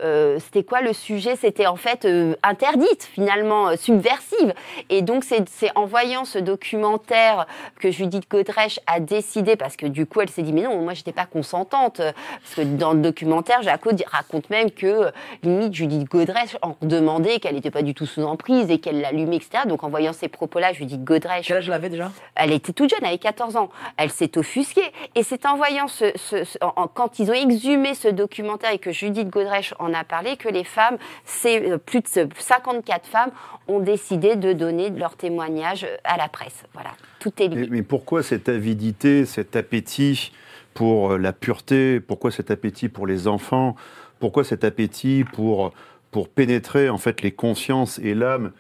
euh, 0.04 0.40
c'était 0.40 0.64
quoi 0.64 0.82
le 0.82 0.94
sujet? 0.94 1.36
C'était 1.36 1.68
en 1.68 1.76
fait 1.76 2.06
euh, 2.06 2.36
interdite, 2.44 3.04
finalement, 3.14 3.70
euh, 3.70 3.76
subversive. 3.78 4.54
Et 4.90 5.02
donc, 5.02 5.24
c'est 5.24 5.46
en 5.76 5.86
voyant 5.86 6.26
ce 6.26 6.40
documentaire 6.40 7.48
que 7.80 7.92
Judith 7.92 8.30
Godrèche 8.30 8.80
a 8.88 9.00
décidé, 9.00 9.56
parce 9.56 9.76
que 9.76 9.86
du 9.86 10.06
coup, 10.06 10.22
elle 10.22 10.30
s'est 10.30 10.42
dit, 10.42 10.54
mais 10.54 10.64
non, 10.64 10.82
moi, 10.82 10.94
j'étais 10.94 11.12
pas 11.12 11.26
consentante. 11.26 11.98
Parce 12.02 12.56
que 12.56 12.62
dans 12.62 12.94
le 12.94 13.00
documentaire, 13.00 13.62
Jaco 13.64 13.92
raconte 14.08 14.50
même 14.50 14.72
que, 14.72 15.12
limite, 15.44 15.74
Judith 15.74 16.08
Godrèche 16.10 16.58
en 16.62 16.76
demandait 16.82 17.40
qu'elle 17.40 17.56
n'était 17.56 17.72
pas 17.72 17.82
du 17.82 17.94
tout 17.94 18.06
sous 18.06 18.24
emprise 18.24 18.70
et 18.72 18.80
qu'elle 18.80 19.02
l'allumait, 19.02 19.38
etc. 19.38 19.64
Donc, 19.68 19.84
en 19.84 19.90
voyant 19.90 20.14
ces 20.14 20.28
propos-là, 20.28 20.74
Judith 20.74 21.04
Godrèche 21.04 21.48
Quel 21.48 21.58
âge 21.58 21.68
elle 21.68 21.74
avait 21.74 21.90
déjà? 21.90 22.12
Elle 22.36 22.52
était 22.52 22.74
toute 22.74 22.90
jeune, 22.90 23.00
elle 23.02 23.08
avait 23.10 23.18
14 23.18 23.56
ans. 23.56 23.70
Elle 23.98 24.12
s'est 24.12 24.38
offusquée. 24.38 24.92
Et 25.16 25.24
c'est 25.24 25.46
en 25.46 25.56
voyant 25.56 25.88
ce, 25.88 26.12
ce- 26.16 26.44
ce- 26.44 26.58
en- 26.62 26.74
en- 26.76 26.88
quand 26.88 27.20
ils 27.20 27.30
ont 27.30 27.34
exhumé 27.34 27.94
ce 27.94 28.08
documentaire 28.08 28.72
et 28.72 28.80
que 28.80 28.92
Judith 28.92 29.30
Godrèche 29.30 29.74
en 29.80 29.85
a 29.94 30.04
parlé, 30.04 30.38
que 30.38 30.50
les 30.50 30.64
femmes, 30.64 30.98
c'est 31.26 31.72
euh, 31.72 31.78
plus 31.78 32.02
de 32.02 32.08
ce- 32.08 32.28
54 32.38 33.06
femmes 33.08 33.32
ont 33.68 33.80
décidé 33.80 34.36
de 34.36 34.54
donner 34.54 34.90
leur 34.90 35.16
témoignage 35.16 35.88
à 36.04 36.18
la 36.18 36.28
presse. 36.28 36.64
Voilà, 36.74 36.92
tout 37.20 37.32
est 37.42 37.48
lié. 37.48 37.68
Mais, 37.70 37.82
pourquoi 37.84 38.24
cette 38.24 38.50
avidité, 38.50 39.26
cet 39.26 39.56
appétit 39.56 40.32
pour 40.74 41.14
euh, 41.14 41.18
la 41.18 41.34
pureté? 41.34 42.00
Pourquoi 42.00 42.32
cet 42.32 42.52
appétit 42.52 42.90
pour 42.90 43.08
les 43.08 43.28
enfants? 43.28 43.76
Pourquoi 44.20 44.44
cet 44.44 44.64
appétit 44.64 45.26
pour, 45.34 45.74
pour 46.12 46.30
pénétrer 46.30 46.90
en 46.90 46.98
fait 46.98 47.22
les 47.22 47.32
consciences 47.32 48.00
et 48.00 48.14
l'âme 48.14 48.52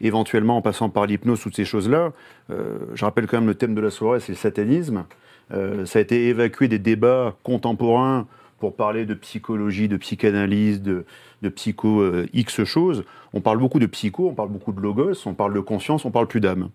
éventuellement 0.00 0.56
en 0.56 0.62
passant 0.62 0.88
par 0.90 1.06
l'hypnose, 1.06 1.40
toutes 1.40 1.56
ces 1.56 1.64
choses-là? 1.64 2.12
Euh, 2.50 2.78
je 2.94 3.04
rappelle 3.04 3.26
quand 3.26 3.38
même 3.38 3.46
le 3.46 3.54
thème 3.54 3.74
de 3.74 3.80
la 3.80 3.90
soirée, 3.90 4.20
c'est 4.20 4.32
le 4.32 4.38
satanisme. 4.38 5.04
Euh, 5.52 5.84
ça 5.86 5.98
a 5.98 6.02
été 6.02 6.28
évacué 6.28 6.68
des 6.68 6.78
débats 6.78 7.34
contemporains 7.42 8.26
pour 8.64 8.76
parler 8.76 9.04
de 9.04 9.12
psychologie, 9.12 9.88
de 9.88 9.98
psychanalyse, 9.98 10.80
de, 10.80 11.04
de 11.42 11.48
psycho 11.50 12.00
euh, 12.00 12.26
X 12.32 12.64
choses. 12.64 13.04
On 13.34 13.42
parle 13.42 13.58
beaucoup 13.58 13.78
de 13.78 13.84
psycho, 13.84 14.26
on 14.26 14.32
parle 14.32 14.48
beaucoup 14.48 14.72
de 14.72 14.80
logos, 14.80 15.26
on 15.26 15.34
parle 15.34 15.52
de 15.52 15.60
conscience, 15.60 16.06
on 16.06 16.10
parle 16.10 16.28
plus 16.28 16.40
d'âme. 16.40 16.70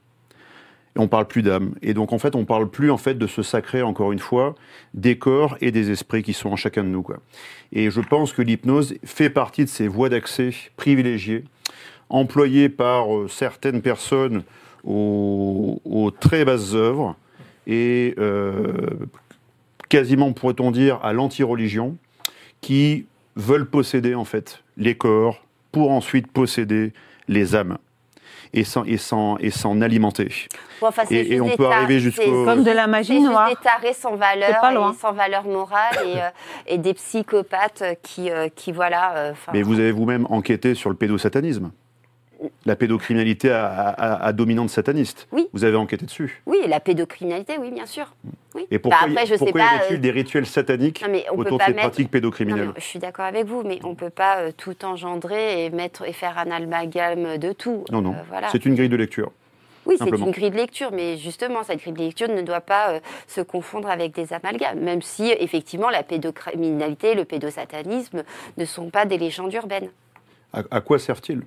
Et 0.95 0.99
on 0.99 1.07
parle 1.07 1.25
plus 1.25 1.41
d'âme. 1.41 1.73
Et 1.81 1.95
donc 1.95 2.13
en 2.13 2.19
fait, 2.19 2.35
on 2.35 2.45
parle 2.45 2.69
plus 2.69 2.91
en 2.91 2.97
fait 2.97 3.15
de 3.15 3.25
ce 3.25 3.41
sacré, 3.41 3.81
encore 3.81 4.11
une 4.11 4.19
fois, 4.19 4.53
des 4.93 5.17
corps 5.17 5.57
et 5.61 5.71
des 5.71 5.89
esprits 5.89 6.21
qui 6.21 6.33
sont 6.33 6.51
en 6.51 6.55
chacun 6.55 6.83
de 6.83 6.89
nous. 6.89 7.03
Et 7.71 7.89
je 7.89 8.01
pense 8.01 8.33
que 8.33 8.43
l'hypnose 8.43 8.93
fait 9.03 9.31
partie 9.31 9.63
de 9.63 9.69
ces 9.69 9.87
voies 9.87 10.09
d'accès 10.09 10.51
privilégiées, 10.77 11.43
employées 12.09 12.69
par 12.69 13.11
euh, 13.11 13.27
certaines 13.27 13.81
personnes 13.81 14.43
aux, 14.83 15.81
aux 15.85 16.11
très 16.11 16.45
basses 16.45 16.75
œuvres 16.75 17.15
et 17.65 18.13
euh, 18.19 18.61
quasiment, 19.89 20.31
pourrait-on 20.33 20.71
dire, 20.71 20.99
à 21.03 21.13
l'anti-religion, 21.13 21.97
qui 22.61 23.05
veulent 23.35 23.69
posséder 23.69 24.15
en 24.15 24.25
fait 24.25 24.63
les 24.77 24.95
corps 24.95 25.41
pour 25.71 25.91
ensuite 25.91 26.31
posséder 26.31 26.93
les 27.27 27.55
âmes 27.55 27.77
et 28.53 28.63
s'en 28.63 28.83
et 28.85 28.97
s'en 28.97 29.37
et 29.37 29.51
s'en 29.51 29.79
alimenter. 29.81 30.29
Bon, 30.81 30.87
enfin, 30.87 31.03
c'est 31.07 31.15
Et- 31.15 31.39
on 31.39 31.55
peut 31.55 31.67
arriver 31.67 31.95
c'est- 31.95 31.99
jusqu'au- 31.99 32.45
Comme 32.45 32.63
de 32.63 32.71
la 32.71 32.87
magie 32.87 33.21
noire. 33.21 33.47
des 33.49 33.55
tarés 33.55 33.93
sans 33.93 34.15
valeur, 34.15 34.49
C'est 34.49 34.61
pas 34.61 34.73
loin. 34.73 34.91
et 34.93 34.95
sans 34.95 35.13
valeur 35.13 35.43
morale 35.43 35.95
et, 36.05 36.17
euh, 36.21 36.29
et 36.65 36.77
des 36.79 36.95
psychopathes 36.95 37.83
qui, 38.01 38.31
euh, 38.31 38.47
qui 38.55 38.71
voilà. 38.71 39.15
euh, 39.15 39.33
Mais 39.53 39.61
vous 39.61 39.79
avez 39.79 39.91
vous-même 39.91 40.25
enquêté 40.29 40.73
sur 40.73 40.89
le 40.89 40.95
pédosatanisme. 40.95 41.71
La 42.65 42.75
pédocriminalité 42.75 43.51
à, 43.51 43.67
à- 43.67 44.25
à 44.25 44.33
dominante 44.33 44.69
sataniste. 44.69 45.27
Oui. 45.31 45.47
Vous 45.53 45.63
avez 45.63 45.75
enquêté 45.77 46.05
dessus. 46.05 46.41
Oui, 46.45 46.57
la 46.67 46.79
pédocriminalité, 46.79 47.57
oui, 47.59 47.71
bien 47.71 47.85
sûr. 47.85 48.13
Oui. 48.55 48.65
Et 48.71 48.79
pourquoi, 48.79 49.01
Bah, 49.07 49.11
après, 49.11 49.25
je 49.25 49.33
sais 49.33 49.37
pourquoi 49.39 49.61
pas. 49.61 49.73
y 49.73 49.77
a-t-il 49.79 49.95
euh, 49.97 49.99
des 49.99 50.11
rituels 50.11 50.45
sataniques 50.45 51.01
non, 51.03 51.09
mais 51.11 51.25
on 51.31 51.35
peut 51.35 51.41
autour 51.41 51.57
de 51.57 51.57
pas 51.59 51.65
ces 51.65 51.71
mettre- 51.73 51.87
pratiques 51.89 52.05
Non, 52.07 52.11
pédocriminelles 52.11 52.67
mais 52.67 52.73
je 52.81 52.85
suis 52.85 52.99
d'accord 52.99 53.25
avec 53.25 53.45
vous, 53.45 53.63
mais 53.63 53.79
on 53.83 53.89
ne 53.89 53.95
peut 53.95 54.09
pas 54.09 54.37
euh, 54.39 54.51
tout 54.55 54.85
engendrer 54.85 55.65
et, 55.65 55.69
mettre, 55.69 56.07
et 56.07 56.13
faire 56.13 56.37
un 56.37 56.49
amalgame 56.51 57.37
de 57.37 57.51
tout. 57.51 57.83
Non, 57.91 58.01
non. 58.01 58.11
Euh, 58.13 58.21
voilà. 58.29 58.47
C'est 58.51 58.65
une 58.65 58.75
grille 58.75 58.89
de 58.89 58.95
lecture. 58.97 59.31
Oui, 59.85 59.95
c'est 59.97 60.07
une 60.09 60.31
grille 60.31 60.51
de 60.51 60.55
lecture, 60.57 60.91
mais 60.91 61.17
justement, 61.17 61.63
cette 61.63 61.79
grille 61.79 61.93
de 61.93 61.99
lecture 62.03 62.27
ne 62.29 62.41
doit 62.41 62.61
pas 62.61 62.91
euh, 62.91 62.99
se 63.27 63.41
confondre 63.41 63.89
avec 63.89 64.13
des 64.13 64.33
amalgames, 64.33 64.79
même 64.79 65.01
si, 65.01 65.31
effectivement, 65.39 65.89
la 65.89 66.03
pédocriminalité, 66.03 67.15
le 67.15 67.25
pédosatanisme 67.25 68.23
ne 68.57 68.65
sont 68.65 68.89
pas 68.89 69.05
des 69.05 69.17
légendes 69.17 69.53
urbaines. 69.53 69.89
À, 70.53 70.61
à 70.69 70.81
quoi 70.81 70.99
servent-ils 70.99 71.41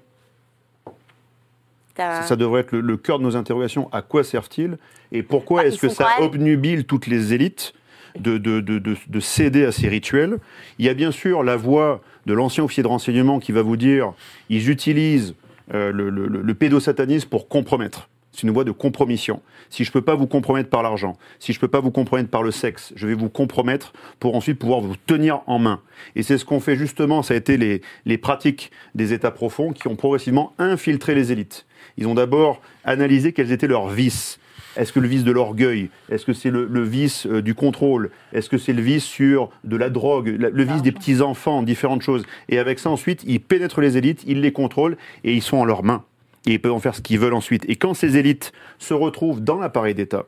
ça, 1.96 2.22
ça 2.22 2.36
devrait 2.36 2.60
être 2.62 2.72
le, 2.72 2.80
le 2.80 2.96
cœur 2.96 3.18
de 3.18 3.24
nos 3.24 3.36
interrogations. 3.36 3.88
À 3.92 4.02
quoi 4.02 4.24
servent-ils 4.24 4.76
Et 5.12 5.22
pourquoi 5.22 5.60
Ah, 5.62 5.66
est-ce 5.66 5.78
que 5.78 5.88
ça 5.88 6.08
même- 6.18 6.26
obnubile 6.28 6.84
toutes 6.84 7.06
les 7.06 7.34
élites 7.34 7.74
de, 8.18 8.38
de, 8.38 8.60
de, 8.60 8.78
de- 8.78 8.96
de 9.06 9.20
céder 9.20 9.64
à 9.64 9.72
ces 9.72 9.88
rituels? 9.88 10.38
Il 10.78 10.84
y 10.86 10.88
a 10.88 10.94
bien 10.94 11.10
sûr 11.10 11.42
la 11.42 11.56
voix 11.56 12.00
de 12.26 12.32
l'ancien 12.34 12.64
officier 12.64 12.82
de 12.82 12.88
renseignement 12.88 13.40
qui 13.40 13.52
va 13.52 13.62
vous 13.62 13.76
dire 13.76 14.12
ils 14.48 14.70
utilisent 14.70 15.34
euh, 15.74 15.92
le, 15.92 16.10
le- 16.10 16.26
le 16.26 16.54
pédosatanisme 16.54 17.28
pour 17.28 17.48
compromettre. 17.48 18.08
C'est 18.34 18.44
une 18.44 18.50
voie 18.50 18.64
de 18.64 18.70
compromission. 18.70 19.42
Si 19.68 19.84
je 19.84 19.90
ne 19.90 19.92
peux 19.92 20.00
pas 20.00 20.14
vous 20.14 20.26
compromettre 20.26 20.70
par 20.70 20.82
l'argent, 20.82 21.18
si 21.38 21.52
je 21.52 21.58
ne 21.58 21.60
peux 21.60 21.68
pas 21.68 21.80
vous 21.80 21.90
compromettre 21.90 22.30
par 22.30 22.42
le 22.42 22.50
sexe, 22.50 22.90
je 22.96 23.06
vais 23.06 23.12
vous 23.12 23.28
compromettre 23.28 23.92
pour 24.20 24.34
ensuite 24.34 24.58
pouvoir 24.58 24.80
vous 24.80 24.94
tenir 25.06 25.40
en 25.46 25.58
main. 25.58 25.80
Et 26.16 26.22
c'est 26.22 26.38
ce 26.38 26.46
qu'ont 26.46 26.58
fait 26.60 26.74
justement, 26.76 27.22
ça 27.22 27.34
a 27.34 27.36
été 27.36 27.58
les, 27.58 27.82
les 28.06 28.16
pratiques 28.16 28.70
des 28.94 29.12
États 29.12 29.30
profonds 29.32 29.72
qui 29.74 29.86
ont 29.86 29.96
progressivement 29.96 30.54
infiltré 30.58 31.14
les 31.14 31.30
élites. 31.30 31.66
Ils 31.96 32.06
ont 32.06 32.14
d'abord 32.14 32.60
analysé 32.84 33.32
quels 33.32 33.52
étaient 33.52 33.66
leurs 33.66 33.88
vices. 33.88 34.38
Est-ce 34.76 34.92
que 34.92 35.00
le 35.00 35.08
vice 35.08 35.24
de 35.24 35.32
l'orgueil? 35.32 35.90
Est-ce 36.10 36.24
que 36.24 36.32
c'est 36.32 36.50
le, 36.50 36.82
vice 36.82 37.26
euh, 37.26 37.42
du 37.42 37.54
contrôle? 37.54 38.10
Est-ce 38.32 38.48
que 38.48 38.56
c'est 38.56 38.72
le 38.72 38.80
vice 38.80 39.04
sur 39.04 39.50
de 39.64 39.76
la 39.76 39.90
drogue? 39.90 40.28
Le 40.28 40.64
vice 40.64 40.82
des 40.82 40.92
petits-enfants 40.92 41.62
Différentes 41.62 42.02
choses. 42.02 42.24
Et 42.48 42.58
avec 42.58 42.78
ça, 42.78 42.90
ensuite, 42.90 43.22
ils 43.26 43.40
pénètrent 43.40 43.80
les 43.80 43.96
élites, 43.98 44.24
ils 44.26 44.40
les 44.40 44.52
contrôlent 44.52 44.96
et 45.24 45.34
ils 45.34 45.42
sont 45.42 45.58
en 45.58 45.64
leurs 45.64 45.82
mains. 45.82 46.04
Et 46.46 46.52
ils 46.52 46.60
peuvent 46.60 46.72
en 46.72 46.80
faire 46.80 46.94
ce 46.94 47.02
qu'ils 47.02 47.18
veulent 47.18 47.34
ensuite. 47.34 47.64
Et 47.68 47.76
quand 47.76 47.94
ces 47.94 48.16
élites 48.16 48.52
se 48.78 48.94
retrouvent 48.94 49.42
dans 49.42 49.58
l'appareil 49.58 49.94
d'État, 49.94 50.24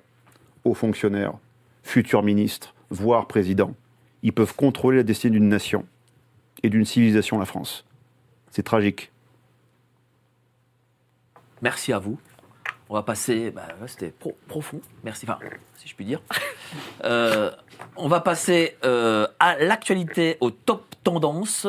hauts 0.64 0.74
fonctionnaires, 0.74 1.32
futurs 1.82 2.22
ministres, 2.22 2.74
voire 2.90 3.26
présidents, 3.26 3.74
ils 4.22 4.32
peuvent 4.32 4.54
contrôler 4.54 4.98
la 4.98 5.02
destinée 5.02 5.32
d'une 5.32 5.48
nation 5.48 5.84
et 6.62 6.68
d'une 6.68 6.84
civilisation, 6.84 7.38
la 7.38 7.44
France. 7.46 7.84
C'est 8.50 8.62
tragique. 8.62 9.10
Merci 11.64 11.94
à 11.94 11.98
vous. 11.98 12.18
On 12.90 12.94
va 12.94 13.02
passer. 13.02 13.50
bah, 13.50 13.62
C'était 13.86 14.10
pro- 14.10 14.36
profond. 14.46 14.82
Merci. 15.02 15.24
Enfin, 15.26 15.38
si 15.76 15.88
je 15.88 15.94
puis 15.96 16.04
dire. 16.04 16.20
Euh, 17.04 17.52
on 17.96 18.08
va 18.08 18.20
passer 18.20 18.76
euh, 18.84 19.28
à 19.38 19.56
l'actualité, 19.58 20.38
au 20.40 20.50
top 20.50 20.82
tendance, 21.04 21.68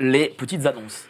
les 0.00 0.28
petites 0.28 0.66
annonces. 0.66 1.06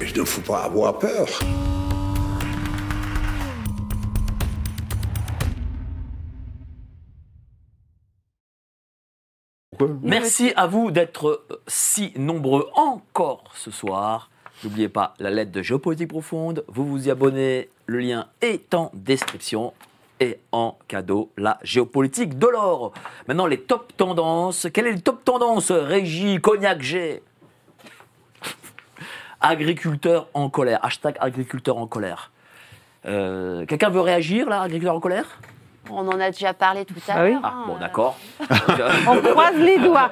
Je 0.00 0.18
ne 0.20 0.24
faut 0.24 0.40
pas 0.40 0.64
avoir 0.64 0.98
peur. 0.98 1.26
Merci 10.02 10.52
à 10.56 10.66
vous 10.66 10.90
d'être 10.90 11.28
euh, 11.50 11.62
si 11.66 12.12
nombreux 12.16 12.68
encore 12.74 13.44
ce 13.54 13.70
soir. 13.70 14.30
N'oubliez 14.64 14.88
pas 14.88 15.14
la 15.18 15.30
lettre 15.30 15.52
de 15.52 15.62
géopolitique 15.62 16.08
profonde. 16.08 16.64
Vous 16.68 16.86
vous 16.86 17.08
y 17.08 17.10
abonnez. 17.10 17.68
Le 17.86 17.98
lien 17.98 18.26
est 18.42 18.74
en 18.74 18.90
description. 18.94 19.72
Et 20.22 20.38
en 20.52 20.76
cadeau, 20.86 21.30
la 21.38 21.58
géopolitique 21.62 22.38
de 22.38 22.46
l'or. 22.46 22.92
Maintenant, 23.26 23.46
les 23.46 23.58
top 23.58 23.96
tendances. 23.96 24.66
Quelle 24.72 24.86
est 24.86 24.92
le 24.92 25.00
top 25.00 25.24
tendance 25.24 25.70
Régie, 25.70 26.38
Cognac 26.42 26.82
G? 26.82 27.22
Agriculteur 29.40 30.28
en 30.34 30.50
colère. 30.50 30.84
Hashtag 30.84 31.16
agriculteur 31.20 31.78
en 31.78 31.86
colère. 31.86 32.30
Euh, 33.06 33.64
Quelqu'un 33.64 33.88
veut 33.88 34.02
réagir 34.02 34.50
là, 34.50 34.60
agriculteur 34.60 34.94
en 34.94 35.00
colère? 35.00 35.40
On 35.92 36.06
en 36.08 36.20
a 36.20 36.30
déjà 36.30 36.52
parlé 36.54 36.84
tout 36.84 36.94
à 37.08 37.12
Ah 37.16 37.24
oui 37.24 37.30
l'heure. 37.32 37.40
Ah, 37.42 37.52
hein, 37.56 37.64
bon, 37.66 37.76
euh, 37.76 37.78
d'accord. 37.80 38.16
On 39.08 39.16
croise 39.16 39.56
les 39.56 39.78
doigts. 39.78 40.10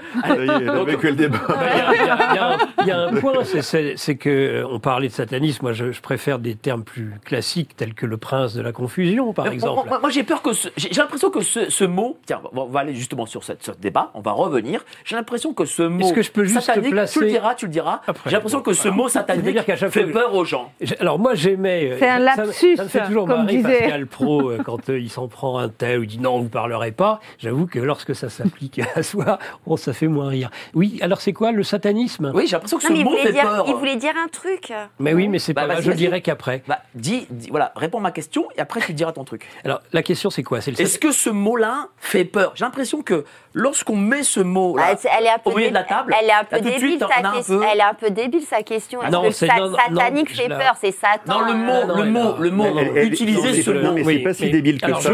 Vécu 0.86 1.09
le 1.09 1.14
débat. 1.14 1.38
Il 1.48 1.78
y, 1.78 1.80
a- 1.80 1.94
il 1.94 2.06
y 2.06 2.38
a- 2.38 2.56
il 2.82 2.86
y 2.86 2.90
a 2.90 3.00
un- 3.00 3.14
point, 3.14 3.44
c'est- 3.44 3.62
c'est 3.62 3.94
c'est 3.96 4.16
que 4.16 4.28
euh, 4.28 4.66
on 4.70 4.80
parlait 4.80 5.09
de 5.09 5.12
satanisme. 5.12 5.60
Moi, 5.62 5.72
je, 5.72 5.92
je 5.92 6.00
préfère 6.00 6.38
des 6.38 6.55
termes 6.55 6.82
plus 6.84 7.12
classiques 7.24 7.76
tels 7.76 7.94
que 7.94 8.06
le 8.06 8.16
prince 8.16 8.55
de 8.55 8.62
la 8.62 8.72
confusion, 8.72 9.32
par 9.32 9.46
Mais 9.46 9.52
exemple. 9.52 9.88
Moi, 9.88 9.98
moi, 10.00 10.10
j'ai 10.10 10.22
peur 10.24 10.42
que 10.42 10.52
ce- 10.52 10.68
j'ai 10.76 10.88
j'ai 10.92 11.00
l'impression 11.00 11.30
que 11.30 11.40
ce, 11.40 11.70
ce 11.70 11.84
mot, 11.84 12.18
tiens, 12.26 12.40
on 12.52 12.56
va- 12.56 12.62
on 12.62 12.66
va 12.68 12.80
aller 12.80 12.94
justement 12.94 13.26
sur 13.26 13.44
cette- 13.44 13.64
ce 13.64 13.72
débat, 13.72 14.10
on 14.14 14.20
va 14.20 14.32
revenir. 14.32 14.84
J'ai 15.05 15.16
l'impression 15.16 15.52
que 15.52 15.64
ce 15.64 15.82
mot 15.82 16.00
Est-ce 16.00 16.12
que 16.14 16.22
je 16.22 16.30
peux 16.30 16.44
juste 16.44 16.62
satanique, 16.66 16.92
placer- 16.92 17.18
tu 17.18 17.24
le 17.24 17.30
diras, 17.30 17.55
tu 17.55 17.66
le 17.66 17.72
diras. 17.72 18.00
Après, 18.06 18.30
j'ai 18.30 18.36
l'impression 18.36 18.59
bon, 18.59 18.64
que 18.64 18.72
ce 18.72 18.88
mot 18.88 19.09
satanique 19.09 19.60
fait 19.62 19.86
fois- 19.88 20.12
peur 20.22 20.34
aux 20.34 20.44
gens. 20.44 20.72
Alors 21.00 21.18
moi 21.18 21.34
j'aimais. 21.34 21.90
euh, 21.92 21.96
C'est 21.98 22.09
un 22.09 22.18
lapsus, 22.18 22.76
Ça 22.76 22.84
me 22.84 22.88
fait 22.88 23.05
toujours 23.06 23.26
comme 23.26 23.42
marrer 23.42 23.56
disait. 23.56 23.78
Pascal 23.80 24.06
Pro 24.06 24.50
euh, 24.50 24.59
quand 24.64 24.88
euh, 24.90 24.98
il 24.98 25.10
s'en 25.10 25.28
prend 25.28 25.59
un 25.59 25.67
tel 25.68 26.00
ou 26.00 26.06
dit 26.06 26.18
non 26.18 26.40
vous 26.40 26.48
parlerez 26.48 26.92
pas. 26.92 27.20
J'avoue 27.38 27.66
que 27.66 27.78
lorsque 27.78 28.14
ça 28.14 28.28
s'applique 28.28 28.80
à 28.94 29.02
soi, 29.02 29.38
bon 29.66 29.76
ça 29.76 29.92
fait 29.92 30.08
moins 30.08 30.28
rire. 30.28 30.50
Oui 30.74 30.98
alors 31.02 31.20
c'est 31.20 31.32
quoi 31.32 31.52
le 31.52 31.62
satanisme? 31.62 32.32
Oui, 32.34 32.46
j'ai 32.46 32.52
l'impression 32.52 32.78
que 32.78 32.82
Non, 32.84 32.88
ce 32.88 32.92
mais 32.94 32.98
il 33.00 33.04
mot 33.04 33.10
voulait, 33.10 33.22
fait 33.24 33.32
dire, 33.32 33.42
peur. 33.42 33.64
il 33.68 33.74
voulait 33.74 33.96
dire 33.96 34.14
un 34.22 34.28
truc. 34.28 34.72
Mais 34.98 35.14
oui 35.14 35.28
mais 35.28 35.38
c'est 35.38 35.52
Bah, 35.52 35.62
pas 35.62 35.68
grave, 35.74 35.82
je 35.82 35.88
le 35.88 35.92
vas-y. 35.94 35.98
dirai 35.98 36.22
qu'après. 36.22 36.62
Bah, 36.66 36.80
dis, 36.94 37.26
dis- 37.30 37.50
voilà, 37.50 37.72
réponds 37.76 37.98
à 37.98 38.02
ma 38.02 38.10
question 38.12 38.48
et 38.56 38.60
après 38.60 38.80
tu 38.80 38.92
diras 38.94 39.12
ton 39.12 39.24
truc. 39.24 39.46
Alors 39.64 39.80
la 39.92 40.02
question 40.02 40.30
c'est 40.30 40.42
quoi? 40.42 40.60
C'est 40.60 40.70
le 40.70 40.80
Est-ce 40.80 40.98
que 40.98 41.12
ce 41.12 41.30
mot-là 41.30 41.88
fait 41.98 42.24
peur? 42.24 42.52
J'ai 42.54 42.64
l'impression 42.64 43.02
que 43.02 43.24
lorsqu'on 43.54 43.96
met 43.96 44.22
ce 44.22 44.40
mot-là, 44.40 44.84
Ah, 44.92 44.96
c'est- 44.96 45.08
elle 45.18 45.26
est 45.26 45.30
un 45.30 45.38
peu 45.38 45.50
au 45.50 45.56
milieu 45.56 45.68
de 45.70 45.74
la 45.74 45.84
table, 45.84 46.14
Elle 46.20 46.28
est 46.28 46.32
un 46.32 46.44
peu 46.44 46.56
là, 46.56 46.62
débile 46.62 46.78
suite, 46.78 47.00
sa 47.00 47.06
question. 47.32 47.58
peu- 47.58 47.64
Elle 47.72 47.78
est 47.78 47.82
un 47.82 47.94
peu 47.94 48.10
débile 48.10 48.42
sa 48.42 48.62
question. 48.62 49.02
Est-ce 49.02 49.10
Non, 49.12 49.22
que 49.22 49.30
c'est- 49.30 49.46
sa- 49.46 49.56
non, 49.58 49.74
satanique 49.76 50.30
non, 50.30 50.42
fait 50.42 50.48
peur 50.48 50.74
C'est 50.80 50.92
Satan. 50.92 51.40
Non, 51.40 51.46
le 51.46 51.54
mot, 51.54 51.86
non, 51.86 51.96
le 51.96 52.02
elle 52.04 52.10
mot, 52.10 52.34
le 52.38 52.50
mot, 52.50 52.64
elle- 52.66 52.78
elle- 52.96 53.08
mais 53.10 53.62
ce 53.62 53.70
non, 53.70 53.88
mot. 53.88 53.94
mais 53.94 54.04
c'est 54.04 54.18
pas 54.20 54.34
si 54.34 54.50
débile 54.50 54.80
que 54.80 54.86
ça. 54.86 54.92
Mot. 54.92 55.00
Je 55.00 55.08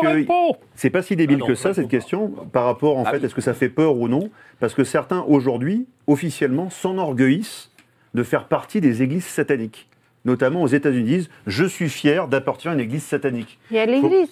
que 0.00 0.06
réponds. 0.06 0.56
c'est 0.74 0.90
pas 0.90 1.02
si 1.02 1.16
débile 1.16 1.40
Ah 1.42 1.46
que 1.46 1.54
ça, 1.54 1.74
cette 1.74 1.88
question, 1.88 2.28
par 2.52 2.64
rapport, 2.64 2.98
en 2.98 3.04
Ah 3.06 3.10
fait, 3.12 3.24
est-ce 3.24 3.34
que 3.34 3.40
ça 3.40 3.54
fait 3.54 3.68
peur 3.68 3.96
ou 3.96 4.08
non? 4.08 4.30
Parce 4.60 4.74
que 4.74 4.84
certains, 4.84 5.24
aujourd'hui, 5.26 5.86
officiellement, 6.06 6.70
s'enorgueillissent 6.70 7.70
de 8.14 8.22
faire 8.22 8.44
partie 8.44 8.80
des 8.80 9.02
églises 9.02 9.24
sataniques. 9.26 9.88
Notamment 10.24 10.62
aux 10.62 10.66
États-Unis, 10.68 11.04
disent 11.04 11.30
Je 11.46 11.64
suis 11.66 11.88
fier 11.90 12.28
d'appartenir 12.28 12.72
à 12.72 12.74
une 12.74 12.80
église 12.80 13.02
satanique. 13.04 13.58
Il 13.70 13.76
y 13.76 13.80
a 13.80 13.86
l'église 13.86 14.28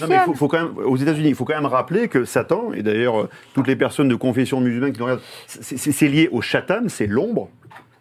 Non, 0.00 0.06
mais 0.08 0.14
faut, 0.24 0.34
faut 0.34 0.48
quand 0.48 0.62
même, 0.62 0.78
aux 0.78 0.96
États-Unis, 0.96 1.28
il 1.28 1.34
faut 1.34 1.44
quand 1.44 1.54
même 1.54 1.66
rappeler 1.66 2.08
que 2.08 2.24
Satan, 2.24 2.72
et 2.72 2.82
d'ailleurs 2.82 3.20
euh, 3.22 3.28
toutes 3.54 3.66
les 3.68 3.76
personnes 3.76 4.08
de 4.08 4.14
confession 4.14 4.60
musulmane 4.60 4.92
qui 4.92 4.98
nous 5.00 5.04
regardent, 5.06 5.22
c'est 5.46 6.08
lié 6.08 6.28
au 6.32 6.40
Shatan, 6.40 6.88
c'est 6.88 7.06
l'ombre. 7.06 7.48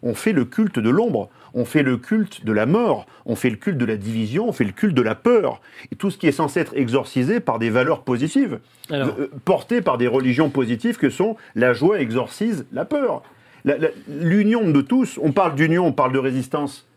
On 0.03 0.13
fait 0.13 0.33
le 0.33 0.45
culte 0.45 0.77
de 0.79 0.89
l'ombre, 0.89 1.29
on 1.55 1.65
fait 1.65 1.81
le 1.81 1.97
culte 1.97 2.45
de 2.45 2.51
la 2.51 2.65
mort, 2.65 3.07
on 3.25 3.35
fait 3.35 3.49
le 3.49 3.55
culte 3.55 3.77
de 3.77 3.85
la 3.85 3.97
division, 3.97 4.47
on 4.47 4.51
fait 4.51 4.63
le 4.65 4.71
culte 4.71 4.93
de 4.93 5.01
la 5.01 5.15
peur. 5.15 5.61
Et 5.91 5.95
tout 5.95 6.11
ce 6.11 6.17
qui 6.17 6.27
est 6.27 6.31
censé 6.31 6.59
être 6.59 6.73
exorcisé 6.75 7.39
par 7.39 7.57
des 7.59 7.69
valeurs 7.71 8.03
positives, 8.03 8.59
Alors. 8.91 9.15
euh, 9.19 9.31
portées 9.45 9.81
par 9.81 9.97
des 9.97 10.07
religions 10.07 10.49
positives 10.49 10.97
que 10.97 11.09
sont 11.09 11.37
la 11.55 11.73
joie 11.73 11.99
exorcise 12.01 12.65
la 12.71 12.85
peur. 12.85 13.23
L'union 14.07 14.69
de 14.69 14.81
tous, 14.81 15.19
on 15.21 15.31
parle 15.31 15.55
d'union, 15.55 15.87
on 15.87 15.91
parle 15.91 16.11
de 16.13 16.19
résistance. 16.19 16.87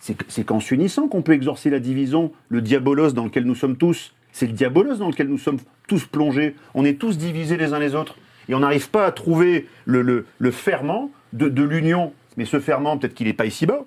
C'est 0.00 0.16
c'est 0.28 0.44
qu'en 0.44 0.58
s'unissant 0.60 1.06
qu'on 1.08 1.22
peut 1.22 1.32
exorcer 1.32 1.70
la 1.70 1.78
division, 1.78 2.32
le 2.48 2.60
diabolos 2.60 3.12
dans 3.12 3.24
lequel 3.24 3.44
nous 3.44 3.54
sommes 3.54 3.76
tous. 3.76 4.14
C'est 4.38 4.46
le 4.46 4.52
diabolos 4.52 4.98
dans 4.98 5.08
lequel 5.08 5.26
nous 5.26 5.36
sommes 5.36 5.58
tous 5.88 6.06
plongés. 6.06 6.54
On 6.74 6.84
est 6.84 6.96
tous 6.96 7.18
divisés 7.18 7.56
les 7.56 7.72
uns 7.72 7.80
les 7.80 7.96
autres. 7.96 8.14
Et 8.48 8.54
on 8.54 8.60
n'arrive 8.60 8.88
pas 8.88 9.04
à 9.04 9.10
trouver 9.10 9.66
le, 9.84 10.00
le, 10.00 10.26
le 10.38 10.50
ferment 10.52 11.10
de, 11.32 11.48
de 11.48 11.64
l'union. 11.64 12.12
Mais 12.36 12.44
ce 12.44 12.60
ferment, 12.60 12.96
peut-être 12.98 13.14
qu'il 13.14 13.26
n'est 13.26 13.32
pas 13.32 13.46
ici-bas, 13.46 13.80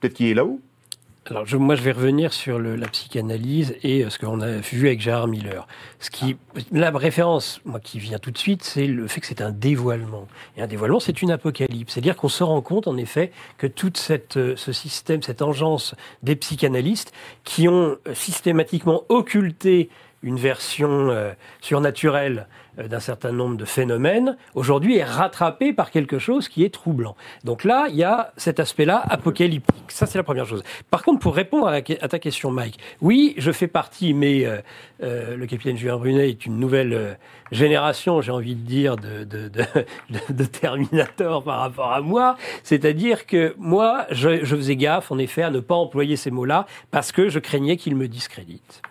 peut-être 0.00 0.14
qu'il 0.14 0.28
est 0.28 0.32
là-haut. 0.34 0.62
Alors, 1.30 1.44
je- 1.46 1.56
moi, 1.58 1.74
je 1.74 1.82
vais 1.82 1.92
revenir 1.92 2.32
sur 2.32 2.58
le- 2.58 2.76
la 2.76 2.88
psychanalyse 2.88 3.76
et 3.82 4.04
euh, 4.04 4.10
ce 4.10 4.18
qu'on 4.18 4.40
a 4.40 4.56
vu 4.58 4.86
avec 4.86 5.00
Gérard 5.00 5.26
Miller. 5.28 5.66
Ce 6.00 6.10
qui, 6.10 6.38
la 6.72 6.90
référence, 6.90 7.60
moi, 7.66 7.80
qui 7.80 7.98
vient 7.98 8.18
tout 8.18 8.30
de 8.30 8.38
suite, 8.38 8.64
c'est 8.64 8.86
le 8.86 9.06
fait 9.08 9.20
que 9.20 9.26
c'est 9.26 9.42
un 9.42 9.50
dévoilement. 9.50 10.26
Et 10.56 10.62
un 10.62 10.66
dévoilement, 10.66 11.00
c'est 11.00 11.20
une 11.20 11.30
apocalypse. 11.30 11.92
C'est-à-dire 11.92 12.16
qu'on 12.16 12.28
se 12.28 12.42
rend 12.42 12.62
compte, 12.62 12.86
en 12.88 12.96
effet, 12.96 13.30
que 13.58 13.66
tout 13.66 13.92
cette, 13.94 14.38
euh, 14.38 14.54
ce 14.56 14.72
système, 14.72 15.22
cette 15.22 15.42
engeance 15.42 15.94
des 16.22 16.34
psychanalystes 16.34 17.12
qui 17.44 17.68
ont 17.68 17.98
systématiquement 18.14 19.02
occulté 19.10 19.90
une 20.22 20.36
version 20.36 21.10
euh, 21.10 21.32
surnaturelle 21.60 22.48
d'un 22.86 23.00
certain 23.00 23.32
nombre 23.32 23.56
de 23.56 23.64
phénomènes, 23.64 24.36
aujourd'hui 24.54 24.96
est 24.96 25.04
rattrapé 25.04 25.72
par 25.72 25.90
quelque 25.90 26.18
chose 26.18 26.48
qui 26.48 26.64
est 26.64 26.72
troublant. 26.72 27.16
Donc 27.44 27.64
là, 27.64 27.86
il 27.90 27.96
y 27.96 28.04
a 28.04 28.32
cet 28.36 28.60
aspect-là 28.60 29.02
apocalyptique. 29.08 29.74
Ça, 29.88 30.06
c'est 30.06 30.18
la 30.18 30.22
première 30.24 30.46
chose. 30.46 30.62
Par 30.90 31.02
contre, 31.02 31.20
pour 31.20 31.34
répondre 31.34 31.66
à, 31.68 31.80
ta 31.82 32.18
question, 32.18 32.50
Mike, 32.50 32.78
oui, 33.00 33.34
je 33.38 33.50
fais 33.52 33.66
partie, 33.66 34.14
mais 34.14 34.46
euh, 34.46 34.58
euh, 35.02 35.36
le 35.36 35.46
capitaine 35.46 35.76
Julien 35.76 35.96
Brunet 35.96 36.28
est 36.28 36.46
une 36.46 36.58
nouvelle 36.58 36.92
euh, 36.92 37.14
génération, 37.50 38.20
j'ai 38.20 38.32
envie 38.32 38.54
de 38.54 38.66
dire, 38.66 38.96
de, 38.96 39.24
de, 39.24 39.48
de, 39.48 39.62
de- 40.10 40.32
de 40.32 40.44
Terminator 40.44 41.42
par 41.42 41.60
rapport 41.60 41.92
à 41.92 42.00
moi. 42.00 42.36
C'est-à-dire 42.62 43.26
que 43.26 43.54
moi, 43.58 44.06
je, 44.10 44.44
je 44.44 44.56
faisais 44.56 44.76
gaffe, 44.76 45.10
en 45.10 45.18
effet, 45.18 45.42
à 45.42 45.50
ne 45.50 45.60
pas 45.60 45.74
employer 45.74 46.16
ces 46.16 46.30
mots-là 46.30 46.66
parce 46.90 47.12
que 47.12 47.28
je 47.28 47.38
craignais 47.38 47.76
qu'ils 47.76 47.96
me 47.96 48.08
discréditent. 48.08 48.82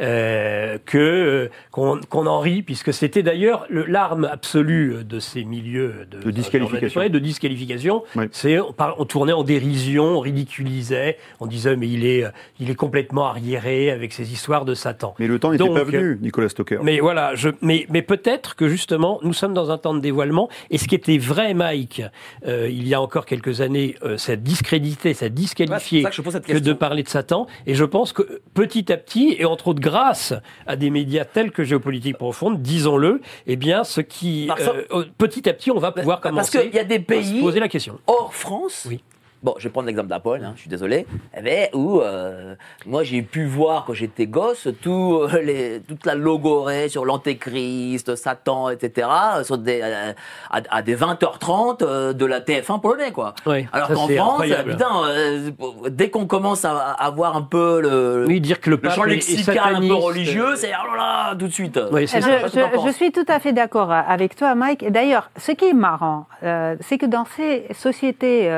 Euh, 0.00 0.78
que 0.86 0.96
euh, 0.98 1.48
qu'on 1.72 1.98
qu'on 2.08 2.26
en 2.26 2.38
rit, 2.38 2.62
puisque 2.62 2.92
c'était 2.92 3.24
d'ailleurs 3.24 3.66
le- 3.68 3.84
l'arme 3.84 4.28
absolue 4.30 5.02
de 5.04 5.18
ces 5.18 5.42
milieux 5.44 6.06
de, 6.10 6.20
De 6.20 6.30
disqualification. 6.30 7.00
Ouais, 7.00 7.08
de 7.08 7.18
disqualification. 7.18 8.04
Oui. 8.14 8.26
C'est 8.30 8.60
on, 8.60 8.72
on 8.98 9.04
tournait 9.04 9.32
en 9.32 9.42
dérision, 9.42 10.04
on 10.04 10.20
ridiculisait, 10.20 11.18
on 11.40 11.46
disait 11.46 11.74
mais 11.74 11.88
il 11.88 12.06
est 12.06 12.24
il 12.60 12.70
est 12.70 12.76
complètement 12.76 13.26
arriéré 13.26 13.90
avec 13.90 14.12
ses 14.12 14.32
histoires 14.32 14.64
de 14.64 14.74
Satan. 14.74 15.14
Mais 15.18 15.26
le 15.26 15.40
temps 15.40 15.50
n'était 15.50 15.64
Donc, 15.64 15.74
pas 15.76 15.82
venu, 15.84 16.16
Nicolas 16.22 16.48
Stoker. 16.48 16.78
Mais 16.84 17.00
voilà, 17.00 17.34
je, 17.34 17.48
mais, 17.60 17.86
mais 17.90 18.02
peut-être 18.02 18.54
que 18.54 18.68
justement, 18.68 19.18
nous 19.24 19.32
sommes 19.32 19.54
dans 19.54 19.70
un 19.72 19.78
temps 19.78 19.94
de 19.94 20.00
dévoilement. 20.00 20.48
Et 20.70 20.78
ce 20.78 20.86
qui 20.86 20.94
était 20.94 21.18
vrai, 21.18 21.54
Mike, 21.54 22.02
euh, 22.46 22.68
il 22.70 22.86
y 22.86 22.94
a 22.94 23.00
encore 23.00 23.26
quelques 23.26 23.60
années, 23.62 23.96
euh, 24.04 24.16
ça 24.16 24.36
discréditait, 24.36 25.14
ça 25.14 25.28
disqualifiait 25.28 26.04
que 26.04 26.12
je 26.12 26.22
pose 26.22 26.32
cette 26.34 26.44
que 26.46 26.52
question. 26.52 26.72
de 26.72 26.78
parler 26.78 27.02
de 27.02 27.08
Satan. 27.08 27.48
Et 27.66 27.74
je 27.74 27.84
pense 27.84 28.12
que 28.12 28.40
petit 28.54 28.92
à 28.92 28.96
petit, 28.96 29.34
et 29.38 29.44
entre 29.44 29.68
autres 29.68 29.80
grâce 29.88 30.34
à 30.66 30.76
des 30.76 30.90
médias 30.90 31.24
tels 31.24 31.50
que 31.50 31.64
Géopolitique 31.64 32.18
Profonde, 32.18 32.60
disons-le, 32.60 33.20
eh 33.46 33.56
bien, 33.56 33.84
ce 33.84 34.00
qui, 34.00 34.50
euh, 34.92 35.04
petit 35.16 35.48
à 35.48 35.54
petit, 35.54 35.70
on 35.70 35.78
va 35.78 35.92
pouvoir 35.92 36.20
Parce 36.20 36.32
commencer 36.32 36.60
qu'il 36.62 36.74
y 36.74 36.78
a 36.78 36.84
des 36.84 36.96
à 36.96 36.98
se 36.98 37.04
pays 37.04 37.40
poser 37.40 37.60
la 37.60 37.68
question. 37.68 37.98
hors 38.06 38.34
France. 38.34 38.86
Oui. 38.88 39.02
Bon, 39.42 39.54
je 39.58 39.64
vais 39.64 39.70
prendre 39.70 39.86
l'exemple 39.86 40.08
d'Apple, 40.08 40.40
hein, 40.44 40.52
je 40.56 40.62
suis 40.62 40.68
désolé, 40.70 41.06
eh 41.36 41.40
ben, 41.42 41.68
où 41.72 42.00
euh, 42.00 42.56
moi 42.86 43.04
j'ai 43.04 43.22
pu 43.22 43.46
voir 43.46 43.84
quand 43.86 43.92
j'étais 43.92 44.26
gosse 44.26 44.66
tout, 44.82 45.20
euh, 45.22 45.40
les, 45.42 45.80
toute 45.86 46.04
la 46.06 46.16
logorée 46.16 46.88
sur 46.88 47.04
l'antéchrist, 47.04 48.16
Satan, 48.16 48.68
etc., 48.70 49.06
euh, 49.36 49.44
sur 49.44 49.56
des, 49.58 49.80
euh, 49.82 50.12
à, 50.50 50.60
à 50.70 50.82
des 50.82 50.96
20h30 50.96 51.82
euh, 51.82 52.12
de 52.12 52.26
la 52.26 52.40
TF1 52.40 52.80
polonais, 52.80 53.12
quoi. 53.12 53.34
Oui, 53.46 53.66
Alors 53.72 53.88
qu'en 53.88 54.08
France, 54.08 54.18
incroyable. 54.40 54.70
putain, 54.72 55.04
euh, 55.06 55.50
dès 55.90 56.10
qu'on 56.10 56.26
commence 56.26 56.64
à, 56.64 56.76
à 56.76 57.06
avoir 57.06 57.36
un 57.36 57.42
peu 57.42 57.80
le, 57.80 58.24
Oui, 58.26 58.40
dire 58.40 58.60
que 58.60 58.70
le 58.70 58.80
le 58.82 58.90
champ 58.90 59.04
lexical 59.04 59.76
un 59.76 59.80
peu 59.80 59.94
religieux, 59.94 60.56
c'est 60.56 60.72
oh 60.72 60.96
là 60.96 60.96
là, 61.30 61.36
tout 61.36 61.46
de 61.46 61.52
suite. 61.52 61.78
Oui, 61.92 62.08
c'est 62.08 62.20
Je, 62.20 62.26
je- 62.52 62.86
je 62.88 62.92
suis 62.92 63.12
tout 63.12 63.24
à 63.28 63.38
fait 63.38 63.52
d'accord 63.52 63.92
avec 63.92 64.34
toi, 64.34 64.54
Mike. 64.56 64.82
Et 64.82 64.90
d'ailleurs, 64.90 65.30
ce 65.36 65.52
qui 65.52 65.66
est 65.66 65.72
marrant, 65.74 66.26
euh, 66.42 66.74
c'est 66.80 66.98
que 66.98 67.06
dans 67.06 67.24
ces 67.36 67.66
sociétés 67.72 68.48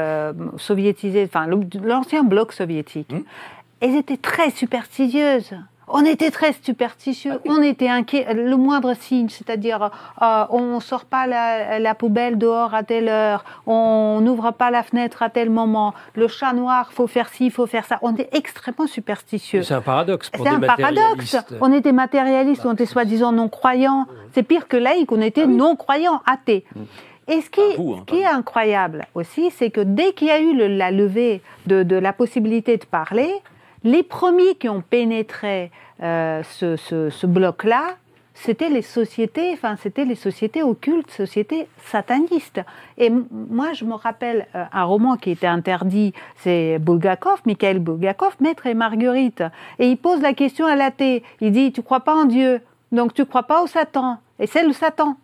enfin 0.71 1.47
l'ancien 1.85 2.23
bloc 2.25 2.53
soviétique, 2.53 3.13
Hmm. 3.13 3.23
elles 3.81 3.97
étaient 3.97 4.17
très 4.17 4.51
superstitieuses. 4.51 5.53
On 5.93 6.05
était 6.05 6.31
très 6.31 6.53
superstitieux, 6.63 7.33
Ah 7.35 7.49
on 7.49 7.61
était 7.63 7.89
inquiets. 7.89 8.33
Le 8.33 8.57
moindre 8.57 8.95
signe, 8.95 9.29
c'est-à-dire 9.29 9.91
euh, 10.23 10.45
on 10.51 10.79
sort 10.79 11.05
pas 11.05 11.27
la, 11.27 11.81
la 11.81 11.95
poubelle 11.97 12.39
dehors 12.39 12.75
à 12.75 12.85
telle 12.85 13.09
heure, 13.09 13.45
on 13.67 14.21
n'ouvre 14.21 14.53
pas 14.53 14.71
la 14.71 14.85
fenêtre 14.85 15.21
à 15.25 15.31
tel 15.31 15.51
moment, 15.51 15.93
le 16.15 16.29
chat 16.29 16.53
noir, 16.53 16.93
faut 16.93 17.09
faire 17.09 17.29
ci, 17.31 17.51
faut 17.51 17.67
faire 17.67 17.87
ça. 17.87 17.99
On 18.03 18.15
est 18.15 18.29
extrêmement 18.37 18.87
superstitieux. 18.87 19.65
C'est 19.65 19.75
un 19.75 19.81
paradoxe 19.81 20.31
C'est 20.33 20.47
un 20.47 20.61
paradoxe. 20.61 21.37
On 21.61 21.73
était 21.73 21.91
matérialistes, 21.93 22.65
on 22.65 22.75
était 22.75 22.87
soi-disant 22.87 23.33
non-croyants. 23.33 24.07
C'est 24.33 24.45
pire 24.45 24.69
que 24.69 24.77
laïcs, 24.77 25.11
on 25.11 25.21
était 25.21 25.49
non-croyants, 25.49 26.23
athées. 26.25 26.65
Et 27.31 27.41
ce 27.41 27.49
qui, 27.49 27.61
vous, 27.77 27.95
hein, 27.95 28.01
ce 28.01 28.05
qui 28.13 28.21
est 28.21 28.27
incroyable 28.27 29.07
aussi, 29.15 29.51
c'est 29.51 29.71
que 29.71 29.81
dès 29.81 30.13
qu'il 30.13 30.29
y 30.29 30.31
a 30.33 30.41
eu 30.41 30.55
le- 30.55 30.67
la 30.67 30.91
levée 30.91 31.41
de, 31.67 31.83
de 31.83 31.97
la 31.97 32.13
possibilité 32.13 32.77
de 32.77 32.85
parler, 32.85 33.31
les 33.85 34.03
premiers 34.03 34.57
qui 34.57 34.69
ont 34.69 34.83
pénétré 34.83 35.71
euh, 36.03 36.43
ce, 36.43 36.77
ce- 36.77 37.09
ce 37.11 37.27
bloc-là, 37.27 37.97
c'était 38.35 38.71
les 38.71 38.83
sociétés, 38.83 39.51
enfin 39.53 39.77
c'était 39.77 40.05
les 40.07 40.15
sociétés 40.15 40.63
occultes, 40.63 41.11
sociétés 41.11 41.67
satanistes. 41.85 42.61
Et 42.97 43.11
moi, 43.11 43.75
je 43.75 43.85
me 43.85 43.95
rappelle 43.95 44.47
euh, 44.55 44.65
un 44.73 44.85
roman 44.85 45.17
qui 45.17 45.31
était 45.31 45.47
interdit, 45.47 46.15
c'est 46.37 46.79
Bulgakov, 46.79 47.43
Mikhail 47.47 47.79
Bulgakov, 47.79 48.35
Maître 48.41 48.67
et 48.67 48.75
Marguerite. 48.75 49.43
Et 49.79 49.89
il 49.91 49.97
pose 49.99 50.21
la 50.23 50.33
question 50.33 50.65
à 50.67 50.75
l'athée. 50.75 51.23
Il 51.41 51.53
dit, 51.53 51.71
tu 51.71 51.83
crois 51.83 52.01
pas 52.01 52.15
en 52.17 52.25
Dieu, 52.25 52.61
donc 52.93 53.13
tu 53.15 53.25
crois 53.27 53.43
pas 53.45 53.63
au 53.63 53.67
Satan? 53.67 54.19
Et 54.39 54.47
c'est 54.47 54.65
le 54.67 54.73
Satan. 54.73 55.17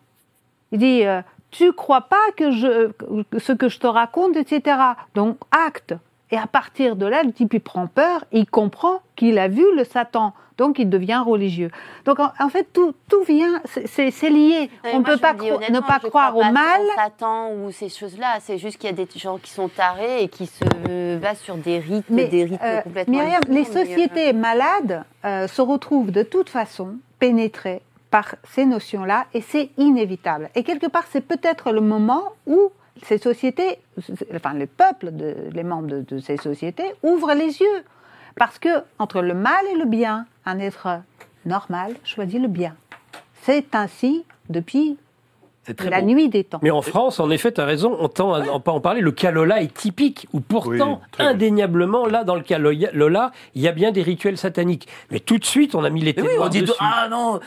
Il 0.72 0.78
dit, 0.78 1.04
euh, 1.06 1.22
tu 1.56 1.72
crois 1.72 2.02
pas 2.02 2.16
que 2.36 2.50
je, 2.50 2.90
ce 3.38 3.52
que 3.52 3.68
je 3.68 3.78
te 3.78 3.86
raconte, 3.86 4.36
etc. 4.36 4.76
Donc 5.14 5.38
acte. 5.50 5.94
Et 6.30 6.36
à 6.36 6.46
partir 6.46 6.96
de 6.96 7.06
là, 7.06 7.22
le 7.22 7.32
type 7.32 7.54
il 7.54 7.60
prend 7.60 7.86
peur, 7.86 8.24
il 8.32 8.46
comprend 8.46 9.00
qu'il 9.14 9.38
a 9.38 9.46
vu 9.46 9.64
le 9.76 9.84
Satan, 9.84 10.34
donc 10.58 10.80
il 10.80 10.90
devient 10.90 11.22
religieux. 11.24 11.70
Donc 12.04 12.18
en, 12.18 12.32
en 12.40 12.48
fait, 12.48 12.66
tout, 12.72 12.94
tout 13.08 13.22
vient, 13.22 13.62
c'est- 13.64 14.28
lié. 14.28 14.68
On 14.92 14.98
ne 14.98 15.04
peut 15.04 15.18
pas 15.18 15.34
ne 15.34 15.78
pas 15.80 16.00
croire 16.00 16.30
crois 16.32 16.34
au 16.34 16.40
pas 16.40 16.50
mal. 16.50 16.80
Satan 16.96 17.52
ou 17.52 17.70
ces 17.70 17.88
choses-là. 17.88 18.38
C'est 18.40 18.58
juste 18.58 18.76
qu'il 18.78 18.90
y 18.90 18.92
a 18.92 18.96
des 18.96 19.08
gens 19.16 19.38
qui 19.38 19.50
sont 19.52 19.68
tarés 19.68 20.24
et 20.24 20.28
qui 20.28 20.46
se 20.46 21.16
basent 21.18 21.38
sur 21.38 21.54
des 21.56 21.78
rites, 21.78 22.06
Mais 22.10 22.26
des 22.26 22.44
rites 22.44 22.60
euh, 22.62 22.80
complètement. 22.82 23.18
Myriam, 23.18 23.40
les 23.48 23.54
mais, 23.54 23.68
euh, 23.68 23.72
sociétés 23.72 24.32
malades 24.32 25.04
euh, 25.24 25.46
se 25.46 25.62
retrouvent 25.62 26.10
de 26.10 26.24
toute 26.24 26.48
façon 26.48 26.96
pénétrées 27.20 27.82
ces 28.44 28.66
notions-là 28.66 29.26
et 29.34 29.40
c'est 29.40 29.70
inévitable. 29.76 30.50
Et 30.54 30.62
quelque 30.62 30.86
part, 30.86 31.04
c'est 31.10 31.20
peut-être 31.20 31.72
le 31.72 31.80
moment 31.80 32.32
où 32.46 32.70
ces 33.02 33.18
sociétés, 33.18 33.78
enfin 34.34 34.54
les 34.54 34.66
peuples, 34.66 35.12
les 35.52 35.62
membres 35.62 35.88
de, 35.88 36.00
de 36.00 36.18
ces 36.18 36.36
sociétés, 36.36 36.92
ouvrent 37.02 37.34
les 37.34 37.60
yeux. 37.60 37.84
Parce 38.36 38.58
que 38.58 38.68
entre 38.98 39.22
le 39.22 39.34
mal 39.34 39.64
et 39.72 39.76
le 39.76 39.86
bien, 39.86 40.26
un 40.44 40.58
être 40.58 41.00
normal 41.44 41.94
choisit 42.04 42.40
le 42.40 42.48
bien. 42.48 42.74
C'est 43.42 43.74
ainsi 43.74 44.24
depuis 44.48 44.98
très 45.74 45.90
la 45.90 46.02
nuit 46.02 46.28
des 46.28 46.44
temps. 46.44 46.60
Mais 46.62 46.70
en 46.70 46.82
France, 46.82 47.18
en 47.18 47.30
effet, 47.30 47.50
tu 47.52 47.60
as 47.60 47.64
raison, 47.64 47.96
on 47.98 48.08
tend 48.08 48.32
à 48.34 48.46
en 48.48 48.60
pas 48.60 48.72
en 48.72 48.80
parler. 48.80 49.00
Le 49.00 49.10
cas 49.12 49.30
Lola 49.30 49.62
est 49.62 49.72
typique, 49.74 50.28
où 50.32 50.40
pourtant, 50.40 51.00
Oui, 51.02 51.08
très 51.10 51.24
bien. 51.24 51.32
indéniablement, 51.32 52.06
là, 52.06 52.22
dans 52.24 52.34
le 52.36 52.42
cas 52.42 52.58
Loya- 52.58 52.90
Lola, 52.92 53.32
il 53.54 53.62
y 53.62 53.68
a 53.68 53.72
bien 53.72 53.90
des 53.90 54.02
rituels 54.02 54.36
sataniques. 54.38 54.86
Mais 55.10 55.18
tout 55.20 55.38
de 55.38 55.44
suite, 55.44 55.74
on 55.74 55.82
a 55.84 55.90
mis 55.90 56.02
les 56.02 56.12
Mais 56.16 56.22
oui, 56.22 56.28
on 56.28 56.32
témoins 56.32 56.48
dit 56.50 56.60
dessus. 56.62 56.72
ah 56.78 57.08
non. 57.10 57.40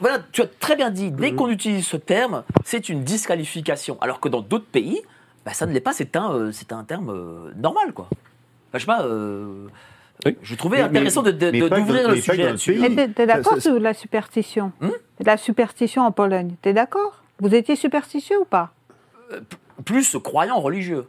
Voilà, 0.00 0.18
tu 0.32 0.42
as 0.42 0.46
très 0.60 0.76
bien 0.76 0.90
dit. 0.90 1.10
Dès 1.10 1.32
qu'on 1.32 1.48
utilise 1.48 1.86
ce 1.86 1.96
terme, 1.96 2.42
c'est 2.64 2.88
une 2.88 3.04
disqualification. 3.04 3.96
Alors 4.00 4.20
que 4.20 4.28
dans 4.28 4.40
d'autres 4.42 4.66
pays, 4.66 5.00
bah, 5.46 5.52
ça 5.54 5.66
ne 5.66 5.72
l'est 5.72 5.80
pas. 5.80 5.92
C'est 5.92 6.14
un, 6.16 6.32
euh, 6.32 6.50
c'est 6.52 6.72
un 6.72 6.84
terme 6.84 7.10
euh, 7.10 7.52
normal, 7.56 7.92
quoi. 7.94 8.06
Enfin, 8.10 8.18
je 8.74 8.78
sais 8.80 8.86
pas. 8.86 9.02
euh, 9.02 9.66
Oui. 10.24 10.36
Je 10.42 10.54
trouvais 10.54 10.76
Mais- 10.76 10.82
intéressant 10.84 11.22
mais- 11.22 11.32
de- 11.32 11.50
de- 11.50 11.58
de- 11.62 11.68
d'ouvrir 11.68 12.08
le 12.08 12.14
mais 12.14 12.20
sujet 12.20 13.08
t'es 13.14 13.26
d'accord 13.26 13.60
sur 13.60 13.80
la 13.80 13.92
superstition 13.92 14.70
Hmm 14.80 14.90
La 15.24 15.36
superstition 15.36 16.02
en 16.02 16.12
Pologne, 16.12 16.54
t'es 16.62 16.72
d'accord? 16.72 17.21
Vous 17.42 17.54
étiez 17.54 17.74
superstitieux 17.76 18.38
ou 18.40 18.44
pas? 18.44 18.70
Plus 19.84 20.16
croyant 20.22 20.60
religieux. 20.60 21.06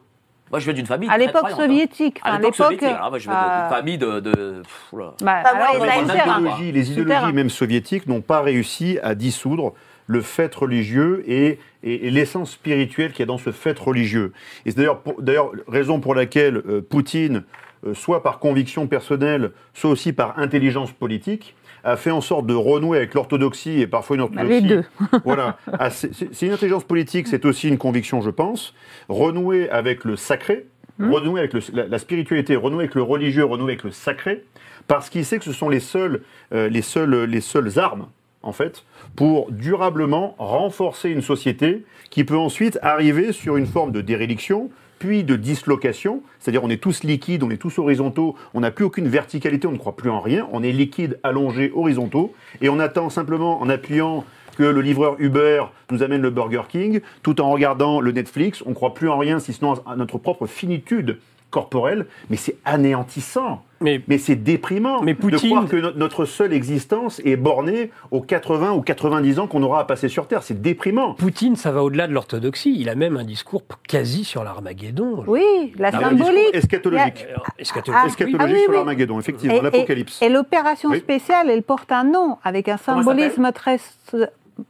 Moi, 0.50 0.60
je 0.60 0.66
viens 0.66 0.74
d'une 0.74 0.86
famille. 0.88 1.08
À 1.10 1.14
très 1.14 1.26
l'époque 1.28 1.46
hein. 1.52 1.56
soviétique, 1.56 2.20
À 2.24 2.32
l'époque 2.38 2.44
l'époque. 2.54 2.56
soviétique. 2.56 2.90
Alors, 2.90 3.10
moi, 3.12 3.20
je 3.20 3.30
viens 3.30 3.34
d'une 3.34 3.52
euh, 3.52 3.70
famille 3.70 3.98
de. 4.00 4.20
de 4.20 4.62
pff, 4.64 4.90
bah, 4.94 5.14
Bah, 5.22 5.42
les 5.74 6.04
idéologies- 6.04 6.72
les 6.72 6.92
idéologies 6.92 7.34
même 7.34 7.50
soviétiques 7.50 8.08
n'ont 8.08 8.22
pas 8.22 8.42
réussi 8.42 8.98
à 9.04 9.14
dissoudre 9.16 9.74
le 10.08 10.22
fait 10.22 10.54
religieux 10.54 11.24
et, 11.28 11.60
et- 11.84 12.08
et 12.08 12.12
l'essence 12.12 12.52
spirituelle 12.52 13.12
qu'il 13.12 13.20
y 13.22 13.24
a 13.24 13.26
dans 13.28 13.38
ce 13.38 13.52
fait 13.52 13.78
religieux. 13.80 14.34
Et 14.66 14.72
c'est 14.72 14.86
d'ailleurs, 15.20 15.52
raison 15.68 16.00
pour 16.00 16.14
laquelle 16.16 16.58
euh, 16.68 16.82
Poutine, 16.82 17.44
euh, 17.86 17.94
soit 17.94 18.22
par 18.24 18.40
conviction 18.40 18.86
personnelle, 18.88 19.52
soit 19.74 19.90
aussi 19.92 20.14
par 20.14 20.38
intelligence 20.40 20.92
politique, 20.92 21.56
a 21.84 21.98
fait 21.98 22.12
en 22.12 22.22
sorte 22.22 22.46
de 22.46 22.54
renouer 22.54 22.98
avec 22.98 23.14
l'orthodoxie 23.14 23.82
et 23.82 23.88
parfois 23.88 24.16
une 24.16 24.22
orthodoxie. 24.24 24.50
les 24.50 24.62
deux. 24.62 24.84
voilà. 25.26 25.58
Ah, 25.80 25.90
c'est 25.90 26.42
une 26.42 26.52
intelligence 26.54 26.84
politique, 26.86 27.28
c'est 27.28 27.46
aussi 27.46 27.68
une 27.68 27.78
conviction, 27.78 28.22
je 28.22 28.30
pense. 28.30 28.74
Renouer 29.10 29.70
avec 29.70 30.06
le 30.06 30.16
sacré, 30.16 30.66
renouer 31.00 31.40
avec 31.42 31.54
le- 31.54 31.62
la, 31.74 31.88
la 31.88 31.98
spiritualité, 32.00 32.56
renouer 32.56 32.84
avec 32.86 32.96
le 32.96 33.02
religieux, 33.02 33.44
renouer 33.46 33.74
avec 33.74 33.84
le 33.84 33.92
sacré, 33.92 34.44
parce 34.88 35.10
qu'il 35.10 35.26
sait 35.26 35.38
que 35.40 35.46
ce 35.46 35.54
sont 35.54 35.70
les 35.70 35.80
seules, 35.80 36.22
euh, 36.54 36.70
les 36.70 36.82
seules, 36.82 37.24
les 37.26 37.42
seules 37.42 37.80
armes, 37.80 38.08
en 38.44 38.52
fait, 38.52 38.84
pour 39.16 39.52
durablement 39.52 40.36
renforcer 40.38 41.10
une 41.10 41.22
société 41.22 41.84
qui 42.10 42.24
peut 42.24 42.38
ensuite 42.38 42.78
arriver 42.82 43.32
sur 43.32 43.58
une 43.58 43.66
forme 43.66 43.92
de 43.92 44.02
déréliction, 44.02 44.70
de 45.04 45.36
dislocation, 45.36 46.24
c'est-à-dire 46.40 46.64
on 46.64 46.70
est 46.70 46.82
tous 46.82 47.04
liquides, 47.04 47.44
on 47.44 47.50
est 47.50 47.58
tous 47.58 47.78
horizontaux, 47.78 48.36
on 48.54 48.62
n'a 48.62 48.72
plus 48.72 48.86
aucune 48.86 49.08
verticalité, 49.08 49.68
on 49.68 49.74
ne 49.74 49.78
croit 49.78 49.96
plus 49.96 50.10
en 50.10 50.22
rien, 50.22 50.48
on 50.54 50.64
est 50.64 50.72
liquide, 50.72 51.20
allongé, 51.24 51.72
horizontaux, 51.76 52.34
et 52.62 52.70
on 52.70 52.80
attend 52.80 53.10
simplement 53.10 53.62
en 53.62 53.70
appuyant 53.70 54.24
que 54.58 54.64
le 54.64 54.82
livreur 54.82 55.16
Uber 55.20 55.66
nous 55.92 56.04
amène 56.04 56.22
le 56.22 56.30
Burger 56.30 56.64
King, 56.70 57.02
tout 57.22 57.42
en 57.42 57.52
regardant 57.52 58.00
le 58.00 58.12
Netflix, 58.12 58.64
on 58.66 58.70
ne 58.70 58.76
croit 58.76 58.94
plus 58.94 59.10
en 59.10 59.18
rien 59.18 59.40
si 59.40 59.52
n'est 59.52 59.68
à 59.86 59.96
notre 59.96 60.18
propre 60.18 60.48
finitude 60.48 61.20
corporelle, 61.54 62.08
mais 62.30 62.36
c'est 62.38 62.58
anéantissant. 62.66 63.62
Mais, 63.80 64.02
Mais 64.08 64.18
c'est 64.18 64.36
déprimant 64.38 65.02
Mais 65.02 65.14
de 65.14 65.20
Poutine- 65.20 65.50
croire 65.50 65.68
que 65.68 65.76
no- 65.76 65.92
notre 65.96 66.24
seule 66.24 66.54
existence 66.54 67.22
est 67.26 67.36
bornée 67.36 67.92
aux 68.12 68.22
80 68.22 68.72
ou 68.72 68.82
90 68.82 69.40
ans 69.40 69.48
qu'on 69.48 69.62
aura 69.62 69.82
à 69.82 69.84
passer 69.84 70.08
sur 70.08 70.26
Terre. 70.28 70.42
C'est 70.42 70.62
déprimant. 70.62 71.16
Poutine, 71.16 71.58
ça 71.58 71.72
va 71.74 71.84
au-delà 71.84 72.08
de 72.08 72.14
l'orthodoxie. 72.14 72.74
Il 72.80 72.88
a 72.88 72.96
même 72.96 73.18
un 73.18 73.26
discours 73.26 73.62
quasi 73.88 74.24
sur 74.24 74.44
l'Armageddon. 74.46 75.26
Oui, 75.28 75.74
la 75.78 75.92
discours 75.92 76.10
symbolique. 76.10 76.54
eschatologique. 76.56 77.28
Eschatologique. 77.60 77.94
Ah, 78.04 78.08
Eschatologique 78.08 78.38
ah 78.40 78.46
oui, 78.46 78.60
sur 78.62 78.70
oui. 78.70 78.76
l'Armageddon, 78.78 79.20
effectivement, 79.20 79.56
Et- 79.56 79.62
l'Apocalypse. 79.62 80.22
Et, 80.22 80.26
et 80.26 80.30
l'opération 80.30 80.90
Oui. 80.90 81.00
spéciale, 81.00 81.50
elle 81.50 81.64
porte 81.64 81.92
un 81.92 82.06
nom 82.06 82.38
avec 82.44 82.70
un 82.70 82.78
symbolisme 82.78 83.52
très. 83.54 83.80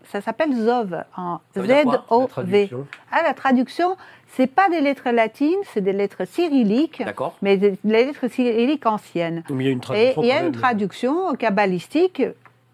Ça 0.06 0.22
s'appelle 0.22 0.54
ZOV, 0.56 1.04
en 1.18 1.40
Z-O-V. 1.56 2.28
traduction 2.28 2.88
Ah, 3.12 3.22
la 3.24 3.34
traduction, 3.34 3.98
c'est 4.30 4.48
pas 4.48 4.70
des 4.70 4.80
lettres 4.82 5.10
latines, 5.12 5.60
c'est 5.74 5.82
des 5.82 5.94
lettres 5.94 6.26
cyrilliques, 6.26 7.04
mais 7.42 7.58
des, 7.58 7.72
des 7.84 8.06
lettres 8.06 8.28
cyrilliques 8.30 8.86
anciennes. 8.86 9.44
Il 9.50 9.62
y 9.62 9.68
a 9.68 9.72
une 9.72 9.78
Et 9.78 9.82
traduction. 9.82 10.22
il 10.24 10.28
y 10.28 10.32
a 10.32 10.42
une 10.44 10.52
traduction 10.54 11.34
kabbalistique. 11.36 12.24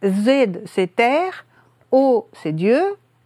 Z, 0.06 0.30
c'est 0.66 0.96
terre, 0.96 1.46
O, 1.92 2.28
c'est 2.34 2.52
Dieu, 2.54 2.80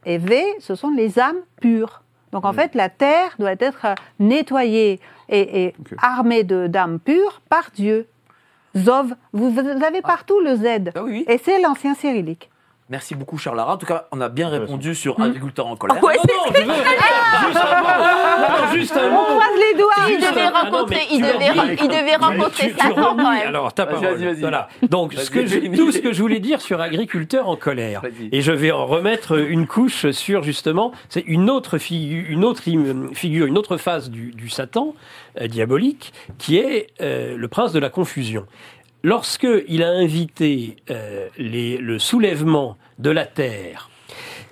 et 0.06 0.18
V, 0.18 0.44
ce 0.60 0.76
sont 0.76 0.90
les 0.92 1.20
âmes 1.20 1.42
pures. 1.62 2.02
Donc 2.32 2.46
en 2.46 2.54
fait, 2.54 2.74
la 2.76 2.90
terre 2.90 3.36
doit 3.38 3.56
être 3.60 3.86
nettoyée 4.20 5.00
et, 5.30 5.66
et 5.66 5.76
Ok. 5.80 5.98
armée 6.02 6.44
de- 6.44 6.68
d'âmes 6.68 7.00
pures 7.00 7.42
par 7.50 7.70
Dieu. 7.76 8.08
Zov, 8.76 9.14
vous, 9.34 9.52
vous 9.52 9.60
avez 9.84 10.02
partout 10.02 10.40
le 10.40 10.56
Z. 10.56 10.92
Ah 10.96 11.04
oui, 11.04 11.12
oui. 11.12 11.26
Et 11.28 11.38
c'est 11.38 11.62
l'ancien 11.62 11.94
cyrillique. 11.94 12.50
Merci 12.90 13.16
beaucoup, 13.16 13.38
Charles 13.38 13.56
Lara. 13.58 13.74
En 13.74 13.78
tout 13.78 13.86
cas, 13.86 14.08
on 14.12 14.20
a 14.22 14.28
bien 14.30 14.50
répondu 14.50 14.94
sur 14.94 15.20
agriculteur 15.20 15.68
en 15.68 15.76
colère. 15.78 16.04
Ouais, 16.04 16.16
Non, 16.18 16.64
non, 16.68 16.74
je 16.76 16.84
veux 17.14 17.50
juste 17.50 17.58
un 17.58 17.80
mot. 17.82 17.88
Non, 18.34 18.50
non, 18.66 18.74
juste 18.74 18.98
un 18.98 19.08
On 19.08 19.12
mot. 19.14 19.24
croise 19.24 19.58
les 19.72 19.78
doigts. 19.80 19.94
Il 20.10 20.16
Juste 20.20 20.30
devait 20.32 20.42
un- 20.42 20.52
ah 20.54 20.64
non, 20.66 20.72
rencontrer, 20.72 21.02
il 21.12 21.22
devait, 21.22 21.78
il 21.82 21.88
devait 21.88 22.16
rencontrer 22.16 22.68
Tu- 22.70 22.74
tu 22.76 22.80
Satan 22.82 23.12
remis, 23.12 23.24
quand 23.24 23.32
même. 23.32 23.48
Alors, 23.48 23.74
ta 23.74 23.86
parole. 23.86 24.06
vas-y, 24.06 24.26
vas-y. 24.26 24.40
Voilà. 24.42 24.68
Donc, 24.90 25.14
ce 25.14 25.30
que 25.30 25.40
Vas-y, 25.40 25.48
je- 25.48 25.60
vas-y. 25.70 25.78
tout 25.78 25.92
ce 25.92 26.00
que 26.00 26.12
je 26.14 26.22
voulais 26.22 26.40
dire 26.40 26.60
sur 26.62 26.82
agriculteur 26.82 27.48
en 27.48 27.56
colère, 27.56 28.02
et 28.32 28.42
je 28.42 28.52
vais 28.52 28.72
en 28.72 28.86
remettre 28.86 29.38
une 29.40 29.66
couche 29.68 30.10
sur 30.12 30.44
justement, 30.44 30.92
c'est 31.10 31.22
une 31.26 31.50
autre 31.50 31.78
figure, 31.78 32.26
une 32.30 32.44
autre 32.44 32.62
figure, 33.14 33.46
une 33.46 33.58
autre 33.58 33.78
phase 33.78 34.10
du, 34.10 34.32
du 34.32 34.50
Satan 34.50 34.94
euh, 35.40 35.48
diabolique, 35.48 36.12
qui 36.38 36.58
est 36.58 36.88
euh, 37.02 37.38
le 37.38 37.48
prince 37.48 37.72
de 37.72 37.80
la 37.80 37.90
confusion. 37.90 38.46
Lorsque 39.04 39.48
il 39.68 39.84
a 39.84 39.90
invité 39.90 40.78
euh, 40.90 41.28
les- 41.38 41.78
le 41.78 42.00
soulèvement 42.00 42.78
de 43.00 43.10
la 43.10 43.26
terre 43.26 43.90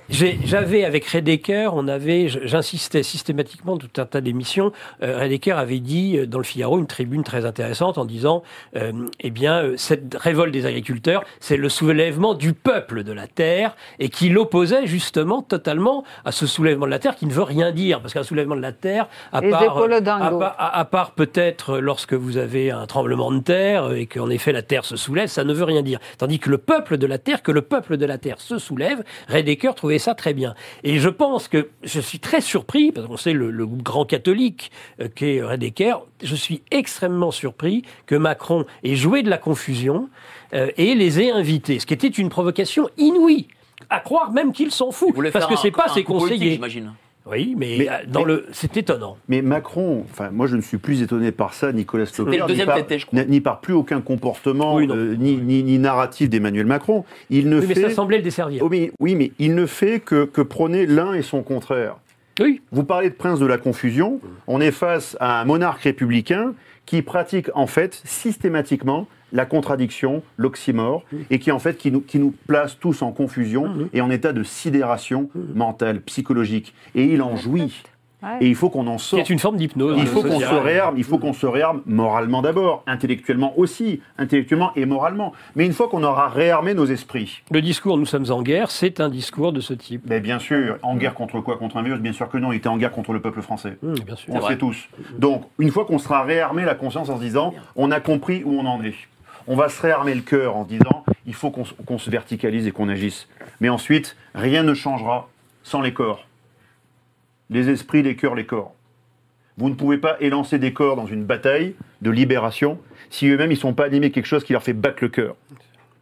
J'avais 0.10 0.84
avec 0.84 1.06
Redeker, 1.06 1.74
on 1.74 1.88
avait, 1.88 2.28
j'insistais 2.28 3.02
systématiquement 3.02 3.78
tout 3.78 3.90
un 3.98 4.06
tas 4.06 4.20
d'émissions. 4.20 4.74
Euh, 5.02 5.20
Redeker 5.20 5.58
avait 5.58 5.80
dit 5.80 6.18
euh, 6.18 6.28
dans 6.28 6.38
le 6.38 6.44
Figaro 6.44 6.80
une 6.80 6.88
tribune 6.88 7.24
très 7.24 7.46
intéressante 7.46 7.98
en 7.98 8.04
disant, 8.06 8.44
euh, 8.76 8.92
eh 9.22 9.30
bien, 9.30 9.64
euh, 9.64 9.74
cette 9.78 10.16
révolte 10.16 10.52
des 10.52 10.66
agriculteurs, 10.66 11.24
c'est 11.40 11.56
le 11.56 11.70
soulèvement 11.70 12.34
du 12.34 12.54
peuple 12.54 13.04
de 13.04 13.14
la 13.14 13.28
terre 13.28 13.76
et 14.00 14.10
qui 14.10 14.30
l'opposait 14.30 14.86
justement 14.86 15.42
totalement 15.42 16.04
à 16.26 16.32
ce 16.32 16.46
soulèvement 16.46 16.86
de 16.86 16.92
la 16.92 17.00
terre 17.00 17.16
qui 17.16 17.26
ne 17.26 17.32
veut 17.32 17.44
rien 17.44 17.72
dire 17.72 18.02
parce 18.02 18.14
qu'un 18.14 18.24
soulèvement 18.24 18.56
de 18.56 18.62
la 18.62 18.74
terre, 18.74 19.08
à 19.32 19.40
Les 19.40 19.50
part, 19.50 19.78
à 19.78 20.56
à, 20.58 20.80
à 20.80 20.86
part 20.86 21.12
peut-être 21.12 21.80
lorsque 21.80 22.14
vous 22.14 22.38
avez 22.38 22.72
un 22.72 22.86
tremblement 22.86 23.32
de 23.32 23.40
terre 23.40 23.94
et 23.94 24.08
qu'en 24.08 24.30
effet 24.30 24.52
la 24.52 24.62
terre 24.62 24.84
se 24.84 24.98
soulève, 24.98 25.28
ça 25.30 25.46
ne 25.46 25.54
veut 25.54 25.64
rien 25.64 25.82
dire. 25.82 26.00
Tandis 26.18 26.40
que 26.40 26.50
le 26.50 26.58
peuple 26.58 26.98
de 26.98 27.08
la 27.08 27.18
terre, 27.18 27.42
que 27.44 27.52
le 27.52 27.62
peuple 27.62 27.96
de 27.98 28.06
la 28.06 28.18
terre 28.18 28.42
se 28.42 28.58
soulève, 28.58 29.04
Redeker 29.30 29.74
trouvait 29.74 30.01
ça 30.02 30.16
très 30.16 30.34
bien. 30.34 30.54
Et 30.84 31.00
je 31.00 31.08
pense 31.08 31.48
que 31.48 31.70
je 31.84 32.02
suis 32.02 32.20
très 32.20 32.42
surpris, 32.42 32.92
parce 32.92 33.08
qu'on 33.08 33.16
sait 33.18 33.32
le, 33.32 33.50
le 33.52 33.66
grand 33.66 34.06
catholique 34.06 34.72
euh, 35.00 35.08
qu'est 35.14 35.42
Redeker, 35.42 36.02
je 36.22 36.36
suis 36.36 36.62
extrêmement 36.72 37.32
surpris 37.32 37.84
que 38.06 38.16
Macron 38.16 38.66
ait 38.84 38.96
joué 38.96 39.24
de 39.24 39.30
la 39.30 39.38
confusion 39.38 40.10
euh, 40.54 40.70
et 40.78 40.94
les 40.96 41.22
ait 41.22 41.32
invités, 41.32 41.80
ce 41.80 41.86
qui 41.86 41.94
était 41.94 42.08
une 42.08 42.30
provocation 42.30 42.90
inouïe. 42.98 43.48
À 43.90 44.00
croire 44.00 44.32
même 44.32 44.54
qu'il 44.54 44.72
s'en 44.72 44.92
fout, 44.92 45.14
parce 45.34 45.48
que 45.48 45.56
c'est 45.56 45.72
pas 45.72 45.86
un 45.90 45.94
ses 45.94 46.04
conseillers. 46.04 46.60
Oui, 47.28 47.54
mais, 47.58 47.76
Mais- 47.80 47.90
euh, 47.90 47.94
dans 48.08 48.22
mais- 48.22 48.26
le, 48.34 48.46
c'est 48.52 48.76
étonnant. 48.78 49.16
Mais 49.30 49.42
Macron, 49.44 50.04
enfin, 50.12 50.32
moi 50.32 50.48
je 50.48 50.56
ne 50.56 50.62
suis 50.62 50.78
plus 50.80 51.02
étonné 51.04 51.32
par 51.32 51.54
ça, 51.54 51.72
Nicolas 51.72 52.08
Stopper, 52.08 52.38
le 52.40 52.48
deuxième 52.48 52.66
ni, 52.66 52.66
par, 52.66 52.76
traité, 52.78 52.98
je 53.00 53.06
crois. 53.06 53.24
ni- 53.26 53.42
par 53.42 53.62
plus 53.62 53.74
aucun 53.74 54.02
comportement, 54.02 54.76
Oui, 54.76 54.88
euh, 54.90 55.16
ni, 55.16 55.36
ni- 55.38 55.62
ni 55.64 55.78
narratif 55.78 56.30
d'Emmanuel 56.30 56.66
Macron. 56.66 57.06
Il 57.30 57.48
ne 57.50 57.60
Oui, 57.60 57.66
mais 57.68 57.76
fait. 57.76 57.82
ça 57.82 57.90
semblait 57.92 58.18
le 58.18 58.24
desservir. 58.24 58.64
Oh, 58.66 58.70
mais- 58.70 58.92
oui, 59.00 59.14
mais 59.16 59.32
il 59.38 59.54
ne 59.54 59.66
fait 59.68 60.00
que, 60.00 60.26
que 60.26 60.42
prôner 60.42 60.88
l'un 60.88 61.14
et 61.14 61.22
son 61.22 61.44
contraire. 61.44 61.98
Oui. 62.40 62.62
Vous 62.72 62.84
parlez 62.84 63.10
de 63.10 63.16
prince 63.16 63.40
de 63.40 63.46
la 63.46 63.60
confusion. 63.60 64.20
On 64.48 64.60
est 64.60 64.72
face 64.72 65.16
à 65.20 65.42
un 65.42 65.46
monarque 65.46 65.82
républicain 65.82 66.54
qui 66.88 67.04
pratique 67.04 67.50
en 67.54 67.68
fait 67.68 68.02
systématiquement 68.04 69.08
la 69.32 69.46
contradiction, 69.46 70.24
l'oxymore, 70.38 71.04
et 71.30 71.40
qui 71.40 71.52
en 71.52 71.60
fait 71.60 71.78
qui 71.78 71.92
nous, 71.92 72.02
qui 72.02 72.20
nous 72.20 72.34
place 72.48 72.78
tous 72.80 73.02
en 73.02 73.12
confusion 73.12 73.90
et 73.94 74.02
en 74.02 74.10
état 74.10 74.34
de 74.34 74.44
sidération 74.44 75.30
mentale, 75.56 76.02
psychologique. 76.02 76.74
Et 76.96 77.06
il 77.06 77.22
en 77.22 77.36
jouit. 77.36 77.84
Ouais. 78.24 78.38
Et 78.42 78.48
il 78.48 78.56
faut 78.56 78.70
qu'on 78.70 78.86
en 78.86 79.00
sorte. 79.00 79.20
est 79.20 79.34
une 79.34 79.40
forme 79.40 79.58
d'hypnose. 79.58 79.98
Il 80.00 80.06
faut 80.06 80.22
qu'on 80.22 80.40
se 80.40 80.46
réarme, 80.46 80.96
il 80.96 81.04
faut 81.04 81.18
qu'on 81.18 81.34
se 81.34 81.48
réarme 81.48 81.82
moralement 81.88 82.44
d'abord, 82.44 82.84
intellectuellement 82.86 83.58
aussi, 83.58 84.00
intellectuellement 84.20 84.72
et 84.76 84.86
moralement. 84.86 85.34
Mais 85.56 85.66
une 85.66 85.74
fois 85.74 85.88
qu'on 85.90 86.04
aura 86.04 86.30
réarmé 86.30 86.76
nos 86.76 86.86
esprits, 86.86 87.42
Le 87.50 87.62
discours 87.62 87.98
Nous 87.98 88.06
sommes 88.06 88.30
en 88.30 88.44
guerre, 88.44 88.70
c'est 88.70 89.00
un 89.00 89.10
discours 89.10 89.52
de 89.52 89.60
ce 89.60 89.74
type. 89.74 90.04
mais 90.06 90.20
bien 90.20 90.38
sûr, 90.38 90.78
en 90.84 90.98
guerre 90.98 91.16
contre 91.16 91.42
quoi? 91.42 91.58
Contre 91.58 91.78
un 91.78 91.82
virus? 91.82 92.00
Bien 92.00 92.14
sûr 92.14 92.30
que 92.30 92.38
non, 92.38 92.52
il 92.52 92.58
était 92.58 92.70
en 92.70 92.78
guerre 92.78 92.92
contre 92.92 93.12
le 93.14 93.22
peuple 93.22 93.42
français. 93.42 93.78
Bien 93.82 94.16
sûr. 94.16 94.32
On 94.34 94.38
le 94.38 94.46
sait 94.46 94.58
tous. 94.58 94.88
Donc, 95.18 95.46
une 95.58 95.72
fois 95.72 95.86
qu'on 95.86 95.98
sera 95.98 96.22
réarmé 96.22 96.64
la 96.64 96.76
conscience 96.76 97.10
en 97.10 97.18
se 97.18 97.24
disant, 97.24 97.56
on 97.76 97.90
a 97.90 98.00
compris 98.00 98.44
où 98.46 98.54
on 98.54 98.68
en 98.68 98.84
est. 98.84 98.94
On 99.48 99.56
va 99.56 99.70
se 99.70 99.82
réarmer 99.82 100.14
le 100.16 100.22
cœur 100.22 100.56
en 100.56 100.64
disant, 100.64 101.04
il 101.26 101.34
faut 101.34 101.52
qu'on 101.52 101.98
se- 101.98 102.10
verticalise 102.10 102.68
et 102.68 102.72
qu'on 102.72 102.90
agisse. 102.90 103.28
Mais 103.60 103.70
ensuite, 103.70 104.16
rien 104.34 104.64
ne 104.64 104.74
changera 104.74 105.30
sans 105.64 105.82
les 105.82 105.94
corps. 105.94 106.28
Les 107.50 107.70
esprits, 107.70 108.02
les 108.04 108.16
cœurs, 108.16 108.36
les 108.36 108.46
corps. 108.46 108.74
Vous 109.58 109.70
ne 109.70 109.76
pouvez 109.76 109.98
pas 109.98 110.16
élancer 110.22 110.58
des 110.60 110.74
corps 110.74 110.96
dans 110.96 111.06
une 111.06 111.26
bataille 111.26 111.76
de 112.02 112.10
libération 112.10 112.80
si 113.10 113.28
eux-mêmes 113.28 113.52
ils 113.52 113.56
ne 113.56 113.60
sont 113.60 113.74
pas 113.74 113.86
animés 113.86 114.12
quelque 114.12 114.26
chose 114.26 114.44
qui 114.44 114.54
leur 114.54 114.64
fait 114.64 114.74
battre 114.74 115.00
le 115.02 115.10
cœur. 115.10 115.36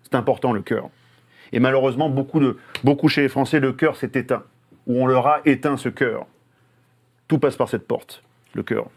C'est 0.03 0.15
important 0.15 0.53
le 0.53 0.61
cœur. 0.61 0.89
Et 1.51 1.59
malheureusement, 1.59 2.09
beaucoup 2.09 3.07
chez 3.07 3.21
les 3.21 3.29
Français, 3.29 3.59
le 3.59 3.73
cœur 3.73 3.95
s'est 3.95 4.11
éteint. 4.13 4.43
Ou 4.85 5.01
on 5.01 5.07
leur 5.07 5.27
a 5.27 5.41
éteint 5.45 5.77
ce 5.77 5.89
cœur. 5.89 6.27
Tout 7.27 7.39
passe 7.39 7.55
par 7.57 7.69
cette 7.69 7.87
porte, 7.87 8.23
le 8.53 8.63
cœur. 8.63 8.87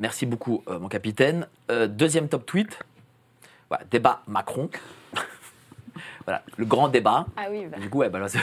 Merci 0.00 0.26
beaucoup, 0.26 0.62
euh, 0.68 0.78
mon 0.80 0.88
capitaine. 0.88 1.46
Euh, 1.70 1.86
deuxième 1.86 2.28
top 2.28 2.44
tweet. 2.44 2.78
Voilà, 3.72 3.86
débat 3.90 4.20
Macron. 4.26 4.68
voilà, 6.26 6.42
le 6.58 6.66
grand 6.66 6.88
débat. 6.88 7.24
Ah 7.38 7.46
oui, 7.50 7.64
bah, 7.64 7.78
Du 7.78 7.88
coup, 7.88 8.00
ouais, 8.00 8.10
bah 8.10 8.18
là, 8.18 8.28
c'est- 8.28 8.38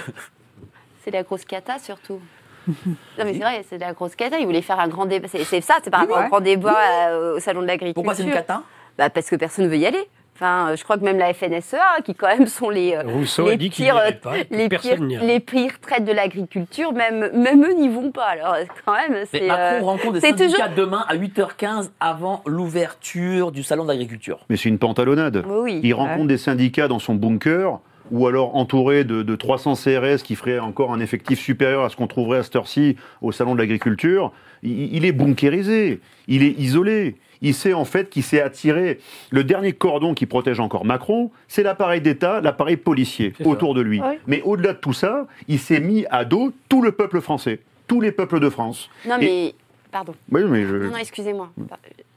c'est 1.03 1.11
la 1.11 1.21
grosse 1.21 1.45
cata 1.45 1.77
surtout. 1.77 2.19
Non 2.67 3.25
mais 3.25 3.33
c'est 3.33 3.39
vrai, 3.39 3.63
c'est 3.69 3.77
la 3.77 3.93
grosse 3.93 4.15
cata. 4.15 4.39
Il 4.39 4.47
voulait 4.47 4.63
faire 4.63 4.79
un 4.79 4.87
grand 4.87 5.05
débat. 5.05 5.27
C'est 5.27 5.43
c'est 5.43 5.61
ça, 5.61 5.75
c'est 5.83 5.91
par 5.91 5.99
rapport 5.99 6.17
ouais. 6.17 6.25
au 6.25 6.29
grand 6.29 6.39
débat 6.41 7.09
euh, 7.09 7.35
au 7.35 7.39
salon 7.39 7.61
de 7.61 7.67
l'agriculture. 7.67 7.93
pourquoi 8.01 8.15
c'est 8.15 8.23
une 8.23 8.31
cata? 8.31 8.63
Bah, 8.97 9.11
Parce 9.11 9.29
que 9.29 9.35
personne 9.35 9.65
ne 9.65 9.69
veut 9.69 9.77
y 9.77 9.85
aller. 9.85 10.09
Enfin, 10.41 10.69
euh, 10.69 10.75
je 10.77 10.83
crois 10.85 10.97
que 10.97 11.03
même 11.03 11.17
la 11.17 11.33
FNSEA, 11.33 12.01
qui 12.05 12.15
quand 12.15 12.29
même 12.29 12.47
sont 12.47 12.69
les, 12.69 12.93
euh, 12.93 13.01
Rousseau 13.05 13.49
les 13.49 13.57
pires, 13.57 14.01
pas. 14.21 14.35
les, 14.49 14.69
pires, 14.69 15.01
n'ira. 15.01 15.25
les 15.25 15.41
pires 15.41 15.79
traites 15.81 16.05
de 16.05 16.13
l'agriculture, 16.13 16.93
même, 16.93 17.29
même 17.33 17.61
eux 17.65 17.73
n'y 17.73 17.89
vont 17.89 18.11
pas. 18.11 18.27
Alors 18.27 18.55
quand 18.85 18.93
même, 18.93 19.25
c'est 19.29 19.45
Macron 19.47 19.83
euh, 19.83 19.85
rencontre 19.85 20.13
des 20.13 20.21
syndicats 20.21 20.45
toujours- 20.69 20.75
demain 20.77 21.03
à 21.09 21.15
8h15 21.17 21.91
avant 21.99 22.41
l'ouverture 22.45 23.51
du 23.51 23.63
salon 23.63 23.83
d'agriculture. 23.83 24.39
Mais 24.49 24.55
c'est 24.55 24.69
une 24.69 24.79
pantalonnade. 24.79 25.43
Oui, 25.45 25.59
oui. 25.61 25.79
Il 25.83 25.93
rencontre 25.93 26.27
des 26.27 26.37
syndicats 26.37 26.87
dans 26.87 26.99
son 26.99 27.15
bunker, 27.15 27.79
ou 28.11 28.25
alors 28.25 28.55
entouré 28.55 29.03
de, 29.03 29.21
de 29.21 29.35
300 29.35 29.73
CRS 29.75 30.23
qui 30.23 30.35
feraient 30.35 30.59
encore 30.59 30.93
un 30.93 30.99
effectif 31.01 31.39
supérieur 31.39 31.83
à 31.83 31.89
ce 31.89 31.95
qu'on 31.97 32.07
trouverait 32.07 32.39
à 32.39 32.43
cette 32.43 32.55
heure-ci 32.55 32.95
au 33.21 33.31
salon 33.33 33.55
de 33.55 33.59
l'agriculture. 33.59 34.31
Il, 34.63 34.95
il 34.95 35.05
est 35.05 35.11
bunkérisé, 35.11 35.99
il 36.27 36.43
est 36.43 36.57
isolé. 36.57 37.17
Il 37.41 37.53
sait 37.53 37.73
en 37.73 37.85
fait 37.85 38.09
qu'il 38.09 38.23
s'est 38.23 38.41
attiré. 38.41 38.99
Le 39.29 39.43
dernier 39.43 39.73
cordon 39.73 40.13
qui 40.13 40.25
protège 40.25 40.59
encore 40.59 40.85
Macron, 40.85 41.31
c'est 41.47 41.63
l'appareil 41.63 42.01
d'État, 42.01 42.41
l'appareil 42.41 42.77
policier 42.77 43.33
autour 43.45 43.73
de 43.73 43.81
lui. 43.81 44.01
Oui. 44.01 44.15
Mais 44.27 44.41
au-delà 44.43 44.73
de 44.73 44.79
tout 44.79 44.93
ça, 44.93 45.27
il 45.47 45.59
s'est 45.59 45.79
mis 45.79 46.05
à 46.09 46.25
dos 46.25 46.51
tout 46.67 46.81
le 46.81 46.91
peuple 46.91 47.21
français, 47.21 47.59
tous 47.87 48.01
les 48.01 48.11
peuples 48.11 48.39
de 48.39 48.49
France. 48.49 48.89
Non 49.07 49.17
Et- 49.19 49.25
mais, 49.25 49.55
pardon. 49.91 50.13
Oui, 50.31 50.41
mais 50.47 50.65
je... 50.65 50.75
Non, 50.75 50.91
non, 50.91 50.97
excusez-moi. 50.97 51.49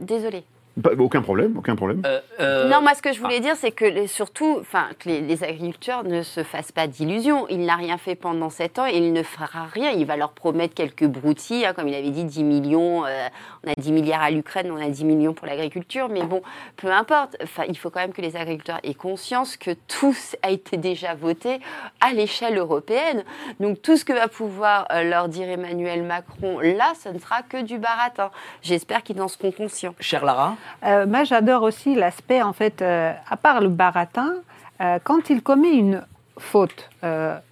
Désolé. 0.00 0.42
Pas- 0.80 0.92
aucun 0.98 1.20
problème, 1.20 1.56
aucun 1.58 1.76
problème. 1.76 2.02
Euh, 2.06 2.20
euh, 2.40 2.68
Non, 2.68 2.80
moi, 2.80 2.94
ce 2.94 3.02
que 3.02 3.12
je 3.12 3.20
voulais 3.20 3.40
dire, 3.40 3.56
c'est 3.56 3.72
que 3.72 3.84
les- 3.84 4.06
surtout, 4.06 4.56
enfin, 4.60 4.86
que 4.98 5.08
les, 5.08 5.20
les 5.20 5.44
agriculteurs 5.44 6.02
ne 6.04 6.22
se 6.22 6.42
fassent 6.42 6.72
pas 6.72 6.86
d'illusions. 6.86 7.46
Il 7.50 7.66
n'a 7.66 7.76
rien 7.76 7.98
fait 7.98 8.14
pendant 8.14 8.48
sept 8.48 8.78
ans 8.78 8.86
et 8.86 8.96
il 8.96 9.12
ne 9.12 9.22
fera 9.22 9.66
rien. 9.66 9.90
Il 9.90 10.06
va 10.06 10.16
leur 10.16 10.32
promettre 10.32 10.74
quelques 10.74 11.04
broutilles, 11.04 11.66
hein, 11.66 11.74
comme 11.74 11.88
il 11.88 11.94
avait 11.94 12.08
dit, 12.10 12.24
10 12.24 12.42
millions. 12.44 13.04
euh, 13.04 13.28
on 13.66 13.70
a 13.70 13.74
10 13.76 13.92
milliards 13.92 14.22
à 14.22 14.30
l'Ukraine, 14.30 14.70
on 14.72 14.80
a 14.80 14.88
10 14.88 15.04
millions 15.04 15.34
pour 15.34 15.46
l'agriculture. 15.46 16.08
Mais 16.08 16.22
bon, 16.22 16.40
peu 16.76 16.90
importe. 16.90 17.36
Enfin, 17.42 17.64
il 17.68 17.76
faut 17.76 17.90
quand 17.90 18.00
même 18.00 18.12
que 18.14 18.22
les 18.22 18.36
agriculteurs 18.36 18.80
aient 18.82 18.94
conscience 18.94 19.56
que 19.58 19.72
tout 19.88 20.16
a 20.42 20.50
été 20.50 20.78
déjà 20.78 21.14
voté 21.14 21.60
à 22.00 22.12
l'échelle 22.14 22.56
européenne. 22.56 23.24
Donc, 23.60 23.82
tout 23.82 23.96
ce 23.98 24.04
que 24.06 24.12
va 24.14 24.28
pouvoir 24.28 24.86
euh, 24.90 25.02
leur 25.02 25.28
dire 25.28 25.48
Emmanuel 25.50 26.02
Macron, 26.02 26.60
là, 26.60 26.92
ce 27.02 27.10
ne 27.10 27.18
sera 27.18 27.42
que 27.42 27.60
du 27.62 27.78
baratin. 27.78 28.30
J'espère 28.62 29.02
qu'ils 29.02 29.20
en 29.20 29.28
seront 29.28 29.52
conscients. 29.52 29.94
Cher 30.00 30.24
Lara, 30.24 30.56
Euh, 30.84 31.06
moi, 31.06 31.24
j'adore 31.24 31.62
aussi 31.62 31.94
l'aspect, 31.94 32.42
en 32.42 32.52
fait, 32.52 32.82
euh, 32.82 33.12
à 33.28 33.36
part 33.36 33.60
le 33.60 33.68
baratin, 33.68 34.34
euh, 34.80 34.98
quand 35.02 35.30
il 35.30 35.42
commet 35.42 35.72
une 35.72 36.02
faute, 36.38 36.88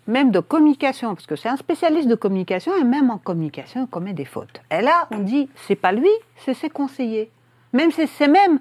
même 0.07 0.31
de 0.31 0.41
communication, 0.41 1.15
parce 1.15 1.27
que 1.27 1.37
c'est 1.37 1.51
un 1.51 1.57
spécialiste 1.59 2.09
de 2.09 2.15
communication, 2.15 2.73
et 2.77 2.83
même 2.83 3.11
en 3.11 3.19
communication, 3.19 3.83
il 3.83 3.87
commet 3.87 4.15
des 4.15 4.25
fautes. 4.25 4.61
Et 4.71 4.81
là, 4.81 5.07
on 5.13 5.19
dit, 5.19 5.49
c'est 5.69 5.77
pas 5.77 5.93
lui, 5.93 6.09
c'est 6.39 6.55
ses 6.55 6.71
conseillers. 6.71 7.31
Même 7.73 7.91
ces, 7.93 8.27
mêmes 8.27 8.59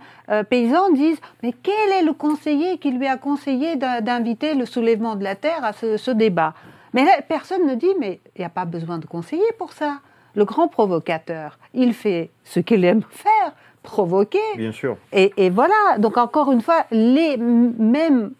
paysans 0.49 0.91
disent, 0.91 1.19
mais 1.41 1.53
quel 1.63 1.89
est 1.93 2.03
le 2.03 2.13
conseiller 2.13 2.77
qui 2.77 2.91
lui 2.91 3.07
a 3.07 3.17
conseillé 3.17 3.75
d'in- 3.77 4.01
d'inviter 4.01 4.53
le 4.53 4.65
soulèvement 4.65 5.15
de 5.15 5.23
la 5.23 5.35
terre 5.35 5.63
à 5.63 5.73
ce, 5.73 6.11
débat? 6.11 6.53
Mais 6.93 7.05
personne 7.27 7.65
ne 7.65 7.73
dit, 7.75 7.95
mais 7.99 8.19
il 8.35 8.39
n'y 8.39 8.45
a 8.45 8.49
pas 8.49 8.65
besoin 8.65 8.99
de 8.99 9.05
conseiller 9.05 9.51
pour 9.57 9.71
ça. 9.73 9.99
Le 10.35 10.45
grand 10.45 10.67
provocateur, 10.67 11.57
il 11.73 11.93
fait 11.93 12.29
ce 12.43 12.59
qu'il 12.59 12.85
aime 12.85 13.01
faire, 13.09 13.53
provoquer. 13.83 14.39
Bien 14.55 14.71
sûr. 14.71 14.97
Et, 15.11 15.33
et 15.37 15.49
voilà, 15.49 15.97
donc 15.97 16.17
encore 16.17 16.51
une 16.51 16.61
fois, 16.61 16.85
les 16.91 17.37
mêmes 17.37 18.31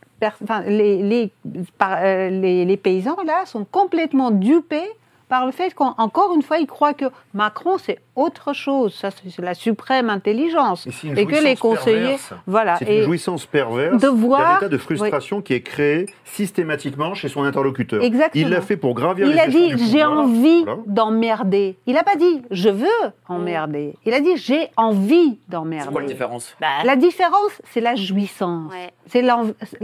enfin, 0.43 0.61
les, 0.61 1.01
les, 1.01 1.31
par- 1.77 1.99
euh, 2.01 2.29
les, 2.29 2.65
les 2.65 2.77
paysans 2.77 3.17
là 3.25 3.45
sont 3.45 3.65
complètement 3.65 4.31
dupés 4.31 4.89
par 5.29 5.45
le 5.45 5.51
fait 5.51 5.73
qu'encore 5.73 6.33
une 6.35 6.41
fois, 6.41 6.57
ils 6.57 6.67
croient 6.67 6.93
que 6.93 7.05
Macron, 7.33 7.77
c'est 7.77 7.99
autre 8.19 8.53
chose. 8.53 8.93
Ça, 8.93 9.09
c'est 9.11 9.41
la 9.41 9.53
suprême 9.53 10.09
intelligence. 10.09 10.85
Et 10.87 10.91
c'est 10.91 11.07
une 11.07 11.17
Et 11.17 11.25
que 11.25 11.35
les 11.43 11.55
conseillers. 11.55 11.99
perverse. 12.01 12.33
Voilà. 12.47 12.75
C'est 12.77 12.97
une 12.99 13.03
jouissance 13.03 13.45
perverse 13.45 14.01
de 14.01 14.07
voir- 14.07 14.57
état 14.57 14.69
de 14.69 14.77
frustration 14.77 15.41
qui 15.41 15.53
est 15.53 15.61
créé 15.61 16.05
systématiquement 16.25 17.13
chez 17.13 17.27
son 17.29 17.43
interlocuteur. 17.43 18.01
Exactement. 18.03 18.45
Il 18.45 18.49
l'a 18.51 18.61
fait 18.61 18.77
pour 18.77 18.93
gravir 18.93 19.27
Il 19.27 19.33
les 19.33 19.39
a 19.39 19.47
dit 19.47 19.73
j'ai 19.91 20.03
envie 20.03 20.63
Voilà. 20.63 20.79
d'emmerder. 20.87 21.77
Il 21.85 21.93
n'a 21.93 22.03
pas 22.03 22.15
dit 22.15 22.41
je 22.51 22.69
veux 22.69 22.87
emmerder. 23.27 23.95
Il 24.05 24.13
a 24.13 24.19
dit 24.21 24.35
j'ai 24.37 24.67
envie 24.77 25.39
c'est 25.39 25.51
quoi 25.51 25.59
la 25.59 25.59
d'emmerder. 25.59 26.05
différence? 26.07 26.55
Bah, 26.61 26.67
La 26.85 26.95
différence, 26.95 27.51
c'est 27.71 27.81
la 27.81 27.95
jouissance. 27.95 28.71
Ouais. 28.71 28.89
C'est 29.07 29.23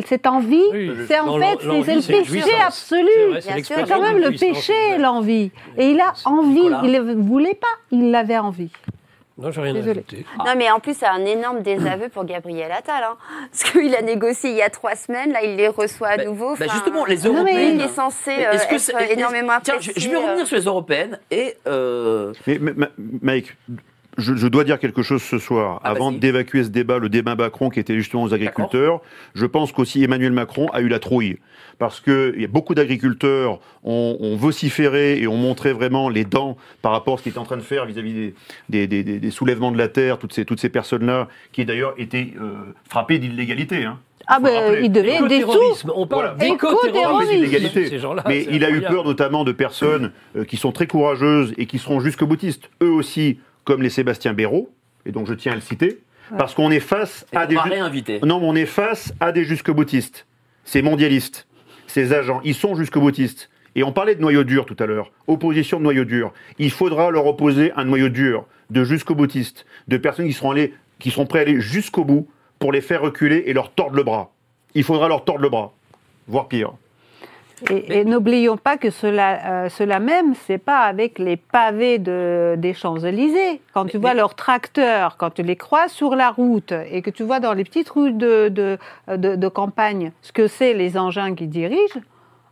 cette 0.05 0.27
envie, 0.27 0.61
Oui, 0.71 0.91
c'est 1.07 1.19
en 1.19 1.39
fait, 1.39 1.57
c'est 2.01 2.05
le 2.17 2.23
péché 2.23 2.51
absolu. 2.65 3.09
C'est 3.63 3.87
quand 3.87 4.01
même 4.01 4.19
le 4.19 4.31
péché, 4.37 4.73
l'envie. 4.99 5.51
Et 5.77 5.89
il 5.91 5.99
a 5.99 6.13
envie, 6.25 6.61
Nicolas. 6.61 6.81
il 6.83 6.91
ne 6.91 7.13
voulait 7.15 7.55
pas, 7.55 7.67
il 7.91 8.11
envie. 8.33 8.71
Non, 9.37 9.51
j'ai 9.51 9.59
rien 9.59 9.71
à 9.71 9.73
Désolée. 9.73 9.99
ajouter. 10.09 10.25
Non, 10.45 10.53
mais 10.55 10.71
en 10.71 10.79
plus, 10.79 10.93
c'est 10.97 11.05
un 11.05 11.25
énorme 11.25 11.61
désaveu 11.61 12.07
pour 12.07 12.23
Gabriel 12.23 12.71
Attal. 12.71 13.03
Hein. 13.03 13.17
Parce 13.51 13.69
qu'il 13.69 13.93
a 13.93 14.01
négocié 14.01 14.49
il 14.51 14.55
y 14.55 14.61
a 14.61 14.69
trois 14.69 14.95
semaines, 14.95 15.33
là, 15.33 15.43
il 15.43 15.57
les 15.57 15.67
reçoit 15.67 16.07
à 16.07 16.17
Bah, 16.17 16.23
nouveau. 16.23 16.55
bah 16.55 16.67
justement, 16.71 17.03
les 17.03 17.17
Non, 17.17 17.43
mais 17.43 17.51
européennes. 17.51 17.75
Il 17.79 17.81
est 17.81 17.87
censé 17.89 18.31
euh, 18.31 18.51
est-ce 18.53 18.67
que 18.67 18.75
être 18.75 18.79
c'est- 18.79 19.13
énormément 19.13 19.53
Tiens, 19.61 19.75
je, 19.81 19.91
je 19.93 20.09
vais 20.09 20.15
euh, 20.15 20.19
revenir 20.19 20.47
sur 20.47 20.55
les 20.55 20.63
européennes 20.63 21.19
et 21.31 21.55
euh, 21.67 22.31
Mais, 22.47 22.59
mais, 22.61 22.71
ma- 22.77 22.89
Mike, 22.97 23.57
je, 24.17 24.35
je 24.35 24.47
dois 24.47 24.63
dire 24.63 24.79
quelque 24.79 25.01
chose 25.03 25.21
ce 25.21 25.37
soir. 25.39 25.79
Ah, 25.83 25.89
Avant 25.89 26.11
d'évacuer 26.11 26.63
ce 26.63 26.69
débat, 26.69 26.97
le 26.99 27.09
débat 27.09 27.35
Macron 27.35 27.69
qui 27.69 27.79
était 27.79 27.95
justement 27.95 28.23
aux 28.23 28.33
agriculteurs, 28.33 29.01
je 29.33 29.45
pense 29.45 29.71
qu'aussi 29.71 30.03
Emmanuel 30.03 30.31
Macron 30.31 30.67
a 30.73 30.81
eu 30.81 30.87
la 30.87 30.99
trouille. 30.99 31.37
Parce 31.77 31.99
qu'il 31.99 32.35
y 32.39 32.45
a 32.45 32.47
beaucoup 32.47 32.73
d'agriculteurs 32.73 33.59
ont, 33.83 34.17
ont 34.19 34.35
vociféré 34.37 35.19
et 35.19 35.27
ont 35.27 35.35
montré 35.37 35.73
vraiment 35.73 36.07
les 36.09 36.23
dents 36.23 36.55
par 36.81 36.93
rapport 36.93 37.15
à 37.15 37.17
ce 37.17 37.23
qu'il 37.23 37.31
était 37.31 37.39
en 37.39 37.43
train 37.43 37.57
de 37.57 37.61
faire 37.61 37.85
vis-à-vis 37.85 38.13
des, 38.13 38.33
des, 38.69 38.87
des- 38.87 39.03
des- 39.03 39.19
des 39.19 39.31
soulèvements 39.31 39.71
de 39.73 39.77
la 39.77 39.89
terre, 39.89 40.17
toutes 40.17 40.31
ces, 40.33 40.45
toutes 40.45 40.59
ces 40.61 40.69
personnes-là 40.69 41.27
qui 41.51 41.65
d'ailleurs 41.65 41.93
étaient 41.97 42.33
euh, 42.41 42.53
frappées 42.89 43.19
d'illégalité. 43.19 43.83
Hein. 43.83 43.99
Ah 44.27 44.39
ben, 44.39 44.49
il 44.81 44.91
devait 44.91 45.19
des 45.27 45.41
sous. 45.41 45.49
Écoterrorisme, 45.49 45.91
on 45.95 46.07
parle 46.07 46.25
Voilà. 46.27 46.33
Mais 48.27 48.47
il 48.49 48.63
a 48.63 48.69
eu 48.71 48.81
peur 48.81 49.03
notamment 49.05 49.43
de 49.43 49.51
personnes 49.51 50.11
euh, 50.37 50.45
qui 50.45 50.57
sont 50.57 50.71
très 50.71 50.87
courageuses 50.87 51.53
et 51.57 51.65
qui 51.67 51.77
seront 51.77 51.99
jusqu'au 51.99 52.25
boutistes, 52.25 52.69
eux 52.81 52.89
aussi, 52.89 53.37
comme 53.65 53.81
les 53.81 53.89
Sébastien 53.89 54.33
Béraud, 54.33 54.71
et 55.05 55.11
donc 55.11 55.27
je 55.27 55.33
tiens 55.33 55.51
à 55.51 55.55
le 55.55 55.61
citer, 55.61 55.99
parce 56.37 56.53
qu'on 56.53 56.71
est 56.71 56.79
face 56.79 57.25
et 57.33 57.37
à 57.37 57.43
on 57.43 57.47
des 57.47 57.57
réinviter. 57.57 58.19
non, 58.23 58.39
mais 58.39 58.47
on 58.47 58.55
est 58.55 58.65
face 58.65 59.13
à 59.19 59.31
des 59.31 59.43
jusqu'au-boutistes. 59.43 60.25
Ces 60.63 60.81
mondialistes, 60.81 61.47
ces 61.87 62.13
agents, 62.13 62.41
ils 62.43 62.55
sont 62.55 62.75
jusqu'au-boutistes. 62.75 63.49
Et 63.75 63.83
on 63.83 63.91
parlait 63.91 64.15
de 64.15 64.21
noyau 64.21 64.45
dur 64.45 64.65
tout 64.65 64.75
à 64.79 64.85
l'heure, 64.85 65.11
opposition 65.27 65.79
de 65.79 65.83
noyau 65.83 66.05
dur. 66.05 66.31
Il 66.59 66.71
faudra 66.71 67.11
leur 67.11 67.27
opposer 67.27 67.73
un 67.75 67.83
noyau 67.83 68.07
dur 68.07 68.45
de 68.69 68.83
jusqu'au-boutistes, 68.83 69.65
de 69.87 69.97
personnes 69.97 70.27
qui 70.27 70.33
seront, 70.33 70.51
allées, 70.51 70.73
qui 70.97 71.11
seront 71.11 71.25
prêts 71.25 71.39
à 71.39 71.41
aller 71.41 71.59
jusqu'au 71.59 72.05
bout 72.05 72.27
pour 72.57 72.71
les 72.71 72.81
faire 72.81 73.01
reculer 73.01 73.43
et 73.47 73.53
leur 73.53 73.71
tordre 73.71 73.97
le 73.97 74.03
bras. 74.03 74.31
Il 74.75 74.83
faudra 74.83 75.09
leur 75.09 75.25
tordre 75.25 75.41
le 75.41 75.49
bras, 75.49 75.73
voire 76.27 76.47
pire. 76.47 76.73
Et, 77.69 77.99
et 77.99 78.05
n'oublions 78.05 78.57
pas 78.57 78.77
que 78.77 78.89
cela, 78.89 79.63
euh, 79.65 79.69
cela 79.69 79.99
même, 79.99 80.33
c'est 80.45 80.57
pas 80.57 80.79
avec 80.81 81.19
les 81.19 81.37
pavés 81.37 81.99
de, 81.99 82.55
des 82.57 82.73
Champs-Élysées. 82.73 83.61
Quand 83.73 83.85
tu 83.85 83.97
vois 83.97 84.13
leurs 84.13 84.35
tracteurs, 84.35 85.15
quand 85.17 85.29
tu 85.29 85.41
les 85.41 85.55
croises 85.55 85.91
sur 85.91 86.15
la 86.15 86.31
route 86.31 86.73
et 86.91 87.01
que 87.01 87.09
tu 87.09 87.23
vois 87.23 87.39
dans 87.39 87.53
les 87.53 87.63
petites 87.63 87.89
rues 87.89 88.11
de, 88.11 88.49
de, 88.49 88.77
de- 89.07 89.35
de 89.35 89.47
campagne 89.47 90.11
ce 90.21 90.31
que 90.33 90.47
c'est 90.47 90.73
les 90.73 90.97
engins 90.97 91.33
qui 91.33 91.47
dirigent, 91.47 91.99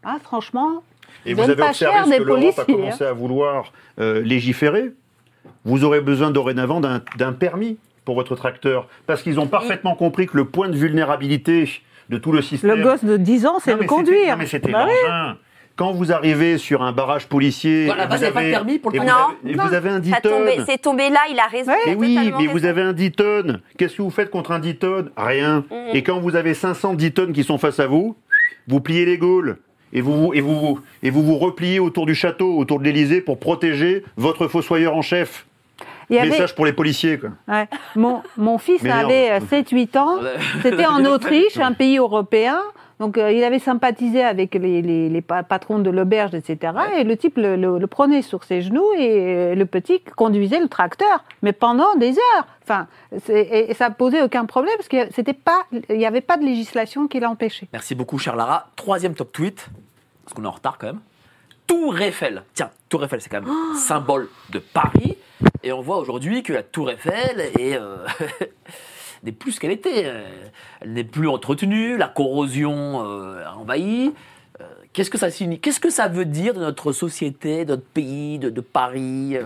ah, 0.05 0.17
franchement, 0.23 0.83
Et 1.25 1.33
vous 1.33 1.41
avez 1.43 1.55
pas 1.55 1.69
observé 1.69 1.95
cher 1.95 2.05
ce 2.05 2.09
des 2.09 2.17
que 2.17 2.23
l'Europe 2.23 2.41
a 2.59 2.63
policiers, 2.63 2.75
commencé 2.75 3.03
à 3.03 3.13
vouloir 3.13 3.73
euh, 3.99 4.21
légiférer? 4.21 4.91
Vous 5.65 5.83
aurez 5.83 5.99
besoin 6.01 6.31
dorénavant 6.31 6.79
d'un 6.79 7.01
d'un 7.17 7.33
permis 7.33 7.77
pour 8.05 8.15
votre 8.15 8.35
tracteur, 8.35 8.87
parce 9.05 9.21
qu'ils 9.21 9.39
ont 9.39 9.47
parfaitement 9.47 9.95
compris 9.95 10.27
que 10.27 10.35
le 10.37 10.45
point 10.45 10.67
de 10.69 10.75
vulnérabilité 10.75 11.69
de 12.09 12.17
tout 12.17 12.31
le 12.31 12.41
système... 12.41 12.75
le 12.77 12.83
gosse 12.83 13.03
de 13.03 13.17
10 13.17 13.45
ans, 13.45 13.59
c'est 13.63 13.75
le 13.75 13.85
conduire. 13.85 14.31
non, 14.31 14.37
mais 14.37 14.45
c'était 14.47 14.71
Bah 14.71 14.85
oui. 14.87 14.93
l'engin. 15.05 15.37
Quand 15.75 15.91
vous 15.91 16.11
arrivez 16.11 16.59
sur 16.59 16.83
un 16.83 16.91
barrage 16.91 17.27
policier, 17.27 17.85
Voilà, 17.87 18.03
et 18.03 18.07
bah, 18.07 18.15
vous 18.17 18.21
il 18.21 18.25
y 18.25 18.27
a 18.27 18.31
pas 18.31 18.39
de 18.41 18.45
avez, 18.45 18.51
permis 18.51 18.77
pour 18.79 18.91
le 18.91 18.97
et 18.97 18.99
vous 18.99 19.05
avez- 19.09 19.51
et 19.51 19.55
Non, 19.55 19.65
vous 19.65 19.73
avez 19.73 19.89
un 19.89 19.99
10 19.99 20.11
ça 20.11 20.21
tombé- 20.21 20.55
tonnes. 20.57 20.65
C'est 20.69 20.77
tombé 20.81 21.09
là, 21.09 21.19
il 21.31 21.39
a 21.39 21.47
raison. 21.47 21.71
Ouais. 21.71 21.77
Mais 21.87 21.95
oui, 21.95 22.15
mais 22.37 22.45
vous 22.45 22.53
raison. 22.53 22.67
avez 22.67 22.81
un 22.83 22.93
10 22.93 23.11
tonnes. 23.11 23.59
Qu'est-ce 23.77 23.95
que 23.97 24.01
vous 24.03 24.11
faites 24.11 24.29
contre 24.29 24.51
un 24.51 24.59
10 24.59 24.75
tonnes 24.75 25.09
Rien. 25.17 25.65
Mhm. 25.71 25.95
Et 25.95 26.03
quand 26.03 26.19
vous 26.19 26.35
avez 26.35 26.53
500 26.53 26.93
10 26.93 27.11
tonnes 27.11 27.33
qui 27.33 27.43
sont 27.43 27.57
face 27.57 27.79
à 27.79 27.87
vous, 27.87 28.15
vous 28.67 28.81
pliez 28.81 29.05
les 29.05 29.17
Gaules. 29.17 29.57
Et 29.93 30.01
vous, 30.01 30.31
et, 30.35 30.41
vous, 30.41 30.79
et 31.01 31.09
vous 31.09 31.23
vous 31.23 31.37
repliez 31.39 31.79
autour 31.79 32.05
du 32.05 32.13
château, 32.13 32.55
autour 32.57 32.77
de 32.79 32.83
l'Élysée, 32.83 33.21
pour 33.21 33.39
protéger 33.39 34.03
votre 34.15 34.47
fossoyeur 34.47 34.95
en 34.95 35.01
chef. 35.01 35.47
Il 36.09 36.15
y 36.15 36.19
avait- 36.19 36.29
Message 36.29 36.55
pour 36.55 36.65
les 36.65 36.73
policiers. 36.73 37.19
Quoi. 37.19 37.29
Ouais. 37.47 37.67
Mon, 37.95 38.21
mon 38.37 38.57
fils 38.57 38.83
avait 38.85 39.31
euh, 39.31 39.39
7-8 39.39 39.97
ans. 39.97 40.17
Ouais. 40.21 40.33
C'était 40.61 40.85
en 40.85 41.03
Autriche, 41.13 41.57
un 41.57 41.73
pays 41.73 41.97
européen. 41.97 42.59
Donc 42.99 43.17
euh, 43.17 43.31
il 43.31 43.43
avait 43.43 43.59
sympathisé 43.59 44.23
avec 44.23 44.53
les, 44.53 44.81
les- 44.81 45.09
les 45.09 45.21
pa- 45.21 45.43
patrons 45.43 45.79
de 45.79 45.89
l'auberge, 45.89 46.35
etc. 46.35 46.73
Et 46.97 47.03
le 47.03 47.17
type 47.17 47.37
le, 47.37 47.55
le- 47.55 47.79
le 47.79 47.87
prenait 47.87 48.21
sur 48.21 48.43
ses 48.43 48.61
genoux 48.61 48.85
et 48.97 49.09
euh, 49.11 49.55
le 49.55 49.65
petit 49.65 49.99
conduisait 50.15 50.59
le 50.59 50.67
tracteur, 50.69 51.23
mais 51.41 51.53
pendant 51.53 51.95
des 51.95 52.11
heures. 52.11 52.45
Enfin, 52.61 52.87
et, 53.29 53.71
et 53.71 53.73
ça 53.73 53.89
posait 53.89 54.21
aucun 54.21 54.45
problème 54.45 54.75
parce 54.77 54.87
que 54.87 55.11
c'était 55.13 55.33
pas, 55.33 55.63
il 55.89 55.97
n'y 55.97 56.05
avait 56.05 56.21
pas 56.21 56.37
de 56.37 56.45
législation 56.45 57.07
qui 57.07 57.19
l'empêchait. 57.19 57.67
Merci 57.73 57.95
beaucoup, 57.95 58.19
cher 58.19 58.35
Lara. 58.35 58.67
Troisième 58.75 59.15
top 59.15 59.31
tweet, 59.33 59.65
parce 60.23 60.33
qu'on 60.35 60.43
est 60.43 60.47
en 60.47 60.51
retard 60.51 60.77
quand 60.77 60.87
même. 60.87 60.99
Tour 61.65 61.99
Eiffel. 61.99 62.43
Tiens, 62.53 62.69
Tour 62.89 63.03
Eiffel, 63.03 63.21
c'est 63.21 63.29
quand 63.29 63.41
même 63.41 63.49
Oh. 63.51 63.75
symbole 63.75 64.29
de 64.51 64.59
Paris. 64.59 65.17
Et 65.63 65.71
on 65.71 65.81
voit 65.81 65.97
aujourd'hui 65.97 66.43
que 66.43 66.53
la 66.53 66.63
Tour 66.63 66.91
Eiffel 66.91 67.39
est. 67.57 67.77
euh, 67.77 68.05
n'est 69.23 69.31
plus 69.31 69.53
ce 69.53 69.59
qu'elle 69.59 69.71
était. 69.71 70.13
Elle 70.81 70.93
n'est 70.93 71.03
plus 71.03 71.27
entretenue, 71.27 71.97
la 71.97 72.09
corrosion 72.09 73.05
euh, 73.05 73.45
a 73.45 73.55
envahi. 73.55 74.13
Euh, 74.59 74.65
Qu'est-ce 74.91 75.09
que 75.09 75.17
ça 75.17 75.31
signifie? 75.31 75.61
Qu'est-ce 75.61 75.79
que 75.79 75.89
ça 75.89 76.07
veut 76.07 76.25
dire 76.25 76.53
de 76.53 76.59
notre 76.59 76.91
société, 76.91 77.65
de 77.65 77.71
notre 77.71 77.85
pays, 77.85 78.39
de, 78.39 78.61
Paris 78.61 79.37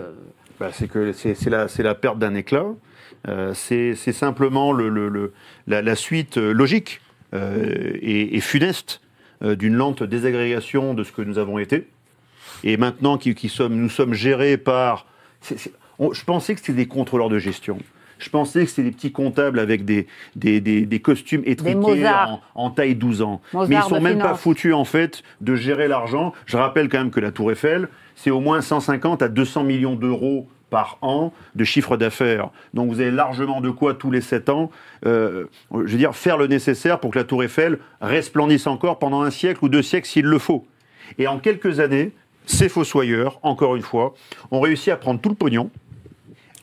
Bah, 0.58 0.70
c'est 0.72 0.88
que 0.88 1.12
c'est 1.12 1.46
la, 1.46 1.66
la 1.78 1.94
perte 1.94 2.18
d'un 2.18 2.34
éclat. 2.34 2.66
C'est 3.54 3.94
simplement 3.94 4.72
le, 4.72 5.32
la, 5.66 5.94
suite 5.94 6.36
logique 6.36 7.00
et, 7.32 8.40
funeste 8.40 9.00
d'une 9.40 9.74
lente 9.74 10.02
désagrégation 10.02 10.94
de 10.94 11.04
ce 11.04 11.12
que 11.12 11.22
nous 11.22 11.38
avons 11.38 11.58
été. 11.58 11.88
Et 12.64 12.76
maintenant, 12.76 13.16
qui, 13.16 13.34
qui 13.34 13.48
sommes, 13.48 13.76
nous 13.76 13.88
sommes 13.88 14.14
gérés 14.14 14.56
par. 14.58 15.06
On- 15.98 16.12
je 16.12 16.24
pensais 16.24 16.54
que 16.54 16.60
c'était 16.60 16.72
des 16.72 16.86
contrôleurs 16.86 17.28
de 17.28 17.38
gestion. 17.38 17.78
Je 18.18 18.30
pensais 18.30 18.64
que 18.64 18.70
c'était 18.70 18.82
des 18.82 18.90
petits 18.90 19.12
comptables 19.12 19.60
avec 19.60 19.84
des, 19.84 20.08
des, 20.34 20.60
des- 20.60 20.86
des 20.86 21.00
costumes 21.00 21.42
étriqués 21.44 21.74
en, 22.56 22.64
en 22.66 22.70
taille 22.70 22.96
12 22.96 23.22
ans. 23.22 23.40
Mozart 23.52 23.68
Mais 23.68 23.76
ils 23.76 23.82
sont 23.82 23.94
de 23.94 24.00
même 24.00 24.18
pas 24.18 24.34
foutus 24.34 24.74
en 24.74 24.84
fait 24.84 25.22
de 25.40 25.54
gérer 25.54 25.86
l'argent. 25.86 26.32
Je 26.46 26.56
rappelle 26.56 26.88
quand 26.88 26.98
même 26.98 27.10
que 27.12 27.20
la 27.20 27.30
Tour 27.30 27.52
Eiffel, 27.52 27.88
c'est 28.16 28.30
au 28.30 28.40
moins 28.40 28.60
150 28.60 29.22
à 29.22 29.28
200 29.28 29.62
millions 29.62 29.94
d'euros 29.94 30.48
par 30.70 30.98
an 31.00 31.32
de 31.54 31.62
chiffre 31.64 31.96
d'affaires. 31.96 32.50
Donc 32.74 32.90
vous 32.90 33.00
avez 33.00 33.12
largement 33.12 33.60
de 33.60 33.70
quoi 33.70 33.94
tous 33.94 34.10
les 34.10 34.20
7 34.20 34.48
ans, 34.48 34.70
euh, 35.06 35.44
je 35.72 35.76
veux 35.92 35.96
dire, 35.98 36.14
faire 36.16 36.36
le 36.38 36.46
nécessaire 36.48 36.98
pour 37.00 37.12
que 37.12 37.18
la 37.18 37.24
Tour 37.24 37.42
Eiffel 37.44 37.78
resplendisse 38.00 38.66
encore 38.66 38.98
pendant 38.98 39.22
un 39.22 39.30
siècle 39.30 39.60
ou 39.64 39.68
deux 39.68 39.80
siècles 39.82 40.08
s'il 40.08 40.26
le 40.26 40.38
faut. 40.38 40.66
Et 41.18 41.26
en 41.28 41.38
quelques 41.38 41.78
années, 41.80 42.10
ces 42.46 42.68
fossoyeurs, 42.68 43.38
encore 43.42 43.76
une 43.76 43.82
fois, 43.82 44.12
ont 44.50 44.60
réussi 44.60 44.90
à 44.90 44.96
prendre 44.96 45.20
tout 45.20 45.28
le 45.30 45.34
pognon, 45.36 45.70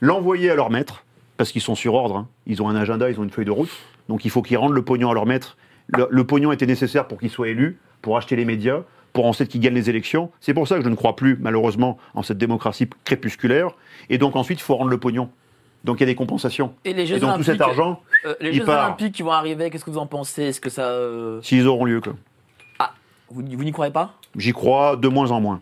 l'envoyer 0.05 0.49
à 0.51 0.55
leur 0.55 0.69
maître, 0.69 1.03
parce 1.37 1.51
qu'ils 1.51 1.61
sont 1.61 1.75
sur 1.75 1.93
ordre, 1.95 2.15
hein. 2.17 2.27
ils 2.45 2.61
ont 2.61 2.69
un 2.69 2.75
agenda, 2.75 3.09
ils 3.09 3.19
ont 3.19 3.23
une 3.23 3.29
feuille 3.31 3.45
de 3.45 3.51
route, 3.51 3.71
donc 4.07 4.23
il 4.25 4.31
faut 4.31 4.41
qu'ils 4.41 4.57
rendent 4.57 4.73
le 4.75 4.83
pognon 4.83 5.09
à 5.09 5.13
leur 5.13 5.25
maître. 5.25 5.57
Le, 5.87 6.07
le 6.09 6.23
pognon 6.23 6.51
était 6.51 6.65
nécessaire 6.65 7.07
pour 7.07 7.19
qu'ils 7.19 7.29
soient 7.29 7.47
élus, 7.49 7.79
pour 8.01 8.17
acheter 8.17 8.35
les 8.35 8.45
médias, 8.45 8.81
pour 9.13 9.25
ensuite 9.25 9.49
qu'ils 9.49 9.61
gagnent 9.61 9.73
les 9.75 9.89
élections. 9.89 10.31
C'est 10.41 10.53
pour 10.53 10.67
ça 10.67 10.77
que 10.77 10.83
je 10.83 10.89
ne 10.89 10.95
crois 10.95 11.15
plus, 11.15 11.37
malheureusement, 11.39 11.97
en 12.13 12.21
cette 12.23 12.37
démocratie 12.37 12.87
crépusculaire. 13.03 13.71
Et 14.09 14.17
donc 14.17 14.35
ensuite, 14.35 14.59
il 14.59 14.63
faut 14.63 14.75
rendre 14.75 14.91
le 14.91 14.97
pognon. 14.99 15.29
Donc 15.83 15.99
il 15.99 16.01
y 16.01 16.03
a 16.03 16.07
des 16.07 16.15
compensations. 16.15 16.73
Et 16.83 16.93
les 16.93 17.05
Jeux 17.05 17.17
Et 17.17 17.19
donc 17.19 17.29
tout 17.29 17.35
Olympiques, 17.35 17.51
cet 17.53 17.61
argent, 17.61 18.01
euh, 18.25 18.35
les 18.41 18.49
il 18.49 18.55
Jeux 18.57 18.65
part. 18.65 18.85
Olympiques 18.87 19.13
qui 19.13 19.21
vont 19.23 19.31
arriver, 19.31 19.69
qu'est-ce 19.69 19.85
que 19.85 19.91
vous 19.91 19.97
en 19.99 20.07
pensez? 20.07 20.43
Est-ce 20.43 20.59
que 20.61 20.69
ça. 20.69 20.83
euh, 20.83 21.39
s'ils 21.41 21.67
auront 21.67 21.85
lieu, 21.85 22.01
quoi. 22.01 22.13
Vous, 23.29 23.41
vous 23.43 23.63
n'y 23.63 23.71
croyez 23.71 23.91
pas? 23.91 24.13
J'y 24.35 24.51
crois 24.53 24.95
de 24.97 25.07
moins 25.07 25.31
en 25.31 25.41
moins. 25.41 25.61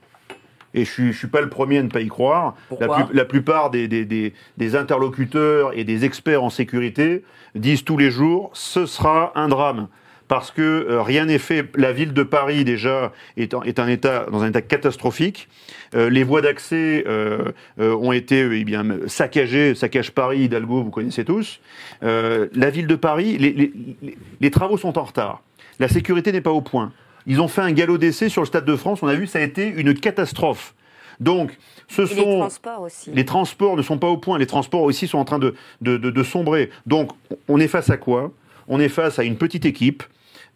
Et 0.74 0.86
je 0.86 0.90
suis, 0.91 1.14
je 1.14 1.18
suis 1.18 1.28
pas 1.28 1.41
le 1.41 1.50
premier 1.50 1.78
à 1.78 1.84
ne 1.84 1.90
pas 1.90 2.02
y 2.02 2.08
croire. 2.08 2.56
La, 2.72 2.78
Pourquoi 2.88 3.06
plus- 3.06 3.16
la 3.16 3.26
plupart 3.26 3.70
des, 3.70 3.88
des- 3.88 4.06
des- 4.06 4.34
des 4.58 4.76
interlocuteurs 4.76 5.72
et 5.78 5.84
des 5.84 6.04
experts 6.06 6.44
en 6.44 6.50
sécurité 6.50 7.24
disent 7.56 7.84
tous 7.84 7.98
les 7.98 8.10
jours 8.12 8.50
ce 8.54 8.86
sera 8.86 9.32
un 9.36 9.48
drame. 9.48 9.88
Parce 10.30 10.52
que 10.52 10.62
euh, 10.62 11.02
rien 11.04 11.26
n'est 11.26 11.38
fait. 11.38 11.66
La 11.76 11.91
ville 11.91 12.14
de 12.14 12.24
Paris, 12.24 12.64
déjà, 12.64 13.12
est, 13.38 13.54
en- 13.54 13.62
est 13.62 13.78
un 13.78 13.88
état, 13.88 14.26
dans 14.32 14.41
un 14.41 14.48
état 14.50 14.62
catastrophique. 14.62 15.48
Euh, 15.95 16.10
les 16.10 16.24
voies 16.24 16.41
d'accès 16.41 17.04
euh, 17.08 17.52
ont 17.78 18.14
été 18.14 18.40
eh 18.40 18.64
bien, 18.64 18.84
saccagées. 19.06 19.76
Saccage 19.76 20.12
Paris, 20.12 20.45
Hidalgo, 20.45 20.82
vous 20.82 20.90
connaissez 20.91 21.24
tous. 21.26 21.60
La 22.02 22.70
ville 22.72 22.88
de 22.88 22.95
Paris, 22.95 23.38
les, 23.38 23.52
les- 23.52 23.74
les- 24.02 24.18
les 24.41 24.52
travaux 24.52 24.78
sont 24.78 24.98
en 24.98 25.04
retard. 25.04 25.41
La 25.80 25.88
sécurité 25.88 26.32
n'est 26.32 26.41
pas 26.41 26.52
au 26.52 26.62
point. 26.62 26.91
Ils 27.28 27.41
ont 27.41 27.48
fait 27.48 27.62
un 27.62 27.72
galop 27.72 27.98
d'essai 27.98 28.30
sur 28.30 28.41
le 28.41 28.45
Stade 28.48 28.66
de 28.66 28.76
France. 28.76 29.02
On 29.04 29.08
a 29.08 29.16
vu, 29.16 29.28
ça 29.28 29.40
a 29.40 29.41
été 29.41 29.68
une 29.68 29.94
catastrophe. 29.94 30.76
Donc, 31.20 31.58
ce 31.88 32.02
Et 32.02 32.06
les 32.16 32.22
sont 32.22 32.40
transports 32.40 32.82
aussi. 32.82 33.12
les 33.12 33.26
transports 33.26 33.78
ne 33.78 33.82
sont 33.82 33.98
pas 33.98 34.08
au 34.08 34.18
point. 34.18 34.38
Les 34.38 34.48
transports 34.48 34.82
aussi 34.82 35.08
sont 35.08 35.20
en 35.20 35.26
train 35.26 35.40
de, 35.40 35.54
de, 35.82 35.98
de- 35.98 36.10
de 36.10 36.24
sombrer. 36.24 36.70
Donc, 36.86 37.12
on 37.48 37.60
est 37.60 37.68
face 37.68 37.90
à 37.90 37.98
quoi? 37.98 38.32
On 38.68 38.80
est 38.80 38.90
face 38.90 39.20
à 39.20 39.24
une 39.24 39.38
petite 39.38 39.66
équipe, 39.66 40.04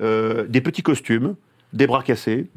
euh, 0.02 0.46
des 0.48 0.62
petits 0.62 0.82
costumes, 0.84 1.36
des 1.74 1.86
bras 1.88 2.02
cassés, 2.04 2.48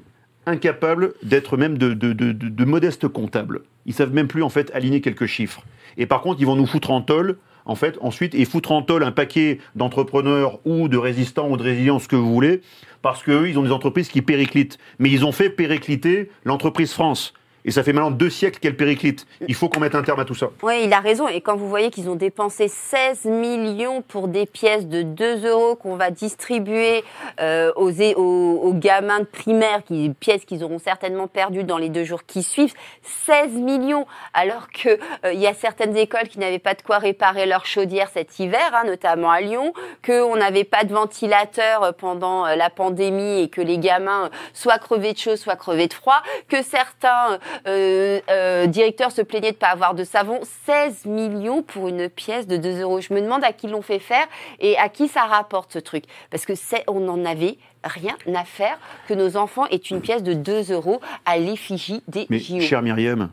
incapables 0.47 1.13
d'être 1.23 1.57
même 1.57 1.77
de, 1.79 1.93
de- 1.93 2.13
de- 2.13 2.33
de- 2.33 2.49
de 2.49 2.65
modestes 2.65 3.07
comptables. 3.09 3.61
Ils 3.87 3.95
savent 3.95 4.13
même 4.15 4.29
plus 4.29 4.43
en 4.43 4.49
fait 4.49 4.71
aligner 4.75 5.01
quelques 5.01 5.27
chiffres. 5.27 5.63
Et 5.97 6.07
par 6.07 6.23
contre, 6.23 6.41
ils 6.41 6.47
vont 6.47 6.57
nous 6.57 6.67
foutre 6.67 6.91
en 6.91 7.03
tôle. 7.03 7.37
En 7.67 7.75
fait, 7.75 7.99
ensuite, 8.01 8.35
et 8.35 8.45
foutre 8.47 8.73
en 8.73 8.81
tôle 8.83 9.05
un 9.05 9.13
paquet 9.13 9.59
d'entrepreneurs 9.77 10.59
ou 10.65 10.89
de 10.89 10.97
résistants 10.97 11.51
ou 11.51 11.57
de 11.59 11.63
résilients, 11.63 11.99
ce 11.99 12.09
que 12.09 12.17
vous 12.17 12.33
voulez, 12.33 12.63
parce 13.03 13.23
qu'eux, 13.23 13.49
ils 13.49 13.59
ont 13.59 13.63
des 13.63 13.73
entreprises 13.73 14.09
qui 14.09 14.23
périclitent. 14.23 14.79
Mais 14.99 15.11
ils 15.11 15.25
ont 15.25 15.33
fait 15.33 15.51
péricliter 15.51 16.31
l'entreprise 16.45 16.93
France. 16.93 17.35
Et 17.65 17.71
ça 17.71 17.83
fait 17.83 17.93
maintenant 17.93 18.11
deux 18.11 18.31
siècles 18.31 18.59
qu'elle 18.59 18.77
périclite. 18.77 19.27
Il 19.47 19.55
faut 19.55 19.69
qu'on 19.69 19.81
mette 19.81 19.95
un 19.95 20.03
terme 20.03 20.21
à 20.21 20.25
tout 20.25 20.35
ça. 20.35 20.51
Oui, 20.63 20.83
il 20.85 20.93
a 20.93 21.01
raison. 21.01 21.29
Et 21.29 21.41
quand 21.41 21.57
vous 21.57 21.69
voyez 21.69 21.91
qu'ils 21.91 22.09
ont 22.09 22.17
dépensé 22.17 22.69
16 22.69 23.25
millions 23.27 24.03
pour 24.03 24.29
des 24.29 24.47
pièces 24.47 24.87
de 24.87 25.03
2 25.03 25.47
euros 25.47 25.75
qu'on 25.77 25.97
va 25.97 26.11
distribuer 26.11 27.05
euh, 27.41 27.73
aux, 27.77 27.91
aux, 27.91 28.75
gamins 28.75 29.21
de 29.21 29.25
primaire, 29.25 29.83
qui, 29.85 30.11
pièces 30.19 30.45
qu'ils 30.45 30.65
auront 30.65 30.79
certainement 30.79 31.27
perdues 31.27 31.65
dans 31.65 31.79
les 31.79 31.89
deux 31.89 32.05
jours 32.05 32.25
qui 32.25 32.43
suivent, 32.43 32.75
16 33.27 33.53
millions, 33.53 34.07
alors 34.35 34.69
que 34.71 34.99
euh, 35.25 35.33
y 35.33 35.47
a 35.47 35.55
certaines 35.55 35.97
écoles 35.97 36.29
qui 36.29 36.39
n'avaient 36.39 36.59
pas 36.59 36.75
de 36.75 36.83
quoi 36.83 36.99
réparer 36.99 37.47
leur 37.47 37.67
chaudière 37.67 38.09
cet 38.13 38.39
hiver, 38.39 38.71
hein, 38.73 38.85
notamment 38.87 39.31
à 39.31 39.41
Lyon, 39.41 39.73
qu'on 40.05 40.37
n'avait 40.37 40.65
pas 40.65 40.85
de 40.85 40.93
ventilateur 40.93 41.83
euh, 41.83 41.93
pendant 41.93 42.47
euh, 42.47 42.57
la 42.57 42.71
pandémie 42.71 43.41
et 43.43 43.49
que 43.49 43.61
les 43.61 43.79
gamins 43.79 44.31
soit 44.53 44.79
crevaient 44.79 45.13
de 45.13 45.19
chaud, 45.19 45.37
soit 45.37 45.57
crevaient 45.57 45.89
de 45.89 45.95
froid, 45.95 46.23
que 46.49 46.63
certains 46.63 47.39
euh, 47.67 48.21
euh, 48.31 48.67
directeurs 48.67 49.13
se 49.13 49.23
plaignaient 49.23 49.53
de 49.53 49.57
pas 49.57 49.69
avoir 49.69 49.95
de 49.95 50.05
savon. 50.05 50.41
16 50.67 51.07
millions 51.07 51.63
pour 51.63 51.89
une 51.89 52.09
pièce 52.09 52.47
de 52.47 52.57
2 52.57 52.81
euros. 52.81 53.01
Je 53.01 53.13
me 53.13 53.21
demande 53.21 53.45
à 53.45 53.53
qui 53.53 53.69
l'ont 53.69 53.83
fait 53.83 53.99
faire 53.99 54.27
et 54.61 54.77
à 54.79 54.89
qui 54.89 55.09
ça 55.09 55.23
rapporte 55.23 55.73
ce 55.73 55.79
truc. 55.79 56.05
Parce 56.31 56.47
que 56.47 56.55
c'est, 56.55 56.85
on 56.89 57.01
n'en 57.01 57.25
avait 57.25 57.59
rien 57.85 58.17
à 58.35 58.45
faire 58.45 58.79
que 59.09 59.15
nos 59.15 59.37
enfants 59.37 59.67
aient 59.67 59.77
une 59.77 60.01
pièce 60.01 60.23
de 60.23 60.35
2 60.35 60.73
euros 60.73 61.01
à 61.25 61.39
l'effigie 61.39 62.03
des 62.09 62.27
Mais, 62.31 62.39
JO. 62.39 62.61
chère 62.61 62.83
Myriam, 62.83 63.31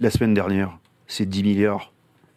la 0.00 0.10
semaine 0.10 0.34
dernière, 0.34 0.78
c'est 1.06 1.26
10 1.28 1.42
milliards 1.42 1.92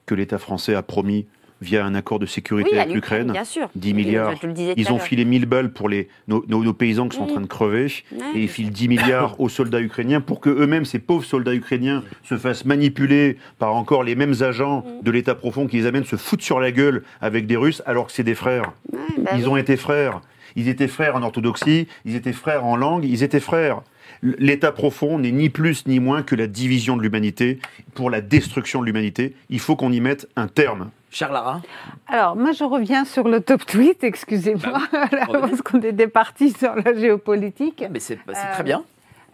que 0.06 0.16
l'État 0.16 0.38
français 0.38 0.76
a 0.76 0.82
promis 0.82 1.28
via 1.62 1.86
un 1.86 1.96
accord 1.96 2.20
de 2.20 2.26
sécurité 2.26 2.70
oui, 2.74 2.80
avec 2.80 2.94
l'Ukraine. 2.94 3.32
bien 3.32 3.44
sûr. 3.44 3.70
10 3.76 3.88
Oui, 3.90 3.94
milliards. 3.94 4.34
Ils 4.78 4.92
ont 4.92 5.00
filé 5.00 5.26
1000 5.26 5.46
balles 5.46 5.72
pour 5.72 5.90
les, 5.90 6.08
nos, 6.28 6.44
nos- 6.48 6.64
nos 6.64 6.74
paysans 6.74 7.08
qui 7.10 7.18
sont 7.18 7.24
en 7.24 7.28
train 7.28 7.42
de 7.42 7.48
crever. 7.48 7.86
Ouais, 8.12 8.20
et 8.36 8.44
ils 8.44 8.48
filent 8.50 8.70
10 8.72 8.88
milliards 8.88 9.40
aux 9.40 9.50
soldats 9.50 9.82
ukrainiens 9.82 10.22
pour 10.22 10.40
que 10.40 10.50
eux-mêmes, 10.50 10.86
ces 10.86 11.00
pauvres 11.00 11.26
soldats 11.26 11.54
ukrainiens, 11.56 12.04
se 12.24 12.38
fassent 12.38 12.66
manipuler 12.66 13.38
par 13.60 13.76
encore 13.76 14.04
les 14.04 14.16
mêmes 14.16 14.36
agents 14.42 14.84
Mm. 14.88 15.04
de 15.04 15.12
l'État 15.12 15.36
profond 15.36 15.68
qui 15.68 15.78
les 15.78 15.86
amènent 15.86 16.04
se 16.06 16.16
foutre 16.16 16.44
sur 16.44 16.60
la 16.60 16.72
gueule 16.72 17.04
avec 17.22 17.48
des 17.48 17.56
Russes 17.58 17.82
alors 17.86 18.08
que 18.08 18.12
c'est 18.12 18.24
des 18.24 18.36
frères. 18.36 18.74
Ouais, 18.94 19.00
bah 19.18 19.32
Ils 19.36 19.44
oui. 19.44 19.48
ont 19.48 19.58
été 19.58 19.78
frères. 19.78 20.22
Ils 20.56 20.68
étaient 20.70 20.88
frères 20.88 21.16
en 21.16 21.22
orthodoxie, 21.24 21.88
ils 22.06 22.16
étaient 22.16 22.34
frères 22.34 22.66
en 22.66 22.76
langue, 22.76 23.06
ils 23.06 23.22
étaient 23.24 23.40
frères. 23.40 23.82
L'État 24.24 24.72
profond 24.72 25.20
n'est 25.20 25.32
ni 25.32 25.50
plus 25.50 25.86
ni 25.86 26.00
moins 26.00 26.24
que 26.24 26.34
la 26.36 26.48
division 26.48 26.98
de 26.98 27.04
l'humanité 27.04 27.60
pour 27.94 28.10
la 28.10 28.22
destruction 28.22 28.82
de 28.82 28.86
l'humanité. 28.86 29.36
Il 29.50 29.60
faut 29.60 29.76
qu'on 29.76 29.92
y 29.92 30.00
mette 30.00 30.28
un 30.36 30.48
terme. 30.48 30.90
Lara 31.26 31.62
Alors, 32.08 32.36
moi, 32.36 32.52
je 32.52 32.64
reviens 32.64 33.04
sur 33.06 33.28
le 33.28 33.42
top 33.42 33.66
tweet, 33.66 34.04
excusez-moi, 34.04 34.80
parce 35.32 35.62
qu'on 35.62 35.80
était 35.80 36.08
parti 36.08 36.52
sur 36.52 36.76
la 36.76 36.94
géopolitique. 36.94 37.84
Mais 37.92 38.00
c'est 38.00 38.20
bah, 38.26 38.34
Euh, 38.36 38.54
très 38.54 38.64
bien. 38.64 38.84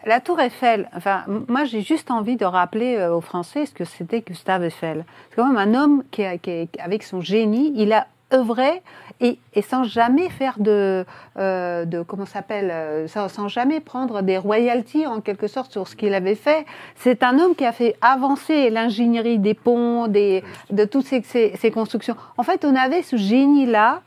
La 0.05 0.19
Tour 0.19 0.39
Eiffel, 0.41 0.89
enfin, 0.95 1.23
moi 1.47 1.64
j'ai 1.64 1.80
juste 1.81 2.11
envie 2.11 2.35
de 2.35 2.43
rappeler 2.43 2.97
euh, 2.97 3.14
aux 3.15 3.22
Français 3.22 3.65
ce 3.65 3.73
que 3.73 3.85
c'était 3.85 4.19
Gustave 4.22 4.64
Eiffel. 4.65 5.05
C'est 5.30 5.38
quand 5.38 5.47
même 5.47 5.57
un 5.57 5.81
homme 5.81 6.03
qui, 6.11 6.26
a- 6.26 6.38
qui 6.38 6.51
a- 6.77 6.84
avec 6.84 7.03
son 7.03 7.22
génie, 7.22 7.72
il 7.77 7.93
a 7.93 8.07
œuvré 8.34 8.81
et, 9.22 9.38
et 9.53 9.61
sans 9.61 9.84
jamais 9.84 10.30
faire 10.30 10.56
de, 10.60 11.06
euh, 11.38 11.85
de 11.85 12.02
comment 12.02 12.26
s'appelle, 12.26 12.69
euh, 12.72 13.07
sans, 13.07 13.30
sans 13.30 13.48
jamais 13.48 13.80
prendre 13.80 14.22
des 14.22 14.38
royalties 14.38 15.07
en 15.07 15.22
quelque 15.22 15.48
sorte 15.48 15.72
sur 15.72 15.88
ce 15.88 15.95
qu'il 15.95 16.14
avait 16.14 16.35
fait. 16.35 16.65
C'est 16.95 17.23
un 17.23 17.40
homme 17.40 17.56
qui 17.56 17.65
a 17.65 17.72
fait 17.72 17.95
avancer 18.02 18.69
l'ingénierie 18.69 19.40
des 19.40 19.53
ponts, 19.53 20.07
des, 20.07 20.44
de 20.72 20.85
toutes 20.85 21.06
ces, 21.06 21.22
ces- 21.22 21.53
ces 21.57 21.72
constructions. 21.72 22.15
En 22.38 22.44
fait, 22.44 22.65
on 22.65 22.76
avait 22.76 23.02
ce 23.03 23.15
génie-là 23.18 24.02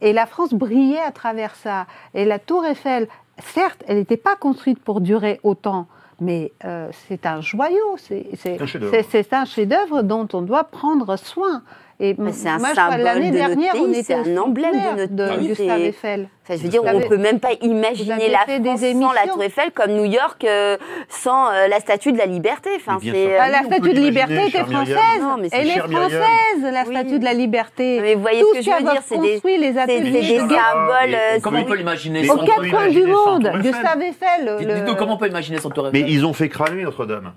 et 0.00 0.12
la 0.12 0.26
France 0.26 0.54
brillait 0.54 1.00
à 1.02 1.12
travers 1.12 1.54
ça. 1.54 1.86
Et 2.14 2.24
la 2.24 2.38
Tour 2.38 2.64
Eiffel, 2.64 3.08
certes, 3.38 3.82
elle 3.86 3.96
n'était 3.98 4.16
pas 4.16 4.36
construite 4.36 4.78
pour 4.82 5.00
durer 5.00 5.38
autant, 5.42 5.86
mais 6.20 6.52
euh, 6.64 6.88
c'est 7.08 7.26
un 7.26 7.40
joyau, 7.40 7.96
c'est 7.98 8.26
c'est- 8.36 8.60
un 8.60 8.66
chef-d'œuvre. 8.66 8.92
c'est- 8.94 9.02
c'est 9.22 9.32
un 9.32 9.44
chef-d'œuvre 9.44 10.02
dont 10.02 10.26
on 10.32 10.42
doit 10.42 10.64
prendre 10.64 11.16
soin. 11.16 11.62
Et 12.04 12.16
Mais 12.18 12.32
c'est 12.32 12.48
un 12.48 12.58
symbole 12.58 13.00
l'année 13.00 13.30
de 13.30 13.36
notre 13.38 13.48
dernière, 13.54 13.74
on 13.76 13.84
pays, 13.84 13.92
était 14.00 14.02
c'est 14.02 14.14
un 14.32 14.36
emblème 14.36 14.72
de 14.72 15.00
notre 15.02 15.14
de 15.14 15.28
pays. 15.36 15.48
Gustave 15.48 15.80
Eiffel. 15.82 16.28
Enfin, 16.42 16.56
je 16.58 16.62
veux 16.64 16.68
dire, 16.68 16.82
on 16.82 16.88
avez- 16.88 17.06
peut 17.06 17.16
même 17.16 17.38
pas 17.38 17.52
imaginer 17.60 18.28
la 18.28 18.44
des 18.44 18.60
France 18.66 18.80
sans 18.80 19.12
la. 19.12 19.28
Tour 19.32 19.42
Eiffel 19.44 19.70
comme 19.70 19.92
New 19.92 20.06
York 20.06 20.42
euh, 20.44 20.76
sans 21.08 21.52
euh, 21.52 21.68
la 21.68 21.78
Statue 21.78 22.10
de 22.10 22.18
la 22.18 22.26
Liberté. 22.26 22.70
Enfin, 22.74 22.98
Mais 23.00 23.12
c'est. 23.12 23.36
Ah, 23.38 23.44
euh, 23.46 23.50
la 23.52 23.62
statue 23.62 23.80
de 23.80 24.00
l'imaginer, 24.00 24.08
liberté 24.10 24.46
était 24.48 24.64
française. 24.72 24.96
Non, 25.20 25.36
mais 25.40 25.48
c'est 25.48 25.56
Elle 25.58 25.68
est 25.68 25.78
française, 25.78 26.72
la 26.72 26.82
Oui. 26.82 26.94
statue 26.96 27.18
de 27.20 27.24
la 27.24 27.34
liberté. 27.34 27.98
Mais 28.02 28.14
vous 28.16 28.20
voyez 28.22 28.40
Tout 28.40 28.48
ce 28.52 28.58
que 28.58 28.64
je 28.64 28.70
veux 28.70 28.82
dire, 28.90 29.02
c'est 29.06 29.18
des, 29.18 29.32
construit, 29.34 29.58
les 29.58 29.66
c'est- 29.68 29.72
c'est 29.74 29.80
ateliers 29.82 30.10
des 30.10 30.38
de 30.42 30.46
guerre. 30.48 30.64
symboles. 30.72 31.14
euh, 31.14 31.38
Comment 31.40 31.58
on 31.60 31.64
peut 31.64 31.76
l'imaginer 31.76 32.22
Mais 32.22 32.30
Aux 32.30 32.38
quatre 32.38 32.68
coins 32.68 32.88
du 32.88 33.02
monde, 33.04 33.42
Tour 33.44 33.50
Eiffel. 33.50 33.62
Gustave 33.62 34.02
Eiffel. 34.02 34.44
le- 34.46 34.56
Dites- 34.58 34.68
Dites-nous 34.74 34.96
comment 34.96 35.14
on 35.14 35.18
peut 35.18 35.28
imaginer 35.28 35.58
sans 35.58 35.70
Tour 35.70 35.88
Mais 35.92 36.00
Eiffel 36.00 36.12
ils 36.12 36.26
ont 36.26 36.32
fait 36.32 36.48
cramer 36.48 36.82
Notre-Dame. 36.82 37.32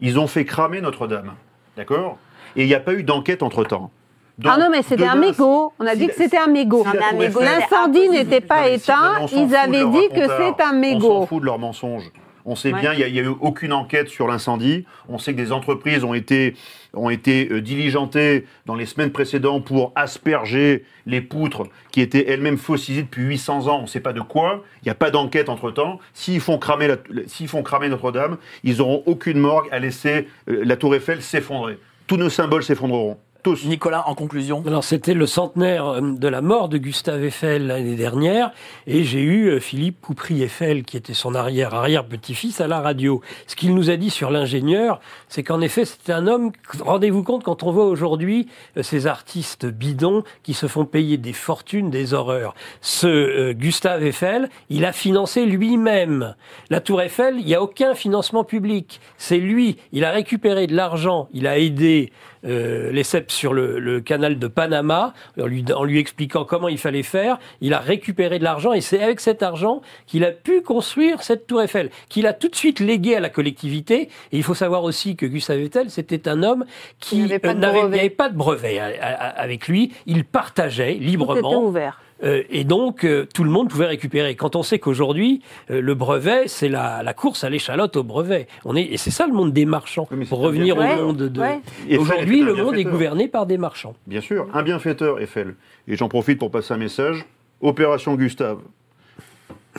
Ils 0.00 0.18
ont 0.18 0.26
fait 0.26 0.44
cramer 0.44 0.80
Notre-Dame. 0.80 1.34
D'accord? 1.76 2.18
Et 2.56 2.62
il 2.62 2.66
n'y 2.66 2.74
a 2.74 2.80
pas 2.80 2.94
eu 2.94 3.02
d'enquête 3.02 3.42
entre-temps. 3.42 3.90
Donc, 4.38 4.52
Ah 4.54 4.58
non, 4.60 4.68
mais 4.70 4.82
c'était 4.82 5.06
un 5.06 5.14
mégot. 5.14 5.72
On 5.78 5.86
a 5.86 5.92
si 5.92 5.98
dit 5.98 6.06
que 6.08 6.14
c'était 6.14 6.38
un 6.38 6.48
mégot. 6.48 6.84
si 6.84 7.16
mégot, 7.16 7.40
L'incendie 7.40 8.08
n'était 8.08 8.40
pas 8.40 8.68
éteint. 8.68 9.26
Ils 9.32 9.54
avaient 9.54 9.78
leur 9.80 9.90
dit 9.90 10.08
que 10.08 10.26
c'est 10.26 10.62
un 10.62 10.70
On 10.70 10.72
s'en 10.72 10.74
mégot. 10.80 11.26
fout 11.26 11.40
de 11.40 11.46
leurs 11.46 11.58
mensonges. 11.58 12.10
On 12.46 12.56
sait 12.56 12.74
Ouais. 12.74 12.80
bien, 12.80 12.92
il 12.92 13.10
n'y 13.12 13.20
a, 13.20 13.22
eu 13.22 13.28
aucune 13.40 13.72
enquête 13.72 14.08
sur 14.08 14.26
l'incendie. 14.28 14.84
On 15.08 15.16
sait 15.18 15.32
que 15.32 15.38
des 15.38 15.50
entreprises 15.50 16.04
ont 16.04 16.12
été, 16.12 16.56
ont 16.92 17.08
été 17.08 17.48
euh, 17.50 17.62
diligentées 17.62 18.44
dans 18.66 18.74
les 18.74 18.84
semaines 18.84 19.12
précédentes 19.12 19.64
pour 19.64 19.92
asperger 19.94 20.84
les 21.06 21.22
poutres 21.22 21.62
qui 21.90 22.02
étaient 22.02 22.26
elles-mêmes 22.28 22.58
fossilisées 22.58 23.04
depuis 23.04 23.22
800 23.22 23.68
ans. 23.68 23.78
On 23.78 23.82
ne 23.82 23.86
sait 23.86 24.00
pas 24.00 24.12
de 24.12 24.20
quoi. 24.20 24.62
Il 24.82 24.86
n'y 24.86 24.90
a 24.90 24.94
pas 24.94 25.10
d'enquête 25.10 25.48
entre-temps. 25.48 26.00
S'ils 26.12 26.40
font 26.40 26.58
cramer, 26.58 26.88
la- 26.88 26.96
s'ils 27.28 27.48
font 27.48 27.62
cramer 27.62 27.88
Notre-Dame, 27.88 28.36
ils 28.62 28.78
n'auront 28.78 29.02
aucune 29.06 29.38
morgue 29.38 29.68
à 29.70 29.78
laisser 29.78 30.28
euh, 30.50 30.62
la 30.64 30.76
tour 30.76 30.94
Eiffel 30.94 31.22
s'effondrer. 31.22 31.78
Tous 32.06 32.16
nos 32.16 32.30
symboles 32.30 32.64
s'effondreront. 32.64 33.18
Tous. 33.44 33.66
Nicolas, 33.66 34.08
en 34.08 34.14
conclusion 34.14 34.64
Alors 34.66 34.84
c'était 34.84 35.12
le 35.12 35.26
centenaire 35.26 35.86
euh, 35.86 36.00
de 36.00 36.28
la 36.28 36.40
mort 36.40 36.70
de 36.70 36.78
Gustave 36.78 37.22
Eiffel 37.22 37.66
l'année 37.66 37.94
dernière 37.94 38.52
et 38.86 39.04
j'ai 39.04 39.20
eu 39.20 39.48
euh, 39.48 39.60
Philippe 39.60 40.00
Poupry-Eiffel 40.00 40.82
qui 40.82 40.96
était 40.96 41.12
son 41.12 41.34
arrière-arrière-petit-fils 41.34 42.62
à 42.62 42.68
la 42.68 42.80
radio. 42.80 43.20
Ce 43.46 43.54
qu'il 43.54 43.74
nous 43.74 43.90
a 43.90 43.96
dit 43.96 44.08
sur 44.08 44.30
l'ingénieur, 44.30 44.98
c'est 45.28 45.42
qu'en 45.42 45.60
effet 45.60 45.84
c'était 45.84 46.14
un 46.14 46.26
homme, 46.26 46.52
rendez-vous 46.80 47.22
compte 47.22 47.44
quand 47.44 47.62
on 47.64 47.70
voit 47.70 47.84
aujourd'hui 47.84 48.48
euh, 48.78 48.82
ces 48.82 49.06
artistes 49.06 49.66
bidons 49.66 50.24
qui 50.42 50.54
se 50.54 50.66
font 50.66 50.86
payer 50.86 51.18
des 51.18 51.34
fortunes, 51.34 51.90
des 51.90 52.14
horreurs. 52.14 52.54
Ce 52.80 53.06
euh, 53.06 53.52
Gustave 53.52 54.02
Eiffel, 54.04 54.48
il 54.70 54.86
a 54.86 54.92
financé 54.92 55.44
lui-même. 55.44 56.34
La 56.70 56.80
tour 56.80 57.02
Eiffel, 57.02 57.34
il 57.38 57.44
n'y 57.44 57.54
a 57.54 57.60
aucun 57.60 57.94
financement 57.94 58.42
public. 58.42 59.02
C'est 59.18 59.36
lui, 59.36 59.76
il 59.92 60.02
a 60.06 60.12
récupéré 60.12 60.66
de 60.66 60.74
l'argent, 60.74 61.28
il 61.34 61.46
a 61.46 61.58
aidé 61.58 62.10
euh, 62.44 62.90
Lesseps 62.92 63.32
sur 63.34 63.52
le, 63.54 63.78
le 63.78 64.00
canal 64.00 64.38
de 64.38 64.46
Panama, 64.48 65.14
en 65.40 65.46
lui, 65.46 65.64
en 65.74 65.84
lui 65.84 65.98
expliquant 65.98 66.44
comment 66.44 66.68
il 66.68 66.78
fallait 66.78 67.02
faire. 67.02 67.38
Il 67.60 67.74
a 67.74 67.78
récupéré 67.78 68.38
de 68.38 68.44
l'argent 68.44 68.72
et 68.72 68.80
c'est 68.80 69.02
avec 69.02 69.20
cet 69.20 69.42
argent 69.42 69.80
qu'il 70.06 70.24
a 70.24 70.30
pu 70.30 70.62
construire 70.62 71.22
cette 71.22 71.46
tour 71.46 71.62
Eiffel, 71.62 71.90
qu'il 72.08 72.26
a 72.26 72.32
tout 72.32 72.48
de 72.48 72.56
suite 72.56 72.80
légué 72.80 73.16
à 73.16 73.20
la 73.20 73.28
collectivité. 73.30 74.02
Et 74.32 74.36
il 74.36 74.42
faut 74.42 74.54
savoir 74.54 74.84
aussi 74.84 75.16
que 75.16 75.26
Gustave 75.26 75.60
Eiffel, 75.60 75.90
c'était 75.90 76.28
un 76.28 76.42
homme 76.42 76.64
qui 77.00 77.16
Il 77.16 77.22
n'avait 77.22 77.38
pas 77.38 77.50
euh, 77.50 77.54
de 77.54 77.60
n'avait 77.60 78.10
pas 78.10 78.28
de 78.28 78.36
brevet 78.36 78.78
à- 78.78 78.86
à- 79.00 79.28
avec 79.40 79.68
lui. 79.68 79.92
Il 80.06 80.24
partageait 80.24 80.92
Tout 80.92 80.98
était 80.98 81.04
librement. 81.10 81.62
ouvert. 81.64 82.00
Euh, 82.24 82.42
et 82.50 82.64
donc, 82.64 83.04
euh, 83.04 83.26
tout 83.32 83.44
le 83.44 83.50
monde 83.50 83.68
pouvait 83.68 83.86
récupérer. 83.86 84.34
Quand 84.34 84.56
on 84.56 84.62
sait 84.62 84.78
qu'aujourd'hui, 84.78 85.42
euh, 85.70 85.80
le 85.80 85.94
brevet, 85.94 86.44
c'est 86.48 86.68
la, 86.68 87.02
la 87.02 87.14
course 87.14 87.44
à 87.44 87.50
l'échalote 87.50 87.96
au 87.96 88.02
brevet. 88.02 88.46
On 88.64 88.76
est, 88.76 88.82
et 88.84 88.96
c'est 88.96 89.10
ça 89.10 89.26
le 89.26 89.32
monde 89.34 89.52
des 89.52 89.66
marchands. 89.66 90.08
Oui, 90.10 90.24
Pour 90.24 90.38
revenir 90.40 90.76
au 90.76 90.80
Ouais, 90.80 90.96
monde 90.96 91.16
de... 91.18 91.40
ouais. 91.40 91.60
Aujourd'hui, 91.98 92.42
le 92.42 92.54
monde 92.54 92.76
est 92.76 92.84
gouverné 92.84 93.28
par 93.28 93.46
des 93.46 93.58
marchands. 93.58 93.94
Bien 94.06 94.20
sûr, 94.20 94.46
un 94.54 94.62
bienfaiteur, 94.62 95.20
Eiffel. 95.20 95.54
Et 95.86 95.96
j'en 95.96 96.08
profite 96.08 96.38
pour 96.38 96.50
passer 96.50 96.72
un 96.74 96.78
message. 96.78 97.24
Opération 97.60 98.14
Gustave. 98.14 98.58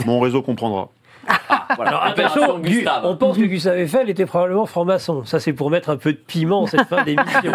Mon 0.06 0.19
réseau 0.19 0.41
comprendra. 0.41 0.90
Voilà, 1.76 1.92
Alors 1.92 2.04
attention, 2.06 2.60
Gu- 2.60 2.70
Gustave. 2.70 3.02
on 3.06 3.16
pense 3.18 3.38
que 3.38 3.44
Gustave 3.44 3.78
Eiffel 3.80 4.10
était 4.10 4.26
probablement 4.26 4.66
franc-maçon. 4.66 5.26
Ça, 5.26 5.40
c'est 5.40 5.54
pour 5.54 5.70
mettre 5.70 5.90
un 5.90 5.98
peu 5.98 6.14
de 6.14 6.18
piment 6.18 6.62
en 6.62 6.68
cette 6.68 6.88
fin 6.88 7.04
d'émission. 7.06 7.52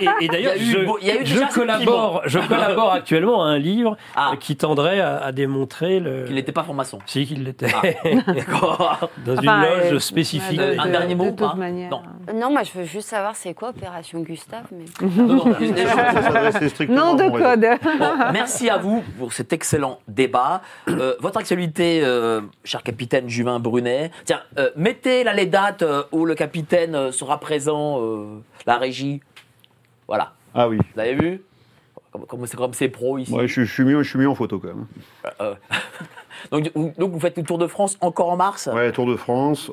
Et, 0.00 0.04
et- 0.04 0.08
et 0.24 0.28
d'ailleurs, 0.28 0.52
je, 0.56 0.78
eu 0.78 1.24
je 1.26 1.38
ce 1.38 1.54
collabore, 1.54 2.22
je 2.26 2.38
collabore 2.38 2.92
actuellement 2.92 3.42
à 3.44 3.48
un 3.48 3.58
livre 3.58 3.96
Ah. 4.14 4.32
euh, 4.32 4.36
qui 4.36 4.56
tendrait 4.56 5.00
à, 5.00 5.18
à 5.18 5.32
démontrer 5.32 6.00
le. 6.00 6.24
Qu'il 6.24 6.34
n'était 6.34 6.52
pas 6.52 6.62
franc-maçon. 6.62 6.98
Si, 7.06 7.26
qu'il 7.26 7.44
l'était. 7.44 7.68
Ah. 7.74 8.32
D'accord. 8.32 9.08
Dans 9.24 9.32
Enfin, 9.38 9.42
une 9.42 9.62
loge 9.84 9.92
euh, 9.94 9.98
spécifique. 9.98 10.58
de- 10.58 10.78
Un 10.78 10.86
de- 10.86 10.90
dernier 10.90 11.14
mot 11.14 11.24
De 11.26 11.30
toute 11.30 11.54
manière. 11.56 11.90
Non. 11.90 12.02
Non, 12.34 12.50
moi 12.52 12.62
je 12.62 12.78
veux 12.78 12.84
juste 12.84 13.08
savoir 13.08 13.34
c'est 13.34 13.54
quoi 13.54 13.70
Opération 13.70 14.20
Gustave. 14.20 14.64
Mais... 14.72 14.84
Non, 15.10 15.26
non, 15.26 15.44
Nom 15.44 17.14
à 17.14 17.16
de 17.16 17.30
code. 17.30 17.66
Bon, 17.98 18.10
merci 18.32 18.68
à 18.70 18.76
vous 18.78 19.02
pour 19.18 19.32
cet 19.32 19.52
excellent 19.52 19.98
débat. 20.08 20.60
Euh, 20.88 21.14
votre 21.20 21.38
actualité, 21.38 22.00
euh, 22.04 22.40
cher 22.64 22.82
capitaine 22.90 23.28
Juvin 23.28 23.60
Brunet. 23.60 24.10
Tiens, 24.24 24.40
euh, 24.58 24.70
mettez 24.76 25.22
là 25.22 25.32
les 25.32 25.46
dates 25.46 25.82
euh, 25.82 26.02
où 26.10 26.24
le 26.24 26.34
capitaine 26.34 26.94
euh, 26.96 27.12
sera 27.12 27.38
présent, 27.38 28.00
la 28.66 28.78
régie. 28.78 29.20
Voilà. 30.08 30.32
Ah 30.54 30.68
oui. 30.68 30.78
Vous 30.94 31.00
avez 31.00 31.14
vu? 31.14 31.40
Comme- 32.28 32.44
c'est 32.46 32.56
comme 32.56 32.74
c'est 32.74 32.88
pro 32.88 33.18
ici. 33.18 33.32
Ouais, 33.32 33.46
je, 33.46 33.62
je 33.62 33.72
suis 33.72 33.84
mieux, 33.84 34.02
je 34.02 34.08
suis 34.10 34.18
mieux 34.18 34.28
en 34.28 34.34
photo 34.34 34.58
quand 34.58 34.68
même. 34.74 34.86
Donc, 36.50 36.70
vous- 36.74 36.92
donc 36.96 37.12
vous 37.12 37.20
faites 37.20 37.36
le 37.36 37.42
Tour 37.44 37.58
de 37.58 37.66
France 37.66 37.98
encore 38.00 38.30
en 38.30 38.36
mars? 38.36 38.68
Ouais, 38.72 38.90
Tour 38.92 39.06
de 39.06 39.14
France. 39.14 39.70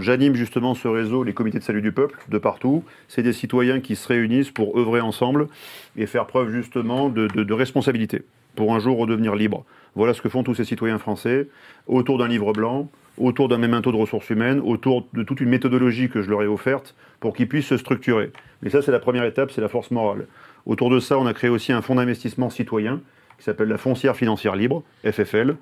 J'anime 0.00 0.34
justement 0.34 0.74
ce 0.74 0.86
réseau, 0.86 1.24
les 1.24 1.32
comités 1.32 1.58
de 1.58 1.64
salut 1.64 1.80
du 1.82 1.92
peuple, 1.92 2.18
de 2.28 2.36
partout. 2.38 2.84
C'est 3.08 3.22
des 3.22 3.32
citoyens 3.32 3.80
qui 3.80 3.96
se 3.96 4.06
réunissent 4.06 4.50
pour 4.50 4.78
œuvrer 4.78 5.00
ensemble 5.00 5.48
et 5.96 6.06
faire 6.06 6.26
preuve 6.26 6.50
justement 6.50 7.08
de, 7.08 7.26
de- 7.28 7.42
de 7.42 7.54
responsabilité 7.54 8.22
pour 8.56 8.74
un 8.74 8.78
jour 8.78 8.98
redevenir 8.98 9.34
libre. 9.34 9.64
Voilà 9.94 10.14
ce 10.14 10.22
que 10.22 10.28
font 10.28 10.42
tous 10.42 10.54
ces 10.54 10.64
citoyens 10.64 10.98
français 10.98 11.48
autour 11.86 12.18
d'un 12.18 12.28
livre 12.28 12.52
blanc, 12.52 12.88
autour 13.18 13.48
d'un 13.48 13.58
mémento 13.58 13.90
de 13.92 13.96
ressources 13.96 14.30
humaines, 14.30 14.60
autour 14.64 15.06
de 15.14 15.22
toute 15.22 15.40
une 15.40 15.48
méthodologie 15.48 16.08
que 16.08 16.22
je 16.22 16.30
leur 16.30 16.42
ai 16.42 16.46
offerte 16.46 16.94
pour 17.18 17.34
qu'ils 17.34 17.48
puissent 17.48 17.66
se 17.66 17.76
structurer. 17.76 18.30
Mais 18.62 18.70
ça, 18.70 18.82
c'est 18.82 18.92
la 18.92 19.00
première 19.00 19.24
étape, 19.24 19.50
c'est 19.50 19.60
la 19.60 19.68
force 19.68 19.90
morale. 19.90 20.26
Autour 20.66 20.90
de 20.90 21.00
ça, 21.00 21.18
on 21.18 21.26
a 21.26 21.34
créé 21.34 21.50
aussi 21.50 21.72
un 21.72 21.82
fonds 21.82 21.96
d'investissement 21.96 22.50
citoyen 22.50 23.00
qui 23.38 23.44
s'appelle 23.44 23.68
la 23.68 23.78
Foncière 23.78 24.14
Financière 24.16 24.54
Libre, 24.54 24.82
FFL. 25.04 25.56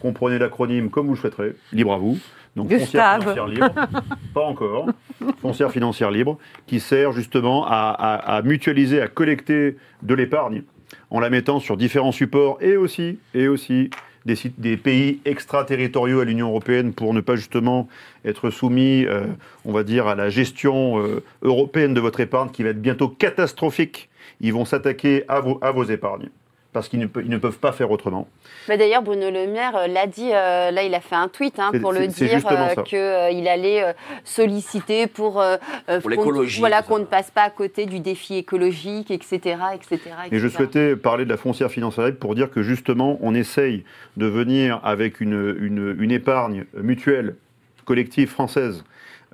Comprenez 0.00 0.38
l'acronyme 0.38 0.90
comme 0.90 1.06
vous 1.06 1.14
le 1.14 1.18
souhaiterez, 1.18 1.54
libre 1.72 1.92
à 1.92 1.98
vous. 1.98 2.18
Donc 2.56 2.68
Gustave. 2.68 3.22
Foncière 3.22 3.46
Financière 3.46 3.46
Libre, 3.46 3.88
pas 4.34 4.40
encore. 4.44 4.86
Foncière 5.40 5.70
Financière 5.70 6.10
Libre, 6.10 6.38
qui 6.66 6.80
sert 6.80 7.12
justement 7.12 7.64
à, 7.66 7.70
à- 7.98 8.36
à 8.36 8.42
mutualiser, 8.42 9.00
à 9.00 9.08
collecter 9.08 9.76
de 10.02 10.14
l'épargne 10.14 10.62
en 11.10 11.20
la 11.20 11.30
mettant 11.30 11.60
sur 11.60 11.76
différents 11.76 12.12
supports 12.12 12.58
et 12.60 12.76
aussi, 12.76 13.18
et 13.34 13.48
aussi 13.48 13.90
des, 14.26 14.36
des 14.58 14.76
pays 14.76 15.20
extraterritoriaux 15.24 16.20
à 16.20 16.24
l'Union 16.24 16.48
européenne 16.48 16.92
pour 16.92 17.14
ne 17.14 17.20
pas 17.20 17.36
justement 17.36 17.88
être 18.24 18.50
soumis, 18.50 19.04
euh, 19.06 19.26
on 19.64 19.72
va 19.72 19.82
dire, 19.82 20.06
à 20.06 20.14
la 20.14 20.30
gestion 20.30 21.02
euh, 21.02 21.22
européenne 21.42 21.94
de 21.94 22.00
votre 22.00 22.20
épargne 22.20 22.50
qui 22.50 22.62
va 22.62 22.70
être 22.70 22.82
bientôt 22.82 23.08
catastrophique. 23.08 24.08
Ils 24.40 24.52
vont 24.52 24.64
s'attaquer 24.64 25.24
à 25.28 25.40
vos 25.40 25.84
épargnes 25.84 26.30
parce 26.72 26.88
qu'ils 26.88 27.00
ne, 27.00 27.06
peuvent 27.38 27.58
pas 27.58 27.72
faire 27.72 27.90
autrement. 27.90 28.28
Mais 28.68 28.78
d'ailleurs, 28.78 29.02
Bruno 29.02 29.30
Le 29.30 29.46
Maire 29.48 29.76
euh, 29.76 29.86
l'a 29.88 30.06
dit, 30.06 30.30
euh, 30.32 30.70
là 30.70 30.82
il 30.84 30.94
a 30.94 31.00
fait 31.00 31.16
un 31.16 31.26
tweet 31.28 31.58
hein, 31.58 31.72
pour 31.80 31.92
le 31.92 32.06
dire 32.06 32.40
ça. 32.40 32.82
qu'il 32.84 33.48
allait 33.48 33.82
euh, 33.82 33.92
solliciter 34.24 35.06
pour, 35.08 35.40
euh, 35.40 35.56
euh, 35.88 36.00
l'écologie, 36.08 36.60
Voilà, 36.60 36.82
qu'on 36.82 36.98
ne 37.00 37.04
passe 37.04 37.30
pas 37.30 37.42
à 37.42 37.50
côté 37.50 37.86
du 37.86 37.98
défi 38.00 38.36
écologique, 38.36 39.10
etc. 39.10 39.56
etc., 39.74 39.98
Et 40.30 40.38
je 40.38 40.46
souhaitais 40.48 40.94
parler 40.96 41.24
de 41.24 41.30
la 41.30 41.36
foncière 41.36 41.70
financière 41.70 42.14
pour 42.18 42.34
dire 42.34 42.50
que 42.50 42.62
justement, 42.62 43.18
on 43.20 43.34
essaye 43.34 43.84
de 44.16 44.26
venir 44.26 44.80
avec 44.84 45.20
une, 45.20 45.56
une- 45.60 45.96
une 45.98 46.12
épargne 46.12 46.64
mutuelle, 46.74 47.34
collective 47.84 48.28
française, 48.28 48.84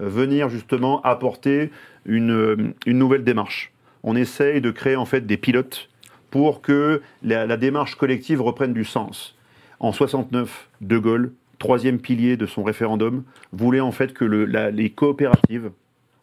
euh, 0.00 0.08
venir 0.08 0.48
justement 0.48 1.02
apporter 1.02 1.70
une, 2.06 2.30
euh, 2.32 2.56
une 2.86 2.98
nouvelle 2.98 3.24
démarche. 3.24 3.72
On 4.02 4.16
essaye 4.16 4.60
de 4.60 4.70
créer 4.70 4.96
en 4.96 5.04
fait 5.04 5.26
des 5.26 5.36
pilotes 5.36 5.88
pour 6.36 6.60
que 6.60 7.00
la, 7.22 7.56
démarche 7.56 7.94
collective 7.94 8.42
reprenne 8.42 8.74
du 8.74 8.84
sens. 8.84 9.38
En 9.80 9.92
69, 9.92 10.68
De 10.82 10.98
Gaulle, 10.98 11.32
troisième 11.58 11.98
pilier 11.98 12.36
de 12.36 12.44
son 12.44 12.62
référendum, 12.62 13.24
voulait 13.52 13.80
en 13.80 13.90
fait 13.90 14.12
que 14.12 14.26
les 14.26 14.90
coopératives 14.90 15.70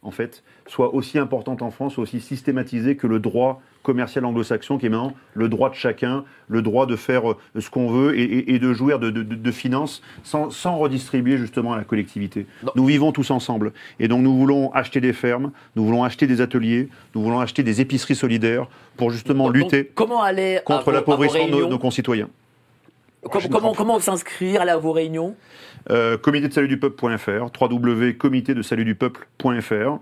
en 0.04 0.12
fait, 0.12 0.44
soient 0.68 0.94
aussi 0.94 1.18
importantes 1.18 1.64
en 1.64 1.72
France, 1.72 1.98
aussi 1.98 2.20
systématisées 2.20 2.96
que 2.96 3.08
le 3.08 3.20
droit 3.20 3.60
commercial 3.84 4.26
anglo-saxon, 4.26 4.78
qui 4.78 4.86
est 4.88 4.90
maintenant 4.90 5.14
le 5.34 5.50
droit 5.50 5.70
de 5.70 5.76
chacun, 5.76 6.24
le 6.48 6.62
droit 6.62 6.86
de 6.86 6.96
faire 6.96 7.30
euh, 7.32 7.38
ce 7.60 7.70
qu'on 7.70 7.90
veut 7.90 8.18
et, 8.18 8.24
et- 8.24 8.56
et 8.56 8.60
de 8.60 8.74
jouir 8.74 8.98
de, 8.98 9.10
de- 9.12 9.52
finances 9.52 10.02
sans, 10.24 10.50
sans 10.50 10.78
redistribuer 10.78 11.38
justement 11.38 11.74
à 11.74 11.78
la 11.78 11.84
collectivité. 11.84 12.48
Non. 12.64 12.72
Nous 12.76 12.86
vivons 12.86 13.12
tous 13.12 13.30
ensemble. 13.30 13.72
Et 14.00 14.08
donc 14.08 14.22
nous 14.24 14.36
voulons 14.36 14.72
acheter 14.74 15.00
des 15.02 15.14
fermes, 15.14 15.52
nous 15.76 15.86
voulons 15.86 16.04
acheter 16.04 16.26
des 16.28 16.42
ateliers, 16.42 16.90
nous 17.14 17.22
voulons 17.22 17.40
acheter 17.40 17.62
des 17.62 17.82
épiceries 17.82 18.16
solidaires 18.16 18.68
pour 18.98 19.12
justement 19.12 19.46
Donc, 19.48 19.56
lutter 19.56 19.92
comment 19.94 20.22
aller 20.24 20.60
contre 20.66 20.92
l'appauvrissement 20.92 21.48
de 21.48 21.66
nos, 21.66 21.78
concitoyens. 21.78 22.30
Com- 23.24 23.42
comment, 23.52 23.74
comment 23.74 24.00
s'inscrire, 24.00 24.62
à 24.62 24.78
vos 24.78 24.92
réunions? 24.92 25.36
Euh, 25.90 26.18
comité 26.18 26.48
de 26.48 26.54
salut 26.54 26.68
du 26.68 26.78
peuple.fr, 26.78 27.50
www.comité 27.62 28.54
de 28.54 28.62
salut 28.62 28.86
du 28.86 28.96
peuple.fr. 28.96 30.00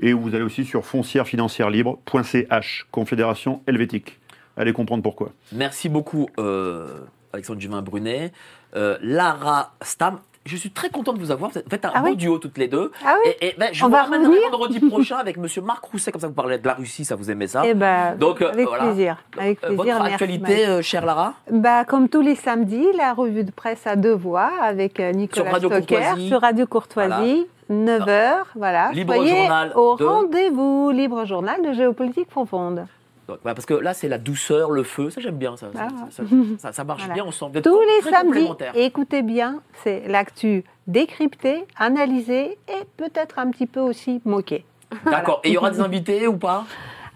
Et 0.00 0.12
vous 0.12 0.34
allez 0.34 0.44
aussi 0.44 0.64
sur 0.64 0.84
foncièrefinancièrelibre.ch, 0.84 2.86
Confédération 2.90 3.62
helvétique. 3.66 4.18
Allez 4.56 4.72
comprendre 4.72 5.02
pourquoi. 5.02 5.30
Merci 5.52 5.88
beaucoup, 5.88 6.28
euh, 6.38 6.86
Alexandre 7.32 7.60
Juvin 7.60 7.82
Brunet. 7.82 8.32
Euh, 8.76 8.96
Lara 9.02 9.72
Stam, 9.82 10.18
je 10.46 10.56
suis 10.56 10.70
très 10.70 10.90
content 10.90 11.12
de 11.12 11.18
vous 11.18 11.30
avoir. 11.30 11.50
Vous 11.50 11.60
faites 11.68 11.84
un 11.84 11.90
Ah 11.94 12.00
beau 12.02 12.08
oui. 12.08 12.16
duo 12.16 12.38
toutes 12.38 12.58
les 12.58 12.68
deux. 12.68 12.92
Ah 13.04 13.16
oui 13.24 13.32
Et, 13.40 13.48
et, 13.48 13.54
ben, 13.58 13.68
je 13.72 13.82
On 13.82 13.86
vous 13.86 13.92
va 13.92 14.02
ramènerai 14.04 14.26
revenir 14.28 14.50
vendredi 14.50 14.80
prochain 14.80 15.16
avec 15.16 15.36
Monsieur 15.38 15.62
Marc 15.62 15.84
Rousset, 15.84 16.12
comme 16.12 16.20
ça 16.20 16.26
vous 16.28 16.34
parlez 16.34 16.58
de 16.58 16.66
la 16.66 16.74
Russie, 16.74 17.04
ça 17.04 17.16
vous 17.16 17.30
aimez 17.30 17.46
ça. 17.46 17.62
Eh 17.64 17.74
ben, 17.74 18.14
Donc, 18.16 18.42
euh, 18.42 18.50
avec 18.50 18.66
voilà. 18.66 18.84
plaisir. 18.84 19.16
Avec 19.38 19.60
plaisir. 19.60 19.76
votre 19.76 19.94
merci, 19.94 20.12
actualité, 20.12 20.66
euh, 20.66 20.82
chère 20.82 21.04
Lara 21.06 21.34
Bah, 21.50 21.84
comme 21.84 22.08
tous 22.08 22.20
les 22.20 22.34
samedis, 22.34 22.86
la 22.96 23.14
revue 23.14 23.44
de 23.44 23.50
presse 23.52 23.86
à 23.86 23.96
deux 23.96 24.14
voix 24.14 24.50
avec 24.60 24.98
Nicolas 25.00 25.44
Sur 25.44 25.52
Radio 25.52 25.68
Stocker 25.70 25.86
Courtoisie. 25.96 26.28
sur 26.28 26.40
Radio 26.40 26.66
Courtoisie, 26.66 27.46
9h. 27.84 28.34
Voilà. 28.54 28.90
Libre 28.92 29.14
Soyez 29.14 29.36
journal 29.36 29.72
au 29.74 29.96
de- 29.96 30.04
rendez-vous, 30.04 30.90
libre 30.90 31.24
journal 31.24 31.62
de 31.62 31.72
géopolitique 31.72 32.28
profonde. 32.28 32.86
Donc, 33.26 33.38
voilà, 33.42 33.54
Parce 33.54 33.64
que 33.66 33.74
là, 33.74 33.94
c'est 33.94 34.08
la 34.08 34.18
douceur, 34.18 34.70
le 34.70 34.82
feu, 34.82 35.08
ça 35.10 35.20
j'aime 35.20 35.36
bien. 35.36 35.56
Ça, 35.56 35.68
ça, 35.74 35.88
Ah. 35.90 36.06
ça, 36.10 36.22
ça- 36.58 36.72
ça 36.72 36.84
marche 36.84 37.00
Voilà. 37.00 37.14
bien 37.14 37.24
ensemble. 37.24 37.62
Tous 37.62 37.80
les 37.80 38.10
samedis, 38.10 38.48
écoutez 38.74 39.22
bien, 39.22 39.60
c'est 39.82 40.02
l'actu 40.08 40.62
décryptée, 40.86 41.64
analysée 41.78 42.58
et 42.68 42.84
peut-être 42.98 43.38
un 43.38 43.50
petit 43.50 43.66
peu 43.66 43.80
aussi 43.80 44.20
moquée. 44.26 44.64
D'accord. 45.06 45.40
Et 45.44 45.48
il 45.48 45.54
y 45.54 45.56
aura 45.56 45.70
des 45.70 45.80
invités 45.80 46.26
ou 46.26 46.36
pas? 46.36 46.64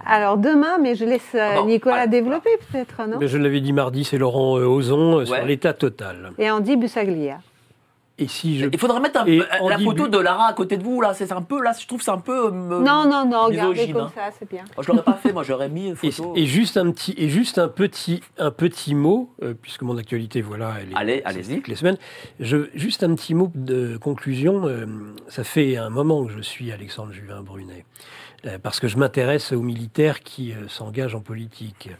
Alors 0.06 0.38
demain, 0.38 0.78
mais 0.80 0.94
je 0.94 1.04
laisse 1.04 1.34
euh, 1.34 1.56
Ah 1.58 1.62
Nicolas 1.66 2.06
développer 2.06 2.50
peut-être, 2.70 3.02
non? 3.06 3.18
Mais 3.20 3.28
je 3.28 3.36
l'avais 3.36 3.60
dit 3.60 3.72
mardi, 3.74 4.04
c'est 4.04 4.16
Laurent 4.16 4.56
euh, 4.56 4.64
Ozon 4.64 5.14
euh, 5.16 5.18
Ouais. 5.18 5.26
sur 5.26 5.44
l'état 5.44 5.74
total. 5.74 6.30
Et 6.38 6.50
Andy 6.50 6.76
Bussaglia. 6.76 7.40
Et 8.18 8.26
si 8.28 8.58
je 8.58 8.66
Il 8.72 8.78
faudrait 8.78 9.00
mettre 9.00 9.20
un- 9.20 9.26
euh, 9.28 9.42
la 9.68 9.76
début- 9.76 9.84
photo 9.84 10.08
de 10.08 10.18
Lara 10.18 10.46
à 10.48 10.52
côté 10.52 10.76
de 10.76 10.82
vous 10.82 11.00
là. 11.00 11.14
C'est 11.14 11.30
un 11.32 11.42
peu 11.42 11.62
là. 11.62 11.72
Je 11.78 11.86
trouve 11.86 11.98
que 11.98 12.04
c'est 12.04 12.10
un 12.10 12.18
peu. 12.18 12.46
euh, 12.46 12.50
Non, 12.50 13.04
non, 13.08 13.24
non, 13.26 13.48
gardez 13.50 13.56
misogyne, 13.72 13.92
comme 13.94 14.02
hein. 14.04 14.12
ça, 14.14 14.30
c'est 14.38 14.48
bien. 14.50 14.64
Oh, 14.76 14.82
je 14.82 14.88
l'aurais 14.88 15.02
pas 15.02 15.14
fait. 15.14 15.32
Moi, 15.32 15.42
j'aurais 15.44 15.68
mis 15.68 15.86
une 15.88 15.96
Et, 16.02 16.10
photo. 16.10 16.32
et 16.36 16.46
juste 16.46 16.76
un 16.76 16.90
petit 16.90 17.14
et 17.16 17.28
juste 17.28 17.58
un 17.58 17.68
petit 17.68 18.22
un 18.38 18.50
petit 18.50 18.94
mot 18.94 19.30
euh, 19.42 19.54
puisque 19.60 19.82
mon 19.82 19.96
actualité 19.96 20.40
voilà 20.42 20.74
elle 20.80 20.90
est 20.92 20.96
Allez, 20.96 21.22
allez-y. 21.24 21.56
toutes 21.56 21.68
les 21.68 21.74
semaines 21.76 21.98
je 22.40 22.68
juste 22.74 23.02
un 23.04 23.14
petit 23.14 23.34
mot 23.34 23.50
de 23.54 23.96
conclusion 23.96 24.66
euh, 24.66 24.86
ça 25.28 25.44
fait 25.44 25.76
un 25.76 25.90
moment 25.90 26.24
que 26.26 26.32
je 26.32 26.40
suis 26.40 26.72
Alexandre 26.72 27.12
Juvin 27.12 27.42
Brunet 27.42 27.84
parce 28.62 28.78
que 28.78 28.86
je 28.86 28.96
m'intéresse 28.96 29.52
aux 29.52 29.60
militaires 29.62 30.20
qui 30.20 30.54
s'engagent 30.68 31.16
en 31.16 31.20
politique 31.20 31.90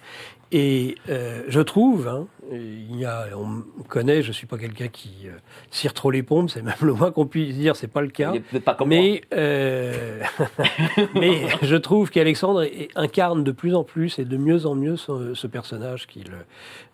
et 0.51 0.95
euh, 1.11 1.43
je 1.49 1.61
trouve 1.61 2.09
hein, 2.09 2.27
il 2.51 2.97
y 2.97 3.05
a 3.05 3.27
on 3.37 3.45
me 3.47 3.63
connaît 3.89 4.23
je 4.23 4.33
suis 4.33 4.47
pas 4.47 4.57
quelqu'un 4.57 4.89
qui 4.89 5.11
euh, 5.27 5.33
cire 5.71 5.93
trop 5.93 6.11
les 6.11 6.23
pompes 6.23 6.49
c'est 6.51 6.63
même 6.63 6.75
le 6.81 6.95
moins 6.95 7.11
qu'on 7.11 7.27
puisse 7.27 7.55
dire 7.55 7.77
c'est 7.77 7.87
pas 7.89 8.01
le 8.01 8.09
cas 8.09 8.33
pas 8.65 8.75
comme 8.75 8.89
mais, 8.89 9.21
euh, 9.35 10.23
mais 11.15 11.43
je 11.63 11.77
trouve 11.77 12.11
qu'Alexandre 12.11 12.65
incarne 12.97 13.45
de 13.45 13.53
plus 13.53 13.75
en 13.75 13.85
plus 13.85 14.19
et 14.19 14.25
de 14.25 14.37
mieux 14.39 14.65
en 14.67 14.75
mieux 14.75 14.97
ce, 14.97 15.35
ce 15.35 15.47
personnage 15.47 16.07
qu'il, 16.07 16.31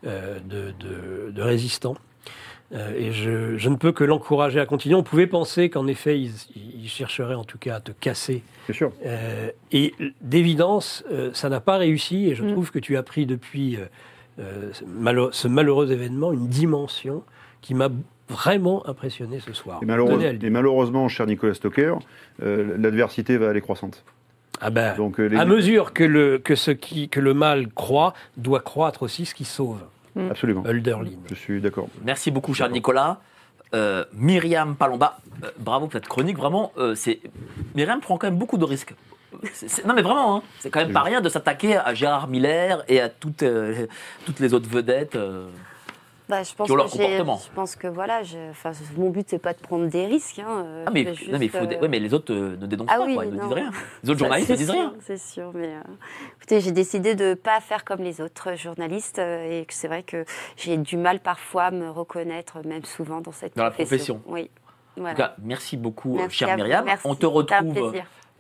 euh, 0.07 0.39
de, 0.44 0.73
de- 0.81 1.31
de 1.31 1.42
résistant. 1.42 1.97
Euh, 2.75 2.93
et 2.97 3.12
je, 3.12 3.57
je 3.57 3.69
ne 3.69 3.77
peux 3.77 3.93
que 3.93 4.03
l'encourager 4.05 4.59
à 4.59 4.67
continuer. 4.67 4.94
On 4.97 5.03
pouvait 5.05 5.27
penser 5.28 5.70
qu'en 5.70 5.86
effet, 5.86 6.20
il, 6.20 6.33
il 6.83 6.89
chercherait 6.89 7.35
en 7.36 7.44
tout 7.44 7.59
cas 7.59 7.77
à 7.77 7.81
te 7.81 7.93
casser. 7.93 8.43
Bien 8.69 8.75
sûr. 8.75 8.93
Euh, 9.07 9.51
et 9.70 9.94
d'évidence, 10.20 11.05
euh, 11.12 11.31
ça 11.35 11.49
n'a 11.49 11.61
pas 11.61 11.77
réussi. 11.77 12.28
Et 12.28 12.35
je 12.35 12.43
Mm. 12.43 12.53
trouve 12.53 12.70
que 12.73 12.78
tu 12.81 12.97
as 12.97 13.03
pris 13.03 13.27
depuis 13.27 13.78
ce, 14.39 14.85
malheur- 14.85 15.33
ce 15.33 15.47
malheureux 15.47 15.93
événement 15.93 16.33
une 16.33 16.49
dimension 16.49 17.23
qui 17.61 17.75
m'a 17.75 17.89
vraiment 18.28 18.85
impressionné 18.89 19.39
ce 19.39 19.53
soir. 19.53 19.78
Et, 19.83 19.86
malheureusement, 20.51 21.07
et 21.07 21.09
cher 21.09 21.27
Nicolas 21.27 21.55
Stocker, 21.55 21.94
euh, 22.43 22.77
l'adversité 22.78 23.36
va 23.36 23.51
aller 23.51 23.61
croissante. 23.61 24.03
Ah 24.61 24.70
ben, 24.70 24.97
Donc, 24.97 25.20
euh, 25.20 25.27
les- 25.27 25.36
À 25.36 25.44
mesure 25.44 25.93
que 25.93 26.05
le, 26.05 26.39
que, 26.39 26.55
ce 26.57 26.70
qui, 26.70 27.09
que 27.09 27.20
le 27.20 27.35
mal 27.35 27.69
croît, 27.69 28.15
doit 28.36 28.61
croître 28.61 29.03
aussi 29.03 29.27
ce 29.27 29.35
qui 29.35 29.44
sauve. 29.44 29.81
Absolument. 30.31 30.62
Hölderlin. 30.67 31.10
Je 31.28 31.34
suis 31.34 31.60
d'accord. 31.60 31.89
Merci 32.05 32.31
beaucoup, 32.31 32.55
cher 32.55 32.68
Nicolas. 32.68 33.18
Euh, 33.75 34.05
Myriam 34.12 34.76
Palomba, 34.76 35.18
euh, 35.43 35.51
bravo 35.59 35.86
pour 35.86 35.93
cette 35.94 36.07
chronique. 36.07 36.36
Vraiment, 36.39 36.70
euh, 36.78 36.94
c'est 36.94 37.20
Myriam 37.75 38.01
prend 38.01 38.17
quand 38.18 38.28
même 38.28 38.39
beaucoup 38.39 38.57
de 38.59 38.65
risques. 38.65 38.94
C'est- 39.52 39.68
c'est- 39.68 39.84
Non 39.84 39.94
mais 39.94 40.02
vraiment, 40.02 40.36
hein, 40.36 40.43
c'est 40.60 40.70
quand 40.70 40.78
même 40.81 40.93
pas 40.93 41.01
rien 41.02 41.20
de 41.20 41.28
s'attaquer 41.28 41.76
à 41.76 41.93
Gérard 41.93 42.28
Miller 42.28 42.84
et 42.86 43.01
à 43.01 43.09
toutes, 43.09 43.43
euh, 43.43 43.86
toutes 44.25 44.39
les 44.39 44.55
autres 44.55 44.68
vedettes. 44.68 45.17
Euh. 46.25 46.31
Bah, 46.31 46.43
je 46.43 46.55
pense 46.55 46.69
leur 46.70 46.86
que 46.86 46.93
comportement. 46.93 47.41
Je 47.44 47.55
pense 47.55 47.77
que 47.77 47.86
voilà, 47.86 48.23
je- 48.23 48.53
mon 48.97 49.11
but 49.11 49.27
c'est 49.28 49.39
pas 49.39 49.53
de 49.53 49.59
prendre 49.59 49.86
des 49.89 50.07
risques. 50.07 50.39
Hein, 50.39 50.65
euh, 50.65 50.85
Ah, 50.86 50.91
mais, 50.91 51.05
vais 51.05 51.11
non, 51.33 51.39
mais, 51.39 51.49
faut 51.49 51.59
juste, 51.61 51.73
euh, 51.73 51.81
ouais, 51.81 51.89
mais 51.89 51.99
les 51.99 52.15
autres 52.15 52.33
euh, 52.33 52.57
ne 52.57 52.67
dénoncent 52.67 52.89
Ah 52.91 52.97
pas, 52.99 53.05
oui, 53.05 53.15
quoi, 53.15 53.25
ils 53.27 53.35
ne 53.35 53.41
disent 53.43 53.53
rien. 53.53 53.70
Les 54.03 54.11
autres 54.11 54.19
journalistes 54.19 54.51
ne 54.51 54.57
disent 54.57 54.67
sûr, 54.70 54.75
rien. 54.75 54.94
C'est 55.01 55.19
sûr, 55.19 55.51
mais 55.55 55.69
euh, 55.69 55.81
écoutez, 56.39 56.61
j'ai 56.61 56.73
décidé 56.73 57.15
de 57.15 57.25
ne 57.31 57.35
pas 57.35 57.61
faire 57.61 57.85
comme 57.85 58.01
les 58.01 58.20
autres 58.20 58.57
journalistes 58.57 59.19
euh, 59.19 59.44
et 59.61 59.67
c'est 59.69 59.89
vrai 59.89 60.03
que 60.03 60.25
j'ai 60.57 60.77
du 60.78 60.97
mal 60.97 61.20
parfois 61.20 61.65
à 61.65 61.70
me 61.70 61.91
reconnaître, 61.91 62.59
même 62.67 62.85
souvent 62.85 63.20
dans 63.20 63.33
cette 63.33 63.57
Dans 63.57 63.65
la 63.65 63.70
profession. 63.70 64.23
Oui. 64.27 64.51
En 64.97 65.01
Voilà. 65.01 65.15
tout 65.17 65.23
cas, 65.23 65.35
merci 65.43 65.77
beaucoup, 65.77 66.15
Merci 66.17 66.36
chère 66.39 66.57
Myriam. 66.57 66.85
merci, 66.85 67.07
On 67.07 67.15
te 67.17 67.27
retrouve. 67.27 67.93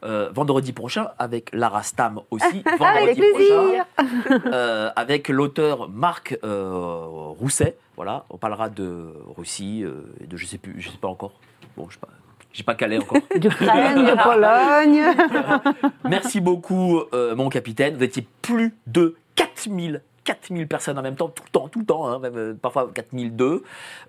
Euh, 0.02 0.30
vendredi 0.32 0.72
prochain 0.72 1.08
avec 1.18 1.50
Lara 1.52 1.82
Stam 1.82 2.20
aussi. 2.30 2.44
Avec 2.64 2.78
vendredi 2.78 3.22
prochain, 3.32 4.40
euh, 4.52 4.90
avec 4.96 5.28
l'auteur 5.28 5.88
Marc 5.88 6.38
euh, 6.44 7.04
Rousset. 7.38 7.76
Voilà, 7.96 8.24
on 8.30 8.36
parlera 8.36 8.68
de 8.68 9.14
Russie 9.36 9.82
euh, 9.84 10.02
et 10.22 10.26
de 10.26 10.36
je 10.36 10.46
sais 10.46 10.58
plus, 10.58 10.80
je 10.80 10.90
sais 10.90 10.98
pas 10.98 11.08
encore. 11.08 11.32
Bon, 11.76 11.86
je 11.88 11.94
sais 11.94 12.00
pas. 12.00 12.08
J'ai 12.52 12.62
pas 12.62 12.74
calé 12.74 12.98
encore. 12.98 13.18
D'Ukraine, 13.36 14.04
de 14.04 14.22
Pologne. 14.22 15.82
Merci 16.04 16.40
beaucoup, 16.40 17.00
mon 17.12 17.48
capitaine. 17.48 17.96
Vous 17.96 18.04
étiez 18.04 18.26
plus 18.42 18.76
de 18.86 19.16
4000 19.34 20.02
4000 20.24 20.66
personnes 20.66 20.98
en 20.98 21.02
même 21.02 21.16
temps, 21.16 21.28
tout 21.28 21.42
le 21.44 21.50
temps, 21.50 21.68
tout 21.68 21.78
le 21.80 21.84
temps, 21.84 22.08
hein, 22.08 22.18
même 22.18 22.36
euh, 22.36 22.54
parfois 22.54 22.90
4002. 22.92 23.62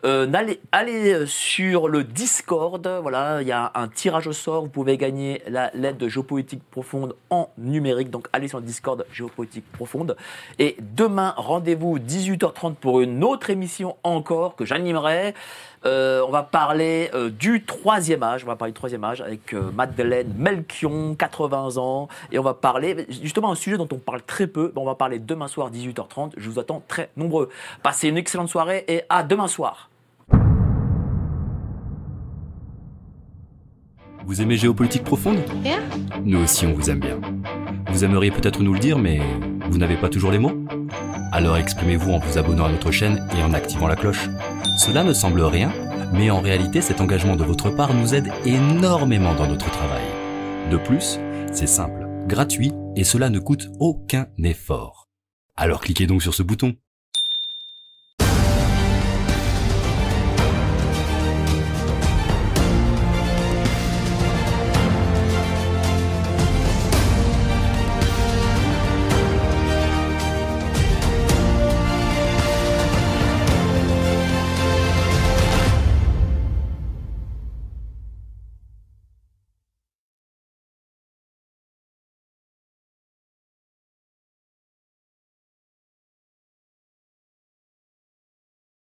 Euh, 0.05 0.33
allez, 0.33 0.61
allez 0.71 1.13
euh, 1.13 1.25
sur 1.25 1.87
le 1.87 2.03
Discord, 2.03 2.87
voilà, 3.01 3.41
il 3.41 3.47
y 3.47 3.51
a 3.51 3.71
un 3.75 3.87
tirage 3.87 4.27
au 4.27 4.33
sort, 4.33 4.63
vous 4.63 4.69
pouvez 4.69 4.97
gagner 4.97 5.41
la 5.47 5.71
lettre 5.73 5.97
de 5.97 6.07
géopolitique 6.07 6.63
profonde 6.71 7.15
en 7.29 7.49
numérique, 7.57 8.09
donc 8.09 8.27
allez 8.33 8.47
sur 8.47 8.59
le 8.59 8.65
Discord 8.65 9.05
géopolitique 9.11 9.69
profonde. 9.71 10.15
Et 10.57 10.77
demain, 10.79 11.33
rendez-vous 11.37 11.99
18h30 11.99 12.75
pour 12.75 13.01
une 13.01 13.23
autre 13.23 13.49
émission 13.49 13.97
encore 14.03 14.55
que 14.55 14.65
j'animerai. 14.65 15.33
Euh, 15.85 16.23
on 16.27 16.31
va 16.31 16.43
parler 16.43 17.11
euh, 17.13 17.29
du 17.29 17.63
troisième 17.63 18.23
âge. 18.23 18.43
On 18.43 18.47
va 18.47 18.55
parler 18.55 18.71
du 18.71 18.75
troisième 18.75 19.03
âge 19.03 19.21
avec 19.21 19.53
euh, 19.53 19.71
Madeleine 19.71 20.33
Melchion, 20.37 21.15
80 21.15 21.77
ans. 21.77 22.07
Et 22.31 22.39
on 22.39 22.43
va 22.43 22.53
parler 22.53 23.05
justement 23.21 23.51
un 23.51 23.55
sujet 23.55 23.77
dont 23.77 23.87
on 23.91 23.97
parle 23.97 24.21
très 24.23 24.47
peu. 24.47 24.71
On 24.75 24.85
va 24.85 24.95
parler 24.95 25.19
demain 25.19 25.47
soir, 25.47 25.71
18h30. 25.71 26.31
Je 26.37 26.49
vous 26.49 26.59
attends 26.59 26.81
très 26.87 27.09
nombreux. 27.15 27.49
Passez 27.83 28.07
une 28.07 28.17
excellente 28.17 28.49
soirée 28.49 28.83
et 28.87 29.03
à 29.09 29.23
demain 29.23 29.47
soir. 29.47 29.89
Vous 34.25 34.41
aimez 34.41 34.57
Géopolitique 34.57 35.03
Profonde? 35.03 35.37
Nous 36.23 36.39
aussi, 36.39 36.65
on 36.65 36.73
vous 36.73 36.89
aime 36.89 36.99
bien. 36.99 37.19
Vous 37.89 38.03
aimeriez 38.03 38.31
peut-être 38.31 38.63
nous 38.63 38.73
le 38.73 38.79
dire, 38.79 38.97
mais 38.97 39.19
vous 39.69 39.77
n'avez 39.77 39.97
pas 39.97 40.09
toujours 40.09 40.31
les 40.31 40.39
mots? 40.39 40.65
Alors 41.35 41.57
exprimez-vous 41.57 42.13
en 42.13 42.19
vous 42.19 42.37
abonnant 42.37 42.63
à 42.63 42.71
notre 42.71 42.91
chaîne 42.91 43.27
et 43.37 43.43
en 43.43 43.51
activant 43.51 43.89
la 43.89 43.97
cloche. 43.97 44.29
Cela 44.77 45.03
ne 45.03 45.11
semble 45.11 45.41
rien, 45.41 45.69
mais 46.13 46.29
en 46.29 46.39
réalité, 46.39 46.79
cet 46.79 47.01
engagement 47.01 47.35
de 47.35 47.43
votre 47.43 47.69
part 47.71 47.93
nous 47.93 48.15
aide 48.15 48.31
énormément 48.45 49.35
dans 49.35 49.45
notre 49.45 49.69
travail. 49.69 50.05
De 50.71 50.77
plus, 50.77 51.19
c'est 51.51 51.67
simple, 51.67 52.07
gratuit, 52.25 52.71
et 52.95 53.03
cela 53.03 53.29
ne 53.29 53.39
coûte 53.39 53.67
aucun 53.81 54.27
effort. 54.41 55.09
Alors 55.57 55.81
cliquez 55.81 56.07
donc 56.07 56.21
sur 56.21 56.33
ce 56.33 56.41
bouton. 56.41 56.77